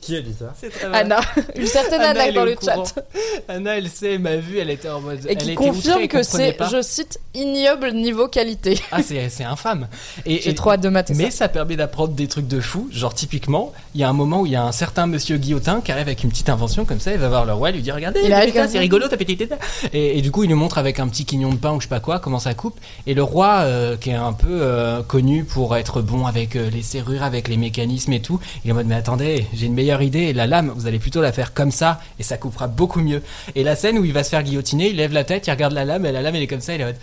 Qui 0.06 0.16
a 0.16 0.20
dit 0.22 0.34
ça 0.38 0.54
C'est 0.60 0.70
très 0.70 0.88
vrai. 0.88 0.98
Anna, 1.00 1.20
une 1.56 1.66
certaine 1.66 2.00
Anna, 2.00 2.10
Anna 2.10 2.26
elle 2.28 2.34
dans 2.34 2.44
le 2.44 2.54
courant. 2.54 2.84
chat. 2.84 3.04
Anna, 3.48 3.76
elle 3.78 3.88
sait, 3.88 4.14
elle 4.14 4.20
m'a 4.20 4.36
vu, 4.36 4.58
elle 4.58 4.70
était 4.70 4.88
en 4.88 5.00
mode. 5.00 5.24
Et 5.26 5.32
elle 5.32 5.36
qui 5.38 5.50
outrée, 5.52 5.54
confirme 5.54 6.00
elle 6.02 6.08
que 6.08 6.22
c'est, 6.22 6.56
je 6.70 6.82
cite, 6.82 7.18
ignoble 7.34 7.92
niveau 7.92 8.28
qualité. 8.28 8.78
Ah, 8.92 9.02
c'est 9.02 9.28
c'est 9.28 9.44
infâme. 9.44 9.88
Et, 10.24 10.40
J'ai 10.40 10.50
et- 10.50 10.54
trop 10.54 10.70
hâte 10.70 10.80
de 10.80 10.88
mater 10.88 11.14
Mais 11.14 11.30
ça. 11.30 11.38
ça 11.38 11.48
permet 11.48 11.76
d'apprendre 11.76 12.14
des 12.14 12.28
trucs 12.28 12.46
de 12.48 12.60
fou. 12.60 12.88
Genre, 12.92 13.12
typiquement, 13.14 13.72
il 13.94 14.00
y 14.00 14.04
a 14.04 14.08
un 14.08 14.12
moment 14.12 14.40
où 14.42 14.46
il 14.46 14.52
y 14.52 14.56
a 14.56 14.62
un 14.64 14.72
certain 14.72 15.06
monsieur 15.06 15.36
Guillotin 15.36 15.80
qui 15.80 15.90
arrive 15.92 16.06
avec 16.06 16.22
une 16.24 16.30
petite 16.30 16.48
invention 16.48 16.84
comme 16.84 17.00
ça. 17.00 17.12
Il 17.12 17.18
va 17.18 17.28
voir 17.28 17.44
le 17.44 17.52
roi, 17.52 17.70
il 17.70 17.76
lui 17.76 17.82
dit 17.82 17.90
Regardez, 17.90 18.20
c'est 18.68 18.78
rigolo, 18.78 19.08
ta 19.08 19.16
petite 19.16 19.38
tête. 19.38 19.54
Et, 19.92 20.18
et 20.18 20.22
du 20.22 20.30
coup, 20.30 20.44
il 20.44 20.48
lui 20.48 20.54
montre 20.54 20.78
avec 20.78 21.00
un 21.00 21.08
petit 21.08 21.24
quignon 21.24 21.50
de 21.50 21.56
pain 21.58 21.72
ou 21.72 21.80
je 21.80 21.84
sais 21.86 21.88
pas 21.88 22.00
quoi 22.00 22.18
comment 22.20 22.38
ça 22.38 22.54
coupe. 22.54 22.78
Et 23.06 23.14
le 23.14 23.22
roi, 23.22 23.58
euh, 23.64 23.96
qui 23.96 24.10
est 24.10 24.14
un 24.14 24.32
peu 24.32 24.46
euh, 24.50 25.02
connu 25.02 25.44
pour 25.44 25.76
être 25.76 26.00
bon 26.02 26.26
avec 26.26 26.56
euh, 26.56 26.70
les 26.70 26.82
serrures, 26.82 27.22
avec 27.22 27.48
les 27.48 27.56
mécanismes 27.56 28.12
et 28.12 28.20
tout, 28.20 28.38
il 28.64 28.68
est 28.68 28.72
en 28.72 28.76
mode 28.76 28.86
Mais 28.86 28.94
attendez, 28.94 29.46
j'ai 29.54 29.66
une 29.66 29.74
meilleure 29.74 29.95
idée. 30.02 30.32
La 30.32 30.46
lame, 30.46 30.72
vous 30.74 30.86
allez 30.86 30.98
plutôt 30.98 31.20
la 31.22 31.32
faire 31.32 31.54
comme 31.54 31.70
ça 31.70 32.00
et 32.18 32.22
ça 32.22 32.36
coupera 32.36 32.66
beaucoup 32.68 33.00
mieux. 33.00 33.22
Et 33.54 33.62
la 33.64 33.76
scène 33.76 33.98
où 33.98 34.04
il 34.04 34.12
va 34.12 34.24
se 34.24 34.30
faire 34.30 34.42
guillotiner, 34.42 34.88
il 34.90 34.96
lève 34.96 35.12
la 35.12 35.24
tête, 35.24 35.46
il 35.46 35.50
regarde 35.50 35.72
la 35.72 35.84
lame 35.84 36.06
et 36.06 36.12
la 36.12 36.22
lame, 36.22 36.34
elle 36.36 36.42
est 36.42 36.46
comme 36.46 36.60
ça, 36.60 36.74
il 36.74 36.80
est 36.80 36.84
en 36.84 36.88
mode 36.88 36.96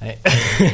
Ouais. 0.00 0.16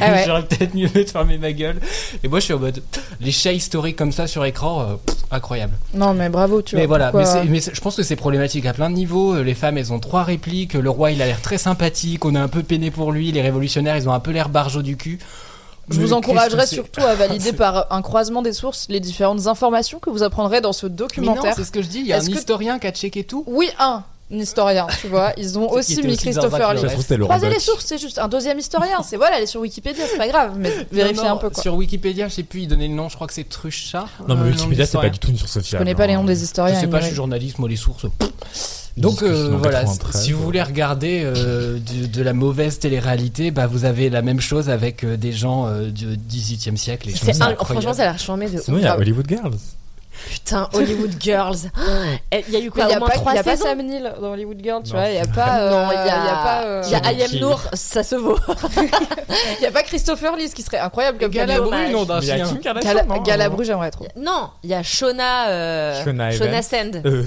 Ah 0.01 0.11
ouais. 0.11 0.23
J'aurais 0.27 0.43
peut-être 0.45 0.75
mieux 0.75 0.87
fait 0.87 1.03
de 1.05 1.09
fermer 1.09 1.39
ma 1.39 1.51
gueule. 1.51 1.77
Et 2.23 2.27
moi, 2.27 2.39
je 2.39 2.45
suis 2.45 2.53
en 2.53 2.59
mode, 2.59 2.83
les 3.19 3.31
chats 3.31 3.53
historiques 3.53 3.95
comme 3.95 4.11
ça 4.11 4.27
sur 4.27 4.45
écran, 4.45 4.81
euh, 4.83 4.95
pff, 5.03 5.15
incroyable. 5.31 5.73
Non, 5.95 6.13
mais 6.13 6.29
bravo, 6.29 6.61
tu 6.61 6.75
mais 6.75 6.81
vois. 6.85 6.99
voilà, 6.99 7.11
pourquoi- 7.11 7.41
mais, 7.43 7.59
c'est- 7.61 7.69
mais 7.69 7.75
je 7.75 7.81
pense 7.81 7.95
que 7.95 8.03
c'est 8.03 8.15
problématique 8.15 8.67
à 8.67 8.73
plein 8.73 8.87
de 8.91 8.95
niveaux. 8.95 9.33
Euh, 9.33 9.41
Les 9.43 9.55
femmes, 9.55 9.79
elles 9.79 9.91
ont 9.91 9.97
trois 9.99 10.23
répliques. 10.23 10.75
Le 10.75 10.89
roi, 10.91 11.09
il 11.09 11.23
a 11.23 11.25
l'air 11.25 11.41
très 11.41 11.57
sympathique. 11.57 12.23
On 12.23 12.35
est 12.35 12.39
un 12.39 12.47
peu 12.47 12.61
peiné 12.61 12.91
pour 12.91 13.11
lui. 13.11 13.31
Les 13.31 13.41
révolutionnaires, 13.41 13.97
ils 13.97 14.07
ont 14.07 14.13
un 14.13 14.19
peu 14.19 14.29
l'air 14.29 14.47
barjots 14.49 14.83
du 14.83 14.95
cul. 14.95 15.17
Je 15.89 15.99
vous 16.01 16.13
encouragerais 16.13 16.65
surtout 16.67 17.01
à 17.01 17.15
valider 17.15 17.53
par 17.65 17.87
un 17.91 18.01
croisement 18.01 18.41
des 18.41 18.53
sources 18.53 18.87
les 18.89 18.99
différentes 18.99 19.47
informations 19.47 19.99
que 19.99 20.09
vous 20.09 20.23
apprendrez 20.23 20.61
dans 20.61 20.73
ce 20.73 20.87
documentaire. 20.87 21.53
c'est 21.55 21.63
ce 21.63 21.71
que 21.71 21.81
je 21.81 21.87
dis. 21.87 21.99
Il 21.99 22.07
y 22.07 22.13
a 22.13 22.17
un 22.17 22.19
que- 22.25 22.31
historien 22.31 22.79
qui 22.79 22.87
a 22.87 22.91
checké 22.91 23.23
tout. 23.23 23.43
Oui, 23.47 23.69
un, 23.79 24.03
un 24.31 24.35
historien, 24.39 24.87
tu 25.01 25.07
vois. 25.07 25.33
Ils 25.37 25.59
ont 25.59 25.69
aussi 25.71 26.01
mis 26.01 26.13
aussi 26.13 26.17
Christopher 26.17 26.73
Lee. 26.73 26.81
Croisez 27.21 27.49
les 27.49 27.59
sources, 27.59 27.85
c'est 27.85 27.99
juste 27.99 28.17
un 28.17 28.27
deuxième 28.27 28.57
historien. 28.57 29.03
C'est 29.03 29.17
voilà, 29.17 29.37
elle 29.37 29.43
est 29.43 29.47
sur 29.47 29.61
Wikipédia, 29.61 30.05
c'est 30.09 30.17
pas 30.17 30.27
grave, 30.27 30.53
mais 30.57 30.71
vérifiez 30.91 31.23
Non, 31.23 31.29
non, 31.29 31.35
un 31.35 31.37
peu 31.37 31.49
quoi. 31.51 31.61
Sur 31.61 31.75
Wikipédia, 31.75 32.27
je 32.29 32.33
sais 32.33 32.43
plus, 32.43 32.61
il 32.61 32.67
donnait 32.67 32.87
le 32.87 32.95
nom. 32.95 33.07
Je 33.09 33.15
crois 33.15 33.27
que 33.27 33.33
c'est 33.33 33.47
Trucha. 33.47 34.05
Non, 34.27 34.33
euh, 34.35 34.37
mais 34.39 34.49
nom 34.49 34.55
Wikipédia, 34.55 34.85
c'est 34.87 34.97
pas 34.97 35.09
du 35.09 35.19
tout 35.19 35.29
une 35.29 35.37
source 35.37 35.53
Je 35.53 35.59
fiable. 35.59 35.83
connais 35.83 35.95
pas 35.95 36.07
les 36.07 36.15
noms 36.15 36.23
des 36.23 36.35
Je 36.35 36.41
historiens. 36.43 36.79
sais 36.79 36.87
pas, 36.87 36.99
je 37.01 37.07
suis 37.07 37.15
journaliste, 37.15 37.59
moi 37.59 37.69
les 37.69 37.75
sources. 37.75 38.07
Donc 38.97 39.21
euh, 39.23 39.49
voilà, 39.57 39.79
93, 39.81 40.23
si 40.23 40.31
vous 40.31 40.41
voulez 40.41 40.61
regarder 40.63 41.21
euh, 41.25 41.77
de, 41.79 42.05
de 42.07 42.21
la 42.21 42.31
mauvaise 42.33 42.79
télé-réalité, 42.79 43.51
bah, 43.51 43.67
vous 43.67 43.83
avez 43.83 44.09
la 44.09 44.21
même 44.21 44.39
chose 44.39 44.69
avec 44.69 45.03
euh, 45.03 45.17
des 45.17 45.33
gens 45.33 45.67
euh, 45.67 45.89
du 45.89 46.05
XVIIIe 46.29 46.77
siècle. 46.77 47.09
et 47.09 47.11
un- 47.43 47.55
franchement, 47.65 47.93
ça 47.97 48.03
a 48.03 48.05
l'air 48.11 48.19
de 48.47 48.61
ouf. 48.75 48.79
il 48.79 48.83
y 48.83 48.87
a 48.87 48.93
Hollywood 49.01 49.25
Girls. 49.27 49.57
Putain, 50.27 50.69
Hollywood 50.73 51.13
Girls. 51.19 51.57
Il 52.31 52.49
y 52.53 52.55
a 52.55 52.59
eu 52.59 52.71
quoi 52.71 52.85
il 52.85 52.89
y 52.89 52.93
a 52.93 52.97
Au 52.97 52.99
moins 52.99 53.09
pas, 53.09 53.15
trois 53.15 53.31
il 53.33 53.35
y 53.35 53.39
a 53.39 53.43
pas 53.43 53.51
saisons 53.51 53.65
Sam 53.65 53.81
Neill 53.81 54.13
dans 54.21 54.31
Hollywood 54.31 54.59
Girl, 54.63 54.81
tu 54.83 54.91
Non. 54.93 54.99
vois. 54.99 55.09
Il 55.09 55.15
y 55.15 55.19
a 55.19 55.27
pas. 55.27 55.59
euh, 55.59 55.69
Non, 55.69 55.91
il 55.91 55.95
y 55.95 55.97
a, 55.97 56.03
il 56.03 56.07
y 56.07 56.09
a 56.29 56.35
pas. 56.43 56.61
euh, 56.63 56.81
il 57.11 57.19
y 57.19 57.23
a 57.23 57.39
Noor, 57.39 57.61
ça 57.73 58.03
se 58.03 58.15
vaut. 58.15 58.37
il 59.59 59.63
y 59.63 59.65
a 59.65 59.71
pas 59.71 59.83
Christopher 59.83 60.35
Lee, 60.35 60.49
ce 60.49 60.55
qui 60.55 60.63
serait 60.63 60.79
incroyable 60.79 61.17
comme 61.19 61.31
Galabru, 61.31 61.91
nom 61.91 62.03
d'un 62.05 62.19
Mais 62.19 62.25
il 62.25 62.27
y 62.27 62.31
a 62.31 62.35
chien. 62.37 62.45
Kim 62.47 62.59
Kardashian, 62.59 62.89
Gala- 62.93 63.03
non 63.05 63.21
Galabru, 63.21 63.65
j'aimerais 63.65 63.91
trop. 63.91 64.07
Non, 64.15 64.49
il 64.63 64.69
y 64.69 64.73
a 64.73 64.83
Shona, 64.83 65.49
euh, 65.49 66.03
Shona 66.03 66.31
Shona 66.31 66.49
Evans. 66.49 66.63
Sand. 66.63 67.01
Euh, 67.05 67.23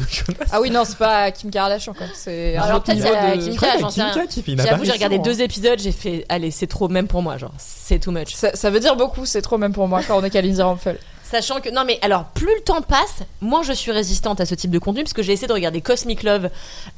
Ah 0.51 0.61
oui, 0.61 0.71
non, 0.71 0.85
c'est 0.85 0.99
pas 0.99 1.31
Kim 1.31 1.51
Kardashian, 1.51 1.95
quoi. 1.95 2.07
C'est 2.15 2.57
un 2.57 2.63
Alors 2.63 2.83
peut-être 2.83 2.99
de. 2.99 3.43
Kim 3.43 3.53
je 3.53 3.57
crois 3.57 3.69
K, 3.69 3.71
qu'il 3.73 3.81
y 3.81 3.81
a 3.81 3.81
j'en 3.81 3.91
sais 3.91 4.01
Kim 4.01 4.11
rien. 4.15 4.25
K 4.25 4.29
qui 4.29 4.43
fait 4.43 4.53
une 4.53 4.63
J'avoue, 4.63 4.85
j'ai 4.85 4.93
regardé 4.93 5.17
hein. 5.17 5.23
deux 5.25 5.41
épisodes, 5.43 5.79
j'ai 5.79 5.93
fait, 5.93 6.25
allez, 6.29 6.51
c'est 6.51 6.67
trop 6.67 6.89
même 6.89 7.07
pour 7.07 7.23
moi, 7.23 7.37
genre, 7.37 7.53
c'est 7.59 7.99
too 7.99 8.11
much. 8.11 8.35
Ça, 8.35 8.71
veut 8.71 8.81
dire 8.81 8.97
beaucoup, 8.97 9.25
c'est 9.27 9.43
trop 9.43 9.59
même 9.59 9.73
pour 9.73 9.89
moi 9.89 10.01
quand 10.07 10.19
on 10.19 10.25
est 10.25 10.31
qu'à 10.31 10.43
Lindsay 10.43 10.63
Rampel. 10.63 10.99
Sachant 11.31 11.61
que, 11.61 11.69
non 11.69 11.85
mais 11.85 11.99
alors, 12.01 12.25
plus 12.33 12.47
le 12.47 12.63
temps 12.63 12.81
passe, 12.81 13.19
moins 13.43 13.63
je 13.63 13.73
suis 13.73 13.93
résistante 13.93 14.41
à 14.41 14.47
ce 14.47 14.55
type 14.55 14.71
de 14.71 14.79
contenu, 14.79 15.03
parce 15.03 15.13
que 15.13 15.23
j'ai 15.23 15.33
essayé 15.33 15.47
de 15.47 15.53
regarder 15.53 15.83
Cosmic 15.83 16.23
Love, 16.23 16.49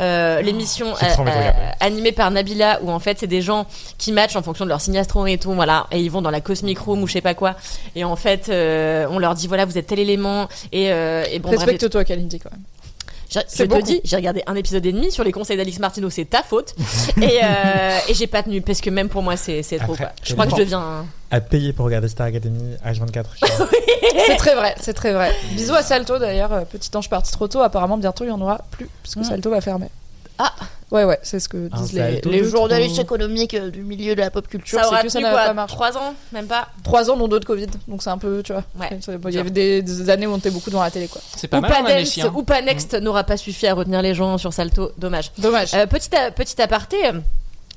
euh, 0.01 0.40
l'émission 0.40 0.93
de 0.93 0.94
regarder. 0.94 1.52
animée 1.81 2.12
par 2.12 2.31
Nabila, 2.31 2.81
où 2.82 2.93
en 2.93 3.01
fait 3.01 3.19
c'est 3.19 3.27
des 3.27 3.43
gens 3.43 3.66
qui 3.98 4.12
matchent 4.12 4.36
en 4.36 4.43
fonction 4.43 4.65
de 4.65 4.70
leur 4.70 4.81
signe 4.81 4.98
astro 4.98 5.27
et 5.27 5.36
tout, 5.36 5.52
voilà, 5.52 5.86
et 5.90 6.01
ils 6.01 6.11
vont 6.11 6.23
dans 6.23 6.31
la 6.31 6.40
Cosmic 6.40 6.78
Room 6.78 7.02
ou 7.02 7.09
je 7.09 7.15
sais 7.15 7.20
pas 7.20 7.35
quoi, 7.35 7.57
et 7.97 8.05
en 8.05 8.15
fait 8.15 8.48
euh, 8.48 9.07
on 9.11 9.19
leur 9.19 9.35
dit 9.35 9.48
voilà 9.48 9.65
vous 9.65 9.77
êtes 9.78 9.89
tel 9.89 9.98
élément, 9.98 10.48
et, 10.70 10.93
euh, 10.93 11.24
et 11.28 11.40
bon 11.40 11.48
bref, 11.48 11.62
Respecte-toi, 11.62 12.05
Kalindi, 12.05 12.39
quand 12.39 12.52
même. 12.52 12.62
C'est 13.47 13.70
Je 13.70 13.77
te 13.78 13.82
dis, 13.82 14.01
j'ai 14.05 14.16
regardé 14.16 14.43
un 14.47 14.55
épisode 14.57 14.85
et 14.86 14.93
demi 14.93 15.12
sur 15.12 15.23
les 15.23 15.31
conseils 15.32 15.57
d'Alix 15.57 15.78
Martino, 15.78 16.11
c'est 16.11 16.24
ta 16.24 16.43
faute. 16.43 16.74
et 17.23 17.40
euh, 17.43 17.98
et 18.09 18.15
j'ai 18.15 18.27
pas 18.27 18.43
tenu 18.43 18.61
parce 18.61 18.81
que 18.81 18.90
même 18.90 19.09
pour 19.09 19.23
moi 19.23 19.36
c'est 19.36 19.62
trop 19.62 19.93
Après, 19.93 20.05
quoi. 20.05 20.12
Je 20.23 20.32
crois 20.32 20.47
que 20.47 20.52
je 20.52 20.57
deviens. 20.57 21.07
À 21.31 21.40
payer 21.40 21.73
pour 21.73 21.85
regarder 21.85 22.09
Star 22.09 22.27
Academy 22.27 22.74
H24. 22.85 23.24
je 23.40 23.47
sais 23.47 23.52
pas. 23.57 23.69
C'est 24.27 24.36
très 24.36 24.55
vrai, 24.57 24.74
c'est 24.81 24.94
très 24.94 25.12
vrai. 25.12 25.32
Bisous 25.52 25.74
à 25.74 25.82
Salto 25.82 26.19
d'ailleurs, 26.19 26.52
euh, 26.52 26.62
petit 26.62 26.90
ange 26.97 27.09
parti 27.09 27.31
trop 27.31 27.47
tôt. 27.47 27.61
Apparemment, 27.61 27.98
bientôt 27.98 28.24
il 28.24 28.28
y 28.28 28.32
en 28.32 28.40
aura 28.40 28.62
plus, 28.73 28.89
puisque 29.02 29.19
Mm. 29.19 29.24
Salto 29.24 29.51
va 29.51 29.61
fermer. 29.61 29.86
Ah. 30.43 30.55
Ouais, 30.91 31.05
ouais, 31.05 31.21
c'est 31.23 31.39
ce 31.39 31.49
que 31.49 31.69
disent 31.69 31.93
les, 31.93 32.21
les 32.25 32.43
journalistes 32.45 32.95
trop. 32.97 33.03
économiques 33.05 33.55
euh, 33.55 33.71
du 33.71 33.83
milieu 33.83 34.17
de 34.17 34.21
la 34.21 34.31
pop 34.33 34.49
culture. 34.49 34.77
Ça 34.79 34.85
C'est 34.85 34.89
aura 34.89 35.03
que 35.03 35.09
ça 35.09 35.19
tenu 35.21 35.25
n'a 35.31 35.31
quoi 35.35 35.45
pas 35.45 35.53
marché. 35.55 35.75
Trois 35.77 35.97
ans, 35.97 36.15
même 36.33 36.47
pas. 36.49 36.67
Trois 36.83 37.09
ans, 37.11 37.17
dont 37.17 37.29
deux 37.29 37.39
de 37.39 37.45
Covid, 37.45 37.69
donc 37.87 38.03
c'est 38.03 38.11
un 38.11 38.19
peu, 38.19 38.43
tu 38.43 38.53
vois. 38.53 38.65
Ouais. 38.77 38.89
C'est- 39.01 39.12
Il 39.29 39.35
y 39.35 39.39
avait 39.39 39.51
des, 39.51 39.83
des 39.83 40.11
années 40.11 40.27
où 40.27 40.33
on 40.33 40.39
était 40.39 40.51
beaucoup 40.51 40.71
dans 40.71 40.83
la 40.83 40.91
télé, 40.91 41.07
quoi. 41.07 41.21
C'est 41.37 41.47
pas 41.47 41.59
ou 41.59 41.61
mal, 41.61 41.71
on 41.83 41.87
a 41.87 42.05
chiens. 42.05 42.33
ou 42.35 42.43
pas 42.43 42.61
Next 42.61 42.95
n'aura 42.95 43.23
pas 43.23 43.37
suffi 43.37 43.69
à 43.69 43.75
retenir 43.75 44.03
les 44.03 44.15
gens 44.15 44.37
sur 44.37 44.53
Salto. 44.53 44.91
Dommage. 44.99 45.31
Dommage. 45.39 45.75
Euh, 45.75 45.87
petit, 45.87 46.12
a- 46.17 46.33
petit 46.33 46.61
aparté. 46.61 46.97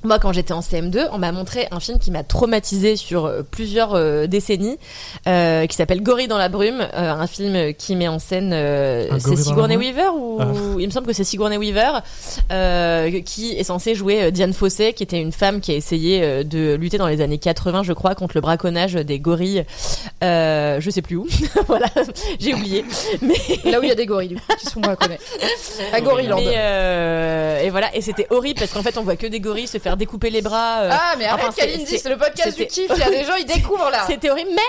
Moi, 0.04 0.18
quand 0.18 0.32
j'étais 0.34 0.52
en 0.52 0.60
CM2, 0.60 1.08
on 1.12 1.18
m'a 1.18 1.32
montré 1.32 1.66
un 1.70 1.80
film 1.80 1.98
qui 1.98 2.10
m'a 2.10 2.22
traumatisé 2.22 2.94
sur 2.96 3.24
euh, 3.24 3.42
plusieurs 3.42 3.94
euh, 3.94 4.26
décennies, 4.26 4.78
euh, 5.26 5.66
qui 5.66 5.74
s'appelle 5.76 6.02
Gorille 6.02 6.28
dans 6.28 6.36
la 6.36 6.50
brume, 6.50 6.80
euh, 6.80 7.10
un 7.10 7.26
film 7.26 7.72
qui 7.72 7.96
met 7.96 8.06
en 8.08 8.18
scène 8.18 8.50
euh, 8.52 9.08
c'est 9.18 9.36
Sigourney 9.36 9.76
Weaver 9.78 10.10
ou 10.14 10.38
Ah. 10.40 10.46
il 10.78 10.86
me 10.86 10.90
semble 10.92 11.06
que 11.06 11.12
c'est 11.14 11.24
Sigourney 11.24 11.56
Weaver 11.56 12.00
euh, 12.52 13.20
qui 13.22 13.52
est 13.52 13.64
censée 13.64 13.94
jouer 13.94 14.24
euh, 14.24 14.30
Diane 14.30 14.52
Fossey, 14.52 14.92
qui 14.92 15.02
était 15.02 15.20
une 15.20 15.32
femme 15.32 15.60
qui 15.62 15.72
a 15.72 15.74
essayé 15.74 16.22
euh, 16.22 16.42
de 16.44 16.74
lutter 16.74 16.98
dans 16.98 17.08
les 17.08 17.22
années 17.22 17.38
80, 17.38 17.82
je 17.84 17.94
crois, 17.94 18.14
contre 18.14 18.34
le 18.36 18.40
braconnage 18.42 18.92
des 18.94 19.18
gorilles. 19.18 19.64
Euh, 20.22 20.80
je 20.80 20.90
sais 20.90 21.02
plus 21.02 21.16
où. 21.16 21.26
voilà, 21.66 21.86
j'ai 22.38 22.52
oublié. 22.52 22.84
Mais 23.22 23.34
Là 23.70 23.80
où 23.80 23.82
il 23.82 23.88
y 23.88 23.92
a 23.92 23.94
des 23.94 24.06
gorilles, 24.06 24.28
du 24.28 24.34
coup, 24.36 24.42
qui 24.58 24.66
se 24.66 24.72
font 24.72 24.80
braconner. 24.80 25.18
À 25.94 26.00
Gorilland. 26.02 26.38
euh, 26.44 27.60
et 27.62 27.70
voilà, 27.70 27.94
et 27.96 28.02
c'était 28.02 28.26
horrible 28.30 28.58
parce 28.60 28.72
qu'en 28.72 28.82
fait, 28.82 28.98
on 28.98 29.02
voit 29.02 29.16
que 29.16 29.26
des 29.26 29.40
gorilles 29.40 29.66
se 29.66 29.78
faire 29.78 29.93
découper 29.96 30.30
les 30.30 30.42
bras. 30.42 30.80
euh, 30.82 30.90
Ah, 30.92 31.14
mais 31.18 31.26
arrête, 31.26 31.44
enfin, 31.44 31.54
c'est- 31.58 31.66
Kalindi, 31.66 31.98
c'est- 31.98 32.08
le 32.08 32.16
podcast 32.16 32.56
du 32.56 32.66
kiff. 32.66 32.90
Il 32.94 32.98
y 32.98 33.02
a 33.02 33.10
des 33.10 33.24
gens, 33.24 33.34
ils 33.36 33.44
découvrent 33.54 33.90
là. 33.90 34.04
C'était 34.06 34.30
horrible, 34.30 34.50
mais 34.54 34.62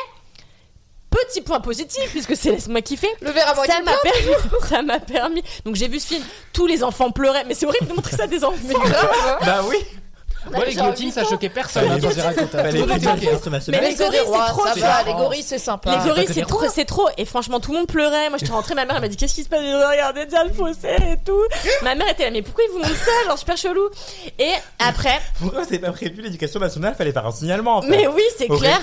petit 1.09 1.41
point 1.41 1.61
positif 1.61 2.09
puisque 2.11 2.35
c'est 2.35 2.51
laisse-moi 2.51 2.81
kiffer. 2.81 3.09
Le 3.21 3.31
verre 3.31 3.49
à 3.49 3.55
Ça 3.65 3.81
m'a 3.81 3.93
permis, 3.97 4.35
ça 4.69 4.81
m'a 4.81 4.99
permis. 4.99 5.43
Donc 5.65 5.75
j'ai 5.75 5.87
vu 5.87 5.99
ce 5.99 6.07
film, 6.07 6.23
tous 6.51 6.67
les 6.67 6.83
enfants 6.83 7.11
pleuraient, 7.11 7.45
mais 7.45 7.53
c'est 7.53 7.65
horrible 7.65 7.87
de 7.87 7.93
montrer 7.93 8.15
ça 8.17 8.23
à 8.23 8.27
des 8.27 8.43
enfants. 8.43 8.57
Bah 9.45 9.61
oui. 9.67 9.77
Moi, 10.51 10.65
les 10.65 10.73
guillotines, 10.73 11.11
ça 11.11 11.23
choquait 11.23 11.49
personne 11.49 11.83
le 11.89 11.95
le. 11.95 12.01
Mais 13.71 13.89
les 13.89 13.95
gorilles, 13.95 14.19
c'est 14.25 14.51
trop 14.51 14.65
ça 14.65 14.73
super. 14.73 14.89
va, 14.89 15.03
les 15.05 15.13
gorilles, 15.13 15.43
c'est 15.43 15.57
sympa. 15.59 15.91
Les 15.97 16.09
gorilles, 16.09 16.25
pas 16.27 16.33
c'est 16.33 16.41
trop, 16.45 16.61
c'est 16.73 16.85
trop. 16.85 17.07
Et 17.17 17.25
franchement, 17.25 17.59
tout 17.59 17.71
le 17.71 17.79
monde 17.79 17.87
pleurait. 17.87 18.29
Moi, 18.29 18.37
j'étais 18.39 18.51
rentrée, 18.51 18.75
ma 18.75 18.85
mère, 18.85 18.95
elle 18.95 19.01
m'a 19.01 19.07
dit, 19.07 19.17
qu'est-ce 19.17 19.33
qui 19.35 19.43
se 19.43 19.49
passe? 19.49 19.61
J'ai 19.61 19.73
regardé 19.73 20.25
Diane 20.25 20.53
Fossé 20.53 20.87
et 20.89 21.17
tout. 21.25 21.41
Ma 21.83 21.95
mère 21.95 22.07
était 22.09 22.23
là, 22.25 22.31
mais 22.31 22.41
pourquoi 22.41 22.63
ils 22.65 22.71
vous 22.71 22.77
montrent 22.79 22.95
ça? 22.95 23.11
Genre, 23.27 23.37
super 23.37 23.57
chelou. 23.57 23.89
Et 24.39 24.51
après, 24.79 25.19
Pourquoi 25.39 25.63
c'est 25.65 25.79
pas 25.79 25.91
prévu? 25.91 26.21
L'éducation 26.21 26.59
nationale 26.59 26.95
Fallait 26.95 27.11
faire 27.11 27.25
un 27.25 27.31
signalement 27.31 27.77
en 27.77 27.81
fait. 27.81 27.89
mais 27.89 28.07
oui, 28.07 28.23
c'est 28.37 28.47
clair. 28.47 28.79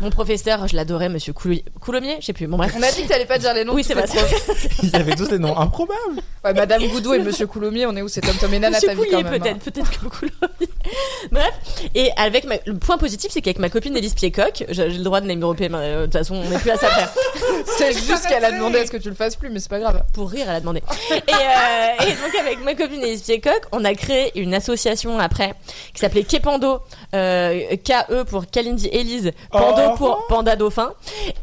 Mon 0.00 0.10
professeur, 0.10 0.66
je 0.68 0.76
l'adorais, 0.76 1.08
monsieur 1.08 1.32
Coulommiers, 1.32 2.16
je 2.20 2.26
sais 2.26 2.32
plus. 2.32 2.46
Bon, 2.46 2.56
bref. 2.56 2.72
On 2.76 2.82
a 2.82 2.90
dit 2.90 3.02
que 3.02 3.08
t'allais 3.08 3.26
pas 3.26 3.38
dire 3.38 3.52
les 3.54 3.64
noms. 3.64 3.74
Oui, 3.74 3.84
c'est 3.84 3.94
profs. 3.94 4.78
Ils 4.82 4.94
avaient 4.96 5.14
tous 5.14 5.28
des 5.28 5.38
noms 5.38 5.56
improbables. 5.58 6.20
Ouais, 6.44 6.54
Madame 6.54 6.86
Goudou 6.88 7.14
et 7.14 7.18
Monsieur 7.20 7.46
Coulomier, 7.46 7.86
on 7.86 7.94
est 7.96 8.02
où? 8.02 8.08
C'est 8.08 8.20
Tom 8.20 8.36
Tom 8.36 8.52
et 8.54 8.58
Nana 8.58 8.80
ta 8.80 8.94
vie 8.94 9.02
quand 9.10 9.22
même. 9.22 9.26
hein. 9.34 9.38
peut-être, 9.38 9.58
peut-être 9.58 9.90
que 9.90 10.06
Coulommiers. 10.06 10.68
Bref. 11.32 11.52
Et 11.94 12.10
avec 12.16 12.44
ma- 12.44 12.56
le 12.66 12.76
point 12.78 12.98
positif, 12.98 13.30
c'est 13.32 13.40
qu'avec 13.42 13.58
ma 13.58 13.68
copine 13.70 13.96
Élise 13.96 14.14
Piecock, 14.14 14.64
j'ai 14.68 14.88
le 14.88 15.02
droit 15.04 15.20
de 15.20 15.26
name 15.26 15.40
dropper, 15.40 15.68
mais, 15.68 15.94
de 15.96 16.04
toute 16.04 16.12
façon, 16.14 16.34
on 16.36 16.48
n'est 16.48 16.58
plus 16.58 16.70
à 16.70 16.76
ça 16.76 16.88
près. 16.88 17.08
C'est 17.78 17.92
juste 17.92 18.26
qu'elle 18.28 18.44
a 18.44 18.50
demandé 18.52 18.78
à 18.80 18.86
ce 18.86 18.90
que 18.90 18.96
tu 18.96 19.08
le 19.08 19.14
fasses 19.14 19.36
plus, 19.36 19.48
mais 19.50 19.58
c'est 19.60 19.68
pas 19.68 19.78
grave. 19.78 20.02
Pour 20.12 20.30
rire, 20.30 20.46
elle 20.48 20.56
a 20.56 20.60
demandé. 20.60 20.82
Et, 21.10 21.14
euh, 21.16 22.04
et 22.06 22.12
donc 22.12 22.34
avec 22.38 22.62
ma 22.64 22.74
copine 22.74 23.02
Élise 23.02 23.22
Piecock, 23.22 23.62
on 23.72 23.84
a 23.84 23.94
créé 23.94 24.38
une 24.38 24.54
association 24.54 25.18
après 25.18 25.54
qui 25.94 26.00
s'appelait 26.00 26.24
Kepando, 26.24 26.80
euh, 27.14 27.76
K-E 27.76 28.24
pour 28.24 28.46
Kalindi 28.50 28.88
Élise, 28.88 29.32
Pando 29.50 29.82
Oh. 29.92 29.96
pour 29.96 30.26
Panda 30.28 30.54
Dauphin, 30.56 30.92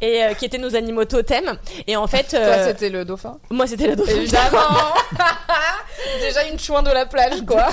et 0.01 0.23
euh, 0.23 0.34
qui 0.34 0.45
étaient 0.45 0.57
nos 0.57 0.76
animaux 0.76 1.05
totems. 1.05 1.57
Et 1.88 1.95
en 1.95 2.07
fait, 2.07 2.27
Toi, 2.30 2.39
euh, 2.39 2.67
c'était 2.67 2.89
le 2.89 3.05
dauphin. 3.05 3.38
moi 3.49 3.65
c'était 3.67 3.88
le 3.88 3.95
dauphin. 3.95 4.11
Évidemment 4.13 4.59
Déjà 6.21 6.43
une 6.47 6.59
chouin 6.59 6.81
de 6.84 6.91
la 6.91 7.05
plage, 7.05 7.41
quoi. 7.45 7.67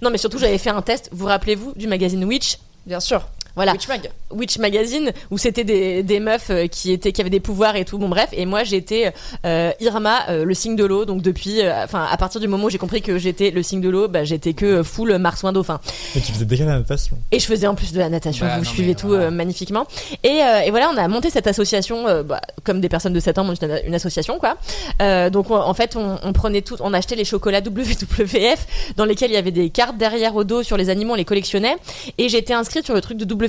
Non, 0.00 0.10
mais 0.10 0.18
surtout 0.18 0.38
j'avais 0.38 0.58
fait 0.58 0.70
un 0.70 0.82
Vous 1.12 1.26
rappelez-vous 1.26 1.72
du 1.76 1.86
magazine 1.86 2.24
Witch? 2.24 2.58
Bien 2.86 3.00
sûr. 3.00 3.26
Voilà. 3.56 3.72
Witch 3.72 3.88
Mag. 3.88 4.10
Witch 4.30 4.58
Magazine 4.58 5.12
où 5.30 5.38
c'était 5.38 5.64
des, 5.64 6.02
des 6.02 6.20
meufs 6.20 6.50
euh, 6.50 6.66
qui 6.66 6.90
étaient 6.92 7.12
qui 7.12 7.20
avaient 7.20 7.28
des 7.30 7.40
pouvoirs 7.40 7.76
et 7.76 7.84
tout 7.84 7.98
bon 7.98 8.08
bref 8.08 8.30
et 8.32 8.46
moi 8.46 8.64
j'étais 8.64 9.12
euh, 9.44 9.70
Irma 9.80 10.20
euh, 10.30 10.44
le 10.44 10.54
signe 10.54 10.74
de 10.76 10.84
l'eau 10.84 11.04
donc 11.04 11.20
depuis 11.22 11.60
euh, 11.60 11.84
enfin 11.84 12.06
à 12.10 12.16
partir 12.16 12.40
du 12.40 12.48
moment 12.48 12.64
où 12.64 12.70
j'ai 12.70 12.78
compris 12.78 13.02
que 13.02 13.18
j'étais 13.18 13.50
le 13.50 13.62
signe 13.62 13.80
de 13.82 13.90
l'eau 13.90 14.08
bah 14.08 14.24
j'étais 14.24 14.54
que 14.54 14.82
full 14.82 15.18
marsouin 15.18 15.52
dauphin 15.52 15.80
Mais 16.14 16.20
tu 16.22 16.32
faisais 16.32 16.44
déjà 16.46 16.64
la 16.64 16.78
natation. 16.78 17.18
et 17.30 17.38
je 17.38 17.44
faisais 17.46 17.66
en 17.66 17.74
plus 17.74 17.92
de 17.92 17.98
la 17.98 18.08
natation 18.08 18.46
Bah, 18.46 18.58
vous 18.58 18.64
non, 18.64 18.70
suivez 18.70 18.88
mais 18.88 18.94
tout 18.94 19.08
voilà. 19.08 19.24
euh, 19.24 19.30
magnifiquement 19.30 19.86
et, 20.24 20.28
euh, 20.42 20.60
et 20.60 20.70
voilà 20.70 20.90
on 20.92 20.96
a 20.96 21.06
monté 21.08 21.28
cette 21.28 21.46
association 21.46 22.08
euh, 22.08 22.22
bah, 22.22 22.40
comme 22.64 22.80
des 22.80 22.88
personnes 22.88 23.12
de 23.12 23.20
7 23.20 23.38
ans 23.38 23.44
montent 23.44 23.62
une, 23.62 23.80
une 23.86 23.94
association 23.94 24.38
quoi 24.38 24.56
Euh, 25.02 25.28
donc 25.30 25.50
on- 25.50 25.56
en 25.56 25.74
fait 25.74 25.94
on, 25.96 26.18
on 26.22 26.32
prenait 26.32 26.62
tout 26.62 26.76
on 26.80 26.94
achetait 26.94 27.16
les 27.16 27.24
chocolats 27.26 27.60
WWF 27.60 28.94
dans 28.96 29.04
lesquels 29.04 29.30
il 29.30 29.34
y 29.34 29.36
avait 29.36 29.50
des 29.50 29.68
cartes 29.70 29.98
derrière 29.98 30.34
au 30.36 30.44
dos 30.44 30.62
sur 30.62 30.76
les 30.76 30.88
animaux 30.88 31.12
on 31.12 31.16
les 31.16 31.24
collectionnait 31.24 31.76
et 32.18 32.28
j'étais 32.28 32.54
inscrite 32.54 32.84
sur 32.86 32.94
le 32.94 33.00
truc 33.00 33.18
de 33.18 33.24
WWF 33.24 33.41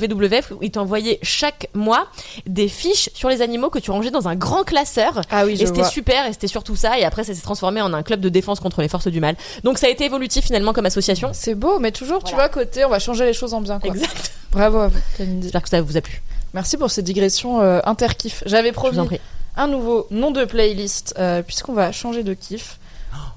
où 0.52 0.57
ils 0.61 0.72
t'envoyaient 0.72 1.20
chaque 1.22 1.68
mois 1.74 2.07
des 2.45 2.68
fiches 2.68 3.10
sur 3.14 3.30
les 3.30 3.41
animaux 3.41 3.70
que 3.70 3.80
tu 3.80 3.91
rangeais 3.91 4.11
dans 4.11 4.28
un 4.28 4.36
grand 4.36 4.64
classeur 4.64 5.22
Ah 5.32 5.45
oui, 5.45 5.56
je 5.57 5.64
et 5.64 5.65
c'était 5.68 5.82
vois. 5.82 5.90
super, 5.90 6.26
et 6.28 6.34
c'était 6.34 6.48
surtout 6.48 6.76
ça. 6.76 6.98
Et 6.99 7.03
après, 7.03 7.24
ça 7.24 7.34
s'est 7.34 7.41
transformé 7.41 7.82
en 7.82 7.94
un 7.94 8.03
club 8.03 8.20
de 8.20 8.30
défense 8.30 8.60
contre 8.60 8.82
les 8.82 8.88
forces 8.88 9.07
du 9.07 9.20
mal. 9.20 9.36
Donc, 9.64 9.78
ça 9.78 9.88
a 9.88 9.90
été 9.90 10.06
évolutif 10.06 10.45
finalement 10.45 10.74
comme 10.74 10.86
association. 10.86 11.32
C'est 11.34 11.56
beau, 11.56 11.80
mais 11.80 11.91
toujours, 11.91 12.24
tu 12.24 12.36
vois, 12.36 12.49
côté, 12.49 12.86
on 12.86 12.90
va 12.90 12.99
changer 12.99 13.26
les 13.26 13.34
choses 13.34 13.53
en 13.53 13.61
bien, 13.61 13.80
quoi. 13.80 13.90
Exact. 13.91 14.32
Bravo 14.52 14.80
à 14.80 14.88
vous, 14.88 14.99
Kalindi. 15.18 15.44
J'espère 15.44 15.61
que 15.64 15.70
ça 15.70 15.82
vous 15.82 15.98
a 15.98 16.02
plu. 16.02 16.22
Merci 16.53 16.78
pour 16.78 16.91
ces 16.91 17.02
digressions 17.02 17.61
euh, 17.61 17.80
interkiff. 17.86 18.44
J'avais 18.45 18.70
Je 18.70 18.74
promis 18.74 18.95
vous 18.98 19.02
en 19.02 19.06
prie. 19.06 19.20
un 19.57 19.68
nouveau 19.68 20.07
nom 20.11 20.32
de 20.32 20.45
playlist, 20.45 21.15
euh, 21.18 21.41
puisqu'on 21.41 21.74
va 21.74 21.91
changer 21.91 22.24
de 22.24 22.34
kiff. 22.34 22.78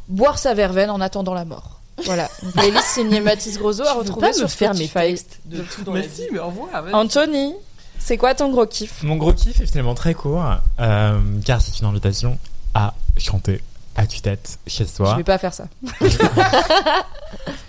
Boire 0.08 0.38
sa 0.38 0.54
verveine 0.54 0.90
en 0.90 1.00
attendant 1.00 1.34
la 1.34 1.44
mort. 1.44 1.75
Voilà, 2.04 2.28
une 2.42 2.52
playlist 2.52 2.84
signée 2.88 3.20
Mathis 3.20 3.58
Grosso 3.58 3.82
à 3.84 3.94
retrouver 3.94 4.32
sur 4.32 4.48
Spotify. 4.50 5.14
de 5.46 5.62
tout 5.62 5.82
dans 5.84 5.92
Mais 5.92 6.02
la 6.02 6.08
si, 6.08 6.22
vie 6.22 6.28
mais 6.32 6.38
au 6.38 6.46
revoir. 6.48 6.68
Anthony, 6.92 7.54
c'est 7.98 8.16
quoi 8.18 8.34
ton 8.34 8.50
gros 8.50 8.66
kiff? 8.66 9.02
Mon 9.02 9.16
gros 9.16 9.32
kiff 9.32 9.60
est 9.60 9.66
finalement 9.66 9.94
très 9.94 10.14
court, 10.14 10.44
euh, 10.78 11.18
car 11.44 11.60
c'est 11.62 11.78
une 11.80 11.86
invitation 11.86 12.38
à 12.74 12.94
chanter 13.16 13.62
à 13.96 14.06
tue-tête 14.06 14.58
chez 14.66 14.84
Je 14.84 14.90
soi. 14.90 15.16
vais 15.16 15.24
pas 15.24 15.38
faire 15.38 15.54
ça. 15.54 15.68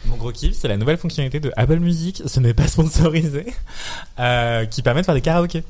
Mon 0.05 0.17
gros 0.17 0.31
kiff, 0.31 0.55
c'est 0.59 0.67
la 0.67 0.77
nouvelle 0.77 0.97
fonctionnalité 0.97 1.39
de 1.39 1.51
Apple 1.55 1.79
Music, 1.79 2.21
ce 2.25 2.39
n'est 2.39 2.53
pas 2.53 2.67
sponsorisé, 2.67 3.45
euh, 4.19 4.65
qui 4.65 4.81
permet 4.81 5.01
de 5.01 5.05
faire 5.05 5.15
des 5.15 5.21
karaokés. 5.21 5.63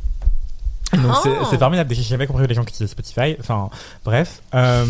Donc 0.94 1.12
Ah. 1.16 1.20
c'est- 1.22 1.50
c'est 1.50 1.58
formidable, 1.58 1.94
j'ai 1.94 2.02
jamais 2.02 2.28
compris 2.28 2.48
les 2.48 2.56
gens 2.56 2.64
qui 2.64 2.74
utilisent 2.74 2.92
Spotify, 2.92 3.36
enfin 3.40 3.70
bref. 4.06 4.42
Euh, 4.56 4.86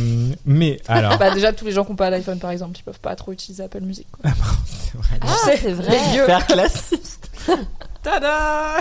mais 0.45 0.80
alors, 0.88 1.18
Bah 1.18 1.32
déjà 1.32 1.52
tous 1.53 1.65
les 1.65 1.72
gens 1.72 1.84
qui 1.86 1.91
ont 1.91 1.95
pas 1.95 2.10
l'iPhone 2.11 2.38
par 2.40 2.52
exemple, 2.52 2.78
ils 2.80 2.84
peuvent 2.84 2.99
pas 2.99 3.15
trop 3.15 3.32
utiliser 3.32 3.64
Apple 3.64 3.82
Music. 3.82 4.06
quoi. 4.11 4.30
c'est 4.65 4.95
vrai. 4.98 5.19
Ah, 5.22 5.28
c'est 5.44 5.72
vrai. 5.74 6.26
Faire 6.26 6.45
classiste. 6.45 7.30
Tada 8.03 8.78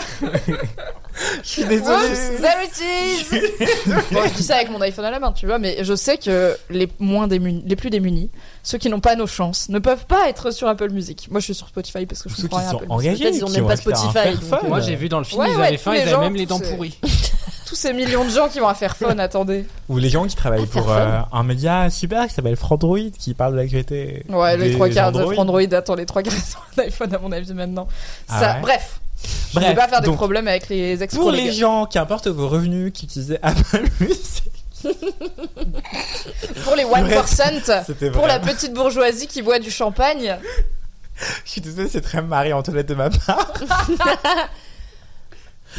Je 1.42 1.48
suis 1.48 1.64
désolé. 1.64 2.08
Bon, 4.12 4.20
je 4.26 4.34
dis 4.34 4.42
ça 4.42 4.56
avec 4.56 4.70
mon 4.70 4.80
iPhone 4.80 5.04
à 5.04 5.10
la 5.10 5.18
main, 5.18 5.32
tu 5.32 5.46
vois, 5.46 5.58
mais 5.58 5.82
je 5.82 5.94
sais 5.94 6.18
que 6.18 6.56
les 6.70 6.88
moins 6.98 7.26
démunis, 7.26 7.62
les 7.66 7.76
plus 7.76 7.90
démunis, 7.90 8.30
ceux 8.62 8.78
qui 8.78 8.88
n'ont 8.88 9.00
pas 9.00 9.16
nos 9.16 9.26
chances, 9.26 9.68
ne 9.68 9.78
peuvent 9.78 10.06
pas 10.06 10.28
être 10.28 10.50
sur 10.50 10.68
Apple 10.68 10.90
Music. 10.90 11.28
Moi, 11.30 11.40
je 11.40 11.44
suis 11.46 11.54
sur 11.54 11.68
Spotify 11.68 12.06
parce 12.06 12.22
que 12.22 12.28
je 12.28 12.34
Ceux 12.36 12.42
comprends 12.42 12.58
rien 12.58 12.70
sont 12.70 12.76
Apple 12.76 12.86
Music. 12.86 12.92
engagés, 13.08 13.22
Peut-être 13.24 13.34
ils 13.36 13.44
ont 13.44 13.50
même 13.50 13.66
pas 13.66 13.76
Spotify, 13.76 14.50
donc, 14.50 14.62
Moi, 14.68 14.80
j'ai 14.80 14.96
vu 14.96 15.08
dans 15.08 15.18
le 15.18 15.24
film, 15.24 15.40
Ouais, 15.40 15.50
ils 15.50 15.56
ouais, 15.56 15.66
avaient 15.68 15.76
tous 15.76 15.82
faim, 15.84 15.92
les 15.92 15.98
ils 15.98 16.02
avaient 16.02 16.10
gens, 16.10 16.20
même 16.20 16.34
les 16.36 16.46
tous 16.46 16.58
dents 16.58 16.58
ces- 16.64 16.74
pourries. 16.74 16.98
Tous 17.66 17.74
ces 17.74 17.92
millions 17.92 18.24
de 18.24 18.30
gens 18.30 18.46
qui 18.48 18.60
vont 18.60 18.68
à 18.68 18.74
Fairphone, 18.74 19.18
attendez. 19.18 19.66
Ou 19.88 19.98
les 19.98 20.08
gens 20.08 20.24
qui 20.28 20.36
travaillent 20.36 20.66
pour 20.66 20.88
euh, 20.88 21.18
un 21.32 21.42
média 21.42 21.90
super 21.90 22.28
qui 22.28 22.32
s'appelle 22.32 22.54
Frandroid, 22.54 23.10
qui 23.18 23.34
parle 23.34 23.54
de 23.54 23.56
l'actualité. 23.58 24.22
Ouais, 24.28 24.56
les 24.56 24.70
trois 24.70 24.88
quarts 24.88 25.10
de 25.10 25.18
Android. 25.18 25.34
Android, 25.36 25.60
attends, 25.72 25.96
les 25.96 26.06
trois 26.06 26.22
quarts 26.22 26.32
de 26.76 26.82
iPhone 26.86 27.12
à 27.12 27.18
mon 27.18 27.32
avis 27.32 27.52
maintenant. 27.54 27.88
Ah 28.28 28.40
ça, 28.40 28.54
ouais 28.54 28.60
bref. 28.62 29.00
Je 29.50 29.54
Bref, 29.54 29.68
vais 29.68 29.74
pas 29.74 29.88
faire 29.88 30.00
des 30.00 30.06
donc, 30.06 30.16
problèmes 30.16 30.48
avec 30.48 30.68
les 30.68 31.02
ex 31.02 31.14
Pour 31.14 31.30
les 31.30 31.52
gens, 31.52 31.86
qu'importe 31.86 32.26
vos 32.28 32.48
revenus, 32.48 32.92
qui 32.92 33.06
utilisaient 33.06 33.38
Apple 33.42 33.84
Music, 34.00 34.44
Pour 36.64 36.76
les 36.76 36.84
1%, 36.84 37.84
c'était 37.86 38.10
pour 38.10 38.26
la 38.26 38.38
petite 38.38 38.74
bourgeoisie 38.74 39.26
qui 39.26 39.42
boit 39.42 39.58
du 39.58 39.70
champagne. 39.70 40.36
Je 41.44 41.50
suis 41.50 41.60
désolé, 41.60 41.88
c'est 41.88 42.02
très 42.02 42.20
Marie-Antoinette 42.22 42.88
de 42.88 42.94
ma 42.94 43.08
part. 43.10 43.52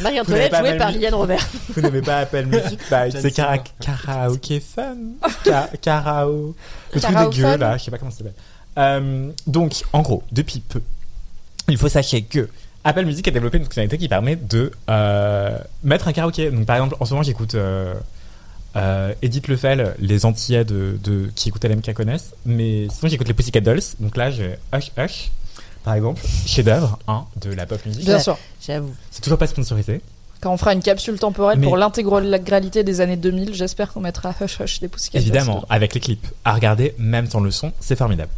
Marie-Antoinette 0.00 0.54
jouée 0.54 0.76
par 0.76 0.90
Liliane 0.90 1.14
Robert. 1.14 1.46
Vous 1.70 1.80
n'aimez 1.80 2.02
pas 2.02 2.18
Apple 2.18 2.44
Music 2.46 2.78
Bah, 2.90 3.10
c'est 3.10 3.24
ne 3.24 3.30
pas. 3.30 3.58
karaoke 3.80 4.60
fun. 4.60 4.96
Ka- 5.44 5.70
Karao. 5.80 6.54
Le 6.92 7.00
truc 7.00 7.16
dégueu, 7.16 7.56
là, 7.56 7.76
je 7.76 7.84
sais 7.84 7.90
pas 7.90 7.98
comment 7.98 8.10
ça 8.10 8.18
s'appelle. 8.18 8.34
Euh, 8.78 9.30
donc, 9.46 9.82
en 9.92 10.02
gros, 10.02 10.22
depuis 10.30 10.60
peu, 10.60 10.80
il 11.68 11.76
faut 11.76 11.88
sachez 11.88 12.22
que 12.22 12.48
Apple 12.84 13.04
Music 13.04 13.26
a 13.28 13.30
développé 13.30 13.58
une 13.58 13.64
fonctionnalité 13.64 13.98
qui 13.98 14.08
permet 14.08 14.36
de 14.36 14.70
euh, 14.88 15.58
mettre 15.82 16.08
un 16.08 16.12
karaoké. 16.12 16.50
Donc, 16.50 16.64
par 16.66 16.76
exemple, 16.76 16.96
en 17.00 17.04
ce 17.04 17.10
moment, 17.10 17.22
j'écoute 17.22 17.54
euh, 17.54 17.94
euh, 18.76 19.12
Edith 19.22 19.48
Lefel, 19.48 19.94
les 19.98 20.24
Antillais 20.24 20.64
de, 20.64 20.98
de, 21.02 21.30
qui 21.34 21.48
écoutent 21.48 21.64
LMK 21.64 21.92
connaissent. 21.92 22.32
Mais 22.46 22.86
sinon, 22.90 23.08
j'écoute 23.10 23.28
les 23.28 23.34
Pussycat 23.34 23.60
Dolls. 23.60 23.82
Donc 24.00 24.16
là, 24.16 24.30
j'ai 24.30 24.54
Hush 24.72 24.92
Hush, 24.96 25.30
par 25.84 25.94
exemple, 25.94 26.22
chef-d'œuvre 26.46 26.98
hein, 27.08 27.24
de 27.40 27.52
la 27.52 27.66
pop 27.66 27.84
music. 27.84 28.04
Bien 28.04 28.20
sûr. 28.20 28.38
J'avoue. 28.64 28.94
C'est 29.10 29.22
toujours 29.22 29.38
pas 29.38 29.46
sponsorisé. 29.46 30.00
Quand 30.40 30.52
on 30.52 30.56
fera 30.56 30.72
une 30.72 30.82
capsule 30.82 31.18
temporelle 31.18 31.58
Mais- 31.58 31.66
pour 31.66 31.76
l'intégralité 31.76 32.84
des 32.84 33.00
années 33.00 33.16
2000, 33.16 33.54
j'espère 33.54 33.92
qu'on 33.92 34.00
mettra 34.00 34.32
Hush 34.40 34.60
Hush 34.60 34.80
des 34.80 34.86
Pussycat 34.88 35.18
Dolls 35.18 35.22
Évidemment, 35.28 35.56
dedans. 35.56 35.66
avec 35.68 35.94
les 35.94 36.00
clips. 36.00 36.28
À 36.44 36.54
regarder, 36.54 36.94
même 36.96 37.28
sans 37.28 37.40
le 37.40 37.50
son, 37.50 37.72
c'est 37.80 37.96
formidable. 37.96 38.30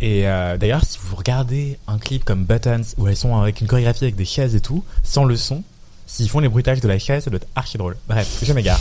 Et 0.00 0.28
euh, 0.28 0.56
d'ailleurs, 0.56 0.84
si 0.84 0.98
vous 1.02 1.16
regardez 1.16 1.78
un 1.88 1.98
clip 1.98 2.24
comme 2.24 2.44
Buttons, 2.44 2.82
où 2.98 3.08
elles 3.08 3.16
sont 3.16 3.36
avec 3.40 3.60
une 3.60 3.66
chorégraphie 3.66 4.04
avec 4.04 4.16
des 4.16 4.24
chaises 4.24 4.54
et 4.54 4.60
tout, 4.60 4.84
sans 5.02 5.24
le 5.24 5.34
son, 5.36 5.62
s'ils 6.06 6.28
font 6.28 6.38
les 6.40 6.48
bruitages 6.48 6.80
de 6.80 6.88
la 6.88 6.98
chaise, 6.98 7.24
ça 7.24 7.30
doit 7.30 7.38
être 7.38 7.48
archi 7.56 7.78
drôle. 7.78 7.96
Bref, 8.08 8.38
je 8.42 8.52
m'égare. 8.52 8.80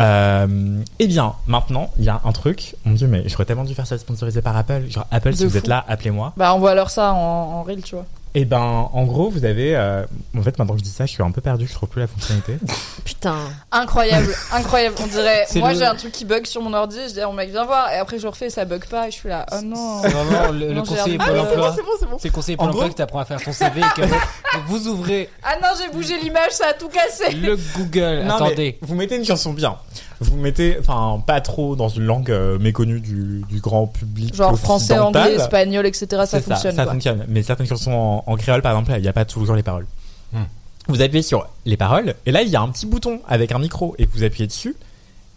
euh, 0.00 0.80
eh 0.98 1.06
bien, 1.06 1.34
maintenant, 1.46 1.90
il 1.98 2.04
y 2.04 2.08
a 2.08 2.20
un 2.24 2.32
truc. 2.32 2.74
Mon 2.84 2.94
dieu, 2.94 3.06
mais 3.06 3.22
j'aurais 3.28 3.44
tellement 3.44 3.64
dû 3.64 3.74
faire 3.74 3.86
ça 3.86 3.96
sponsorisé 3.96 4.42
par 4.42 4.56
Apple. 4.56 4.86
Genre, 4.90 5.06
Apple, 5.10 5.34
si 5.34 5.46
vous 5.46 5.56
êtes 5.56 5.66
là, 5.68 5.84
appelez-moi. 5.88 6.32
Bah, 6.36 6.54
on 6.54 6.58
voit 6.58 6.72
alors 6.72 6.90
ça 6.90 7.12
en, 7.12 7.16
en 7.16 7.62
reel, 7.62 7.80
tu 7.82 7.94
vois. 7.94 8.06
Et 8.34 8.44
ben, 8.44 8.88
en 8.92 9.04
gros, 9.06 9.28
vous 9.28 9.44
avez. 9.44 9.74
euh, 9.74 10.04
en 10.38 10.42
fait, 10.42 10.56
maintenant 10.56 10.74
que 10.74 10.78
je 10.80 10.84
dis 10.84 10.90
ça, 10.90 11.04
je 11.04 11.10
suis 11.10 11.22
un 11.22 11.32
peu 11.32 11.40
perdu, 11.40 11.66
je 11.66 11.72
trouve 11.74 11.88
plus 11.88 12.00
la 12.00 12.06
fonctionnalité. 12.06 12.58
Putain. 13.04 13.34
Incroyable, 13.72 14.32
incroyable. 14.52 14.94
On 15.02 15.06
dirait, 15.08 15.46
moi 15.56 15.72
le- 15.72 15.78
j'ai 15.80 15.84
un 15.84 15.96
truc 15.96 16.12
qui 16.12 16.24
bug 16.24 16.46
sur 16.46 16.62
mon 16.62 16.72
ordi, 16.72 16.96
je 17.08 17.14
dis, 17.14 17.20
oh 17.28 17.32
mec, 17.32 17.50
viens 17.50 17.64
voir. 17.64 17.90
Et 17.92 17.96
après 17.96 18.20
je 18.20 18.26
refais, 18.28 18.48
ça 18.48 18.64
bug 18.64 18.84
pas. 18.86 19.08
Et 19.08 19.10
je 19.10 19.16
suis 19.16 19.28
là, 19.28 19.46
oh 19.52 19.56
non. 19.64 20.02
C'est 20.02 20.10
vraiment 20.10 20.52
le, 20.52 20.68
le 20.68 20.72
Non, 20.74 20.84
j'ai 20.84 20.94
conseiller 20.96 21.18
Pôle 21.18 21.38
emploi. 21.40 21.70
bon, 21.70 21.76
c'est 21.98 22.06
bon. 22.06 22.16
C'est 22.20 22.28
le 22.28 22.32
conseiller 22.34 22.56
En 22.56 22.62
Pôle 22.62 22.68
emploi 22.68 22.82
gros- 22.84 22.88
qui 22.90 22.94
t'apprend 22.96 23.18
à 23.18 23.24
faire 23.24 23.42
ton 23.42 23.52
CV. 23.52 23.80
et 23.80 24.00
que- 24.00 24.06
vous 24.68 24.86
ouvrez 24.86 25.28
Ah 25.42 25.56
non, 25.60 25.68
j'ai 25.80 25.92
bougé 25.92 26.16
l'image, 26.22 26.52
ça 26.52 26.68
a 26.68 26.72
tout 26.74 26.88
cassé. 26.88 27.32
le 27.32 27.56
Google. 27.76 28.22
Non, 28.26 28.36
Attendez. 28.36 28.78
mais 28.80 28.86
vous 28.86 28.94
mettez 28.94 29.16
une 29.16 29.24
chanson 29.24 29.52
bien. 29.52 29.76
Vous 30.20 30.36
mettez, 30.36 30.76
enfin, 30.78 31.22
pas 31.26 31.40
trop 31.40 31.76
dans 31.76 31.88
une 31.88 32.04
langue 32.04 32.30
euh, 32.30 32.58
méconnue 32.58 33.00
du, 33.00 33.42
du 33.48 33.60
grand 33.60 33.86
public. 33.86 34.34
Genre 34.34 34.58
français, 34.58 34.98
anglais, 34.98 35.34
espagnol, 35.34 35.86
etc. 35.86 36.06
Ça 36.26 36.40
fonctionne. 36.42 36.76
ça 36.76 36.82
quoi. 36.84 36.92
fonctionne. 36.92 37.24
Mais 37.28 37.42
certaines 37.42 37.66
chansons 37.66 37.92
en, 37.92 38.24
en 38.26 38.36
créole, 38.36 38.60
par 38.60 38.72
exemple, 38.72 38.92
il 38.96 39.02
n'y 39.02 39.08
a 39.08 39.12
pas 39.14 39.24
toujours 39.24 39.54
les 39.56 39.62
paroles. 39.62 39.86
Hmm. 40.32 40.42
Vous 40.88 41.00
appuyez 41.02 41.22
sur 41.22 41.46
les 41.64 41.76
paroles, 41.76 42.14
et 42.26 42.32
là, 42.32 42.42
il 42.42 42.48
y 42.48 42.56
a 42.56 42.60
un 42.60 42.68
petit 42.68 42.84
bouton 42.86 43.20
avec 43.28 43.52
un 43.52 43.58
micro, 43.58 43.94
et 43.98 44.06
vous 44.12 44.22
appuyez 44.24 44.46
dessus, 44.46 44.76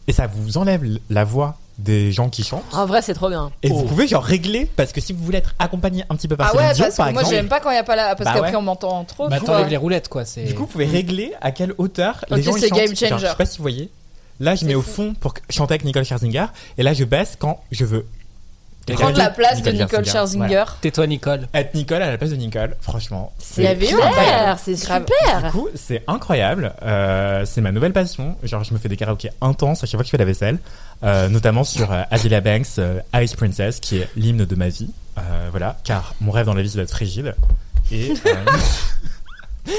et 0.08 0.12
ça 0.14 0.28
vous 0.28 0.58
enlève 0.58 0.84
la 1.10 1.24
voix 1.24 1.58
des 1.78 2.12
gens 2.12 2.30
qui 2.30 2.44
chantent. 2.44 2.64
En 2.74 2.86
vrai, 2.86 3.02
c'est 3.02 3.14
trop 3.14 3.30
bien. 3.30 3.52
Et 3.64 3.70
Oh. 3.72 3.76
vous 3.76 3.84
pouvez 3.86 4.08
genre 4.08 4.24
régler, 4.24 4.66
parce 4.76 4.92
que 4.92 5.00
si 5.02 5.14
vous 5.14 5.24
voulez 5.24 5.38
être 5.40 5.56
accompagné 5.60 6.04
un 6.10 6.16
petit 6.16 6.28
peu 6.28 6.36
par 6.36 6.52
Ah 6.54 6.58
ouais, 6.58 6.74
Dion, 6.74 6.86
parce 6.86 6.98
par 6.98 7.08
que 7.08 7.14
moi 7.14 7.24
j'aime 7.24 7.48
pas 7.48 7.60
quand 7.62 7.72
il 7.72 7.76
y 7.76 7.78
a 7.80 7.84
pas 7.84 7.96
la. 7.96 8.16
Parce 8.16 8.26
Bah 8.26 8.34
qu'après 8.34 8.52
ouais. 8.52 8.58
on 8.58 8.62
m'entend 8.62 9.04
trop. 9.06 9.30
Bah 9.30 9.40
t'enlèves 9.40 9.70
les 9.70 9.78
roulettes 9.78 10.08
quoi. 10.10 10.24
Du 10.24 10.54
coup, 10.54 10.62
vous 10.62 10.68
pouvez 10.68 10.86
régler 10.86 11.32
à 11.42 11.52
quelle 11.52 11.74
hauteur 11.78 12.26
Ok, 12.30 12.38
les 12.38 12.44
gens 12.44 12.56
ils 12.56 12.62
chantent. 12.68 12.78
game 12.78 12.96
Genre, 12.96 13.10
changer. 13.10 13.26
je 13.26 13.32
sais 13.32 13.38
pas 13.38 13.46
si 13.46 13.58
vous 13.58 13.64
voyez. 13.64 13.90
Là, 14.40 14.56
je 14.56 14.62
C'est 14.62 14.66
mets 14.66 14.76
au 14.76 14.82
fond 14.82 15.14
pour 15.20 15.34
chanter 15.50 15.74
avec 15.74 15.86
Nicole 15.86 16.06
Scherzinger. 16.06 16.46
Et 16.78 16.84
là, 16.84 16.94
je 16.94 17.04
baisse 17.04 17.36
quand 17.38 17.62
je 17.72 17.86
veux. 17.86 18.06
Prendre 18.86 19.18
la 19.18 19.30
place 19.30 19.62
de 19.62 19.72
Nicole 19.72 19.88
Voilà. 19.90 20.12
Scherzinger. 20.12 20.64
Tais-toi 20.82 21.08
Nicole. 21.08 21.48
Être 21.54 21.74
Nicole 21.74 22.02
à 22.02 22.12
la 22.12 22.18
place 22.18 22.32
de 22.32 22.36
Nicole, 22.36 22.76
franchement. 22.82 23.32
Bail. 23.56 23.78
Claire, 23.78 24.60
c'est 24.62 24.74
Grave. 24.74 25.06
Du 25.06 25.14
super. 25.26 25.52
coup, 25.52 25.70
c'est 25.74 26.04
incroyable. 26.08 26.74
Euh, 26.84 27.46
c'est 27.46 27.62
ma 27.62 27.72
nouvelle 27.72 27.94
passion. 27.94 28.36
Genre, 28.44 28.64
je 28.66 28.74
me 28.74 28.80
fais 28.80 28.90
des 28.90 28.98
karaokés 28.98 29.30
intenses 29.40 29.84
à 29.84 29.86
chaque 29.86 29.94
fois 29.96 30.00
que 30.04 30.08
je 30.08 30.12
fais 30.12 30.18
la 30.18 30.26
vaisselle. 30.26 30.58
Euh, 31.04 31.30
notamment 31.30 31.64
sur 31.64 31.94
euh, 31.94 32.02
Azealia 32.12 32.42
Banks, 32.42 32.78
euh, 32.80 33.00
Ice 33.16 33.36
Princess, 33.36 33.80
qui 33.80 34.00
est 34.00 34.10
l'hymne 34.18 34.44
de 34.44 34.56
ma 34.56 34.68
vie. 34.68 34.90
Euh, 35.18 35.48
voilà, 35.52 35.78
car 35.86 36.14
mon 36.20 36.32
rêve 36.32 36.46
dans 36.48 36.54
la 36.54 36.62
vie, 36.62 36.70
c'est 36.70 36.80
d'être 36.80 36.92
frigide. 36.92 37.36
Et, 37.90 38.12
euh, 38.26 38.36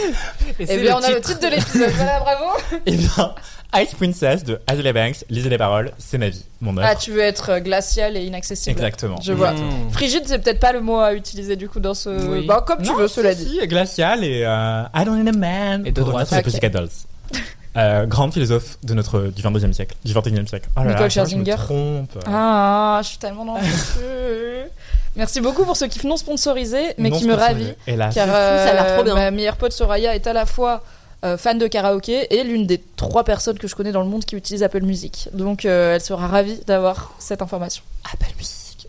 Et 0.59 0.79
bien, 0.79 0.97
on 0.97 1.03
a 1.03 1.11
le 1.11 1.21
titre 1.21 1.41
de 1.41 1.49
l'épisode. 1.49 1.91
Voilà, 1.91 2.21
bravo. 2.21 2.45
et 2.87 2.97
bien, 2.97 3.35
Ice 3.83 3.95
Princess 3.95 4.45
de 4.45 4.61
Azealia 4.67 4.93
Banks, 4.93 5.25
lisez 5.31 5.49
les 5.49 5.59
paroles, 5.59 5.93
c'est 5.99 6.19
ma 6.19 6.29
vie, 6.29 6.45
mon 6.61 6.77
œuvre. 6.77 6.87
Ah, 6.91 6.95
tu 6.95 7.11
veux 7.13 7.21
être 7.21 7.51
euh, 7.51 7.61
glacial 7.61 8.17
et 8.17 8.25
inaccessible. 8.25 8.71
Exactement. 8.73 9.21
Je 9.23 9.33
vois. 9.33 9.53
Mmh. 9.53 9.91
Frigide, 9.93 10.23
c'est 10.27 10.39
peut-être 10.39 10.61
pas 10.61 10.73
le 10.73 10.81
mot 10.81 10.99
à 11.01 11.15
utiliser 11.15 11.57
du 11.57 11.69
coup 11.69 11.81
dans 11.81 11.95
ce. 11.95 12.11
Oui. 12.29 12.47
Bah, 12.47 12.63
comme 12.67 12.83
tu 12.83 12.91
Non, 12.91 12.97
veux, 12.97 13.09
cela 13.09 13.35
dit. 13.35 13.59
si, 13.61 13.67
glacial 13.67 14.23
et 14.25 14.45
euh, 14.45 14.83
I 14.95 15.05
don't 15.05 15.17
need 15.23 15.29
a 15.35 15.37
man. 15.39 15.87
Et 15.87 15.93
de 15.93 16.01
droite. 16.01 16.29
revenir 16.29 16.29
sur 16.29 16.37
les 16.37 16.41
Ok. 16.41 16.45
Pussycat 16.45 16.69
Dolls. 16.71 16.89
Euh, 17.77 18.07
grande 18.07 18.33
philosophe 18.33 18.79
de 18.85 18.95
notre 18.95 19.19
du 19.35 19.43
22e 19.43 19.73
siècle, 19.73 19.97
du 20.05 20.13
21e 20.15 20.47
siècle. 20.47 20.69
Oh 20.77 20.85
là 20.85 20.91
Nicole 20.93 21.09
que 21.09 21.13
je 21.15 21.19
me 21.21 21.27
Scherzinger. 21.27 21.57
trompe. 21.57 22.19
Ah, 22.25 23.01
je 23.03 23.09
suis 23.09 23.19
tellement 23.19 23.45
dans. 23.45 23.57
Merci 25.17 25.41
beaucoup 25.41 25.65
pour 25.65 25.77
ce 25.77 25.85
kiff 25.85 26.05
non 26.05 26.17
sponsorisé, 26.17 26.95
mais 26.99 27.11
Non 27.11 27.19
qui 27.19 27.25
me 27.27 27.35
ravit. 27.35 27.73
Hélas. 27.89 28.15
Car 28.15 28.27
fou, 28.27 28.33
ça 28.33 28.71
a 28.71 28.73
l'air 28.75 28.85
euh, 28.87 28.95
trop 28.95 29.05
bien. 29.05 29.15
ma 29.15 29.31
meilleure 29.33 29.57
pote 29.57 29.73
Soraya 29.73 30.15
est 30.15 30.25
à 30.29 30.33
la 30.33 30.47
fois 30.47 30.85
euh, 31.25 31.37
fan 31.39 31.59
de 31.59 31.67
karaoké 31.67 32.35
et 32.35 32.45
l'une 32.45 32.67
des 32.67 32.83
trois 32.97 33.25
personnes 33.25 33.59
que 33.59 33.67
je 33.67 33.75
connais 33.75 33.93
dans 33.93 34.03
le 34.03 34.09
monde 34.09 34.25
qui 34.25 34.37
utilisent 34.37 34.63
Apple 34.63 34.83
Music. 34.83 35.29
Donc 35.33 35.65
euh, 35.65 35.95
elle 35.95 36.01
sera 36.01 36.27
ravie 36.27 36.61
d'avoir 36.67 37.13
cette 37.19 37.41
information. 37.43 37.83
Apple 38.13 38.33
Music. 38.37 38.89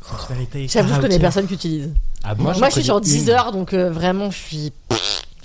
J'avoue, 0.69 0.93
je 0.93 0.99
connais 0.99 1.19
personne 1.19 1.47
qui 1.47 1.53
utilise. 1.55 1.89
Ah 2.23 2.35
bon 2.35 2.43
Moi, 2.43 2.53
Moi, 2.57 2.69
je 2.69 2.73
suis 2.75 2.83
sur. 2.83 3.01
Deezer, 3.01 3.51
donc 3.51 3.73
euh, 3.73 3.89
vraiment, 3.89 4.31
je 4.31 4.37
suis. 4.37 4.73
Je 4.91 4.95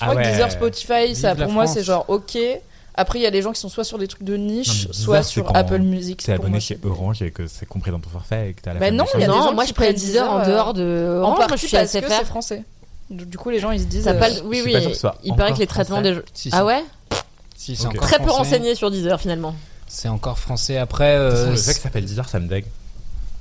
Ah 0.00 0.06
crois 0.06 0.14
ouais. 0.16 0.22
que 0.24 0.28
Deezer, 0.30 0.50
Spotify, 0.50 1.14
ça 1.14 1.34
Vive 1.34 1.44
pour 1.44 1.52
moi 1.52 1.66
c'est 1.66 1.82
genre 1.82 2.04
ok. 2.08 2.38
Après 2.94 3.18
il 3.18 3.22
y 3.22 3.26
a 3.26 3.30
des 3.30 3.40
gens 3.40 3.52
qui 3.52 3.60
sont 3.60 3.68
soit 3.68 3.84
sur 3.84 3.98
des 3.98 4.08
trucs 4.08 4.24
de 4.24 4.36
niche, 4.36 4.68
Non, 4.68 4.74
mais 4.74 4.80
Deezer, 4.88 4.94
soit 4.94 5.22
sur 5.22 5.56
Apple 5.56 5.78
Music. 5.78 6.20
C'est 6.22 6.32
abonné 6.32 6.50
moi, 6.50 6.60
chez 6.60 6.78
Orange 6.84 7.22
et 7.22 7.30
que 7.30 7.46
c'est 7.46 7.66
compris 7.66 7.90
dans 7.90 8.00
ton 8.00 8.10
forfait 8.10 8.50
et 8.50 8.52
que 8.54 8.62
t'as 8.62 8.74
la 8.74 8.80
Bah 8.80 8.90
non, 8.90 9.04
non, 9.14 9.20
gens 9.20 9.54
moi, 9.54 9.64
qui 9.64 9.70
je 9.70 9.74
prends 9.74 9.92
Deezer 9.92 10.30
en 10.30 10.46
dehors 10.46 10.74
de. 10.74 11.20
En 11.22 11.28
Orange, 11.28 11.38
moi, 11.38 11.46
partie 11.46 11.62
je 11.62 11.68
suis 11.68 11.76
parce 11.76 11.92
que 11.92 12.08
c'est 12.08 12.24
français. 12.24 12.64
Du 13.10 13.36
coup 13.36 13.50
les 13.50 13.58
gens 13.58 13.70
ils 13.72 13.80
se 13.80 13.84
disent. 13.86 14.04
Ça 14.04 14.10
euh, 14.10 14.18
parle- 14.18 14.32
Oui, 14.44 14.58
je 14.58 14.62
suis 14.62 14.66
oui. 14.68 14.72
pas 14.72 14.80
sûr 14.80 14.88
que 14.90 14.94
ce 14.94 15.00
soit 15.00 15.16
Il 15.24 15.34
paraît 15.34 15.52
que 15.52 15.58
les 15.58 15.66
traitements 15.66 15.96
français. 15.96 16.14
des. 16.14 16.20
Si, 16.32 16.50
si. 16.50 16.56
Ah 16.56 16.64
ouais 16.64 16.84
Si, 17.56 17.74
c'est 17.76 17.86
Ok. 17.86 17.92
encore 17.96 18.06
Très 18.06 18.18
peu 18.18 18.24
français. 18.28 18.38
renseigné 18.38 18.74
sur 18.74 18.90
Deezer 18.90 19.20
finalement. 19.20 19.54
C'est 19.88 20.08
encore 20.08 20.38
français. 20.38 20.76
Après, 20.78 21.16
euh, 21.16 21.50
Le 21.50 21.56
fait 21.56 21.70
que 21.72 21.76
ça 21.78 21.82
s'appelle 21.82 22.04
Deezer, 22.04 22.28
ça 22.28 22.38
me 22.38 22.46
dégue. 22.46 22.66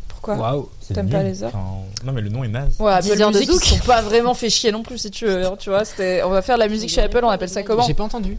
Pourquoi 0.07 0.35
waouh. 0.35 0.69
C'est 0.81 0.95
T'aimes 0.95 1.05
nul. 1.05 1.15
pas 1.15 1.23
les 1.23 1.43
heures 1.43 1.51
Enfin, 1.53 1.85
Non, 2.03 2.11
mais 2.13 2.21
le 2.21 2.29
nom 2.29 2.43
est 2.43 2.47
naze. 2.49 2.73
Ouais, 2.79 2.91
Apple 2.91 3.03
Deezer 3.07 3.31
de 3.31 3.37
Music, 3.37 3.49
ils 3.49 3.53
Zouk. 3.53 3.63
sont 3.63 3.85
pas 3.85 4.01
vraiment 4.01 4.33
fait 4.33 4.49
chier 4.49 4.71
non 4.71 4.81
plus 4.83 4.97
si 4.97 5.11
tu 5.11 5.25
veux. 5.25 5.45
hein, 5.45 5.55
tu 5.59 5.69
vois, 5.69 5.85
c'était, 5.85 6.23
on 6.23 6.29
va 6.29 6.41
faire 6.41 6.55
de 6.55 6.61
la 6.61 6.67
musique 6.67 6.89
chez 6.89 7.01
Apple, 7.01 7.21
on 7.23 7.29
appelle 7.29 7.47
ça 7.49 7.63
comment 7.63 7.83
J'ai 7.85 7.93
pas 7.93 8.03
entendu. 8.03 8.37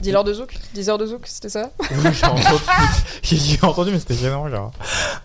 Dealer 0.00 0.22
de 0.22 0.32
Zouk 0.32 0.54
Deezer 0.74 0.96
de 0.96 1.06
Zouk, 1.06 1.22
c'était 1.26 1.48
ça 1.48 1.70
Oui, 1.90 2.10
j'ai 2.12 2.24
entendu, 2.26 2.44
j'ai 3.22 3.58
entendu, 3.62 3.90
mais 3.90 3.98
c'était 3.98 4.14
gênant, 4.14 4.48
genre. 4.48 4.70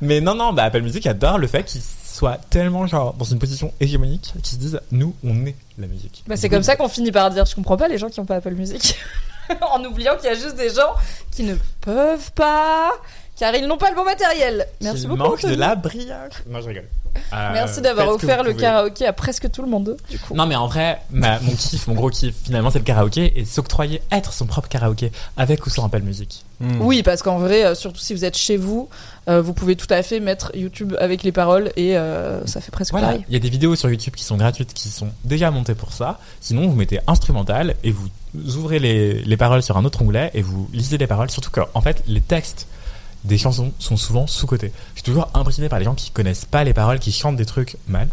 Mais 0.02 0.20
non, 0.20 0.34
non, 0.34 0.52
bah, 0.52 0.64
Apple 0.64 0.82
Music 0.82 1.06
adore 1.06 1.38
le 1.38 1.46
fait 1.48 1.64
qu'ils 1.64 1.82
soient 2.14 2.38
tellement 2.50 2.86
genre 2.88 3.14
dans 3.14 3.26
une 3.26 3.40
position 3.40 3.74
hégémonique 3.80 4.34
qu'ils 4.44 4.46
se 4.46 4.56
disent 4.56 4.80
nous 4.92 5.16
on 5.24 5.46
est 5.46 5.56
la 5.78 5.88
musique. 5.88 6.24
Bah, 6.28 6.38
c'est 6.38 6.50
comme 6.50 6.64
ça 6.64 6.76
qu'on 6.76 6.88
finit 6.90 7.12
par 7.12 7.30
dire 7.32 7.46
je 7.46 7.56
comprends 7.56 7.78
pas 7.78 7.88
les 7.88 7.98
gens 7.98 8.10
qui 8.10 8.20
ont 8.20 8.26
pas 8.26 8.36
Apple 8.36 8.54
Music. 8.54 8.96
en 9.62 9.84
oubliant 9.84 10.16
qu'il 10.16 10.26
y 10.26 10.30
a 10.30 10.36
juste 10.36 10.56
des 10.56 10.70
gens 10.70 10.94
qui 11.32 11.44
ne 11.44 11.56
peuvent 11.82 12.32
pas 12.34 12.92
car 13.38 13.56
ils 13.56 13.66
n'ont 13.66 13.78
pas 13.78 13.90
le 13.90 13.96
bon 13.96 14.04
matériel. 14.06 14.68
Merci 14.82 15.02
Qu'il 15.02 15.10
beaucoup. 15.10 15.24
manque 15.24 15.46
de 15.46 15.56
la 15.56 15.76
brillage. 15.76 16.34
Non, 16.48 16.62
je 16.62 16.68
rigole. 16.68 16.88
Euh, 17.34 17.50
Merci 17.54 17.82
d'avoir 17.82 18.10
offert 18.10 18.44
le 18.44 18.54
karaoké 18.54 19.06
à 19.06 19.14
presque 19.14 19.50
tout 19.52 19.62
le 19.62 19.68
monde. 19.70 19.98
Du 20.10 20.20
coup. 20.20 20.34
Non 20.36 20.46
mais 20.46 20.56
en 20.56 20.68
vrai, 20.68 21.00
ma- 21.12 21.40
mon 21.40 21.52
kiff, 21.56 21.88
mon 21.88 21.94
gros 21.96 22.10
kiff, 22.10 22.36
finalement 22.44 22.70
c'est 22.70 22.80
le 22.80 22.86
karaoké 22.86 23.40
et 23.40 23.46
s'octroyer 23.46 24.02
être 24.12 24.34
son 24.34 24.46
propre 24.46 24.68
karaoké 24.68 25.12
avec 25.38 25.66
ou 25.66 25.70
sans 25.70 25.86
Apple 25.86 26.02
Music. 26.02 26.44
Hmm. 26.60 26.82
Oui, 26.82 27.02
parce 27.04 27.22
qu'en 27.24 27.40
vrai, 27.40 27.66
euh, 27.66 27.76
surtout 27.76 28.00
si 28.00 28.14
vous 28.14 28.24
êtes 28.26 28.38
chez 28.38 28.58
vous, 28.58 28.88
euh, 29.28 29.42
vous 29.42 29.54
pouvez 29.54 29.76
tout 29.76 29.88
à 29.90 30.02
fait 30.04 30.20
mettre 30.20 30.52
YouTube 30.56 30.94
avec 31.00 31.24
les 31.24 31.32
paroles 31.32 31.72
et 31.76 31.98
euh, 31.98 32.46
ça 32.46 32.62
fait 32.62 32.72
presque 32.72 32.92
Voilà, 32.92 33.08
pareil. 33.08 33.26
il 33.28 33.34
y 33.34 33.38
a 33.38 33.40
des 33.40 33.50
vidéos 33.50 33.76
sur 33.76 33.90
YouTube 33.90 34.14
qui 34.16 34.24
sont 34.24 34.38
gratuites, 34.38 34.74
qui 34.74 34.90
sont 34.90 35.10
déjà 35.24 35.52
montées 35.52 35.76
pour 35.76 35.92
ça. 35.94 36.20
Sinon, 36.42 36.68
vous 36.68 36.76
mettez 36.76 37.00
instrumental 37.08 37.76
et 37.84 37.92
vous 37.92 38.08
ouvrez 38.58 38.80
les, 38.80 39.22
les 39.24 39.38
paroles 39.38 39.64
sur 39.64 39.78
un 39.78 39.86
autre 39.86 40.02
onglet 40.02 40.32
et 40.34 40.42
vous 40.42 40.70
lisez 40.74 40.98
les 40.98 41.08
paroles. 41.08 41.30
Surtout 41.32 41.52
que, 41.52 41.62
en 41.74 41.82
fait, 41.82 42.04
les 42.08 42.22
textes 42.22 42.68
des 43.26 43.38
chansons 43.38 43.72
sont 43.80 43.98
souvent 43.98 44.28
sous-cotés. 44.28 44.72
Je 44.96 45.00
suis 45.02 45.04
toujours 45.04 45.30
impressionné 45.34 45.70
par 45.70 45.80
les 45.80 45.86
gens 45.86 45.96
qui 45.96 46.12
connaissent 46.12 46.46
pas 46.46 46.64
les 46.64 46.74
paroles, 46.74 47.00
qui 47.00 47.12
chantent 47.12 47.36
des 47.38 47.46
trucs 47.46 47.78
mal. 47.88 48.08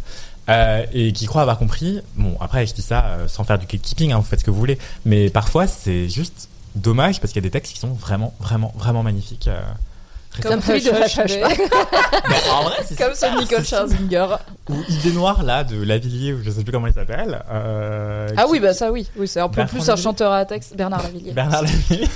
euh, 0.49 0.85
et 0.93 1.13
qui 1.13 1.27
croient 1.27 1.43
avoir 1.43 1.59
compris. 1.59 2.01
Bon, 2.17 2.37
après, 2.41 2.67
je 2.67 2.75
dis 2.75 2.83
ça 2.83 3.05
euh, 3.05 3.29
sans 3.29 3.45
faire 3.45 3.59
du 3.59 3.67
gatekeeping, 3.67 4.13
hein, 4.13 4.17
vous 4.19 4.25
faites 4.25 4.41
ce 4.41 4.45
que 4.45 4.51
vous 4.51 4.59
voulez. 4.59 4.79
Mais 5.05 5.31
parfois, 5.31 5.67
c'est 5.69 6.09
juste 6.09 6.49
dommage 6.75 7.21
parce 7.21 7.33
qu'il 7.33 7.41
y 7.43 7.45
a 7.47 7.49
des 7.49 7.53
textes 7.53 7.73
qui 7.73 7.79
sont 7.79 7.93
vraiment, 7.93 8.35
vraiment, 8.41 8.73
vraiment 8.77 9.03
magnifiques. 9.05 9.47
euh, 9.49 9.61
Comme 10.43 10.61
celui 10.63 10.83
de 10.83 10.91
Hush, 10.91 11.19
en 12.53 12.63
vrai, 12.65 12.77
c'est 12.87 12.97
Comme 12.99 13.15
super, 13.15 13.33
ce 13.35 13.41
Nicole 13.41 13.65
Scherzinger. 13.65 14.27
ou 14.69 14.75
Idée 14.89 15.13
Noire 15.13 15.43
là 15.43 15.63
de 15.65 15.81
Lavillier 15.83 16.33
ou 16.33 16.43
je 16.43 16.51
sais 16.51 16.63
plus 16.63 16.73
comment 16.73 16.87
il 16.87 16.95
s'appelle. 16.95 17.43
Ah 17.49 18.45
qui- 18.45 18.51
oui, 18.51 18.61
bah 18.61 18.73
ça 18.75 18.91
oui. 18.91 19.07
Oui, 19.17 19.27
c'est 19.29 19.41
un 19.41 19.49
peu 19.49 19.65
plus 19.67 19.89
un 19.89 19.97
chanteur 19.97 20.33
à 20.33 20.45
texte. 20.45 20.77
Bernard 20.77 21.03
Lavillier. 21.03 21.33
Bernard 21.33 21.63
Lavillier. 21.63 22.09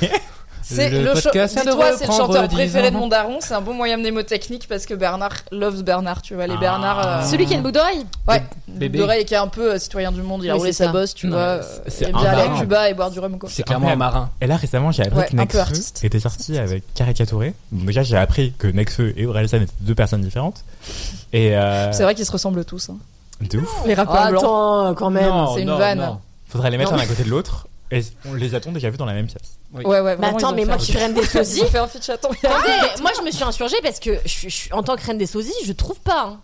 C'est 0.67 0.89
Le 0.89 1.13
podcast 1.13 1.57
Dis-toi, 1.59 1.93
c'est 1.99 2.07
le 2.07 2.13
chanteur 2.13 2.49
préféré 2.49 2.91
de 2.91 2.97
mon 2.97 3.07
daron. 3.07 3.39
C'est 3.41 3.53
un 3.55 3.61
bon 3.61 3.75
moyen 3.75 3.99
mnémotechnique 3.99 4.67
parce 4.67 4.87
que 4.87 4.95
Bernard 4.95 5.35
loves 5.53 5.83
Bernard. 5.83 6.23
Tu 6.23 6.35
vois, 6.35 6.47
les 6.47 6.55
Ah. 6.57 6.61
Bernard. 6.61 7.07
euh, 7.07 7.23
Celui 7.25 7.45
qui 7.45 7.53
a 7.53 7.57
une 7.57 7.63
boucle 7.63 7.75
d'oreille 7.75 8.07
Ouais, 8.27 8.43
Bébé. 8.67 8.99
d'oreille 8.99 9.25
qui 9.27 9.35
est 9.35 9.39
un 9.39 9.49
peu 9.49 9.75
euh, 9.75 9.79
citoyen 9.79 10.11
du 10.11 10.23
monde. 10.23 10.43
Il 10.43 10.49
a 10.51 10.55
Oui, 10.55 10.61
roulé 10.61 10.73
sa 10.73 10.89
bosse, 10.89 11.15
tu 11.15 11.27
Non, 11.27 11.37
vois. 11.37 11.41
euh, 11.47 11.63
c'est 11.89 12.05
Il 12.07 12.09
aime 12.09 12.17
bien 12.17 12.31
aller 12.31 12.51
à. 12.57 12.61
Cuba 12.61 12.89
et 12.89 12.95
boire 12.95 13.11
du 13.11 13.19
rhum, 13.21 13.39
quoi. 13.39 13.51
C'est 13.53 13.63
clairement 13.63 13.89
un 13.91 13.97
marin. 13.97 14.31
Et 14.41 14.47
là 14.47 14.57
récemment 14.57 14.91
j'ai 14.91 15.03
appris 15.03 15.19
Ouais, 15.19 15.27
que 15.29 15.37
Nekfeu 15.37 15.61
était 16.03 16.21
sorti 16.21 16.59
avec 16.59 16.83
Caricaturé. 16.95 17.53
Bon, 17.71 17.85
déjà 17.85 18.03
j'ai 18.03 18.17
appris 18.17 18.55
que 18.59 18.67
Nekfeu 18.67 19.13
et 19.19 19.27
Orelsan 19.27 19.59
étaient 19.59 19.73
deux 19.81 19.95
personnes 19.95 20.23
différentes. 20.23 20.65
Et 21.35 21.55
euh, 21.57 21.93
C'est 21.93 22.05
vrai 22.05 22.15
qu'ils 22.15 22.27
se 22.27 22.33
ressemblent 22.33 22.65
tous. 22.65 22.89
hein. 22.89 22.97
de 23.43 23.59
ouf. 23.59 23.83
Les 23.85 23.95
rappeurs 23.95 24.17
Ah, 24.19 24.31
blancs. 24.31 24.43
attends, 24.43 24.95
quand 24.95 25.11
même. 25.11 25.33
C'est 25.55 25.63
une 25.63 25.71
vanne. 25.77 26.17
Faudrait 26.49 26.71
les 26.71 26.79
mettre 26.79 26.93
l'un 26.93 27.03
à 27.03 27.07
côté 27.07 27.23
de 27.25 27.29
l'autre. 27.31 27.67
Et 27.95 28.05
on 28.27 28.35
les 28.35 28.55
a-t-on 28.55 28.73
déjà 28.73 28.91
vus 28.91 28.97
dans 28.97 29.05
la 29.07 29.13
même 29.15 29.27
pièce 29.27 29.59
Oui. 29.73 29.85
Ouais, 29.85 30.01
ouais, 30.01 30.17
attends, 30.23 30.53
mais 30.53 30.65
moi 30.65 30.77
qui 30.77 30.87
suis 30.87 30.99
reine 30.99 31.15
des 31.15 31.25
sosies. 31.25 31.65
fait 31.73 31.79
un 31.79 31.87
feat 31.87 32.05
chaton. 32.05 32.29
Attendez, 32.43 33.03
moi 33.03 33.11
je 33.17 33.23
me 33.23 33.31
suis 33.31 33.45
insurgée 33.45 33.77
parce 33.83 34.01
que 34.01 34.19
je 34.25 34.49
je 34.49 34.73
en 34.73 34.83
tant 34.83 34.97
que 34.97 35.05
reine 35.05 35.19
des 35.19 35.27
sosies, 35.27 35.53
je 35.65 35.73
trouve 35.73 36.01
pas. 36.01 36.25
hein. 36.29 36.41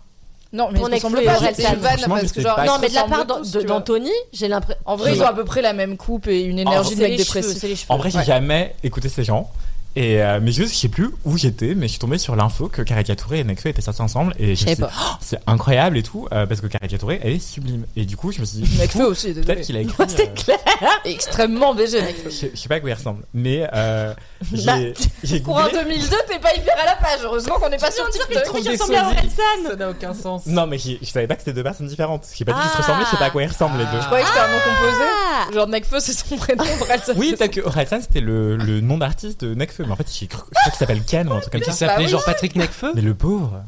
Non, 0.53 0.69
mais 0.71 0.79
Pour 0.79 0.89
ils 0.89 0.99
se 0.99 1.05
ressemblent 1.05 1.17
Nekfeu 1.17 1.61
et 1.61 1.63
pas. 1.63 2.07
Parce 2.07 2.31
que 2.33 2.41
genre. 2.41 2.59
non, 2.65 2.73
mais 2.81 2.89
de 2.89 2.93
la 2.93 3.03
part 3.05 3.25
d'Anthony, 3.25 4.11
j'ai 4.33 4.49
l'impression. 4.49 4.81
En 4.85 4.95
vrai, 4.97 5.15
ils 5.15 5.21
ont 5.21 5.27
à 5.27 5.33
peu 5.33 5.45
près 5.45 5.61
la 5.61 5.71
même 5.73 5.95
coupe 5.97 6.27
et 6.27 6.41
une 6.41 6.59
énergie 6.59 6.95
de 6.95 7.01
mec 7.01 7.17
dépressif. 7.17 7.85
En 7.89 7.97
vrai 7.97 8.09
j'ai 8.11 8.23
jamais 8.23 8.75
écouté 8.83 9.07
ces 9.09 9.23
gens. 9.23 9.49
Et 9.95 10.21
euh, 10.23 10.39
mais 10.41 10.51
je 10.53 10.63
sais 10.63 10.87
plus 10.87 11.09
où 11.25 11.37
j'étais 11.37 11.75
mais 11.75 11.87
je 11.87 11.91
suis 11.91 11.99
tombé 11.99 12.17
sur 12.17 12.35
l'info 12.35 12.69
que 12.69 12.81
Caricaturé 12.81 13.39
et 13.39 13.43
Nekfeu 13.43 13.69
étaient 13.69 13.81
sortis 13.81 14.01
ensemble 14.01 14.33
et 14.39 14.55
je 14.55 14.61
Je 14.61 14.65
me 14.65 14.69
sais 14.69 14.75
suis 14.75 14.83
dit. 14.83 14.89
Oh, 14.89 15.15
c'est 15.19 15.39
incroyable 15.47 15.97
et 15.97 16.03
tout 16.03 16.27
euh, 16.31 16.45
parce 16.45 16.61
que 16.61 16.67
Caricaturé 16.67 17.19
elle 17.23 17.33
est 17.33 17.39
sublime 17.39 17.85
et 17.97 18.05
du 18.05 18.15
coup 18.15 18.31
je 18.31 18.39
me 18.39 18.45
suis 18.45 18.59
dit 18.61 18.77
Nekfeu 18.79 19.03
aussi, 19.05 19.33
peut-être 19.33 19.61
qu'il 19.61 19.75
a 19.75 19.81
écrit 19.81 20.03
C'est 20.07 20.29
euh, 20.29 20.33
clair. 20.33 20.59
Extrêmement 21.05 21.73
BG, 21.75 22.01
Nekfeu. 22.01 22.29
Je, 22.29 22.47
je 22.53 22.57
sais 22.59 22.69
pas 22.69 22.75
à 22.75 22.79
quoi 22.79 22.89
il 22.89 22.93
ressemble, 22.93 23.23
mais 23.33 23.67
euh, 23.73 24.13
j'ai 24.53 24.65
Bah, 24.65 24.77
j'ai 25.23 25.39
Pour 25.41 25.59
un 25.59 25.65
googlé. 25.65 25.83
2002, 25.83 26.15
t'es 26.29 26.39
pas 26.39 26.53
hyper 26.55 26.75
à 26.81 26.85
la 26.85 26.95
page. 26.95 27.19
Heureusement 27.23 27.55
qu'on 27.59 27.69
n'est 27.69 27.77
pas 27.77 27.91
sur 27.91 28.09
TikTok. 28.09 28.63
des 28.63 28.69
ressemblait 28.69 28.97
à 28.97 29.07
Orelsan. 29.07 29.67
Ça 29.67 29.75
n'a 29.75 29.89
aucun 29.89 30.13
sens. 30.13 30.45
Non, 30.45 30.67
mais 30.67 30.77
j'ai- 30.77 30.99
je 31.01 31.07
savais 31.09 31.27
pas 31.27 31.35
que 31.35 31.41
c'était 31.41 31.53
deux 31.53 31.63
personnes 31.63 31.87
différentes. 31.87 32.27
J'ai 32.35 32.45
pas 32.45 32.53
dit 32.53 32.59
qu'ils 32.61 32.69
se 32.71 32.77
ressemblaient, 32.77 33.05
je 33.05 33.11
sais 33.11 33.17
pas 33.17 33.25
à 33.25 33.29
quoi 33.29 33.43
ils 33.43 33.47
ressemblent 33.47 33.77
les 33.77 33.85
deux. 33.85 33.99
Je 33.99 34.05
croyais 34.05 34.23
que 34.23 34.29
c'était 34.29 34.41
un 34.41 34.47
nom 34.47 34.59
composé. 34.59 35.03
Ah. 35.03 35.53
Genre 35.53 35.67
Nekfeu, 35.67 35.99
c'est 35.99 36.13
son 36.13 36.37
prénom. 36.37 36.63
Orelsan, 36.81 37.13
Oui, 37.17 37.35
peut-être 37.37 37.51
que 37.53 37.61
Orelsan 37.61 37.99
c'était 38.01 38.21
le, 38.21 38.55
le 38.55 38.81
nom 38.81 38.97
d'artiste 38.97 39.43
de 39.43 39.53
Nekfeu, 39.53 39.80
mais 39.85 39.91
en 39.91 39.95
fait 39.95 40.07
je 40.11 40.25
crois 40.27 40.45
qu'il 40.65 40.73
s'appelle 40.73 41.03
Ken 41.03 41.27
ou 41.29 41.33
un 41.33 41.39
truc 41.39 41.51
comme 41.51 41.61
Qui 41.61 41.71
ça. 41.71 41.87
s'appelait 41.87 42.05
Bah 42.05 42.11
genre 42.11 42.23
Patrick 42.25 42.55
Necfeu 42.55 42.91
Mais 42.95 43.01
le 43.01 43.13
pauvre. 43.13 43.61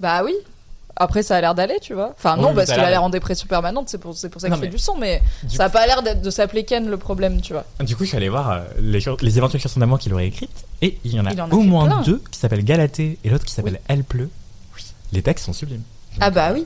Bah 0.00 0.22
oui. 0.24 0.34
Après, 0.96 1.24
ça 1.24 1.34
a 1.36 1.40
l'air 1.40 1.56
d'aller, 1.56 1.78
tu 1.82 1.92
vois. 1.92 2.14
Enfin, 2.16 2.36
non, 2.36 2.50
oui, 2.50 2.54
parce 2.54 2.68
ça 2.68 2.74
a 2.74 2.76
qu'il 2.76 2.84
a 2.84 2.90
l'air 2.90 3.02
en 3.02 3.10
dépression 3.10 3.48
permanente, 3.48 3.88
c'est 3.88 3.98
pour, 3.98 4.16
c'est 4.16 4.28
pour 4.28 4.40
ça 4.40 4.46
qu'il 4.48 4.56
fait 4.58 4.66
mais- 4.66 4.68
du 4.68 4.78
son, 4.78 4.96
mais 4.96 5.20
Du, 5.42 5.56
ça 5.56 5.64
a 5.64 5.68
pas 5.68 5.84
l'air 5.88 6.02
de 6.04 6.30
s'appeler 6.30 6.62
Ken 6.62 6.88
le 6.88 6.96
problème, 6.96 7.40
tu 7.40 7.52
vois. 7.52 7.64
du 7.80 7.96
coup, 7.96 8.04
je 8.04 8.10
suis 8.10 8.16
allé 8.16 8.28
voir 8.28 8.48
euh, 8.52 8.60
les, 8.78 9.00
les 9.22 9.38
éventuelles 9.38 9.60
chansons 9.60 9.80
d'amour 9.80 9.98
qu'il 9.98 10.14
aurait 10.14 10.28
écrites, 10.28 10.64
et 10.82 10.96
il 11.04 11.12
y 11.12 11.18
en 11.18 11.26
a, 11.26 11.32
Il 11.32 11.42
en 11.42 11.50
a 11.50 11.52
au 11.52 11.62
moins 11.62 11.86
plein. 11.86 12.02
deux 12.02 12.22
qui 12.30 12.38
s'appellent 12.38 12.62
Galatée 12.64 13.18
et 13.24 13.28
l'autre 13.28 13.44
qui 13.44 13.52
s'appelle 13.52 13.80
Elle 13.88 14.04
pleut. 14.04 14.30
Les 15.10 15.20
textes 15.22 15.46
sont 15.46 15.52
sublimes. 15.52 15.82
Ah 16.20 16.30
bah 16.30 16.50
oui. 16.54 16.64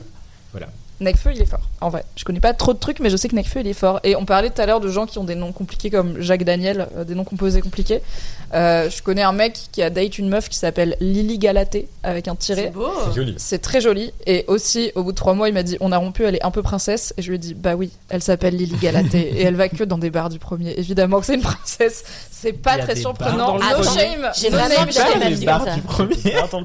Voilà. 0.51 0.67
Nekfeu, 1.01 1.31
il 1.33 1.41
est 1.41 1.45
fort. 1.45 1.61
En 1.81 1.89
vrai, 1.89 2.03
je 2.15 2.23
connais 2.25 2.39
pas 2.39 2.53
trop 2.53 2.73
de 2.73 2.79
trucs, 2.79 2.99
mais 2.99 3.09
je 3.09 3.15
sais 3.17 3.29
que 3.29 3.35
Nekfeu, 3.35 3.61
il 3.61 3.67
est 3.67 3.73
fort. 3.73 3.99
Et 4.03 4.15
on 4.15 4.25
parlait 4.25 4.49
tout 4.49 4.61
à 4.61 4.65
l'heure 4.65 4.79
de 4.81 4.89
gens 4.89 5.05
qui 5.05 5.17
ont 5.17 5.23
des 5.23 5.35
noms 5.35 5.51
compliqués 5.51 5.89
comme 5.89 6.19
Jacques 6.19 6.43
Daniel, 6.43 6.87
euh, 6.97 7.03
des 7.03 7.15
noms 7.15 7.23
composés 7.23 7.61
compliqués. 7.61 8.01
Euh, 8.53 8.89
je 8.89 9.01
connais 9.01 9.21
un 9.21 9.31
mec 9.31 9.57
qui 9.71 9.81
a 9.81 9.89
date 9.89 10.17
une 10.17 10.27
meuf 10.29 10.49
qui 10.49 10.57
s'appelle 10.57 10.97
Lily 10.99 11.37
Galatée 11.37 11.87
avec 12.03 12.27
un 12.27 12.35
C'est 12.39 12.55
tiret. 12.55 12.69
beau. 12.71 12.89
C'est 13.07 13.15
joli. 13.15 13.35
C'est 13.37 13.59
très 13.59 13.79
joli. 13.81 14.11
Et 14.25 14.43
aussi, 14.47 14.91
au 14.95 15.03
bout 15.03 15.11
de 15.11 15.17
trois 15.17 15.33
mois, 15.33 15.47
il 15.47 15.53
m'a 15.53 15.63
dit 15.63 15.77
On 15.79 15.91
a 15.91 15.97
rompu, 15.97 16.23
elle 16.23 16.35
est 16.35 16.43
un 16.43 16.51
peu 16.51 16.61
princesse. 16.63 17.13
Et 17.17 17.21
je 17.21 17.29
lui 17.29 17.35
ai 17.35 17.39
dit 17.39 17.53
Bah 17.53 17.75
oui, 17.75 17.91
elle 18.09 18.21
s'appelle 18.21 18.55
Lily 18.55 18.75
Galatée. 18.81 19.19
et 19.37 19.43
elle 19.43 19.55
va 19.55 19.69
que 19.69 19.83
dans 19.83 19.97
des 19.97 20.09
bars 20.09 20.29
du 20.29 20.39
premier. 20.39 20.71
Évidemment 20.77 21.19
que 21.19 21.25
c'est 21.27 21.35
une 21.35 21.41
princesse. 21.41 22.03
C'est 22.41 22.53
pas 22.53 22.77
très 22.77 22.95
surprenant. 22.95 23.57
No 23.57 23.83
shame. 23.83 24.29
J'ai 24.39 24.49
No 24.49 24.57
vraiment 24.57 24.91
ça. 24.91 25.07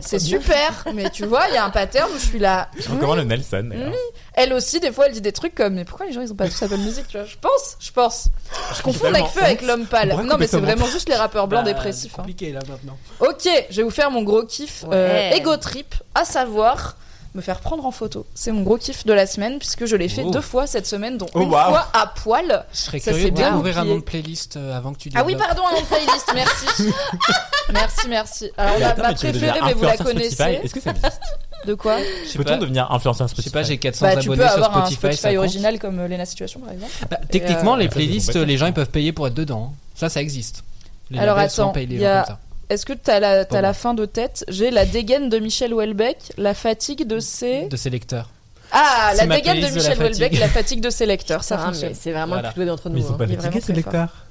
C'est 0.01 0.18
super, 0.18 0.84
mais 0.94 1.10
tu 1.10 1.26
vois, 1.26 1.48
il 1.48 1.55
y 1.55 1.56
a 1.56 1.64
un 1.64 1.70
pattern 1.70 2.10
où 2.14 2.18
je 2.18 2.24
suis 2.24 2.38
là. 2.38 2.68
Je 2.78 2.88
recommande 2.88 3.18
le 3.18 3.24
Nelson. 3.24 3.68
d'ailleurs. 3.70 3.92
Elle 4.34 4.52
aussi, 4.52 4.80
des 4.80 4.92
fois, 4.92 5.06
elle 5.06 5.12
dit 5.12 5.20
des 5.20 5.32
trucs 5.32 5.55
comme 5.55 5.74
Mais 5.74 5.84
pourquoi 5.84 6.06
les 6.06 6.12
gens 6.12 6.20
ils 6.20 6.32
ont 6.32 6.36
pas 6.36 6.48
tous 6.48 6.62
Apple 6.62 6.76
Music 6.76 7.06
tu 7.09 7.16
vois? 7.16 7.26
Je 7.26 7.36
pense, 7.40 7.76
je 7.80 7.90
pense. 7.90 8.28
Je 8.76 8.82
confonds 8.82 9.10
tellement 9.10 9.26
Nekfeu 9.26 9.42
avec 9.42 9.62
l'homme 9.62 9.86
pâle. 9.86 10.14
Non, 10.24 10.36
mais 10.38 10.46
c'est 10.46 10.56
ce 10.56 10.62
vraiment 10.62 10.86
juste 10.86 11.09
les 11.09 11.14
rappeurs 11.14 11.48
blancs 11.48 11.64
Bah, 11.64 11.72
dépressifs. 11.72 12.12
c'est 12.12 12.20
hein. 12.20 12.22
compliqué 12.22 12.52
là 12.52 12.60
maintenant. 12.68 12.96
Ok, 13.20 13.48
je 13.70 13.76
vais 13.76 13.82
vous 13.82 13.90
faire 13.90 14.10
mon 14.10 14.22
gros 14.22 14.44
kiff 14.44 14.84
euh. 14.90 15.30
Ego 15.30 15.56
Trip, 15.56 15.94
à 16.14 16.24
savoir 16.24 16.96
me 17.35 17.40
faire 17.40 17.59
prendre 17.61 17.85
en 17.85 17.90
photo. 17.90 18.27
C'est 18.35 18.52
mon 18.52 18.62
gros 18.62 18.77
kiff 18.78 19.05
de 19.06 19.12
la 19.12 19.27
semaine 19.27 19.59
puisque 19.59 19.86
je 19.86 19.97
l'ai 19.97 20.09
fait 20.09 20.23
Oh. 20.24 20.31
deux 20.31 20.40
fois 20.40 20.66
cette 20.69 20.86
semaine, 20.86 21.19
dont 21.19 21.27
Oh, 21.35 21.40
une 21.43 21.48
fois 21.48 21.89
à 21.93 22.06
poil. 22.06 22.65
Je 22.73 22.78
serais 22.78 23.01
Ça, 23.01 23.11
curieux 23.11 23.31
de 23.31 23.35
bien 23.36 23.51
découvrir 23.51 23.78
un 23.81 23.85
nom 23.85 23.97
de 23.97 24.01
playlist 24.02 24.56
euh, 24.56 24.77
avant 24.77 24.93
que 24.93 24.98
tu 24.98 25.11
Ah 25.15 25.24
oui, 25.24 25.32
développes. 25.35 25.48
pardon, 25.48 25.62
un 25.69 25.74
nom 25.74 25.81
de 25.81 25.86
playlist, 25.86 26.32
merci. 26.35 26.93
merci, 27.73 28.09
merci. 28.09 28.51
Alors, 28.56 28.74
Mais 28.78 29.02
ma, 29.02 29.15
tu 29.15 29.27
préférée, 29.27 29.61
mais 29.65 29.73
vous 29.73 29.82
la 29.85 29.94
Spotify 29.94 30.15
connaissez. 30.15 30.61
Est-ce 30.65 30.74
que 30.74 30.81
ça 30.81 30.90
existe 30.90 31.20
De 31.66 31.74
quoi 31.74 31.97
Je 31.98 32.28
sais 32.31 32.39
Peut-on 32.39 32.59
devenir 32.59 32.90
influenceur 32.93 33.27
je 33.27 33.32
Spotify 33.32 33.48
sais 33.51 33.52
pas, 33.52 33.62
j'ai 33.65 33.78
400 33.78 34.06
Bah, 34.06 34.12
tu 34.16 34.19
abonnés 34.28 34.43
peux 34.43 34.48
sur 34.48 34.55
avoir 34.56 34.70
un 34.70 34.81
Spotify. 34.82 34.97
Spotify 34.98 35.20
ça 35.20 35.28
compte. 35.31 35.39
original 35.39 35.78
comme 35.81 35.98
euh, 35.98 36.09
Lena 36.09 36.27
Situation, 36.27 36.61
par 36.61 36.73
exemple. 36.73 36.93
Bah, 37.11 37.19
techniquement, 37.31 37.77
Et, 37.77 37.81
les 37.81 37.86
euh, 37.86 37.90
playlists, 37.90 38.36
les 38.36 38.56
gens 38.56 38.66
ils 38.66 38.73
peuvent 38.74 38.90
payer 38.90 39.12
pour 39.12 39.27
être 39.27 39.35
dedans. 39.35 39.73
hein. 39.73 39.77
Ça, 39.97 40.09
ça 40.09 40.20
existe. 40.20 40.62
Les 41.11 41.19
Alors, 41.19 41.36
attends, 41.39 41.70
payent 41.70 41.86
les 41.86 41.97
il 41.97 42.01
gens 42.01 42.05
y 42.05 42.09
a-. 42.09 42.39
Est-ce 42.74 42.84
que 42.86 42.92
t'as 42.92 43.20
la, 43.20 43.44
t'as 43.44 43.60
la 43.60 43.72
fin 43.72 43.94
de 43.94 44.05
tête? 44.05 44.44
J'ai 44.48 44.70
la 44.70 44.84
dégaine 44.84 45.28
de 45.28 45.38
Michel 45.38 45.72
Houellebecq, 45.72 46.18
la 46.36 46.55
fatigue 46.55 47.06
de 47.06 47.20
ses. 47.20 47.66
De 47.68 47.76
ses 47.76 47.88
lecteurs. 47.90 48.30
Ah, 48.72 49.10
C'est 49.12 49.18
la 49.18 49.26
ma 49.26 49.36
dégaine 49.36 49.56
de 49.56 49.60
playlist 49.60 49.76
de 49.76 49.82
la 49.82 49.94
Michel 49.94 50.06
Houellebecq, 50.06 50.38
la 50.40 50.48
fatigue 50.48 50.80
de 50.80 50.90
ses 50.90 51.06
lecteurs. 51.06 51.44
Ça 51.44 51.56
Ah, 51.60 51.66
fonctionne. 51.66 51.94
c'est 51.94 52.10
vraiment 52.10 52.34
Voilà. 52.34 52.48
le 52.48 52.55
plus 52.55 52.60
doué 52.64 52.66
d'entre 52.66 52.90
Mais 52.90 52.98
ils 52.98 53.02
nous. 53.02 53.09
sont 53.09 53.14
hein. 53.14 53.18
pas 53.18 53.24
il 53.26 53.32
est 53.32 53.36
fatigués 53.36 53.51
vraiment 53.60 53.66
ces 53.66 53.72
très 53.72 53.82
fort. 53.82 53.92
lecteurs 53.92 54.26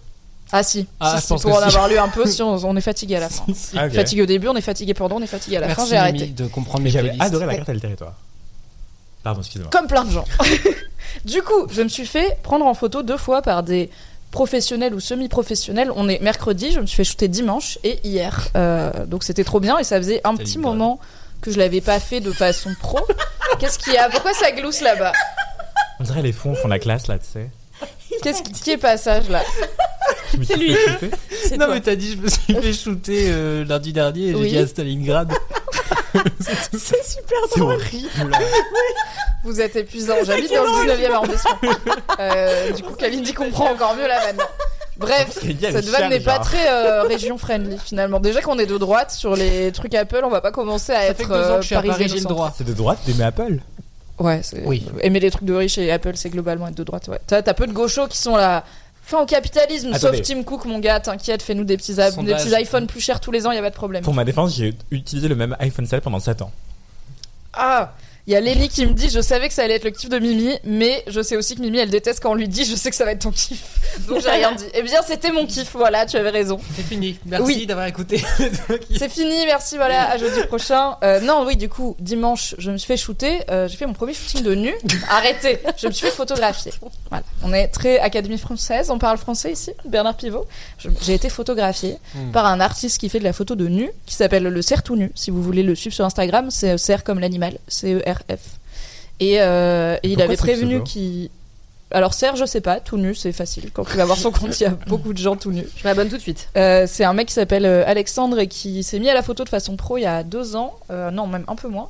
Ah 0.51 0.63
si, 0.63 0.87
Ah, 0.99 1.09
si, 1.11 1.15
je 1.15 1.21
si, 1.21 1.27
pense 1.29 1.41
pour 1.43 1.51
que 1.51 1.55
en 1.55 1.59
si. 1.61 1.65
avoir 1.75 1.87
lu 1.87 1.97
un 1.97 2.09
peu, 2.09 2.25
si 2.25 2.41
on, 2.41 2.49
on 2.55 2.75
est 2.75 2.81
fatigué 2.81 3.15
à 3.15 3.19
la 3.21 3.29
fin. 3.29 3.45
Ah, 3.77 3.85
ok. 3.87 3.93
Fatigué 3.93 4.21
au 4.23 4.25
début, 4.25 4.47
on 4.49 4.55
est 4.55 4.61
fatigué 4.61 4.93
pendant, 4.93 5.15
on 5.15 5.21
est 5.21 5.27
fatigué 5.27 5.57
à 5.57 5.59
la 5.61 5.69
fin, 5.69 5.83
Merci 5.83 5.89
j'ai 5.91 5.95
Mimi 6.11 6.19
arrêté. 6.21 6.43
de 6.43 6.47
comprendre 6.47 6.83
mes 6.83 6.89
J'avais 6.89 7.07
playlists. 7.09 7.25
adoré 7.25 7.45
la 7.45 7.55
carte 7.55 7.69
et 7.69 7.73
le 7.73 7.79
territoire. 7.79 8.13
Pardon, 9.23 9.39
excusez-moi. 9.39 9.69
Comme 9.71 9.87
plein 9.87 10.03
de 10.03 10.11
gens. 10.11 10.25
du 11.25 11.41
coup, 11.41 11.67
je 11.71 11.81
me 11.81 11.87
suis 11.87 12.05
fait 12.05 12.37
prendre 12.43 12.65
en 12.65 12.73
photo 12.73 13.01
deux 13.03 13.15
fois 13.17 13.41
par 13.41 13.63
des 13.63 13.89
professionnels 14.33 14.93
ou 14.93 14.99
semi-professionnels. 14.99 15.89
On 15.95 16.09
est 16.09 16.19
mercredi, 16.19 16.71
je 16.73 16.81
me 16.81 16.85
suis 16.85 16.97
fait 16.97 17.03
shooter 17.05 17.29
dimanche 17.29 17.77
et 17.85 17.99
hier. 18.03 18.49
Euh, 18.57 19.05
donc 19.05 19.23
c'était 19.23 19.45
trop 19.45 19.61
bien 19.61 19.77
et 19.77 19.85
ça 19.85 19.95
faisait 19.97 20.19
un 20.25 20.35
petit 20.35 20.57
moment 20.57 20.99
que 21.41 21.51
je 21.51 21.57
l'avais 21.59 21.79
pas 21.81 21.99
fait 22.01 22.19
de 22.19 22.31
façon 22.33 22.71
pro. 22.81 22.99
Qu'est-ce 23.59 23.77
qu'il 23.79 23.93
y 23.93 23.97
a? 23.97 24.09
Pourquoi 24.09 24.33
ça 24.33 24.51
glousse 24.51 24.81
là-bas? 24.81 25.13
On 25.99 26.03
dirait 26.03 26.21
les 26.23 26.33
fonds 26.33 26.55
font 26.55 26.67
la 26.67 26.79
classe 26.79 27.07
là, 27.07 27.17
tu 27.19 27.25
sais. 27.31 27.49
Qu'est-ce 28.21 28.41
qui, 28.43 28.51
qui 28.51 28.71
est 28.71 28.77
passage 28.77 29.29
là? 29.29 29.41
Je 30.33 30.37
me 30.37 30.43
suis 30.43 30.53
C'est 30.53 30.59
lui. 30.59 30.73
fait 30.73 30.89
shooter. 30.89 31.09
C'est 31.45 31.57
Non 31.57 31.65
toi. 31.67 31.75
mais 31.75 31.81
t'as 31.81 31.95
dit 31.95 32.11
je 32.13 32.17
me 32.17 32.27
suis 32.27 32.53
fait 32.55 32.73
shooter 32.73 33.25
euh, 33.29 33.65
lundi 33.65 33.93
dernier 33.93 34.29
et 34.29 34.35
Oui. 34.35 34.43
j'ai 34.45 34.49
dit 34.49 34.57
à 34.57 34.67
Stalingrad. 34.67 35.31
C'est 36.71 37.03
super 37.05 37.37
drôle. 37.55 37.73
horrible. 37.73 38.09
Vous 39.43 39.59
êtes 39.61 39.75
épuisant. 39.75 40.15
J'habite 40.25 40.53
dans 40.53 40.63
le 40.63 40.91
19e 40.91 41.11
arrondissement. 41.11 41.59
Euh, 42.19 42.71
du 42.71 42.83
coup, 42.83 42.93
Kalindi 42.93 43.33
comprend 43.33 43.71
encore 43.71 43.95
mieux 43.95 44.07
la 44.07 44.19
vanne. 44.19 44.37
Bref, 44.97 45.39
cette 45.41 45.85
vanne 45.85 46.09
n'est 46.09 46.19
pas 46.19 46.39
très 46.39 46.69
euh, 46.69 47.01
région 47.03 47.37
friendly 47.37 47.77
finalement. 47.79 48.19
Déjà 48.19 48.41
qu'on 48.41 48.59
est 48.59 48.65
de 48.67 48.77
droite 48.77 49.11
sur 49.11 49.35
les 49.35 49.71
trucs 49.71 49.95
Apple, 49.95 50.21
on 50.23 50.29
va 50.29 50.39
pas 50.41 50.51
commencer 50.51 50.91
à 50.93 51.01
Ça 51.01 51.05
être 51.07 51.17
fait 51.17 51.23
que 51.23 51.29
deux 51.29 51.35
ans 51.35 51.53
euh, 51.53 51.55
que 51.57 51.61
je 51.61 51.65
suis 51.67 51.75
à 51.75 51.79
Paris, 51.79 51.89
parisien 51.89 52.07
j'ai 52.07 52.13
le 52.13 52.19
au 52.19 52.23
centre. 52.23 52.35
droit. 52.35 52.53
C'est 52.55 52.63
de 52.63 52.73
droite 52.73 52.99
d'aimer 53.05 53.23
Apple. 53.23 53.57
Ouais. 54.19 54.41
Oui. 54.65 54.85
Aimer 55.01 55.19
les 55.19 55.31
trucs 55.31 55.45
de 55.45 55.55
riches 55.55 55.79
et 55.79 55.91
Apple, 55.91 56.11
c'est 56.15 56.29
globalement 56.29 56.67
être 56.67 56.75
de 56.75 56.83
droite. 56.83 57.07
Ouais. 57.07 57.19
T'as, 57.25 57.41
t'as 57.41 57.55
peu 57.55 57.65
de 57.65 57.73
gauchos 57.73 58.07
qui 58.07 58.17
sont 58.19 58.35
là. 58.35 58.63
Fin 59.05 59.19
au 59.21 59.25
capitalisme, 59.25 59.93
Attendez. 59.93 60.17
sauf 60.17 60.25
Tim 60.25 60.43
Cook, 60.43 60.65
mon 60.65 60.79
gars, 60.79 60.99
t'inquiète, 60.99 61.41
fais-nous 61.43 61.65
des 61.65 61.75
petits, 61.77 61.99
ab- 61.99 62.09
des 62.11 62.15
Sondage. 62.15 62.43
petits 62.45 62.61
iPhones 62.61 62.87
plus 62.87 63.01
chers 63.01 63.19
tous 63.19 63.31
les 63.31 63.45
ans, 63.45 63.51
y 63.51 63.57
a 63.57 63.61
pas 63.61 63.69
de 63.69 63.75
problème. 63.75 64.01
Pour 64.03 64.13
ma 64.13 64.23
défense, 64.23 64.55
j'ai 64.55 64.73
utilisé 64.91 65.27
le 65.27 65.35
même 65.35 65.55
iPhone 65.59 65.85
7 65.85 66.01
pendant 66.03 66.19
7 66.21 66.41
ans. 66.41 66.51
Ah 67.53 67.93
il 68.27 68.33
y 68.33 68.35
a 68.35 68.41
Lenny 68.41 68.69
qui 68.69 68.85
me 68.85 68.93
dit 68.93 69.09
je 69.09 69.19
savais 69.19 69.47
que 69.49 69.53
ça 69.53 69.63
allait 69.63 69.75
être 69.75 69.83
le 69.83 69.91
kiff 69.91 70.09
de 70.09 70.17
Mimi 70.19 70.53
mais 70.63 71.03
je 71.07 71.21
sais 71.21 71.35
aussi 71.35 71.55
que 71.55 71.61
Mimi 71.61 71.77
elle 71.79 71.89
déteste 71.89 72.21
quand 72.21 72.31
on 72.31 72.35
lui 72.35 72.47
dit 72.47 72.63
je 72.65 72.75
sais 72.75 72.89
que 72.89 72.95
ça 72.95 73.03
va 73.05 73.11
être 73.11 73.19
ton 73.23 73.31
kiff. 73.31 73.61
Donc 74.07 74.21
j'ai 74.21 74.29
rien 74.29 74.53
dit. 74.53 74.63
Eh 74.73 74.81
bien 74.81 75.01
c'était 75.05 75.31
mon 75.31 75.45
kiff. 75.45 75.73
Voilà 75.75 76.05
tu 76.05 76.15
avais 76.17 76.29
raison. 76.29 76.59
C'est 76.75 76.83
fini. 76.83 77.17
Merci 77.25 77.45
Oui. 77.45 77.65
d'avoir 77.65 77.85
écouté. 77.87 78.23
c'est 78.97 79.09
fini. 79.09 79.45
Merci 79.45 79.75
voilà. 79.77 80.09
À 80.09 80.17
jeudi 80.17 80.39
prochain. 80.47 80.95
Euh, 81.03 81.19
non 81.21 81.43
oui 81.45 81.57
du 81.57 81.69
coup 81.69 81.95
dimanche 81.99 82.55
je 82.57 82.71
me 82.71 82.77
suis 82.77 82.87
fait 82.87 82.97
shooter. 82.97 83.39
Euh, 83.51 83.67
j'ai 83.67 83.75
fait 83.77 83.85
mon 83.85 83.93
premier 83.93 84.13
shooting 84.13 84.41
de 84.43 84.55
nu. 84.55 84.73
Arrêtez. 85.09 85.59
Je 85.77 85.87
me 85.87 85.91
suis 85.91 86.05
fait 86.07 86.13
photographier. 86.13 86.71
Voilà. 87.09 87.23
On 87.43 87.53
est 87.53 87.67
très 87.67 87.99
académie 87.99 88.37
française. 88.37 88.89
On 88.89 88.99
parle 88.99 89.17
français 89.17 89.51
ici 89.51 89.71
Bernard 89.85 90.15
Pivot. 90.15 90.47
J'ai 91.01 91.13
été 91.13 91.29
photographiée 91.29 91.97
Hmm. 92.15 92.31
par 92.31 92.45
un 92.45 92.59
artiste 92.59 92.99
qui 92.99 93.09
fait 93.09 93.19
de 93.19 93.23
la 93.23 93.33
photo 93.33 93.55
de 93.55 93.67
nu 93.67 93.89
qui 94.05 94.13
s'appelle 94.15 94.43
le 94.43 94.61
cerf 94.61 94.83
tout 94.83 94.95
nu. 94.95 95.11
Si 95.15 95.31
vous 95.31 95.41
voulez 95.41 95.63
le 95.63 95.73
suivre 95.75 95.95
sur 95.95 96.05
Instagram 96.05 96.49
c'est 96.51 96.77
cerf 96.77 97.03
comme 97.03 97.19
l'animal. 97.19 97.57
C 97.67 98.01
Et, 99.19 99.41
euh, 99.41 99.97
et 100.03 100.09
il 100.09 100.21
avait 100.21 100.37
prévenu 100.37 100.83
qu'il 100.83 101.29
alors 101.93 102.15
Serge, 102.15 102.39
je 102.39 102.45
sais 102.45 102.59
pas, 102.59 102.79
tout 102.79 102.97
nu, 102.97 103.13
c'est 103.13 103.31
facile. 103.31 103.69
Quand 103.71 103.85
tu 103.85 103.97
vas 103.97 104.05
voir 104.05 104.17
son 104.17 104.31
compte, 104.31 104.59
il 104.59 104.63
y 104.63 104.65
a 104.65 104.71
beaucoup 104.87 105.13
de 105.13 105.17
gens 105.19 105.35
tout 105.35 105.51
nus. 105.51 105.67
Je 105.77 105.83
m'abonne 105.83 106.09
tout 106.09 106.17
de 106.17 106.21
suite. 106.21 106.49
Euh, 106.57 106.85
c'est 106.87 107.03
un 107.03 107.13
mec 107.13 107.27
qui 107.27 107.35
s'appelle 107.35 107.65
euh, 107.65 107.83
Alexandre 107.85 108.39
et 108.39 108.47
qui 108.47 108.83
s'est 108.83 108.99
mis 108.99 109.09
à 109.09 109.13
la 109.13 109.21
photo 109.21 109.43
de 109.43 109.49
façon 109.49 109.75
pro 109.77 109.97
il 109.97 110.01
y 110.01 110.05
a 110.05 110.23
deux 110.23 110.55
ans, 110.55 110.73
euh, 110.89 111.11
non 111.11 111.27
même 111.27 111.45
un 111.47 111.55
peu 111.55 111.67
moins, 111.67 111.89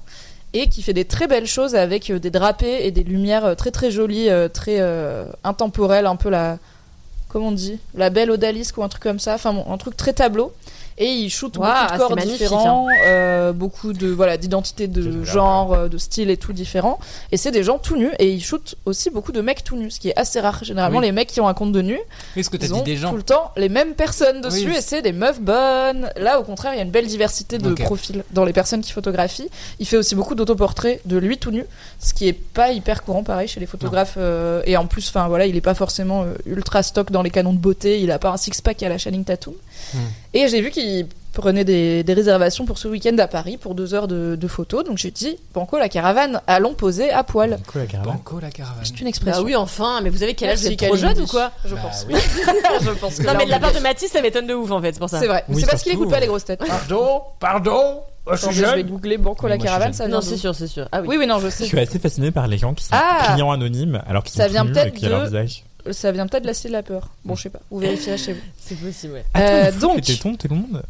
et 0.51 0.67
qui 0.67 0.81
fait 0.81 0.93
des 0.93 1.05
très 1.05 1.27
belles 1.27 1.47
choses 1.47 1.73
avec 1.73 2.11
des 2.11 2.29
drapés 2.29 2.85
et 2.85 2.91
des 2.91 3.03
lumières 3.03 3.55
très 3.55 3.71
très 3.71 3.91
jolies, 3.91 4.27
très 4.53 4.81
euh, 4.81 5.25
intemporelles, 5.45 6.05
un 6.05 6.17
peu 6.17 6.29
la, 6.29 6.57
comment 7.29 7.47
on 7.47 7.51
dit, 7.53 7.79
la 7.95 8.09
belle 8.09 8.29
odalisque 8.29 8.77
ou 8.77 8.83
un 8.83 8.89
truc 8.89 9.03
comme 9.03 9.19
ça, 9.19 9.35
enfin 9.35 9.53
bon, 9.53 9.65
un 9.71 9.77
truc 9.77 9.95
très 9.95 10.11
tableau. 10.11 10.53
Et 10.97 11.07
il 11.07 11.29
shoot 11.29 11.57
Waouh, 11.57 11.71
beaucoup 11.71 11.93
de 11.93 11.97
corps 11.97 12.09
c'est 12.09 12.15
magnifique, 12.15 12.41
différents, 12.41 12.87
euh, 13.07 13.51
beaucoup 13.53 13.93
de 13.93 14.07
voilà 14.07 14.37
d'identités 14.37 14.83
J'ai 14.85 15.01
de 15.01 15.23
genre, 15.23 15.73
euh, 15.73 15.87
de 15.87 15.97
style 15.97 16.29
et 16.29 16.37
tout 16.37 16.53
différents. 16.53 16.99
Et 17.31 17.37
c'est 17.37 17.51
des 17.51 17.63
gens 17.63 17.77
tout 17.79 17.95
nus 17.97 18.11
et 18.19 18.31
il 18.31 18.43
shoot 18.43 18.75
aussi 18.85 19.09
beaucoup 19.09 19.31
de 19.31 19.41
mecs 19.41 19.63
tout 19.63 19.75
nus, 19.75 19.91
ce 19.91 19.99
qui 19.99 20.09
est 20.09 20.17
assez 20.19 20.39
rare. 20.39 20.63
Généralement, 20.63 20.99
Oui. 20.99 21.05
les 21.05 21.11
mecs 21.11 21.29
qui 21.29 21.41
ont 21.41 21.47
un 21.47 21.53
compte 21.53 21.71
de 21.71 21.81
nu, 21.81 21.97
que 22.35 22.39
ils 22.41 22.57
dit 22.59 22.71
ont 22.73 22.83
des 22.83 22.97
gens 22.97 23.09
tout 23.09 23.17
le 23.17 23.23
temps 23.23 23.51
les 23.57 23.69
mêmes 23.69 23.93
personnes 23.93 24.41
dessus 24.41 24.67
Oui. 24.69 24.77
et 24.77 24.81
c'est 24.81 25.01
des 25.01 25.13
meufs 25.13 25.41
bonnes. 25.41 26.09
Là, 26.17 26.39
au 26.39 26.43
contraire, 26.43 26.73
il 26.73 26.77
y 26.77 26.79
a 26.79 26.83
une 26.83 26.91
belle 26.91 27.07
diversité 27.07 27.57
de 27.57 27.73
profils 27.73 28.23
dans 28.31 28.45
les 28.45 28.53
personnes 28.53 28.81
qui 28.81 28.91
photographient. 28.91 29.49
Il 29.79 29.87
fait 29.87 29.97
aussi 29.97 30.15
beaucoup 30.15 30.35
d'autoportraits 30.35 31.01
de 31.05 31.17
lui 31.17 31.37
tout 31.37 31.51
nu, 31.51 31.65
ce 31.99 32.13
qui 32.13 32.27
est 32.27 32.33
pas 32.33 32.71
hyper 32.71 33.03
courant, 33.03 33.23
pareil, 33.23 33.47
chez 33.47 33.59
les 33.59 33.65
photographes. 33.65 34.15
euh, 34.17 34.61
et 34.65 34.77
en 34.77 34.85
plus, 34.85 35.07
enfin 35.09 35.27
voilà, 35.27 35.45
il 35.45 35.55
est 35.55 35.61
pas 35.61 35.73
forcément 35.73 36.23
euh, 36.23 36.33
ultra 36.45 36.83
stock 36.83 37.11
dans 37.11 37.21
les 37.21 37.29
canons 37.29 37.53
de 37.53 37.57
beauté. 37.57 38.01
Il 38.01 38.11
a 38.11 38.19
pas 38.19 38.29
un 38.29 38.37
six 38.37 38.61
pack 38.61 38.83
à 38.83 38.89
la 38.89 38.97
Channing 38.97 39.23
Tatum. 39.23 39.53
Hmm. 39.93 39.97
Et 40.33 40.47
j'ai 40.47 40.61
vu 40.61 40.71
qu'il 40.71 41.07
prenait 41.33 41.63
des, 41.63 42.03
des 42.03 42.13
réservations 42.13 42.65
pour 42.65 42.77
ce 42.77 42.87
week-end 42.87 43.15
à 43.17 43.27
Paris 43.27 43.57
pour 43.57 43.73
deux 43.75 43.93
heures 43.95 44.07
de, 44.07 44.35
de 44.35 44.47
photos. 44.47 44.83
Donc 44.83 44.97
j'ai 44.99 45.09
dit, 45.11 45.37
Banco 45.53 45.77
la 45.79 45.89
caravane, 45.89 46.41
allons 46.47 46.73
poser 46.75 47.11
à 47.11 47.23
poil. 47.23 47.57
Quoi, 47.67 47.81
la 47.81 47.87
caravane 47.87 48.13
Banco 48.15 48.39
la 48.39 48.51
caravane. 48.51 48.83
C'est 48.83 48.97
une 48.99 49.05
Bah 49.05 49.09
expression. 49.09 49.43
oui, 49.43 49.55
enfin, 49.55 50.01
mais 50.03 50.09
vous 50.09 50.21
avez 50.23 50.33
quel 50.35 50.49
âge 50.51 50.59
Vous 50.59 50.67
êtes 50.67 50.77
trop 50.77 50.95
jeune 50.95 51.19
ou 51.19 51.25
quoi 51.27 51.51
Je 51.65 51.73
Bah 51.75 51.81
pense. 51.83 52.05
oui. 52.07 52.15
je 52.81 52.89
pense 52.91 53.17
que 53.17 53.23
Non, 53.25 53.33
mais 53.37 53.45
de 53.45 53.49
la 53.51 53.59
part 53.59 53.73
de 53.73 53.79
Mathis, 53.79 54.09
ça 54.11 54.21
m'étonne 54.21 54.45
de 54.47 54.53
ouf 54.53 54.69
en 54.71 54.81
fait, 54.81 54.93
c'est 54.93 54.99
pour 54.99 55.09
ça. 55.09 55.19
C'est 55.19 55.27
vrai. 55.27 55.43
Oui, 55.49 55.61
c'est 55.61 55.67
parce 55.69 55.81
qu'il 55.83 55.93
écoute 55.93 56.09
pas 56.09 56.19
les 56.19 56.27
grosses 56.27 56.45
têtes. 56.45 56.63
Pardon, 56.65 57.21
pardon. 57.39 58.01
Je 58.25 58.31
Attendez, 58.35 58.55
je 58.55 58.65
vais 58.75 58.83
googler 58.85 59.17
Banco 59.17 59.47
la 59.49 59.57
je 59.57 59.63
caravane, 59.63 59.91
ça 59.91 60.05
vient 60.07 60.15
Non, 60.15 60.21
c'est 60.21 60.37
sûr, 60.37 60.55
c'est 60.55 60.67
sûr. 60.67 60.87
Ah 60.93 61.01
oui. 61.01 61.07
Oui, 61.09 61.15
oui, 61.19 61.27
non, 61.27 61.39
je 61.39 61.47
Je 61.47 61.51
sais. 61.51 61.65
suis 61.65 61.77
assez 61.79 61.99
fasciné 61.99 62.31
par 62.31 62.47
les 62.47 62.57
gens 62.57 62.73
qui 62.73 62.85
sont 62.85 62.91
Ah 62.93 63.33
clients 63.33 63.51
anonymes 63.51 64.01
alors 64.07 64.23
qu'ils 64.23 64.35
Ça 64.37 64.45
sont 64.45 64.51
vient 64.53 64.61
tout 64.61 64.67
nus 64.67 64.73
peut-être 64.73 64.87
et 64.87 64.91
qu'il 64.91 65.03
y 65.03 65.05
a 65.07 65.09
leur 65.09 65.21
de- 65.23 65.25
visage. 65.25 65.63
Ça 65.91 66.11
vient 66.11 66.27
peut-être 66.27 66.43
de 66.43 66.47
la 66.47 66.53
cité 66.53 66.69
de 66.69 66.73
la 66.73 66.83
peur. 66.83 67.09
Bon, 67.25 67.35
je 67.35 67.43
sais 67.43 67.49
pas. 67.49 67.59
Vous 67.71 67.79
vérifierez 67.79 68.17
chez 68.17 68.33
vous. 68.33 68.39
C'est 68.59 68.75
possible, 68.75 69.13
ouais. 69.13 69.25
Euh, 69.37 69.67
Attends, 69.69 69.79
donc- 69.95 70.03
tout 70.03 70.47
le 70.49 70.55
monde 70.55 70.83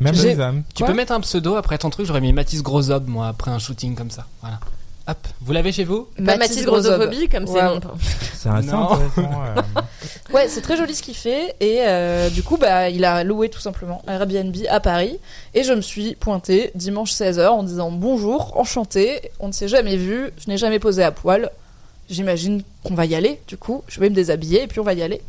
Même 0.00 0.14
les 0.14 0.38
hommes. 0.38 0.62
Tu 0.74 0.82
Quoi 0.82 0.88
peux 0.92 0.96
mettre 0.96 1.12
un 1.12 1.20
pseudo 1.20 1.56
après 1.56 1.78
ton 1.78 1.90
truc, 1.90 2.06
j'aurais 2.06 2.20
mis 2.20 2.32
Mathis 2.32 2.62
Grosob 2.62 3.06
moi 3.08 3.28
après 3.28 3.50
un 3.50 3.58
shooting 3.58 3.94
comme 3.94 4.10
ça. 4.10 4.26
Voilà. 4.42 4.60
Hop, 5.08 5.18
vous 5.40 5.52
l'avez 5.52 5.70
chez 5.70 5.84
vous 5.84 6.08
Pas 6.24 6.36
Mathis 6.36 6.64
Grossophobie, 6.64 7.28
comme 7.28 7.46
c'est 7.46 7.52
Ouais. 7.52 7.62
mon. 7.62 7.80
C'est 8.34 8.48
assez 8.48 8.66
Non. 8.72 8.90
intéressant. 8.92 9.30
euh, 9.56 9.80
Ouais, 10.34 10.48
c'est 10.48 10.60
très 10.62 10.76
joli 10.76 10.94
ce 10.96 11.02
qu'il 11.02 11.14
fait. 11.14 11.54
Et 11.60 11.78
euh, 11.86 12.28
du 12.28 12.42
coup, 12.42 12.56
bah, 12.56 12.90
il 12.90 13.04
a 13.04 13.22
loué 13.22 13.48
tout 13.48 13.60
simplement 13.60 14.02
un 14.08 14.14
Airbnb 14.14 14.54
à 14.68 14.80
Paris. 14.80 15.18
Et 15.54 15.62
je 15.62 15.72
me 15.72 15.80
suis 15.80 16.16
pointée 16.16 16.72
dimanche 16.74 17.12
16h 17.12 17.46
en 17.48 17.62
disant 17.62 17.90
bonjour, 17.92 18.56
enchanté. 18.58 19.30
On 19.40 19.46
ne 19.48 19.52
s'est 19.52 19.68
jamais 19.68 19.96
vu. 19.96 20.30
Je 20.44 20.50
n'ai 20.50 20.58
jamais 20.58 20.80
posé 20.80 21.02
à 21.04 21.12
poil. 21.12 21.50
J'imagine 22.08 22.62
qu'on 22.84 22.94
va 22.94 23.06
y 23.06 23.14
aller. 23.14 23.40
Du 23.48 23.56
coup, 23.56 23.82
je 23.88 24.00
vais 24.00 24.08
me 24.10 24.14
déshabiller 24.14 24.62
et 24.62 24.66
puis 24.66 24.80
on 24.80 24.84
va 24.84 24.94
y 24.94 25.02
aller. 25.02 25.20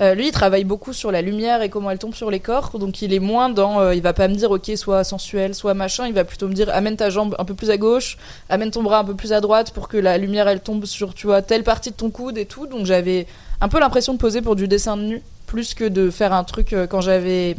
Euh, 0.00 0.14
lui, 0.14 0.28
il 0.28 0.32
travaille 0.32 0.64
beaucoup 0.64 0.92
sur 0.92 1.12
la 1.12 1.22
lumière 1.22 1.62
et 1.62 1.68
comment 1.68 1.90
elle 1.90 1.98
tombe 1.98 2.14
sur 2.14 2.30
les 2.30 2.40
corps. 2.40 2.76
Donc, 2.78 3.02
il 3.02 3.12
est 3.12 3.20
moins 3.20 3.50
dans. 3.50 3.80
euh, 3.80 3.94
il 3.94 4.02
va 4.02 4.12
pas 4.12 4.26
me 4.26 4.34
dire, 4.34 4.50
ok, 4.50 4.72
soit 4.74 5.04
sensuel, 5.04 5.54
soit 5.54 5.74
machin. 5.74 6.06
Il 6.08 6.14
va 6.14 6.24
plutôt 6.24 6.48
me 6.48 6.54
dire, 6.54 6.70
amène 6.74 6.96
ta 6.96 7.08
jambe 7.10 7.36
un 7.38 7.44
peu 7.44 7.54
plus 7.54 7.70
à 7.70 7.76
gauche, 7.76 8.16
amène 8.48 8.70
ton 8.70 8.82
bras 8.82 8.98
un 8.98 9.04
peu 9.04 9.14
plus 9.14 9.32
à 9.32 9.40
droite 9.40 9.70
pour 9.70 9.86
que 9.88 9.96
la 9.98 10.18
lumière 10.18 10.48
elle 10.48 10.60
tombe 10.60 10.86
sur, 10.86 11.14
tu 11.14 11.26
vois, 11.26 11.42
telle 11.42 11.62
partie 11.62 11.90
de 11.90 11.96
ton 11.96 12.10
coude 12.10 12.36
et 12.38 12.46
tout. 12.46 12.66
Donc, 12.66 12.86
j'avais 12.86 13.26
un 13.60 13.68
peu 13.68 13.78
l'impression 13.78 14.12
de 14.14 14.18
poser 14.18 14.42
pour 14.42 14.56
du 14.56 14.66
dessin 14.66 14.96
de 14.96 15.02
nu, 15.02 15.22
plus 15.46 15.74
que 15.74 15.84
de 15.84 16.10
faire 16.10 16.32
un 16.32 16.42
truc 16.42 16.72
euh, 16.72 16.86
quand 16.88 17.02
j'avais. 17.02 17.54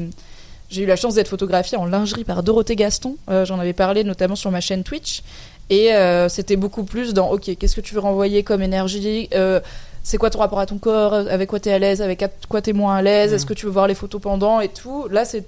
J'ai 0.70 0.82
eu 0.84 0.86
la 0.88 0.96
chance 0.96 1.14
d'être 1.14 1.28
photographiée 1.28 1.78
en 1.78 1.86
lingerie 1.86 2.24
par 2.24 2.42
Dorothée 2.42 2.76
Gaston. 2.76 3.16
Euh, 3.30 3.46
J'en 3.46 3.60
avais 3.60 3.74
parlé 3.74 4.04
notamment 4.04 4.36
sur 4.36 4.50
ma 4.50 4.60
chaîne 4.60 4.84
Twitch. 4.84 5.22
Et 5.74 5.92
euh, 5.92 6.30
c'était 6.30 6.56
beaucoup 6.56 6.84
plus 6.84 7.16
dans, 7.16 7.32
ok, 7.32 7.50
qu'est-ce 7.58 7.76
que 7.76 7.82
tu 7.82 7.96
veux 7.96 8.00
renvoyer 8.00 8.44
comme 8.44 8.62
énergie 8.62 9.28
Euh, 9.34 9.60
C'est 10.04 10.20
quoi 10.20 10.30
ton 10.30 10.38
rapport 10.38 10.60
à 10.60 10.68
ton 10.68 10.78
corps 10.78 11.14
Avec 11.16 11.50
quoi 11.50 11.60
t'es 11.60 11.72
à 11.72 11.80
l'aise 11.80 12.00
Avec 12.02 12.24
quoi 12.48 12.62
t'es 12.62 12.74
moins 12.74 12.98
à 12.98 13.02
l'aise 13.02 13.34
Est-ce 13.34 13.46
que 13.48 13.56
tu 13.56 13.66
veux 13.66 13.72
voir 13.72 13.88
les 13.88 13.96
photos 13.96 14.22
pendant 14.22 14.60
et 14.60 14.68
tout 14.68 15.08
Là, 15.10 15.26
c'est 15.26 15.44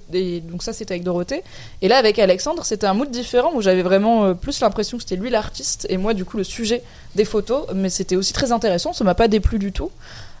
donc 0.50 0.64
ça, 0.64 0.72
c'était 0.72 0.94
avec 0.94 1.04
Dorothée. 1.04 1.44
Et 1.80 1.86
là, 1.86 1.98
avec 1.98 2.18
Alexandre, 2.18 2.64
c'était 2.64 2.88
un 2.88 2.94
mood 2.94 3.08
différent 3.10 3.52
où 3.54 3.60
j'avais 3.60 3.82
vraiment 3.82 4.24
euh, 4.24 4.34
plus 4.34 4.58
l'impression 4.62 4.96
que 4.96 5.04
c'était 5.04 5.14
lui 5.22 5.30
l'artiste 5.30 5.86
et 5.90 5.96
moi, 5.96 6.12
du 6.12 6.24
coup, 6.24 6.38
le 6.38 6.44
sujet 6.44 6.82
des 7.14 7.24
photos. 7.24 7.66
Mais 7.74 7.88
c'était 7.88 8.16
aussi 8.16 8.32
très 8.32 8.50
intéressant. 8.50 8.92
Ça 8.92 9.04
m'a 9.04 9.14
pas 9.14 9.28
déplu 9.28 9.60
du 9.60 9.70
tout. 9.70 9.92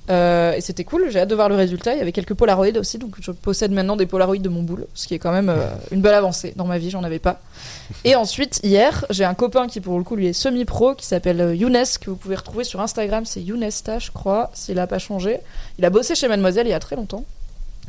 Euh, 0.08 0.52
et 0.52 0.60
c'était 0.60 0.84
cool, 0.84 1.10
j'ai 1.10 1.18
hâte 1.20 1.28
de 1.28 1.34
voir 1.34 1.48
le 1.48 1.56
résultat. 1.56 1.94
Il 1.94 1.98
y 1.98 2.00
avait 2.00 2.12
quelques 2.12 2.34
Polaroids 2.34 2.78
aussi, 2.78 2.98
donc 2.98 3.16
je 3.20 3.32
possède 3.32 3.72
maintenant 3.72 3.96
des 3.96 4.06
Polaroids 4.06 4.36
de 4.38 4.48
mon 4.48 4.62
boule, 4.62 4.86
ce 4.94 5.06
qui 5.08 5.14
est 5.14 5.18
quand 5.18 5.32
même 5.32 5.48
euh, 5.48 5.66
une 5.90 6.00
belle 6.00 6.14
avancée. 6.14 6.52
Dans 6.56 6.64
ma 6.66 6.78
vie, 6.78 6.90
j'en 6.90 7.02
avais 7.02 7.18
pas. 7.18 7.40
Et 8.04 8.14
ensuite, 8.14 8.60
hier, 8.62 9.04
j'ai 9.10 9.24
un 9.24 9.34
copain 9.34 9.66
qui, 9.66 9.80
pour 9.80 9.98
le 9.98 10.04
coup, 10.04 10.14
lui 10.16 10.26
est 10.28 10.32
semi-pro, 10.32 10.94
qui 10.94 11.06
s'appelle 11.06 11.40
euh, 11.40 11.54
Younes, 11.54 11.84
que 12.00 12.10
vous 12.10 12.16
pouvez 12.16 12.36
retrouver 12.36 12.62
sur 12.64 12.80
Instagram. 12.80 13.24
C'est 13.26 13.42
Younesta, 13.42 13.98
je 13.98 14.10
crois, 14.12 14.50
s'il 14.54 14.78
a 14.78 14.86
pas 14.86 14.98
changé. 14.98 15.38
Il 15.78 15.84
a 15.84 15.90
bossé 15.90 16.14
chez 16.14 16.28
Mademoiselle 16.28 16.66
il 16.66 16.70
y 16.70 16.74
a 16.74 16.80
très 16.80 16.94
longtemps. 16.96 17.24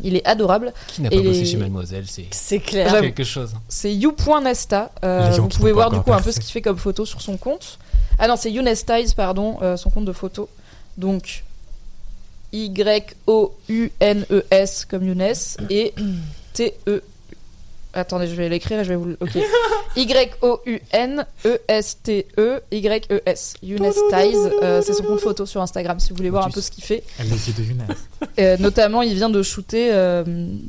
Il 0.03 0.15
est 0.15 0.26
adorable. 0.27 0.73
Qui 0.88 1.02
n'a 1.02 1.10
Et 1.11 1.18
pas 1.18 1.23
bossé 1.23 1.39
les- 1.39 1.45
chez 1.45 1.57
Mademoiselle 1.57 2.03
C'est 2.07 2.26
C'est 2.31 2.60
clair. 2.60 2.99
Quelque 3.02 3.23
chose. 3.23 3.53
C'est 3.68 3.94
you.nesta. 3.94 4.91
Euh, 5.03 5.30
vous 5.39 5.48
pouvez 5.48 5.72
voir 5.72 5.89
du 5.91 5.99
coup 5.99 6.14
un 6.14 6.22
peu 6.22 6.31
ce 6.31 6.39
qu'il 6.39 6.52
fait 6.52 6.61
comme 6.61 6.77
photo 6.77 7.06
sur 7.06 7.22
son 7.22 7.38
compte. 7.38 7.80
Ah 8.19 8.27
non, 8.27 8.35
c'est 8.35 8.52
Younestize, 8.52 9.14
pardon, 9.15 9.57
euh, 9.61 9.76
son 9.77 9.89
compte 9.89 10.06
de 10.06 10.11
photo. 10.11 10.49
Donc 10.98 11.44
Y-O-U-N-E-S 12.53 13.55
comme 14.85 15.07
Younes 15.07 15.57
et 15.69 15.93
T-E. 16.53 17.01
Attendez, 17.97 18.27
je 18.27 18.35
vais 18.35 18.47
l'écrire 18.49 18.79
et 18.79 18.83
je 18.83 18.89
vais 18.89 18.95
vous 18.95 19.05
le. 19.05 19.17
Ok. 19.19 19.37
Y-O-U-N-E-S-T-E 21.47 22.61
Y-E-S. 22.71 23.53
Younestize, 23.63 24.49
euh, 24.61 24.81
c'est 24.85 24.93
son 24.93 25.03
compte 25.03 25.19
photo 25.19 25.45
sur 25.45 25.61
Instagram 25.61 25.99
si 25.99 26.09
vous 26.09 26.15
voulez 26.15 26.29
voir 26.29 26.45
un 26.45 26.51
peu 26.51 26.61
ce 26.61 26.69
qu'il 26.71 26.83
fait. 26.83 27.03
Les 27.19 27.25
yeux 27.29 27.53
de 27.57 27.63
Younes. 27.63 27.85
Euh, 28.39 28.55
notamment, 28.59 29.01
il 29.01 29.15
vient 29.15 29.31
de 29.31 29.41
shooter 29.41 29.89
euh, 29.91 30.23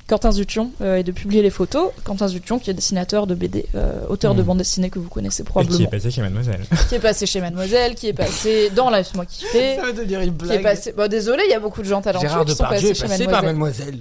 Quentin 0.07 0.33
Zution 0.33 0.71
euh, 0.81 0.97
et 0.97 1.03
de 1.03 1.13
publier 1.13 1.43
les 1.43 1.51
photos. 1.51 1.91
Quentin 2.03 2.27
Zution, 2.27 2.59
qui 2.59 2.71
est 2.71 2.75
dessinateur 2.75 3.27
de 3.27 3.35
BD, 3.35 3.67
euh, 3.75 4.07
auteur 4.09 4.35
de 4.35 4.41
Mm. 4.43 4.47
bande 4.47 4.59
dessinée 4.59 4.89
que 4.89 4.99
vous 4.99 5.11
connaissez 5.11 5.43
Et 5.43 5.45
qui 5.45 5.49
est 5.49 5.53
probablement, 5.53 5.91
passé 5.91 6.11
chez 6.11 6.23
Mademoiselle. 6.23 6.61
qui 6.89 6.95
est 6.95 6.99
passé 6.99 7.27
chez 7.27 7.41
Mademoiselle, 7.43 7.95
qui 7.95 8.09
est 8.09 8.13
passé 8.15 8.71
dans 8.75 8.89
Laisse-moi 8.89 9.27
kiffer, 9.27 9.77
veut 9.83 9.93
devenir 9.93 10.21
une 10.23 10.35
qui 10.37 10.51
est 10.53 10.61
passé. 10.61 10.93
Bon, 10.97 11.09
désolé, 11.11 11.43
il 11.47 11.51
y 11.51 11.55
a 11.55 11.61
beaucoup 11.61 11.83
de 11.83 11.89
gens 11.89 12.01
talentueux 12.01 12.29
Gérard 12.29 12.45
qui 12.47 12.55
sont 12.55 12.65
passés 12.65 12.89
est 12.91 12.95
chez 12.95 13.07
passé 13.07 13.27
par 13.27 13.43
Mademoiselle. 13.43 13.99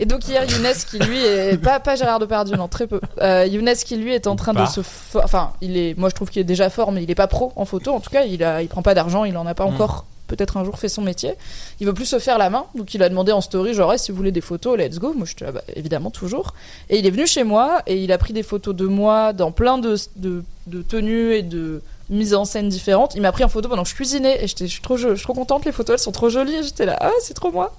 Et 0.00 0.06
donc 0.06 0.26
hier, 0.28 0.44
Younes 0.48 0.72
qui 0.88 0.98
lui 0.98 1.18
est 1.24 1.58
pas 1.60 1.80
pas 1.80 1.96
Gérard 1.96 2.20
Depardieu, 2.20 2.56
non 2.56 2.68
très 2.68 2.86
peu. 2.86 3.00
Euh, 3.20 3.46
Younes 3.46 3.74
qui 3.84 3.96
lui 3.96 4.14
est 4.14 4.26
en 4.26 4.36
train 4.36 4.52
de 4.52 4.58
Pas. 4.58 4.66
se, 4.66 4.80
enfin, 5.16 5.52
il 5.60 5.76
est, 5.76 5.98
moi 5.98 6.08
je 6.08 6.14
trouve 6.14 6.30
qu'il 6.30 6.40
est 6.40 6.44
déjà 6.44 6.70
fort, 6.70 6.92
mais 6.92 7.02
il 7.02 7.10
est 7.10 7.14
pas 7.16 7.26
pro 7.26 7.52
en 7.56 7.64
photo. 7.64 7.92
En 7.92 8.00
tout 8.00 8.10
cas, 8.10 8.22
il 8.24 8.42
a, 8.44 8.62
il 8.62 8.68
prend 8.68 8.82
pas 8.82 8.94
d'argent, 8.94 9.24
il 9.24 9.36
en 9.36 9.46
a 9.46 9.54
pas 9.54 9.64
Mm. 9.64 9.74
encore. 9.74 10.04
Peut-être 10.28 10.58
un 10.58 10.64
jour 10.64 10.78
fait 10.78 10.90
son 10.90 11.00
métier. 11.00 11.32
Il 11.80 11.86
veut 11.86 11.94
plus 11.94 12.04
se 12.04 12.18
faire 12.18 12.36
la 12.36 12.50
main, 12.50 12.66
donc 12.74 12.92
il 12.92 13.02
a 13.02 13.08
demandé 13.08 13.32
en 13.32 13.40
story 13.40 13.72
genre 13.72 13.94
si 13.98 14.10
vous 14.12 14.16
voulez 14.18 14.30
des 14.30 14.42
photos, 14.42 14.76
let's 14.78 14.98
go. 14.98 15.14
Moi 15.16 15.26
je 15.26 15.34
te 15.34 15.50
bah, 15.50 15.62
évidemment 15.74 16.10
toujours. 16.10 16.52
Et 16.90 16.98
il 16.98 17.06
est 17.06 17.10
venu 17.10 17.26
chez 17.26 17.44
moi 17.44 17.80
et 17.86 17.96
il 17.96 18.12
a 18.12 18.18
pris 18.18 18.34
des 18.34 18.42
photos 18.42 18.74
de 18.76 18.84
moi 18.86 19.32
dans 19.32 19.52
plein 19.52 19.78
de, 19.78 19.96
de, 20.16 20.44
de 20.66 20.82
tenues 20.82 21.32
et 21.32 21.42
de 21.42 21.80
mises 22.10 22.34
en 22.34 22.44
scène 22.44 22.68
différentes. 22.68 23.14
Il 23.14 23.22
m'a 23.22 23.32
pris 23.32 23.44
en 23.44 23.48
photo 23.48 23.68
pendant 23.68 23.82
que 23.82 23.88
je 23.88 23.94
cuisinais 23.94 24.42
et 24.42 24.46
j'étais, 24.46 24.66
je 24.66 24.72
suis 24.72 24.82
trop, 24.82 24.96
je 24.96 25.14
suis 25.14 25.24
trop 25.24 25.34
contente. 25.34 25.64
Les 25.64 25.72
photos, 25.72 25.94
elles 25.94 26.02
sont 26.02 26.12
trop 26.12 26.28
jolies. 26.28 26.62
J'étais 26.62 26.86
là, 26.86 26.96
ah, 27.00 27.10
c'est 27.20 27.34
trop 27.34 27.50
moi. 27.50 27.74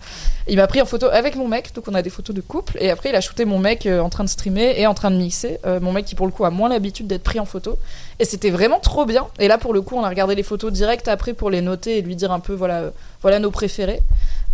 Il 0.47 0.57
m'a 0.57 0.67
pris 0.67 0.81
en 0.81 0.85
photo 0.85 1.07
avec 1.07 1.35
mon 1.35 1.47
mec, 1.47 1.73
donc 1.73 1.87
on 1.87 1.93
a 1.93 2.01
des 2.01 2.09
photos 2.09 2.35
de 2.35 2.41
couple. 2.41 2.77
Et 2.79 2.89
après, 2.89 3.09
il 3.09 3.15
a 3.15 3.21
shooté 3.21 3.45
mon 3.45 3.59
mec 3.59 3.85
euh, 3.85 3.99
en 3.99 4.09
train 4.09 4.23
de 4.23 4.29
streamer 4.29 4.79
et 4.79 4.87
en 4.87 4.93
train 4.93 5.11
de 5.11 5.17
mixer. 5.17 5.59
Euh, 5.65 5.79
mon 5.79 5.91
mec 5.91 6.05
qui, 6.05 6.15
pour 6.15 6.25
le 6.25 6.31
coup, 6.31 6.45
a 6.45 6.49
moins 6.49 6.69
l'habitude 6.69 7.07
d'être 7.07 7.23
pris 7.23 7.39
en 7.39 7.45
photo. 7.45 7.77
Et 8.19 8.25
c'était 8.25 8.49
vraiment 8.49 8.79
trop 8.79 9.05
bien. 9.05 9.27
Et 9.39 9.47
là, 9.47 9.57
pour 9.57 9.73
le 9.73 9.81
coup, 9.81 9.95
on 9.95 10.03
a 10.03 10.09
regardé 10.09 10.35
les 10.35 10.43
photos 10.43 10.71
direct 10.71 11.07
après 11.07 11.33
pour 11.33 11.49
les 11.49 11.61
noter 11.61 11.97
et 11.97 12.01
lui 12.01 12.15
dire 12.15 12.31
un 12.31 12.39
peu, 12.39 12.53
voilà, 12.53 12.79
euh, 12.79 12.91
voilà 13.21 13.39
nos 13.39 13.51
préférés. 13.51 14.01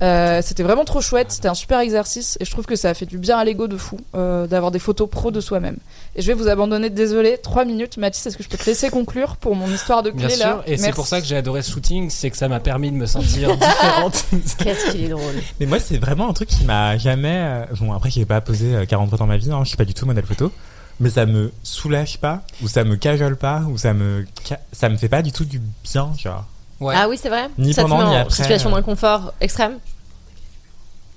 Euh, 0.02 0.42
c'était 0.44 0.64
vraiment 0.64 0.84
trop 0.84 1.00
chouette, 1.00 1.32
c'était 1.32 1.48
un 1.48 1.54
super 1.54 1.80
exercice 1.80 2.38
et 2.42 2.46
je 2.46 2.52
trouve 2.52 2.66
que 2.66 2.76
ça 2.76 2.90
a 2.90 2.94
fait 2.94 3.06
du 3.06 3.18
bien 3.18 3.38
à 3.38 3.46
l'ego 3.46 3.68
de 3.68 3.78
fou 3.78 3.98
euh, 4.14 4.46
d'avoir 4.46 4.72
des 4.72 4.80
photos 4.80 5.10
pro 5.10 5.32
de 5.32 5.40
soi-même. 5.40 5.78
Et 6.18 6.22
je 6.22 6.28
vais 6.28 6.34
vous 6.34 6.50
abandonner, 6.50 6.90
désolé, 6.90 7.38
3 7.42 7.64
minutes. 7.64 7.96
Mathis, 7.98 8.26
est-ce 8.26 8.36
que 8.38 8.44
je 8.44 8.50
peux 8.50 8.58
te 8.58 8.66
laisser 8.66 8.90
conclure 8.90 9.38
pour 9.38 9.56
mon 9.56 9.70
histoire 9.72 10.04
de 10.04 10.10
clé 10.12 10.28
Bien 10.28 10.38
là 10.38 10.52
sûr, 10.52 10.64
et 10.68 10.78
c'est 10.78 10.92
pour 10.92 11.08
ça 11.08 11.22
que 11.22 11.28
j'ai 11.28 11.38
adoré 11.38 11.62
ce 11.62 11.72
shooting, 11.72 12.10
c'est 12.10 12.30
que 12.30 12.36
ça 12.38 12.50
m'a 12.50 12.60
permis 12.60 12.92
de 12.92 12.98
me 12.98 13.06
sentir 13.06 13.56
différente. 13.58 14.26
Qu'est-ce 14.58 14.92
qu'il 14.92 15.06
est 15.06 15.10
drôle. 15.10 15.34
Mais 15.62 15.66
moi, 15.66 15.80
c'est 15.80 15.98
vraiment 15.98 16.30
un 16.30 16.34
truc 16.34 16.50
qui 16.50 16.66
m'a 16.66 16.98
jamais. 16.98 17.38
euh, 17.38 17.66
Bon, 17.80 17.94
après, 17.94 18.10
j'ai 18.10 18.26
pas 18.26 18.42
posé 18.42 18.76
euh, 18.76 18.86
40 18.86 19.08
fois 19.10 19.18
dans 19.18 19.28
ma 19.28 19.38
vie, 19.38 19.52
hein, 19.52 19.62
je 19.64 19.70
suis 19.70 19.78
pas 19.78 19.86
du 19.86 19.94
tout 19.94 20.06
modèle 20.06 20.26
photo. 20.26 20.52
Mais 21.00 21.10
ça 21.10 21.26
me 21.26 21.52
soulage 21.64 22.20
pas, 22.20 22.42
ou 22.62 22.68
ça 22.68 22.84
me 22.86 22.96
cajole 22.96 23.36
pas, 23.38 23.62
ou 23.70 23.78
ça 23.78 23.94
me. 23.94 24.26
Ça 24.74 24.90
me 24.90 24.96
fait 24.98 25.10
pas 25.10 25.22
du 25.22 25.32
tout 25.34 25.44
du 25.46 25.62
bien, 25.84 26.12
genre. 26.18 26.46
Ouais. 26.80 26.94
Ah 26.98 27.08
oui, 27.08 27.18
c'est 27.22 27.30
vrai 27.30 27.50
Ni 27.58 27.74
Ça 27.74 27.84
te 27.84 27.88
pendant, 27.88 28.04
met 28.06 28.10
ni 28.12 28.18
en 28.18 28.22
après. 28.22 28.36
situation 28.36 28.70
d'inconfort 28.72 29.34
extrême 29.42 29.78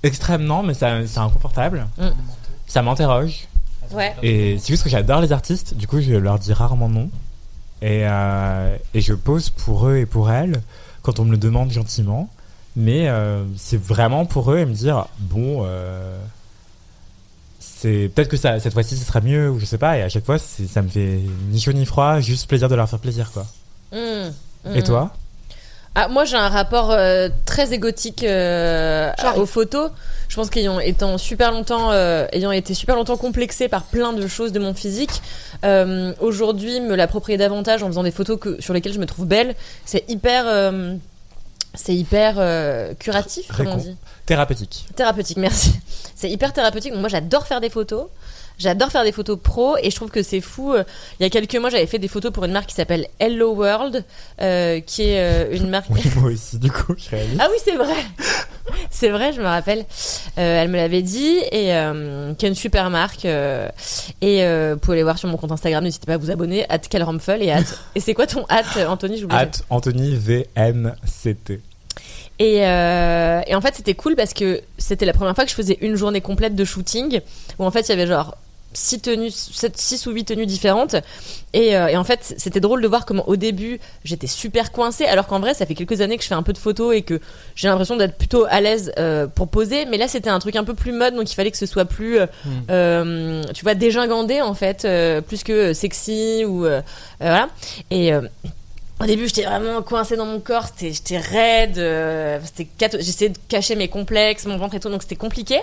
Extrêmement, 0.03 0.63
mais 0.63 0.73
ça, 0.73 1.05
c'est 1.05 1.19
inconfortable. 1.19 1.87
Mm. 1.97 2.07
Ça 2.67 2.81
m'interroge. 2.81 3.47
Ouais. 3.91 4.15
Et 4.23 4.57
c'est 4.59 4.67
juste 4.67 4.83
que 4.83 4.89
j'adore 4.89 5.19
les 5.21 5.31
artistes, 5.31 5.73
du 5.73 5.87
coup, 5.87 5.99
je 5.99 6.13
leur 6.13 6.39
dis 6.39 6.53
rarement 6.53 6.87
non. 6.89 7.09
Et, 7.81 8.01
euh, 8.07 8.75
et 8.93 9.01
je 9.01 9.13
pose 9.13 9.49
pour 9.49 9.87
eux 9.87 9.97
et 9.97 10.05
pour 10.05 10.31
elles 10.31 10.61
quand 11.01 11.19
on 11.19 11.25
me 11.25 11.31
le 11.31 11.37
demande 11.37 11.71
gentiment. 11.71 12.29
Mais 12.75 13.09
euh, 13.09 13.43
c'est 13.57 13.81
vraiment 13.81 14.25
pour 14.25 14.51
eux 14.51 14.59
et 14.59 14.65
me 14.65 14.73
dire 14.73 15.07
bon, 15.17 15.63
euh, 15.65 16.17
c'est 17.59 18.09
peut-être 18.13 18.29
que 18.29 18.37
ça, 18.37 18.59
cette 18.59 18.73
fois-ci 18.73 18.95
ce 18.95 19.03
sera 19.03 19.21
mieux 19.21 19.49
ou 19.49 19.59
je 19.59 19.65
sais 19.65 19.77
pas. 19.77 19.97
Et 19.97 20.03
à 20.03 20.09
chaque 20.09 20.25
fois, 20.25 20.37
c'est- 20.37 20.67
ça 20.67 20.81
me 20.81 20.87
fait 20.87 21.19
ni 21.49 21.59
chaud 21.59 21.73
ni 21.73 21.85
froid, 21.85 22.19
juste 22.19 22.47
plaisir 22.47 22.69
de 22.69 22.75
leur 22.75 22.87
faire 22.87 22.99
plaisir 22.99 23.31
quoi. 23.31 23.45
Mmh. 23.91 23.97
Et 24.75 24.79
Mmh. 24.79 24.83
toi? 24.83 25.11
Ah, 25.95 26.07
moi 26.07 26.23
j'ai 26.23 26.37
un 26.37 26.47
rapport 26.49 26.91
euh, 26.91 27.29
très 27.45 27.73
égotique 27.73 28.23
euh, 28.23 29.11
aux 29.35 29.45
photos. 29.45 29.91
Je 30.29 30.35
pense 30.35 30.49
qu'ayant 30.49 30.79
étant 30.79 31.17
super 31.17 31.51
longtemps, 31.51 31.91
euh, 31.91 32.27
ayant 32.31 32.51
été 32.51 32.73
super 32.73 32.95
longtemps 32.95 33.17
complexée 33.17 33.67
par 33.67 33.83
plein 33.83 34.13
de 34.13 34.27
choses 34.27 34.51
de 34.51 34.59
mon 34.59 34.73
physique, 34.73 35.21
euh, 35.65 36.13
aujourd'hui 36.19 36.79
me 36.79 36.95
l'approprier 36.95 37.37
davantage 37.37 37.81
en 37.83 37.87
faisant 37.87 38.03
des 38.03 38.11
photos 38.11 38.37
que, 38.39 38.61
sur 38.61 38.73
lesquelles 38.73 38.93
je 38.93 38.99
me 38.99 39.07
trouve 39.07 39.25
belle, 39.25 39.55
c'est 39.85 40.05
hyper, 40.07 40.43
euh, 40.47 40.95
c'est 41.73 41.95
hyper 41.95 42.35
euh, 42.37 42.93
curatif, 42.99 43.47
comme 43.55 43.67
on 43.67 43.75
Récon- 43.77 43.81
dit. 43.81 43.95
Thérapeutique. 44.27 44.85
Thérapeutique, 44.95 45.37
merci. 45.37 45.73
C'est 46.15 46.29
hyper 46.29 46.53
thérapeutique. 46.53 46.91
Donc 46.91 46.99
moi, 47.01 47.09
j'adore 47.09 47.47
faire 47.47 47.61
des 47.61 47.69
photos. 47.71 48.05
J'adore 48.59 48.91
faire 48.91 49.05
des 49.05 49.13
photos 49.13 49.39
pro 49.41 49.77
et 49.81 49.89
je 49.89 49.95
trouve 49.95 50.11
que 50.11 50.21
c'est 50.21 50.41
fou. 50.41 50.73
Euh, 50.73 50.83
Il 51.19 51.23
y 51.23 51.25
a 51.25 51.29
quelques 51.29 51.55
mois, 51.55 51.69
j'avais 51.69 51.87
fait 51.87 51.97
des 51.97 52.09
photos 52.09 52.31
pour 52.31 52.43
une 52.43 52.51
marque 52.51 52.67
qui 52.67 52.75
s'appelle 52.75 53.07
Hello 53.17 53.53
World, 53.55 54.03
euh, 54.41 54.81
qui 54.81 55.03
est 55.03 55.19
euh, 55.21 55.55
une 55.55 55.69
marque. 55.69 55.89
Oui, 55.89 56.01
moi 56.17 56.31
aussi, 56.31 56.59
du 56.59 56.69
coup, 56.69 56.93
je 56.97 57.09
réalise. 57.09 57.37
Ah 57.39 57.47
oui, 57.49 57.57
c'est 57.63 57.77
vrai. 57.77 57.95
c'est 58.91 59.09
vrai, 59.09 59.31
je 59.31 59.39
me 59.39 59.45
rappelle. 59.45 59.79
Euh, 60.37 60.61
elle 60.61 60.67
me 60.67 60.75
l'avait 60.75 61.01
dit 61.01 61.37
et 61.51 61.71
qui 62.37 62.45
est 62.45 62.49
une 62.49 62.55
super 62.55 62.89
marque. 62.89 63.23
et 63.23 63.63
vous 64.21 64.79
pouvez 64.79 64.95
aller 64.97 65.03
voir 65.03 65.17
sur 65.17 65.29
mon 65.29 65.37
compte 65.37 65.53
Instagram. 65.53 65.83
N'hésitez 65.83 66.05
pas 66.05 66.15
à 66.15 66.17
vous 66.17 66.29
abonner. 66.29 66.65
At 66.69 66.79
Calromfel 66.79 67.41
et 67.41 67.51
at. 67.51 67.63
et 67.95 68.01
c'est 68.01 68.13
quoi 68.13 68.27
ton 68.27 68.45
at, 68.49 68.85
Anthony. 68.87 69.23
At 69.29 69.51
Anthony 69.69 70.15
VNCT. 70.15 71.61
Et, 72.39 72.65
euh, 72.65 73.41
et 73.47 73.53
en 73.55 73.61
fait, 73.61 73.75
c'était 73.75 73.95
cool 73.95 74.15
parce 74.15 74.33
que 74.33 74.61
c'était 74.77 75.05
la 75.05 75.11
première 75.13 75.35
fois 75.35 75.43
que 75.43 75.49
je 75.49 75.55
faisais 75.55 75.77
une 75.81 75.95
journée 75.95 76.21
complète 76.21 76.55
de 76.55 76.63
shooting 76.63 77.19
où 77.59 77.65
en 77.65 77.71
fait 77.71 77.81
il 77.81 77.89
y 77.89 77.91
avait 77.91 78.07
genre 78.07 78.37
six 78.73 78.99
tenues, 78.99 79.31
sept- 79.31 79.77
six 79.77 80.05
ou 80.05 80.11
huit 80.11 80.25
tenues 80.25 80.45
différentes. 80.45 80.95
Et, 81.53 81.75
euh, 81.75 81.87
et 81.87 81.97
en 81.97 82.03
fait, 82.03 82.35
c'était 82.37 82.59
drôle 82.59 82.81
de 82.81 82.87
voir 82.87 83.05
comment 83.05 83.27
au 83.27 83.35
début 83.35 83.79
j'étais 84.03 84.27
super 84.27 84.71
coincée, 84.71 85.05
alors 85.05 85.25
qu'en 85.25 85.39
vrai, 85.39 85.53
ça 85.55 85.65
fait 85.65 85.73
quelques 85.73 86.01
années 86.01 86.17
que 86.17 86.23
je 86.23 86.27
fais 86.27 86.35
un 86.35 86.43
peu 86.43 86.53
de 86.53 86.59
photos 86.59 86.95
et 86.95 87.01
que 87.01 87.19
j'ai 87.55 87.67
l'impression 87.67 87.95
d'être 87.95 88.17
plutôt 88.17 88.45
à 88.49 88.61
l'aise 88.61 88.91
euh, 88.99 89.25
pour 89.25 89.47
poser. 89.47 89.85
Mais 89.85 89.97
là, 89.97 90.07
c'était 90.07 90.29
un 90.29 90.37
truc 90.39 90.55
un 90.55 90.63
peu 90.63 90.75
plus 90.75 90.91
mode, 90.91 91.15
donc 91.15 91.31
il 91.31 91.35
fallait 91.35 91.49
que 91.51 91.57
ce 91.57 91.65
soit 91.65 91.85
plus, 91.85 92.19
euh, 92.19 92.25
Mm. 92.45 92.49
euh, 92.69 93.43
tu 93.53 93.63
vois, 93.63 93.73
dégingandé 93.75 94.41
en 94.41 94.53
fait, 94.53 94.87
plus 95.27 95.43
que 95.43 95.73
sexy 95.73 96.45
ou 96.45 96.65
voilà. 97.19 97.49
Et 97.91 98.13
au 98.13 99.05
début, 99.05 99.27
j'étais 99.27 99.43
vraiment 99.45 99.81
coincée 99.81 100.15
dans 100.17 100.25
mon 100.25 100.39
corps, 100.39 100.67
j'étais 100.79 101.17
raide, 101.17 101.75
j'essayais 102.99 103.29
de 103.29 103.37
cacher 103.47 103.75
mes 103.75 103.87
complexes, 103.87 104.45
mon 104.45 104.57
ventre 104.57 104.75
et 104.75 104.79
tout, 104.79 104.89
donc 104.89 105.01
c'était 105.01 105.15
compliqué. 105.15 105.59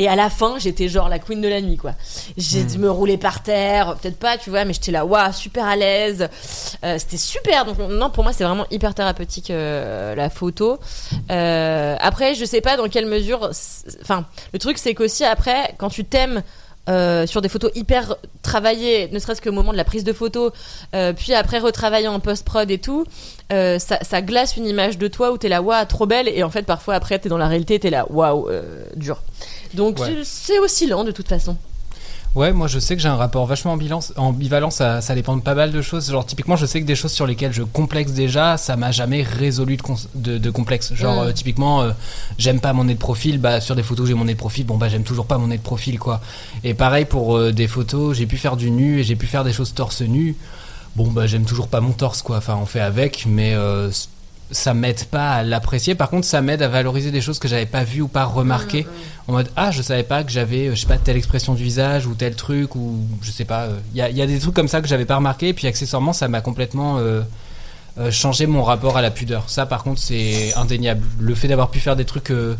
Et 0.00 0.08
à 0.08 0.16
la 0.16 0.30
fin, 0.30 0.58
j'étais 0.58 0.88
genre 0.88 1.10
la 1.10 1.18
queen 1.18 1.42
de 1.42 1.48
la 1.48 1.60
nuit, 1.60 1.76
quoi. 1.76 1.92
J'ai 2.38 2.64
dû 2.64 2.78
me 2.78 2.90
rouler 2.90 3.18
par 3.18 3.42
terre, 3.42 3.96
peut-être 4.00 4.18
pas, 4.18 4.38
tu 4.38 4.48
vois, 4.48 4.64
mais 4.64 4.72
j'étais 4.72 4.92
là, 4.92 5.04
waouh, 5.04 5.30
super 5.34 5.66
à 5.66 5.76
l'aise. 5.76 6.26
Euh, 6.82 6.96
c'était 6.98 7.18
super. 7.18 7.66
Donc 7.66 7.76
non, 7.78 8.08
pour 8.08 8.24
moi, 8.24 8.32
c'est 8.32 8.44
vraiment 8.44 8.64
hyper 8.70 8.94
thérapeutique 8.94 9.50
euh, 9.50 10.14
la 10.14 10.30
photo. 10.30 10.78
Euh, 11.30 11.96
après, 12.00 12.34
je 12.34 12.46
sais 12.46 12.62
pas 12.62 12.78
dans 12.78 12.88
quelle 12.88 13.04
mesure. 13.04 13.50
Enfin, 14.00 14.24
le 14.54 14.58
truc, 14.58 14.78
c'est 14.78 14.94
qu'aussi 14.94 15.22
après, 15.24 15.74
quand 15.76 15.90
tu 15.90 16.04
t'aimes. 16.06 16.42
euh, 16.88 17.26
sur 17.26 17.42
des 17.42 17.48
photos 17.50 17.70
hyper 17.74 18.16
travaillées, 18.42 19.08
ne 19.12 19.18
serait-ce 19.18 19.40
qu'au 19.42 19.52
moment 19.52 19.70
de 19.70 19.76
la 19.76 19.84
prise 19.84 20.02
de 20.02 20.12
photo, 20.14 20.50
euh, 20.94 21.12
puis 21.12 21.34
après 21.34 21.58
retravailler 21.58 22.08
en 22.08 22.18
post-prod 22.20 22.68
et 22.70 22.78
tout, 22.78 23.04
euh, 23.52 23.78
ça, 23.78 23.98
ça 24.02 24.22
glace 24.22 24.56
une 24.56 24.66
image 24.66 24.98
de 24.98 25.06
toi 25.06 25.30
où 25.30 25.38
t'es 25.38 25.48
là, 25.48 25.60
waouh, 25.62 25.84
trop 25.84 26.06
belle, 26.06 26.26
et 26.26 26.42
en 26.42 26.50
fait 26.50 26.62
parfois 26.62 26.94
après 26.94 27.18
t'es 27.18 27.28
dans 27.28 27.38
la 27.38 27.46
réalité, 27.48 27.78
t'es 27.78 27.90
là, 27.90 28.06
waouh, 28.10 28.48
dur. 28.96 29.22
Donc 29.74 29.98
Ouais. 29.98 30.16
c'est- 30.24 30.58
oscillant 30.58 31.04
de 31.04 31.12
toute 31.12 31.28
façon. 31.28 31.56
Ouais, 32.36 32.52
moi 32.52 32.68
je 32.68 32.78
sais 32.78 32.94
que 32.94 33.02
j'ai 33.02 33.08
un 33.08 33.16
rapport 33.16 33.44
vachement 33.46 33.72
ambivalent, 34.16 34.70
ça, 34.70 35.00
ça 35.00 35.14
dépend 35.16 35.36
de 35.36 35.42
pas 35.42 35.56
mal 35.56 35.72
de 35.72 35.82
choses. 35.82 36.08
Genre 36.12 36.24
typiquement, 36.24 36.54
je 36.54 36.64
sais 36.64 36.80
que 36.80 36.86
des 36.86 36.94
choses 36.94 37.10
sur 37.10 37.26
lesquelles 37.26 37.52
je 37.52 37.64
complexe 37.64 38.12
déjà, 38.12 38.56
ça 38.56 38.76
m'a 38.76 38.92
jamais 38.92 39.22
résolu 39.24 39.76
de, 39.76 39.82
cons- 39.82 39.96
de, 40.14 40.38
de 40.38 40.50
complexe. 40.50 40.94
Genre 40.94 41.24
Mm. 41.24 41.26
euh, 41.26 41.32
typiquement, 41.32 41.82
euh, 41.82 41.90
j'aime 42.38 42.60
pas 42.60 42.72
mon 42.72 42.84
nez 42.84 42.94
de 42.94 43.00
profil, 43.00 43.38
bah 43.38 43.60
sur 43.60 43.74
des 43.74 43.82
photos 43.82 44.06
j'ai 44.06 44.14
mon 44.14 44.26
nez 44.26 44.34
de 44.34 44.38
profil, 44.38 44.64
bon 44.64 44.76
bah 44.76 44.88
j'aime 44.88 45.02
toujours 45.02 45.26
pas 45.26 45.38
mon 45.38 45.48
nez 45.48 45.58
de 45.58 45.62
profil 45.62 45.98
quoi. 45.98 46.20
Et 46.62 46.72
pareil 46.74 47.04
pour 47.04 47.36
euh, 47.36 47.50
des 47.52 47.66
photos, 47.66 48.16
j'ai 48.16 48.26
pu 48.26 48.36
faire 48.36 48.56
du 48.56 48.70
nu 48.70 49.00
et 49.00 49.02
j'ai 49.02 49.16
pu 49.16 49.26
faire 49.26 49.42
des 49.42 49.52
choses 49.52 49.74
torse 49.74 50.00
nu. 50.02 50.36
Bon 50.94 51.08
bah 51.08 51.26
j'aime 51.26 51.44
toujours 51.44 51.66
pas 51.66 51.80
mon 51.80 51.90
torse 51.92 52.22
quoi. 52.22 52.36
Enfin 52.36 52.56
on 52.62 52.66
fait 52.66 52.78
avec, 52.80 53.24
mais 53.26 53.54
ça 54.50 54.74
m'aide 54.74 55.04
pas 55.04 55.32
à 55.32 55.42
l'apprécier. 55.42 55.94
Par 55.94 56.10
contre, 56.10 56.26
ça 56.26 56.42
m'aide 56.42 56.62
à 56.62 56.68
valoriser 56.68 57.10
des 57.10 57.20
choses 57.20 57.38
que 57.38 57.48
j'avais 57.48 57.66
pas 57.66 57.84
vues 57.84 58.02
ou 58.02 58.08
pas 58.08 58.24
remarquées. 58.24 58.86
En 59.28 59.32
mode 59.32 59.50
ah 59.56 59.70
je 59.70 59.80
savais 59.82 60.02
pas 60.02 60.24
que 60.24 60.30
j'avais 60.32 60.68
euh, 60.68 60.74
je 60.74 60.80
sais 60.80 60.86
pas 60.86 60.98
telle 60.98 61.16
expression 61.16 61.54
du 61.54 61.62
visage 61.62 62.06
ou 62.06 62.14
tel 62.14 62.34
truc 62.34 62.74
ou 62.74 62.98
je 63.22 63.30
sais 63.30 63.44
pas. 63.44 63.68
Il 63.94 63.98
y, 63.98 64.02
a, 64.02 64.10
y 64.10 64.22
a 64.22 64.26
des 64.26 64.38
trucs 64.38 64.54
comme 64.54 64.68
ça 64.68 64.80
que 64.80 64.88
j'avais 64.88 65.04
pas 65.04 65.16
remarqué 65.16 65.48
et 65.48 65.54
puis 65.54 65.66
accessoirement 65.66 66.12
ça 66.12 66.26
m'a 66.28 66.40
complètement 66.40 66.98
euh, 66.98 67.22
euh, 67.98 68.10
changé 68.10 68.46
mon 68.46 68.62
rapport 68.62 68.96
à 68.96 69.02
la 69.02 69.10
pudeur. 69.10 69.48
Ça 69.48 69.66
par 69.66 69.84
contre 69.84 70.00
c'est 70.00 70.52
indéniable. 70.56 71.06
Le 71.20 71.34
fait 71.34 71.48
d'avoir 71.48 71.70
pu 71.70 71.78
faire 71.80 71.96
des 71.96 72.04
trucs 72.04 72.30
euh, 72.30 72.56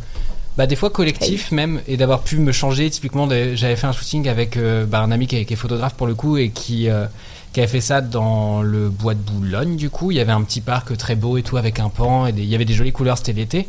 bah, 0.57 0.67
des 0.67 0.77
fois 0.77 0.91
collectifs 0.91 1.53
même 1.53 1.81
et 1.87 1.97
d'avoir 1.97 2.21
pu 2.21 2.37
me 2.39 2.53
changer. 2.53 2.91
Typiquement 2.91 3.29
j'avais 3.29 3.77
fait 3.77 3.87
un 3.87 3.93
shooting 3.93 4.29
avec 4.29 4.57
euh, 4.57 4.85
bah, 4.87 5.01
un 5.01 5.11
ami 5.11 5.27
qui 5.27 5.37
est, 5.37 5.45
qui 5.45 5.55
est 5.55 5.57
photographe 5.57 5.95
pour 5.95 6.07
le 6.07 6.15
coup 6.15 6.37
et 6.37 6.51
qui 6.51 6.89
euh, 6.89 7.07
qui 7.53 7.61
avait 7.61 7.69
fait 7.69 7.81
ça 7.81 8.01
dans 8.01 8.63
le 8.63 8.89
bois 8.89 9.15
de 9.15 9.21
Boulogne 9.21 9.77
du 9.77 9.91
coup. 9.91 10.11
Il 10.11 10.17
y 10.17 10.21
avait 10.21 10.33
un 10.33 10.43
petit 10.43 10.61
parc 10.61 10.97
très 10.97 11.17
beau 11.17 11.37
et 11.37 11.43
tout 11.43 11.57
avec 11.57 11.81
un 11.81 11.89
pan 11.89 12.27
et 12.27 12.31
il 12.31 12.45
y 12.45 12.55
avait 12.55 12.65
des 12.65 12.75
jolies 12.75 12.93
couleurs 12.93 13.19
c'était 13.19 13.33
l'été. 13.33 13.69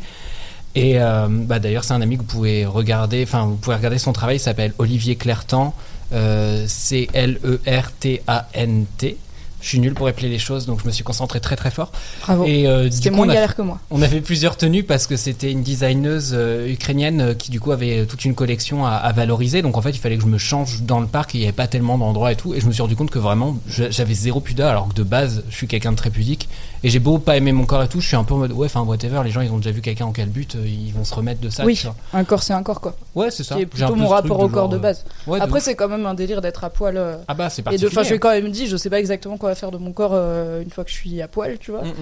Et 0.74 1.00
euh, 1.00 1.26
bah, 1.28 1.58
d'ailleurs 1.58 1.84
c'est 1.84 1.94
un 1.94 2.00
ami 2.00 2.16
que 2.16 2.22
vous 2.22 2.28
pouvez 2.28 2.64
regarder 2.64 3.22
enfin 3.22 3.46
vous 3.46 3.56
pouvez 3.56 3.76
regarder 3.76 3.98
son 3.98 4.12
travail. 4.12 4.36
Il 4.36 4.40
s'appelle 4.40 4.72
Olivier 4.78 5.16
Clertan 5.16 5.74
euh, 6.12 6.64
C 6.66 7.08
L 7.12 7.38
E 7.44 7.60
R 7.66 7.92
T 7.92 8.22
A 8.26 8.48
N 8.54 8.86
T 8.98 9.16
je 9.62 9.68
suis 9.68 9.78
nul 9.80 9.94
pour 9.94 10.08
épeler 10.08 10.28
les 10.28 10.38
choses 10.38 10.66
donc 10.66 10.80
je 10.82 10.86
me 10.86 10.92
suis 10.92 11.04
concentré 11.04 11.40
très 11.40 11.56
très 11.56 11.70
fort 11.70 11.92
Bravo. 12.22 12.44
et 12.44 12.66
euh, 12.66 12.90
C'était 12.90 13.10
moins 13.10 13.26
galère 13.26 13.54
que 13.56 13.62
moi. 13.62 13.78
on 13.90 14.02
avait 14.02 14.20
plusieurs 14.20 14.56
tenues 14.56 14.82
parce 14.82 15.06
que 15.06 15.16
c'était 15.16 15.50
une 15.50 15.62
designeuse 15.62 16.32
euh, 16.34 16.68
ukrainienne 16.68 17.20
euh, 17.20 17.34
qui 17.34 17.50
du 17.50 17.60
coup 17.60 17.72
avait 17.72 18.04
toute 18.06 18.24
une 18.24 18.34
collection 18.34 18.84
à, 18.84 18.90
à 18.90 19.12
valoriser. 19.12 19.62
Donc 19.62 19.76
en 19.76 19.82
fait, 19.82 19.90
il 19.90 19.98
fallait 19.98 20.16
que 20.16 20.22
je 20.22 20.28
me 20.28 20.38
change 20.38 20.82
dans 20.82 21.00
le 21.00 21.06
parc 21.06 21.34
et 21.34 21.38
il 21.38 21.40
n'y 21.40 21.46
avait 21.46 21.52
pas 21.52 21.68
tellement 21.68 21.96
d'endroits 21.96 22.32
et 22.32 22.36
tout. 22.36 22.54
Et 22.54 22.60
je 22.60 22.66
me 22.66 22.72
suis 22.72 22.82
rendu 22.82 22.96
compte 22.96 23.10
que 23.10 23.18
vraiment, 23.18 23.56
j'avais 23.66 24.14
zéro 24.14 24.40
pudeur 24.40 24.68
alors 24.70 24.88
que 24.88 24.94
de 24.94 25.02
base, 25.04 25.44
je 25.48 25.54
suis 25.56 25.66
quelqu'un 25.68 25.92
de 25.92 25.96
très 25.96 26.10
pudique. 26.10 26.48
Et 26.84 26.88
j'ai 26.88 26.98
beau 26.98 27.18
pas 27.18 27.36
aimer 27.36 27.52
mon 27.52 27.64
corps 27.64 27.82
et 27.82 27.88
tout, 27.88 28.00
je 28.00 28.08
suis 28.08 28.16
un 28.16 28.24
peu 28.24 28.34
en 28.34 28.38
mode 28.38 28.52
ouais, 28.52 28.66
enfin 28.66 28.80
whatever. 28.82 29.20
Les 29.24 29.30
gens, 29.30 29.40
ils 29.40 29.50
ont 29.52 29.58
déjà 29.58 29.70
vu 29.70 29.80
quelqu'un 29.80 30.06
en 30.06 30.12
calbute, 30.12 30.56
euh, 30.56 30.66
ils 30.66 30.92
vont 30.92 31.04
se 31.04 31.14
remettre 31.14 31.40
de 31.40 31.48
ça. 31.48 31.64
Oui. 31.64 31.76
tu 31.76 31.86
vois. 31.86 31.94
Un 32.12 32.24
corps, 32.24 32.42
c'est 32.42 32.52
un 32.54 32.62
corps, 32.62 32.80
quoi. 32.80 32.96
Ouais, 33.14 33.30
c'est 33.30 33.44
ça. 33.44 33.54
Qui 33.54 33.62
est 33.62 33.68
J'ai 33.74 33.84
un 33.84 33.86
plutôt 33.88 34.00
mon 34.02 34.08
rapport 34.08 34.40
au 34.40 34.48
corps 34.48 34.62
genre, 34.64 34.68
de 34.70 34.76
euh, 34.76 34.80
base. 34.80 35.04
ouais, 35.28 35.40
Après, 35.40 35.60
c'est 35.60 35.74
quand 35.76 35.88
même 35.88 36.06
un 36.06 36.14
délire 36.14 36.40
d'être 36.40 36.64
à 36.64 36.70
poil. 36.70 36.96
euh, 36.96 37.16
ah 37.28 37.34
bah 37.34 37.50
c'est 37.50 37.60
Et 37.60 37.62
de, 37.62 37.64
particulier. 37.66 37.92
enfin, 37.92 38.02
je 38.02 38.10
vais 38.14 38.18
quand 38.18 38.30
même 38.30 38.50
dit, 38.50 38.66
je 38.66 38.76
sais 38.76 38.90
pas 38.90 38.98
exactement 38.98 39.36
quoi 39.38 39.54
faire 39.54 39.70
de 39.70 39.78
mon 39.78 39.92
corps 39.92 40.10
euh, 40.14 40.60
une 40.62 40.70
fois 40.70 40.82
que 40.84 40.90
je 40.90 40.96
suis 40.96 41.22
à 41.22 41.28
poil, 41.28 41.58
tu 41.58 41.70
vois. 41.70 41.82
Mm. 41.82 41.92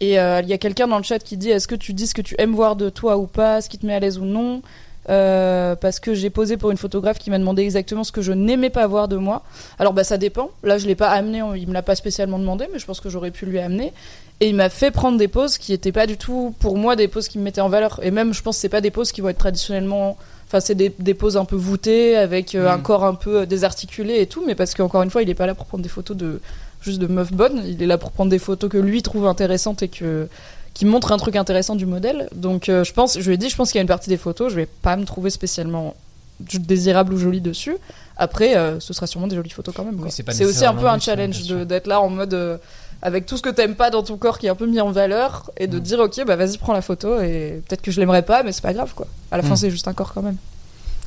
Et 0.00 0.18
euh, 0.18 0.40
il 0.42 0.48
y 0.48 0.54
a 0.54 0.58
quelqu'un 0.58 0.88
dans 0.88 0.96
le 0.96 1.02
chat 1.04 1.18
qui 1.18 1.36
dit 1.36 1.50
est-ce 1.50 1.68
que 1.68 1.74
tu 1.74 1.92
dis 1.92 2.06
ce 2.06 2.14
que 2.14 2.22
tu 2.22 2.34
aimes 2.38 2.54
voir 2.54 2.74
de 2.76 2.88
toi 2.88 3.18
ou 3.18 3.26
pas, 3.26 3.60
ce 3.60 3.68
qui 3.68 3.76
te 3.76 3.84
met 3.84 3.92
à 3.94 4.00
l'aise 4.00 4.16
ou 4.18 4.24
non? 4.24 4.62
Euh, 5.08 5.74
parce 5.76 5.98
que 5.98 6.12
j'ai 6.14 6.30
posé 6.30 6.56
pour 6.56 6.70
une 6.70 6.76
photographe 6.76 7.18
qui 7.18 7.30
m'a 7.30 7.38
demandé 7.38 7.62
exactement 7.62 8.04
ce 8.04 8.12
que 8.12 8.20
je 8.22 8.32
n'aimais 8.32 8.70
pas 8.70 8.86
voir 8.86 9.08
de 9.08 9.16
moi. 9.16 9.42
Alors 9.78 9.92
bah 9.92 10.04
ça 10.04 10.18
dépend. 10.18 10.50
Là 10.62 10.78
je 10.78 10.86
l'ai 10.86 10.94
pas 10.94 11.08
amené, 11.08 11.42
il 11.56 11.66
me 11.68 11.72
l'a 11.72 11.82
pas 11.82 11.94
spécialement 11.94 12.38
demandé, 12.38 12.66
mais 12.72 12.78
je 12.78 12.86
pense 12.86 13.00
que 13.00 13.08
j'aurais 13.08 13.30
pu 13.30 13.46
lui 13.46 13.58
amener. 13.58 13.92
Et 14.40 14.48
il 14.48 14.54
m'a 14.54 14.68
fait 14.68 14.90
prendre 14.90 15.18
des 15.18 15.28
poses 15.28 15.58
qui 15.58 15.72
étaient 15.72 15.92
pas 15.92 16.06
du 16.06 16.16
tout 16.16 16.54
pour 16.60 16.76
moi 16.76 16.96
des 16.96 17.08
poses 17.08 17.28
qui 17.28 17.38
me 17.38 17.44
mettaient 17.44 17.60
en 17.60 17.68
valeur. 17.68 18.00
Et 18.02 18.10
même 18.10 18.34
je 18.34 18.42
pense 18.42 18.56
que 18.56 18.60
c'est 18.60 18.68
pas 18.68 18.80
des 18.80 18.90
poses 18.90 19.12
qui 19.12 19.20
vont 19.20 19.28
être 19.30 19.38
traditionnellement. 19.38 20.16
Enfin 20.46 20.60
c'est 20.60 20.74
des, 20.74 20.92
des 20.98 21.14
poses 21.14 21.36
un 21.36 21.44
peu 21.44 21.56
voûtées 21.56 22.16
avec 22.16 22.54
euh, 22.54 22.68
un 22.68 22.78
Mm. 22.78 22.82
corps 22.82 23.04
un 23.04 23.14
peu 23.14 23.40
euh, 23.40 23.46
désarticulé 23.46 24.20
et 24.20 24.26
tout, 24.26 24.42
mais 24.46 24.54
parce 24.54 24.74
qu'encore 24.74 25.02
une 25.02 25.10
fois 25.10 25.22
il 25.22 25.30
est 25.30 25.34
pas 25.34 25.46
là 25.46 25.54
pour 25.54 25.66
prendre 25.66 25.82
des 25.82 25.88
photos 25.88 26.16
de 26.16 26.40
juste 26.82 26.98
de 26.98 27.06
meufs 27.06 27.32
bonnes. 27.32 27.62
Il 27.66 27.82
est 27.82 27.86
là 27.86 27.98
pour 27.98 28.10
prendre 28.12 28.30
des 28.30 28.38
photos 28.38 28.70
que 28.70 28.78
lui 28.78 29.02
trouve 29.02 29.26
intéressantes 29.26 29.82
et 29.82 29.88
que 29.88 30.28
qui 30.74 30.84
montrent 30.86 31.12
un 31.12 31.18
truc 31.18 31.36
intéressant 31.36 31.74
du 31.76 31.86
modèle. 31.86 32.28
Donc 32.34 32.68
euh, 32.68 32.84
je 32.84 32.92
pense, 32.92 33.18
je 33.18 33.26
lui 33.26 33.34
ai 33.34 33.36
dit, 33.38 33.48
je 33.50 33.56
pense 33.56 33.70
qu'il 33.70 33.78
y 33.78 33.80
a 33.80 33.82
une 33.82 33.88
partie 33.88 34.08
des 34.08 34.16
photos, 34.16 34.50
je 34.50 34.56
vais 34.56 34.66
pas 34.66 34.96
me 34.96 35.04
trouver 35.04 35.30
spécialement 35.30 35.94
désirable 36.40 37.12
ou 37.12 37.18
jolie 37.18 37.40
dessus. 37.40 37.76
Après, 38.16 38.56
euh, 38.56 38.80
ce 38.80 38.92
sera 38.92 39.06
sûrement 39.06 39.26
des 39.26 39.36
jolies 39.36 39.50
photos 39.50 39.74
quand 39.74 39.84
même. 39.84 40.00
Oui, 40.00 40.10
c'est 40.10 40.44
aussi 40.44 40.64
un 40.64 40.74
peu 40.74 40.86
un 40.88 40.98
challenge 40.98 41.42
d'être 41.66 41.86
là 41.86 42.00
en 42.00 42.08
mode 42.08 42.34
euh, 42.34 42.56
avec 43.02 43.26
tout 43.26 43.36
ce 43.36 43.42
que 43.42 43.48
t'aimes 43.50 43.74
pas 43.74 43.90
dans 43.90 44.02
ton 44.02 44.16
corps 44.16 44.38
qui 44.38 44.46
est 44.46 44.50
un 44.50 44.54
peu 44.54 44.66
mis 44.66 44.80
en 44.80 44.90
valeur 44.90 45.50
et 45.56 45.66
de 45.66 45.78
Mm. 45.78 45.80
dire 45.80 45.98
ok 46.00 46.24
bah 46.26 46.36
vas-y 46.36 46.58
prends 46.58 46.72
la 46.74 46.82
photo 46.82 47.18
et 47.20 47.62
peut-être 47.66 47.80
que 47.82 47.90
je 47.90 47.98
l'aimerais 47.98 48.22
pas 48.22 48.42
mais 48.42 48.52
c'est 48.52 48.60
pas 48.62 48.74
grave 48.74 48.92
quoi. 48.94 49.06
À 49.30 49.36
la 49.38 49.42
fin 49.42 49.54
Mm. 49.54 49.56
c'est 49.56 49.70
juste 49.70 49.88
un 49.88 49.94
corps 49.94 50.12
quand 50.12 50.22
même. 50.22 50.36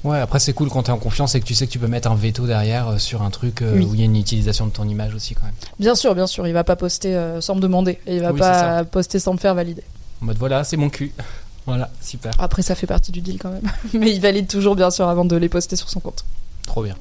Ouais, 0.04 0.20
après 0.20 0.40
c'est 0.40 0.54
cool 0.54 0.70
quand 0.70 0.84
t'es 0.84 0.92
en 0.92 0.98
confiance 0.98 1.34
et 1.36 1.40
que 1.40 1.46
tu 1.46 1.56
sais 1.56 1.66
que 1.66 1.72
tu 1.72 1.80
peux 1.80 1.88
mettre 1.88 2.12
un 2.12 2.16
veto 2.16 2.46
derrière 2.46 2.90
euh, 2.90 2.98
sur 2.98 3.22
un 3.22 3.30
truc 3.30 3.62
euh, 3.62 3.78
Oui. 3.78 3.86
où 3.86 3.94
il 3.94 4.00
y 4.00 4.04
a 4.04 4.06
une 4.06 4.18
utilisation 4.18 4.66
de 4.68 4.72
ton 4.72 4.88
image 4.88 5.14
aussi 5.16 5.34
quand 5.34 5.44
même. 5.46 5.54
Bien 5.80 5.96
sûr, 5.96 6.14
bien 6.14 6.28
sûr, 6.28 6.46
il 6.46 6.54
va 6.54 6.66
pas 6.66 6.76
poster 6.76 7.16
euh, 7.16 7.40
sans 7.40 7.56
me 7.56 7.62
demander 7.62 8.00
et 8.06 8.18
il 8.18 8.22
va 8.22 8.34
Oui, 8.34 8.40
pas 8.40 8.84
poster 8.84 9.20
sans 9.20 9.32
me 9.34 9.38
faire 9.38 9.56
valider. 9.56 9.84
En 10.22 10.26
mode 10.26 10.38
voilà, 10.38 10.64
c'est 10.64 10.78
mon 10.78 10.90
cul. 10.90 11.14
Voilà, 11.66 11.90
super, 12.02 12.34
Après 12.40 12.62
ça 12.62 12.76
fait 12.76 12.88
partie 12.88 13.14
du 13.14 13.22
deal 13.22 13.38
quand 13.40 13.50
même. 13.50 13.62
mais 13.94 14.12
il 14.12 14.20
valide 14.20 14.48
toujours 14.48 14.76
bien 14.76 14.92
sûr 14.92 15.08
avant 15.08 15.24
de 15.24 15.38
les 15.38 15.48
poster 15.48 15.78
sur 15.78 15.90
son 15.90 16.02
compte. 16.02 16.26
trop 16.68 16.84
bien. 16.84 16.96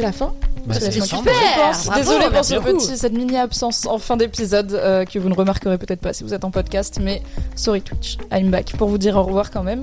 C'est 0.00 0.06
la 0.06 0.12
fin 0.12 0.32
Bah, 0.66 0.74
C'est 0.78 0.90
c'est 0.92 1.00
la 1.00 1.06
fin 1.06 1.16
super. 1.18 1.32
pense. 1.56 1.86
Bravo, 1.86 2.00
Désolée 2.00 2.30
pour 2.34 2.44
ce 2.44 2.54
petit, 2.54 2.96
cette 2.96 3.12
mini 3.12 3.36
absence 3.36 3.86
en 3.86 3.98
fin 3.98 4.16
d'épisode 4.16 4.72
euh, 4.72 5.04
que 5.04 5.18
vous 5.18 5.28
ne 5.28 5.34
remarquerez 5.34 5.76
peut-être 5.78 6.00
pas 6.00 6.12
si 6.14 6.24
vous 6.24 6.32
êtes 6.34 6.44
en 6.44 6.50
podcast, 6.50 6.98
mais 7.02 7.22
sorry 7.54 7.82
Twitch, 7.82 8.16
I'm 8.32 8.50
back 8.50 8.72
pour 8.78 8.88
vous 8.88 8.98
dire 8.98 9.16
au 9.16 9.22
revoir 9.22 9.50
quand 9.50 9.62
même. 9.62 9.82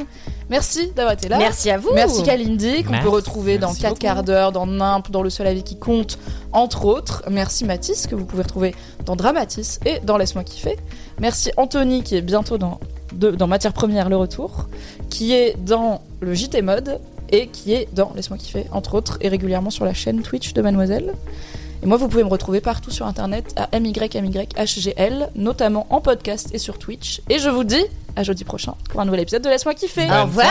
Merci 0.50 0.92
d'avoir 0.96 1.14
été 1.14 1.30
là. 1.30 1.38
Merci 1.38 1.70
à 1.70 1.78
vous. 1.78 1.90
Merci 1.94 2.24
Kalindi, 2.24 2.84
qu'on 2.84 2.98
peut 3.00 3.10
retrouver 3.10 3.58
dans 3.60 3.68
Merci 3.68 3.82
4 3.82 3.90
beaucoup. 3.92 4.02
quarts 4.02 4.24
d'heure, 4.24 4.52
dans 4.52 4.66
Nimp, 4.66 5.12
dans 5.12 5.22
Le 5.22 5.30
Seul 5.30 5.46
Avis 5.48 5.64
qui 5.64 5.78
compte, 5.78 6.18
entre 6.52 6.86
autres. 6.86 7.24
Merci 7.30 7.66
Mathis, 7.66 8.08
que 8.08 8.16
vous 8.16 8.26
pouvez 8.26 8.44
retrouver 8.44 8.74
dans 9.06 9.16
Dramatis 9.16 9.80
et 9.86 10.00
dans 10.00 10.18
Laisse-moi 10.18 10.44
kiffer. 10.44 10.78
Merci 11.20 11.52
Anthony, 11.58 12.02
qui 12.04 12.16
est 12.16 12.22
bientôt 12.22 12.58
dans, 12.58 12.80
de- 13.14 13.32
dans 13.32 13.48
Matière 13.48 13.74
Première, 13.74 14.10
le 14.10 14.18
retour, 14.18 14.68
qui 15.10 15.34
est 15.34 15.56
dans 15.64 16.02
le 16.22 16.34
JT 16.34 16.62
Mode 16.62 17.00
et 17.30 17.48
qui 17.48 17.74
est 17.74 17.88
dans 17.94 18.12
Laisse-moi 18.16 18.38
kiffer, 18.38 18.66
entre 18.72 18.96
autres, 18.96 19.18
et 19.22 19.30
régulièrement 19.30 19.70
sur 19.70 19.86
la 19.86 19.94
chaîne 19.94 20.22
Twitch 20.22 20.54
de 20.54 20.62
Mademoiselle. 20.62 21.14
Et 21.84 21.86
moi, 21.86 21.98
vous 21.98 22.08
pouvez 22.08 22.24
me 22.24 22.30
retrouver 22.30 22.62
partout 22.62 22.92
sur 22.92 23.06
internet 23.06 23.54
à 23.56 23.80
MYMYHGL, 23.80 25.30
notamment 25.36 25.86
en 25.90 26.02
podcast 26.02 26.50
et 26.54 26.58
sur 26.58 26.80
Twitch. 26.80 27.22
Et 27.30 27.40
je 27.40 27.50
vous 27.50 27.64
dis 27.64 27.86
à 28.16 28.24
jeudi 28.24 28.44
prochain 28.44 28.74
pour 28.90 29.00
un 29.00 29.06
nouvel 29.06 29.22
épisode 29.22 29.44
de 29.44 29.50
Laisse-moi 29.50 29.76
kiffer. 29.76 30.08
Au 30.10 30.24
revoir. 30.24 30.48